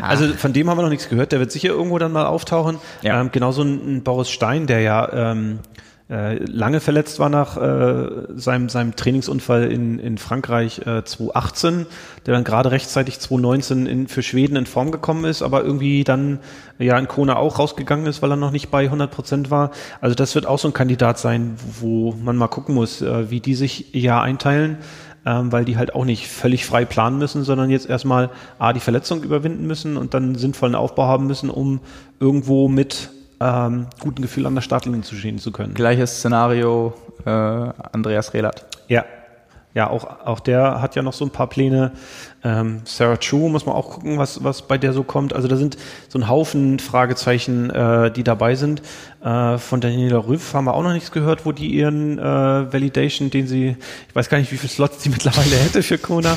Also 0.03 0.29
von 0.35 0.53
dem 0.53 0.69
haben 0.69 0.79
wir 0.79 0.83
noch 0.83 0.91
nichts 0.91 1.09
gehört. 1.09 1.33
Der 1.33 1.41
wird 1.41 1.53
sicher 1.53 1.71
irgendwo 1.71 1.99
dann 1.99 2.13
mal 2.13 2.27
auftauchen. 2.27 2.79
Ja. 3.03 3.21
Ähm, 3.21 3.31
genauso 3.33 3.63
ein, 3.63 3.97
ein 3.97 4.03
Boris 4.03 4.31
Stein, 4.31 4.67
der 4.67 4.81
ja 4.81 5.33
ähm, 5.33 5.61
äh, 6.11 6.37
lange 6.45 6.81
verletzt 6.81 7.19
war 7.19 7.29
nach 7.29 7.57
äh, 7.59 8.09
seinem, 8.35 8.71
seinem 8.71 8.97
Trainingsunfall 8.97 9.71
in, 9.71 9.99
in 9.99 10.17
Frankreich 10.17 10.79
äh, 10.87 11.05
2018, 11.05 11.87
der 12.25 12.35
dann 12.35 12.45
gerade 12.45 12.71
rechtzeitig 12.71 13.21
2019 13.21 13.87
in, 13.87 14.09
für 14.09 14.23
Schweden 14.23 14.57
in 14.57 14.65
Form 14.65 14.91
gekommen 14.91 15.27
ist, 15.27 15.43
aber 15.43 15.63
irgendwie 15.63 16.05
dann 16.05 16.39
ja 16.79 16.99
in 16.99 17.09
Kona 17.09 17.37
auch 17.37 17.59
rausgegangen 17.59 18.07
ist, 18.07 18.23
weil 18.23 18.31
er 18.33 18.37
noch 18.37 18.53
nicht 18.53 18.71
bei 18.71 18.85
100 18.85 19.11
Prozent 19.11 19.51
war. 19.51 19.71
Also 20.01 20.15
das 20.15 20.35
wird 20.35 20.47
auch 20.47 20.59
so 20.59 20.69
ein 20.69 20.75
Kandidat 20.75 21.19
sein, 21.19 21.57
wo 21.79 22.13
man 22.13 22.37
mal 22.37 22.49
gucken 22.49 22.75
muss, 22.75 23.03
äh, 23.03 23.31
wie 23.31 23.41
die 23.41 23.55
sich 23.55 23.93
ja 23.93 24.23
einteilen 24.23 24.79
ähm, 25.29 25.53
weil 25.53 25.67
die 25.67 25.77
halt 25.77 25.95
auch 25.95 26.07
nicht 26.07 26.27
völlig 26.27 26.65
frei 26.65 26.87
planen 26.87 27.19
müssen, 27.19 27.45
sondern 27.45 27.69
jetzt 27.69 27.87
erstmal 27.87 28.31
A, 28.59 28.73
die 28.73 28.81
Verletzung 28.81 29.23
überwinden 29.23 29.67
müssen 29.67 29.99
und 29.99 30.15
dann 30.15 30.37
sinnvollen 30.37 30.75
Aufbau 30.75 31.05
haben 31.05 31.27
müssen, 31.27 31.51
um 31.51 31.81
irgendwo 32.19 32.69
mit 32.69 33.11
ähm, 33.39 33.89
gutem 34.01 34.23
Gefühl 34.23 34.47
an 34.47 34.55
der 34.55 34.63
Startlinie 34.63 35.03
zu 35.03 35.15
stehen 35.15 35.39
zu 35.39 35.53
können. 35.53 35.75
Gleiches 35.75 36.19
Szenario 36.19 36.95
äh, 37.27 37.31
Andreas 37.31 38.33
Rehlert. 38.33 38.65
Ja, 38.89 39.05
ja, 39.79 39.89
auch, 39.89 40.27
auch 40.27 40.41
der 40.41 40.83
hat 40.83 40.97
ja 40.97 41.03
noch 41.03 41.13
so 41.13 41.25
ein 41.25 41.31
paar 41.31 41.47
Pläne. 41.47 41.93
Ähm, 42.43 42.81
Sarah 42.85 43.17
Chu 43.17 43.49
muss 43.49 43.65
man 43.65 43.77
auch 43.77 43.91
gucken, 43.91 44.19
was, 44.19 44.43
was 44.43 44.63
bei 44.63 44.77
der 44.77 44.93
so 44.93 45.05
kommt. 45.05 45.33
Also 45.33 45.47
da 45.47 45.55
sind 45.55 45.79
so 46.09 46.19
ein 46.19 46.29
Haufen 46.29 46.81
Fragezeichen, 46.81 47.71
äh, 47.71 48.11
die 48.11 48.25
dabei 48.25 48.57
sind. 48.57 48.83
Äh, 49.23 49.57
von 49.59 49.81
Daniela 49.81 50.27
Rüff 50.27 50.53
haben 50.53 50.65
wir 50.65 50.75
auch 50.75 50.83
noch 50.83 50.93
nichts 50.93 51.13
gehört, 51.13 51.47
wo 51.47 51.53
die 51.53 51.69
ihren 51.69 52.19
äh, 52.19 52.23
Validation, 52.23 53.31
den 53.31 53.47
sie, 53.47 53.77
ich 54.09 54.17
weiß 54.17 54.29
gar 54.29 54.39
nicht, 54.39 54.51
wie 54.51 54.57
viele 54.57 54.73
Slots 54.73 54.99
die 54.99 55.09
mittlerweile 55.11 55.55
hätte 55.55 55.85
für 55.85 55.97
Kona. 55.99 56.37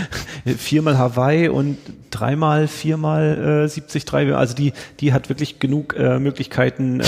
viermal 0.56 0.96
Hawaii 0.96 1.48
und 1.48 1.78
dreimal, 2.10 2.68
viermal 2.68 3.66
äh, 3.66 3.80
73. 3.80 4.32
Also 4.32 4.54
die, 4.54 4.72
die 5.00 5.12
hat 5.12 5.28
wirklich 5.28 5.58
genug 5.58 5.96
äh, 5.96 6.20
Möglichkeiten, 6.20 7.00
äh, 7.00 7.04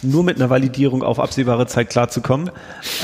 nur 0.00 0.24
mit 0.24 0.36
einer 0.36 0.48
Validierung 0.48 1.02
auf 1.02 1.20
absehbare 1.20 1.66
Zeit 1.66 1.90
klarzukommen. 1.90 2.50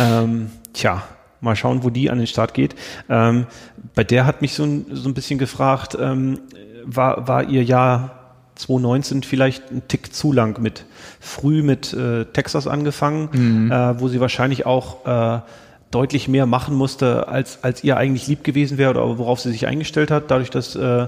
Ähm, 0.01 0.49
tja, 0.73 1.03
Mal 1.41 1.57
schauen, 1.57 1.85
wo 1.85 1.91
die 1.91 2.11
an 2.11 2.19
den 2.19 2.27
Start 2.27 2.55
geht. 2.55 2.75
Ähm, 3.09 3.47
bei 3.95 4.05
der 4.05 4.27
hat 4.27 4.43
mich 4.43 4.55
so 4.55 4.65
ein, 4.65 4.87
so 4.93 5.09
ein 5.09 5.15
bisschen 5.15 5.39
gefragt, 5.39 5.97
ähm, 6.01 6.41
war, 6.85 7.29
war 7.29 7.49
ihr 7.49 7.65
Jahr 7.65 8.17
2019 8.57 9.23
vielleicht 9.23 9.71
ein 9.71 9.83
Tick 9.89 10.15
zu 10.15 10.33
lang 10.33 10.61
mit 10.61 10.87
früh 11.21 11.63
mit 11.63 11.93
äh, 11.93 12.25
Texas 12.25 12.67
angefangen, 12.67 13.29
mhm. 13.33 13.73
äh, 13.73 14.01
wo 14.01 14.09
sie 14.09 14.21
wahrscheinlich 14.21 14.67
auch 14.67 15.07
äh, 15.07 15.41
deutlich 15.91 16.29
mehr 16.29 16.47
machen 16.47 16.75
musste, 16.75 17.29
als, 17.29 17.63
als 17.63 17.85
ihr 17.85 17.97
eigentlich 17.97 18.27
lieb 18.27 18.45
gewesen 18.45 18.79
wäre 18.79 18.91
oder 18.91 19.19
worauf 19.19 19.41
sie 19.41 19.51
sich 19.51 19.67
eingestellt 19.67 20.11
hat, 20.11 20.31
dadurch, 20.31 20.51
dass 20.51 20.75
äh, 20.75 21.07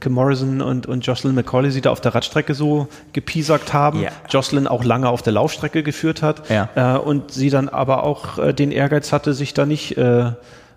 Kim 0.00 0.12
Morrison 0.12 0.60
und, 0.60 0.86
und 0.86 1.06
Jocelyn 1.06 1.34
McCauley 1.34 1.70
sie 1.70 1.80
da 1.80 1.90
auf 1.90 2.00
der 2.00 2.14
Radstrecke 2.14 2.54
so 2.54 2.88
gepiesackt 3.12 3.72
haben. 3.72 4.00
Ja. 4.00 4.10
Jocelyn 4.28 4.66
auch 4.66 4.84
lange 4.84 5.08
auf 5.08 5.22
der 5.22 5.32
Laufstrecke 5.32 5.82
geführt 5.82 6.22
hat. 6.22 6.48
Ja. 6.50 6.96
Äh, 6.96 6.98
und 6.98 7.30
sie 7.30 7.50
dann 7.50 7.68
aber 7.68 8.02
auch 8.02 8.38
äh, 8.38 8.52
den 8.52 8.72
Ehrgeiz 8.72 9.12
hatte, 9.12 9.34
sich 9.34 9.54
da 9.54 9.66
nicht 9.66 9.96
äh, 9.96 10.32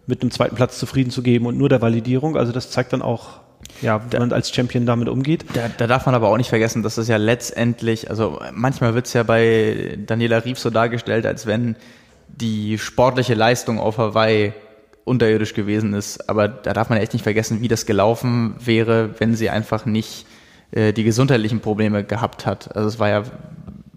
mit 0.05 0.21
einem 0.21 0.31
zweiten 0.31 0.55
Platz 0.55 0.77
zufrieden 0.77 1.11
zu 1.11 1.23
geben 1.23 1.45
und 1.45 1.57
nur 1.57 1.69
der 1.69 1.81
Validierung. 1.81 2.37
Also 2.37 2.51
das 2.51 2.69
zeigt 2.71 2.93
dann 2.93 3.01
auch, 3.01 3.39
ja, 3.81 4.01
wie 4.09 4.17
man 4.17 4.33
als 4.33 4.53
Champion 4.53 4.85
damit 4.85 5.07
umgeht. 5.07 5.45
Da, 5.53 5.69
da 5.75 5.87
darf 5.87 6.05
man 6.05 6.15
aber 6.15 6.29
auch 6.29 6.37
nicht 6.37 6.49
vergessen, 6.49 6.83
dass 6.83 6.97
es 6.97 7.07
ja 7.07 7.17
letztendlich, 7.17 8.09
also 8.09 8.39
manchmal 8.51 8.93
wird 8.93 9.07
es 9.07 9.13
ja 9.13 9.23
bei 9.23 9.97
Daniela 10.05 10.43
Rief 10.43 10.59
so 10.59 10.69
dargestellt, 10.69 11.25
als 11.25 11.45
wenn 11.45 11.75
die 12.27 12.77
sportliche 12.77 13.35
Leistung 13.35 13.79
auf 13.79 13.97
Hawaii 13.97 14.53
unterirdisch 15.05 15.53
gewesen 15.53 15.93
ist. 15.93 16.29
Aber 16.29 16.47
da 16.47 16.73
darf 16.73 16.89
man 16.89 16.97
echt 16.97 17.13
nicht 17.13 17.23
vergessen, 17.23 17.61
wie 17.61 17.67
das 17.67 17.85
gelaufen 17.85 18.55
wäre, 18.59 19.11
wenn 19.19 19.35
sie 19.35 19.49
einfach 19.49 19.85
nicht 19.85 20.25
äh, 20.71 20.93
die 20.93 21.03
gesundheitlichen 21.03 21.59
Probleme 21.59 22.03
gehabt 22.03 22.45
hat. 22.45 22.75
Also 22.75 22.87
es 22.87 22.99
war 22.99 23.09
ja 23.09 23.23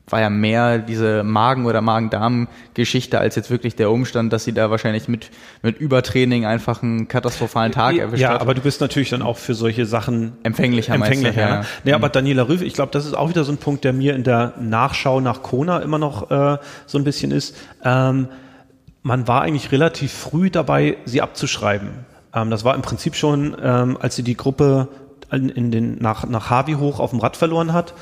war 0.09 0.21
ja 0.21 0.31
mehr 0.31 0.79
diese 0.79 1.25
Magen- 1.25 1.67
oder 1.67 1.81
Magen-Darm-Geschichte 1.81 3.19
als 3.19 3.35
jetzt 3.35 3.51
wirklich 3.51 3.75
der 3.75 3.91
Umstand, 3.91 4.33
dass 4.33 4.45
sie 4.45 4.53
da 4.53 4.71
wahrscheinlich 4.71 5.09
mit, 5.09 5.31
mit 5.63 5.79
Übertraining 5.79 6.47
einfach 6.47 6.83
einen 6.83 7.09
katastrophalen 7.09 7.73
Tag 7.73 7.97
erwischt 7.97 8.23
ja, 8.23 8.29
hat. 8.29 8.37
Ja, 8.37 8.41
aber 8.41 8.55
du 8.55 8.61
bist 8.61 8.81
natürlich 8.81 9.11
dann 9.11 9.23
auch 9.23 9.37
für 9.37 9.55
solche 9.55 9.85
Sachen 9.85 10.35
empfänglicher. 10.45 10.95
Empfänglicher, 10.95 11.41
ja. 11.41 11.49
ja. 11.49 11.65
Nee, 11.85 11.93
aber 11.93 12.09
Daniela 12.09 12.49
Rüff, 12.49 12.63
ich 12.63 12.75
glaube, 12.75 12.93
das 12.93 13.05
ist 13.05 13.15
auch 13.15 13.29
wieder 13.29 13.43
so 13.43 13.53
ein 13.53 13.59
Punkt, 13.59 13.83
der 13.83 13.93
mir 13.93 14.15
in 14.15 14.23
der 14.23 14.55
Nachschau 14.61 15.21
nach 15.21 15.43
Kona 15.43 15.81
immer 15.81 15.99
noch 15.99 16.31
äh, 16.31 16.59
so 16.87 16.99
ein 16.99 17.05
bisschen 17.05 17.33
ist. 17.33 17.57
Ähm, 17.85 18.29
man 19.07 19.29
war 19.29 19.43
eigentlich 19.43 19.71
relativ 19.71 20.13
früh 20.13 20.51
dabei, 20.51 20.97
sie 21.05 21.23
abzuschreiben. 21.23 21.91
Ähm, 22.35 22.51
das 22.51 22.65
war 22.65 22.75
im 22.75 22.83
Prinzip 22.83 23.15
schon, 23.15 23.57
ähm, 23.63 23.97
als 24.01 24.17
sie 24.17 24.25
die 24.25 24.37
Gruppe 24.37 24.89
in, 25.31 25.71
den, 25.71 25.99
nach, 26.01 26.27
nach 26.29 26.51
Harvey 26.51 26.75
hoch 26.75 26.99
auf 26.99 27.11
dem 27.11 27.21
Rad 27.21 27.37
verloren 27.37 27.73
hat 27.73 27.95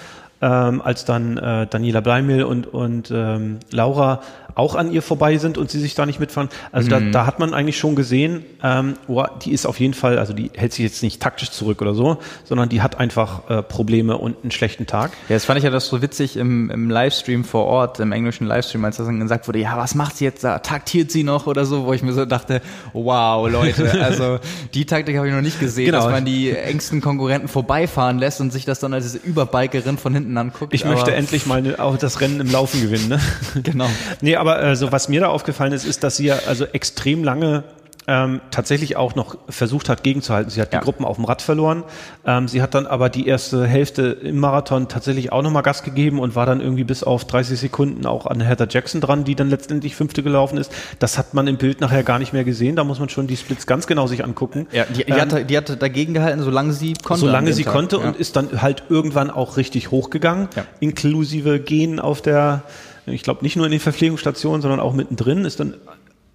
ähm, 0.44 0.82
als 0.82 1.04
dann 1.04 1.38
äh, 1.38 1.66
Daniela 1.66 2.00
Bleimel 2.00 2.44
und, 2.44 2.66
und 2.66 3.10
ähm, 3.10 3.60
Laura 3.70 4.20
auch 4.54 4.74
an 4.74 4.92
ihr 4.92 5.02
vorbei 5.02 5.38
sind 5.38 5.58
und 5.58 5.70
sie 5.70 5.80
sich 5.80 5.94
da 5.94 6.06
nicht 6.06 6.20
mitfahren. 6.20 6.48
Also 6.72 6.86
mhm. 6.86 7.12
da, 7.12 7.20
da 7.20 7.26
hat 7.26 7.38
man 7.38 7.54
eigentlich 7.54 7.78
schon 7.78 7.96
gesehen, 7.96 8.44
ähm, 8.62 8.94
oh, 9.08 9.24
die 9.42 9.52
ist 9.52 9.66
auf 9.66 9.80
jeden 9.80 9.94
Fall, 9.94 10.18
also 10.18 10.32
die 10.32 10.50
hält 10.54 10.72
sich 10.72 10.84
jetzt 10.84 11.02
nicht 11.02 11.20
taktisch 11.20 11.50
zurück 11.50 11.82
oder 11.82 11.94
so, 11.94 12.18
sondern 12.44 12.68
die 12.68 12.82
hat 12.82 12.98
einfach 12.98 13.48
äh, 13.50 13.62
Probleme 13.62 14.16
und 14.16 14.36
einen 14.42 14.50
schlechten 14.50 14.86
Tag. 14.86 15.12
Ja, 15.28 15.36
das 15.36 15.44
fand 15.44 15.58
ich 15.58 15.64
ja 15.64 15.70
das 15.70 15.86
so 15.86 16.02
witzig 16.02 16.36
im, 16.36 16.70
im 16.70 16.90
Livestream 16.90 17.44
vor 17.44 17.66
Ort, 17.66 18.00
im 18.00 18.12
englischen 18.12 18.46
Livestream, 18.46 18.84
als 18.84 18.96
das 18.96 19.06
dann 19.06 19.20
gesagt 19.20 19.48
wurde, 19.48 19.58
ja, 19.58 19.76
was 19.76 19.94
macht 19.94 20.16
sie 20.16 20.24
jetzt 20.24 20.44
da? 20.44 20.58
Taktiert 20.58 21.10
sie 21.10 21.24
noch 21.24 21.46
oder 21.46 21.64
so, 21.64 21.86
wo 21.86 21.92
ich 21.92 22.02
mir 22.02 22.12
so 22.12 22.24
dachte, 22.24 22.62
wow, 22.92 23.50
Leute, 23.50 23.92
also 24.02 24.38
die 24.72 24.86
Taktik 24.86 25.16
habe 25.16 25.28
ich 25.28 25.34
noch 25.34 25.42
nicht 25.42 25.60
gesehen, 25.60 25.86
genau. 25.86 25.98
dass 25.98 26.10
man 26.10 26.24
die 26.24 26.50
engsten 26.50 27.00
Konkurrenten 27.00 27.48
vorbeifahren 27.48 28.18
lässt 28.18 28.40
und 28.40 28.52
sich 28.52 28.64
das 28.64 28.80
dann 28.80 28.94
als 28.94 29.14
Überbikerin 29.14 29.98
von 29.98 30.14
hinten 30.14 30.36
anguckt. 30.36 30.74
Ich 30.74 30.84
möchte 30.84 31.14
endlich 31.14 31.46
mal 31.46 31.76
auch 31.76 31.96
das 31.96 32.20
Rennen 32.20 32.40
im 32.40 32.50
Laufen 32.50 32.80
gewinnen, 32.80 33.08
ne? 33.08 33.20
Genau. 33.62 33.88
nee, 34.20 34.36
aber 34.44 34.62
äh, 34.62 34.76
so 34.76 34.92
was 34.92 35.08
mir 35.08 35.20
da 35.20 35.28
aufgefallen 35.28 35.72
ist, 35.72 35.84
ist, 35.84 36.04
dass 36.04 36.16
sie 36.16 36.26
ja 36.26 36.38
also 36.46 36.66
extrem 36.66 37.24
lange 37.24 37.64
ähm, 38.06 38.42
tatsächlich 38.50 38.96
auch 38.96 39.14
noch 39.14 39.38
versucht 39.48 39.88
hat, 39.88 40.02
gegenzuhalten. 40.02 40.50
Sie 40.50 40.60
hat 40.60 40.74
ja. 40.74 40.78
die 40.78 40.84
Gruppen 40.84 41.06
auf 41.06 41.16
dem 41.16 41.24
Rad 41.24 41.40
verloren. 41.40 41.84
Ähm, 42.26 42.48
sie 42.48 42.60
hat 42.60 42.74
dann 42.74 42.86
aber 42.86 43.08
die 43.08 43.26
erste 43.26 43.66
Hälfte 43.66 44.02
im 44.02 44.38
Marathon 44.38 44.88
tatsächlich 44.88 45.32
auch 45.32 45.40
nochmal 45.40 45.62
Gas 45.62 45.82
gegeben 45.82 46.18
und 46.18 46.36
war 46.36 46.44
dann 46.44 46.60
irgendwie 46.60 46.84
bis 46.84 47.02
auf 47.02 47.24
30 47.24 47.58
Sekunden 47.58 48.04
auch 48.04 48.26
an 48.26 48.42
Heather 48.42 48.66
Jackson 48.68 49.00
dran, 49.00 49.24
die 49.24 49.34
dann 49.34 49.48
letztendlich 49.48 49.96
fünfte 49.96 50.22
gelaufen 50.22 50.58
ist. 50.58 50.70
Das 50.98 51.16
hat 51.16 51.32
man 51.32 51.46
im 51.46 51.56
Bild 51.56 51.80
nachher 51.80 52.02
gar 52.02 52.18
nicht 52.18 52.34
mehr 52.34 52.44
gesehen. 52.44 52.76
Da 52.76 52.84
muss 52.84 52.98
man 52.98 53.08
schon 53.08 53.26
die 53.26 53.38
Splits 53.38 53.66
ganz 53.66 53.86
genau 53.86 54.06
sich 54.06 54.22
angucken. 54.22 54.66
Ja, 54.70 54.84
die, 54.84 55.04
die, 55.04 55.10
ähm, 55.10 55.20
hatte, 55.20 55.44
die 55.46 55.56
hatte 55.56 55.78
dagegen 55.78 56.12
gehalten, 56.12 56.42
solange 56.42 56.74
sie 56.74 56.92
konnte. 57.02 57.20
Solange 57.22 57.54
sie 57.54 57.64
Tag. 57.64 57.72
konnte 57.72 57.96
ja. 57.96 58.02
und 58.02 58.16
ist 58.16 58.36
dann 58.36 58.60
halt 58.60 58.84
irgendwann 58.90 59.30
auch 59.30 59.56
richtig 59.56 59.90
hochgegangen, 59.90 60.48
ja. 60.54 60.64
inklusive 60.80 61.58
Gehen 61.58 62.00
auf 62.00 62.20
der 62.20 62.64
ich 63.06 63.22
glaube 63.22 63.42
nicht 63.42 63.56
nur 63.56 63.66
in 63.66 63.72
den 63.72 63.80
Verpflegungsstationen, 63.80 64.62
sondern 64.62 64.80
auch 64.80 64.92
mittendrin, 64.92 65.44
ist 65.44 65.60
dann 65.60 65.74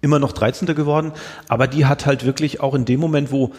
immer 0.00 0.18
noch 0.18 0.32
13. 0.32 0.74
geworden, 0.74 1.12
aber 1.48 1.66
die 1.66 1.86
hat 1.86 2.06
halt 2.06 2.24
wirklich 2.24 2.60
auch 2.60 2.74
in 2.74 2.84
dem 2.84 3.00
Moment, 3.00 3.32
wo 3.32 3.52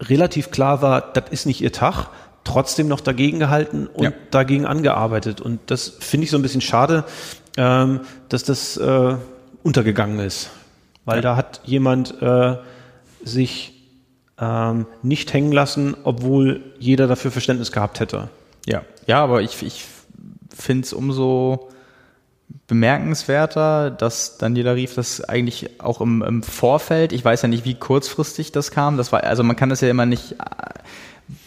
relativ 0.00 0.50
klar 0.50 0.82
war, 0.82 1.12
das 1.12 1.24
ist 1.30 1.46
nicht 1.46 1.60
ihr 1.60 1.72
Tag, 1.72 2.08
trotzdem 2.44 2.88
noch 2.88 3.00
dagegen 3.00 3.38
gehalten 3.38 3.86
und 3.86 4.04
ja. 4.04 4.12
dagegen 4.30 4.66
angearbeitet. 4.66 5.40
Und 5.40 5.60
das 5.66 5.88
finde 6.00 6.24
ich 6.24 6.30
so 6.30 6.38
ein 6.38 6.42
bisschen 6.42 6.60
schade, 6.60 7.04
ähm, 7.56 8.00
dass 8.28 8.44
das 8.44 8.76
äh, 8.76 9.16
untergegangen 9.62 10.18
ist. 10.18 10.50
Weil 11.04 11.16
ja. 11.16 11.22
da 11.22 11.36
hat 11.36 11.60
jemand 11.64 12.20
äh, 12.20 12.56
sich 13.22 13.74
ähm, 14.38 14.86
nicht 15.02 15.32
hängen 15.32 15.52
lassen, 15.52 15.96
obwohl 16.04 16.62
jeder 16.78 17.06
dafür 17.06 17.30
Verständnis 17.30 17.72
gehabt 17.72 18.00
hätte. 18.00 18.28
Ja, 18.66 18.82
ja, 19.06 19.22
aber 19.22 19.42
ich, 19.42 19.62
ich 19.62 19.84
finde 20.54 20.84
es 20.84 20.92
umso 20.92 21.68
bemerkenswerter, 22.66 23.90
dass 23.90 24.38
Daniela 24.38 24.74
Rief 24.74 24.94
das 24.94 25.22
eigentlich 25.22 25.80
auch 25.80 26.00
im, 26.00 26.22
im, 26.22 26.42
Vorfeld, 26.42 27.12
ich 27.12 27.24
weiß 27.24 27.42
ja 27.42 27.48
nicht, 27.48 27.64
wie 27.64 27.74
kurzfristig 27.74 28.52
das 28.52 28.70
kam, 28.70 28.96
das 28.96 29.12
war, 29.12 29.24
also 29.24 29.42
man 29.42 29.56
kann 29.56 29.68
das 29.68 29.82
ja 29.82 29.90
immer 29.90 30.06
nicht 30.06 30.36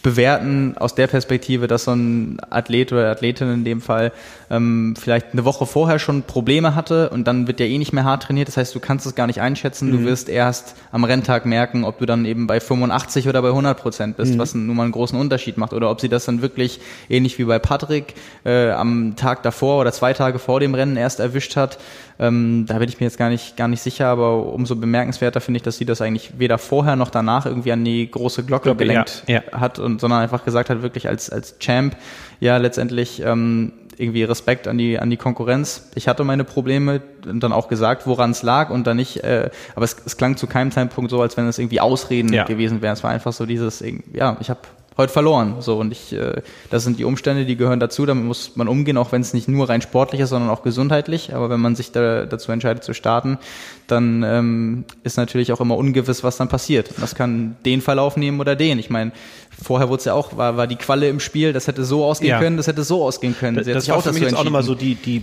bewerten 0.02 0.76
aus 0.76 0.96
der 0.96 1.06
Perspektive, 1.06 1.68
dass 1.68 1.84
so 1.84 1.92
ein 1.92 2.38
Athlet 2.50 2.92
oder 2.92 3.10
Athletin 3.10 3.52
in 3.52 3.64
dem 3.64 3.80
Fall 3.80 4.12
ähm, 4.50 4.94
vielleicht 4.98 5.32
eine 5.32 5.44
Woche 5.44 5.66
vorher 5.66 6.00
schon 6.00 6.22
Probleme 6.22 6.74
hatte 6.74 7.10
und 7.10 7.28
dann 7.28 7.46
wird 7.46 7.60
der 7.60 7.68
eh 7.68 7.78
nicht 7.78 7.92
mehr 7.92 8.02
hart 8.02 8.24
trainiert. 8.24 8.48
Das 8.48 8.56
heißt, 8.56 8.74
du 8.74 8.80
kannst 8.80 9.06
es 9.06 9.14
gar 9.14 9.28
nicht 9.28 9.40
einschätzen. 9.40 9.88
Mhm. 9.88 9.92
Du 9.92 10.04
wirst 10.04 10.28
erst 10.28 10.74
am 10.90 11.04
Renntag 11.04 11.46
merken, 11.46 11.84
ob 11.84 11.98
du 11.98 12.06
dann 12.06 12.24
eben 12.24 12.48
bei 12.48 12.58
85 12.58 13.28
oder 13.28 13.40
bei 13.40 13.48
100 13.48 13.78
Prozent 13.78 14.16
bist, 14.16 14.34
mhm. 14.34 14.38
was 14.38 14.54
nun 14.54 14.74
mal 14.74 14.82
einen 14.82 14.92
großen 14.92 15.18
Unterschied 15.18 15.58
macht. 15.58 15.72
Oder 15.72 15.90
ob 15.90 16.00
sie 16.00 16.08
das 16.08 16.24
dann 16.24 16.42
wirklich 16.42 16.80
ähnlich 17.08 17.38
wie 17.38 17.44
bei 17.44 17.60
Patrick 17.60 18.14
äh, 18.44 18.70
am 18.70 19.14
Tag 19.14 19.44
davor 19.44 19.80
oder 19.80 19.92
zwei 19.92 20.12
Tage 20.12 20.40
vor 20.40 20.58
dem 20.58 20.74
Rennen 20.74 20.96
erst 20.96 21.20
erwischt 21.20 21.54
hat. 21.54 21.78
Ähm, 22.20 22.66
da 22.66 22.78
bin 22.78 22.88
ich 22.88 22.98
mir 22.98 23.06
jetzt 23.06 23.18
gar 23.18 23.28
nicht, 23.28 23.56
gar 23.56 23.68
nicht 23.68 23.80
sicher, 23.80 24.06
aber 24.08 24.46
umso 24.46 24.74
bemerkenswerter 24.74 25.40
finde 25.40 25.58
ich, 25.58 25.62
dass 25.62 25.76
sie 25.78 25.84
das 25.84 26.00
eigentlich 26.00 26.38
weder 26.38 26.58
vorher 26.58 26.96
noch 26.96 27.10
danach 27.10 27.46
irgendwie 27.46 27.70
an 27.70 27.84
die 27.84 28.10
große 28.10 28.44
Glocke 28.44 28.64
Glocke, 28.64 28.78
gelenkt 28.78 29.22
ja, 29.28 29.42
ja. 29.52 29.60
hat 29.60 29.78
und 29.78 30.00
sondern 30.00 30.20
einfach 30.20 30.44
gesagt 30.44 30.68
hat, 30.68 30.82
wirklich 30.82 31.08
als, 31.08 31.30
als 31.30 31.58
Champ, 31.60 31.96
ja, 32.40 32.56
letztendlich 32.56 33.22
ähm, 33.24 33.72
irgendwie 33.98 34.22
Respekt 34.24 34.66
an 34.66 34.78
die 34.78 34.98
an 34.98 35.10
die 35.10 35.16
Konkurrenz. 35.16 35.90
Ich 35.94 36.08
hatte 36.08 36.24
meine 36.24 36.44
Probleme 36.44 37.00
und 37.26 37.40
dann 37.40 37.52
auch 37.52 37.68
gesagt, 37.68 38.06
woran 38.06 38.30
es 38.30 38.42
lag 38.42 38.70
und 38.70 38.86
dann 38.86 38.96
nicht. 38.96 39.22
Äh, 39.22 39.50
aber 39.74 39.84
es, 39.84 39.96
es 40.04 40.16
klang 40.16 40.36
zu 40.36 40.46
keinem 40.46 40.70
Zeitpunkt 40.70 41.10
so, 41.10 41.20
als 41.20 41.36
wenn 41.36 41.46
es 41.46 41.58
irgendwie 41.58 41.80
Ausreden 41.80 42.32
ja. 42.32 42.44
gewesen 42.44 42.82
wären. 42.82 42.94
Es 42.94 43.02
war 43.02 43.10
einfach 43.10 43.32
so 43.32 43.46
dieses, 43.46 43.82
ja, 44.12 44.36
ich 44.40 44.50
habe 44.50 44.60
heute 44.98 45.12
verloren. 45.12 45.56
So 45.60 45.78
und 45.78 45.92
ich, 45.92 46.12
äh, 46.12 46.42
das 46.70 46.84
sind 46.84 46.98
die 46.98 47.04
Umstände, 47.04 47.46
die 47.46 47.56
gehören 47.56 47.80
dazu. 47.80 48.04
Damit 48.04 48.24
muss 48.24 48.56
man 48.56 48.68
umgehen, 48.68 48.98
auch 48.98 49.12
wenn 49.12 49.22
es 49.22 49.32
nicht 49.32 49.48
nur 49.48 49.68
rein 49.68 49.80
sportlich 49.80 50.20
ist, 50.20 50.30
sondern 50.30 50.50
auch 50.50 50.62
gesundheitlich. 50.62 51.34
Aber 51.34 51.48
wenn 51.48 51.60
man 51.60 51.76
sich 51.76 51.92
da, 51.92 52.26
dazu 52.26 52.52
entscheidet 52.52 52.84
zu 52.84 52.92
starten, 52.92 53.38
dann 53.86 54.22
ähm, 54.24 54.84
ist 55.04 55.16
natürlich 55.16 55.52
auch 55.52 55.60
immer 55.60 55.76
ungewiss, 55.76 56.24
was 56.24 56.36
dann 56.36 56.48
passiert. 56.48 56.90
Das 57.00 57.14
kann 57.14 57.56
den 57.64 57.80
Verlauf 57.80 58.16
nehmen 58.16 58.40
oder 58.40 58.56
den. 58.56 58.78
Ich 58.78 58.90
meine, 58.90 59.12
vorher 59.62 59.88
wurde 59.88 60.00
es 60.00 60.04
ja 60.04 60.14
auch, 60.14 60.36
war, 60.36 60.56
war 60.56 60.66
die 60.66 60.76
Qualle 60.76 61.08
im 61.08 61.20
Spiel, 61.20 61.52
das 61.52 61.68
hätte 61.68 61.84
so 61.84 62.04
ausgehen 62.04 62.30
ja. 62.30 62.38
können, 62.40 62.56
das 62.56 62.66
hätte 62.66 62.82
so 62.82 63.04
ausgehen 63.04 63.36
können. 63.38 63.56
Das, 63.56 63.66
das 63.66 63.88
war 63.88 64.02
für 64.02 64.12
mich 64.12 64.22
jetzt 64.22 64.36
auch 64.36 64.44
nochmal 64.44 64.64
so 64.64 64.74
die, 64.74 64.96
die 64.96 65.22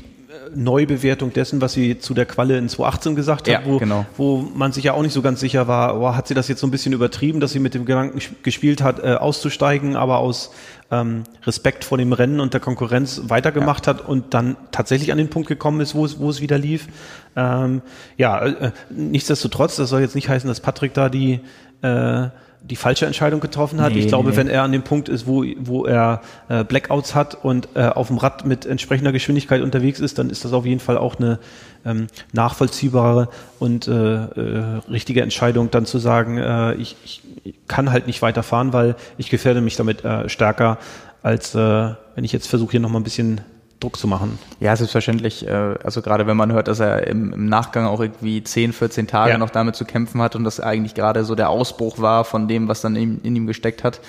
Neubewertung 0.54 1.34
dessen, 1.34 1.62
was 1.62 1.74
sie 1.74 2.00
zu 2.00 2.14
der 2.14 2.26
Qualle 2.26 2.58
in 2.58 2.70
2018 2.70 3.16
gesagt 3.16 3.42
hat, 3.42 3.48
ja, 3.48 3.62
wo, 3.66 3.78
genau. 3.78 4.06
wo 4.18 4.38
man 4.38 4.72
sich 4.72 4.84
ja 4.86 4.94
auch 4.94 5.02
nicht 5.02 5.14
so 5.14 5.22
ganz 5.22 5.40
sicher 5.40 5.68
war, 5.68 6.00
oh, 6.00 6.16
hat 6.16 6.28
sie 6.28 6.34
das 6.34 6.48
jetzt 6.48 6.62
so 6.62 6.68
ein 6.68 6.72
bisschen 6.72 6.94
übertrieben, 6.94 7.40
dass 7.40 7.52
sie 7.52 7.60
mit 7.60 7.74
dem 7.74 7.86
Gedanken 7.86 8.20
gespielt 8.44 8.82
hat, 8.82 9.00
äh, 9.00 9.16
auszusteigen, 9.16 9.96
aber 9.96 10.20
aus 10.20 10.52
ähm, 10.92 11.24
Respekt 11.44 11.84
vor 11.84 11.98
dem 11.98 12.14
Rennen 12.14 12.40
und 12.40 12.54
der 12.54 12.62
Konkurrenz 12.62 13.24
weitergemacht 13.28 13.88
ja. 13.88 13.94
hat 13.94 14.08
und 14.08 14.34
dann 14.34 14.56
tatsächlich 14.72 15.12
an 15.12 15.18
den 15.18 15.30
Punkt 15.30 15.48
gekommen 15.48 15.82
ist, 15.82 15.96
wo 15.96 16.06
es, 16.06 16.20
wo 16.20 16.30
es 16.30 16.42
wieder 16.42 16.58
lief. 16.58 16.88
Ähm, 17.36 17.82
ja, 18.18 18.46
äh, 18.46 18.72
nichtsdestotrotz, 18.90 19.76
das 19.76 19.90
soll 19.90 20.02
jetzt 20.02 20.16
nicht 20.16 20.30
heißen, 20.30 20.48
dass 20.48 20.60
Patrick 20.60 20.94
da 20.94 21.10
die 21.10 21.40
äh, 21.82 22.28
die 22.70 22.76
falsche 22.76 23.06
Entscheidung 23.06 23.40
getroffen 23.40 23.80
hat. 23.82 23.94
Nee, 23.94 24.00
ich 24.00 24.08
glaube, 24.08 24.32
nee. 24.32 24.38
wenn 24.38 24.48
er 24.48 24.64
an 24.64 24.72
dem 24.72 24.82
Punkt 24.82 25.08
ist, 25.08 25.28
wo, 25.28 25.46
wo 25.60 25.86
er 25.86 26.22
äh, 26.50 26.64
Blackouts 26.64 27.14
hat 27.14 27.36
und 27.44 27.70
äh, 27.76 27.88
auf 27.88 28.08
dem 28.08 28.18
Rad 28.18 28.46
mit 28.46 28.66
entsprechender 28.66 29.12
Geschwindigkeit 29.12 29.62
unterwegs 29.62 30.00
ist, 30.00 30.18
dann 30.18 30.30
ist 30.30 30.46
das 30.46 30.54
auf 30.54 30.66
jeden 30.66 30.80
Fall 30.80 30.98
auch 30.98 31.16
eine 31.18 31.40
ähm, 31.86 32.08
nachvollziehbare 32.34 33.30
und 33.60 33.88
äh, 33.88 33.92
äh, 33.92 34.82
richtige 34.90 35.22
Entscheidung, 35.22 35.70
dann 35.70 35.86
zu 35.86 36.00
sagen, 36.00 36.38
äh, 36.38 36.74
ich, 36.76 36.96
ich 37.04 37.22
kann 37.68 37.92
halt 37.92 38.08
nicht 38.08 38.22
weiterfahren, 38.22 38.74
weil 38.74 38.96
ich 39.18 39.30
gefährde 39.30 39.62
mich 39.62 39.76
damit 39.76 40.04
äh, 40.04 40.28
stärker, 40.30 40.78
als 41.22 41.56
wenn 41.56 42.24
ich 42.24 42.32
jetzt 42.32 42.48
versuche, 42.48 42.72
hier 42.72 42.80
nochmal 42.80 43.02
ein 43.02 43.04
bisschen 43.04 43.42
Druck 43.80 43.98
zu 43.98 44.08
machen. 44.08 44.40
Ja, 44.60 44.76
selbstverständlich. 44.76 45.48
Äh, 45.48 45.76
also 45.84 46.02
gerade 46.02 46.28
wenn 46.28 46.38
man 46.38 46.52
hört, 46.52 46.68
dass 46.68 46.80
er 46.80 47.08
im, 47.08 47.48
Nachgang 47.48 47.86
auch 47.86 48.00
irgendwie 48.00 48.44
10, 48.44 48.74
14 48.74 49.08
Tage 49.08 49.32
ja. 49.32 49.38
noch 49.38 49.50
damit 49.50 49.76
zu 49.76 49.86
kämpfen 49.86 50.22
hat 50.22 50.36
und 50.36 50.44
das 50.44 50.60
eigentlich 50.60 50.96
gerade 50.96 51.26
so 51.26 51.36
der 51.36 51.50
Ausbruch 51.50 52.00
war 52.00 52.26
von 52.26 52.48
dem, 52.48 52.68
was 52.68 52.82
dann 52.82 52.96
in, 52.96 53.22
in 53.22 53.36
ihm 53.36 53.48
gesteckt 53.48 53.84
hat. 53.84 54.00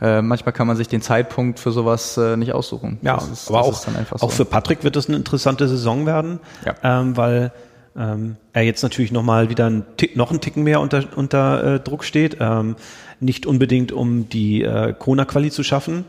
Äh, 0.00 0.20
manchmal 0.20 0.52
kann 0.52 0.66
man 0.66 0.76
sich 0.76 0.88
den 0.88 1.00
Zeitpunkt 1.00 1.58
für 1.58 1.72
sowas 1.72 2.18
äh, 2.18 2.36
nicht 2.36 2.52
aussuchen. 2.52 2.98
Ja, 3.00 3.16
ist, 3.16 3.48
aber 3.48 3.62
auch, 3.62 3.74
so. 3.74 3.90
auch 4.20 4.30
für 4.30 4.44
Patrick 4.44 4.84
wird 4.84 4.94
das 4.94 5.08
eine 5.08 5.16
interessante 5.16 5.66
Saison 5.68 6.04
werden, 6.04 6.38
ja. 6.66 6.74
ähm, 6.82 7.16
weil 7.16 7.52
ähm, 7.96 8.36
er 8.52 8.62
jetzt 8.62 8.82
natürlich 8.82 9.10
nochmal 9.10 9.48
wieder 9.48 9.70
ein 9.70 9.84
Tick, 9.96 10.14
noch 10.14 10.30
einen 10.30 10.42
Ticken 10.42 10.64
mehr 10.64 10.80
unter, 10.80 11.04
unter 11.16 11.76
äh, 11.76 11.80
Druck 11.80 12.04
steht. 12.04 12.36
Ähm, 12.40 12.76
nicht 13.20 13.46
unbedingt, 13.46 13.92
um 13.92 14.28
die 14.28 14.62
äh, 14.62 14.92
Kona-Quali 14.92 15.50
zu 15.50 15.62
schaffen, 15.62 16.04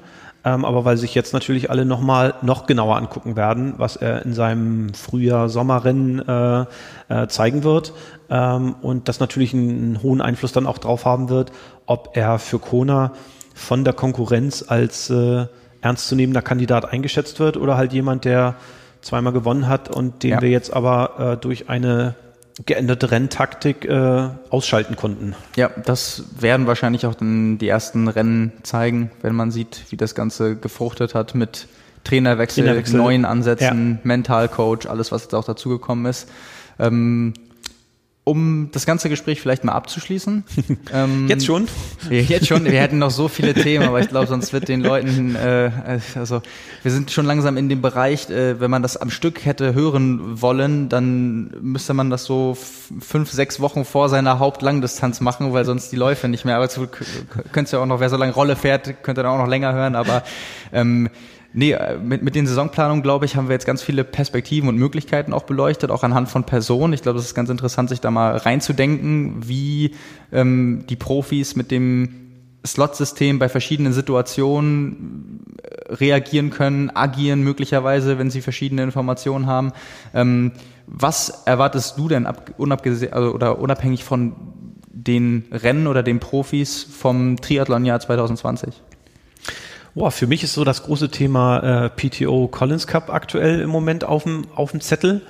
ähm, 0.47 0.63
aber 0.63 0.85
weil 0.85 0.95
sich 0.95 1.13
jetzt 1.13 1.33
natürlich 1.33 1.69
alle 1.69 1.83
nochmal 1.83 2.35
noch 2.41 2.67
genauer 2.67 2.95
angucken 2.95 3.35
werden, 3.35 3.73
was 3.77 3.97
er 3.97 4.23
in 4.23 4.33
seinem 4.33 4.93
Frühjahr-Sommerrennen 4.93 6.25
äh, 6.25 6.65
äh, 7.09 7.27
zeigen 7.27 7.65
wird. 7.65 7.91
Ähm, 8.29 8.75
und 8.81 9.09
das 9.09 9.19
natürlich 9.19 9.53
einen, 9.53 9.69
einen, 9.69 10.03
hohen 10.03 10.21
Einfluss 10.21 10.53
dann 10.53 10.65
auch 10.65 10.77
drauf 10.77 11.03
haben 11.03 11.27
wird, 11.27 11.51
ob 11.85 12.15
er 12.15 12.39
für 12.39 12.59
Kona 12.59 13.11
von 13.55 13.83
der 13.83 13.93
Konkurrenz 13.93 14.63
als 14.65 15.09
äh, 15.09 15.47
ernstzunehmender 15.81 16.41
Kandidat 16.41 16.85
eingeschätzt 16.85 17.41
wird 17.41 17.57
oder 17.57 17.75
halt 17.75 17.91
jemand, 17.91 18.23
der 18.23 18.55
zweimal 19.01 19.33
gewonnen 19.33 19.67
hat 19.67 19.89
und 19.93 20.23
den 20.23 20.31
ja. 20.31 20.41
wir 20.41 20.49
jetzt 20.49 20.71
aber 20.71 21.33
äh, 21.33 21.37
durch 21.37 21.69
eine 21.69 22.15
geänderte 22.65 23.11
Renntaktik 23.11 23.85
äh, 23.85 24.29
ausschalten 24.49 24.95
konnten. 24.95 25.35
Ja, 25.55 25.69
das 25.85 26.23
werden 26.39 26.67
wahrscheinlich 26.67 27.05
auch 27.05 27.15
dann 27.15 27.57
die 27.57 27.67
ersten 27.67 28.07
Rennen 28.07 28.51
zeigen, 28.63 29.11
wenn 29.21 29.35
man 29.35 29.51
sieht, 29.51 29.83
wie 29.89 29.97
das 29.97 30.15
Ganze 30.15 30.55
gefruchtet 30.55 31.13
hat 31.13 31.35
mit 31.35 31.67
Trainerwechsel, 32.03 32.63
Trainerwechsel. 32.63 32.97
neuen 32.97 33.25
Ansätzen, 33.25 33.91
ja. 33.95 33.99
Mentalcoach, 34.03 34.87
alles, 34.89 35.11
was 35.11 35.23
jetzt 35.23 35.35
auch 35.35 35.45
dazugekommen 35.45 36.05
ist. 36.05 36.29
Ähm, 36.79 37.33
um 38.27 38.69
das 38.71 38.85
ganze 38.85 39.07
Gespräch 39.07 39.39
vielleicht 39.39 39.63
mal 39.63 39.71
abzuschließen. 39.71 40.43
ähm, 40.93 41.27
jetzt 41.29 41.45
schon? 41.45 41.67
Jetzt 42.09 42.47
schon. 42.47 42.65
Wir 42.65 42.81
hätten 42.81 42.99
noch 42.99 43.09
so 43.09 43.29
viele 43.29 43.53
Themen, 43.53 43.87
aber 43.87 44.01
ich 44.01 44.09
glaube, 44.09 44.27
sonst 44.27 44.51
wird 44.51 44.67
den 44.67 44.81
Leuten, 44.81 45.35
äh, 45.35 45.71
also 46.15 46.41
wir 46.83 46.91
sind 46.91 47.09
schon 47.09 47.25
langsam 47.25 47.55
in 47.55 47.69
dem 47.69 47.81
Bereich, 47.81 48.29
äh, 48.29 48.59
wenn 48.59 48.69
man 48.69 48.81
das 48.81 48.97
am 48.97 49.09
Stück 49.09 49.45
hätte 49.45 49.73
hören 49.73 50.41
wollen, 50.41 50.89
dann 50.89 51.51
müsste 51.61 51.93
man 51.93 52.09
das 52.09 52.25
so 52.25 52.57
fünf, 52.99 53.31
sechs 53.31 53.61
Wochen 53.61 53.85
vor 53.85 54.09
seiner 54.09 54.39
Hauptlangdistanz 54.39 55.21
machen, 55.21 55.53
weil 55.53 55.63
sonst 55.63 55.91
die 55.93 55.95
Läufe 55.95 56.27
nicht 56.27 56.43
mehr. 56.43 56.57
Aber 56.57 56.67
könntest 56.67 57.73
ja 57.73 57.79
auch 57.79 57.85
noch, 57.85 58.01
wer 58.01 58.09
so 58.09 58.17
lange 58.17 58.33
Rolle 58.33 58.57
fährt, 58.57 59.03
könnte 59.03 59.23
dann 59.23 59.31
auch 59.31 59.37
noch 59.37 59.47
länger 59.47 59.73
hören. 59.73 59.95
Aber 59.95 60.23
ähm, 60.73 61.09
Nee, 61.57 61.71
äh, 61.71 61.97
mit, 61.97 62.21
mit 62.21 62.35
den 62.35 62.45
Saisonplanungen, 62.45 63.01
glaube 63.01 63.25
ich, 63.25 63.35
haben 63.35 63.47
wir 63.47 63.53
jetzt 63.53 63.65
ganz 63.65 63.81
viele 63.81 64.03
Perspektiven 64.03 64.69
und 64.69 64.77
Möglichkeiten 64.77 65.33
auch 65.33 65.41
beleuchtet, 65.41 65.89
auch 65.89 66.03
anhand 66.03 66.29
von 66.29 66.43
Personen. 66.43 66.93
Ich 66.93 67.01
glaube, 67.01 67.17
das 67.17 67.25
ist 67.25 67.33
ganz 67.33 67.49
interessant, 67.49 67.89
sich 67.89 67.99
da 67.99 68.11
mal 68.11 68.37
reinzudenken, 68.37 69.37
wie 69.47 69.95
ähm, 70.31 70.83
die 70.87 70.95
Profis 70.95 71.55
mit 71.55 71.71
dem 71.71 72.09
Slot-System 72.63 73.39
bei 73.39 73.49
verschiedenen 73.49 73.91
Situationen 73.91 75.45
äh, 75.63 75.95
reagieren 75.95 76.51
können, 76.51 76.91
agieren 76.95 77.41
möglicherweise, 77.41 78.19
wenn 78.19 78.29
sie 78.29 78.41
verschiedene 78.41 78.83
Informationen 78.83 79.47
haben. 79.47 79.71
Ähm, 80.13 80.51
was 80.85 81.41
erwartest 81.47 81.97
du 81.97 82.07
denn 82.07 82.27
ab, 82.27 82.51
unabgesehen, 82.57 83.13
also, 83.13 83.33
oder 83.33 83.57
unabhängig 83.57 84.03
von 84.03 84.35
den 84.91 85.45
Rennen 85.51 85.87
oder 85.87 86.03
den 86.03 86.19
Profis 86.19 86.83
vom 86.83 87.37
Triathlon-Jahr 87.37 87.99
2020? 87.99 88.83
Boah, 89.97 90.11
für 90.11 90.27
mich 90.27 90.43
ist 90.43 90.53
so 90.53 90.63
das 90.63 90.83
große 90.83 91.09
Thema 91.09 91.85
äh, 91.85 91.89
PTO 91.89 92.47
Collins 92.49 92.85
Cup 92.85 93.11
aktuell 93.11 93.61
im 93.61 93.71
Moment 93.71 94.03
auf 94.03 94.23
dem, 94.25 94.45
auf 94.53 94.69
dem 94.69 94.79
Zettel. 94.79 95.23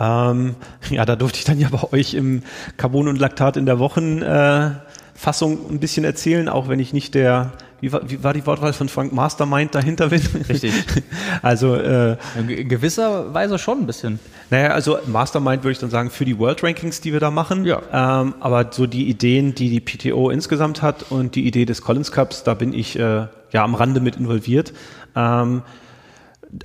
Ähm, 0.00 0.56
ja, 0.90 1.04
da 1.04 1.14
durfte 1.14 1.38
ich 1.38 1.44
dann 1.44 1.60
ja 1.60 1.68
bei 1.68 1.92
euch 1.92 2.14
im 2.14 2.42
Carbon 2.76 3.06
und 3.06 3.20
Laktat 3.20 3.56
in 3.56 3.66
der 3.66 3.78
Wochenfassung 3.78 5.58
äh, 5.58 5.72
ein 5.72 5.78
bisschen 5.78 6.04
erzählen, 6.04 6.48
auch 6.48 6.66
wenn 6.66 6.80
ich 6.80 6.92
nicht 6.92 7.14
der 7.14 7.52
wie 7.80 7.92
war, 7.92 8.10
wie 8.10 8.22
war 8.24 8.34
die 8.34 8.44
Wortwahl 8.44 8.72
von 8.72 8.88
Frank 8.88 9.12
Mastermind 9.12 9.76
dahinter 9.76 10.08
bin? 10.08 10.20
Richtig. 10.48 10.74
also 11.42 11.76
äh, 11.76 12.16
in 12.36 12.68
gewisser 12.68 13.32
Weise 13.32 13.60
schon 13.60 13.78
ein 13.78 13.86
bisschen. 13.86 14.18
Naja, 14.50 14.70
also 14.70 14.98
Mastermind 15.06 15.62
würde 15.62 15.72
ich 15.72 15.78
dann 15.78 15.88
sagen 15.88 16.10
für 16.10 16.24
die 16.24 16.36
World 16.36 16.64
Rankings, 16.64 17.00
die 17.00 17.12
wir 17.12 17.20
da 17.20 17.30
machen. 17.30 17.64
Ja. 17.64 17.80
Ähm, 17.92 18.34
aber 18.40 18.70
so 18.72 18.88
die 18.88 19.08
Ideen, 19.08 19.54
die 19.54 19.70
die 19.70 19.80
PTO 19.80 20.30
insgesamt 20.30 20.82
hat 20.82 21.10
und 21.10 21.36
die 21.36 21.46
Idee 21.46 21.64
des 21.64 21.80
Collins 21.80 22.10
Cups, 22.10 22.42
da 22.42 22.52
bin 22.52 22.74
ich 22.74 22.98
äh, 22.98 23.28
ja 23.52 23.64
am 23.64 23.74
Rande 23.74 24.00
mit 24.00 24.16
involviert. 24.16 24.72
Ähm, 25.14 25.62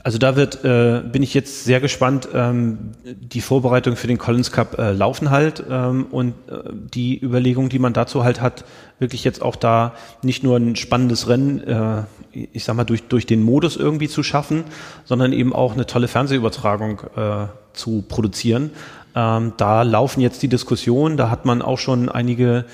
also 0.03 0.17
da 0.17 0.35
wird, 0.35 0.63
äh, 0.63 1.03
bin 1.03 1.21
ich 1.21 1.33
jetzt 1.33 1.63
sehr 1.63 1.79
gespannt. 1.79 2.27
Ähm, 2.33 2.91
die 3.03 3.41
Vorbereitungen 3.41 3.97
für 3.97 4.07
den 4.07 4.17
Collins 4.17 4.51
Cup 4.51 4.79
äh, 4.79 4.91
laufen 4.91 5.29
halt 5.29 5.63
ähm, 5.69 6.07
und 6.09 6.33
äh, 6.49 6.71
die 6.73 7.21
Überlegung, 7.21 7.69
die 7.69 7.79
man 7.79 7.93
dazu 7.93 8.23
halt 8.23 8.41
hat, 8.41 8.65
wirklich 8.97 9.23
jetzt 9.23 9.41
auch 9.41 9.55
da 9.55 9.93
nicht 10.23 10.43
nur 10.43 10.57
ein 10.57 10.75
spannendes 10.75 11.27
Rennen, 11.27 11.61
äh, 11.61 12.03
ich 12.31 12.63
sag 12.63 12.75
mal 12.75 12.83
durch 12.83 13.03
durch 13.03 13.25
den 13.25 13.43
Modus 13.43 13.77
irgendwie 13.77 14.09
zu 14.09 14.23
schaffen, 14.23 14.63
sondern 15.03 15.33
eben 15.33 15.53
auch 15.53 15.73
eine 15.73 15.85
tolle 15.85 16.07
Fernsehübertragung 16.07 17.01
äh, 17.15 17.47
zu 17.73 18.03
produzieren. 18.07 18.71
Ähm, 19.15 19.53
da 19.57 19.83
laufen 19.83 20.19
jetzt 20.19 20.41
die 20.41 20.49
Diskussionen, 20.49 21.15
da 21.15 21.29
hat 21.29 21.45
man 21.45 21.61
auch 21.61 21.79
schon 21.79 22.09
einige 22.09 22.65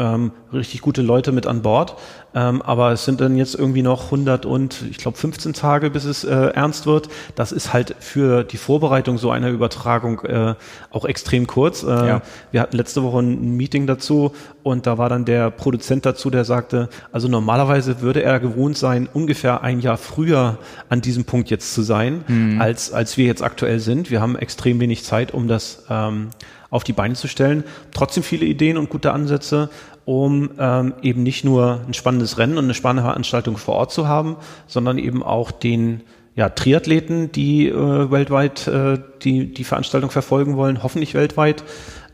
ähm, 0.00 0.32
richtig 0.52 0.80
gute 0.80 1.02
Leute 1.02 1.30
mit 1.30 1.46
an 1.46 1.62
Bord. 1.62 1.96
Ähm, 2.34 2.62
aber 2.62 2.92
es 2.92 3.04
sind 3.04 3.20
dann 3.20 3.36
jetzt 3.36 3.54
irgendwie 3.54 3.82
noch 3.82 4.06
100 4.06 4.46
und 4.46 4.84
ich 4.88 4.98
glaube 4.98 5.18
15 5.18 5.52
Tage, 5.52 5.90
bis 5.90 6.04
es 6.04 6.24
äh, 6.24 6.30
ernst 6.30 6.86
wird. 6.86 7.08
Das 7.34 7.52
ist 7.52 7.72
halt 7.72 7.96
für 7.98 8.44
die 8.44 8.56
Vorbereitung 8.56 9.18
so 9.18 9.30
einer 9.30 9.48
Übertragung 9.48 10.20
äh, 10.20 10.54
auch 10.90 11.04
extrem 11.04 11.46
kurz. 11.46 11.82
Äh, 11.82 11.86
ja. 11.88 12.22
Wir 12.50 12.62
hatten 12.62 12.76
letzte 12.76 13.02
Woche 13.02 13.18
ein 13.18 13.56
Meeting 13.56 13.86
dazu 13.86 14.32
und 14.62 14.86
da 14.86 14.96
war 14.96 15.08
dann 15.08 15.24
der 15.24 15.50
Produzent 15.50 16.06
dazu, 16.06 16.30
der 16.30 16.44
sagte, 16.44 16.88
also 17.12 17.28
normalerweise 17.28 18.00
würde 18.00 18.22
er 18.22 18.40
gewohnt 18.40 18.78
sein, 18.78 19.08
ungefähr 19.12 19.62
ein 19.62 19.80
Jahr 19.80 19.98
früher 19.98 20.58
an 20.88 21.00
diesem 21.00 21.24
Punkt 21.24 21.50
jetzt 21.50 21.74
zu 21.74 21.82
sein, 21.82 22.24
mhm. 22.26 22.60
als, 22.60 22.92
als 22.92 23.16
wir 23.16 23.26
jetzt 23.26 23.42
aktuell 23.42 23.80
sind. 23.80 24.10
Wir 24.10 24.20
haben 24.20 24.36
extrem 24.36 24.80
wenig 24.80 25.04
Zeit, 25.04 25.34
um 25.34 25.48
das 25.48 25.84
ähm, 25.90 26.30
auf 26.70 26.84
die 26.84 26.92
Beine 26.92 27.14
zu 27.14 27.28
stellen. 27.28 27.64
Trotzdem 27.92 28.22
viele 28.22 28.46
Ideen 28.46 28.78
und 28.78 28.88
gute 28.88 29.12
Ansätze 29.12 29.70
um 30.10 30.50
ähm, 30.58 30.94
eben 31.02 31.22
nicht 31.22 31.44
nur 31.44 31.82
ein 31.86 31.94
spannendes 31.94 32.36
Rennen 32.36 32.58
und 32.58 32.64
eine 32.64 32.74
spannende 32.74 33.08
Veranstaltung 33.08 33.56
vor 33.56 33.76
Ort 33.76 33.92
zu 33.92 34.08
haben, 34.08 34.38
sondern 34.66 34.98
eben 34.98 35.22
auch 35.22 35.52
den 35.52 36.00
ja, 36.34 36.48
Triathleten, 36.48 37.30
die 37.30 37.68
äh, 37.68 38.10
weltweit 38.10 38.66
äh, 38.66 38.98
die, 39.22 39.54
die 39.54 39.62
Veranstaltung 39.62 40.10
verfolgen 40.10 40.56
wollen, 40.56 40.82
hoffentlich 40.82 41.14
weltweit. 41.14 41.62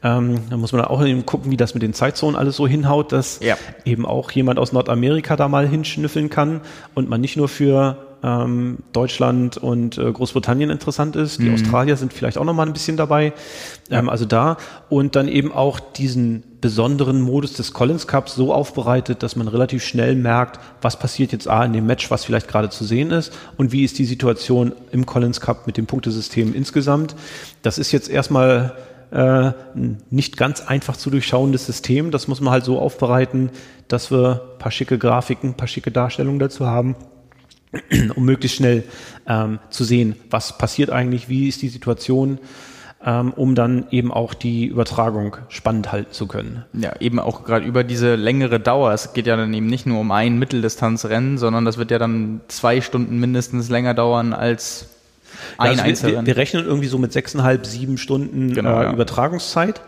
Ähm, 0.02 0.40
da 0.50 0.58
muss 0.58 0.72
man 0.72 0.82
auch 0.82 1.02
eben 1.06 1.24
gucken, 1.24 1.50
wie 1.50 1.56
das 1.56 1.72
mit 1.72 1.82
den 1.82 1.94
Zeitzonen 1.94 2.36
alles 2.36 2.56
so 2.56 2.68
hinhaut, 2.68 3.12
dass 3.12 3.40
ja. 3.40 3.56
eben 3.86 4.04
auch 4.04 4.30
jemand 4.30 4.58
aus 4.58 4.74
Nordamerika 4.74 5.34
da 5.36 5.48
mal 5.48 5.66
hinschnüffeln 5.66 6.28
kann 6.28 6.60
und 6.94 7.08
man 7.08 7.22
nicht 7.22 7.38
nur 7.38 7.48
für 7.48 8.05
ähm, 8.26 8.78
Deutschland 8.92 9.56
und 9.56 9.98
äh, 9.98 10.10
Großbritannien 10.10 10.70
interessant 10.70 11.14
ist. 11.14 11.38
Die 11.38 11.44
mhm. 11.44 11.54
Australier 11.54 11.96
sind 11.96 12.12
vielleicht 12.12 12.38
auch 12.38 12.44
noch 12.44 12.54
mal 12.54 12.66
ein 12.66 12.72
bisschen 12.72 12.96
dabei. 12.96 13.32
Ähm, 13.88 14.08
Also 14.08 14.24
da 14.24 14.56
und 14.88 15.14
dann 15.14 15.28
eben 15.28 15.52
auch 15.52 15.78
diesen 15.78 16.42
besonderen 16.60 17.20
Modus 17.20 17.52
des 17.52 17.72
Collins 17.72 18.08
Cups 18.08 18.34
so 18.34 18.52
aufbereitet, 18.52 19.22
dass 19.22 19.36
man 19.36 19.46
relativ 19.46 19.84
schnell 19.84 20.16
merkt, 20.16 20.58
was 20.82 20.98
passiert 20.98 21.30
jetzt 21.30 21.46
A 21.46 21.64
in 21.64 21.72
dem 21.72 21.86
Match, 21.86 22.10
was 22.10 22.24
vielleicht 22.24 22.48
gerade 22.48 22.68
zu 22.68 22.84
sehen 22.84 23.12
ist 23.12 23.32
und 23.56 23.70
wie 23.70 23.84
ist 23.84 23.98
die 23.98 24.06
Situation 24.06 24.72
im 24.90 25.06
Collins 25.06 25.40
Cup 25.40 25.68
mit 25.68 25.76
dem 25.76 25.86
Punktesystem 25.86 26.52
insgesamt. 26.52 27.14
Das 27.62 27.78
ist 27.78 27.92
jetzt 27.92 28.08
erstmal 28.08 28.72
äh, 29.12 29.52
nicht 30.10 30.36
ganz 30.36 30.62
einfach 30.62 30.96
zu 30.96 31.10
durchschauendes 31.10 31.66
System. 31.66 32.10
Das 32.10 32.26
muss 32.26 32.40
man 32.40 32.52
halt 32.52 32.64
so 32.64 32.80
aufbereiten, 32.80 33.50
dass 33.86 34.10
wir 34.10 34.42
ein 34.54 34.58
paar 34.58 34.72
schicke 34.72 34.98
Grafiken, 34.98 35.50
ein 35.50 35.56
paar 35.56 35.68
schicke 35.68 35.92
Darstellungen 35.92 36.40
dazu 36.40 36.66
haben 36.66 36.96
um 38.14 38.24
möglichst 38.24 38.58
schnell 38.58 38.84
ähm, 39.26 39.58
zu 39.70 39.84
sehen, 39.84 40.16
was 40.30 40.58
passiert 40.58 40.90
eigentlich, 40.90 41.28
wie 41.28 41.48
ist 41.48 41.62
die 41.62 41.68
Situation, 41.68 42.38
ähm, 43.04 43.32
um 43.32 43.54
dann 43.54 43.86
eben 43.90 44.12
auch 44.12 44.34
die 44.34 44.66
Übertragung 44.66 45.36
spannend 45.48 45.92
halten 45.92 46.12
zu 46.12 46.26
können. 46.26 46.64
Ja, 46.72 46.94
eben 47.00 47.18
auch 47.18 47.44
gerade 47.44 47.64
über 47.64 47.84
diese 47.84 48.14
längere 48.16 48.58
Dauer. 48.58 48.92
Es 48.92 49.12
geht 49.12 49.26
ja 49.26 49.36
dann 49.36 49.52
eben 49.54 49.66
nicht 49.66 49.86
nur 49.86 50.00
um 50.00 50.10
ein 50.10 50.38
Mitteldistanzrennen, 50.38 51.38
sondern 51.38 51.64
das 51.64 51.78
wird 51.78 51.90
ja 51.90 51.98
dann 51.98 52.40
zwei 52.48 52.80
Stunden 52.80 53.18
mindestens 53.18 53.68
länger 53.68 53.94
dauern 53.94 54.32
als 54.32 54.88
ein 55.58 55.76
ja, 55.76 55.82
also 55.84 56.06
wir, 56.06 56.26
wir, 56.26 56.36
rechnen 56.36 56.64
irgendwie 56.64 56.86
so 56.86 56.98
mit 56.98 57.12
sechseinhalb, 57.12 57.66
sieben 57.66 57.98
Stunden 57.98 58.54
genau, 58.54 58.80
äh, 58.80 58.84
ja. 58.84 58.92
Übertragungszeit. 58.92 59.80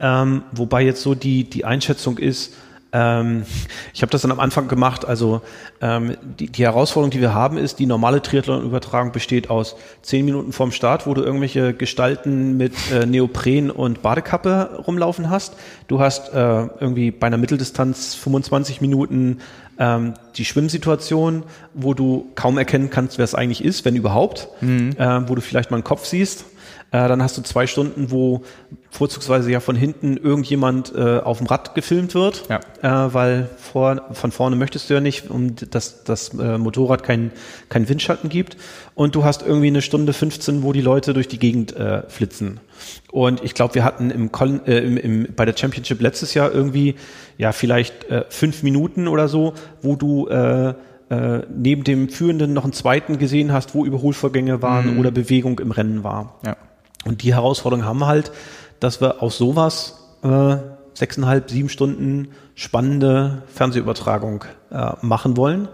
Ähm, 0.00 0.42
wobei 0.52 0.82
jetzt 0.82 1.02
so 1.02 1.14
die, 1.14 1.44
die 1.44 1.64
Einschätzung 1.64 2.18
ist, 2.18 2.54
ähm, 2.92 3.44
ich 3.92 4.02
habe 4.02 4.10
das 4.10 4.22
dann 4.22 4.30
am 4.30 4.40
Anfang 4.40 4.68
gemacht. 4.68 5.04
Also 5.04 5.42
ähm, 5.80 6.16
die, 6.38 6.48
die 6.48 6.64
Herausforderung, 6.64 7.10
die 7.10 7.20
wir 7.20 7.34
haben, 7.34 7.58
ist, 7.58 7.78
die 7.78 7.86
normale 7.86 8.22
Triathlon-Übertragung 8.22 9.12
besteht 9.12 9.50
aus 9.50 9.76
zehn 10.02 10.24
Minuten 10.24 10.52
vorm 10.52 10.72
Start, 10.72 11.06
wo 11.06 11.14
du 11.14 11.22
irgendwelche 11.22 11.74
Gestalten 11.74 12.56
mit 12.56 12.74
äh, 12.90 13.06
Neopren 13.06 13.70
und 13.70 14.02
Badekappe 14.02 14.82
rumlaufen 14.86 15.28
hast. 15.30 15.56
Du 15.86 16.00
hast 16.00 16.32
äh, 16.32 16.66
irgendwie 16.80 17.10
bei 17.10 17.26
einer 17.26 17.38
Mitteldistanz 17.38 18.14
25 18.14 18.80
Minuten 18.80 19.38
ähm, 19.78 20.14
die 20.36 20.44
Schwimmsituation, 20.44 21.44
wo 21.74 21.94
du 21.94 22.28
kaum 22.34 22.58
erkennen 22.58 22.90
kannst, 22.90 23.18
wer 23.18 23.24
es 23.24 23.34
eigentlich 23.34 23.64
ist, 23.64 23.84
wenn 23.84 23.96
überhaupt, 23.96 24.48
mhm. 24.60 24.92
äh, 24.98 25.28
wo 25.28 25.34
du 25.34 25.40
vielleicht 25.40 25.70
mal 25.70 25.76
einen 25.76 25.84
Kopf 25.84 26.06
siehst 26.06 26.44
Äh, 26.90 27.06
dann 27.06 27.22
hast 27.22 27.36
du 27.36 27.42
zwei 27.42 27.66
Stunden, 27.66 28.10
wo 28.10 28.42
vorzugsweise 28.90 29.50
ja 29.50 29.60
von 29.60 29.76
hinten 29.76 30.16
irgendjemand 30.16 30.94
äh, 30.94 31.18
auf 31.18 31.38
dem 31.38 31.46
Rad 31.46 31.74
gefilmt 31.74 32.14
wird, 32.14 32.44
Ja. 32.48 33.06
äh, 33.06 33.12
weil 33.14 33.48
vor, 33.58 34.00
von 34.12 34.32
vorne 34.32 34.56
möchtest 34.56 34.88
du 34.88 34.94
ja 34.94 35.00
nicht, 35.00 35.30
um 35.30 35.54
dass 35.56 36.04
das 36.04 36.30
äh, 36.38 36.56
Motorrad 36.58 37.02
keinen 37.02 37.32
kein 37.68 37.88
Windschatten 37.88 38.30
gibt. 38.30 38.56
Und 38.94 39.14
du 39.14 39.24
hast 39.24 39.42
irgendwie 39.42 39.66
eine 39.68 39.82
Stunde 39.82 40.12
15, 40.12 40.62
wo 40.62 40.72
die 40.72 40.80
Leute 40.80 41.12
durch 41.14 41.28
die 41.28 41.38
Gegend 41.38 41.76
äh, 41.76 42.02
flitzen. 42.08 42.60
Und 43.12 43.44
ich 43.44 43.54
glaube, 43.54 43.74
wir 43.74 43.84
hatten 43.84 44.10
im, 44.10 44.30
äh, 44.66 44.78
im, 44.78 44.96
im, 44.96 45.28
bei 45.36 45.44
der 45.44 45.56
Championship 45.56 46.00
letztes 46.00 46.34
Jahr 46.34 46.50
irgendwie 46.52 46.94
ja 47.36 47.52
vielleicht 47.52 48.04
äh, 48.10 48.24
fünf 48.30 48.62
Minuten 48.62 49.06
oder 49.06 49.28
so, 49.28 49.54
wo 49.82 49.96
du 49.96 50.28
äh, 50.28 50.74
äh, 51.10 51.42
neben 51.54 51.84
dem 51.84 52.08
Führenden 52.08 52.52
noch 52.52 52.64
einen 52.64 52.72
zweiten 52.72 53.18
gesehen 53.18 53.52
hast, 53.52 53.74
wo 53.74 53.84
Überholvorgänge 53.84 54.62
waren 54.62 54.98
oder 54.98 55.10
Bewegung 55.10 55.58
im 55.58 55.70
Rennen 55.70 56.04
war. 56.04 56.38
Ja. 56.44 56.56
Und 57.04 57.22
die 57.22 57.34
Herausforderung 57.34 57.84
haben 57.84 58.00
wir 58.00 58.06
halt, 58.06 58.32
dass 58.80 59.00
wir 59.00 59.22
aus 59.22 59.38
sowas 59.38 59.98
äh, 60.22 60.56
sechseinhalb, 60.94 61.50
sieben 61.50 61.68
Stunden 61.68 62.28
spannende 62.54 63.42
Fernsehübertragung 63.54 64.44
äh, 64.70 64.92
machen 65.00 65.36
wollen. 65.36 65.68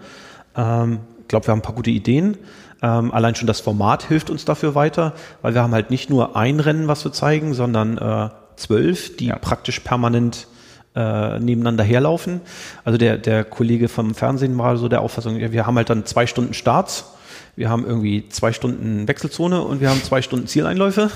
Ähm, 0.57 1.01
ich 1.21 1.29
glaube, 1.29 1.47
wir 1.47 1.53
haben 1.53 1.61
ein 1.61 1.63
paar 1.63 1.75
gute 1.75 1.91
Ideen. 1.91 2.37
Ähm, 2.83 3.13
allein 3.13 3.35
schon 3.35 3.47
das 3.47 3.61
Format 3.61 4.03
hilft 4.03 4.29
uns 4.29 4.45
dafür 4.45 4.75
weiter, 4.75 5.15
weil 5.41 5.55
wir 5.55 5.63
haben 5.63 5.73
halt 5.73 5.91
nicht 5.91 6.11
nur 6.11 6.37
ein 6.37 6.61
Rennen, 6.61 6.87
was 6.89 7.05
wir 7.05 7.13
zeigen, 7.13 7.55
sondern 7.55 7.97
äh, 7.97 8.29
zwölf, 8.57 9.17
die 9.17 9.27
Ja. 9.29 9.37
praktisch 9.37 9.81
permanent 9.81 10.47
äh, 10.95 11.41
nebeneinander 11.41 11.83
herlaufen. 11.83 12.41
Also 12.85 12.99
der, 12.99 13.17
der 13.19 13.45
Kollege 13.45 13.89
vom 13.89 14.15
Fernsehen 14.15 14.57
war 14.59 14.77
so 14.77 14.89
der 14.89 15.01
Auffassung, 15.01 15.37
ja, 15.37 15.51
wir 15.51 15.67
haben 15.67 15.77
halt 15.77 15.91
dann 15.91 16.05
zwei 16.05 16.27
Stunden 16.27 16.55
Starts, 16.55 17.14
wir 17.57 17.69
haben 17.69 17.87
irgendwie 17.87 18.29
zwei 18.29 18.53
Stunden 18.53 19.07
Wechselzone 19.07 19.63
und 19.63 19.81
wir 19.81 19.91
haben 19.91 20.03
zwei 20.03 20.23
Stunden 20.23 20.47
Zieleinläufe. 20.47 21.11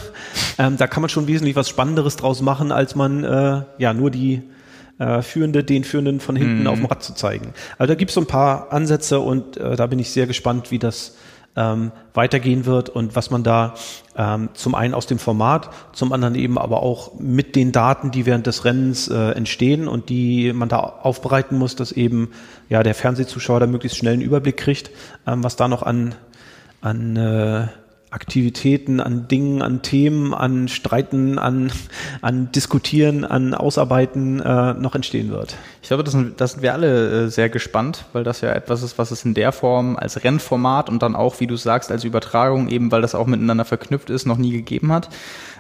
Ähm, 0.59 0.77
da 0.77 0.86
kann 0.86 1.01
man 1.01 1.10
schon 1.10 1.27
wesentlich 1.27 1.56
was 1.56 1.69
Spannenderes 1.69 2.16
draus 2.16 2.43
machen, 2.43 2.73
als 2.73 2.94
man 2.94 3.24
äh, 3.24 3.62
ja 3.78 3.93
nur 3.93 4.10
die 4.10 4.43
äh, 4.98 5.23
Führende, 5.23 5.65
den 5.65 5.85
Führenden 5.85 6.20
von 6.20 6.36
hinten 6.36 6.66
auf 6.66 6.78
dem 6.78 6.86
Rad 6.86 7.02
zu 7.02 7.15
zeigen. 7.15 7.52
Also 7.78 7.93
da 7.93 7.94
gibt 7.97 8.10
es 8.10 8.15
so 8.15 8.20
ein 8.20 8.27
paar 8.27 8.73
Ansätze 8.73 9.20
und 9.20 9.56
äh, 9.56 9.77
da 9.77 9.86
bin 9.86 9.98
ich 9.98 10.10
sehr 10.10 10.27
gespannt, 10.27 10.70
wie 10.70 10.78
das 10.78 11.16
ähm, 11.56 11.90
weitergehen 12.15 12.66
wird 12.66 12.89
und 12.89 13.16
was 13.16 13.31
man 13.31 13.43
da 13.43 13.74
ähm, 14.16 14.51
zum 14.55 14.74
einen 14.74 14.94
aus 14.94 15.06
dem 15.06 15.19
Format, 15.19 15.70
zum 15.93 16.12
anderen 16.12 16.35
eben 16.36 16.56
aber 16.56 16.82
auch 16.82 17.19
mit 17.19 17.56
den 17.56 17.73
Daten, 17.73 18.10
die 18.10 18.27
während 18.27 18.47
des 18.47 18.65
Rennens 18.65 19.09
äh, 19.09 19.32
entstehen 19.32 19.89
und 19.89 20.09
die 20.09 20.52
man 20.52 20.69
da 20.69 20.78
aufbereiten 20.78 21.59
muss, 21.59 21.74
dass 21.74 21.90
eben 21.90 22.31
ja 22.69 22.82
der 22.82 22.94
Fernsehzuschauer 22.94 23.60
da 23.60 23.66
möglichst 23.66 23.98
schnell 23.98 24.15
einen 24.15 24.23
Überblick 24.23 24.56
kriegt, 24.56 24.90
ähm, 25.27 25.43
was 25.43 25.56
da 25.56 25.66
noch 25.69 25.82
an 25.82 26.15
an 26.80 27.16
äh, 27.16 27.66
Aktivitäten, 28.10 29.00
an 29.00 29.28
Dingen, 29.28 29.60
an 29.60 29.82
Themen, 29.82 30.32
an 30.32 30.68
Streiten, 30.68 31.38
an, 31.38 31.70
an 32.22 32.50
Diskutieren, 32.52 33.26
an 33.26 33.52
Ausarbeiten 33.52 34.40
äh, 34.40 34.72
noch 34.74 34.94
entstehen 34.94 35.30
wird. 35.30 35.56
Ich 35.82 35.88
glaube, 35.88 36.05
das 36.05 36.14
sind, 36.14 36.40
das 36.40 36.52
sind 36.52 36.62
wir 36.62 36.72
alle 36.72 37.26
äh, 37.26 37.28
sehr 37.28 37.50
gespannt, 37.50 38.06
weil 38.14 38.24
das 38.24 38.40
ja 38.40 38.50
etwas 38.52 38.82
ist, 38.82 38.96
was 38.96 39.10
es 39.10 39.26
in 39.26 39.34
der 39.34 39.52
Form 39.52 39.96
als 39.96 40.24
Rennformat 40.24 40.88
und 40.88 41.02
dann 41.02 41.14
auch, 41.14 41.40
wie 41.40 41.46
du 41.46 41.56
sagst, 41.56 41.90
als 41.90 42.05
Übertragung, 42.05 42.68
eben 42.68 42.90
weil 42.90 43.02
das 43.02 43.14
auch 43.14 43.26
miteinander 43.26 43.66
verknüpft 43.66 44.09
ist, 44.09 44.24
noch 44.24 44.38
nie 44.38 44.52
gegeben 44.52 44.90
hat. 44.90 45.10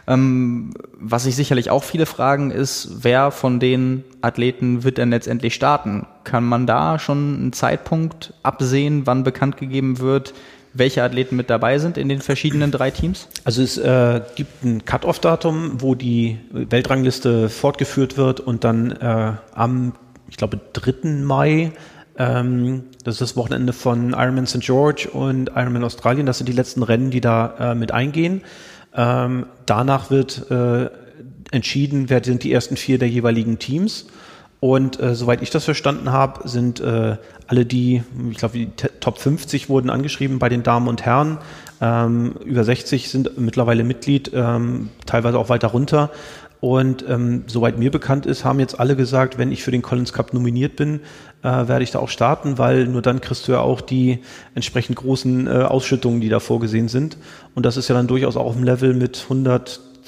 Ähm, 0.06 0.72
was 0.98 1.24
sich 1.24 1.36
sicherlich 1.36 1.68
auch 1.68 1.84
viele 1.84 2.06
fragen, 2.06 2.50
ist, 2.50 3.04
wer 3.04 3.30
von 3.30 3.60
den 3.60 4.04
Athleten 4.22 4.84
wird 4.84 4.96
denn 4.96 5.10
letztendlich 5.10 5.54
starten? 5.54 6.06
Kann 6.24 6.44
man 6.44 6.66
da 6.66 6.98
schon 6.98 7.36
einen 7.36 7.52
Zeitpunkt 7.52 8.32
absehen, 8.42 9.02
wann 9.06 9.22
bekannt 9.22 9.58
gegeben 9.58 9.98
wird, 9.98 10.32
welche 10.74 11.02
Athleten 11.02 11.36
mit 11.36 11.50
dabei 11.50 11.78
sind 11.78 11.98
in 11.98 12.08
den 12.08 12.20
verschiedenen 12.20 12.70
drei 12.70 12.90
Teams? 12.90 13.28
Also 13.44 13.62
es 13.62 13.78
äh, 13.78 14.20
gibt 14.36 14.64
ein 14.64 14.84
Cut-off-Datum, 14.84 15.80
wo 15.80 15.94
die 15.94 16.38
Weltrangliste 16.50 17.48
fortgeführt 17.48 18.16
wird 18.16 18.40
und 18.40 18.64
dann 18.64 18.92
äh, 18.92 19.32
am, 19.54 19.94
ich 20.28 20.36
glaube, 20.36 20.60
3. 20.72 21.22
Mai, 21.22 21.72
ähm, 22.16 22.84
das 23.04 23.14
ist 23.14 23.20
das 23.20 23.36
Wochenende 23.36 23.72
von 23.72 24.10
Ironman 24.10 24.46
St. 24.46 24.60
George 24.60 25.08
und 25.12 25.50
Ironman 25.54 25.84
Australien, 25.84 26.26
das 26.26 26.38
sind 26.38 26.48
die 26.48 26.52
letzten 26.52 26.82
Rennen, 26.82 27.10
die 27.10 27.20
da 27.20 27.72
äh, 27.72 27.74
mit 27.74 27.92
eingehen. 27.92 28.42
Ähm, 28.94 29.46
danach 29.66 30.10
wird 30.10 30.50
äh, 30.50 30.90
entschieden, 31.50 32.10
wer 32.10 32.22
sind 32.22 32.42
die 32.42 32.52
ersten 32.52 32.76
vier 32.76 32.98
der 32.98 33.08
jeweiligen 33.08 33.58
Teams. 33.58 34.06
Und 34.60 34.98
äh, 34.98 35.14
soweit 35.14 35.40
ich 35.40 35.50
das 35.50 35.64
verstanden 35.64 36.10
habe, 36.10 36.48
sind 36.48 36.80
äh, 36.80 37.16
alle 37.46 37.64
die, 37.64 38.02
ich 38.30 38.38
glaube, 38.38 38.58
die 38.58 38.70
Top 39.00 39.18
50 39.18 39.68
wurden 39.68 39.88
angeschrieben 39.88 40.38
bei 40.38 40.48
den 40.48 40.64
Damen 40.64 40.88
und 40.88 41.02
Herren. 41.02 41.38
Ähm, 41.80 42.32
über 42.44 42.64
60 42.64 43.08
sind 43.08 43.38
mittlerweile 43.38 43.84
Mitglied, 43.84 44.32
ähm, 44.34 44.90
teilweise 45.06 45.38
auch 45.38 45.48
weiter 45.48 45.68
runter. 45.68 46.10
Und 46.60 47.04
ähm, 47.08 47.44
soweit 47.46 47.78
mir 47.78 47.92
bekannt 47.92 48.26
ist, 48.26 48.44
haben 48.44 48.58
jetzt 48.58 48.80
alle 48.80 48.96
gesagt, 48.96 49.38
wenn 49.38 49.52
ich 49.52 49.62
für 49.62 49.70
den 49.70 49.82
Collins 49.82 50.12
Cup 50.12 50.34
nominiert 50.34 50.74
bin, 50.74 51.00
äh, 51.42 51.46
werde 51.46 51.84
ich 51.84 51.92
da 51.92 52.00
auch 52.00 52.08
starten, 52.08 52.58
weil 52.58 52.86
nur 52.86 53.00
dann 53.00 53.20
kriegst 53.20 53.46
du 53.46 53.52
ja 53.52 53.60
auch 53.60 53.80
die 53.80 54.18
entsprechend 54.56 54.96
großen 54.96 55.46
äh, 55.46 55.50
Ausschüttungen, 55.50 56.20
die 56.20 56.28
da 56.28 56.40
vorgesehen 56.40 56.88
sind. 56.88 57.16
Und 57.54 57.64
das 57.64 57.76
ist 57.76 57.86
ja 57.86 57.94
dann 57.94 58.08
durchaus 58.08 58.36
auch 58.36 58.46
auf 58.46 58.54
dem 58.54 58.64
Level 58.64 58.92
mit 58.92 59.16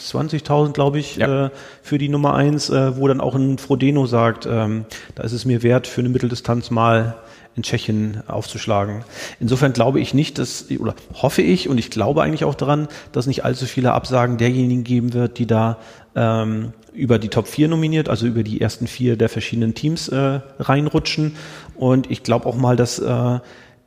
120.000, 0.01 0.72
glaube 0.72 0.98
ich, 0.98 1.16
Ja. 1.16 1.47
äh, 1.47 1.51
für 1.82 1.98
die 1.98 2.09
Nummer 2.09 2.35
eins, 2.35 2.70
äh, 2.70 2.97
wo 2.97 3.06
dann 3.09 3.20
auch 3.20 3.35
ein 3.35 3.59
Frodeno 3.59 4.06
sagt, 4.06 4.47
ähm, 4.51 4.85
da 5.14 5.22
ist 5.22 5.32
es 5.32 5.44
mir 5.44 5.62
wert, 5.62 5.86
für 5.86 6.01
eine 6.01 6.09
Mitteldistanz 6.09 6.70
mal 6.70 7.16
in 7.56 7.62
Tschechien 7.64 8.22
aufzuschlagen. 8.28 9.05
Insofern 9.40 9.72
glaube 9.72 10.01
ich 10.01 10.14
nicht, 10.14 10.39
dass, 10.39 10.66
oder 10.78 10.94
hoffe 11.14 11.43
ich 11.43 11.68
und 11.68 11.78
ich 11.78 11.90
glaube 11.90 12.22
eigentlich 12.22 12.44
auch 12.44 12.55
daran, 12.55 12.86
dass 13.12 13.27
nicht 13.27 13.44
allzu 13.44 13.66
viele 13.66 13.93
Absagen 13.93 14.39
derjenigen 14.39 14.85
geben 14.85 15.12
wird, 15.12 15.39
die 15.39 15.47
da 15.47 15.78
ähm, 16.14 16.72
über 16.93 17.18
die 17.18 17.28
Top 17.28 17.48
4 17.48 17.68
nominiert, 17.68 18.09
also 18.09 18.27
über 18.27 18.43
die 18.44 18.60
ersten 18.60 18.86
vier 18.86 19.16
der 19.16 19.28
verschiedenen 19.28 19.74
Teams 19.74 20.09
äh, 20.09 20.40
reinrutschen. 20.60 21.36
Und 21.77 22.10
ich 22.10 22.22
glaube 22.22 22.47
auch 22.47 22.56
mal, 22.56 22.77
dass 22.77 22.98
äh, 23.01 23.39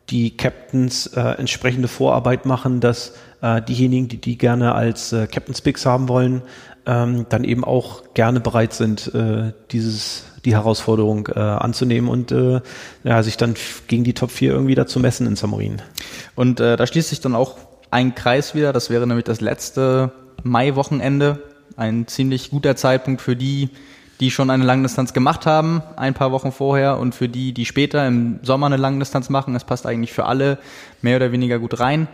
die 0.10 0.36
Captains 0.36 1.08
äh, 1.08 1.22
entsprechende 1.22 1.88
Vorarbeit 1.88 2.46
machen, 2.46 2.80
dass 2.80 3.14
äh, 3.42 3.62
diejenigen, 3.62 4.08
die 4.08 4.18
die 4.18 4.38
gerne 4.38 4.76
als 4.76 5.14
äh, 5.14 5.28
Captains 5.28 5.62
Picks 5.62 5.86
haben 5.86 6.10
wollen, 6.10 6.42
ähm, 6.86 7.26
dann 7.30 7.44
eben 7.44 7.64
auch 7.64 8.14
gerne 8.14 8.40
bereit 8.40 8.74
sind, 8.74 9.14
äh, 9.14 9.54
dieses 9.72 10.26
die 10.46 10.56
Herausforderung 10.56 11.30
äh, 11.34 11.40
anzunehmen 11.40 12.10
und 12.10 12.32
äh, 12.32 12.60
ja, 13.04 13.24
sich 13.24 13.38
dann 13.38 13.56
gegen 13.88 14.04
die 14.04 14.14
Top 14.14 14.30
4 14.30 14.52
irgendwie 14.52 14.76
dazu 14.76 15.00
messen 15.00 15.26
in 15.26 15.36
Samorin. 15.36 15.82
Und 16.36 16.60
äh, 16.60 16.76
da 16.76 16.86
schließt 16.86 17.10
sich 17.10 17.22
dann 17.22 17.36
auch 17.36 17.58
ein 17.92 18.16
Kreis 18.16 18.54
wieder. 18.54 18.74
Das 18.74 18.90
wäre 18.90 19.08
nämlich 19.08 19.24
das 19.24 19.40
letzte 19.40 20.12
Mai-Wochenende. 20.44 21.42
Ein 21.78 22.08
ziemlich 22.08 22.52
guter 22.52 22.76
Zeitpunkt 22.76 23.22
für 23.22 23.36
die, 23.36 23.70
die 24.24 24.32
schon 24.32 24.50
eine 24.50 24.64
Langdistanz 24.64 25.12
gemacht 25.12 25.45
haben, 25.45 25.82
ein 25.98 26.14
paar 26.14 26.32
Wochen 26.32 26.54
vorher, 26.54 26.98
und 26.98 27.14
für 27.14 27.28
die, 27.28 27.52
die 27.52 27.66
später 27.66 28.08
im 28.08 28.40
Sommer 28.41 28.68
eine 28.68 28.78
Langdistanz 28.78 29.30
machen. 29.30 29.54
Es 29.54 29.66
passt 29.66 29.86
eigentlich 29.86 30.14
für 30.14 30.28
alle 30.28 30.60
mehr 31.02 31.18
oder 31.18 31.34
weniger 31.34 31.60
gut 31.60 31.82
rein. 31.82 32.08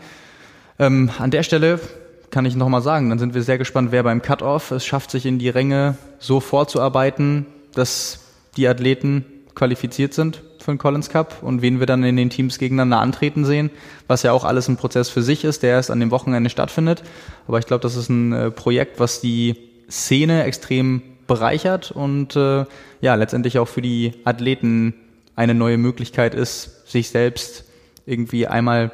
Ähm, 0.80 1.12
an 1.20 1.30
der 1.30 1.44
Stelle 1.44 1.80
kann 2.32 2.46
ich 2.46 2.56
nochmal 2.56 2.82
sagen, 2.82 3.12
dann 3.12 3.20
sind 3.20 3.36
wir 3.36 3.44
sehr 3.44 3.60
gespannt, 3.60 3.92
wer 3.92 4.02
beim 4.02 4.24
Cut-Off 4.24 4.72
es 4.72 4.88
schafft, 4.88 5.12
sich 5.12 5.28
in 5.28 5.38
die 5.38 5.50
Ränge 5.50 5.98
so 6.18 6.40
vorzuarbeiten, 6.40 7.46
dass 7.76 8.22
die 8.58 8.68
Athleten 8.68 9.24
qualifiziert 9.54 10.16
sind 10.16 10.42
für 10.58 10.72
den 10.72 10.80
Collins 10.80 11.10
Cup 11.10 11.44
und 11.44 11.62
wen 11.62 11.80
wir 11.80 11.86
dann 11.86 12.04
in 12.04 12.18
den 12.18 12.32
Teams 12.32 12.58
gegeneinander 12.58 13.02
antreten 13.02 13.46
sehen, 13.46 13.70
was 14.08 14.24
ja 14.24 14.32
auch 14.32 14.46
alles 14.46 14.68
ein 14.68 14.78
Prozess 14.78 15.10
für 15.10 15.22
sich 15.22 15.44
ist, 15.44 15.62
der 15.62 15.74
erst 15.74 15.92
an 15.92 16.00
dem 16.00 16.10
Wochenende 16.10 16.50
stattfindet. 16.50 17.04
Aber 17.48 17.60
ich 17.60 17.68
glaube, 17.68 17.84
das 17.84 17.96
ist 17.96 18.10
ein 18.10 18.34
äh, 18.34 18.50
Projekt, 18.50 19.00
was 19.00 19.22
die 19.22 19.58
Szene 19.92 20.46
extrem 20.46 21.04
bereichert 21.30 21.92
und 21.92 22.36
äh, 22.36 22.66
ja, 23.00 23.16
letztendlich 23.16 23.58
auch 23.60 23.70
für 23.70 23.82
die 23.82 24.16
Athleten 24.26 24.94
eine 25.38 25.54
neue 25.54 25.78
Möglichkeit 25.78 26.36
ist, 26.36 26.86
sich 26.92 27.10
selbst 27.10 27.64
irgendwie 28.06 28.48
einmal 28.48 28.92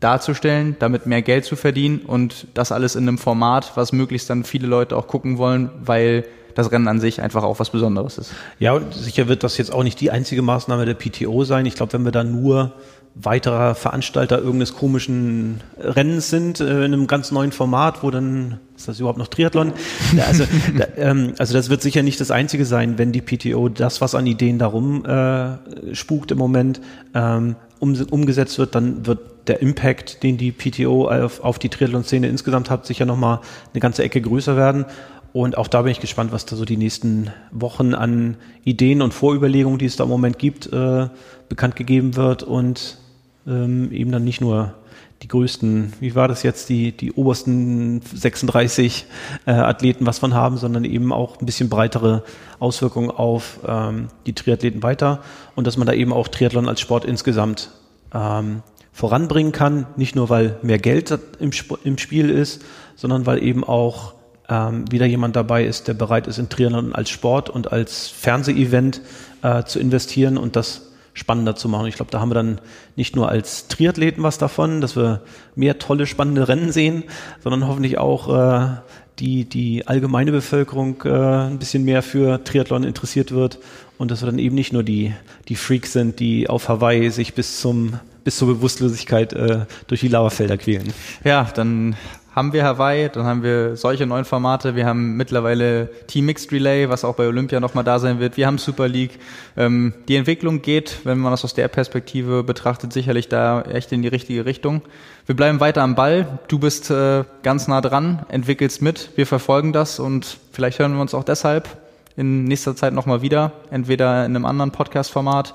darzustellen, 0.00 0.76
damit 0.78 1.06
mehr 1.06 1.20
Geld 1.20 1.44
zu 1.44 1.54
verdienen 1.54 1.98
und 2.00 2.46
das 2.54 2.72
alles 2.72 2.96
in 2.96 3.06
einem 3.06 3.18
Format, 3.18 3.72
was 3.74 3.92
möglichst 3.92 4.30
dann 4.30 4.44
viele 4.44 4.66
Leute 4.66 4.96
auch 4.96 5.06
gucken 5.06 5.36
wollen, 5.36 5.70
weil 5.84 6.24
das 6.54 6.72
Rennen 6.72 6.88
an 6.88 7.00
sich 7.00 7.20
einfach 7.20 7.42
auch 7.44 7.60
was 7.60 7.70
Besonderes 7.70 8.18
ist. 8.18 8.32
Ja, 8.58 8.80
sicher 8.90 9.28
wird 9.28 9.42
das 9.42 9.58
jetzt 9.58 9.72
auch 9.72 9.82
nicht 9.82 10.00
die 10.00 10.10
einzige 10.10 10.42
Maßnahme 10.42 10.86
der 10.86 10.94
PTO 10.94 11.44
sein. 11.44 11.66
Ich 11.66 11.74
glaube, 11.74 11.92
wenn 11.92 12.04
wir 12.04 12.12
da 12.12 12.24
nur 12.24 12.72
weiterer 13.14 13.74
Veranstalter 13.74 14.38
irgendeines 14.38 14.74
komischen 14.74 15.60
Rennens 15.78 16.30
sind, 16.30 16.60
äh, 16.60 16.84
in 16.84 16.92
einem 16.92 17.06
ganz 17.06 17.30
neuen 17.30 17.52
Format, 17.52 18.02
wo 18.02 18.10
dann, 18.10 18.58
ist 18.76 18.88
das 18.88 19.00
überhaupt 19.00 19.18
noch 19.18 19.28
Triathlon? 19.28 19.72
Ja, 20.16 20.24
also, 20.24 20.44
da, 20.76 20.86
ähm, 20.96 21.34
also 21.38 21.54
das 21.54 21.68
wird 21.68 21.82
sicher 21.82 22.02
nicht 22.02 22.20
das 22.20 22.30
Einzige 22.30 22.64
sein, 22.64 22.98
wenn 22.98 23.12
die 23.12 23.20
PTO 23.20 23.68
das, 23.68 24.00
was 24.00 24.14
an 24.14 24.26
Ideen 24.26 24.58
darum 24.58 25.04
äh, 25.04 25.94
spukt 25.94 26.30
im 26.30 26.38
Moment, 26.38 26.80
ähm, 27.14 27.56
um, 27.78 28.00
umgesetzt 28.10 28.58
wird, 28.58 28.74
dann 28.74 29.06
wird 29.06 29.48
der 29.48 29.60
Impact, 29.60 30.22
den 30.22 30.36
die 30.36 30.52
PTO 30.52 31.08
auf, 31.08 31.40
auf 31.40 31.58
die 31.58 31.68
Triathlon-Szene 31.68 32.28
insgesamt 32.28 32.70
hat, 32.70 32.86
sicher 32.86 33.04
nochmal 33.04 33.40
eine 33.72 33.80
ganze 33.80 34.02
Ecke 34.04 34.20
größer 34.20 34.56
werden. 34.56 34.86
Und 35.32 35.56
auch 35.56 35.66
da 35.66 35.82
bin 35.82 35.92
ich 35.92 36.00
gespannt, 36.00 36.30
was 36.30 36.44
da 36.44 36.56
so 36.56 36.64
die 36.64 36.76
nächsten 36.76 37.30
Wochen 37.50 37.94
an 37.94 38.36
Ideen 38.64 39.00
und 39.00 39.14
Vorüberlegungen, 39.14 39.78
die 39.78 39.86
es 39.86 39.96
da 39.96 40.04
im 40.04 40.10
Moment 40.10 40.38
gibt, 40.38 40.72
äh, 40.72 41.08
bekannt 41.48 41.74
gegeben 41.74 42.16
wird 42.16 42.42
und 42.42 42.98
ähm, 43.46 43.92
eben 43.92 44.12
dann 44.12 44.24
nicht 44.24 44.40
nur 44.40 44.74
die 45.22 45.28
größten, 45.28 45.92
wie 46.00 46.14
war 46.14 46.26
das 46.26 46.42
jetzt, 46.42 46.68
die, 46.68 46.92
die 46.92 47.12
obersten 47.12 48.00
36 48.02 49.06
äh, 49.46 49.52
Athleten 49.52 50.04
was 50.04 50.18
von 50.18 50.34
haben, 50.34 50.56
sondern 50.56 50.84
eben 50.84 51.12
auch 51.12 51.40
ein 51.40 51.46
bisschen 51.46 51.68
breitere 51.68 52.24
Auswirkungen 52.58 53.10
auf 53.10 53.60
ähm, 53.66 54.08
die 54.26 54.34
Triathleten 54.34 54.82
weiter. 54.82 55.20
Und 55.54 55.66
dass 55.66 55.76
man 55.76 55.86
da 55.86 55.92
eben 55.92 56.12
auch 56.12 56.28
Triathlon 56.28 56.68
als 56.68 56.80
Sport 56.80 57.04
insgesamt 57.04 57.70
ähm, 58.12 58.62
voranbringen 58.92 59.52
kann, 59.52 59.86
nicht 59.96 60.16
nur 60.16 60.28
weil 60.28 60.56
mehr 60.62 60.78
Geld 60.78 61.16
im, 61.38 61.50
Sp 61.54 61.78
im 61.84 61.98
Spiel 61.98 62.28
ist, 62.28 62.62
sondern 62.96 63.24
weil 63.24 63.42
eben 63.42 63.62
auch 63.64 64.14
ähm, 64.48 64.90
wieder 64.90 65.06
jemand 65.06 65.36
dabei 65.36 65.64
ist, 65.64 65.86
der 65.86 65.94
bereit 65.94 66.26
ist, 66.26 66.38
in 66.38 66.48
Triathlon 66.48 66.94
als 66.94 67.10
Sport 67.10 67.48
und 67.48 67.72
als 67.72 68.08
Fernsehevent 68.08 69.00
äh, 69.42 69.62
zu 69.62 69.78
investieren. 69.78 70.36
Und 70.36 70.56
das 70.56 70.91
spannender 71.14 71.54
zu 71.54 71.68
machen. 71.68 71.86
Ich 71.86 71.96
glaube, 71.96 72.10
da 72.10 72.20
haben 72.20 72.30
wir 72.30 72.34
dann 72.34 72.60
nicht 72.96 73.16
nur 73.16 73.28
als 73.28 73.68
Triathleten 73.68 74.22
was 74.22 74.38
davon, 74.38 74.80
dass 74.80 74.96
wir 74.96 75.22
mehr 75.54 75.78
tolle, 75.78 76.06
spannende 76.06 76.48
Rennen 76.48 76.72
sehen, 76.72 77.04
sondern 77.42 77.68
hoffentlich 77.68 77.98
auch 77.98 78.34
äh, 78.34 78.76
die, 79.18 79.44
die 79.44 79.86
allgemeine 79.86 80.32
Bevölkerung 80.32 81.02
äh, 81.04 81.10
ein 81.10 81.58
bisschen 81.58 81.84
mehr 81.84 82.02
für 82.02 82.42
Triathlon 82.44 82.84
interessiert 82.84 83.32
wird 83.32 83.58
und 83.98 84.10
dass 84.10 84.22
wir 84.22 84.26
dann 84.26 84.38
eben 84.38 84.54
nicht 84.54 84.72
nur 84.72 84.82
die, 84.82 85.14
die 85.48 85.56
Freaks 85.56 85.92
sind, 85.92 86.18
die 86.18 86.48
auf 86.48 86.68
Hawaii 86.68 87.10
sich 87.10 87.34
bis 87.34 87.60
zum 87.60 88.00
bis 88.24 88.36
zur 88.36 88.48
Bewusstlosigkeit 88.48 89.32
äh, 89.32 89.66
durch 89.88 90.00
die 90.00 90.08
Lavafelder 90.08 90.56
quälen. 90.56 90.92
Ja, 91.24 91.50
dann 91.54 91.96
haben 92.34 92.52
wir 92.54 92.64
Hawaii, 92.64 93.10
dann 93.10 93.24
haben 93.24 93.42
wir 93.42 93.76
solche 93.76 94.06
neuen 94.06 94.24
Formate. 94.24 94.74
Wir 94.74 94.86
haben 94.86 95.16
mittlerweile 95.16 95.90
Team 96.06 96.26
Mixed 96.26 96.50
Relay, 96.50 96.88
was 96.88 97.04
auch 97.04 97.14
bei 97.14 97.26
Olympia 97.26 97.60
nochmal 97.60 97.84
da 97.84 97.98
sein 97.98 98.20
wird. 98.20 98.38
Wir 98.38 98.46
haben 98.46 98.56
Super 98.56 98.88
League. 98.88 99.18
Ähm, 99.56 99.92
die 100.08 100.16
Entwicklung 100.16 100.62
geht, 100.62 101.00
wenn 101.04 101.18
man 101.18 101.30
das 101.30 101.44
aus 101.44 101.52
der 101.52 101.68
Perspektive 101.68 102.42
betrachtet, 102.42 102.92
sicherlich 102.92 103.28
da 103.28 103.62
echt 103.62 103.92
in 103.92 104.00
die 104.00 104.08
richtige 104.08 104.46
Richtung. 104.46 104.80
Wir 105.26 105.36
bleiben 105.36 105.60
weiter 105.60 105.82
am 105.82 105.94
Ball. 105.94 106.38
Du 106.48 106.58
bist 106.58 106.90
äh, 106.90 107.24
ganz 107.42 107.68
nah 107.68 107.82
dran, 107.82 108.24
entwickelst 108.28 108.80
mit. 108.80 109.10
Wir 109.16 109.26
verfolgen 109.26 109.74
das 109.74 110.00
und 110.00 110.38
vielleicht 110.52 110.78
hören 110.78 110.94
wir 110.94 111.02
uns 111.02 111.14
auch 111.14 111.24
deshalb 111.24 111.68
in 112.16 112.44
nächster 112.44 112.74
Zeit 112.74 112.94
nochmal 112.94 113.20
wieder. 113.20 113.52
Entweder 113.70 114.24
in 114.24 114.34
einem 114.34 114.46
anderen 114.46 114.70
Podcast-Format 114.70 115.54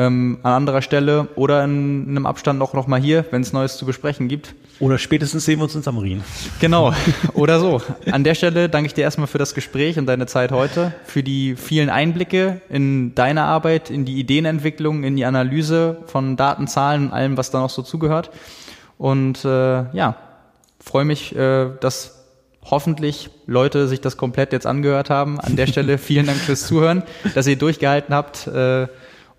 ähm, 0.00 0.38
an 0.42 0.52
anderer 0.52 0.80
Stelle 0.80 1.28
oder 1.34 1.62
in, 1.62 2.04
in 2.04 2.10
einem 2.10 2.26
Abstand 2.26 2.62
auch 2.62 2.72
nochmal 2.72 3.00
hier, 3.00 3.26
wenn 3.30 3.42
es 3.42 3.52
Neues 3.52 3.76
zu 3.76 3.84
besprechen 3.84 4.28
gibt. 4.28 4.54
Oder 4.78 4.96
spätestens 4.96 5.44
sehen 5.44 5.58
wir 5.58 5.64
uns 5.64 5.74
in 5.74 5.82
Samarin. 5.82 6.24
Genau, 6.58 6.94
oder 7.34 7.60
so. 7.60 7.82
An 8.10 8.24
der 8.24 8.34
Stelle 8.34 8.70
danke 8.70 8.86
ich 8.86 8.94
dir 8.94 9.02
erstmal 9.02 9.26
für 9.26 9.36
das 9.36 9.54
Gespräch 9.54 9.98
und 9.98 10.06
deine 10.06 10.24
Zeit 10.24 10.52
heute, 10.52 10.94
für 11.04 11.22
die 11.22 11.54
vielen 11.54 11.90
Einblicke 11.90 12.62
in 12.70 13.14
deine 13.14 13.42
Arbeit, 13.42 13.90
in 13.90 14.06
die 14.06 14.18
Ideenentwicklung, 14.18 15.04
in 15.04 15.16
die 15.16 15.26
Analyse 15.26 15.98
von 16.06 16.36
Daten, 16.36 16.66
Zahlen 16.66 17.08
und 17.08 17.12
allem, 17.12 17.36
was 17.36 17.50
da 17.50 17.60
noch 17.60 17.70
so 17.70 17.82
zugehört. 17.82 18.30
Und 18.96 19.44
äh, 19.44 19.94
ja, 19.94 20.16
freue 20.82 21.04
mich, 21.04 21.36
äh, 21.36 21.68
dass 21.80 22.24
hoffentlich 22.62 23.30
Leute 23.46 23.86
sich 23.86 24.00
das 24.00 24.16
komplett 24.16 24.52
jetzt 24.52 24.66
angehört 24.66 25.10
haben. 25.10 25.38
An 25.40 25.56
der 25.56 25.66
Stelle 25.66 25.98
vielen 25.98 26.26
Dank 26.26 26.38
fürs 26.38 26.66
Zuhören, 26.66 27.02
dass 27.34 27.46
ihr 27.46 27.56
durchgehalten 27.56 28.14
habt. 28.14 28.46
Äh, 28.46 28.88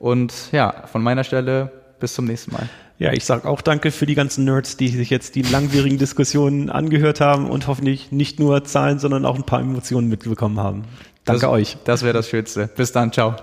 und 0.02 0.34
ja, 0.52 0.88
von 0.92 1.04
meiner 1.04 1.24
Stelle 1.24 1.72
bis 2.00 2.16
zum 2.16 2.26
nächsten 2.26 2.52
Mal. 2.52 2.68
Ja, 2.98 3.14
ich 3.14 3.24
sage 3.24 3.48
auch 3.48 3.62
danke 3.62 3.92
für 3.92 4.06
die 4.08 4.16
ganzen 4.16 4.46
Nerds, 4.46 4.76
die 4.76 4.88
sich 4.88 5.10
jetzt 5.10 5.36
die 5.36 5.44
langwierigen 5.44 5.98
Diskussionen 5.98 6.70
angehört 6.70 7.22
haben 7.22 7.50
und 7.50 7.68
hoffentlich 7.68 8.12
nicht 8.12 8.40
nur 8.40 8.64
Zahlen, 8.64 9.00
sondern 9.00 9.26
auch 9.26 9.36
ein 9.36 9.44
paar 9.44 9.62
Emotionen 9.62 10.10
mitbekommen 10.10 10.60
haben. 10.60 10.84
Danke 11.24 11.42
das, 11.42 11.50
euch. 11.52 11.78
Das 11.86 12.02
wäre 12.02 12.14
das 12.14 12.28
Schönste. 12.30 12.68
Bis 12.76 12.92
dann, 12.92 13.12
ciao. 13.12 13.36